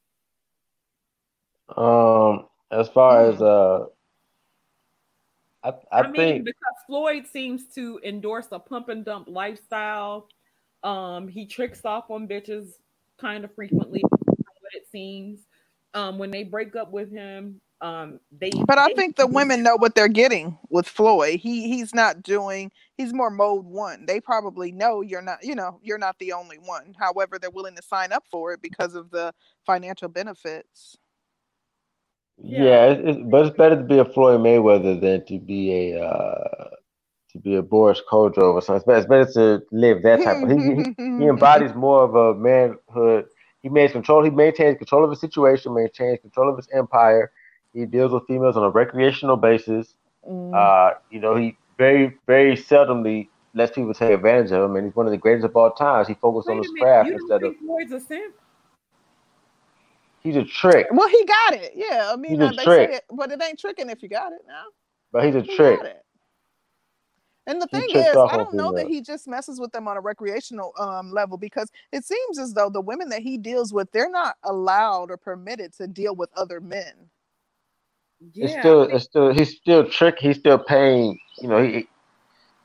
Um, 1.77 2.47
as 2.71 2.89
far 2.89 3.31
as 3.31 3.41
uh, 3.41 3.87
I 5.63 5.69
I, 5.91 6.01
I, 6.01 6.03
mean, 6.03 6.15
think 6.15 6.45
because 6.45 6.75
Floyd 6.87 7.27
seems 7.33 7.67
to 7.75 8.01
endorse 8.05 8.49
a 8.53 8.59
pump 8.59 8.89
and 8.89 9.05
dump 9.05 9.29
lifestyle. 9.29 10.29
Um, 10.83 11.29
he 11.29 11.47
tricks 11.47 11.81
off 11.85 12.11
on 12.11 12.29
bitches 12.29 12.73
kind 13.19 13.45
of 13.45 13.55
frequently, 13.55 14.03
what 14.03 14.75
it 14.75 14.87
seems. 14.93 15.41
Um, 15.95 16.19
when 16.19 16.31
they 16.31 16.43
break 16.43 16.77
up 16.77 16.91
with 16.93 17.11
him, 17.11 17.61
um, 17.81 18.21
they 18.33 18.51
But 18.67 18.79
I 18.79 18.89
they- 18.89 18.95
think 18.95 19.17
the 19.17 19.27
women 19.27 19.63
know 19.63 19.77
what 19.77 19.95
they're 19.95 20.09
getting 20.09 20.59
with 20.71 20.87
Floyd. 20.89 21.41
He 21.41 21.69
he's 21.69 21.95
not 21.95 22.23
doing. 22.23 22.71
He's 22.97 23.13
more 23.13 23.31
mode 23.31 23.65
one. 23.65 24.05
They 24.07 24.21
probably 24.21 24.73
know 24.73 25.01
you're 25.01 25.23
not. 25.23 25.39
You 25.43 25.55
know, 25.55 25.79
you're 25.83 25.99
not 25.99 26.19
the 26.19 26.33
only 26.33 26.59
one. 26.59 26.95
However, 26.99 27.39
they're 27.39 27.51
willing 27.51 27.77
to 27.77 27.83
sign 27.83 28.13
up 28.13 28.25
for 28.31 28.53
it 28.53 28.61
because 28.61 28.95
of 28.95 29.11
the 29.11 29.33
financial 29.65 30.09
benefits. 30.09 30.97
Yeah, 32.43 32.87
it's, 32.87 33.03
it's, 33.05 33.19
but 33.31 33.47
it's 33.47 33.57
better 33.57 33.77
to 33.77 33.83
be 33.83 33.99
a 33.99 34.05
Floyd 34.05 34.41
Mayweather 34.41 35.01
than 35.01 35.25
to 35.27 35.39
be 35.39 35.93
a 35.93 36.05
uh 36.05 36.69
to 37.33 37.39
be 37.39 37.57
a 37.57 37.63
Boris 37.63 38.01
Kodjoe 38.11 38.55
or 38.55 38.63
something. 38.63 38.77
It's 38.77 39.07
better, 39.07 39.21
it's 39.23 39.35
better 39.35 39.59
to 39.59 39.67
live 39.73 40.03
that 40.03 40.23
type 40.23 40.43
of. 40.43 40.51
He, 40.51 40.57
he, 40.57 41.19
he 41.19 41.29
embodies 41.29 41.75
more 41.75 42.03
of 42.05 42.15
a 42.15 42.35
manhood. 42.39 43.27
He 43.63 43.69
maintains 43.69 43.93
control. 43.93 44.23
He 44.23 44.31
maintains 44.31 44.79
control 44.79 45.05
of 45.05 45.11
his 45.11 45.21
situation, 45.21 45.75
maintains 45.75 46.21
control 46.21 46.49
of 46.51 46.57
his 46.57 46.69
empire. 46.73 47.33
He 47.73 47.87
deals 47.87 48.13
with 48.13 48.25
females 48.27 48.57
on 48.57 48.63
a 48.63 48.71
recreational 48.71 49.37
basis. 49.37 49.95
Mm. 50.29 50.55
Uh, 50.55 50.95
you 51.11 51.19
know, 51.19 51.35
he 51.35 51.57
very, 51.77 52.17
very 52.27 52.57
seldomly 52.57 53.29
lets 53.55 53.73
people 53.73 53.95
take 53.95 54.13
advantage 54.13 54.53
of 54.53 54.63
him, 54.63 54.77
and 54.77 54.87
he's 54.87 54.97
one 54.97 55.07
of 55.07 55.13
the 55.13 55.19
greatest 55.19 55.45
of 55.45 55.57
all 55.57 55.73
times. 55.73 56.07
He 56.09 56.15
focused 56.15 56.49
on 56.49 56.59
his 56.59 56.71
minute, 56.73 56.83
craft 56.83 57.09
you 57.09 57.15
instead 57.15 57.43
of 57.43 57.57
Floyd's 57.57 57.93
a 57.93 58.01
simp? 58.01 58.35
He's 60.25 60.37
a 60.37 60.45
trick, 60.45 60.89
well, 60.93 61.09
he 61.09 61.25
got 61.25 61.55
it. 61.55 61.73
Yeah, 61.77 62.11
I 62.13 62.17
mean, 62.17 62.33
He's 62.33 62.41
a 62.41 62.49
uh, 62.49 62.53
they 62.53 62.65
trick. 62.65 62.91
say 62.91 62.97
it, 62.97 63.05
but 63.13 63.31
it 63.33 63.43
ain't 63.43 63.61
tricking 63.61 63.91
if 63.91 64.03
you 64.03 64.09
got 64.11 64.33
it 64.33 64.43
now. 64.49 64.65
but 65.13 65.25
he's 65.25 65.37
a 65.37 65.43
He 65.43 65.57
trick. 65.57 65.81
And 67.47 67.61
the 67.61 67.67
He 67.71 67.79
thing 67.79 67.91
is, 67.95 68.23
I 68.27 68.37
don't 68.37 68.57
know 68.57 68.73
that 68.73 68.87
he 68.87 69.03
just 69.03 69.29
messes 69.29 69.61
with 69.61 69.73
them 69.73 69.87
on 69.89 69.99
a 69.99 70.01
recreational 70.01 70.73
um, 70.79 71.13
level 71.13 71.37
because 71.37 71.71
it 71.93 72.05
seems 72.05 72.39
as 72.39 72.55
though 72.55 72.71
the 72.71 72.81
women 72.81 73.11
that 73.11 73.23
he 73.23 73.37
deals 73.39 73.73
with, 73.73 73.93
they're 73.93 74.11
not 74.11 74.37
allowed 74.45 75.11
or 75.11 75.19
permitted 75.19 75.75
to 75.75 75.87
deal 75.87 76.17
with 76.17 76.31
other 76.37 76.61
men. 76.61 77.11
Yeah, 78.35 78.47
It's 78.47 78.55
still, 78.55 78.83
it's 78.85 79.05
still, 79.05 79.33
he's 79.35 79.57
still 79.57 79.89
trick. 79.89 80.19
He's 80.21 80.39
still 80.39 80.59
paying. 80.59 81.19
You 81.41 81.49
know, 81.49 81.63
he. 81.63 81.89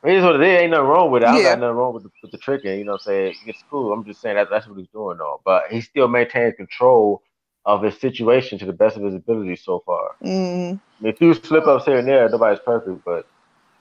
It 0.06 0.14
is 0.14 0.23
what 0.23 0.36
it 0.36 0.44
is. 0.44 0.61
Ain't 0.61 0.72
nothing 0.72 0.88
wrong 0.88 1.11
with 1.11 1.23
it. 1.23 1.27
I 1.27 1.41
Yeah. 1.41 1.44
got 1.44 1.60
nothing 1.60 1.76
wrong 1.76 1.94
with 1.94 2.03
the, 2.03 2.10
with 2.23 2.31
the 2.31 2.38
tricking. 2.38 2.80
You 2.80 2.86
know, 2.86 2.94
what 2.94 3.02
I'm 3.07 3.14
saying 3.14 3.36
it's 3.48 3.64
cool. 3.69 3.91
I'm 3.91 4.06
just 4.06 4.22
saying 4.22 4.38
that 4.38 4.49
that's 4.49 4.68
what 4.68 4.77
he's 4.80 4.88
doing, 4.94 5.18
though. 5.18 5.41
But 5.44 5.64
he 5.72 5.81
still 5.81 6.07
maintains 6.07 6.56
control 6.56 7.22
of 7.65 7.84
his 7.84 7.99
situation 7.99 8.57
to 8.60 8.65
the 8.65 8.73
best 8.73 8.98
of 8.98 9.03
his 9.03 9.15
ability 9.15 9.56
so 9.56 9.84
far. 9.86 10.15
Mm. 10.23 10.80
I 10.80 11.03
mean, 11.03 11.14
a 11.14 11.18
few 11.18 11.34
slip 11.34 11.68
ups 11.68 11.86
here 11.86 11.99
and 11.99 12.07
there. 12.07 12.30
Nobody's 12.30 12.60
perfect, 12.60 13.03
but 13.06 13.26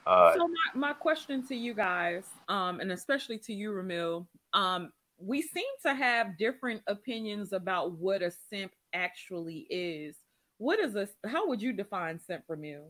uh, 0.05 0.33
so 0.35 0.47
my, 0.47 0.87
my 0.89 0.93
question 0.93 1.45
to 1.47 1.55
you 1.55 1.73
guys, 1.73 2.25
um, 2.47 2.79
and 2.79 2.91
especially 2.91 3.37
to 3.39 3.53
you, 3.53 3.71
Ramil, 3.71 4.25
um, 4.53 4.91
we 5.17 5.41
seem 5.41 5.65
to 5.85 5.93
have 5.93 6.37
different 6.37 6.81
opinions 6.87 7.53
about 7.53 7.91
what 7.93 8.21
a 8.21 8.31
simp 8.49 8.71
actually 8.93 9.67
is. 9.69 10.15
What 10.57 10.79
is 10.79 10.95
a 10.95 11.07
how 11.27 11.47
would 11.47 11.61
you 11.61 11.73
define 11.73 12.19
simp, 12.19 12.43
Ramil? 12.49 12.83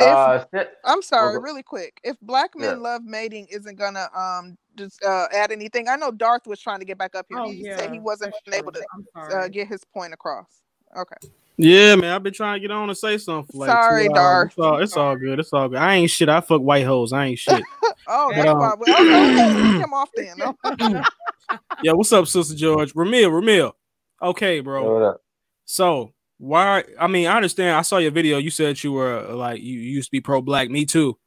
Uh, 0.00 0.44
I'm 0.84 1.02
sorry, 1.02 1.38
really 1.38 1.62
quick. 1.62 2.00
If 2.04 2.18
black 2.20 2.50
men 2.56 2.76
Yeah. 2.76 2.82
love 2.82 3.02
mating 3.02 3.46
isn't 3.50 3.78
gonna 3.78 4.08
um 4.14 4.56
just 4.76 5.02
uh, 5.04 5.26
add 5.32 5.52
anything, 5.52 5.88
I 5.88 5.96
know 5.96 6.10
Darth 6.10 6.46
was 6.46 6.60
trying 6.60 6.80
to 6.80 6.84
get 6.84 6.98
back 6.98 7.14
up 7.14 7.26
here. 7.28 7.38
Oh, 7.38 7.50
he 7.50 7.64
yeah, 7.64 7.76
said 7.76 7.92
he 7.92 7.98
wasn't 7.98 8.34
that's 8.44 8.58
able 8.58 8.72
true. 8.72 8.82
to 9.30 9.36
uh, 9.36 9.48
get 9.48 9.68
his 9.68 9.84
point 9.84 10.12
across. 10.12 10.62
Okay. 10.96 11.16
Yeah, 11.58 11.96
man, 11.96 12.12
I've 12.12 12.22
been 12.22 12.34
trying 12.34 12.56
to 12.56 12.60
get 12.60 12.70
on 12.70 12.90
and 12.90 12.98
say 12.98 13.16
something. 13.16 13.58
Like 13.58 13.70
Sorry, 13.70 14.08
two. 14.08 14.14
Darth. 14.14 14.48
It's 14.48 14.58
all, 14.58 14.78
it's 14.78 14.96
all 14.96 15.16
good. 15.16 15.38
It's 15.38 15.52
all 15.52 15.68
good. 15.68 15.78
I 15.78 15.94
ain't 15.94 16.10
shit. 16.10 16.28
I 16.28 16.40
fuck 16.42 16.60
white 16.60 16.84
hoes. 16.84 17.12
I 17.12 17.26
ain't 17.26 17.38
shit. 17.38 17.62
Oh, 18.08 18.30
But, 18.30 18.36
that's 18.36 18.48
um, 18.50 18.58
why. 18.58 18.74
We, 18.78 18.92
okay, 18.92 19.50
okay, 19.50 19.78
kick 19.78 19.92
off 19.92 20.10
then. 20.14 21.02
yeah, 21.82 21.90
what's 21.90 22.12
up, 22.12 22.28
Sister 22.28 22.54
George? 22.54 22.94
Ramil, 22.94 23.30
Ramil. 23.30 23.72
Okay, 24.22 24.60
bro. 24.60 24.94
what 24.94 25.02
up? 25.02 25.20
So 25.64 26.12
why? 26.38 26.84
I 27.00 27.08
mean, 27.08 27.26
I 27.26 27.34
understand. 27.34 27.76
I 27.76 27.82
saw 27.82 27.98
your 27.98 28.12
video. 28.12 28.38
You 28.38 28.50
said 28.50 28.80
you 28.84 28.92
were 28.92 29.26
uh, 29.28 29.34
like 29.34 29.60
you 29.60 29.80
used 29.80 30.08
to 30.08 30.12
be 30.12 30.20
pro 30.20 30.40
black. 30.40 30.70
Me 30.70 30.84
too, 30.84 31.18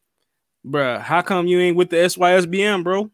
bruh. 0.66 1.02
How 1.02 1.22
come 1.22 1.48
you 1.48 1.60
ain't 1.60 1.76
with 1.76 1.90
the 1.90 1.98
SYSBM, 1.98 2.84
bro? 2.84 3.12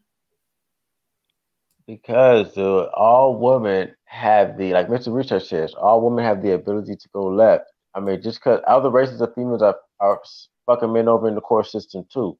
Because 1.86 2.56
all 2.58 3.38
women 3.38 3.94
have 4.06 4.58
the 4.58 4.72
like 4.72 4.88
Mr. 4.88 5.14
Research 5.14 5.48
says, 5.48 5.72
all 5.74 6.00
women 6.00 6.24
have 6.24 6.42
the 6.42 6.52
ability 6.52 6.96
to 6.96 7.08
go 7.12 7.26
left. 7.26 7.64
I 7.94 8.00
mean, 8.00 8.20
just 8.20 8.40
because 8.40 8.60
other 8.66 8.90
races 8.90 9.20
of 9.20 9.34
females 9.34 9.62
are, 9.62 9.76
are 10.00 10.20
fucking 10.66 10.92
men 10.92 11.08
over 11.08 11.28
in 11.28 11.34
the 11.34 11.40
court 11.40 11.66
system 11.66 12.04
too. 12.12 12.36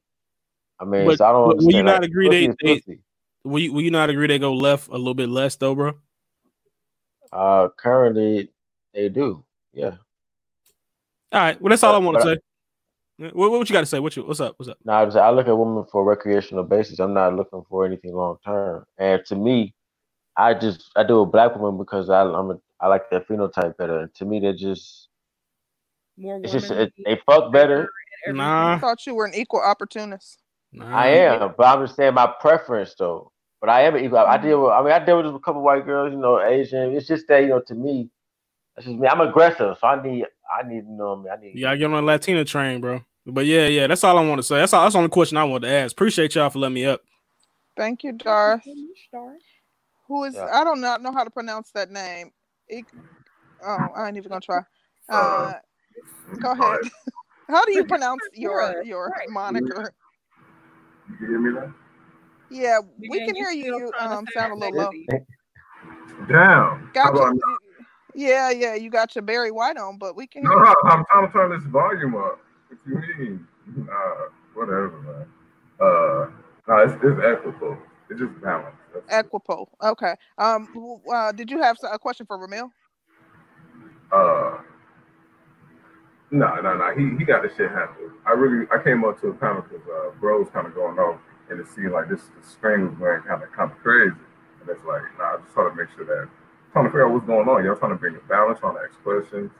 I 0.79 0.85
mean, 0.85 1.05
But, 1.05 1.17
so 1.17 1.25
I 1.25 1.31
don't 1.31 1.47
but 1.47 1.57
will 1.57 1.73
you 1.73 1.83
not 1.83 2.01
like, 2.01 2.09
agree 2.09 2.29
they, 2.29 2.53
they 2.61 2.99
will 3.43 3.59
you 3.59 3.73
will 3.73 3.81
you 3.81 3.91
not 3.91 4.09
agree 4.09 4.27
they 4.27 4.37
go 4.37 4.53
left 4.53 4.89
a 4.89 4.97
little 4.97 5.13
bit 5.13 5.29
less 5.29 5.55
though, 5.55 5.73
bro? 5.75 5.93
Uh, 7.31 7.69
currently 7.77 8.51
they 8.93 9.09
do. 9.09 9.43
Yeah. 9.73 9.95
All 11.31 11.41
right. 11.41 11.61
Well, 11.61 11.69
that's 11.69 11.83
all 11.83 11.95
I 11.95 11.97
want 11.97 12.17
to 12.17 12.23
say. 12.23 12.37
Yeah, 13.17 13.29
What, 13.33 13.51
what 13.51 13.69
you 13.69 13.73
got 13.73 13.81
to 13.81 13.85
say? 13.85 13.99
What 13.99 14.15
you? 14.15 14.23
What's 14.23 14.39
up? 14.39 14.55
What's 14.57 14.69
up? 14.69 14.77
No, 14.85 14.93
I, 14.93 15.05
just, 15.05 15.17
I 15.17 15.29
look 15.31 15.47
at 15.47 15.57
women 15.57 15.85
for 15.91 16.03
recreational 16.03 16.63
basis. 16.63 16.99
I'm 16.99 17.13
not 17.13 17.35
looking 17.35 17.63
for 17.69 17.85
anything 17.85 18.13
long 18.13 18.37
term. 18.45 18.85
And 18.97 19.25
to 19.25 19.35
me, 19.35 19.73
I 20.35 20.53
just 20.53 20.91
I 20.95 21.03
do 21.03 21.21
a 21.21 21.25
black 21.25 21.55
woman 21.55 21.77
because 21.77 22.09
I 22.09 22.21
I'm 22.21 22.51
a, 22.51 22.59
I 22.79 22.87
like 22.87 23.09
their 23.09 23.21
phenotype 23.21 23.77
better. 23.77 24.01
And 24.01 24.13
to 24.15 24.25
me, 24.25 24.39
they're 24.39 24.53
just 24.53 25.09
More 26.17 26.39
it's 26.43 26.51
just 26.53 26.69
it, 26.71 26.93
they 27.05 27.19
fuck 27.25 27.51
better. 27.51 27.89
I 28.27 28.31
Nah, 28.31 28.79
thought 28.79 29.05
you 29.07 29.15
were 29.15 29.25
an 29.25 29.33
equal 29.35 29.61
opportunist. 29.61 30.41
nah. 30.71 30.95
I 30.95 31.07
am, 31.07 31.53
but 31.57 31.65
I'm 31.65 31.85
just 31.85 31.95
saying 31.95 32.13
my 32.13 32.31
preference 32.39 32.93
though. 32.97 33.31
But 33.59 33.69
I 33.71 33.81
am 33.83 33.95
an 33.95 34.05
equal. 34.05 34.19
I 34.19 34.37
mm-hmm. 34.37 34.47
deal 34.47 34.61
with. 34.63 34.71
I 34.71 34.83
mean, 34.83 34.91
I 34.91 35.03
deal 35.03 35.17
with 35.23 35.33
a 35.33 35.39
couple 35.39 35.63
white 35.63 35.85
girls. 35.85 36.11
You 36.13 36.19
know, 36.19 36.39
Asian. 36.39 36.95
It's 36.95 37.07
just 37.07 37.27
that 37.29 37.39
you 37.39 37.47
know, 37.47 37.61
to 37.61 37.73
me, 37.73 38.09
that's 38.75 38.85
just 38.85 38.99
me. 38.99 39.07
I'm 39.07 39.21
aggressive, 39.21 39.75
so 39.79 39.87
I 39.87 40.01
need. 40.03 40.25
I 40.51 40.67
need. 40.67 40.81
to 40.81 40.91
know, 40.91 41.13
what 41.13 41.19
I 41.19 41.23
mean, 41.23 41.31
I 41.31 41.45
need. 41.45 41.55
You 41.55 41.61
gotta 41.61 41.77
get 41.77 41.85
on 41.85 41.91
the 41.91 42.01
Latina 42.01 42.45
train, 42.45 42.81
bro. 42.81 43.01
But 43.25 43.45
yeah, 43.45 43.67
yeah, 43.67 43.87
that's 43.87 44.03
all 44.03 44.17
I 44.17 44.25
want 44.25 44.39
to 44.39 44.43
say. 44.43 44.55
That's 44.55 44.73
all. 44.73 44.83
That's 44.83 44.93
the 44.93 44.99
only 44.99 45.09
question 45.09 45.37
I 45.37 45.43
want 45.43 45.63
to 45.63 45.69
ask. 45.69 45.91
Appreciate 45.91 46.35
y'all 46.35 46.49
for 46.49 46.59
letting 46.59 46.75
me 46.75 46.85
up. 46.85 47.01
Thank 47.75 48.03
you, 48.03 48.13
Darth. 48.13 48.63
Darth. 49.11 49.41
Who 50.07 50.23
is? 50.23 50.35
Yeah. 50.35 50.49
I 50.53 50.63
don't 50.63 50.81
not 50.81 51.01
know 51.01 51.11
how 51.11 51.23
to 51.23 51.29
pronounce 51.29 51.71
that 51.71 51.91
name. 51.91 52.31
Ik- 52.69 52.87
oh, 53.65 53.89
I 53.95 54.07
ain't 54.07 54.17
even 54.17 54.29
gonna 54.29 54.41
try. 54.41 54.61
Uh, 55.09 55.53
go 56.41 56.51
ahead. 56.51 56.79
How 57.49 57.63
do 57.63 57.71
you 57.71 57.85
pronounce 57.85 58.21
your 58.33 58.83
your 58.83 59.07
right. 59.09 59.29
moniker? 59.29 59.93
You 61.21 61.27
hear 61.27 61.39
me 61.39 61.53
now? 61.53 61.73
Yeah, 62.49 62.79
we 62.97 63.19
Yeah, 63.19 63.25
can 63.25 63.35
you 63.35 63.45
hear 63.45 63.51
you. 63.51 63.77
You 63.77 63.93
um, 63.99 64.27
sound 64.33 64.51
a 64.51 64.55
little 64.55 64.75
low. 64.77 64.91
sexy. 64.91 65.07
Damn. 66.27 66.27
How 66.27 66.87
Got 66.93 67.15
about 67.15 67.35
you. 67.35 67.57
Yeah, 68.17 68.49
yeah, 68.49 68.73
you 68.73 68.89
got 68.89 69.13
your 69.13 69.21
Barry 69.21 69.51
White 69.51 69.77
on, 69.77 69.99
but 69.99 70.15
we 70.15 70.25
can 70.25 70.41
No, 70.41 70.49
no. 70.49 70.73
I'm 70.85 71.05
trying 71.05 71.27
to 71.27 71.31
turn 71.31 71.51
this 71.51 71.63
volume 71.69 72.15
up. 72.15 72.39
What 72.67 72.79
you 72.87 72.95
mean? 73.19 73.47
Uh, 73.87 74.29
whatever, 74.55 74.99
man. 75.05 75.27
Uh, 75.79 76.31
no, 76.67 76.77
it's, 76.83 76.93
it's 77.03 77.21
equitable. 77.23 77.77
It's 78.09 78.19
just 78.19 78.41
balance. 78.41 78.75
That's. 78.91 79.27
Equipo. 79.27 79.67
Okay. 79.83 80.15
Um, 80.39 80.67
uh, 81.13 81.31
did 81.31 81.51
you 81.51 81.61
have 81.61 81.77
a 81.91 81.99
question 81.99 82.25
for 82.25 82.39
Ramil? 82.39 82.71
Uh, 84.11 84.63
no, 86.31 86.55
no, 86.55 86.75
no. 86.75 86.95
He 86.97 87.15
he 87.19 87.23
got 87.23 87.43
this 87.43 87.55
shit 87.55 87.69
handled. 87.69 88.13
I 88.25 88.31
really 88.31 88.65
I 88.73 88.81
came 88.83 89.05
up 89.05 89.21
to 89.21 89.27
a 89.27 89.33
panel 89.35 89.61
because 89.61 89.87
uh, 89.87 90.09
bro 90.19 90.39
was 90.39 90.49
kind 90.49 90.65
of 90.65 90.73
going 90.73 90.97
off, 90.97 91.19
and 91.51 91.59
it 91.59 91.67
seemed 91.67 91.91
like 91.91 92.09
this 92.09 92.21
the 92.35 92.49
string 92.49 92.87
was 92.87 92.97
going 92.97 93.21
kind 93.21 93.43
of 93.43 93.51
kind 93.51 93.71
of 93.71 93.77
crazy. 93.77 94.15
And 94.61 94.69
it's 94.69 94.83
like, 94.85 95.03
nah, 95.19 95.35
I 95.35 95.37
just 95.37 95.53
trying 95.53 95.69
to 95.69 95.75
make 95.75 95.89
sure 95.95 96.05
that 96.05 96.27
trying 96.71 96.85
to 96.85 96.89
figure 96.89 97.07
out 97.07 97.13
what's 97.13 97.25
going 97.25 97.47
on. 97.47 97.63
Y'all 97.63 97.75
trying 97.75 97.91
to 97.91 97.97
bring 97.97 98.15
a 98.15 98.27
balance, 98.27 98.59
trying 98.59 98.75
to 98.75 98.81
ask 98.81 99.01
questions, 99.03 99.51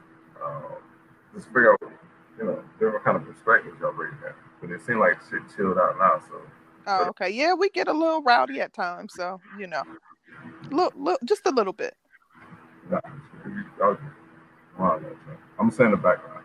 um, 0.44 0.78
just 1.34 1.46
figure 1.48 1.72
out, 1.72 1.92
you 2.38 2.44
know, 2.44 2.62
different 2.78 3.04
kind 3.04 3.16
of 3.16 3.24
perspectives 3.24 3.76
y'all 3.80 3.92
bringing 3.92 4.18
in. 4.26 4.34
But 4.60 4.70
it 4.70 4.80
seemed 4.84 5.00
like 5.00 5.18
shit 5.30 5.42
chilled 5.56 5.78
out 5.78 5.96
now. 5.98 6.22
So 6.28 6.40
Oh, 6.90 7.08
okay. 7.08 7.28
Yeah, 7.28 7.52
we 7.52 7.68
get 7.68 7.86
a 7.86 7.92
little 7.92 8.22
rowdy 8.22 8.62
at 8.62 8.72
times, 8.72 9.12
so 9.14 9.42
you 9.54 9.66
know, 9.66 9.82
look, 10.70 10.94
look, 10.96 11.20
just 11.24 11.46
a 11.46 11.50
little 11.50 11.74
bit. 11.74 11.94
nah, 12.90 12.98
I 13.04 13.10
don't 13.78 14.00
know, 14.78 15.00
man. 15.00 15.36
I'm 15.60 15.70
saying 15.70 15.90
the 15.90 15.98
background. 15.98 16.44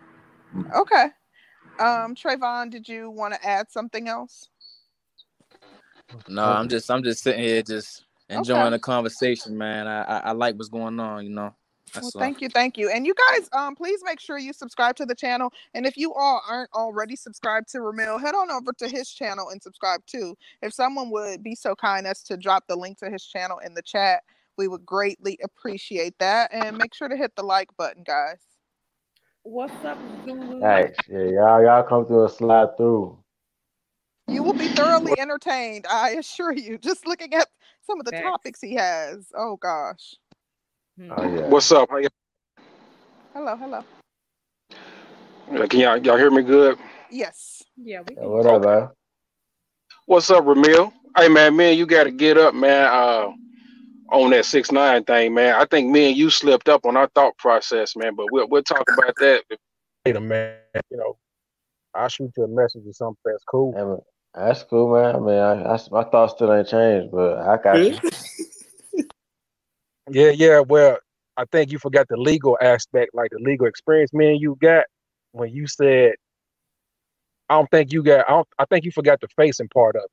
Okay. 0.76 1.04
Um, 1.78 2.14
Trayvon, 2.14 2.70
did 2.70 2.86
you 2.88 3.10
want 3.10 3.32
to 3.32 3.44
add 3.44 3.70
something 3.70 4.06
else? 4.06 4.50
No, 6.28 6.44
I'm 6.44 6.68
just 6.68 6.90
I'm 6.90 7.02
just 7.02 7.22
sitting 7.22 7.42
here 7.42 7.62
just 7.62 8.04
enjoying 8.34 8.70
Okay. 8.70 8.72
the 8.72 8.80
conversation, 8.80 9.58
man. 9.58 9.88
I, 9.88 10.02
I 10.04 10.18
I 10.18 10.32
like 10.32 10.56
what's 10.56 10.70
going 10.70 11.00
on, 11.00 11.24
you 11.24 11.30
know. 11.30 11.54
Well, 12.00 12.12
thank 12.18 12.42
you, 12.42 12.50
thank 12.50 12.78
you. 12.78 12.90
And 12.90 13.06
you 13.06 13.14
guys, 13.32 13.48
um, 13.54 13.74
please 13.76 14.00
make 14.04 14.20
sure 14.20 14.38
you 14.38 14.52
subscribe 14.52 14.96
to 14.96 15.06
the 15.06 15.14
channel. 15.14 15.52
And 15.74 15.86
if 15.86 15.96
you 15.96 16.14
all 16.14 16.42
aren't 16.48 16.72
already 16.74 17.16
subscribed 17.16 17.68
to 17.70 17.78
Ramil, 17.78 18.20
head 18.20 18.34
on 18.34 18.50
over 18.50 18.72
to 18.74 18.88
his 18.88 19.10
channel 19.10 19.50
and 19.50 19.62
subscribe 19.62 20.04
too. 20.06 20.36
If 20.62 20.74
someone 20.74 21.10
would 21.10 21.42
be 21.42 21.54
so 21.54 21.74
kind 21.74 22.06
as 22.06 22.22
to 22.24 22.36
drop 22.36 22.66
the 22.68 22.76
link 22.76 22.98
to 22.98 23.10
his 23.10 23.24
channel 23.24 23.58
in 23.64 23.74
the 23.74 23.82
chat, 23.82 24.22
we 24.58 24.68
would 24.68 24.86
greatly 24.86 25.38
appreciate 25.42 26.18
that. 26.20 26.50
And 26.52 26.76
make 26.78 26.94
sure 26.94 27.08
to 27.08 27.16
hit 27.16 27.36
the 27.36 27.44
like 27.44 27.70
button, 27.78 28.04
guys. 28.04 28.40
What's 29.44 29.84
up, 29.84 30.00
Zulu? 30.24 30.62
Hey, 30.62 30.92
yeah, 31.08 31.24
y'all, 31.24 31.62
y'all 31.62 31.82
come 31.84 32.06
through 32.06 32.24
and 32.24 32.32
slide 32.32 32.76
through. 32.76 33.18
You 34.26 34.42
will 34.42 34.54
be 34.54 34.68
thoroughly 34.68 35.18
entertained, 35.18 35.86
I 35.90 36.10
assure 36.12 36.52
you. 36.52 36.78
Just 36.82 37.06
looking 37.06 37.34
at 37.34 37.48
some 37.86 38.00
of 38.00 38.06
the 38.06 38.12
Facts. 38.12 38.24
topics 38.24 38.60
he 38.60 38.74
has. 38.74 39.28
Oh 39.36 39.56
gosh. 39.56 40.14
Hmm. 40.98 41.10
Oh 41.16 41.34
yeah. 41.36 41.48
What's 41.48 41.70
up? 41.72 41.90
How 41.90 41.98
y'all, 41.98 42.08
Hello, 43.32 43.56
hello. 43.56 43.84
uh, 45.52 45.66
can 45.66 45.80
y'all, 45.80 45.98
y'all 45.98 46.16
hear 46.16 46.30
me 46.30 46.42
good? 46.42 46.78
Yes. 47.10 47.62
Yeah, 47.76 48.02
we 48.06 48.14
can. 48.14 48.28
what 48.28 48.46
up, 48.46 48.64
man? 48.64 48.88
What's 50.06 50.30
up, 50.30 50.44
Ramil? 50.44 50.92
Hey 51.16 51.28
man, 51.28 51.56
man, 51.56 51.76
you 51.76 51.86
gotta 51.86 52.10
get 52.10 52.38
up, 52.38 52.54
man. 52.54 52.86
Uh, 52.86 53.32
on 54.12 54.30
that 54.30 54.44
six 54.44 54.70
nine 54.70 55.04
thing, 55.04 55.34
man. 55.34 55.54
I 55.54 55.64
think 55.64 55.90
me 55.90 56.08
and 56.08 56.16
you 56.16 56.30
slipped 56.30 56.68
up 56.68 56.86
on 56.86 56.96
our 56.96 57.08
thought 57.14 57.36
process, 57.38 57.96
man. 57.96 58.14
But 58.14 58.26
we'll 58.30 58.48
we'll 58.48 58.62
talk 58.62 58.84
about 58.92 59.14
that. 59.16 59.42
later, 60.06 60.20
man. 60.20 60.56
You 60.90 60.96
know, 60.96 61.16
I'll 61.94 62.08
shoot 62.08 62.30
you 62.36 62.44
a 62.44 62.48
message 62.48 62.82
or 62.86 62.92
something 62.92 63.16
that's 63.24 63.44
cool. 63.44 64.04
Hey, 64.34 64.40
man, 64.40 64.48
That's 64.48 64.64
cool, 64.64 64.94
man. 64.94 65.16
I 65.16 65.20
mean, 65.20 65.38
I, 65.38 65.74
I, 65.74 65.78
my 65.90 66.04
thoughts 66.04 66.34
still 66.34 66.52
ain't 66.54 66.68
changed, 66.68 67.12
but 67.12 67.38
I 67.38 67.58
got 67.62 67.90
you. 67.90 67.98
Yeah, 70.10 70.30
yeah. 70.30 70.60
Well, 70.60 70.98
I 71.36 71.44
think 71.46 71.72
you 71.72 71.78
forgot 71.78 72.08
the 72.08 72.16
legal 72.16 72.58
aspect, 72.60 73.14
like 73.14 73.30
the 73.30 73.38
legal 73.40 73.66
experience, 73.66 74.12
man. 74.12 74.36
You 74.36 74.56
got 74.60 74.84
when 75.32 75.50
you 75.50 75.66
said, 75.66 76.14
I 77.48 77.56
don't 77.56 77.70
think 77.70 77.92
you 77.92 78.02
got. 78.02 78.28
I 78.28 78.32
don't. 78.32 78.48
I 78.58 78.64
think 78.66 78.84
you 78.84 78.92
forgot 78.92 79.20
the 79.20 79.28
facing 79.36 79.68
part 79.68 79.96
of 79.96 80.04
it. 80.04 80.10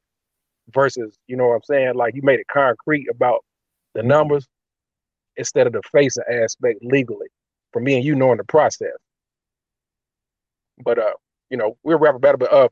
Versus, 0.73 1.17
you 1.27 1.37
know 1.37 1.47
what 1.47 1.55
I'm 1.55 1.63
saying? 1.63 1.95
Like 1.95 2.15
you 2.15 2.21
made 2.23 2.39
it 2.39 2.47
concrete 2.51 3.07
about 3.09 3.43
the 3.95 4.03
numbers 4.03 4.47
instead 5.37 5.67
of 5.67 5.73
the 5.73 5.81
facing 5.91 6.23
aspect 6.31 6.79
legally. 6.83 7.27
For 7.73 7.81
me 7.81 7.95
and 7.95 8.05
you 8.05 8.15
knowing 8.15 8.37
the 8.37 8.45
process. 8.45 8.95
But 10.83 10.99
uh, 10.99 11.13
you 11.49 11.57
know, 11.57 11.77
we're 11.83 11.97
wrap 11.97 12.15
about 12.15 12.35
it. 12.35 12.39
But 12.39 12.53
uh, 12.53 12.69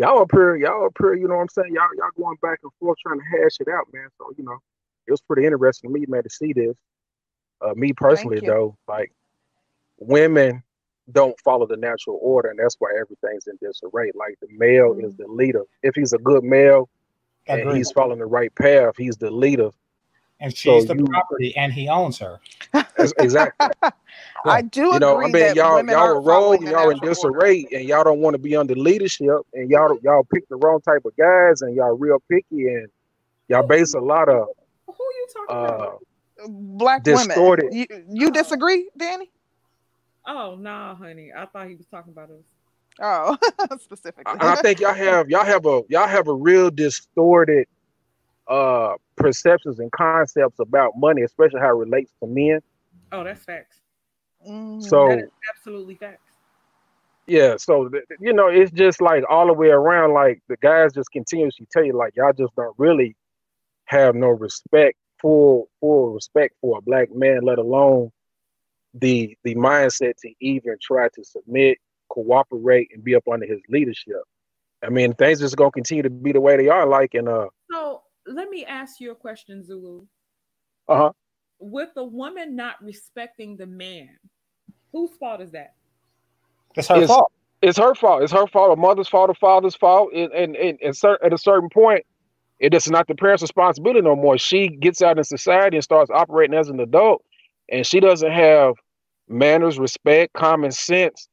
y'all 0.00 0.22
up 0.22 0.30
here, 0.32 0.56
y'all 0.56 0.86
up 0.86 0.96
here, 0.98 1.14
you 1.14 1.28
know 1.28 1.34
what 1.34 1.42
I'm 1.42 1.48
saying? 1.48 1.74
Y'all 1.74 1.88
y'all 1.96 2.10
going 2.16 2.38
back 2.40 2.60
and 2.62 2.72
forth 2.80 2.98
trying 3.06 3.18
to 3.18 3.24
hash 3.26 3.56
it 3.60 3.68
out, 3.68 3.86
man. 3.92 4.08
So 4.16 4.32
you 4.36 4.44
know, 4.44 4.58
it 5.06 5.10
was 5.10 5.20
pretty 5.20 5.44
interesting 5.44 5.92
to 5.92 5.98
me, 5.98 6.06
man, 6.08 6.22
to 6.22 6.30
see 6.30 6.52
this. 6.52 6.74
Uh, 7.60 7.74
me 7.76 7.92
personally, 7.92 8.40
though, 8.40 8.76
like 8.88 9.12
women 9.98 10.62
don't 11.12 11.38
follow 11.40 11.66
the 11.66 11.76
natural 11.76 12.18
order, 12.22 12.48
and 12.48 12.58
that's 12.58 12.76
why 12.78 12.90
everything's 12.98 13.46
in 13.46 13.58
disarray. 13.60 14.10
Like 14.14 14.38
the 14.40 14.48
male 14.50 14.96
is 14.98 15.14
the 15.16 15.26
leader. 15.26 15.64
If 15.82 15.94
he's 15.94 16.14
a 16.14 16.18
good 16.18 16.44
male 16.44 16.88
and 17.46 17.76
he's 17.76 17.90
following 17.90 18.20
the 18.20 18.26
right 18.26 18.54
path, 18.54 18.94
he's 18.96 19.18
the 19.18 19.30
leader. 19.30 19.70
And 20.42 20.56
So 20.56 20.78
she's 20.78 20.86
the 20.86 20.96
you- 20.96 21.04
property, 21.04 21.54
and 21.56 21.72
he 21.72 21.88
owns 21.88 22.18
her. 22.18 22.40
That's 22.72 23.12
exactly. 23.18 23.68
I 24.46 24.62
do 24.62 24.86
you 24.94 24.98
know, 24.98 25.20
I 25.20 25.26
mean, 25.28 25.54
y'all 25.54 25.84
y'all 25.84 25.94
aren't 25.96 26.24
rogue 26.26 26.62
and 26.62 26.70
y'all 26.70 26.88
in 26.90 26.96
natural 26.96 27.00
order. 27.00 27.06
disarray, 27.08 27.66
and 27.72 27.84
y'all 27.86 28.04
don't 28.04 28.20
want 28.20 28.32
to 28.34 28.38
be 28.38 28.56
under 28.56 28.74
leadership, 28.74 29.28
and 29.52 29.70
y'all 29.70 29.98
y'all 30.02 30.24
pick 30.32 30.48
the 30.48 30.56
wrong 30.56 30.80
type 30.80 31.04
of 31.04 31.14
guys, 31.16 31.60
and 31.62 31.74
y'all 31.76 31.96
real 31.96 32.22
picky, 32.30 32.68
and 32.68 32.88
y'all 33.48 33.66
base 33.66 33.92
a 33.94 34.00
lot 34.00 34.28
of 34.30 34.46
Who 34.86 34.92
are 34.92 34.96
you 34.96 35.26
talking 35.34 35.56
uh 35.56 35.74
about? 35.74 36.06
Black 36.48 37.02
distorted. 37.02 37.66
women. 37.70 37.86
You 37.90 38.04
you 38.08 38.30
disagree, 38.30 38.88
Danny? 38.96 39.30
Oh, 40.26 40.56
nah, 40.58 40.94
honey. 40.94 41.32
I 41.36 41.44
thought 41.46 41.68
he 41.68 41.74
was 41.76 41.86
talking 41.86 42.12
about 42.12 42.30
us. 42.30 42.44
Oh, 43.02 43.36
specifically. 43.80 44.24
And 44.32 44.42
I 44.42 44.56
think 44.56 44.80
y'all 44.80 44.94
have 44.94 45.28
y'all 45.28 45.44
have 45.44 45.66
a 45.66 45.82
y'all 45.88 46.08
have 46.08 46.28
a 46.28 46.34
real 46.34 46.70
distorted 46.70 47.66
uh 48.50 48.94
perceptions 49.16 49.78
and 49.80 49.92
concepts 49.92 50.58
about 50.60 50.92
money, 50.96 51.22
especially 51.22 51.60
how 51.60 51.70
it 51.70 51.78
relates 51.86 52.12
to 52.20 52.28
men. 52.28 52.60
Oh, 53.12 53.24
that's 53.24 53.44
facts. 53.44 53.80
So 54.78 55.08
that 55.08 55.18
is 55.20 55.30
absolutely 55.54 55.96
facts. 55.96 56.38
yeah, 57.26 57.56
so 57.58 57.88
th- 57.88 58.04
th- 58.08 58.20
you 58.20 58.32
know, 58.32 58.48
it's 58.48 58.72
just 58.72 59.00
like 59.00 59.24
all 59.28 59.46
the 59.46 59.54
way 59.54 59.68
around. 59.68 60.12
Like 60.14 60.42
the 60.48 60.56
guys 60.56 60.92
just 60.94 61.10
continuously 61.12 61.66
tell 61.70 61.84
you, 61.84 61.92
like 61.92 62.16
y'all 62.16 62.32
just 62.32 62.54
don't 62.56 62.74
really 62.78 63.16
have 63.86 64.14
no 64.14 64.28
respect, 64.28 64.96
full 65.20 65.68
full 65.80 66.12
respect 66.12 66.54
for 66.60 66.78
a 66.78 66.82
black 66.82 67.14
man, 67.14 67.42
let 67.42 67.58
alone 67.58 68.10
the 68.94 69.36
the 69.44 69.54
mindset 69.54 70.16
to 70.22 70.32
even 70.40 70.76
try 70.82 71.08
to 71.14 71.24
submit, 71.24 71.78
cooperate, 72.08 72.90
and 72.92 73.04
be 73.04 73.14
up 73.14 73.28
under 73.30 73.46
his 73.46 73.60
leadership. 73.68 74.22
I 74.82 74.88
mean, 74.90 75.14
things 75.14 75.40
just 75.40 75.56
gonna 75.56 75.70
continue 75.70 76.02
to 76.02 76.10
be 76.10 76.32
the 76.32 76.40
way 76.40 76.56
they 76.56 76.68
are. 76.68 76.86
Like, 76.86 77.14
and 77.14 77.28
uh, 77.28 77.48
So 77.50 77.59
let 78.26 78.48
me 78.48 78.64
ask 78.64 79.00
you 79.00 79.12
a 79.12 79.14
question, 79.14 79.64
Zulu. 79.64 80.02
uh 80.88 80.96
huh. 80.96 81.12
With 81.58 81.90
the 81.94 82.04
woman 82.04 82.56
not 82.56 82.76
respecting 82.82 83.56
the 83.56 83.66
man, 83.66 84.08
whose 84.92 85.10
fault 85.18 85.40
is 85.40 85.52
that? 85.52 85.74
It's 86.74 86.88
her 86.88 86.96
it's, 86.96 87.06
fault. 87.06 87.32
It's 87.60 87.78
her 87.78 87.94
fault. 87.94 88.22
It's 88.22 88.32
her 88.32 88.46
fault. 88.46 88.72
A 88.72 88.80
mother's 88.80 89.08
fault. 89.08 89.30
A 89.30 89.34
father's 89.34 89.76
fault. 89.76 90.12
And 90.14 90.32
and, 90.32 90.56
and, 90.56 90.78
and 90.82 90.96
cer- 90.96 91.18
at 91.22 91.32
a 91.32 91.38
certain 91.38 91.68
point, 91.68 92.06
it 92.58 92.72
is 92.72 92.90
not 92.90 93.08
the 93.08 93.14
parent's 93.14 93.42
responsibility 93.42 94.00
no 94.00 94.16
more. 94.16 94.38
She 94.38 94.68
gets 94.68 95.02
out 95.02 95.18
in 95.18 95.24
society 95.24 95.76
and 95.76 95.84
starts 95.84 96.10
operating 96.10 96.56
as 96.56 96.68
an 96.68 96.80
adult, 96.80 97.22
and 97.68 97.86
she 97.86 98.00
doesn't 98.00 98.30
have 98.30 98.74
manners, 99.28 99.78
respect, 99.78 100.32
common 100.32 100.70
sense, 100.70 101.28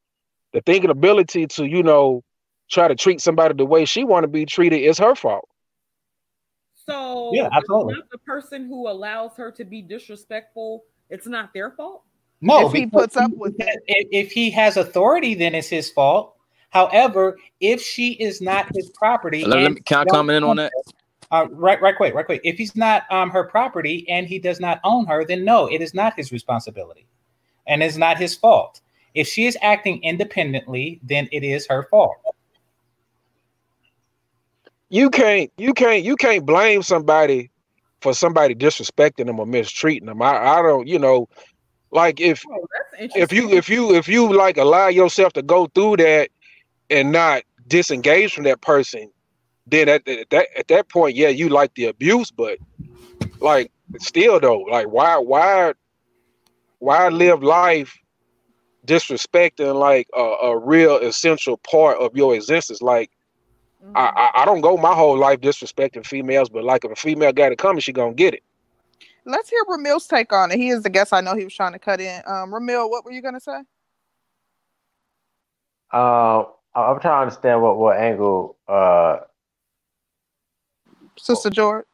the 0.54 0.62
thinking 0.62 0.90
ability 0.90 1.48
to 1.48 1.66
you 1.66 1.84
know 1.84 2.24
try 2.70 2.88
to 2.88 2.96
treat 2.96 3.22
somebody 3.22 3.54
the 3.54 3.66
way 3.66 3.86
she 3.86 4.04
want 4.04 4.24
to 4.24 4.28
be 4.28 4.46
treated 4.46 4.78
is 4.78 4.98
her 4.98 5.16
fault. 5.16 5.48
So 6.90 7.32
Yeah, 7.34 7.50
absolutely. 7.52 7.96
not 7.96 8.10
the 8.10 8.18
person 8.20 8.68
who 8.68 8.88
allows 8.88 9.36
her 9.38 9.52
to 9.52 9.66
be 9.66 9.82
disrespectful, 9.82 10.84
it's 11.10 11.28
not 11.28 11.54
their 11.54 11.72
fault. 11.72 12.04
No, 12.42 12.68
If 12.68 12.74
he 12.74 12.86
puts 12.86 13.18
up 13.18 13.32
with 13.32 13.56
it. 13.60 13.80
if, 13.88 14.08
if 14.28 14.32
he 14.32 14.50
has 14.52 14.78
authority, 14.78 15.34
then 15.34 15.56
it's 15.56 15.70
his 15.70 15.90
fault. 15.90 16.36
However, 16.70 17.38
if 17.60 17.82
she 17.82 18.14
is 18.14 18.42
not 18.42 18.68
his 18.76 18.90
property, 18.92 19.44
Let- 19.44 19.62
let 19.64 19.72
me- 19.74 19.82
can 19.82 20.00
I 20.00 20.06
comment 20.06 20.38
in 20.38 20.44
on 20.44 20.58
that? 20.58 20.72
her- 20.76 20.92
Uh, 21.30 21.46
right, 21.52 21.82
right, 21.82 21.98
quick, 21.98 22.14
right, 22.14 22.26
quick. 22.26 22.40
If 22.46 22.58
he's 22.58 22.76
not 22.76 23.04
um 23.12 23.30
her 23.32 23.44
property 23.46 24.06
and 24.08 24.26
he 24.28 24.40
does 24.40 24.62
not 24.62 24.80
own 24.86 25.06
her, 25.08 25.26
then 25.26 25.44
no, 25.44 25.66
it 25.68 25.82
is 25.82 25.94
not 25.94 26.14
his 26.16 26.32
responsibility, 26.32 27.06
and 27.66 27.84
it's 27.84 27.98
not 27.98 28.18
his 28.18 28.34
fault. 28.36 28.80
If 29.14 29.28
she 29.28 29.46
is 29.46 29.58
acting 29.62 30.02
independently, 30.04 31.02
then 31.04 31.28
it 31.34 31.44
is 31.44 31.68
her 31.68 31.84
fault. 31.90 32.16
You 34.90 35.10
can't 35.10 35.52
you 35.58 35.74
can't 35.74 36.04
you 36.04 36.16
can't 36.16 36.46
blame 36.46 36.82
somebody 36.84 37.52
for 38.02 38.14
somebody 38.14 38.56
disrespecting 38.56 39.26
them 39.26 39.40
or 39.40 39.46
mistreating 39.46 40.06
them. 40.06 40.22
I, 40.22 40.38
I 40.38 40.62
don't 40.62 40.88
you 40.88 41.00
know 41.00 41.28
like 41.92 42.20
if 42.20 42.44
Oh, 42.50 42.68
if 43.00 43.32
you 43.32 43.50
if 43.52 43.70
you 43.70 43.94
if 43.96 44.08
you 44.08 44.34
like 44.34 44.58
allow 44.58 44.88
yourself 44.88 45.34
to 45.34 45.42
go 45.42 45.68
through 45.68 45.98
that 45.98 46.30
and 46.90 47.12
not 47.12 47.44
disengage 47.68 48.34
from 48.34 48.46
that 48.46 48.62
person 48.62 49.12
then 49.68 49.90
at, 49.90 50.08
at 50.08 50.30
that 50.30 50.48
at 50.58 50.68
that 50.70 50.90
point 50.90 51.16
yeah 51.16 51.28
you 51.28 51.50
like 51.50 51.74
the 51.76 51.86
abuse 51.86 52.32
but 52.32 52.58
like 53.40 53.72
still 54.00 54.40
though 54.40 54.62
like 54.62 54.88
why 54.88 55.18
why 55.18 55.74
why 56.80 57.10
live 57.10 57.44
life 57.44 57.98
disrespecting 58.86 59.76
like 59.78 60.08
a, 60.16 60.22
a 60.22 60.58
real 60.58 60.98
essential 60.98 61.58
part 61.58 61.98
of 62.00 62.16
your 62.16 62.34
existence 62.36 62.82
like 62.82 63.12
I, 63.96 64.32
I 64.36 64.42
I 64.42 64.46
don't 64.46 64.62
go 64.62 64.78
my 64.78 64.94
whole 64.94 65.18
life 65.18 65.40
disrespecting 65.40 66.06
females 66.06 66.50
but 66.50 66.64
like 66.64 66.86
if 66.86 66.92
a 66.92 66.96
female 66.96 67.32
got 67.34 67.52
it 67.52 67.58
coming 67.58 67.80
she 67.80 67.94
gonna 67.94 68.14
get 68.14 68.34
it 68.34 68.44
Let's 69.28 69.50
hear 69.50 69.62
Ramil's 69.66 70.08
take 70.08 70.32
on 70.32 70.52
it. 70.52 70.58
He 70.58 70.70
is 70.70 70.84
the 70.84 70.90
guest. 70.90 71.12
I 71.12 71.20
know 71.20 71.36
he 71.36 71.44
was 71.44 71.54
trying 71.54 71.74
to 71.74 71.80
cut 71.80 72.00
in. 72.00 72.22
Um, 72.26 72.54
Ramil, 72.54 72.90
what 72.90 73.04
were 73.04 73.12
you 73.12 73.22
gonna 73.22 73.42
say? 73.42 73.60
Uh, 75.92 76.44
I'm 76.74 77.00
trying 77.00 77.02
to 77.02 77.22
understand 77.22 77.62
what 77.62 77.78
what 77.78 77.98
angle. 77.98 78.56
Uh, 78.68 79.18
Sister 81.18 81.50
George. 81.50 81.86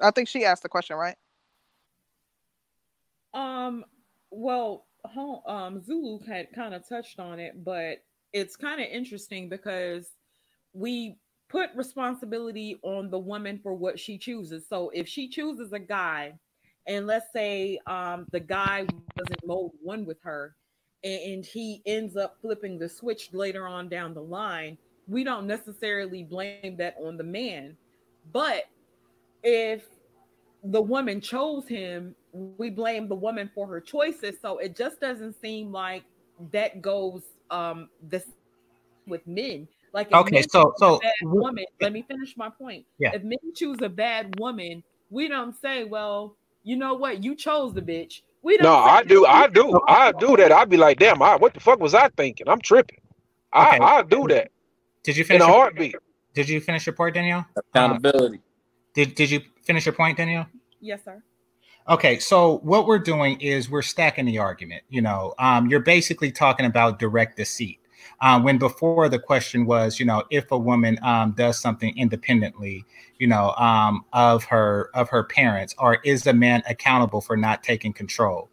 I 0.00 0.10
think 0.10 0.28
she 0.28 0.44
asked 0.44 0.64
the 0.64 0.68
question, 0.68 0.96
right? 0.96 1.16
Um, 3.32 3.84
well, 4.30 4.86
home, 5.04 5.40
um, 5.46 5.80
Zulu 5.80 6.18
had 6.26 6.52
kind 6.52 6.74
of 6.74 6.88
touched 6.88 7.20
on 7.20 7.38
it, 7.38 7.64
but 7.64 8.02
it's 8.32 8.56
kind 8.56 8.80
of 8.80 8.88
interesting 8.88 9.48
because 9.48 10.08
we 10.72 11.16
put 11.48 11.70
responsibility 11.74 12.78
on 12.82 13.10
the 13.10 13.18
woman 13.18 13.58
for 13.62 13.74
what 13.74 13.98
she 13.98 14.18
chooses. 14.18 14.66
So 14.68 14.90
if 14.90 15.08
she 15.08 15.28
chooses 15.28 15.72
a 15.72 15.78
guy, 15.78 16.34
and 16.86 17.06
let's 17.06 17.32
say 17.32 17.78
um 17.86 18.26
the 18.32 18.40
guy 18.40 18.86
doesn't 19.16 19.46
mode 19.46 19.72
one 19.82 20.04
with 20.04 20.18
her, 20.22 20.54
and, 21.04 21.20
and 21.20 21.44
he 21.44 21.82
ends 21.86 22.16
up 22.16 22.36
flipping 22.40 22.78
the 22.78 22.88
switch 22.88 23.30
later 23.32 23.66
on 23.66 23.88
down 23.88 24.14
the 24.14 24.22
line, 24.22 24.78
we 25.06 25.24
don't 25.24 25.46
necessarily 25.46 26.22
blame 26.22 26.76
that 26.78 26.96
on 27.02 27.16
the 27.16 27.24
man. 27.24 27.76
But 28.32 28.64
if 29.42 29.86
the 30.64 30.82
woman 30.82 31.20
chose 31.20 31.66
him, 31.66 32.14
we 32.32 32.68
blame 32.68 33.08
the 33.08 33.14
woman 33.14 33.50
for 33.54 33.66
her 33.68 33.80
choices. 33.80 34.36
So 34.42 34.58
it 34.58 34.76
just 34.76 35.00
doesn't 35.00 35.40
seem 35.40 35.72
like 35.72 36.04
that 36.52 36.82
goes 36.82 37.22
um 37.50 37.88
this 38.02 38.26
with 39.06 39.26
men. 39.26 39.66
Like 39.98 40.08
if 40.12 40.14
Okay, 40.14 40.42
so- 40.42 40.74
so 40.76 41.00
bad 41.00 41.12
w- 41.22 41.40
woman, 41.42 41.64
let 41.80 41.92
me 41.92 42.02
finish 42.02 42.36
my 42.36 42.48
point. 42.48 42.86
Yeah. 43.00 43.10
If 43.14 43.24
men 43.24 43.38
choose 43.52 43.78
a 43.82 43.88
bad 43.88 44.38
woman, 44.38 44.84
we 45.10 45.26
don't 45.26 45.56
say, 45.60 45.82
well, 45.82 46.36
you 46.62 46.76
know 46.76 46.94
what, 46.94 47.24
you 47.24 47.34
chose 47.34 47.74
the 47.74 47.82
bitch. 47.82 48.22
We 48.42 48.56
don't 48.56 48.62
no 48.62 48.76
I 48.76 49.02
do 49.02 49.26
I 49.26 49.48
do 49.48 49.80
I 49.88 50.12
do 50.12 50.36
that 50.36 50.52
I'd 50.52 50.70
be 50.70 50.76
like 50.76 51.00
damn 51.00 51.20
I, 51.20 51.34
what 51.34 51.52
the 51.52 51.58
fuck 51.58 51.80
was 51.80 51.92
I 51.92 52.08
thinking 52.10 52.48
I'm 52.48 52.60
tripping 52.60 53.00
I 53.52 53.74
Okay. 53.74 53.84
I 53.84 54.02
do 54.02 54.28
that 54.28 54.52
Did 55.02 55.16
you 55.16 55.24
finish 55.24 55.42
in 55.42 55.48
a 55.48 55.50
your, 55.50 55.56
heartbeat 55.60 55.96
Did 56.34 56.48
you 56.48 56.60
finish 56.60 56.86
your 56.86 56.94
point, 56.94 57.16
Danielle? 57.16 57.44
Accountability. 57.56 58.40
Did 58.94 59.16
Did 59.16 59.32
you 59.32 59.40
finish 59.64 59.84
your 59.86 59.94
point, 59.94 60.16
Danielle? 60.16 60.46
Yes, 60.80 61.00
sir. 61.04 61.20
Okay, 61.88 62.20
so 62.20 62.58
what 62.58 62.86
we're 62.86 63.00
doing 63.00 63.40
is 63.40 63.68
we're 63.68 63.82
stacking 63.82 64.26
the 64.26 64.38
argument. 64.38 64.84
You 64.88 65.02
know, 65.02 65.34
um, 65.40 65.66
you're 65.68 65.80
basically 65.80 66.30
talking 66.30 66.66
about 66.66 67.00
direct 67.00 67.36
deceit. 67.36 67.80
Um, 68.20 68.42
when 68.42 68.58
before 68.58 69.08
the 69.08 69.18
question 69.18 69.64
was, 69.64 70.00
you 70.00 70.06
know, 70.06 70.24
if 70.30 70.50
a 70.50 70.58
woman 70.58 70.98
um, 71.02 71.32
does 71.32 71.58
something 71.58 71.96
independently, 71.96 72.84
you 73.18 73.26
know, 73.26 73.52
um, 73.52 74.04
of 74.12 74.44
her 74.44 74.90
of 74.94 75.08
her 75.10 75.24
parents, 75.24 75.74
or 75.78 75.98
is 76.04 76.24
the 76.24 76.32
man 76.32 76.62
accountable 76.68 77.20
for 77.20 77.36
not 77.36 77.62
taking 77.62 77.92
control? 77.92 78.48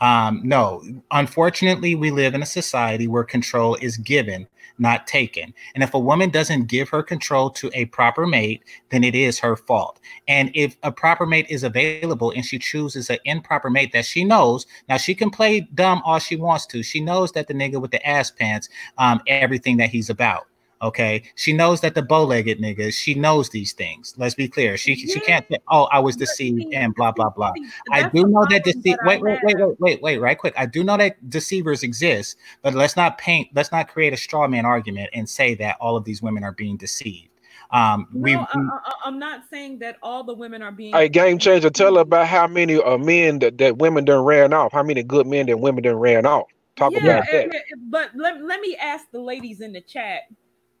Um, 0.00 0.40
no, 0.44 0.82
unfortunately, 1.12 1.94
we 1.94 2.10
live 2.10 2.34
in 2.34 2.42
a 2.42 2.46
society 2.46 3.06
where 3.06 3.24
control 3.24 3.76
is 3.76 3.96
given, 3.96 4.48
not 4.78 5.06
taken. 5.06 5.54
And 5.74 5.82
if 5.82 5.94
a 5.94 5.98
woman 5.98 6.30
doesn't 6.30 6.66
give 6.66 6.88
her 6.88 7.02
control 7.02 7.50
to 7.50 7.70
a 7.74 7.86
proper 7.86 8.26
mate, 8.26 8.64
then 8.90 9.04
it 9.04 9.14
is 9.14 9.38
her 9.38 9.56
fault. 9.56 10.00
And 10.28 10.50
if 10.54 10.76
a 10.82 10.92
proper 10.92 11.26
mate 11.26 11.46
is 11.48 11.64
available 11.64 12.30
and 12.32 12.44
she 12.44 12.58
chooses 12.58 13.10
an 13.10 13.18
improper 13.24 13.70
mate 13.70 13.92
that 13.92 14.06
she 14.06 14.24
knows, 14.24 14.66
now 14.88 14.96
she 14.96 15.14
can 15.14 15.30
play 15.30 15.60
dumb 15.74 16.02
all 16.04 16.18
she 16.18 16.36
wants 16.36 16.66
to. 16.66 16.82
She 16.82 17.00
knows 17.00 17.32
that 17.32 17.48
the 17.48 17.54
nigga 17.54 17.80
with 17.80 17.90
the 17.90 18.06
ass 18.06 18.30
pants, 18.30 18.68
um, 18.98 19.20
everything 19.26 19.76
that 19.78 19.90
he's 19.90 20.10
about. 20.10 20.46
Okay, 20.84 21.22
she 21.34 21.54
knows 21.54 21.80
that 21.80 21.94
the 21.94 22.02
bow-legged 22.02 22.60
niggas. 22.60 22.92
She 22.92 23.14
knows 23.14 23.48
these 23.48 23.72
things. 23.72 24.14
Let's 24.18 24.34
be 24.34 24.48
clear. 24.48 24.76
She 24.76 24.94
she 24.94 25.18
can't 25.20 25.44
say, 25.50 25.56
"Oh, 25.68 25.84
I 25.84 25.98
was 25.98 26.14
deceived," 26.14 26.74
and 26.74 26.94
blah 26.94 27.10
blah 27.10 27.30
blah. 27.30 27.54
I 27.90 28.02
do 28.10 28.26
know 28.26 28.44
that 28.50 28.62
problem 28.62 28.82
deceit. 28.82 28.98
Wait, 29.06 29.22
wait, 29.22 29.38
wait, 29.42 29.56
wait, 29.58 29.80
wait, 29.80 30.02
wait, 30.02 30.18
right 30.18 30.38
quick. 30.38 30.52
I 30.58 30.66
do 30.66 30.84
know 30.84 30.98
that 30.98 31.30
deceivers 31.30 31.82
exist, 31.82 32.36
but 32.60 32.74
let's 32.74 32.96
not 32.96 33.16
paint. 33.16 33.48
Let's 33.54 33.72
not 33.72 33.88
create 33.88 34.12
a 34.12 34.16
straw 34.18 34.46
man 34.46 34.66
argument 34.66 35.08
and 35.14 35.26
say 35.26 35.54
that 35.54 35.78
all 35.80 35.96
of 35.96 36.04
these 36.04 36.20
women 36.20 36.44
are 36.44 36.52
being 36.52 36.76
deceived. 36.76 37.30
Um, 37.70 38.06
No, 38.12 38.40
I, 38.40 38.56
we 38.56 38.62
I, 38.62 38.92
I'm 39.06 39.18
not 39.18 39.44
saying 39.50 39.78
that 39.78 39.96
all 40.02 40.22
the 40.22 40.34
women 40.34 40.62
are 40.62 40.70
being. 40.70 40.92
Hey, 40.92 41.08
game 41.08 41.38
changer, 41.38 41.70
tell 41.70 41.94
her 41.94 42.02
about 42.02 42.26
how 42.26 42.46
many 42.46 42.76
uh, 42.76 42.98
men 42.98 43.38
that, 43.38 43.56
that 43.56 43.78
women 43.78 44.04
done 44.04 44.22
ran 44.22 44.52
off. 44.52 44.72
How 44.72 44.82
many 44.82 45.02
good 45.02 45.26
men 45.26 45.46
that 45.46 45.58
women 45.58 45.82
done 45.82 45.96
ran 45.96 46.26
off? 46.26 46.46
Talk 46.76 46.92
yeah, 46.92 47.00
about 47.00 47.24
that. 47.32 47.44
and- 47.44 47.54
and- 47.54 47.90
but 47.90 48.10
let, 48.14 48.42
let 48.42 48.60
me 48.60 48.76
ask 48.76 49.10
the 49.12 49.20
ladies 49.20 49.60
in 49.60 49.72
the 49.72 49.80
chat. 49.80 50.22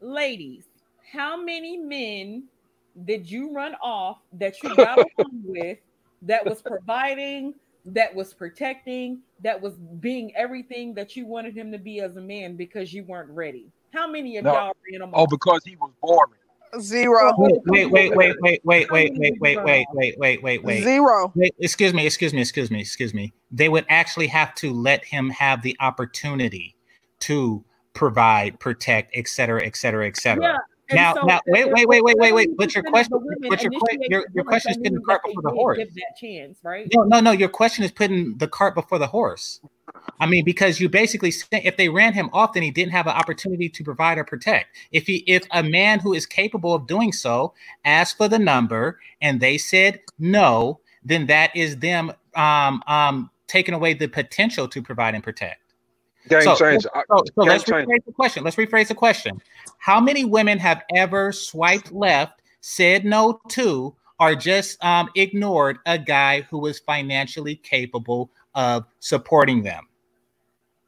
Ladies, 0.04 0.64
how 1.14 1.42
many 1.42 1.78
men 1.78 2.44
did 3.06 3.28
you 3.28 3.54
run 3.54 3.74
off 3.82 4.18
that 4.34 4.62
you 4.62 4.76
got 4.76 4.98
along 5.18 5.40
with 5.42 5.78
that 6.20 6.44
was 6.44 6.60
providing, 6.60 7.54
that 7.86 8.14
was 8.14 8.34
protecting, 8.34 9.20
that 9.40 9.58
was 9.58 9.76
being 10.00 10.30
everything 10.36 10.92
that 10.92 11.16
you 11.16 11.24
wanted 11.24 11.56
him 11.56 11.72
to 11.72 11.78
be 11.78 12.00
as 12.00 12.16
a 12.16 12.20
man 12.20 12.54
because 12.54 12.92
you 12.92 13.02
weren't 13.04 13.30
ready? 13.30 13.72
How 13.94 14.06
many 14.06 14.36
of 14.36 14.44
No. 14.44 14.52
y'all 14.52 14.76
ran 14.92 15.00
him 15.00 15.10
Oh, 15.14 15.26
because 15.26 15.62
he 15.64 15.74
was 15.76 15.90
boring. 16.02 16.34
Zero. 16.80 17.32
wait, 17.38 17.62
wait, 17.64 17.90
wait, 17.90 18.14
wait, 18.14 18.36
wait, 18.42 18.60
wait, 18.64 18.90
wait, 18.90 19.10
wait, 19.18 19.40
wait, 19.40 19.58
wait, 19.62 19.86
wait, 19.94 20.18
wait, 20.18 20.42
wait, 20.42 20.62
wait. 20.62 20.82
Zero. 20.82 21.32
Wait, 21.34 21.54
excuse 21.60 21.94
me, 21.94 22.04
excuse 22.04 22.34
me, 22.34 22.42
excuse 22.42 22.70
me, 22.70 22.80
excuse 22.80 23.14
me. 23.14 23.32
They 23.50 23.70
would 23.70 23.86
actually 23.88 24.26
have 24.26 24.54
to 24.56 24.70
let 24.70 25.02
him 25.02 25.30
have 25.30 25.62
the 25.62 25.74
opportunity 25.80 26.76
to 27.20 27.64
provide, 27.94 28.60
protect, 28.60 29.16
et 29.16 29.28
cetera, 29.28 29.64
et 29.64 29.76
cetera, 29.76 30.06
et 30.06 30.16
cetera. 30.16 30.44
Yeah. 30.44 30.58
and 30.90 30.96
Now, 30.96 31.14
so 31.14 31.22
now, 31.22 31.40
wait, 31.46 31.70
wait, 31.72 31.88
wait, 31.88 32.02
wait, 32.02 32.16
wait, 32.18 32.32
wait. 32.32 32.50
70% 32.50 32.56
But 32.58 32.74
your 32.74 32.82
question, 32.84 33.22
but 33.48 33.62
your, 33.62 33.70
your, 34.08 34.24
your 34.34 34.44
question 34.44 34.72
is 34.72 34.76
putting 34.76 34.94
the 34.94 35.00
cart 35.00 35.22
before 35.24 35.42
the 35.42 35.50
horse. 35.50 35.78
give 35.78 35.94
that 35.94 36.16
chance, 36.20 36.58
right? 36.62 36.88
No, 36.94 37.04
no, 37.04 37.20
no. 37.20 37.30
Your 37.30 37.48
question 37.48 37.84
is 37.84 37.90
putting 37.90 38.36
the 38.36 38.48
cart 38.48 38.74
before 38.74 38.98
the 38.98 39.06
horse. 39.06 39.60
I 40.20 40.26
mean, 40.26 40.44
because 40.44 40.80
you 40.80 40.88
basically 40.88 41.30
say 41.30 41.62
if 41.64 41.76
they 41.76 41.88
ran 41.88 42.12
him 42.12 42.28
off, 42.32 42.52
then 42.52 42.62
he 42.62 42.70
didn't 42.70 42.92
have 42.92 43.06
an 43.06 43.14
opportunity 43.14 43.68
to 43.68 43.84
provide 43.84 44.18
or 44.18 44.24
protect. 44.24 44.76
If 44.92 45.06
he, 45.06 45.24
if 45.26 45.46
a 45.52 45.62
man 45.62 46.00
who 46.00 46.12
is 46.14 46.26
capable 46.26 46.74
of 46.74 46.86
doing 46.86 47.12
so 47.12 47.54
asked 47.84 48.16
for 48.16 48.28
the 48.28 48.38
number 48.38 48.98
and 49.20 49.40
they 49.40 49.56
said 49.56 50.00
no, 50.18 50.80
then 51.04 51.26
that 51.26 51.54
is 51.54 51.78
them 51.78 52.12
um, 52.34 52.82
um, 52.86 53.30
taking 53.46 53.74
away 53.74 53.94
the 53.94 54.08
potential 54.08 54.68
to 54.68 54.82
provide 54.82 55.14
and 55.14 55.22
protect. 55.22 55.60
Game 56.28 56.42
So, 56.42 56.56
changer. 56.56 56.88
So, 56.94 57.02
so 57.08 57.22
game 57.42 57.48
let's 57.48 57.64
changer. 57.64 57.86
rephrase 57.86 58.04
the 58.06 58.12
question. 58.12 58.44
Let's 58.44 58.56
rephrase 58.56 58.88
the 58.88 58.94
question. 58.94 59.40
How 59.78 60.00
many 60.00 60.24
women 60.24 60.58
have 60.58 60.82
ever 60.94 61.32
swiped 61.32 61.92
left, 61.92 62.40
said 62.60 63.04
no 63.04 63.40
to, 63.50 63.94
or 64.18 64.34
just 64.34 64.82
um, 64.82 65.10
ignored 65.14 65.78
a 65.86 65.98
guy 65.98 66.42
who 66.42 66.58
was 66.58 66.78
financially 66.78 67.56
capable 67.56 68.30
of 68.54 68.84
supporting 69.00 69.62
them? 69.62 69.86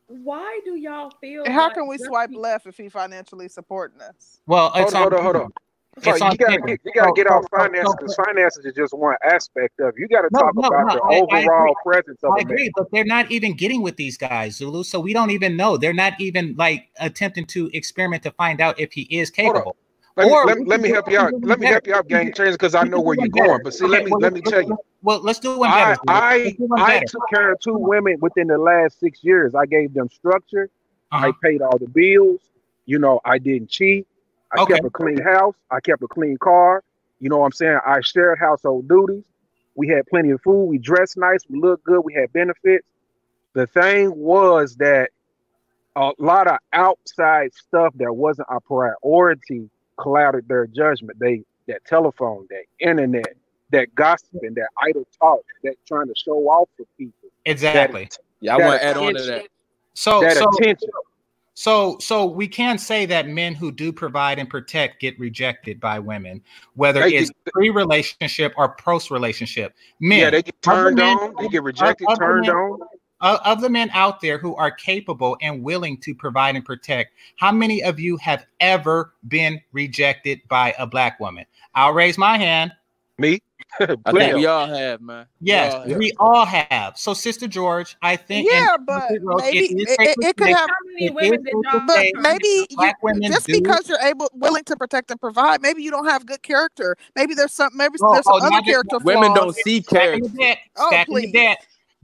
Why 0.08 0.60
do 0.64 0.76
y'all 0.76 1.10
feel? 1.20 1.44
And 1.44 1.52
how 1.52 1.64
like 1.64 1.74
can 1.74 1.88
we 1.88 1.98
swipe 1.98 2.30
be- 2.30 2.36
left 2.36 2.66
if 2.66 2.76
he 2.76 2.88
financially 2.88 3.48
supporting 3.48 4.00
us? 4.00 4.40
Well, 4.46 4.70
Hold 4.70 4.84
it's 4.86 4.94
on, 4.94 5.02
hold 5.02 5.12
on 5.14 5.18
on, 5.18 5.22
hold 5.24 5.36
paper. 5.36 5.52
On. 5.96 6.02
It's 6.12 6.20
you 6.20 6.46
gotta 6.46 6.58
get, 6.66 6.80
you 6.84 6.92
gotta 6.94 7.08
So- 7.08 7.12
get 7.14 7.28
so- 7.28 7.34
off 7.34 7.42
so- 7.50 7.56
finances 7.58 7.86
so- 7.90 7.96
because 7.98 8.14
finances 8.16 8.64
is 8.64 8.74
just 8.74 8.92
one 8.94 9.16
aspect 9.24 9.80
of. 9.80 9.88
it. 9.88 9.94
You 9.98 10.08
got 10.08 10.22
to 10.22 10.28
No, 10.32 10.40
talk 10.40 10.54
no, 10.54 10.68
about 10.68 10.86
no, 10.88 10.94
the 10.94 11.00
I- 11.02 11.16
I 11.16 11.20
overall 11.42 11.64
agree. 11.64 11.74
presence 11.92 12.22
of 12.22 12.32
I 12.36 12.40
agree, 12.40 12.70
but 12.76 12.90
they're 12.92 13.04
not 13.04 13.30
even 13.30 13.54
getting 13.56 13.82
with 13.82 13.96
these 13.96 14.16
guys, 14.16 14.56
Zulu. 14.56 14.84
So 14.84 15.00
we 15.00 15.12
don't 15.12 15.30
even 15.30 15.56
know. 15.56 15.76
They're 15.76 15.92
not 15.94 16.12
even 16.20 16.54
like 16.58 16.88
attempting 17.00 17.46
to 17.46 17.70
experiment 17.72 18.22
to 18.24 18.30
find 18.32 18.60
out 18.60 18.78
if 18.78 18.92
he 18.92 19.02
is 19.10 19.30
capable. 19.30 19.76
Let 20.16 20.26
me, 20.28 20.32
Or 20.32 20.46
let, 20.46 20.58
me- 20.58 20.64
let 20.64 20.80
me 20.80 20.88
help 20.88 21.10
you 21.10 21.18
out. 21.18 21.32
Let 21.42 21.60
me 21.60 21.66
help 21.66 21.86
you 21.86 21.94
out, 21.94 22.08
gang 22.08 22.18
can 22.18 22.24
game 22.26 22.32
do- 22.32 22.42
changer, 22.44 22.52
because 22.52 22.74
I 22.74 22.84
know 22.84 23.00
where 23.00 23.16
you're 23.18 23.28
going. 23.28 23.60
But 23.62 23.74
see, 23.74 23.86
let 23.86 24.04
me 24.06 24.12
let 24.18 24.32
me 24.32 24.40
tell 24.40 24.62
you. 24.62 24.76
Well, 25.02 25.20
let's 25.22 25.38
do 25.38 25.58
one 25.58 25.68
I 25.70 25.90
better. 25.90 26.00
I 26.08 26.56
I 26.78 26.94
better. 26.94 27.04
took 27.06 27.22
care 27.32 27.52
of 27.52 27.60
two 27.60 27.76
women 27.76 28.16
within 28.20 28.46
the 28.48 28.56
last 28.58 28.98
six 28.98 29.22
years. 29.22 29.54
I 29.54 29.66
gave 29.66 29.92
them 29.92 30.08
structure. 30.08 30.70
Uh-huh. 31.12 31.26
I 31.28 31.32
paid 31.46 31.60
all 31.62 31.76
the 31.78 31.86
bills. 31.88 32.40
You 32.86 32.98
know, 32.98 33.20
I 33.26 33.38
didn't 33.38 33.68
cheat. 33.68 34.06
I 34.52 34.62
Okay. 34.62 34.74
kept 34.74 34.86
a 34.86 34.90
clean 34.90 35.18
house. 35.18 35.54
I 35.70 35.80
kept 35.80 36.02
a 36.02 36.08
clean 36.08 36.36
car. 36.38 36.82
You 37.20 37.30
know 37.30 37.38
what 37.38 37.46
I'm 37.46 37.52
saying? 37.52 37.78
I 37.86 38.00
shared 38.00 38.38
household 38.38 38.88
duties. 38.88 39.24
We 39.74 39.88
had 39.88 40.06
plenty 40.06 40.30
of 40.30 40.40
food. 40.42 40.64
We 40.64 40.78
dressed 40.78 41.16
nice. 41.16 41.40
We 41.48 41.58
looked 41.58 41.84
good. 41.84 42.00
We 42.00 42.14
had 42.14 42.32
benefits. 42.32 42.86
The 43.54 43.66
thing 43.66 44.14
was 44.16 44.76
that 44.76 45.10
a 45.96 46.12
lot 46.18 46.46
of 46.46 46.58
outside 46.72 47.52
stuff 47.54 47.92
that 47.96 48.12
wasn't 48.14 48.48
a 48.50 48.60
priority 48.60 49.70
clouded 49.96 50.46
their 50.48 50.66
judgment. 50.66 51.18
They 51.18 51.42
that 51.68 51.84
telephone, 51.84 52.46
that 52.50 52.64
internet, 52.78 53.34
that 53.70 53.94
gossiping, 53.94 54.54
that 54.54 54.68
idle 54.82 55.06
talk, 55.20 55.40
that 55.64 55.74
trying 55.86 56.06
to 56.06 56.14
show 56.14 56.38
off 56.48 56.68
for 56.76 56.84
people. 56.96 57.28
Exactly. 57.44 58.08
Yeah, 58.40 58.54
I 58.54 58.58
want 58.58 58.80
to 58.80 58.84
add 58.84 58.96
on 58.96 59.14
to 59.14 59.22
that. 59.22 59.48
So, 59.94 60.20
that 60.20 60.36
so, 60.36 60.48
attention. 60.48 60.90
So, 61.58 61.96
so 62.00 62.26
we 62.26 62.46
can 62.46 62.76
say 62.76 63.06
that 63.06 63.28
men 63.28 63.54
who 63.54 63.72
do 63.72 63.90
provide 63.90 64.38
and 64.38 64.48
protect 64.48 65.00
get 65.00 65.18
rejected 65.18 65.80
by 65.80 65.98
women, 65.98 66.42
whether 66.74 67.00
They 67.00 67.16
it's 67.16 67.30
get- 67.30 67.52
pre-relationship 67.54 68.52
or 68.58 68.76
post-relationship. 68.76 69.74
Men, 69.98 70.18
Yeah, 70.20 70.30
they 70.30 70.42
get 70.42 70.60
turned 70.60 70.96
men- 70.98 71.16
on. 71.16 71.34
They 71.42 71.48
get 71.48 71.62
rejected, 71.62 72.06
turned 72.18 72.42
men- 72.46 72.54
on. 72.54 72.80
of 73.22 73.62
the 73.62 73.70
men 73.70 73.88
out 73.94 74.20
there 74.20 74.36
who 74.36 74.54
are 74.56 74.70
capable 74.70 75.38
and 75.40 75.62
willing 75.62 75.96
to 76.02 76.14
provide 76.14 76.56
and 76.56 76.64
protect, 76.64 77.14
how 77.36 77.50
many 77.50 77.82
of 77.82 77.98
you 77.98 78.18
have 78.18 78.44
ever 78.60 79.14
been 79.28 79.58
rejected 79.72 80.42
by 80.48 80.74
a 80.78 80.86
black 80.86 81.18
woman? 81.18 81.46
I'll 81.74 81.94
raise 81.94 82.18
my 82.18 82.36
hand. 82.36 82.72
Me? 83.16 83.40
I 83.80 83.86
think 83.86 84.04
Plenty. 84.04 84.34
we 84.36 84.46
all 84.46 84.66
have, 84.66 85.00
man. 85.00 85.26
We 85.40 85.48
Yes, 85.48 85.74
all 85.74 85.80
have. 85.88 85.96
we 85.98 86.12
all 86.18 86.46
have. 86.46 86.96
So, 86.96 87.12
Sister 87.14 87.46
George, 87.46 87.96
I 88.00 88.16
think. 88.16 88.48
Yeah, 88.50 88.76
but 88.86 89.10
Rose, 89.20 89.40
maybe 89.42 89.58
it, 89.58 89.88
it, 90.00 90.16
it 90.20 90.36
could 90.36 90.46
have. 90.48 90.56
How 90.56 90.66
many 90.86 91.06
it 91.06 91.14
women 91.14 91.34
is 91.40 91.44
did 91.44 91.52
safe 91.52 91.62
to 91.72 91.78
y'all 91.78 91.86
But 91.86 92.06
maybe 92.22 92.48
you, 92.48 92.66
black 92.76 93.02
women 93.02 93.22
just 93.30 93.46
do. 93.46 93.60
because 93.60 93.88
you're 93.88 94.00
able, 94.00 94.30
willing 94.34 94.64
to 94.64 94.76
protect 94.76 95.10
and 95.10 95.20
provide, 95.20 95.60
maybe 95.60 95.82
you 95.82 95.90
don't 95.90 96.06
have 96.06 96.24
good 96.26 96.42
character. 96.42 96.96
Maybe 97.16 97.34
there's 97.34 97.52
some, 97.52 97.70
maybe 97.74 97.98
Oh, 98.02 98.12
there's 98.14 98.24
some 98.24 98.34
oh, 98.34 98.38
now 98.38 98.46
other 98.46 98.56
that- 98.56 98.64
character 98.64 98.98
Women 99.04 99.34
flaws. 99.34 99.38
don't 99.38 99.56
see 99.56 99.82
character. 99.82 100.28
Oh, 100.76 101.02
please. 101.06 101.32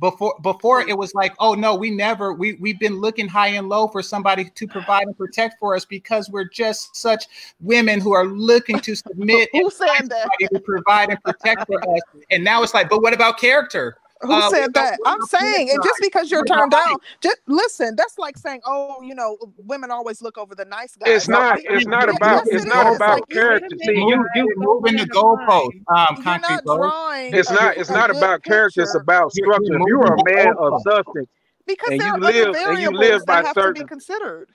Before 0.02 0.34
before 0.42 0.80
it 0.80 0.98
was 0.98 1.14
like, 1.14 1.32
oh 1.38 1.54
no, 1.54 1.76
we 1.76 1.88
never 1.88 2.32
we 2.32 2.54
we've 2.54 2.80
been 2.80 3.00
looking 3.00 3.28
high 3.28 3.50
and 3.58 3.68
low 3.68 3.86
for 3.86 4.02
somebody 4.02 4.50
to 4.50 4.66
provide 4.76 5.06
and 5.06 5.16
protect 5.16 5.60
for 5.60 5.76
us 5.76 5.84
because 5.84 6.28
we're 6.28 6.48
just 6.48 6.96
such 6.96 7.26
women 7.60 8.00
who 8.00 8.10
are 8.10 8.26
looking 8.26 8.80
to 8.80 8.96
submit 9.06 9.48
Who 9.52 9.70
said 9.70 9.86
that? 9.86 10.00
somebody 10.08 10.48
to 10.54 10.60
provide 10.60 11.10
and 11.10 11.22
protect 11.22 11.66
for 11.68 11.80
us. 11.94 12.00
And 12.32 12.42
now 12.42 12.64
it's 12.64 12.74
like, 12.74 12.90
but 12.90 13.00
what 13.00 13.14
about 13.14 13.38
character? 13.38 13.96
Who 14.22 14.32
Uh, 14.32 14.50
said 14.50 14.74
that? 14.74 15.00
I'm 15.04 15.20
saying, 15.22 15.70
and 15.70 15.82
just 15.82 16.00
because 16.00 16.30
you're 16.30 16.40
What 16.40 16.50
about 16.50 16.58
turned 16.60 16.70
down, 16.72 16.96
just 17.20 17.40
listen. 17.48 17.96
That's 17.96 18.18
like 18.18 18.38
saying, 18.38 18.60
oh, 18.64 19.02
you 19.02 19.14
know, 19.14 19.36
women 19.58 19.90
always 19.90 20.22
look 20.22 20.38
over 20.38 20.54
the 20.54 20.64
nice 20.64 20.94
guys. 20.96 21.10
It's 21.10 21.28
not. 21.28 21.58
it- 21.58 21.64
It's 21.68 21.86
not 21.86 22.08
about. 22.08 22.44
yes, 22.44 22.54
It's 22.54 22.64
it 22.64 22.68
not 22.68 22.86
is. 22.86 22.96
about 22.96 23.18
Like 23.18 23.28
character. 23.30 23.76
See, 23.82 23.92
you 23.92 23.96
y'all. 23.96 24.08
you 24.08 24.24
You're 24.34 24.56
moving 24.58 24.96
the 24.96 25.06
goalpost, 25.06 25.72
um, 25.88 26.16
you're 26.16 26.24
concrete 26.24 26.60
drawing 26.64 27.34
It's 27.34 27.50
not. 27.50 27.76
It's 27.76 27.90
not 27.90 28.10
about 28.10 28.42
character. 28.44 28.82
It's 28.82 28.94
about 28.94 29.32
You're, 29.34 29.46
you're 29.48 29.54
structure. 29.54 29.74
If 29.80 29.88
you're 29.88 30.14
a 30.14 30.24
man 30.24 30.54
of 30.58 30.82
substance 30.82 31.28
because 31.66 31.90
and 31.90 32.00
there 32.00 32.08
you 32.08 32.14
are 32.14 32.16
other 32.28 32.52
live 32.52 32.56
and 32.68 32.78
you 32.82 32.90
live 32.92 33.26
by 33.26 33.42
that 33.42 33.46
have 33.46 33.56
to 33.56 33.72
be 33.72 33.80
certain, 33.80 33.88
considered. 33.88 34.48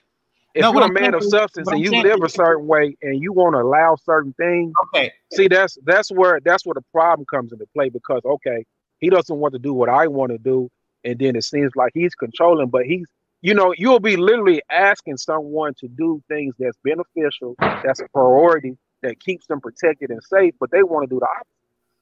if 0.54 0.62
No, 0.62 0.72
you're 0.72 0.82
a 0.82 0.86
I'm 0.86 0.94
man 0.94 1.14
of 1.14 1.24
substance 1.24 1.70
and 1.72 1.80
you 1.82 1.92
live 1.92 2.22
a 2.24 2.30
certain 2.30 2.68
way 2.68 2.96
and 3.02 3.22
you 3.22 3.34
want 3.34 3.56
to 3.56 3.60
allow 3.60 3.96
certain 3.96 4.34
things, 4.34 4.74
okay, 4.86 5.12
see 5.34 5.48
that's 5.48 5.78
that's 5.84 6.12
where 6.12 6.40
that's 6.40 6.66
where 6.66 6.74
the 6.76 6.84
problem 6.94 7.26
comes 7.26 7.52
into 7.52 7.66
play 7.74 7.90
because 7.90 8.22
okay, 8.26 8.66
he 9.00 9.10
doesn't 9.10 9.38
want 9.38 9.54
to 9.54 9.60
do 9.60 9.74
what 9.74 9.90
I 9.90 10.08
want 10.08 10.32
to 10.32 10.38
do, 10.38 10.70
and 11.04 11.18
then 11.20 11.36
it 11.36 11.44
seems 11.44 11.72
like 11.76 11.92
he's 11.94 12.16
controlling, 12.16 12.70
but 12.70 12.86
he's 12.86 13.08
you 13.42 13.54
know 13.54 13.74
you'll 13.78 14.00
be 14.00 14.18
literally 14.18 14.62
asking 14.70 15.18
someone 15.18 15.74
to 15.76 15.88
do 15.88 16.22
things 16.28 16.56
that's 16.60 16.78
beneficial, 16.84 17.56
that's 17.60 18.00
a 18.00 18.08
priority, 18.10 18.78
that 19.02 19.20
keeps 19.20 19.46
them 19.48 19.62
protected 19.62 20.10
and 20.10 20.24
safe, 20.24 20.54
but 20.60 20.72
they 20.72 20.84
want 20.84 21.08
to 21.08 21.16
do 21.16 21.20
the 21.20 21.26
opposite. 21.28 21.48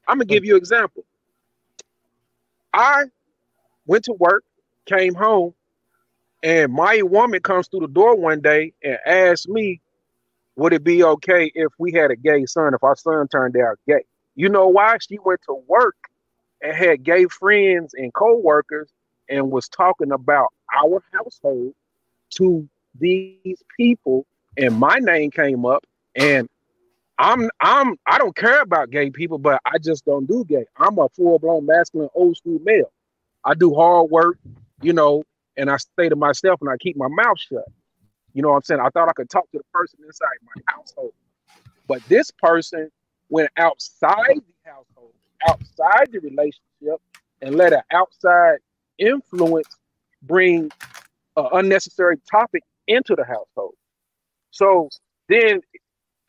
I'm 0.07 0.17
gonna 0.17 0.25
give 0.25 0.45
you 0.45 0.53
an 0.55 0.59
example. 0.59 1.03
I 2.73 3.05
went 3.85 4.05
to 4.05 4.13
work, 4.13 4.43
came 4.85 5.15
home, 5.15 5.53
and 6.43 6.71
my 6.71 7.01
woman 7.01 7.41
comes 7.41 7.67
through 7.67 7.81
the 7.81 7.87
door 7.87 8.15
one 8.15 8.41
day 8.41 8.73
and 8.83 8.97
asks 9.05 9.47
me, 9.47 9.81
would 10.55 10.73
it 10.73 10.83
be 10.83 11.03
okay 11.03 11.51
if 11.53 11.71
we 11.77 11.91
had 11.91 12.11
a 12.11 12.15
gay 12.15 12.45
son, 12.45 12.73
if 12.73 12.83
our 12.83 12.95
son 12.95 13.27
turned 13.27 13.57
out 13.57 13.79
gay? 13.87 14.03
You 14.35 14.49
know 14.49 14.67
why? 14.67 14.97
She 14.99 15.17
went 15.23 15.41
to 15.47 15.55
work 15.67 15.95
had 16.73 17.03
gay 17.03 17.25
friends 17.25 17.93
and 17.93 18.13
co-workers 18.13 18.91
and 19.29 19.51
was 19.51 19.67
talking 19.67 20.11
about 20.11 20.53
our 20.75 21.03
household 21.13 21.73
to 22.31 22.67
these 22.99 23.61
people, 23.77 24.25
and 24.57 24.77
my 24.77 24.97
name 24.99 25.31
came 25.31 25.65
up, 25.65 25.85
and 26.15 26.47
I'm 27.17 27.49
I'm 27.59 27.95
I 28.05 28.17
don't 28.17 28.35
care 28.35 28.61
about 28.61 28.89
gay 28.89 29.09
people, 29.09 29.37
but 29.37 29.61
I 29.65 29.77
just 29.77 30.05
don't 30.05 30.27
do 30.27 30.45
gay. 30.45 30.65
I'm 30.77 30.97
a 30.99 31.09
full-blown 31.09 31.65
masculine 31.65 32.09
old 32.13 32.37
school 32.37 32.59
male. 32.63 32.91
I 33.43 33.53
do 33.53 33.73
hard 33.73 34.09
work, 34.09 34.37
you 34.81 34.93
know, 34.93 35.23
and 35.57 35.69
I 35.69 35.77
stay 35.77 36.09
to 36.09 36.15
myself 36.15 36.61
and 36.61 36.69
I 36.69 36.77
keep 36.77 36.97
my 36.97 37.07
mouth 37.07 37.39
shut. 37.39 37.65
You 38.33 38.41
know 38.41 38.49
what 38.49 38.55
I'm 38.55 38.63
saying? 38.63 38.81
I 38.81 38.89
thought 38.89 39.07
I 39.07 39.13
could 39.13 39.29
talk 39.29 39.49
to 39.51 39.57
the 39.57 39.63
person 39.73 39.99
inside 40.05 40.27
my 40.43 40.61
household. 40.67 41.13
But 41.87 42.03
this 42.09 42.31
person 42.31 42.89
went 43.29 43.49
outside 43.57 44.35
the 44.35 44.69
household, 44.69 44.85
outside 45.47 46.11
the 46.11 46.19
relationship, 46.19 47.01
and 47.41 47.55
let 47.55 47.73
an 47.73 47.81
outside 47.91 48.57
influence 48.97 49.67
bring 50.23 50.71
an 51.37 51.47
unnecessary 51.53 52.17
topic 52.29 52.63
into 52.87 53.15
the 53.15 53.23
household. 53.23 53.75
So 54.51 54.89
then 55.29 55.61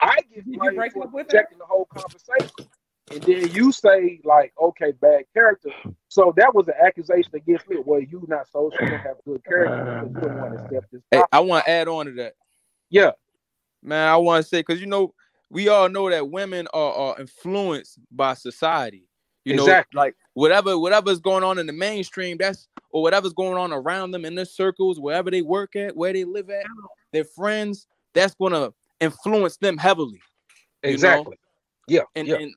I 0.01 0.17
get 0.35 0.47
you 0.47 0.59
blamed 0.59 0.77
break 0.77 0.93
for 0.93 1.05
up 1.05 1.13
with 1.13 1.31
her? 1.31 1.39
rejecting 1.39 1.59
the 1.59 1.65
whole 1.65 1.87
conversation. 1.87 2.69
And 3.13 3.23
then 3.23 3.55
you 3.55 3.71
say, 3.71 4.21
like, 4.25 4.53
okay, 4.61 4.91
bad 5.01 5.25
character. 5.33 5.71
So 6.09 6.35
that 6.37 6.53
was 6.55 6.67
an 6.67 6.75
accusation 6.85 7.31
against 7.35 7.69
me. 7.69 7.77
Well, 7.85 8.01
you 8.01 8.25
not 8.29 8.49
social, 8.49 8.77
you 8.81 8.89
don't 8.89 8.99
have 8.99 9.17
good 9.25 9.45
character 9.45 10.09
because 10.09 10.23
you 10.23 10.29
don't 10.29 10.41
want 10.41 10.59
to 10.59 10.65
accept 10.65 10.93
this. 10.93 11.03
Hey. 11.13 11.23
I 11.31 11.39
want 11.39 11.65
to 11.65 11.71
add 11.71 11.87
on 11.87 12.07
to 12.07 12.13
that. 12.13 12.35
Yeah, 12.91 13.13
Man, 13.87 14.09
I 14.09 14.17
want 14.17 14.43
to 14.43 14.49
say 14.49 14.61
because 14.61 14.81
you 14.81 14.87
know 14.87 15.15
we 15.51 15.69
all 15.69 15.89
know 15.89 16.11
that 16.11 16.31
women 16.31 16.67
are, 16.75 16.93
are 16.93 17.21
influenced 17.21 17.99
by 18.11 18.35
society. 18.35 19.09
You 19.45 19.55
know, 19.55 19.63
Exactly. 19.63 19.97
like 19.97 20.17
whatever 20.35 20.79
whatever's 20.79 21.21
going 21.21 21.45
on 21.45 21.59
in 21.59 21.67
the 21.67 21.73
mainstream, 21.73 22.37
that's 22.37 22.69
or 22.91 23.03
whatever's 23.03 23.33
going 23.33 23.57
on 23.57 23.73
around 23.73 24.11
them 24.11 24.25
in 24.25 24.35
their 24.35 24.45
circles, 24.45 24.99
wherever 24.99 25.31
they 25.31 25.43
work 25.43 25.77
at, 25.77 25.97
where 25.97 26.13
they 26.13 26.25
live 26.25 26.51
at, 26.51 26.67
their 27.13 27.25
friends, 27.25 27.87
that's 28.13 28.35
gonna 28.35 28.73
influence 29.01 29.57
them 29.59 29.79
heavily. 29.79 30.21
you 30.83 30.91
know? 30.93 30.93
exactly. 30.93 31.39
Yeah, 31.89 32.03
And 32.17 32.27
yeah. 32.27 32.37
and 32.37 32.55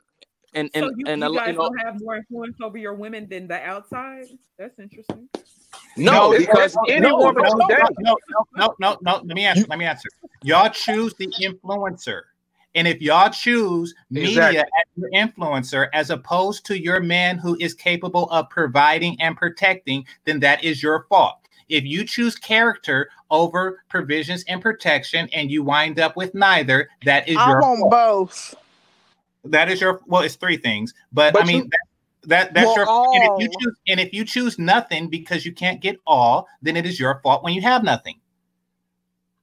And 0.53 0.69
So 0.75 0.81
and 0.87 0.97
you, 0.97 1.05
and 1.07 1.21
you 1.21 1.27
a 1.27 1.29
lo- 1.29 1.35
guys 1.37 1.47
you 1.47 1.53
know, 1.53 1.69
don't 1.69 1.77
have 1.77 2.01
more 2.01 2.15
influence 2.15 2.57
over 2.61 2.77
your 2.77 2.93
women 2.95 3.27
than 3.29 3.47
the 3.47 3.61
outside? 3.61 4.25
That's 4.57 4.79
interesting. 4.79 5.29
no, 5.95 6.35
because 6.35 6.75
any 6.87 7.01
no, 7.01 7.17
woman 7.17 7.43
no, 7.43 7.55
no, 7.55 7.67
no, 7.67 7.87
no, 7.99 8.17
no, 8.57 8.75
no, 8.79 8.97
no. 9.01 9.15
Let 9.23 9.25
me 9.35 9.45
answer. 9.45 9.65
Let 9.69 9.77
me 9.77 9.85
answer. 9.85 10.09
Y'all 10.43 10.69
choose 10.69 11.13
the 11.15 11.27
influencer, 11.41 12.21
and 12.75 12.87
if 12.87 13.01
y'all 13.01 13.29
choose 13.29 13.93
media 14.09 14.49
Exactly. 14.49 14.59
as 14.59 14.85
your 14.95 15.09
influencer 15.11 15.87
as 15.93 16.09
opposed 16.09 16.65
to 16.67 16.79
your 16.81 16.99
man 16.99 17.37
who 17.37 17.57
is 17.59 17.73
capable 17.73 18.29
of 18.29 18.49
providing 18.49 19.19
and 19.21 19.35
protecting, 19.35 20.05
then 20.25 20.39
that 20.41 20.63
is 20.63 20.83
your 20.83 21.05
fault. 21.09 21.35
If 21.67 21.83
you 21.83 22.03
choose 22.03 22.35
character 22.35 23.09
over 23.29 23.83
provisions 23.89 24.43
and 24.47 24.61
protection, 24.61 25.29
and 25.33 25.51
you 25.51 25.63
wind 25.63 25.99
up 25.99 26.15
with 26.17 26.33
neither, 26.33 26.89
that 27.05 27.27
is 27.27 27.37
I 27.37 27.47
your 27.47 27.61
want 27.61 27.79
fault. 27.79 27.91
both. 27.91 28.55
That 29.45 29.69
is 29.69 29.79
your 29.81 30.01
well, 30.05 30.21
it's 30.23 30.35
three 30.35 30.57
things, 30.57 30.93
but, 31.13 31.33
But 31.33 31.43
I 31.43 31.45
mean 31.45 31.57
you- 31.57 31.69
that, 31.69 31.79
that 32.23 32.53
that's 32.53 32.75
Well, 32.75 32.85
your 32.85 32.87
and 33.13 33.23
if 33.23 33.31
you 33.37 33.49
choose 33.59 33.75
and 33.87 33.99
if 33.99 34.13
you 34.13 34.25
choose 34.25 34.59
nothing 34.59 35.09
because 35.09 35.45
you 35.45 35.53
can't 35.53 35.79
get 35.81 35.97
all, 36.05 36.47
then 36.61 36.75
it 36.75 36.85
is 36.85 36.99
your 36.99 37.19
fault 37.23 37.43
when 37.43 37.53
you 37.53 37.61
have 37.61 37.83
nothing. 37.83 38.19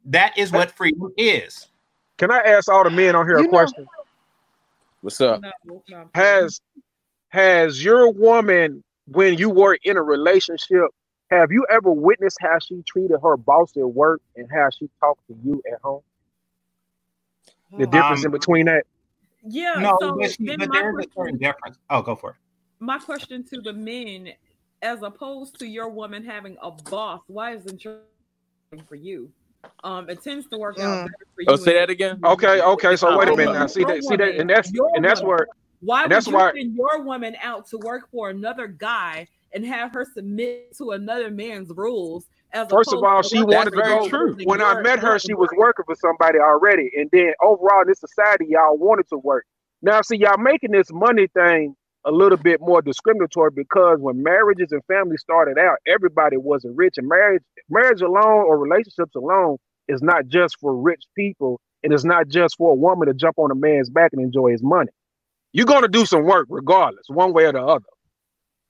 That 0.04 0.36
is 0.38 0.52
what 0.52 0.70
freedom 0.70 1.12
is. 1.16 1.68
Can 2.18 2.30
I 2.30 2.38
ask 2.38 2.70
all 2.70 2.84
the 2.84 2.90
men 2.90 3.14
on 3.14 3.26
here 3.26 3.36
You 3.38 3.40
a 3.40 3.44
know- 3.44 3.50
question? 3.50 3.86
what's 5.02 5.20
up? 5.20 5.42
No, 5.64 5.82
no. 5.88 6.10
Has 6.14 6.60
has 7.28 7.84
your 7.84 8.10
woman 8.12 8.82
when 9.08 9.36
you 9.38 9.50
were 9.50 9.78
in 9.84 9.96
a 9.96 10.02
relationship, 10.02 10.86
have 11.30 11.52
you 11.52 11.66
ever 11.70 11.90
witnessed 11.92 12.38
how 12.40 12.58
she 12.58 12.82
treated 12.82 13.18
her 13.22 13.36
boss 13.36 13.76
at 13.76 13.86
work 13.86 14.20
and 14.36 14.48
how 14.50 14.68
she 14.70 14.88
talked 15.00 15.26
to 15.28 15.36
you 15.44 15.62
at 15.72 15.80
home? 15.82 16.02
The 17.78 17.86
difference 17.86 18.20
in 18.20 18.26
Um, 18.26 18.32
between 18.32 18.66
that? 18.66 18.84
Yeah. 19.42 19.74
No, 19.78 19.96
so 20.00 20.16
but, 20.16 20.30
she, 20.30 20.46
but 20.56 20.70
there 20.72 20.98
is 20.98 21.06
a 21.06 21.10
certain 21.10 21.10
question, 21.10 21.38
difference. 21.38 21.78
Oh, 21.90 22.00
go 22.02 22.16
for 22.16 22.30
it. 22.30 22.36
my 22.80 22.98
question 22.98 23.44
to 23.44 23.60
the 23.60 23.72
men, 23.72 24.30
as 24.82 25.02
opposed 25.02 25.58
to 25.58 25.66
your 25.66 25.88
woman 25.88 26.24
having 26.24 26.56
a 26.62 26.70
boss, 26.70 27.20
why 27.26 27.54
isn't 27.54 27.84
your 27.84 27.98
for 28.88 28.94
you? 28.96 29.30
Um, 29.84 30.08
it 30.10 30.22
tends 30.22 30.46
to 30.48 30.58
work 30.58 30.78
out 30.78 30.84
Mm. 30.84 31.02
better 31.04 31.26
for 31.34 31.40
you. 31.42 31.46
Oh, 31.48 31.56
say 31.56 31.74
that 31.74 31.90
again. 31.90 32.20
Okay, 32.24 32.60
okay. 32.60 32.96
So 32.96 33.16
wait 33.18 33.28
a 33.28 33.36
minute 33.36 33.52
now. 33.52 33.66
See 33.66 33.80
your 33.80 33.88
that, 33.94 34.04
see 34.04 34.16
that, 34.16 34.36
and 34.36 34.48
that's 34.50 34.72
your 34.72 34.90
and 34.94 35.04
that's 35.04 35.20
woman. 35.20 35.36
where 35.36 35.46
Why 35.80 36.02
and 36.02 36.10
would 36.10 36.16
that's 36.16 36.26
you 36.26 36.34
why- 36.34 36.52
send 36.54 36.74
your 36.74 37.02
woman 37.02 37.36
out 37.42 37.66
to 37.68 37.78
work 37.78 38.08
for 38.10 38.30
another 38.30 38.66
guy 38.66 39.28
and 39.52 39.64
have 39.64 39.92
her 39.92 40.04
submit 40.14 40.76
to 40.78 40.92
another 40.92 41.30
man's 41.30 41.70
rules? 41.70 42.26
As 42.52 42.68
First 42.70 42.92
of 42.92 43.02
all, 43.02 43.22
she 43.22 43.42
wanted 43.42 43.70
to 43.72 43.76
for 43.76 43.82
go. 43.82 44.08
true. 44.08 44.36
When 44.44 44.62
I 44.62 44.80
met 44.80 45.00
her, 45.00 45.18
she 45.18 45.34
was 45.34 45.48
working 45.56 45.84
for 45.84 45.94
somebody 45.96 46.38
already, 46.38 46.90
and 46.96 47.10
then 47.12 47.32
overall 47.42 47.82
in 47.82 47.88
this 47.88 48.00
society, 48.00 48.46
y'all 48.50 48.78
wanted 48.78 49.08
to 49.08 49.18
work. 49.18 49.44
Now, 49.82 50.00
see, 50.02 50.16
y'all 50.16 50.38
making 50.38 50.70
this 50.70 50.90
money 50.92 51.26
thing 51.26 51.76
a 52.06 52.12
little 52.12 52.38
bit 52.38 52.60
more 52.60 52.80
discriminatory 52.80 53.50
because 53.50 53.98
when 54.00 54.22
marriages 54.22 54.68
and 54.70 54.82
families 54.86 55.20
started 55.20 55.58
out, 55.58 55.78
everybody 55.86 56.36
wasn't 56.36 56.76
rich, 56.76 56.94
and 56.96 57.08
marriage, 57.08 57.42
marriage 57.68 58.00
alone 58.00 58.44
or 58.46 58.58
relationships 58.58 59.14
alone 59.16 59.56
is 59.88 60.00
not 60.02 60.26
just 60.28 60.56
for 60.60 60.74
rich 60.74 61.04
people, 61.16 61.60
and 61.82 61.92
it's 61.92 62.04
not 62.04 62.28
just 62.28 62.56
for 62.56 62.72
a 62.72 62.74
woman 62.74 63.08
to 63.08 63.14
jump 63.14 63.38
on 63.38 63.50
a 63.50 63.54
man's 63.54 63.90
back 63.90 64.12
and 64.12 64.22
enjoy 64.22 64.52
his 64.52 64.62
money. 64.62 64.90
You're 65.52 65.66
gonna 65.66 65.88
do 65.88 66.06
some 66.06 66.24
work 66.24 66.46
regardless, 66.48 67.06
one 67.08 67.32
way 67.32 67.44
or 67.46 67.52
the 67.52 67.62
other, 67.62 67.86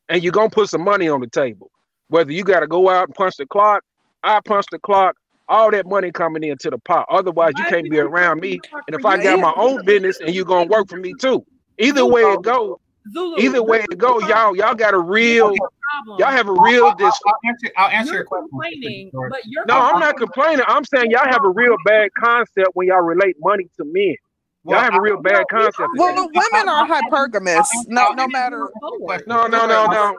and 0.08 0.22
you're 0.22 0.32
gonna 0.32 0.50
put 0.50 0.70
some 0.70 0.82
money 0.82 1.08
on 1.08 1.20
the 1.20 1.28
table. 1.28 1.70
Whether 2.08 2.32
you 2.32 2.44
got 2.44 2.60
to 2.60 2.68
go 2.68 2.88
out 2.88 3.08
and 3.08 3.14
punch 3.14 3.36
the 3.36 3.46
clock, 3.46 3.82
I 4.22 4.40
punch 4.44 4.66
the 4.70 4.78
clock, 4.78 5.16
all 5.48 5.70
that 5.72 5.86
money 5.86 6.12
coming 6.12 6.44
into 6.44 6.70
the 6.70 6.78
pot. 6.78 7.06
Otherwise, 7.10 7.54
you 7.56 7.64
can't 7.64 7.90
be 7.90 7.98
around 7.98 8.40
me. 8.40 8.60
And 8.86 8.96
if 8.96 9.04
I 9.04 9.20
got 9.22 9.40
my 9.40 9.52
own 9.56 9.84
business 9.84 10.20
and 10.20 10.34
you're 10.34 10.44
gonna 10.44 10.70
work 10.70 10.88
for 10.88 10.96
me 10.96 11.14
too. 11.20 11.44
Either 11.78 12.06
way 12.06 12.22
it 12.22 12.42
go, 12.42 12.80
Zulu, 13.12 13.38
either 13.38 13.62
way 13.62 13.84
to 13.86 13.96
go, 13.96 14.20
y'all 14.20 14.56
y'all 14.56 14.74
got 14.74 14.94
a 14.94 14.98
real 14.98 15.54
problem. 15.54 16.18
y'all 16.18 16.30
have 16.30 16.48
a 16.48 16.52
real 16.52 16.86
I'll, 16.86 16.96
dis. 16.96 17.20
I'll 17.26 17.34
answer. 17.44 17.70
I'll 17.76 17.88
answer 17.88 18.06
You're 18.12 18.20
your 18.20 18.24
question. 18.26 18.48
complaining, 18.50 19.10
George. 19.12 19.30
but 19.30 19.40
you're 19.46 19.64
No, 19.66 19.80
I'm 19.80 20.00
not 20.00 20.16
complaining. 20.16 20.64
I'm 20.68 20.84
saying 20.84 21.10
y'all 21.10 21.26
have 21.28 21.44
a 21.44 21.50
real 21.50 21.76
bad 21.84 22.10
concept 22.18 22.70
when 22.74 22.88
y'all 22.88 23.02
relate 23.02 23.36
money 23.40 23.68
to 23.78 23.84
men. 23.84 24.16
Y'all 24.68 24.80
have 24.80 24.94
a 24.94 25.00
real 25.00 25.20
bad 25.20 25.44
concept. 25.50 25.88
Well, 25.96 26.14
the 26.14 26.26
women 26.26 26.68
are 26.68 26.86
hypergamous. 26.86 27.68
No, 27.88 28.12
no 28.12 28.26
matter. 28.28 28.70
No, 29.26 29.46
no, 29.46 29.66
no, 29.66 29.86
no. 29.86 30.16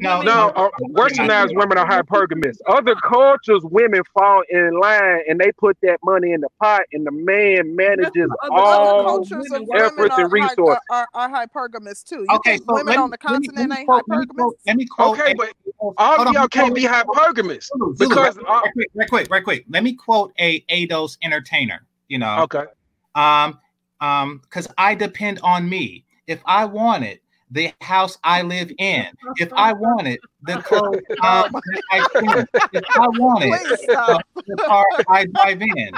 No, 0.00 0.22
No, 0.22 0.48
uh, 0.50 0.70
westernized 0.92 1.56
women 1.56 1.78
are 1.78 1.86
hypergamous. 1.88 2.56
Other 2.66 2.94
cultures, 2.96 3.60
women 3.64 4.02
fall 4.14 4.42
in 4.50 4.78
line 4.80 5.20
and 5.28 5.40
they 5.40 5.52
put 5.52 5.76
that 5.82 5.98
money 6.04 6.32
in 6.32 6.40
the 6.40 6.48
pot, 6.62 6.82
and 6.92 7.06
the 7.06 7.10
man 7.10 7.74
manages 7.74 8.28
all 8.50 8.58
other 8.58 9.02
cultures 9.02 9.46
efforts 9.74 10.14
are, 10.16 10.24
and 10.24 10.32
resources. 10.32 10.80
are, 10.90 11.08
are, 11.14 11.28
are 11.30 11.46
hypergamous 11.46 12.04
too. 12.04 12.24
You 12.28 12.36
Okay, 12.36 12.52
think 12.52 12.64
so 12.66 12.74
women 12.74 12.88
let 12.88 12.98
on 12.98 13.10
me, 13.10 13.16
the 13.20 13.28
let 13.28 13.40
me, 13.40 13.48
let 13.48 13.56
continent 13.56 13.70
me 13.70 13.76
ain't 13.78 13.86
quote, 13.86 14.04
hypergamous? 14.08 14.52
let 14.66 14.76
me 14.76 14.86
quote. 14.86 15.18
Okay, 15.18 15.34
but 15.34 15.52
all 15.98 16.20
of 16.28 16.34
y'all 16.34 16.48
can't 16.48 16.74
be 16.74 16.84
hypergamous 16.84 17.64
Zulu, 17.64 17.94
Zulu, 17.94 18.08
because 18.08 18.36
right, 18.36 18.46
uh, 18.48 18.60
right 18.60 18.72
quick, 18.72 18.88
right 18.94 19.08
quick, 19.08 19.30
right 19.30 19.44
quick. 19.44 19.64
Let 19.68 19.84
me 19.84 19.94
quote 19.94 20.32
a 20.38 20.60
ADOS 20.62 21.18
entertainer. 21.22 21.86
You 22.08 22.18
know, 22.18 22.42
okay. 22.42 22.64
um, 23.14 23.58
um, 24.00 24.40
because 24.42 24.68
I 24.78 24.94
depend 24.94 25.40
on 25.42 25.68
me. 25.68 26.04
If 26.26 26.40
I 26.46 26.64
wanted 26.64 27.20
the 27.50 27.72
house 27.80 28.18
I 28.24 28.42
live 28.42 28.72
in, 28.78 29.06
if 29.36 29.52
I 29.52 29.72
wanted 29.72 30.18
the 30.42 30.60
clothes 30.62 31.00
um, 31.22 31.50
I 31.92 32.00
clean, 32.12 32.44
if 32.72 32.84
I 32.96 33.08
wanted 33.08 33.50
Please 33.52 33.88
uh, 33.96 34.18
the 34.46 34.56
car 34.66 34.84
I 35.08 35.26
drive 35.26 35.62
in, 35.62 35.90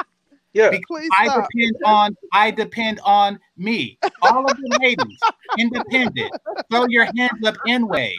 Yeah. 0.52 0.68
because 0.70 1.09
I 1.17 1.27
stop. 1.27 1.49
depend 1.51 1.77
on 1.86 2.17
I 2.33 2.51
depend 2.51 3.01
on 3.05 3.39
me. 3.57 3.99
All 4.20 4.44
of 4.51 4.57
the 4.59 4.78
ladies, 4.83 5.18
independent. 5.57 6.31
Throw 6.70 6.86
your 6.89 7.07
hands 7.17 7.43
up 7.47 7.57
in 7.67 7.89
way. 7.89 8.15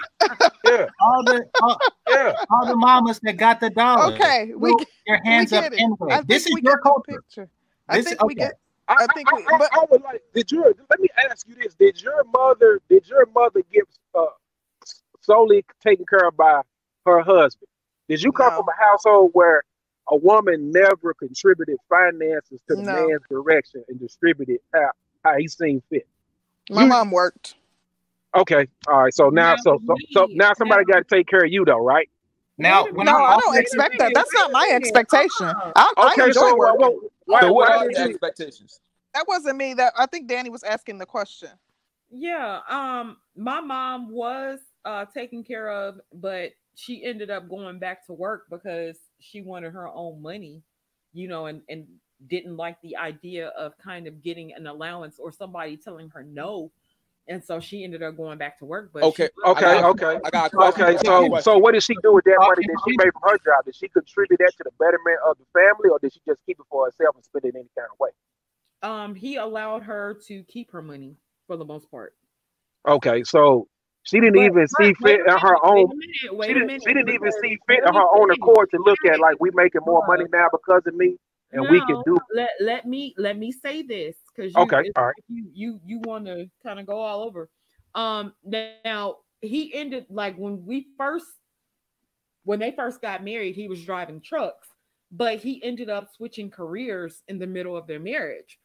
Yeah. 0.66 0.88
All 1.00 1.24
the 1.24 1.46
all, 1.62 1.78
Yeah. 2.10 2.34
all 2.50 2.66
the 2.66 2.76
mamas 2.76 3.20
that 3.24 3.38
got 3.38 3.60
the 3.60 3.70
dollars. 3.70 4.16
Okay, 4.20 4.52
we 4.56 4.70
throw 4.72 4.78
get, 4.78 4.88
your 5.06 5.20
we 5.24 5.30
hands 5.30 5.54
up 5.54 5.64
get 5.66 5.74
it. 5.74 5.80
in 5.80 5.92
I 6.02 6.04
way. 6.04 6.22
This 6.28 6.48
is 6.48 6.52
your 6.54 6.62
get 6.62 6.72
the 6.72 6.78
culture. 6.82 7.22
picture. 7.22 7.50
I 7.88 7.98
This 7.98 8.06
think 8.08 8.24
we 8.24 8.34
okay. 8.34 8.46
get. 8.46 8.60
I, 8.90 8.98
I 8.98 9.08
I, 9.10 9.16
think 9.16 9.32
we. 9.32 9.48
I, 9.48 9.60
But 9.60 9.72
I 9.74 9.86
would 9.92 10.04
like. 10.04 10.24
Did 10.36 10.52
your 10.52 10.66
let 10.90 11.02
me 11.02 11.10
ask 11.32 11.48
you 11.50 11.56
this? 11.56 11.76
Did 11.76 12.02
your 12.02 12.24
mother? 12.26 12.82
Did 12.90 13.08
your 13.10 13.28
mother 13.36 13.62
get 13.74 13.86
uh, 14.16 14.28
solely 15.22 15.66
taken 15.84 16.06
care 16.10 16.28
of 16.30 16.38
by 16.38 16.62
her 17.06 17.22
husband? 17.22 17.70
Did 18.10 18.24
you 18.24 18.32
come 18.34 18.52
No. 18.52 18.58
from 18.58 18.68
a 18.70 18.84
household 18.86 19.32
where 19.34 19.64
a 20.10 20.18
woman 20.18 20.72
never 20.72 21.14
contributed 21.16 21.78
finances 21.90 22.62
to 22.70 22.78
the 22.78 22.84
No. 22.84 22.94
man's 22.94 23.24
direction 23.30 23.84
and 23.90 24.00
distributed 24.00 24.60
how 24.74 24.92
how 25.26 25.38
he 25.38 25.48
seen 25.48 25.82
fit? 25.90 26.08
my 26.70 26.84
You 26.84 26.90
mom 26.90 27.12
worked. 27.12 27.56
okay? 28.36 28.68
All 28.88 29.04
right. 29.04 29.14
So 29.14 29.30
now, 29.30 29.56
Now, 29.56 29.58
so 29.58 29.80
so, 29.88 29.96
so 30.12 30.28
now 30.32 30.54
somebody 30.54 30.86
got 30.86 31.08
to 31.08 31.16
take 31.16 31.28
care 31.28 31.46
of 31.46 31.52
you 31.52 31.66
though, 31.66 31.84
right? 31.84 32.10
Now, 32.58 32.86
when 32.92 33.08
No, 33.08 33.14
I 33.14 33.14
I 33.34 33.38
don't 33.38 33.58
expect 33.58 34.00
that. 34.00 34.14
That's 34.14 34.34
not 34.34 34.52
my 34.52 34.70
expectation. 34.74 35.48
I, 35.76 35.94
I 36.02 36.18
Okay. 36.18 36.24
enjoy 36.24 36.54
So 36.54 36.56
why, 36.56 36.74
working. 36.80 37.00
Why, 37.30 37.42
So 37.42 37.54
what 37.54 37.70
why 37.70 37.76
are 37.76 37.88
did 37.88 37.98
the 37.98 38.02
expectations? 38.02 38.80
That 39.14 39.26
wasn't 39.28 39.58
me. 39.58 39.76
That 39.76 39.94
I 39.96 40.08
think 40.08 40.28
Danny 40.28 40.50
was 40.50 40.64
asking 40.64 40.98
the 40.98 41.06
question. 41.06 41.50
Yeah, 42.10 42.62
um, 42.68 43.18
my 43.36 43.62
mom 43.62 44.10
was 44.10 44.60
uh 44.84 45.06
taken 45.06 45.44
care 45.44 45.70
of, 45.70 46.00
but 46.12 46.54
she 46.74 47.04
ended 47.04 47.30
up 47.30 47.48
going 47.48 47.78
back 47.78 48.04
to 48.08 48.14
work 48.14 48.46
because 48.50 48.98
she 49.20 49.42
wanted 49.42 49.74
her 49.74 49.88
own 49.88 50.22
money, 50.24 50.64
you 51.14 51.28
know, 51.28 51.46
and 51.46 51.62
and 51.70 51.86
didn't 52.28 52.58
like 52.58 52.82
the 52.82 52.98
idea 52.98 53.50
of 53.50 53.78
kind 53.78 54.08
of 54.08 54.24
getting 54.24 54.52
an 54.54 54.66
allowance 54.66 55.20
or 55.20 55.32
somebody 55.32 55.78
telling 55.78 56.10
her 56.10 56.24
no. 56.24 56.72
And 57.30 57.44
so 57.44 57.60
she 57.60 57.84
ended 57.84 58.02
up 58.02 58.18
going 58.18 58.38
back 58.38 58.58
to 58.60 58.66
work. 58.66 58.92
But 58.94 59.04
Okay, 59.04 59.30
was 59.38 59.56
Okay. 59.56 59.66
I 59.66 59.82
got, 59.82 59.90
Okay. 59.92 60.06
I 60.26 60.30
got. 60.30 60.54
Okay. 60.54 60.84
I 60.84 60.94
got 60.94 60.96
a 60.96 61.06
So 61.06 61.40
so 61.42 61.58
what 61.58 61.74
did 61.74 61.84
she 61.84 61.96
do 62.04 62.14
with 62.14 62.26
that 62.26 62.38
money 62.42 62.66
that 62.68 62.82
she 62.86 62.98
made 62.98 63.12
from 63.14 63.22
her 63.24 63.38
job? 63.46 63.66
Did 63.66 63.76
she 63.76 63.88
contribute 63.88 64.40
that 64.40 64.52
to 64.58 64.64
the 64.66 64.72
betterment 64.80 65.20
of 65.26 65.38
the 65.38 65.46
family, 65.54 65.90
or 65.90 66.00
did 66.00 66.12
she 66.14 66.22
just 66.28 66.40
keep 66.46 66.60
it 66.60 66.66
for 66.70 66.86
herself 66.86 67.16
and 67.16 67.24
spend 67.24 67.46
it 67.46 67.56
any 67.56 67.70
kind 67.78 67.88
of 67.92 68.00
way? 68.00 68.10
um 68.82 69.14
he 69.14 69.36
allowed 69.36 69.84
her 69.84 70.18
to 70.26 70.44
keep 70.44 70.72
her 70.72 70.82
money 70.82 71.16
for 71.48 71.58
the 71.58 71.66
most 71.66 71.90
part. 71.92 72.14
Okay, 72.88 73.24
so 73.24 73.68
she 74.04 74.20
didn't 74.20 74.36
But, 74.36 74.52
even 74.52 74.68
but 74.68 74.86
see 74.86 74.94
fit 75.04 75.20
a 75.20 75.28
in 75.28 75.38
her 75.38 75.56
wait 75.56 75.64
own. 75.66 75.92
minute, 75.92 76.38
She 76.48 76.54
didn't. 76.54 76.82
She 76.82 76.94
didn't 76.94 77.10
even 77.10 77.32
see 77.44 77.58
fit 77.68 77.84
in 77.86 77.94
me 77.94 78.00
her 78.00 78.08
own 78.18 78.32
accord 78.32 78.70
to 78.72 78.78
look 78.82 78.98
at 79.12 79.20
like 79.20 79.36
we 79.40 79.52
making 79.54 79.82
more 79.86 80.04
money 80.08 80.26
now 80.32 80.48
because 80.52 80.82
of 80.88 80.96
me, 80.96 81.18
and 81.52 81.68
we 81.70 81.80
can 81.86 82.02
do. 82.06 82.18
Let 82.34 82.50
let 82.62 82.86
me 82.88 83.14
let 83.18 83.38
me 83.38 83.52
say 83.52 83.82
this 83.82 84.16
because 84.40 84.56
you 84.56 84.64
Okay, 84.64 84.84
all 84.96 85.06
right. 85.06 85.16
you 85.28 85.50
you 85.54 85.80
you 85.86 86.00
want 86.00 86.26
to 86.26 86.48
kind 86.64 86.80
of 86.80 86.86
go 86.86 86.98
all 87.00 87.24
over. 87.24 87.50
Um, 87.96 88.34
now 88.46 89.18
he 89.42 89.74
ended 89.74 90.06
like 90.10 90.36
when 90.38 90.66
we 90.66 90.88
first 90.98 91.26
when 92.44 92.60
they 92.60 92.72
first 92.72 93.02
got 93.02 93.24
married, 93.24 93.56
he 93.56 93.68
was 93.68 93.84
driving 93.84 94.22
trucks, 94.22 94.68
but 95.12 95.40
he 95.40 95.62
ended 95.64 95.90
up 95.90 96.10
switching 96.16 96.50
careers 96.50 97.22
in 97.28 97.38
the 97.38 97.48
middle 97.48 97.78
of 97.78 97.88
their 97.88 98.00
marriage. 98.00 98.60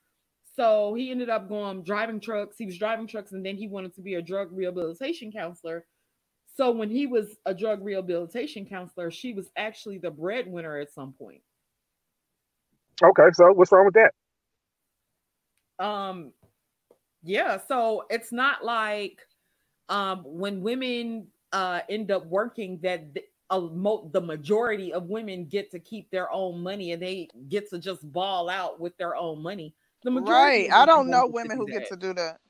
So 0.56 0.94
he 0.94 1.10
ended 1.10 1.28
up 1.28 1.48
going 1.48 1.82
driving 1.82 2.20
trucks. 2.20 2.56
He 2.58 2.66
was 2.66 2.78
driving 2.78 3.08
trucks, 3.08 3.32
and 3.32 3.44
then 3.44 3.56
he 3.56 3.66
wanted 3.66 3.94
to 3.96 4.02
be 4.02 4.14
a 4.14 4.22
drug 4.22 4.50
rehabilitation 4.52 5.32
counselor. 5.32 5.84
So 6.56 6.70
when 6.70 6.88
he 6.88 7.06
was 7.08 7.36
a 7.46 7.52
drug 7.52 7.84
rehabilitation 7.84 8.64
counselor, 8.64 9.10
she 9.10 9.32
was 9.32 9.50
actually 9.56 9.98
the 9.98 10.12
breadwinner 10.12 10.78
at 10.78 10.92
some 10.92 11.12
point. 11.12 11.42
Okay, 13.02 13.28
so 13.32 13.52
what's 13.52 13.72
wrong 13.72 13.86
with 13.86 13.94
that? 13.94 14.14
Um, 15.78 16.32
Yeah, 17.22 17.58
so 17.68 18.04
it's 18.10 18.32
not 18.32 18.64
like 18.64 19.20
um 19.88 20.22
when 20.24 20.62
women 20.62 21.26
uh 21.52 21.80
end 21.88 22.10
up 22.10 22.26
working 22.26 22.78
that 22.82 23.14
th- 23.14 23.26
a 23.50 23.60
mo- 23.60 24.08
the 24.12 24.20
majority 24.20 24.92
of 24.92 25.04
women 25.10 25.44
get 25.46 25.70
to 25.70 25.78
keep 25.78 26.10
their 26.10 26.30
own 26.32 26.60
money 26.62 26.92
and 26.92 27.02
they 27.02 27.28
get 27.48 27.68
to 27.70 27.78
just 27.78 28.10
ball 28.12 28.48
out 28.48 28.80
with 28.80 28.96
their 28.96 29.14
own 29.16 29.42
money. 29.42 29.74
The 30.04 30.10
majority 30.10 30.68
Right. 30.68 30.72
I 30.72 30.86
don't 30.86 31.08
know 31.10 31.22
don't 31.22 31.34
get 31.34 31.42
to 31.42 31.48
women 31.48 31.58
do 31.58 31.64
who 31.66 31.72
get 31.72 31.88
to 31.90 31.96
do 31.96 32.14
that. 32.14 32.40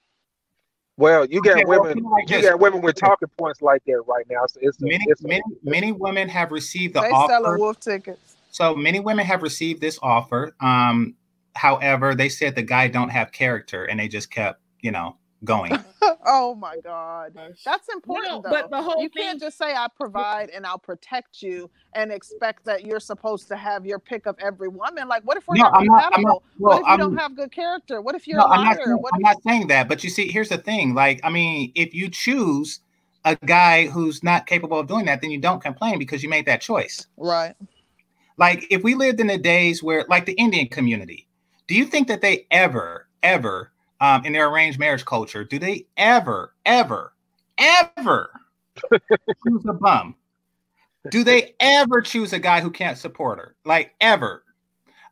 Well, 0.97 1.25
you 1.27 1.41
Okay, 1.41 1.55
got 1.55 1.67
well, 1.67 1.83
women. 1.83 2.05
You 2.29 2.41
get 2.41 2.59
women 2.59 2.81
with 2.81 2.95
talking 2.97 3.29
points 3.37 3.61
like 3.61 3.83
that 3.87 4.01
right 4.07 4.25
now. 4.31 4.47
So 4.47 4.61
it's 4.63 4.81
a, 4.81 4.85
Many, 4.85 5.05
it's 5.09 5.25
a, 5.25 5.29
many, 5.29 5.43
many 5.65 5.93
women 5.93 6.29
have 6.29 6.53
received 6.53 6.95
the 6.95 7.03
They 7.03 7.11
offer. 7.11 7.33
selling 7.33 7.59
wolf 7.59 7.81
tickets. 7.81 8.37
So 8.53 8.77
many 8.77 9.01
women 9.01 9.27
have 9.27 9.43
received 9.43 9.81
this 9.81 9.99
offer. 10.03 10.55
Um, 10.61 11.15
however, 11.55 12.15
they 12.15 12.29
said 12.29 12.55
the 12.55 12.63
guy 12.63 12.89
don't 12.89 13.11
have 13.11 13.33
character, 13.33 13.85
and 13.85 13.99
they 14.01 14.09
just 14.09 14.31
kept, 14.31 14.61
you 14.81 14.91
know, 14.91 15.17
going. 15.45 15.73
oh 16.27 16.55
my 16.55 16.77
God. 16.83 17.33
That's 17.65 17.89
important 17.93 18.33
No, 18.33 18.41
though. 18.43 18.51
but 18.51 18.71
the 18.71 18.83
whole 18.83 19.03
you 19.03 19.11
can't 19.11 19.39
just 19.39 19.59
say 19.59 19.75
I 19.75 19.89
provide 19.95 20.49
and 20.49 20.67
I'll 20.67 20.79
protect 20.79 21.43
you 21.43 21.71
and 21.95 22.11
expect 22.11 22.65
that 22.65 22.87
you're 22.87 22.99
supposed 23.01 23.49
to 23.49 23.57
have 23.57 23.85
your 23.85 23.99
pick 23.99 24.25
of 24.25 24.37
every 24.39 24.69
woman. 24.69 25.07
Like 25.07 25.23
what 25.25 25.37
if 25.37 25.47
we're 25.47 25.57
No, 25.57 25.65
not 25.65 25.75
I'm 25.77 25.85
not- 25.87 25.97
I'm 25.97 26.13
compatible? 26.13 26.43
not- 26.61 26.71
what 26.71 26.75
if 26.77 26.81
you 26.81 26.87
I'm- 26.87 26.99
don't 26.99 27.17
have 27.19 27.37
good 27.37 27.53
character? 27.53 28.01
What 28.01 28.15
if 28.15 28.27
you're 28.27 28.39
no, 28.39 28.45
a 28.47 28.49
I'm 28.49 28.65
not. 28.65 28.77
liar? 28.77 28.87
Saying, 28.87 28.97
What 28.97 29.13
I'm 29.15 29.21
not 29.21 29.43
saying 29.43 29.67
that. 29.67 29.87
But 29.87 30.03
you 30.03 30.09
see, 30.09 30.29
here's 30.33 30.49
the 30.49 30.57
thing. 30.57 30.95
Like, 30.95 31.21
I 31.23 31.29
mean, 31.29 31.73
if 31.75 31.93
you 31.95 32.09
choose 32.09 32.81
a 33.27 33.37
guy 33.45 33.87
who's 33.87 34.23
not 34.23 34.47
capable 34.47 34.79
of 34.79 34.87
doing 34.87 35.05
that, 35.07 35.21
then 35.21 35.31
you 35.31 35.39
don't 35.39 35.61
complain 35.63 35.99
because 35.99 36.23
you 36.23 36.31
made 36.31 36.47
that 36.47 36.63
choice. 36.63 37.07
right. 37.19 37.55
Like, 38.39 38.67
if 38.71 38.83
we 38.83 38.95
lived 38.95 39.21
in 39.21 39.27
the 39.29 39.39
days 39.39 39.83
where, 39.83 40.05
like, 40.09 40.25
the 40.27 40.33
Indian 40.33 40.67
community, 40.69 41.29
do 41.67 41.75
you 41.75 41.85
think 41.85 42.09
that 42.09 42.21
they 42.21 42.47
ever, 42.51 43.09
ever, 43.23 43.73
um, 44.01 44.25
in 44.25 44.33
their 44.33 44.49
arranged 44.49 44.79
marriage 44.79 45.05
culture, 45.05 45.45
do 45.45 45.59
they 45.59 45.87
ever, 45.97 46.55
ever, 46.67 47.15
ever 47.59 48.31
choose 49.47 49.65
a 49.69 49.73
bum? 49.73 50.15
Do 51.11 51.23
they 51.23 51.55
ever 51.61 52.01
choose 52.01 52.33
a 52.33 52.39
guy 52.39 52.61
who 52.61 52.71
can't 52.71 52.99
support 52.99 53.39
her? 53.39 53.55
Like 53.65 53.95
ever? 54.01 54.45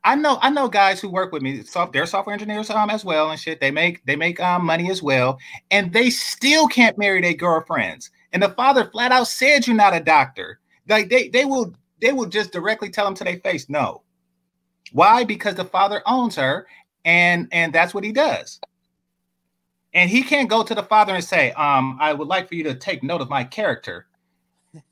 I 0.05 0.16
know, 0.16 0.39
I 0.40 0.50
know 0.50 0.68
guys 0.68 1.00
who 1.00 1.08
work 1.08 1.32
with 1.32 1.42
me. 1.42 1.62
They're 1.92 2.06
software 2.06 2.32
engineers 2.32 2.70
um 2.70 2.90
as 2.90 3.05
well 3.05 3.31
and 3.31 3.39
shit. 3.39 3.60
They 3.60 3.70
make 3.70 4.05
they 4.05 4.16
make 4.16 4.40
um 4.40 4.64
money 4.64 4.90
as 4.90 5.02
well, 5.02 5.39
and 5.70 5.92
they 5.92 6.10
still 6.10 6.66
can't 6.66 6.98
marry 6.98 7.20
their 7.20 7.34
girlfriends. 7.34 8.10
And 8.32 8.42
the 8.42 8.48
father 8.50 8.86
flat 8.86 9.12
out 9.12 9.28
said, 9.28 9.66
"You're 9.66 9.76
not 9.76 9.94
a 9.94 10.00
doctor." 10.00 10.58
Like 10.89 11.08
they 11.08 11.28
they 11.28 11.44
will 11.44 11.74
they 12.00 12.12
will 12.12 12.26
just 12.26 12.52
directly 12.52 12.90
tell 12.90 13.05
them 13.05 13.14
to 13.14 13.24
their 13.24 13.39
face, 13.39 13.68
no. 13.68 14.02
Why? 14.92 15.24
Because 15.24 15.54
the 15.54 15.64
father 15.64 16.02
owns 16.06 16.36
her, 16.36 16.66
and 17.04 17.48
and 17.52 17.72
that's 17.72 17.94
what 17.94 18.04
he 18.04 18.12
does. 18.12 18.60
And 19.94 20.08
he 20.08 20.22
can't 20.22 20.48
go 20.48 20.62
to 20.62 20.74
the 20.74 20.82
father 20.82 21.14
and 21.14 21.24
say, 21.24 21.52
um, 21.52 21.98
I 22.00 22.12
would 22.14 22.28
like 22.28 22.48
for 22.48 22.54
you 22.54 22.64
to 22.64 22.74
take 22.74 23.02
note 23.02 23.20
of 23.20 23.28
my 23.28 23.44
character. 23.44 24.06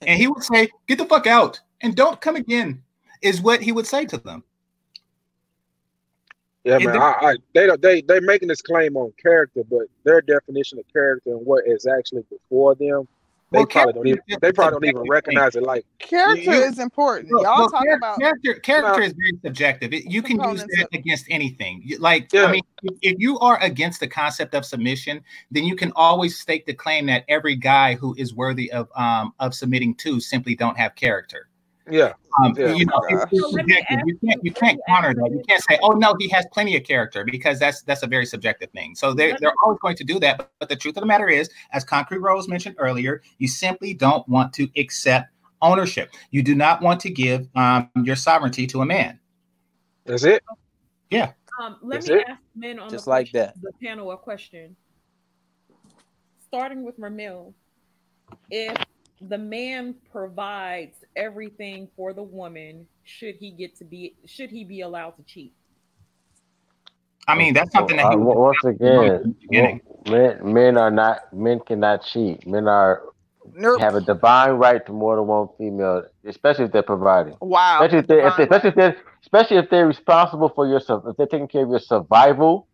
And 0.02 0.20
he 0.20 0.26
would 0.26 0.42
say, 0.42 0.68
Get 0.86 0.98
the 0.98 1.06
fuck 1.06 1.26
out 1.26 1.60
and 1.80 1.94
don't 1.94 2.20
come 2.20 2.36
again, 2.36 2.82
is 3.22 3.40
what 3.40 3.62
he 3.62 3.72
would 3.72 3.86
say 3.86 4.04
to 4.06 4.18
them. 4.18 4.44
Yeah, 6.64 6.78
man. 6.78 6.98
I, 6.98 7.14
I 7.22 7.36
they 7.54 7.66
don't 7.66 7.80
they 7.80 8.02
they 8.02 8.20
making 8.20 8.48
this 8.48 8.60
claim 8.60 8.96
on 8.96 9.12
character, 9.20 9.62
but 9.70 9.86
their 10.04 10.20
definition 10.20 10.78
of 10.78 10.84
character 10.92 11.30
and 11.30 11.46
what 11.46 11.66
is 11.66 11.86
actually 11.86 12.22
before 12.30 12.74
them, 12.74 13.08
they 13.52 13.58
Well, 13.58 13.66
probably 13.66 13.92
don't 13.94 14.06
even 14.06 14.20
they 14.40 14.52
probably 14.52 14.72
don't 14.72 14.84
even 14.84 14.94
subjective 14.96 15.02
thing. 15.02 15.10
recognize 15.10 15.56
it. 15.56 15.62
Like 15.64 15.84
Character 15.98 16.40
you- 16.42 16.62
is 16.62 16.78
important. 16.78 17.28
Y'all 17.30 17.42
well, 17.42 17.68
talk 17.70 17.84
char- 17.84 17.96
about 17.96 18.18
character. 18.20 18.54
Character 18.54 19.00
No. 19.00 19.06
is 19.06 19.12
very 19.12 19.38
subjective. 19.44 19.92
It- 19.92 20.04
you 20.04 20.22
can 20.22 20.36
use 20.36 20.40
Components 20.40 20.76
that 20.76 20.84
of- 20.84 20.88
against 21.00 21.26
anything. 21.30 21.82
Like, 21.98 22.32
Yeah. 22.32 22.44
I 22.44 22.52
mean, 22.52 22.62
if, 22.84 22.94
if 23.02 23.16
you 23.18 23.38
are 23.40 23.60
against 23.62 24.00
the 24.00 24.08
concept 24.08 24.54
of 24.54 24.64
submission, 24.64 25.20
then 25.50 25.64
you 25.64 25.74
can 25.76 25.92
always 25.96 26.38
stake 26.38 26.64
the 26.64 26.74
claim 26.74 27.06
that 27.06 27.24
every 27.28 27.56
guy 27.56 27.94
who 27.96 28.14
is 28.16 28.34
worthy 28.34 28.70
of 28.72 28.88
um 28.96 29.34
of 29.40 29.54
submitting 29.54 29.94
to 29.96 30.20
simply 30.20 30.54
don't 30.54 30.78
have 30.78 30.94
character. 30.94 31.48
Yeah, 31.90 32.12
Um, 32.42 32.54
Yeah. 32.56 32.72
you 32.74 32.86
know, 32.86 32.92
Oh 32.96 33.06
it's, 33.08 33.24
it's 33.32 33.40
So 33.42 33.48
let 33.50 33.66
me 33.66 33.72
subjective. 33.74 33.98
ask 33.98 34.06
You 34.06 34.18
can't 34.28 34.44
you 34.44 34.52
can't 34.52 34.80
counter 34.88 35.14
that. 35.14 35.30
you 35.30 35.38
You 35.38 35.44
can't 35.48 35.62
say, 35.62 35.78
"Oh 35.82 35.90
no, 35.92 36.14
he 36.18 36.28
has 36.28 36.46
plenty 36.52 36.76
of 36.76 36.84
character," 36.84 37.24
because 37.24 37.58
that's 37.58 37.82
that's 37.82 38.02
a 38.02 38.06
very 38.06 38.26
subjective 38.26 38.70
thing. 38.70 38.94
So 38.94 39.12
they're 39.12 39.36
they're 39.40 39.52
always 39.64 39.78
going 39.80 39.96
to 39.96 40.04
do 40.04 40.18
that. 40.20 40.38
But, 40.38 40.50
but 40.60 40.68
the 40.68 40.76
truth 40.76 40.96
of 40.96 41.00
the 41.02 41.06
matter 41.06 41.28
is, 41.28 41.50
as 41.72 41.84
Concrete 41.84 42.18
Rose 42.18 42.48
mentioned 42.48 42.76
earlier, 42.78 43.22
you 43.38 43.48
simply 43.48 43.94
don't 43.94 44.26
want 44.28 44.52
to 44.54 44.68
accept 44.76 45.30
ownership. 45.62 46.10
You 46.30 46.42
do 46.42 46.54
not 46.54 46.80
want 46.82 47.00
to 47.00 47.10
give 47.10 47.48
um, 47.56 47.90
your 48.02 48.16
sovereignty 48.16 48.66
to 48.68 48.80
a 48.82 48.86
man. 48.86 49.18
that's 50.06 50.24
it. 50.24 50.42
Yeah. 51.10 51.32
Um, 51.60 51.76
let 51.82 51.96
That's 51.96 52.08
me 52.08 52.14
it? 52.20 52.26
ask 52.28 52.40
men 52.54 52.78
on 52.78 52.88
Just 52.88 53.04
the 53.04 53.10
like 53.10 53.30
question- 53.32 53.52
that. 53.54 53.60
the 53.60 53.72
panel 53.86 54.10
a 54.12 54.16
question. 54.16 54.76
Starting 56.46 56.82
with 56.84 56.98
Ramil, 56.98 57.52
if 58.50 58.76
the 59.20 59.38
man 59.38 59.94
provides 60.10 60.96
everything 61.16 61.88
for 61.96 62.12
the 62.12 62.22
woman, 62.22 62.86
should 63.04 63.36
he 63.36 63.50
get 63.50 63.76
to 63.76 63.84
be? 63.84 64.14
Should 64.26 64.50
he 64.50 64.64
be 64.64 64.80
allowed 64.80 65.12
to 65.16 65.22
cheat? 65.24 65.54
I 67.28 67.36
mean, 67.36 67.54
that's 67.54 67.72
something 67.72 67.96
that 67.96 68.06
Uh, 68.06 68.10
he 68.10 68.16
on- 68.16 68.24
once 68.38 68.64
again, 68.64 69.34
men 70.08 70.52
men 70.52 70.76
are 70.78 70.90
not 70.90 71.32
men 71.32 71.60
cannot 71.60 72.02
cheat. 72.02 72.46
Men 72.46 72.66
are 72.68 73.02
Nope. 73.54 73.80
have 73.80 73.94
a 73.94 74.00
divine 74.00 74.52
right 74.52 74.84
to 74.86 74.92
more 74.92 75.16
than 75.16 75.26
one 75.26 75.48
female, 75.58 76.04
especially 76.24 76.64
if 76.66 76.72
they're 76.72 76.82
providing. 76.82 77.36
Wow. 77.40 77.82
Especially 77.82 77.98
if 77.98 78.06
they, 78.06 78.24
if 78.26 78.36
they, 78.36 78.44
Divine 78.44 78.44
especially 78.44 78.68
if 78.70 78.74
they're, 78.76 78.96
especially 79.22 79.56
if 79.58 79.70
they're 79.70 79.86
responsible 79.86 80.48
for 80.48 80.66
your, 80.66 80.80
sur- 80.80 81.02
if 81.08 81.16
they're 81.16 81.26
taking 81.26 81.48
care 81.48 81.64
of 81.64 81.70
your 81.70 81.78
survival, 81.78 82.68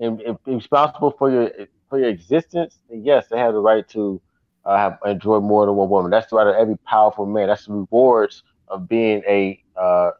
and, 0.00 0.20
and 0.22 0.38
responsible 0.46 1.12
for 1.18 1.30
your 1.30 1.50
for 1.88 1.98
your 1.98 2.08
existence. 2.08 2.78
Then 2.88 3.04
yes, 3.04 3.26
they 3.30 3.38
have 3.38 3.52
the 3.54 3.60
right 3.60 3.86
to 3.90 4.20
uh, 4.64 4.76
have 4.76 4.98
enjoyed 5.04 5.42
more 5.42 5.66
than 5.66 5.76
one 5.76 5.88
woman. 5.88 6.10
That's 6.10 6.30
the 6.30 6.36
right 6.36 6.54
every 6.54 6.76
powerful 6.86 7.26
man. 7.26 7.48
That's 7.48 7.66
the 7.66 7.72
rewards 7.72 8.42
of 8.68 8.88
being 8.88 9.22
a 9.28 9.62
uh, 9.76 10.10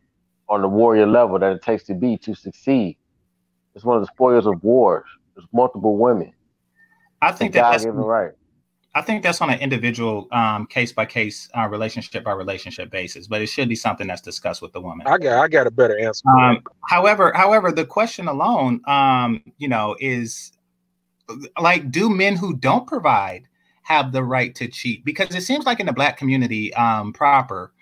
on 0.49 0.63
the 0.63 0.69
warrior 0.69 1.07
level 1.07 1.39
that 1.39 1.53
it 1.53 1.63
takes 1.63 1.85
to 1.85 1.95
be 1.95 2.17
to 2.19 2.35
succeed. 2.35 2.97
It's 3.75 3.85
one 3.85 3.97
of 3.97 4.03
the 4.03 4.09
spoils 4.09 4.47
of 4.47 4.63
wars. 4.65 5.05
There's 5.35 5.47
multiple 5.53 5.97
women. 5.97 6.33
I 7.23 7.33
think 7.33 7.55
that 7.55 7.61
God 7.61 7.73
that's 7.73 7.85
right. 7.85 8.33
I 8.93 9.03
think 9.03 9.23
that's 9.23 9.41
on 9.41 9.51
an 9.51 9.61
individual 9.61 10.27
um, 10.33 10.67
case 10.67 10.91
by 10.91 11.07
case, 11.07 11.49
uh, 11.57 11.69
relationship 11.69 12.25
by 12.25 12.33
relationship 12.33 12.91
basis, 12.91 13.29
but 13.29 13.41
it 13.41 13.47
should 13.47 13.69
be 13.69 13.77
something 13.77 14.09
that's 14.09 14.21
discussed 14.21 14.61
with 14.61 14.73
the 14.73 14.81
woman. 14.81 15.07
I 15.07 15.17
got 15.19 15.39
I 15.39 15.47
got 15.47 15.69
a 15.69 15.71
better 15.71 15.97
answer. 15.97 16.29
Um, 16.29 16.63
however, 16.89 17.33
however, 17.33 17.71
the 17.71 17.85
question 17.85 18.27
alone, 18.27 18.81
um, 18.89 19.43
you 19.59 19.69
know, 19.69 19.97
is 20.01 20.53
like, 21.61 21.93
do 21.93 22.11
men 22.11 22.35
who 22.35 22.57
don't 22.57 22.87
provide 22.87 23.47
have 23.91 24.13
the 24.13 24.23
right 24.23 24.55
to 24.55 24.69
cheat? 24.69 25.05
Because 25.05 25.35
it 25.35 25.43
seems 25.43 25.67
like 25.67 25.81
in 25.81 25.87
the 25.87 25.93
black 25.93 26.17
community 26.17 26.73
um, 26.75 27.13
proper, 27.13 27.73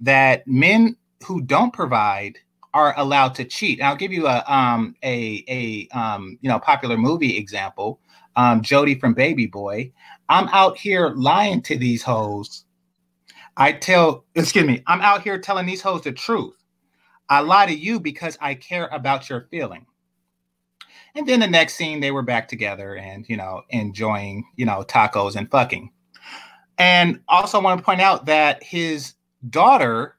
that 0.00 0.46
men 0.46 0.96
who 1.26 1.42
don't 1.42 1.72
provide 1.72 2.38
are 2.72 2.94
allowed 2.96 3.34
to 3.34 3.44
cheat. 3.44 3.78
And 3.78 3.88
I'll 3.88 3.96
give 3.96 4.12
you 4.12 4.26
a 4.26 4.42
um, 4.46 4.94
a 5.02 5.44
a 5.48 5.88
um, 5.96 6.38
you 6.40 6.48
know 6.48 6.58
popular 6.58 6.96
movie 6.96 7.36
example. 7.36 8.00
Um, 8.36 8.62
Jody 8.62 8.94
from 8.98 9.14
Baby 9.14 9.46
Boy. 9.46 9.92
I'm 10.28 10.48
out 10.48 10.78
here 10.78 11.10
lying 11.16 11.60
to 11.62 11.76
these 11.76 12.02
hoes. 12.02 12.64
I 13.56 13.72
tell, 13.72 14.24
excuse 14.36 14.64
me, 14.64 14.82
I'm 14.86 15.00
out 15.00 15.22
here 15.22 15.40
telling 15.40 15.66
these 15.66 15.82
hoes 15.82 16.02
the 16.02 16.12
truth. 16.12 16.54
I 17.28 17.40
lie 17.40 17.66
to 17.66 17.74
you 17.74 17.98
because 17.98 18.38
I 18.40 18.54
care 18.54 18.86
about 18.92 19.28
your 19.28 19.48
feeling. 19.50 19.84
And 21.18 21.26
then 21.26 21.40
the 21.40 21.48
next 21.48 21.74
scene, 21.74 21.98
they 21.98 22.12
were 22.12 22.22
back 22.22 22.46
together 22.46 22.94
and, 22.94 23.28
you 23.28 23.36
know, 23.36 23.62
enjoying, 23.70 24.44
you 24.54 24.64
know, 24.64 24.84
tacos 24.84 25.34
and 25.34 25.50
fucking. 25.50 25.90
And 26.78 27.18
also 27.26 27.58
I 27.58 27.62
want 27.62 27.80
to 27.80 27.84
point 27.84 28.00
out 28.00 28.26
that 28.26 28.62
his 28.62 29.14
daughter 29.50 30.14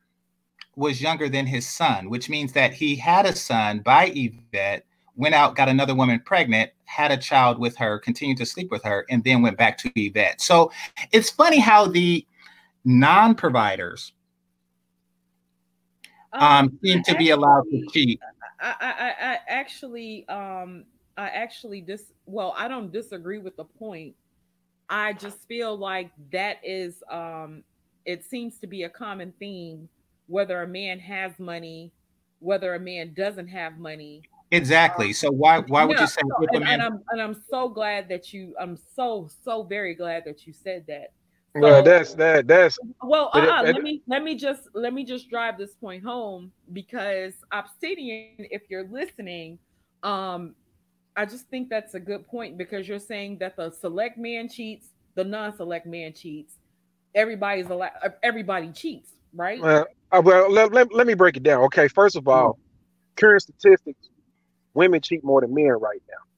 was 0.75 1.01
younger 1.01 1.29
than 1.29 1.45
his 1.45 1.65
son, 1.65 2.09
which 2.09 2.29
means 2.29 2.51
that 2.51 2.73
he 2.73 2.97
had 2.97 3.25
a 3.25 3.33
son 3.33 3.79
by 3.79 4.11
Yvette, 4.13 4.85
went 5.15 5.35
out, 5.35 5.55
got 5.55 5.69
another 5.69 5.95
woman 5.95 6.21
pregnant, 6.25 6.69
had 6.83 7.13
a 7.13 7.17
child 7.17 7.59
with 7.59 7.77
her, 7.77 7.97
continued 7.99 8.37
to 8.39 8.45
sleep 8.45 8.69
with 8.69 8.83
her, 8.83 9.05
and 9.09 9.23
then 9.23 9.41
went 9.41 9.57
back 9.57 9.77
to 9.77 9.91
Yvette. 9.95 10.41
So 10.41 10.69
it's 11.13 11.29
funny 11.29 11.59
how 11.59 11.87
the 11.87 12.27
non 12.83 13.35
providers 13.35 14.11
um, 16.33 16.77
seem 16.83 17.03
to 17.03 17.15
be 17.15 17.29
allowed 17.29 17.63
to 17.71 17.85
cheat. 17.93 18.19
I, 18.61 18.75
I, 18.81 19.33
I- 19.33 19.39
actually, 19.47 20.27
um, 20.27 20.85
I 21.17 21.29
actually 21.29 21.81
dis. 21.81 22.11
Well, 22.25 22.53
I 22.57 22.67
don't 22.67 22.91
disagree 22.91 23.39
with 23.39 23.55
the 23.57 23.65
point. 23.65 24.15
I 24.89 25.13
just 25.13 25.47
feel 25.47 25.77
like 25.77 26.11
that 26.31 26.57
is, 26.63 27.03
um, 27.11 27.63
it 28.05 28.25
seems 28.25 28.59
to 28.59 28.67
be 28.67 28.83
a 28.83 28.89
common 28.89 29.33
theme. 29.39 29.89
Whether 30.27 30.61
a 30.63 30.67
man 30.67 30.99
has 30.99 31.39
money, 31.39 31.93
whether 32.39 32.75
a 32.75 32.79
man 32.79 33.13
doesn't 33.15 33.49
have 33.49 33.77
money. 33.79 34.25
Exactly. 34.51 35.13
So 35.13 35.29
why 35.31 35.59
why 35.59 35.83
would 35.85 35.99
Yeah, 35.99 36.01
you 36.01 36.07
say 36.07 36.21
a 36.21 36.25
and, 36.53 36.63
and 36.63 36.81
I'm 36.81 37.03
and 37.09 37.21
I'm 37.21 37.33
so 37.49 37.69
glad 37.69 38.09
that 38.09 38.33
you. 38.33 38.55
I'm 38.59 38.75
so 38.77 39.29
so 39.43 39.63
very 39.63 39.95
glad 39.95 40.23
that 40.25 40.45
you 40.45 40.53
said 40.53 40.85
that. 40.87 41.13
Well, 41.61 41.83
So- 41.83 41.89
that's 41.89 42.13
that 42.15 42.47
that's 42.47 42.79
well, 43.01 43.29
uh-uh, 43.33 43.63
it- 43.63 43.73
let 43.73 43.83
me 43.83 44.01
let 44.07 44.23
me 44.23 44.35
just 44.35 44.69
let 44.73 44.93
me 44.93 45.03
just 45.03 45.29
drive 45.29 45.57
this 45.57 45.75
point 45.75 46.03
home 46.03 46.51
because 46.73 47.33
Obsidian, 47.51 48.35
if 48.37 48.63
you're 48.69 48.87
listening, 48.87 49.59
um, 50.03 50.55
I 51.15 51.25
just 51.25 51.47
think 51.49 51.69
that's 51.69 51.95
a 51.95 51.99
good 51.99 52.27
point 52.27 52.57
because 52.57 52.87
you're 52.87 52.99
saying 52.99 53.39
that 53.39 53.57
the 53.57 53.71
select 53.71 54.17
man 54.17 54.47
cheats, 54.47 54.89
the 55.15 55.23
non-select 55.23 55.85
man 55.85 56.13
cheats. 56.13 56.55
Everybody's 57.15 57.69
a 57.69 57.73
allowed. 57.73 57.91
Everybody 58.23 58.71
cheats, 58.71 59.11
right? 59.33 59.59
Well, 59.59 59.87
uh, 60.11 60.21
well 60.23 60.51
let, 60.51 60.71
let, 60.71 60.93
let 60.93 61.07
me 61.07 61.15
break 61.15 61.37
it 61.37 61.43
down. 61.43 61.63
Okay, 61.65 61.87
first 61.87 62.15
of 62.15 62.27
all, 62.27 62.59
current 63.15 63.41
statistics: 63.41 64.09
women 64.73 65.01
cheat 65.01 65.23
more 65.23 65.41
than 65.41 65.53
men 65.53 65.71
right 65.79 66.01
now. 66.07 66.28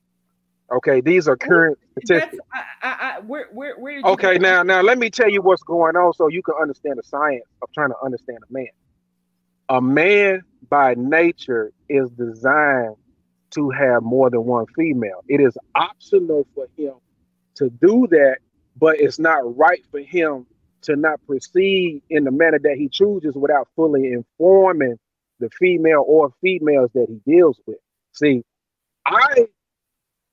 Okay, 0.71 1.01
these 1.01 1.27
are 1.27 1.35
current 1.35 1.77
statistics. 1.91 2.37
I, 2.53 2.63
I, 2.81 2.89
I 3.17 3.19
where 3.21 3.47
where 3.51 3.77
where 3.77 4.01
Okay, 4.05 4.37
now 4.37 4.63
now 4.63 4.81
let 4.81 4.97
me 4.97 5.09
tell 5.09 5.29
you 5.29 5.41
what's 5.41 5.63
going 5.63 5.95
on 5.95 6.13
so 6.13 6.27
you 6.27 6.41
can 6.41 6.55
understand 6.61 6.97
the 6.97 7.03
science 7.03 7.43
of 7.61 7.69
trying 7.73 7.89
to 7.89 7.95
understand 8.03 8.39
a 8.49 8.53
man. 8.53 8.67
A 9.69 9.81
man 9.81 10.43
by 10.69 10.95
nature 10.95 11.71
is 11.89 12.09
designed 12.11 12.95
to 13.51 13.69
have 13.71 14.03
more 14.03 14.29
than 14.29 14.45
one 14.45 14.65
female. 14.75 15.23
It 15.27 15.41
is 15.41 15.57
optional 15.75 16.47
for 16.55 16.67
him 16.77 16.93
to 17.55 17.69
do 17.69 18.07
that, 18.11 18.37
but 18.77 18.99
it's 18.99 19.19
not 19.19 19.57
right 19.57 19.83
for 19.91 19.99
him 19.99 20.45
to 20.83 20.95
not 20.95 21.19
proceed 21.27 22.01
in 22.09 22.23
the 22.23 22.31
manner 22.31 22.59
that 22.63 22.75
he 22.77 22.89
chooses 22.89 23.35
without 23.35 23.67
fully 23.75 24.11
informing 24.11 24.97
the 25.39 25.49
female 25.59 26.03
or 26.07 26.31
females 26.41 26.89
that 26.93 27.07
he 27.09 27.31
deals 27.31 27.59
with. 27.67 27.77
See, 28.13 28.43
I 29.05 29.47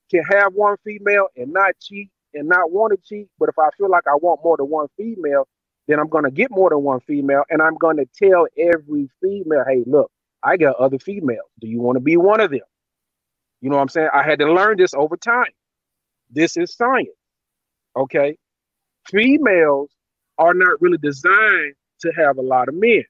can 0.09 0.23
have 0.23 0.53
one 0.53 0.75
female 0.83 1.27
and 1.35 1.53
not 1.53 1.73
cheat 1.81 2.09
and 2.33 2.47
not 2.47 2.71
want 2.71 2.93
to 2.93 2.97
cheat, 3.07 3.27
but 3.39 3.49
if 3.49 3.57
I 3.57 3.69
feel 3.77 3.89
like 3.89 4.07
I 4.07 4.15
want 4.15 4.41
more 4.43 4.57
than 4.57 4.69
one 4.69 4.87
female, 4.97 5.47
then 5.87 5.99
I'm 5.99 6.07
going 6.07 6.23
to 6.23 6.31
get 6.31 6.51
more 6.51 6.69
than 6.69 6.83
one 6.83 6.99
female 7.01 7.43
and 7.49 7.61
I'm 7.61 7.75
going 7.75 7.97
to 7.97 8.05
tell 8.15 8.47
every 8.57 9.09
female, 9.21 9.63
hey, 9.67 9.83
look, 9.85 10.11
I 10.43 10.57
got 10.57 10.75
other 10.75 10.99
females. 10.99 11.49
Do 11.59 11.67
you 11.67 11.81
want 11.81 11.95
to 11.97 12.01
be 12.01 12.17
one 12.17 12.39
of 12.39 12.51
them? 12.51 12.61
You 13.61 13.69
know 13.69 13.75
what 13.75 13.81
I'm 13.81 13.89
saying? 13.89 14.09
I 14.13 14.23
had 14.23 14.39
to 14.39 14.51
learn 14.51 14.77
this 14.77 14.93
over 14.93 15.17
time. 15.17 15.51
This 16.29 16.57
is 16.57 16.75
science. 16.75 17.09
Okay. 17.95 18.37
Females 19.09 19.89
are 20.37 20.53
not 20.53 20.81
really 20.81 20.97
designed 20.97 21.73
to 22.01 22.11
have 22.15 22.37
a 22.37 22.41
lot 22.41 22.69
of 22.69 22.75
men. 22.75 23.03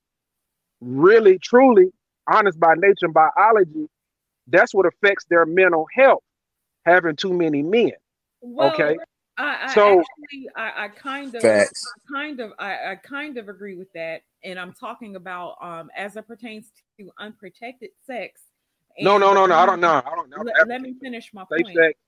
Really, 0.82 1.38
truly, 1.38 1.92
honest 2.32 2.60
by 2.60 2.74
nature 2.76 3.06
and 3.06 3.14
biology, 3.14 3.88
that's 4.48 4.74
what 4.74 4.86
affects 4.86 5.26
their 5.30 5.46
mental 5.46 5.86
health, 5.94 6.24
having 6.86 7.16
too 7.16 7.34
many 7.34 7.62
men. 7.62 7.92
Well, 8.42 8.72
okay. 8.74 8.98
I, 9.38 9.66
I 9.70 9.74
So- 9.74 10.00
actually, 10.00 10.50
I, 10.56 10.86
I 10.86 10.88
kind 10.90 11.34
of, 11.34 11.42
Facts. 11.42 11.86
I 11.96 12.14
kind 12.14 12.40
of, 12.40 12.52
I, 12.60 12.92
I 12.92 12.96
kind 12.96 13.38
of 13.38 13.48
agree 13.50 13.76
with 13.76 13.92
that, 13.94 14.22
and 14.44 14.60
I'm 14.60 14.74
talking 14.74 15.16
about 15.16 15.56
um 15.62 15.90
as 15.96 16.16
it 16.18 16.28
pertains 16.28 16.72
to 17.00 17.10
unprotected 17.20 17.92
sex. 18.06 18.42
No, 19.00 19.18
no, 19.18 19.34
no, 19.34 19.46
no. 19.46 19.56
I 19.56 19.66
don't 19.66 19.80
know. 19.80 20.02
I 20.06 20.14
don't 20.16 20.30
know. 20.30 20.42
Let, 20.44 20.68
let 20.68 20.82
me 20.82 20.94
finish 21.02 21.34
my 21.34 21.44
Safe 21.52 21.64
point. 21.64 21.78
sex. 21.78 22.00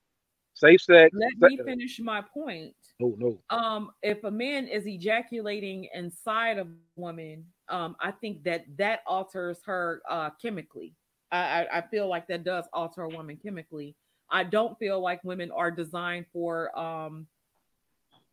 Safe 0.54 0.82
sex. 0.82 1.10
Let 1.14 1.30
se- 1.50 1.56
me 1.56 1.62
finish 1.64 1.98
my 2.00 2.20
point. 2.20 2.74
Oh 3.02 3.14
no. 3.18 3.38
Um, 3.48 3.90
if 4.02 4.22
a 4.24 4.30
man 4.30 4.68
is 4.68 4.84
ejaculating 4.86 5.88
inside 5.94 6.58
of 6.58 6.66
a 6.66 7.00
woman, 7.00 7.46
um, 7.70 7.96
I 8.00 8.10
think 8.10 8.44
that 8.44 8.64
that 8.76 9.00
alters 9.06 9.60
her 9.64 10.02
uh 10.10 10.30
chemically. 10.40 10.94
I, 11.30 11.62
I 11.64 11.78
I 11.78 11.80
feel 11.90 12.08
like 12.08 12.26
that 12.28 12.44
does 12.44 12.66
alter 12.74 13.02
a 13.04 13.08
woman 13.08 13.38
chemically. 13.42 13.94
I 14.32 14.44
don't 14.44 14.78
feel 14.78 15.00
like 15.00 15.22
women 15.22 15.50
are 15.52 15.70
designed 15.70 16.26
for 16.32 16.76
um 16.78 17.26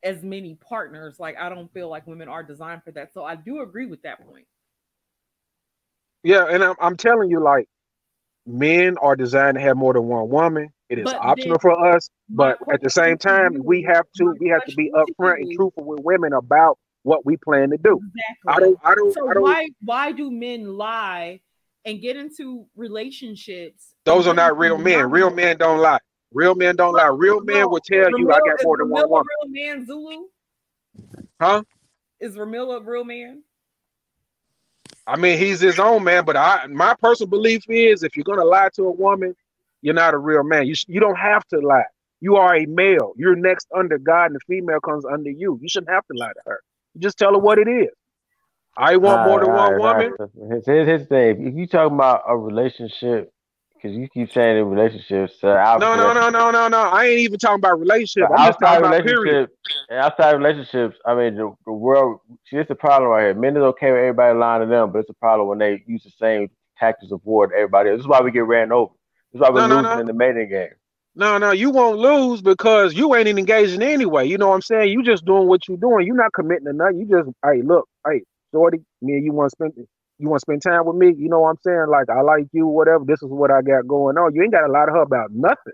as 0.02 0.24
many 0.24 0.56
partners. 0.56 1.19
Like 1.19 1.38
I 1.38 1.50
don't 1.50 1.72
feel 1.74 1.90
like 1.90 2.08
women 2.08 2.30
are 2.30 2.44
designed 2.44 2.84
for 2.84 2.92
that. 2.92 3.14
So 3.14 3.24
I 3.24 3.36
do 3.36 3.61
agree 3.61 3.86
with 3.86 4.02
that 4.03 4.26
point. 4.28 4.45
Yeah, 6.24 6.45
and 6.50 6.64
I'm, 6.64 6.76
I'm 6.82 6.98
telling 6.98 7.30
you, 7.30 7.40
like, 7.40 7.69
men 8.45 8.98
are 8.98 9.16
designed 9.16 9.56
to 9.56 9.61
have 9.61 9.78
more 9.78 9.94
than 9.94 10.03
one 10.03 10.28
woman. 10.30 10.69
It 10.90 11.00
is 11.00 11.06
But 11.06 11.18
optional 11.18 11.53
then 11.53 11.60
for 11.60 11.95
us, 11.95 12.10
but 12.30 12.58
at 12.72 12.82
the 12.82 12.90
same 12.90 13.18
time, 13.18 13.56
we 13.64 13.84
have 13.84 14.06
to 14.16 14.36
we 14.40 14.50
have 14.50 14.66
to 14.66 14.76
be 14.76 14.92
upfront 14.92 15.36
and 15.42 15.52
truthful 15.56 15.84
with 15.84 16.00
women 16.03 16.34
about 16.34 16.80
what 17.03 17.26
we 17.26 17.38
plan 17.38 17.69
to 17.69 17.78
do. 17.78 18.02
Exactly. 18.16 18.48
I 18.48 18.60
don't 18.60 18.80
I 18.84 18.95
don't 18.95 19.14
so 19.14 19.30
I 19.30 19.34
don't 19.34 19.44
why 19.44 19.69
why 19.84 20.11
do 20.11 20.32
men 20.32 20.78
lie 20.78 21.42
and 21.86 22.02
get 22.02 22.18
into 22.18 22.66
relationships? 22.76 23.89
Those 24.06 24.28
are 24.28 24.34
not 24.34 24.58
real 24.58 24.78
men. 24.78 25.10
Real 25.10 25.30
men 25.30 25.58
don't 25.58 25.80
lie. 25.80 26.00
Real 26.34 26.56
men 26.56 26.76
don't 26.76 26.94
lie. 26.94 27.08
Real 27.08 27.42
men 27.42 27.69
will 27.69 27.80
tell 27.80 28.10
you 28.18 28.32
I 28.32 28.40
got 28.40 28.64
more 28.64 28.78
than 28.78 28.90
one 28.90 29.10
woman. 29.10 29.26
real 29.44 29.76
man, 29.76 29.86
Zulu? 29.86 30.26
Huh? 31.42 31.64
Is 32.19 32.36
Ramil 32.36 32.76
a 32.78 32.84
real 32.84 33.03
man? 33.03 33.44
I 35.08 35.18
mean, 35.18 35.40
he's 35.40 35.60
his 35.60 35.80
own 35.80 36.03
man, 36.03 36.24
but 36.26 36.38
I 36.38 36.68
my 36.68 36.94
personal 37.02 37.30
belief 37.30 37.64
is 37.68 38.03
if 38.03 38.16
you're 38.16 38.24
gonna 38.24 38.45
lie 38.45 38.69
to 38.76 38.84
a 38.84 38.92
woman, 38.92 39.36
you're 39.82 39.95
not 39.95 40.14
a 40.14 40.18
real 40.18 40.44
man. 40.44 40.68
You 40.68 40.76
you 40.88 41.00
don't 41.00 41.18
have 41.18 41.48
to 41.48 41.60
lie. 41.60 41.86
You 42.22 42.36
are 42.36 42.56
a 42.56 42.66
male. 42.66 43.14
You're 43.16 43.36
next 43.36 43.68
under 43.76 43.98
God, 43.98 44.26
and 44.26 44.36
the 44.36 44.40
female 44.42 44.80
comes 44.82 45.06
under 45.06 45.30
you. 45.32 45.58
You 45.61 45.69
shouldn't 45.69 45.92
have 45.92 46.06
to 46.08 46.18
lie 46.18 46.34
to 46.34 46.42
her. 46.45 46.61
You 46.94 47.02
just 47.02 47.18
tell 47.18 47.34
her 47.34 47.40
what 47.40 47.58
it 47.58 47.68
is. 47.68 47.90
I 48.78 48.98
want 48.98 49.26
more 49.28 49.40
than 49.40 49.52
one 49.52 49.78
woman. 49.78 50.14
Here's, 50.50 50.66
here's 50.66 50.88
his 50.88 51.08
thing. 51.08 51.48
If 51.48 51.56
you 51.56 51.68
talking 51.68 51.95
about 51.95 52.24
a 52.28 52.38
relationship, 52.38 53.32
because 53.82 53.95
you 53.95 54.08
keep 54.09 54.32
saying 54.32 54.58
in 54.58 54.66
relationships, 54.66 55.33
uh, 55.43 55.77
No, 55.80 55.95
no, 55.95 56.14
no, 56.14 56.30
no, 56.30 56.51
no, 56.51 56.67
no. 56.67 56.77
I 56.90 57.06
ain't 57.06 57.19
even 57.19 57.40
talking 57.40 57.59
about 57.59 57.80
relationships. 57.80 58.27
I'm 58.32 58.48
just 58.48 58.61
outside 58.61 58.82
talking 58.82 58.85
about 58.85 59.06
period. 59.06 59.49
and 59.90 59.99
outside 59.99 60.32
relationships, 60.32 60.98
I 61.06 61.16
mean, 61.16 61.35
the, 61.35 61.53
the 61.66 61.72
world. 61.72 62.19
See, 62.49 62.58
it's 62.58 62.69
a 62.69 62.75
problem 62.75 63.09
right 63.09 63.24
here. 63.25 63.33
Men 63.33 63.56
is 63.58 63.64
okay 63.64 63.91
with 63.91 63.99
everybody 63.99 64.38
lying 64.38 64.61
to 64.61 64.67
them, 64.67 64.91
but 64.91 64.99
it's 64.99 65.09
a 65.09 65.14
problem 65.16 65.48
when 65.48 65.58
they 65.59 65.83
use 65.88 66.03
the 66.03 66.11
same 66.19 66.49
tactics 66.77 67.11
of 67.11 67.22
war 67.24 67.48
to 67.48 67.56
everybody 67.56 67.90
else. 67.90 67.99
This 67.99 68.03
is 68.03 68.08
why 68.08 68.22
we 68.22 68.32
get 68.32 68.45
ran 68.45 68.72
over. 68.72 68.91
This 69.32 69.40
is 69.40 69.41
why 69.41 69.49
we're 69.49 69.61
No, 69.61 69.67
no, 69.67 69.75
losing 69.77 69.91
no. 69.95 69.99
in 69.99 70.06
the 70.08 70.14
mating 70.14 70.49
game. 70.49 70.69
No, 71.16 71.38
no, 71.38 71.51
you 71.51 71.72
won't 71.72 71.98
lose 71.98 72.41
because 72.41 72.93
you 72.93 73.14
ain't 73.16 73.27
even 73.27 73.40
engaging 73.40 73.82
anyway. 73.82 74.27
You 74.27 74.38
know 74.38 74.49
what 74.49 74.56
I'm 74.56 74.61
saying? 74.61 74.90
You 74.91 75.03
just 75.03 75.25
doing 75.25 75.48
what 75.48 75.67
you're 75.67 75.77
doing. 75.77 76.06
You're 76.06 76.16
not 76.16 76.33
committing 76.33 76.66
to 76.66 76.74
nothing. 76.74 76.99
You 76.99 77.08
just, 77.08 77.30
hey, 77.43 77.61
look, 77.61 77.88
hey, 78.08 78.22
shorty, 78.53 78.80
me 79.01 79.14
and 79.14 79.25
you 79.25 79.33
want 79.33 79.51
to 79.51 79.56
spend, 79.56 79.88
you 80.19 80.30
want 80.30 80.41
to 80.41 80.45
spend 80.45 80.61
time 80.61 80.85
with 80.85 80.98
me. 80.98 81.14
You 81.17 81.30
know 81.30 81.39
what 81.41 81.49
I'm 81.49 81.57
saying? 81.65 81.88
Like 81.89 82.09
I 82.09 82.22
like 82.22 82.48
you, 82.51 82.67
whatever. 82.67 83.06
This 83.06 83.23
is 83.23 83.30
what 83.30 83.51
I 83.51 83.61
got 83.61 83.88
going 83.88 84.17
on. 84.17 84.35
You 84.35 84.43
ain't 84.43 84.51
got 84.51 84.67
to 84.67 84.72
lie 84.72 84.85
to 84.85 84.91
her 84.91 85.01
about 85.01 85.31
nothing. 85.31 85.73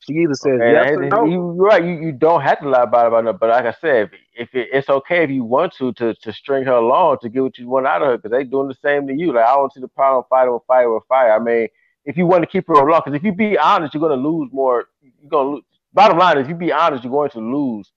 She 0.00 0.14
either 0.14 0.34
says 0.34 0.60
And 0.60 0.70
yes 0.70 0.90
or 0.96 1.04
no. 1.04 1.24
you, 1.26 1.32
you're 1.32 1.54
right. 1.54 1.84
You, 1.84 2.00
you 2.00 2.12
don't 2.12 2.40
have 2.40 2.60
to 2.60 2.68
lie 2.68 2.84
about 2.84 3.06
it, 3.06 3.08
about 3.08 3.26
it. 3.26 3.40
But 3.40 3.50
like 3.50 3.66
I 3.66 3.72
said, 3.80 4.04
if, 4.04 4.10
if 4.34 4.54
it, 4.54 4.68
it's 4.72 4.88
okay 4.88 5.24
if 5.24 5.30
you 5.30 5.44
want 5.44 5.74
to, 5.74 5.92
to 5.94 6.14
to 6.14 6.32
string 6.32 6.64
her 6.64 6.72
along 6.72 7.18
to 7.22 7.28
get 7.28 7.42
what 7.42 7.58
you 7.58 7.68
want 7.68 7.86
out 7.86 8.00
of 8.02 8.08
her, 8.08 8.16
because 8.16 8.30
they 8.30 8.44
doing 8.44 8.68
the 8.68 8.74
same 8.74 9.06
to 9.08 9.14
you. 9.14 9.32
Like 9.32 9.44
I 9.46 9.54
don't 9.54 9.72
see 9.72 9.80
the 9.80 9.88
problem 9.88 10.24
fighting 10.30 10.54
with 10.54 10.62
fire 10.66 10.92
with 10.92 11.04
fire. 11.08 11.32
I 11.32 11.38
mean, 11.38 11.68
if 12.06 12.16
you 12.16 12.26
want 12.26 12.42
to 12.42 12.46
keep 12.48 12.66
her 12.68 12.74
along, 12.74 13.02
because 13.04 13.18
if 13.18 13.24
you 13.24 13.32
be 13.32 13.58
honest, 13.58 13.92
you're 13.92 14.00
gonna 14.00 14.14
lose 14.14 14.50
more. 14.52 14.86
You're 15.02 15.28
gonna 15.28 15.50
lose. 15.50 15.64
Bottom 15.92 16.16
line 16.18 16.38
is, 16.38 16.44
if 16.44 16.48
you 16.48 16.54
be 16.54 16.72
honest, 16.72 17.04
you're 17.04 17.10
going 17.12 17.30
to 17.30 17.40
lose 17.40 17.92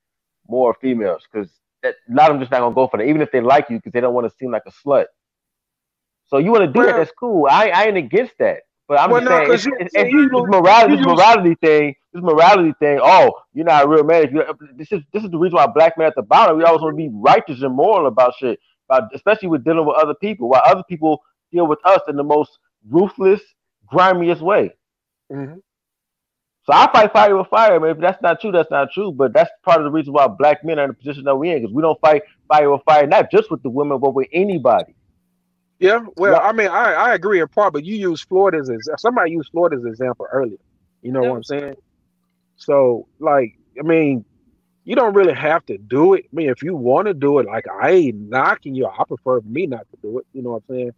more 0.48 0.76
females 0.82 1.22
because 1.32 1.50
a 1.86 1.94
lot 2.10 2.30
of 2.30 2.36
them 2.36 2.42
just 2.42 2.52
not 2.52 2.60
gonna 2.60 2.76
go 2.76 2.88
for 2.88 2.98
that, 2.98 3.04
even 3.06 3.22
if 3.22 3.32
they 3.32 3.40
like 3.40 3.70
you, 3.70 3.78
because 3.78 3.94
they 3.94 4.02
don't 4.02 4.14
want 4.14 4.30
to 4.30 4.36
seem 4.38 4.52
like 4.52 4.64
a 4.66 4.72
slut. 4.72 5.06
So 6.34 6.40
you 6.40 6.50
want 6.52 6.62
to 6.62 6.68
do 6.68 6.80
that? 6.82 6.88
Well- 6.88 6.98
That's 6.98 7.12
cool. 7.20 7.48
I, 7.48 7.70
I 7.70 7.84
ain't 7.86 7.98
against 7.98 8.34
that. 8.40 8.62
But 8.88 9.00
I'm 9.00 9.12
Well, 9.12 9.22
just 9.22 9.30
no, 9.30 9.38
saying, 9.38 9.48
'cause 9.52 9.66
if, 9.68 9.94
you- 9.94 10.00
if 10.02 10.12
you 10.12 10.20
use- 10.24 10.32
morality, 10.34 10.96
this 10.96 11.06
morality 11.06 11.56
thing, 11.62 11.96
this 12.12 12.24
morality 12.24 12.74
thing. 12.80 13.00
Oh, 13.04 13.34
you're 13.54 13.66
not 13.66 13.86
a 13.86 13.88
real 13.88 14.04
man. 14.04 14.24
If 14.24 14.32
you, 14.34 14.44
this 14.76 14.92
is 14.92 15.02
this 15.14 15.24
is 15.24 15.30
the 15.30 15.38
reason 15.38 15.58
why 15.58 15.68
black 15.68 15.96
men 15.96 16.08
at 16.08 16.16
the 16.16 16.24
bottom. 16.24 16.58
We 16.58 16.64
always 16.64 16.82
want 16.82 16.94
to 16.94 16.98
be 16.98 17.10
righteous 17.14 17.62
and 17.62 17.76
moral 17.76 18.08
about 18.08 18.34
shit, 18.40 18.60
about 18.90 19.04
especially 19.14 19.50
with 19.50 19.64
dealing 19.64 19.86
with 19.86 19.96
other 19.96 20.16
people. 20.16 20.50
While 20.50 20.64
other 20.66 20.82
people 20.90 21.22
deal 21.52 21.68
with 21.68 21.80
us 21.86 22.02
in 22.08 22.16
the 22.16 22.24
most 22.24 22.58
ruthless, 22.90 23.42
grimiest 23.88 24.42
way. 24.42 24.74
Mhm. 25.32 25.62
So 26.66 26.74
I 26.74 26.92
fight 26.92 27.14
fire 27.14 27.38
with 27.38 27.48
fire, 27.48 27.80
man. 27.80 27.92
If 27.92 28.00
that's 28.00 28.22
not 28.24 28.42
true, 28.42 28.52
that's 28.52 28.72
not 28.72 28.92
true. 28.92 29.12
But 29.12 29.34
that's 29.34 29.52
part 29.64 29.78
of 29.78 29.84
the 29.86 29.92
reason 29.92 30.14
why 30.14 30.28
black 30.28 30.64
men 30.66 30.80
are 30.80 30.84
in 30.86 30.90
the 30.90 30.94
position 30.96 31.26
that 31.26 31.36
we're 31.36 31.56
in, 31.56 31.62
because 31.62 31.74
we 31.76 31.84
don't 31.84 32.00
fight 32.02 32.24
fire 32.48 32.72
with 32.72 32.82
fire, 32.86 33.06
not 33.06 33.30
just 33.32 33.52
with 33.52 33.62
the 33.64 33.70
women, 33.70 34.00
but 34.00 34.14
with 34.16 34.28
anybody. 34.34 34.96
Yeah, 35.84 36.00
well, 36.16 36.32
Yeah. 36.32 36.38
I 36.38 36.54
mean, 36.54 36.70
I, 36.70 36.94
I 36.94 37.14
agree 37.14 37.42
in 37.42 37.48
part, 37.50 37.74
but 37.74 37.84
you 37.84 37.98
use 37.98 38.22
Florida 38.22 38.60
as 38.60 39.02
somebody 39.02 39.32
used 39.32 39.50
Florida 39.52 39.76
as 39.76 39.84
example 39.84 40.26
earlier. 40.32 40.58
You 41.02 41.12
know 41.12 41.24
what 41.24 41.36
I'm 41.36 41.44
saying? 41.44 41.76
So, 42.56 43.06
like, 43.20 43.58
I 43.78 43.82
mean, 43.82 44.24
you 44.86 44.96
don't 44.96 45.14
really 45.14 45.34
have 45.34 45.66
to 45.66 45.78
do 45.78 46.14
it. 46.14 46.24
I 46.32 46.36
mean, 46.38 46.50
if 46.50 46.64
you 46.64 46.74
want 46.74 47.08
to 47.08 47.14
do 47.14 47.40
it, 47.40 47.48
like, 47.48 47.66
I 47.68 47.90
ain't 47.90 48.30
knocking 48.30 48.76
you. 48.76 48.88
I 48.88 49.04
prefer 49.06 49.42
me 49.42 49.68
not 49.68 49.86
to 49.92 49.98
do 50.02 50.20
it. 50.20 50.26
You 50.32 50.42
know 50.42 50.52
what 50.52 50.64
I'm 50.70 50.76
saying? 50.76 50.92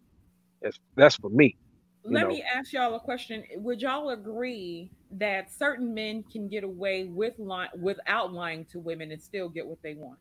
That's 0.62 0.78
that's 0.94 1.16
for 1.16 1.30
me. 1.30 1.56
Let 2.04 2.22
know. 2.22 2.28
me 2.28 2.44
ask 2.54 2.72
y'all 2.72 2.94
a 2.94 3.00
question. 3.00 3.42
Would 3.56 3.82
y'all 3.82 4.10
agree 4.10 4.92
that 5.10 5.50
certain 5.50 5.94
men 5.94 6.22
can 6.30 6.46
get 6.48 6.62
away 6.62 7.06
with 7.06 7.34
lying 7.38 7.70
without 7.76 8.32
lying 8.32 8.64
to 8.66 8.78
women 8.78 9.10
and 9.10 9.20
still 9.20 9.48
get 9.48 9.66
what 9.66 9.82
they 9.82 9.94
want? 9.94 10.20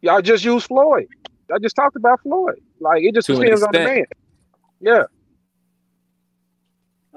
Y'all 0.00 0.22
just 0.22 0.44
use 0.44 0.62
Floyd. 0.62 1.08
I 1.54 1.58
just 1.60 1.76
talked 1.76 1.96
about 1.96 2.20
Floyd. 2.22 2.56
Like, 2.80 3.02
it 3.04 3.14
just 3.14 3.28
To 3.28 3.40
an 3.40 3.48
depends 3.48 3.62
on 3.62 3.74
the 3.74 3.80
man. 3.80 4.04
Yeah. 4.80 5.04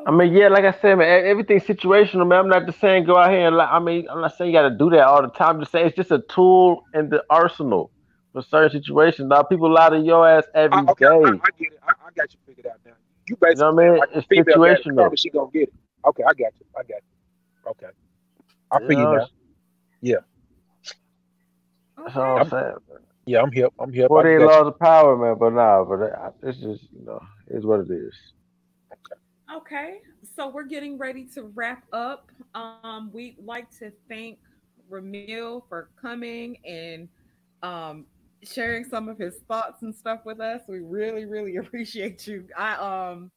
I 0.06 0.12
mean, 0.12 0.34
yeah, 0.34 0.50
like 0.50 0.66
I 0.66 0.74
said, 0.82 0.98
man, 0.98 1.26
everything's 1.26 1.64
situational, 1.64 2.28
man. 2.28 2.40
I'm 2.42 2.50
not 2.50 2.66
just 2.68 2.82
saying 2.82 3.06
go 3.06 3.18
out 3.18 3.32
here 3.32 3.48
and 3.48 3.56
like. 3.58 3.70
I 3.72 3.80
mean, 3.80 4.08
I'm 4.10 4.22
not 4.22 4.36
saying 4.38 4.52
you 4.52 4.58
got 4.58 4.70
to 4.70 4.76
do 4.78 4.90
that 4.92 5.02
all 5.08 5.22
the 5.22 5.30
time. 5.30 5.56
I'm 5.58 5.62
just 5.62 5.72
saying 5.72 5.88
it's 5.88 5.96
just 5.98 6.12
a 6.12 6.22
tool 6.30 6.84
in 6.94 7.10
the 7.10 7.24
arsenal 7.30 7.92
for 8.34 8.42
certain 8.44 8.72
situations. 8.72 9.30
Now, 9.30 9.44
people 9.44 9.72
lie 9.72 9.92
to 9.92 10.00
your 10.00 10.28
ass 10.30 10.46
every 10.56 10.88
I, 10.88 10.94
day. 11.00 11.08
I, 11.24 11.30
I 11.48 11.50
get 11.58 11.74
it. 11.74 11.80
I, 11.84 11.92
I 11.92 12.12
got 12.16 12.34
you 12.34 12.40
figured 12.48 12.68
out 12.68 12.80
now. 12.86 12.94
You 13.28 13.38
You 13.50 13.58
basically 13.58 13.60
know 13.60 13.74
what 13.74 13.86
I 13.86 13.92
mean? 13.92 14.02
like 14.02 14.10
It's 14.16 14.28
female 14.30 14.60
got 14.64 14.80
it 14.80 14.88
situational. 14.88 14.98
coming, 14.98 15.18
she 15.18 15.30
gonna 15.32 15.52
get 15.54 15.70
it. 15.70 15.74
Okay, 16.08 16.24
I 16.24 16.34
got 16.34 16.54
you. 16.60 16.66
I 16.78 16.84
got 16.84 17.02
you. 17.02 17.72
Okay. 17.72 17.94
I 18.72 18.80
You 18.80 18.88
feel 18.88 18.98
you 18.98 19.08
know, 19.08 19.20
now. 19.20 19.28
Yeah. 20.02 20.18
That's 21.98 22.18
all 22.18 22.38
I'm 22.38 22.44
Okay. 22.44 22.50
saying. 22.50 22.76
Man. 22.90 23.00
Yeah, 23.30 23.44
I'm 23.44 23.52
here. 23.52 23.70
I'm 23.78 23.94
here. 23.94 24.06
I 24.06 24.08
Forty 24.08 24.30
eight 24.32 24.40
you. 24.40 24.48
laws 24.48 24.66
of 24.66 24.80
power, 24.80 25.16
man. 25.16 25.38
But 25.38 25.54
nah, 25.54 25.84
but 25.84 26.34
it's 26.42 26.58
just 26.58 26.86
you 26.92 27.06
know, 27.06 27.22
it's 27.48 27.64
what 27.64 27.82
it 27.82 27.92
is. 27.92 28.16
Okay, 29.56 30.00
so 30.36 30.50
we're 30.50 30.64
getting 30.64 30.98
ready 30.98 31.26
to 31.36 31.44
wrap 31.54 31.84
up. 31.94 32.32
Um, 32.56 33.12
we'd 33.14 33.38
like 33.38 33.70
to 33.78 33.92
thank 34.08 34.40
Ramil 34.90 35.62
for 35.70 35.90
coming 36.02 36.58
and 36.66 37.08
um, 37.62 38.08
sharing 38.42 38.84
some 38.84 39.08
of 39.08 39.20
his 39.20 39.36
thoughts 39.48 39.84
and 39.84 39.94
stuff 39.94 40.22
with 40.26 40.40
us. 40.40 40.62
We 40.68 40.80
really, 40.80 41.26
really 41.26 41.56
appreciate 41.64 42.26
you. 42.26 42.48
I 42.58 42.72
um, 42.78 43.30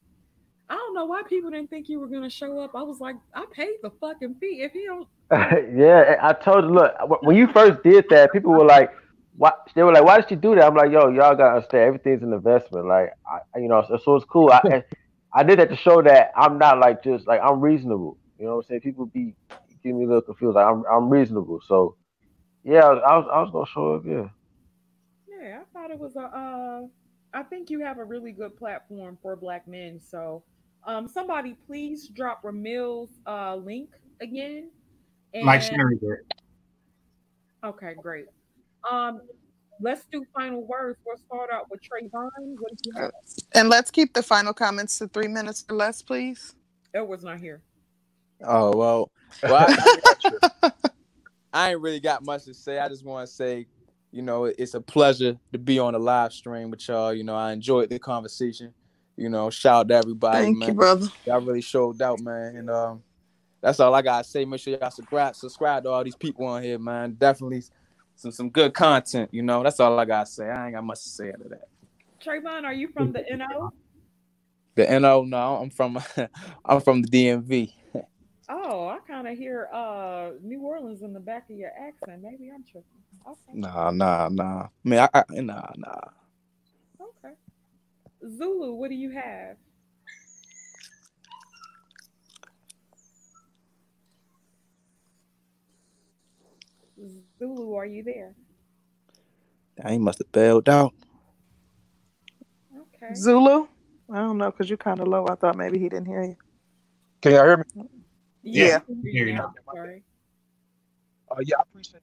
I 0.71 0.75
don't 0.75 0.95
know 0.95 1.05
why 1.05 1.23
people 1.29 1.51
didn't 1.51 1.69
think 1.69 1.91
you 1.91 2.01
were 2.01 2.09
gonna 2.09 2.31
show 2.31 2.61
up. 2.61 2.71
I 2.75 2.83
was 2.83 2.99
like, 2.99 3.17
I 3.35 3.45
paid 3.53 3.75
the 3.83 3.91
fucking 4.01 4.37
fee. 4.37 4.63
If 4.63 4.73
he 4.73 4.87
don't, 4.87 5.07
yeah, 5.77 6.17
I 6.23 6.33
told 6.33 6.65
you. 6.65 6.71
Look, 6.71 6.95
when 7.25 7.37
you 7.37 7.47
first 7.49 7.83
did 7.83 8.07
that, 8.09 8.33
people 8.33 8.53
were 8.53 8.65
like, 8.65 8.91
"Why?" 9.37 9.53
They 9.75 9.83
were 9.83 9.93
like, 9.93 10.05
"Why 10.05 10.21
did 10.21 10.31
you 10.31 10.37
do 10.37 10.55
that?" 10.55 10.65
I'm 10.65 10.75
like, 10.75 10.91
"Yo, 10.91 11.09
y'all 11.09 11.35
gotta 11.37 11.57
understand. 11.57 11.85
Everything's 11.85 12.23
an 12.23 12.33
investment. 12.33 12.87
Like, 12.87 13.13
I, 13.27 13.59
you 13.59 13.69
know, 13.69 13.85
so, 13.89 13.99
so 14.03 14.17
it's 14.17 14.25
cool. 14.27 14.51
I, 14.51 14.85
I 15.35 15.43
did 15.43 15.59
that 15.59 15.71
to 15.71 15.77
show 15.77 16.03
that 16.03 16.33
I'm 16.37 16.59
not 16.59 16.79
like 16.79 17.03
just 17.03 17.27
like 17.27 17.41
I'm 17.43 17.61
reasonable. 17.61 18.19
You 18.39 18.47
know 18.47 18.57
what 18.57 18.65
I'm 18.65 18.69
saying? 18.69 18.81
People 18.83 19.07
be 19.07 19.35
getting 19.83 19.99
me 19.99 20.05
a 20.05 20.09
little 20.09 20.23
confused. 20.23 20.55
Like 20.55 20.67
I'm, 20.67 20.85
I'm 20.91 21.09
reasonable. 21.09 21.61
So, 21.67 21.97
yeah, 22.65 22.81
I 22.81 22.93
was, 22.93 23.03
I 23.07 23.17
was, 23.17 23.29
I 23.33 23.41
was 23.43 23.51
gonna 23.53 23.67
show 23.73 23.95
up. 23.95 24.03
Yeah. 24.07 24.29
yeah, 25.41 25.61
I 25.61 25.65
thought 25.73 25.91
it 25.91 25.99
was 25.99 26.17
a. 26.17 26.23
Uh, 26.23 26.81
I 27.35 27.43
think 27.45 27.71
you 27.71 27.81
have 27.81 27.99
a 27.99 28.05
really 28.05 28.33
good 28.33 28.57
platform 28.57 29.17
for 29.23 29.37
Black 29.37 29.67
men. 29.67 30.01
So, 30.01 30.45
um, 30.87 31.09
somebody 31.09 31.57
please 31.67 32.09
drop 32.09 32.43
Ramil's 32.43 33.11
uh 33.27 33.57
link 33.57 33.91
again. 34.21 34.71
Like 35.35 35.63
And- 35.63 35.65
Sherry 35.65 35.97
did. 35.99 36.35
Okay, 37.65 37.95
great. 38.03 38.27
Um, 38.91 39.21
let's 39.81 40.07
do 40.11 40.25
final 40.35 40.65
words. 40.65 40.99
We'll 41.05 41.17
start 41.19 41.51
out 41.53 41.71
with 41.71 41.81
Trayvon. 41.81 42.31
What 42.59 42.71
do 42.77 42.91
you 42.91 42.93
have? 43.01 43.13
And 43.55 43.69
let's 43.69 43.91
keep 43.91 44.15
the 44.15 44.23
final 44.23 44.53
comments 44.53 44.99
to 44.99 45.09
three 45.09 45.29
minutes 45.29 45.65
or 45.69 45.77
less, 45.77 46.03
please. 46.03 46.55
Edward's 46.95 47.25
not 47.25 47.39
here. 47.39 47.61
Oh 48.45 48.77
well, 48.77 49.11
well 49.43 49.67
I, 49.69 50.71
I 51.53 51.71
ain't 51.73 51.81
really 51.81 52.01
got 52.01 52.25
much 52.25 52.45
to 52.45 52.55
say. 52.55 52.79
I 52.79 52.89
just 52.89 53.05
want 53.05 53.29
to 53.29 53.33
say, 53.33 53.67
you 54.11 54.23
know, 54.23 54.45
it's 54.45 54.75
a 54.75 54.81
pleasure 54.81 55.39
to 55.53 55.59
be 55.59 55.79
on 55.79 55.93
the 55.93 55.99
live 55.99 56.33
stream 56.33 56.71
with 56.71 56.87
y'all. 56.89 57.13
You 57.13 57.25
know, 57.25 57.37
I 57.37 57.53
enjoyed 57.53 57.91
the 57.91 57.99
conversation. 57.99 58.75
You 59.17 59.29
know, 59.29 59.51
shout 59.51 59.81
out 59.81 59.89
to 59.89 59.95
everybody, 59.95 60.39
Thank 60.39 60.59
man. 60.59 60.69
you, 60.71 60.75
brother. 60.75 61.07
Y'all 61.27 61.41
really 61.41 61.61
showed 61.61 62.01
out, 62.01 62.21
man. 62.21 62.57
And 62.57 62.71
um, 62.71 63.03
that's 63.61 63.79
all 63.79 63.95
I 63.95 64.03
gotta 64.03 64.25
say. 64.25 64.45
Make 64.45 64.61
sure 64.61 64.77
y'all 64.77 64.91
subscribe, 64.91 65.37
subscribe 65.37 65.85
to 65.85 65.91
all 65.91 66.03
these 66.03 66.17
people 66.17 66.47
on 66.47 66.63
here, 66.63 66.79
man. 66.79 67.13
Definitely 67.13 67.63
some 68.17 68.33
some 68.33 68.51
good 68.51 68.75
content. 68.75 69.31
You 69.33 69.43
know, 69.43 69.63
that's 69.63 69.81
all 69.81 69.99
I 69.99 70.05
gotta 70.05 70.27
say. 70.27 70.49
I 70.49 70.67
ain't 70.67 70.75
got 70.75 70.85
much 70.85 71.03
to 71.03 71.09
say 71.09 71.29
out 71.29 71.41
of 71.41 71.51
that. 71.51 71.69
Trayvon, 72.25 72.65
are 72.65 72.73
you 72.73 72.89
from 72.89 73.13
the 73.13 73.25
NO? 73.31 73.73
The 74.75 74.99
NO, 75.01 75.25
no, 75.25 75.57
I'm 75.57 75.69
from 75.69 75.99
I'm 76.65 76.81
from 76.81 77.03
the 77.03 77.09
DMV. 77.09 77.73
Oh, 78.49 78.89
I 78.89 78.99
kind 79.07 79.29
of 79.29 79.39
hear 79.39 79.69
uh 79.73 80.31
New 80.43 80.61
Orleans 80.61 81.03
in 81.03 81.13
the 81.15 81.21
back 81.21 81.49
of 81.49 81.57
your 81.57 81.71
accent. 81.71 82.23
Maybe 82.23 82.51
I'm 82.53 82.65
tripping. 82.65 82.85
Okay, 83.27 83.39
Nah, 83.55 83.91
nah, 83.93 84.29
nah. 84.31 84.69
Man, 84.85 85.09
I, 85.15 85.19
I 85.19 85.41
nah, 85.41 85.71
nah. 85.77 86.01
okay. 87.01 87.35
Zulu, 88.29 88.75
what 88.75 88.91
do 88.91 88.97
you 88.97 89.11
have? 89.11 89.57
Zulu, 97.39 97.75
are 97.75 97.87
you 97.87 98.03
there? 98.03 98.35
I 99.85 99.99
must 99.99 100.19
have 100.19 100.31
bailed 100.33 100.69
out. 100.69 100.93
Okay. 102.77 103.15
Zulu? 103.15 103.67
I 104.13 104.19
don't 104.19 104.39
know, 104.39 104.51
because 104.51 104.69
you're 104.69 104.77
kind 104.77 105.01
of 105.01 105.09
low. 105.09 105.27
I 105.27 105.35
thought 105.35 105.57
maybe 105.57 105.79
he 105.79 105.89
didn't 105.89 106.07
hear 106.07 106.23
you. 106.23 106.37
Can 107.23 107.33
y'all 107.33 107.45
hear 107.45 107.57
me? 107.59 107.89
Yeah. 108.43 108.77
I 108.77 108.81
can 108.81 109.03
Hear 109.03 109.27
you 109.27 109.35
now. 109.35 109.55
Sorry. 109.75 110.03
Uh, 111.31 111.37
yeah, 111.41 111.57
I 111.59 111.63
appreciate. 111.63 112.03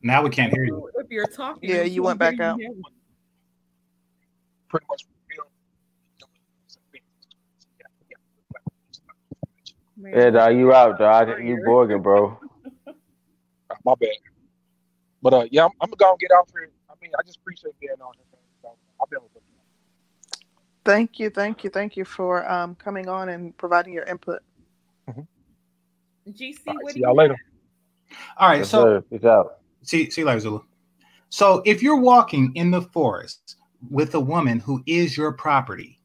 Now 0.00 0.22
we 0.22 0.30
can't 0.30 0.52
hear 0.52 0.64
you. 0.64 0.90
If 0.94 1.10
you're 1.10 1.26
talking, 1.26 1.68
Yeah, 1.68 1.82
you 1.82 2.02
went 2.02 2.18
back 2.18 2.40
out. 2.40 2.58
Pretty 4.68 4.86
much. 4.88 5.04
Yeah, 10.02 10.30
dog, 10.30 10.56
you 10.56 10.72
out, 10.72 10.98
dog. 10.98 11.28
You 11.28 11.56
Eric. 11.56 11.66
borging, 11.66 12.02
bro. 12.02 12.38
My 13.84 13.94
bad. 14.00 14.10
But 15.22 15.34
uh, 15.34 15.44
yeah, 15.50 15.64
I'm, 15.64 15.70
I'm 15.80 15.90
gonna 15.90 15.96
go 15.96 16.10
and 16.10 16.18
get 16.20 16.30
out 16.36 16.48
here. 16.52 16.70
I 16.88 16.94
mean, 17.02 17.10
I 17.18 17.22
just 17.24 17.38
appreciate 17.38 17.78
being 17.80 17.92
on 18.00 18.12
here. 18.14 18.24
man. 18.32 18.40
So, 18.62 18.70
I've 19.02 19.10
been 19.10 19.20
with 19.22 19.42
Thank 20.84 21.18
you, 21.18 21.28
thank 21.28 21.64
you, 21.64 21.70
thank 21.70 21.96
you 21.98 22.04
for 22.06 22.50
um, 22.50 22.74
coming 22.76 23.08
on 23.08 23.28
and 23.28 23.54
providing 23.58 23.92
your 23.92 24.04
input. 24.04 24.40
GC, 26.30 26.56
All 26.66 26.74
right, 26.74 26.82
what 26.82 26.94
see 26.94 27.00
do 27.00 27.00
y'all 27.00 27.10
you 27.10 27.16
later. 27.16 27.36
All 28.38 28.48
right, 28.48 28.58
Yes, 28.58 28.70
so 28.70 28.84
sir. 28.84 29.00
Peace 29.02 29.24
out. 29.24 29.58
see, 29.82 30.08
see 30.10 30.22
you 30.22 30.26
later, 30.26 30.40
Zulu. 30.40 30.60
So 31.28 31.62
if 31.66 31.82
you're 31.82 32.00
walking 32.00 32.52
in 32.54 32.70
the 32.70 32.82
forest 32.82 33.56
with 33.90 34.14
a 34.14 34.20
woman 34.20 34.60
who 34.60 34.82
is 34.86 35.16
your 35.16 35.32
property, 35.32 36.00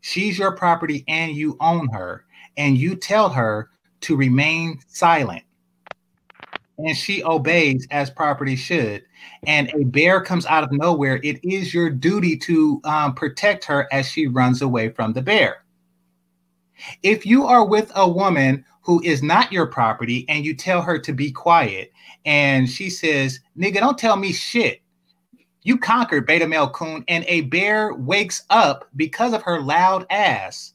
she's 0.00 0.38
your 0.38 0.56
property 0.56 1.04
and 1.06 1.36
you 1.36 1.56
own 1.60 1.88
her, 1.92 2.24
and 2.56 2.76
you 2.76 2.94
tell 2.94 3.28
her 3.28 3.70
to 4.02 4.16
remain 4.16 4.80
silent, 4.88 5.42
and 6.78 6.96
she 6.96 7.22
obeys 7.22 7.86
as 7.90 8.10
property 8.10 8.56
should, 8.56 9.04
and 9.46 9.70
a 9.74 9.84
bear 9.84 10.20
comes 10.20 10.46
out 10.46 10.64
of 10.64 10.72
nowhere, 10.72 11.20
it 11.22 11.38
is 11.44 11.72
your 11.72 11.90
duty 11.90 12.36
to 12.36 12.80
um, 12.84 13.14
protect 13.14 13.64
her 13.64 13.88
as 13.92 14.08
she 14.08 14.26
runs 14.26 14.62
away 14.62 14.88
from 14.88 15.12
the 15.12 15.22
bear. 15.22 15.64
If 17.02 17.24
you 17.24 17.44
are 17.44 17.64
with 17.64 17.92
a 17.94 18.08
woman 18.08 18.64
who 18.80 19.00
is 19.02 19.22
not 19.22 19.52
your 19.52 19.66
property 19.66 20.26
and 20.28 20.44
you 20.44 20.54
tell 20.54 20.82
her 20.82 20.98
to 20.98 21.12
be 21.12 21.30
quiet, 21.30 21.92
and 22.24 22.68
she 22.68 22.90
says, 22.90 23.38
Nigga, 23.56 23.74
don't 23.76 23.98
tell 23.98 24.16
me 24.16 24.32
shit. 24.32 24.80
You 25.62 25.78
conquered 25.78 26.26
Beta 26.26 26.48
Male 26.48 26.70
Coon, 26.70 27.04
and 27.06 27.24
a 27.28 27.42
bear 27.42 27.94
wakes 27.94 28.42
up 28.50 28.88
because 28.96 29.32
of 29.32 29.42
her 29.42 29.60
loud 29.60 30.06
ass. 30.10 30.74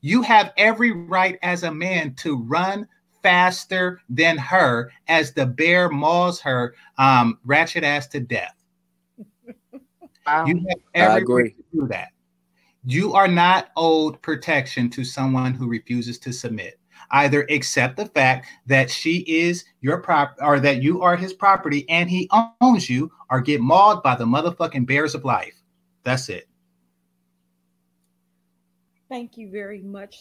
You 0.00 0.22
have 0.22 0.52
every 0.56 0.92
right 0.92 1.38
as 1.42 1.62
a 1.62 1.72
man 1.72 2.14
to 2.14 2.42
run 2.42 2.86
faster 3.22 4.00
than 4.08 4.38
her 4.38 4.90
as 5.08 5.32
the 5.32 5.46
bear 5.46 5.88
mauls 5.90 6.40
her 6.40 6.74
um, 6.98 7.38
ratchet 7.44 7.84
ass 7.84 8.06
to 8.08 8.20
death. 8.20 8.54
Wow. 10.26 10.44
You 10.44 10.56
have 10.68 10.78
I 10.94 10.98
every 10.98 11.22
agree. 11.22 11.42
right 11.42 11.56
to 11.56 11.80
do 11.80 11.88
that. 11.88 12.08
You 12.84 13.14
are 13.14 13.26
not 13.26 13.70
owed 13.76 14.20
protection 14.22 14.90
to 14.90 15.02
someone 15.02 15.54
who 15.54 15.66
refuses 15.66 16.18
to 16.20 16.32
submit. 16.32 16.78
Either 17.10 17.46
accept 17.50 17.96
the 17.96 18.06
fact 18.06 18.46
that 18.66 18.90
she 18.90 19.20
is 19.26 19.64
your 19.80 19.98
prop 19.98 20.36
or 20.40 20.60
that 20.60 20.82
you 20.82 21.02
are 21.02 21.16
his 21.16 21.32
property 21.32 21.88
and 21.88 22.08
he 22.08 22.30
owns 22.60 22.88
you, 22.88 23.10
or 23.30 23.40
get 23.40 23.60
mauled 23.60 24.02
by 24.02 24.14
the 24.14 24.24
motherfucking 24.24 24.86
bears 24.86 25.14
of 25.14 25.24
life. 25.24 25.54
That's 26.04 26.28
it. 26.28 26.46
Thank 29.10 29.36
you 29.36 29.50
very 29.50 29.82
much, 29.82 30.20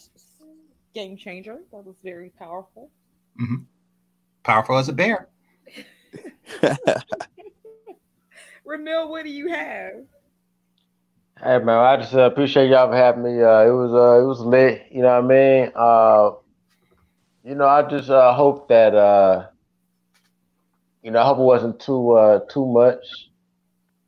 Game 0.95 1.15
Changer. 1.15 1.59
That 1.71 1.85
was 1.85 1.95
very 2.03 2.31
powerful. 2.39 2.89
Mhm. 3.39 3.65
Powerful 4.43 4.77
as 4.77 4.89
a 4.89 4.93
bear. 4.93 5.29
Ramil, 8.65 9.09
what 9.09 9.25
do 9.25 9.31
you 9.31 9.49
have? 9.49 9.93
Hey 11.41 11.59
man, 11.59 11.77
I 11.77 11.97
just 11.97 12.13
uh, 12.15 12.21
appreciate 12.21 12.69
y'all 12.69 12.89
for 12.89 12.95
having 12.97 13.23
me. 13.23 13.41
Uh, 13.41 13.65
it 13.65 13.71
was 13.71 13.93
uh, 13.93 14.21
it 14.21 14.25
was 14.27 14.41
lit. 14.41 14.83
You 14.91 15.03
know 15.03 15.21
what 15.21 15.25
I 15.25 15.27
mean? 15.27 15.71
Uh, 15.75 16.31
you 17.43 17.55
know, 17.55 17.67
I 17.67 17.83
just 17.83 18.09
uh, 18.09 18.33
hope 18.33 18.67
that 18.69 18.95
uh, 18.95 19.47
you 21.03 21.11
know, 21.11 21.21
I 21.21 21.25
hope 21.25 21.39
it 21.39 21.43
wasn't 21.43 21.79
too 21.79 22.11
uh, 22.13 22.39
too 22.51 22.65
much. 22.65 23.03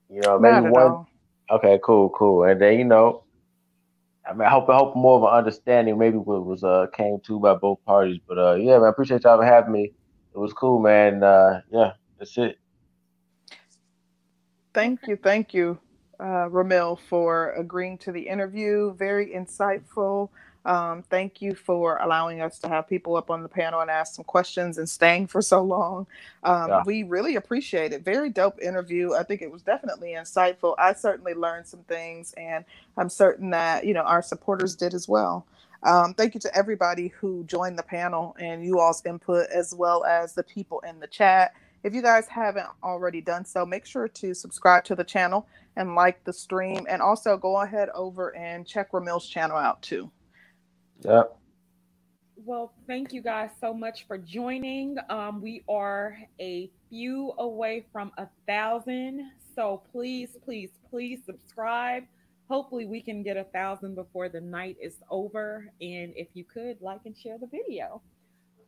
You 0.10 0.22
know, 0.22 0.40
maybe 0.40 0.56
Not 0.60 0.66
at 0.66 0.72
one. 0.72 0.78
all. 0.78 1.10
Okay, 1.52 1.80
cool, 1.84 2.10
cool. 2.10 2.44
And 2.44 2.62
then 2.62 2.80
you 2.80 2.86
know, 2.86 3.24
I 4.32 4.34
mean, 4.34 4.48
I 4.48 4.50
hope 4.50 4.70
I 4.70 4.78
hope 4.78 4.96
more 4.96 5.18
of 5.18 5.24
an 5.24 5.38
understanding. 5.38 5.98
Maybe 5.98 6.18
what 6.18 6.46
was 6.46 6.64
uh 6.64 6.88
came 6.94 7.20
to 7.26 7.40
by 7.40 7.56
both 7.56 7.84
parties. 7.86 8.20
But 8.26 8.38
uh, 8.38 8.56
yeah, 8.56 8.78
man, 8.78 8.86
I 8.86 8.90
appreciate 8.90 9.24
y'all 9.24 9.38
for 9.38 9.46
having 9.46 9.74
me. 9.74 9.94
It 10.34 10.38
was 10.38 10.54
cool, 10.54 10.80
man. 10.80 11.22
Uh, 11.22 11.62
yeah, 11.70 11.94
that's 12.18 12.38
it. 12.38 12.58
Thank 14.74 15.06
you, 15.08 15.18
thank 15.18 15.54
you, 15.54 15.80
uh, 16.18 16.48
Ramil, 16.48 16.98
for 17.10 17.52
agreeing 17.52 17.98
to 18.00 18.14
the 18.14 18.22
interview. 18.22 18.94
Very 18.96 19.34
insightful. 19.36 20.30
Um, 20.66 21.04
thank 21.04 21.42
you 21.42 21.56
for 21.56 21.98
allowing 21.98 22.42
us 22.42 22.60
to 22.60 22.70
have 22.70 22.88
people 22.88 23.16
up 23.16 23.32
on 23.32 23.44
the 23.44 23.50
panel 23.50 23.82
and 23.82 23.90
ask 23.92 24.16
some 24.16 24.26
questions 24.26 24.78
and 24.78 24.90
staying 24.90 25.28
for 25.28 25.42
so 25.42 25.62
long. 25.64 26.08
Um, 26.44 26.70
Yeah. 26.70 26.84
We 26.86 27.04
really 27.04 27.36
appreciate 27.38 27.94
it. 27.94 28.04
Very 28.04 28.30
dope 28.30 28.62
interview. 28.62 29.14
I 29.14 29.24
think 29.24 29.42
it 29.42 29.52
was 29.52 29.64
definitely 29.64 30.12
insightful. 30.12 30.76
I 30.78 30.94
certainly 30.94 31.34
learned 31.34 31.68
some 31.68 31.84
things, 31.84 32.34
and 32.38 32.66
I'm 32.98 33.10
certain 33.10 33.50
that 33.52 33.86
you 33.86 33.94
know 33.94 34.04
our 34.04 34.22
supporters 34.22 34.76
did 34.76 34.94
as 34.94 35.08
well. 35.10 35.48
Um, 35.84 36.14
thank 36.14 36.36
you 36.36 36.40
to 36.42 36.56
everybody 36.56 37.10
who 37.10 37.44
joined 37.46 37.80
the 37.80 37.84
panel 37.84 38.36
and 38.40 38.64
you 38.64 38.80
all's 38.80 39.04
input, 39.06 39.48
as 39.50 39.74
well 39.76 40.04
as 40.06 40.34
the 40.36 40.44
people 40.44 40.82
in 40.82 41.00
the 41.00 41.08
chat. 41.08 41.54
If 41.84 41.96
you 41.96 42.04
guys 42.04 42.28
haven't 42.28 42.68
already 42.84 43.22
done 43.22 43.46
so, 43.46 43.66
make 43.66 43.86
sure 43.88 44.08
to 44.08 44.34
subscribe 44.36 44.84
to 44.86 44.96
the 44.96 45.04
channel 45.04 45.48
and 45.78 45.96
like 45.96 46.24
the 46.26 46.34
stream, 46.34 46.86
and 46.90 47.02
also 47.02 47.38
go 47.38 47.62
ahead 47.62 47.90
over 47.96 48.36
and 48.36 48.68
check 48.68 48.92
Ramil's 48.92 49.28
channel 49.28 49.58
out 49.58 49.82
too. 49.82 50.12
Yep. 51.04 51.38
Well, 52.44 52.74
thank 52.88 53.14
you 53.14 53.22
guys 53.22 53.52
so 53.60 53.74
much 53.74 54.08
for 54.08 54.18
joining. 54.18 54.98
Um, 55.10 55.42
we 55.42 55.64
are 55.70 56.18
a 56.40 56.72
few 56.90 57.34
away 57.38 57.86
from 57.92 58.12
a 58.18 58.28
thousand. 58.48 59.32
So 59.56 59.84
please, 59.92 60.38
please, 60.44 60.72
please 60.90 61.20
subscribe. 61.26 62.04
Hopefully, 62.50 62.86
we 62.86 63.02
can 63.02 63.24
get 63.24 63.38
a 63.38 63.44
thousand 63.46 63.96
before 63.96 64.28
the 64.28 64.42
night 64.42 64.78
is 64.82 64.96
over. 65.10 65.72
And 65.82 66.14
if 66.16 66.28
you 66.34 66.44
could, 66.44 66.82
like 66.82 67.02
and 67.06 67.16
share 67.16 67.38
the 67.38 67.48
video. 67.48 68.02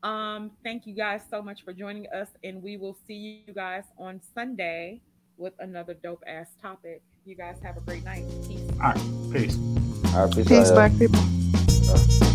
Um, 0.04 0.52
thank 0.64 0.86
you 0.86 0.94
guys 0.94 1.22
so 1.30 1.42
much 1.42 1.64
for 1.64 1.74
joining 1.74 2.08
us, 2.08 2.28
and 2.44 2.62
we 2.62 2.78
will 2.78 2.98
see 3.08 3.44
you 3.48 3.54
guys 3.54 3.86
on 3.98 4.22
Sunday 4.36 5.02
with 5.38 5.54
another 5.60 5.94
dope 5.94 6.24
ass 6.28 6.50
topic. 6.62 7.02
You 7.26 7.36
guys 7.36 7.58
have 7.64 7.78
a 7.78 7.82
great 7.82 8.04
night. 8.04 8.26
Peace. 8.48 8.62
All 8.74 8.92
right. 8.92 9.32
Peace. 9.32 9.58
All 10.14 10.26
right, 10.26 10.36
peace, 10.36 10.48
Peace, 10.48 10.72
black 10.72 10.92
people. 11.00 11.24
Y'all. 11.94 12.33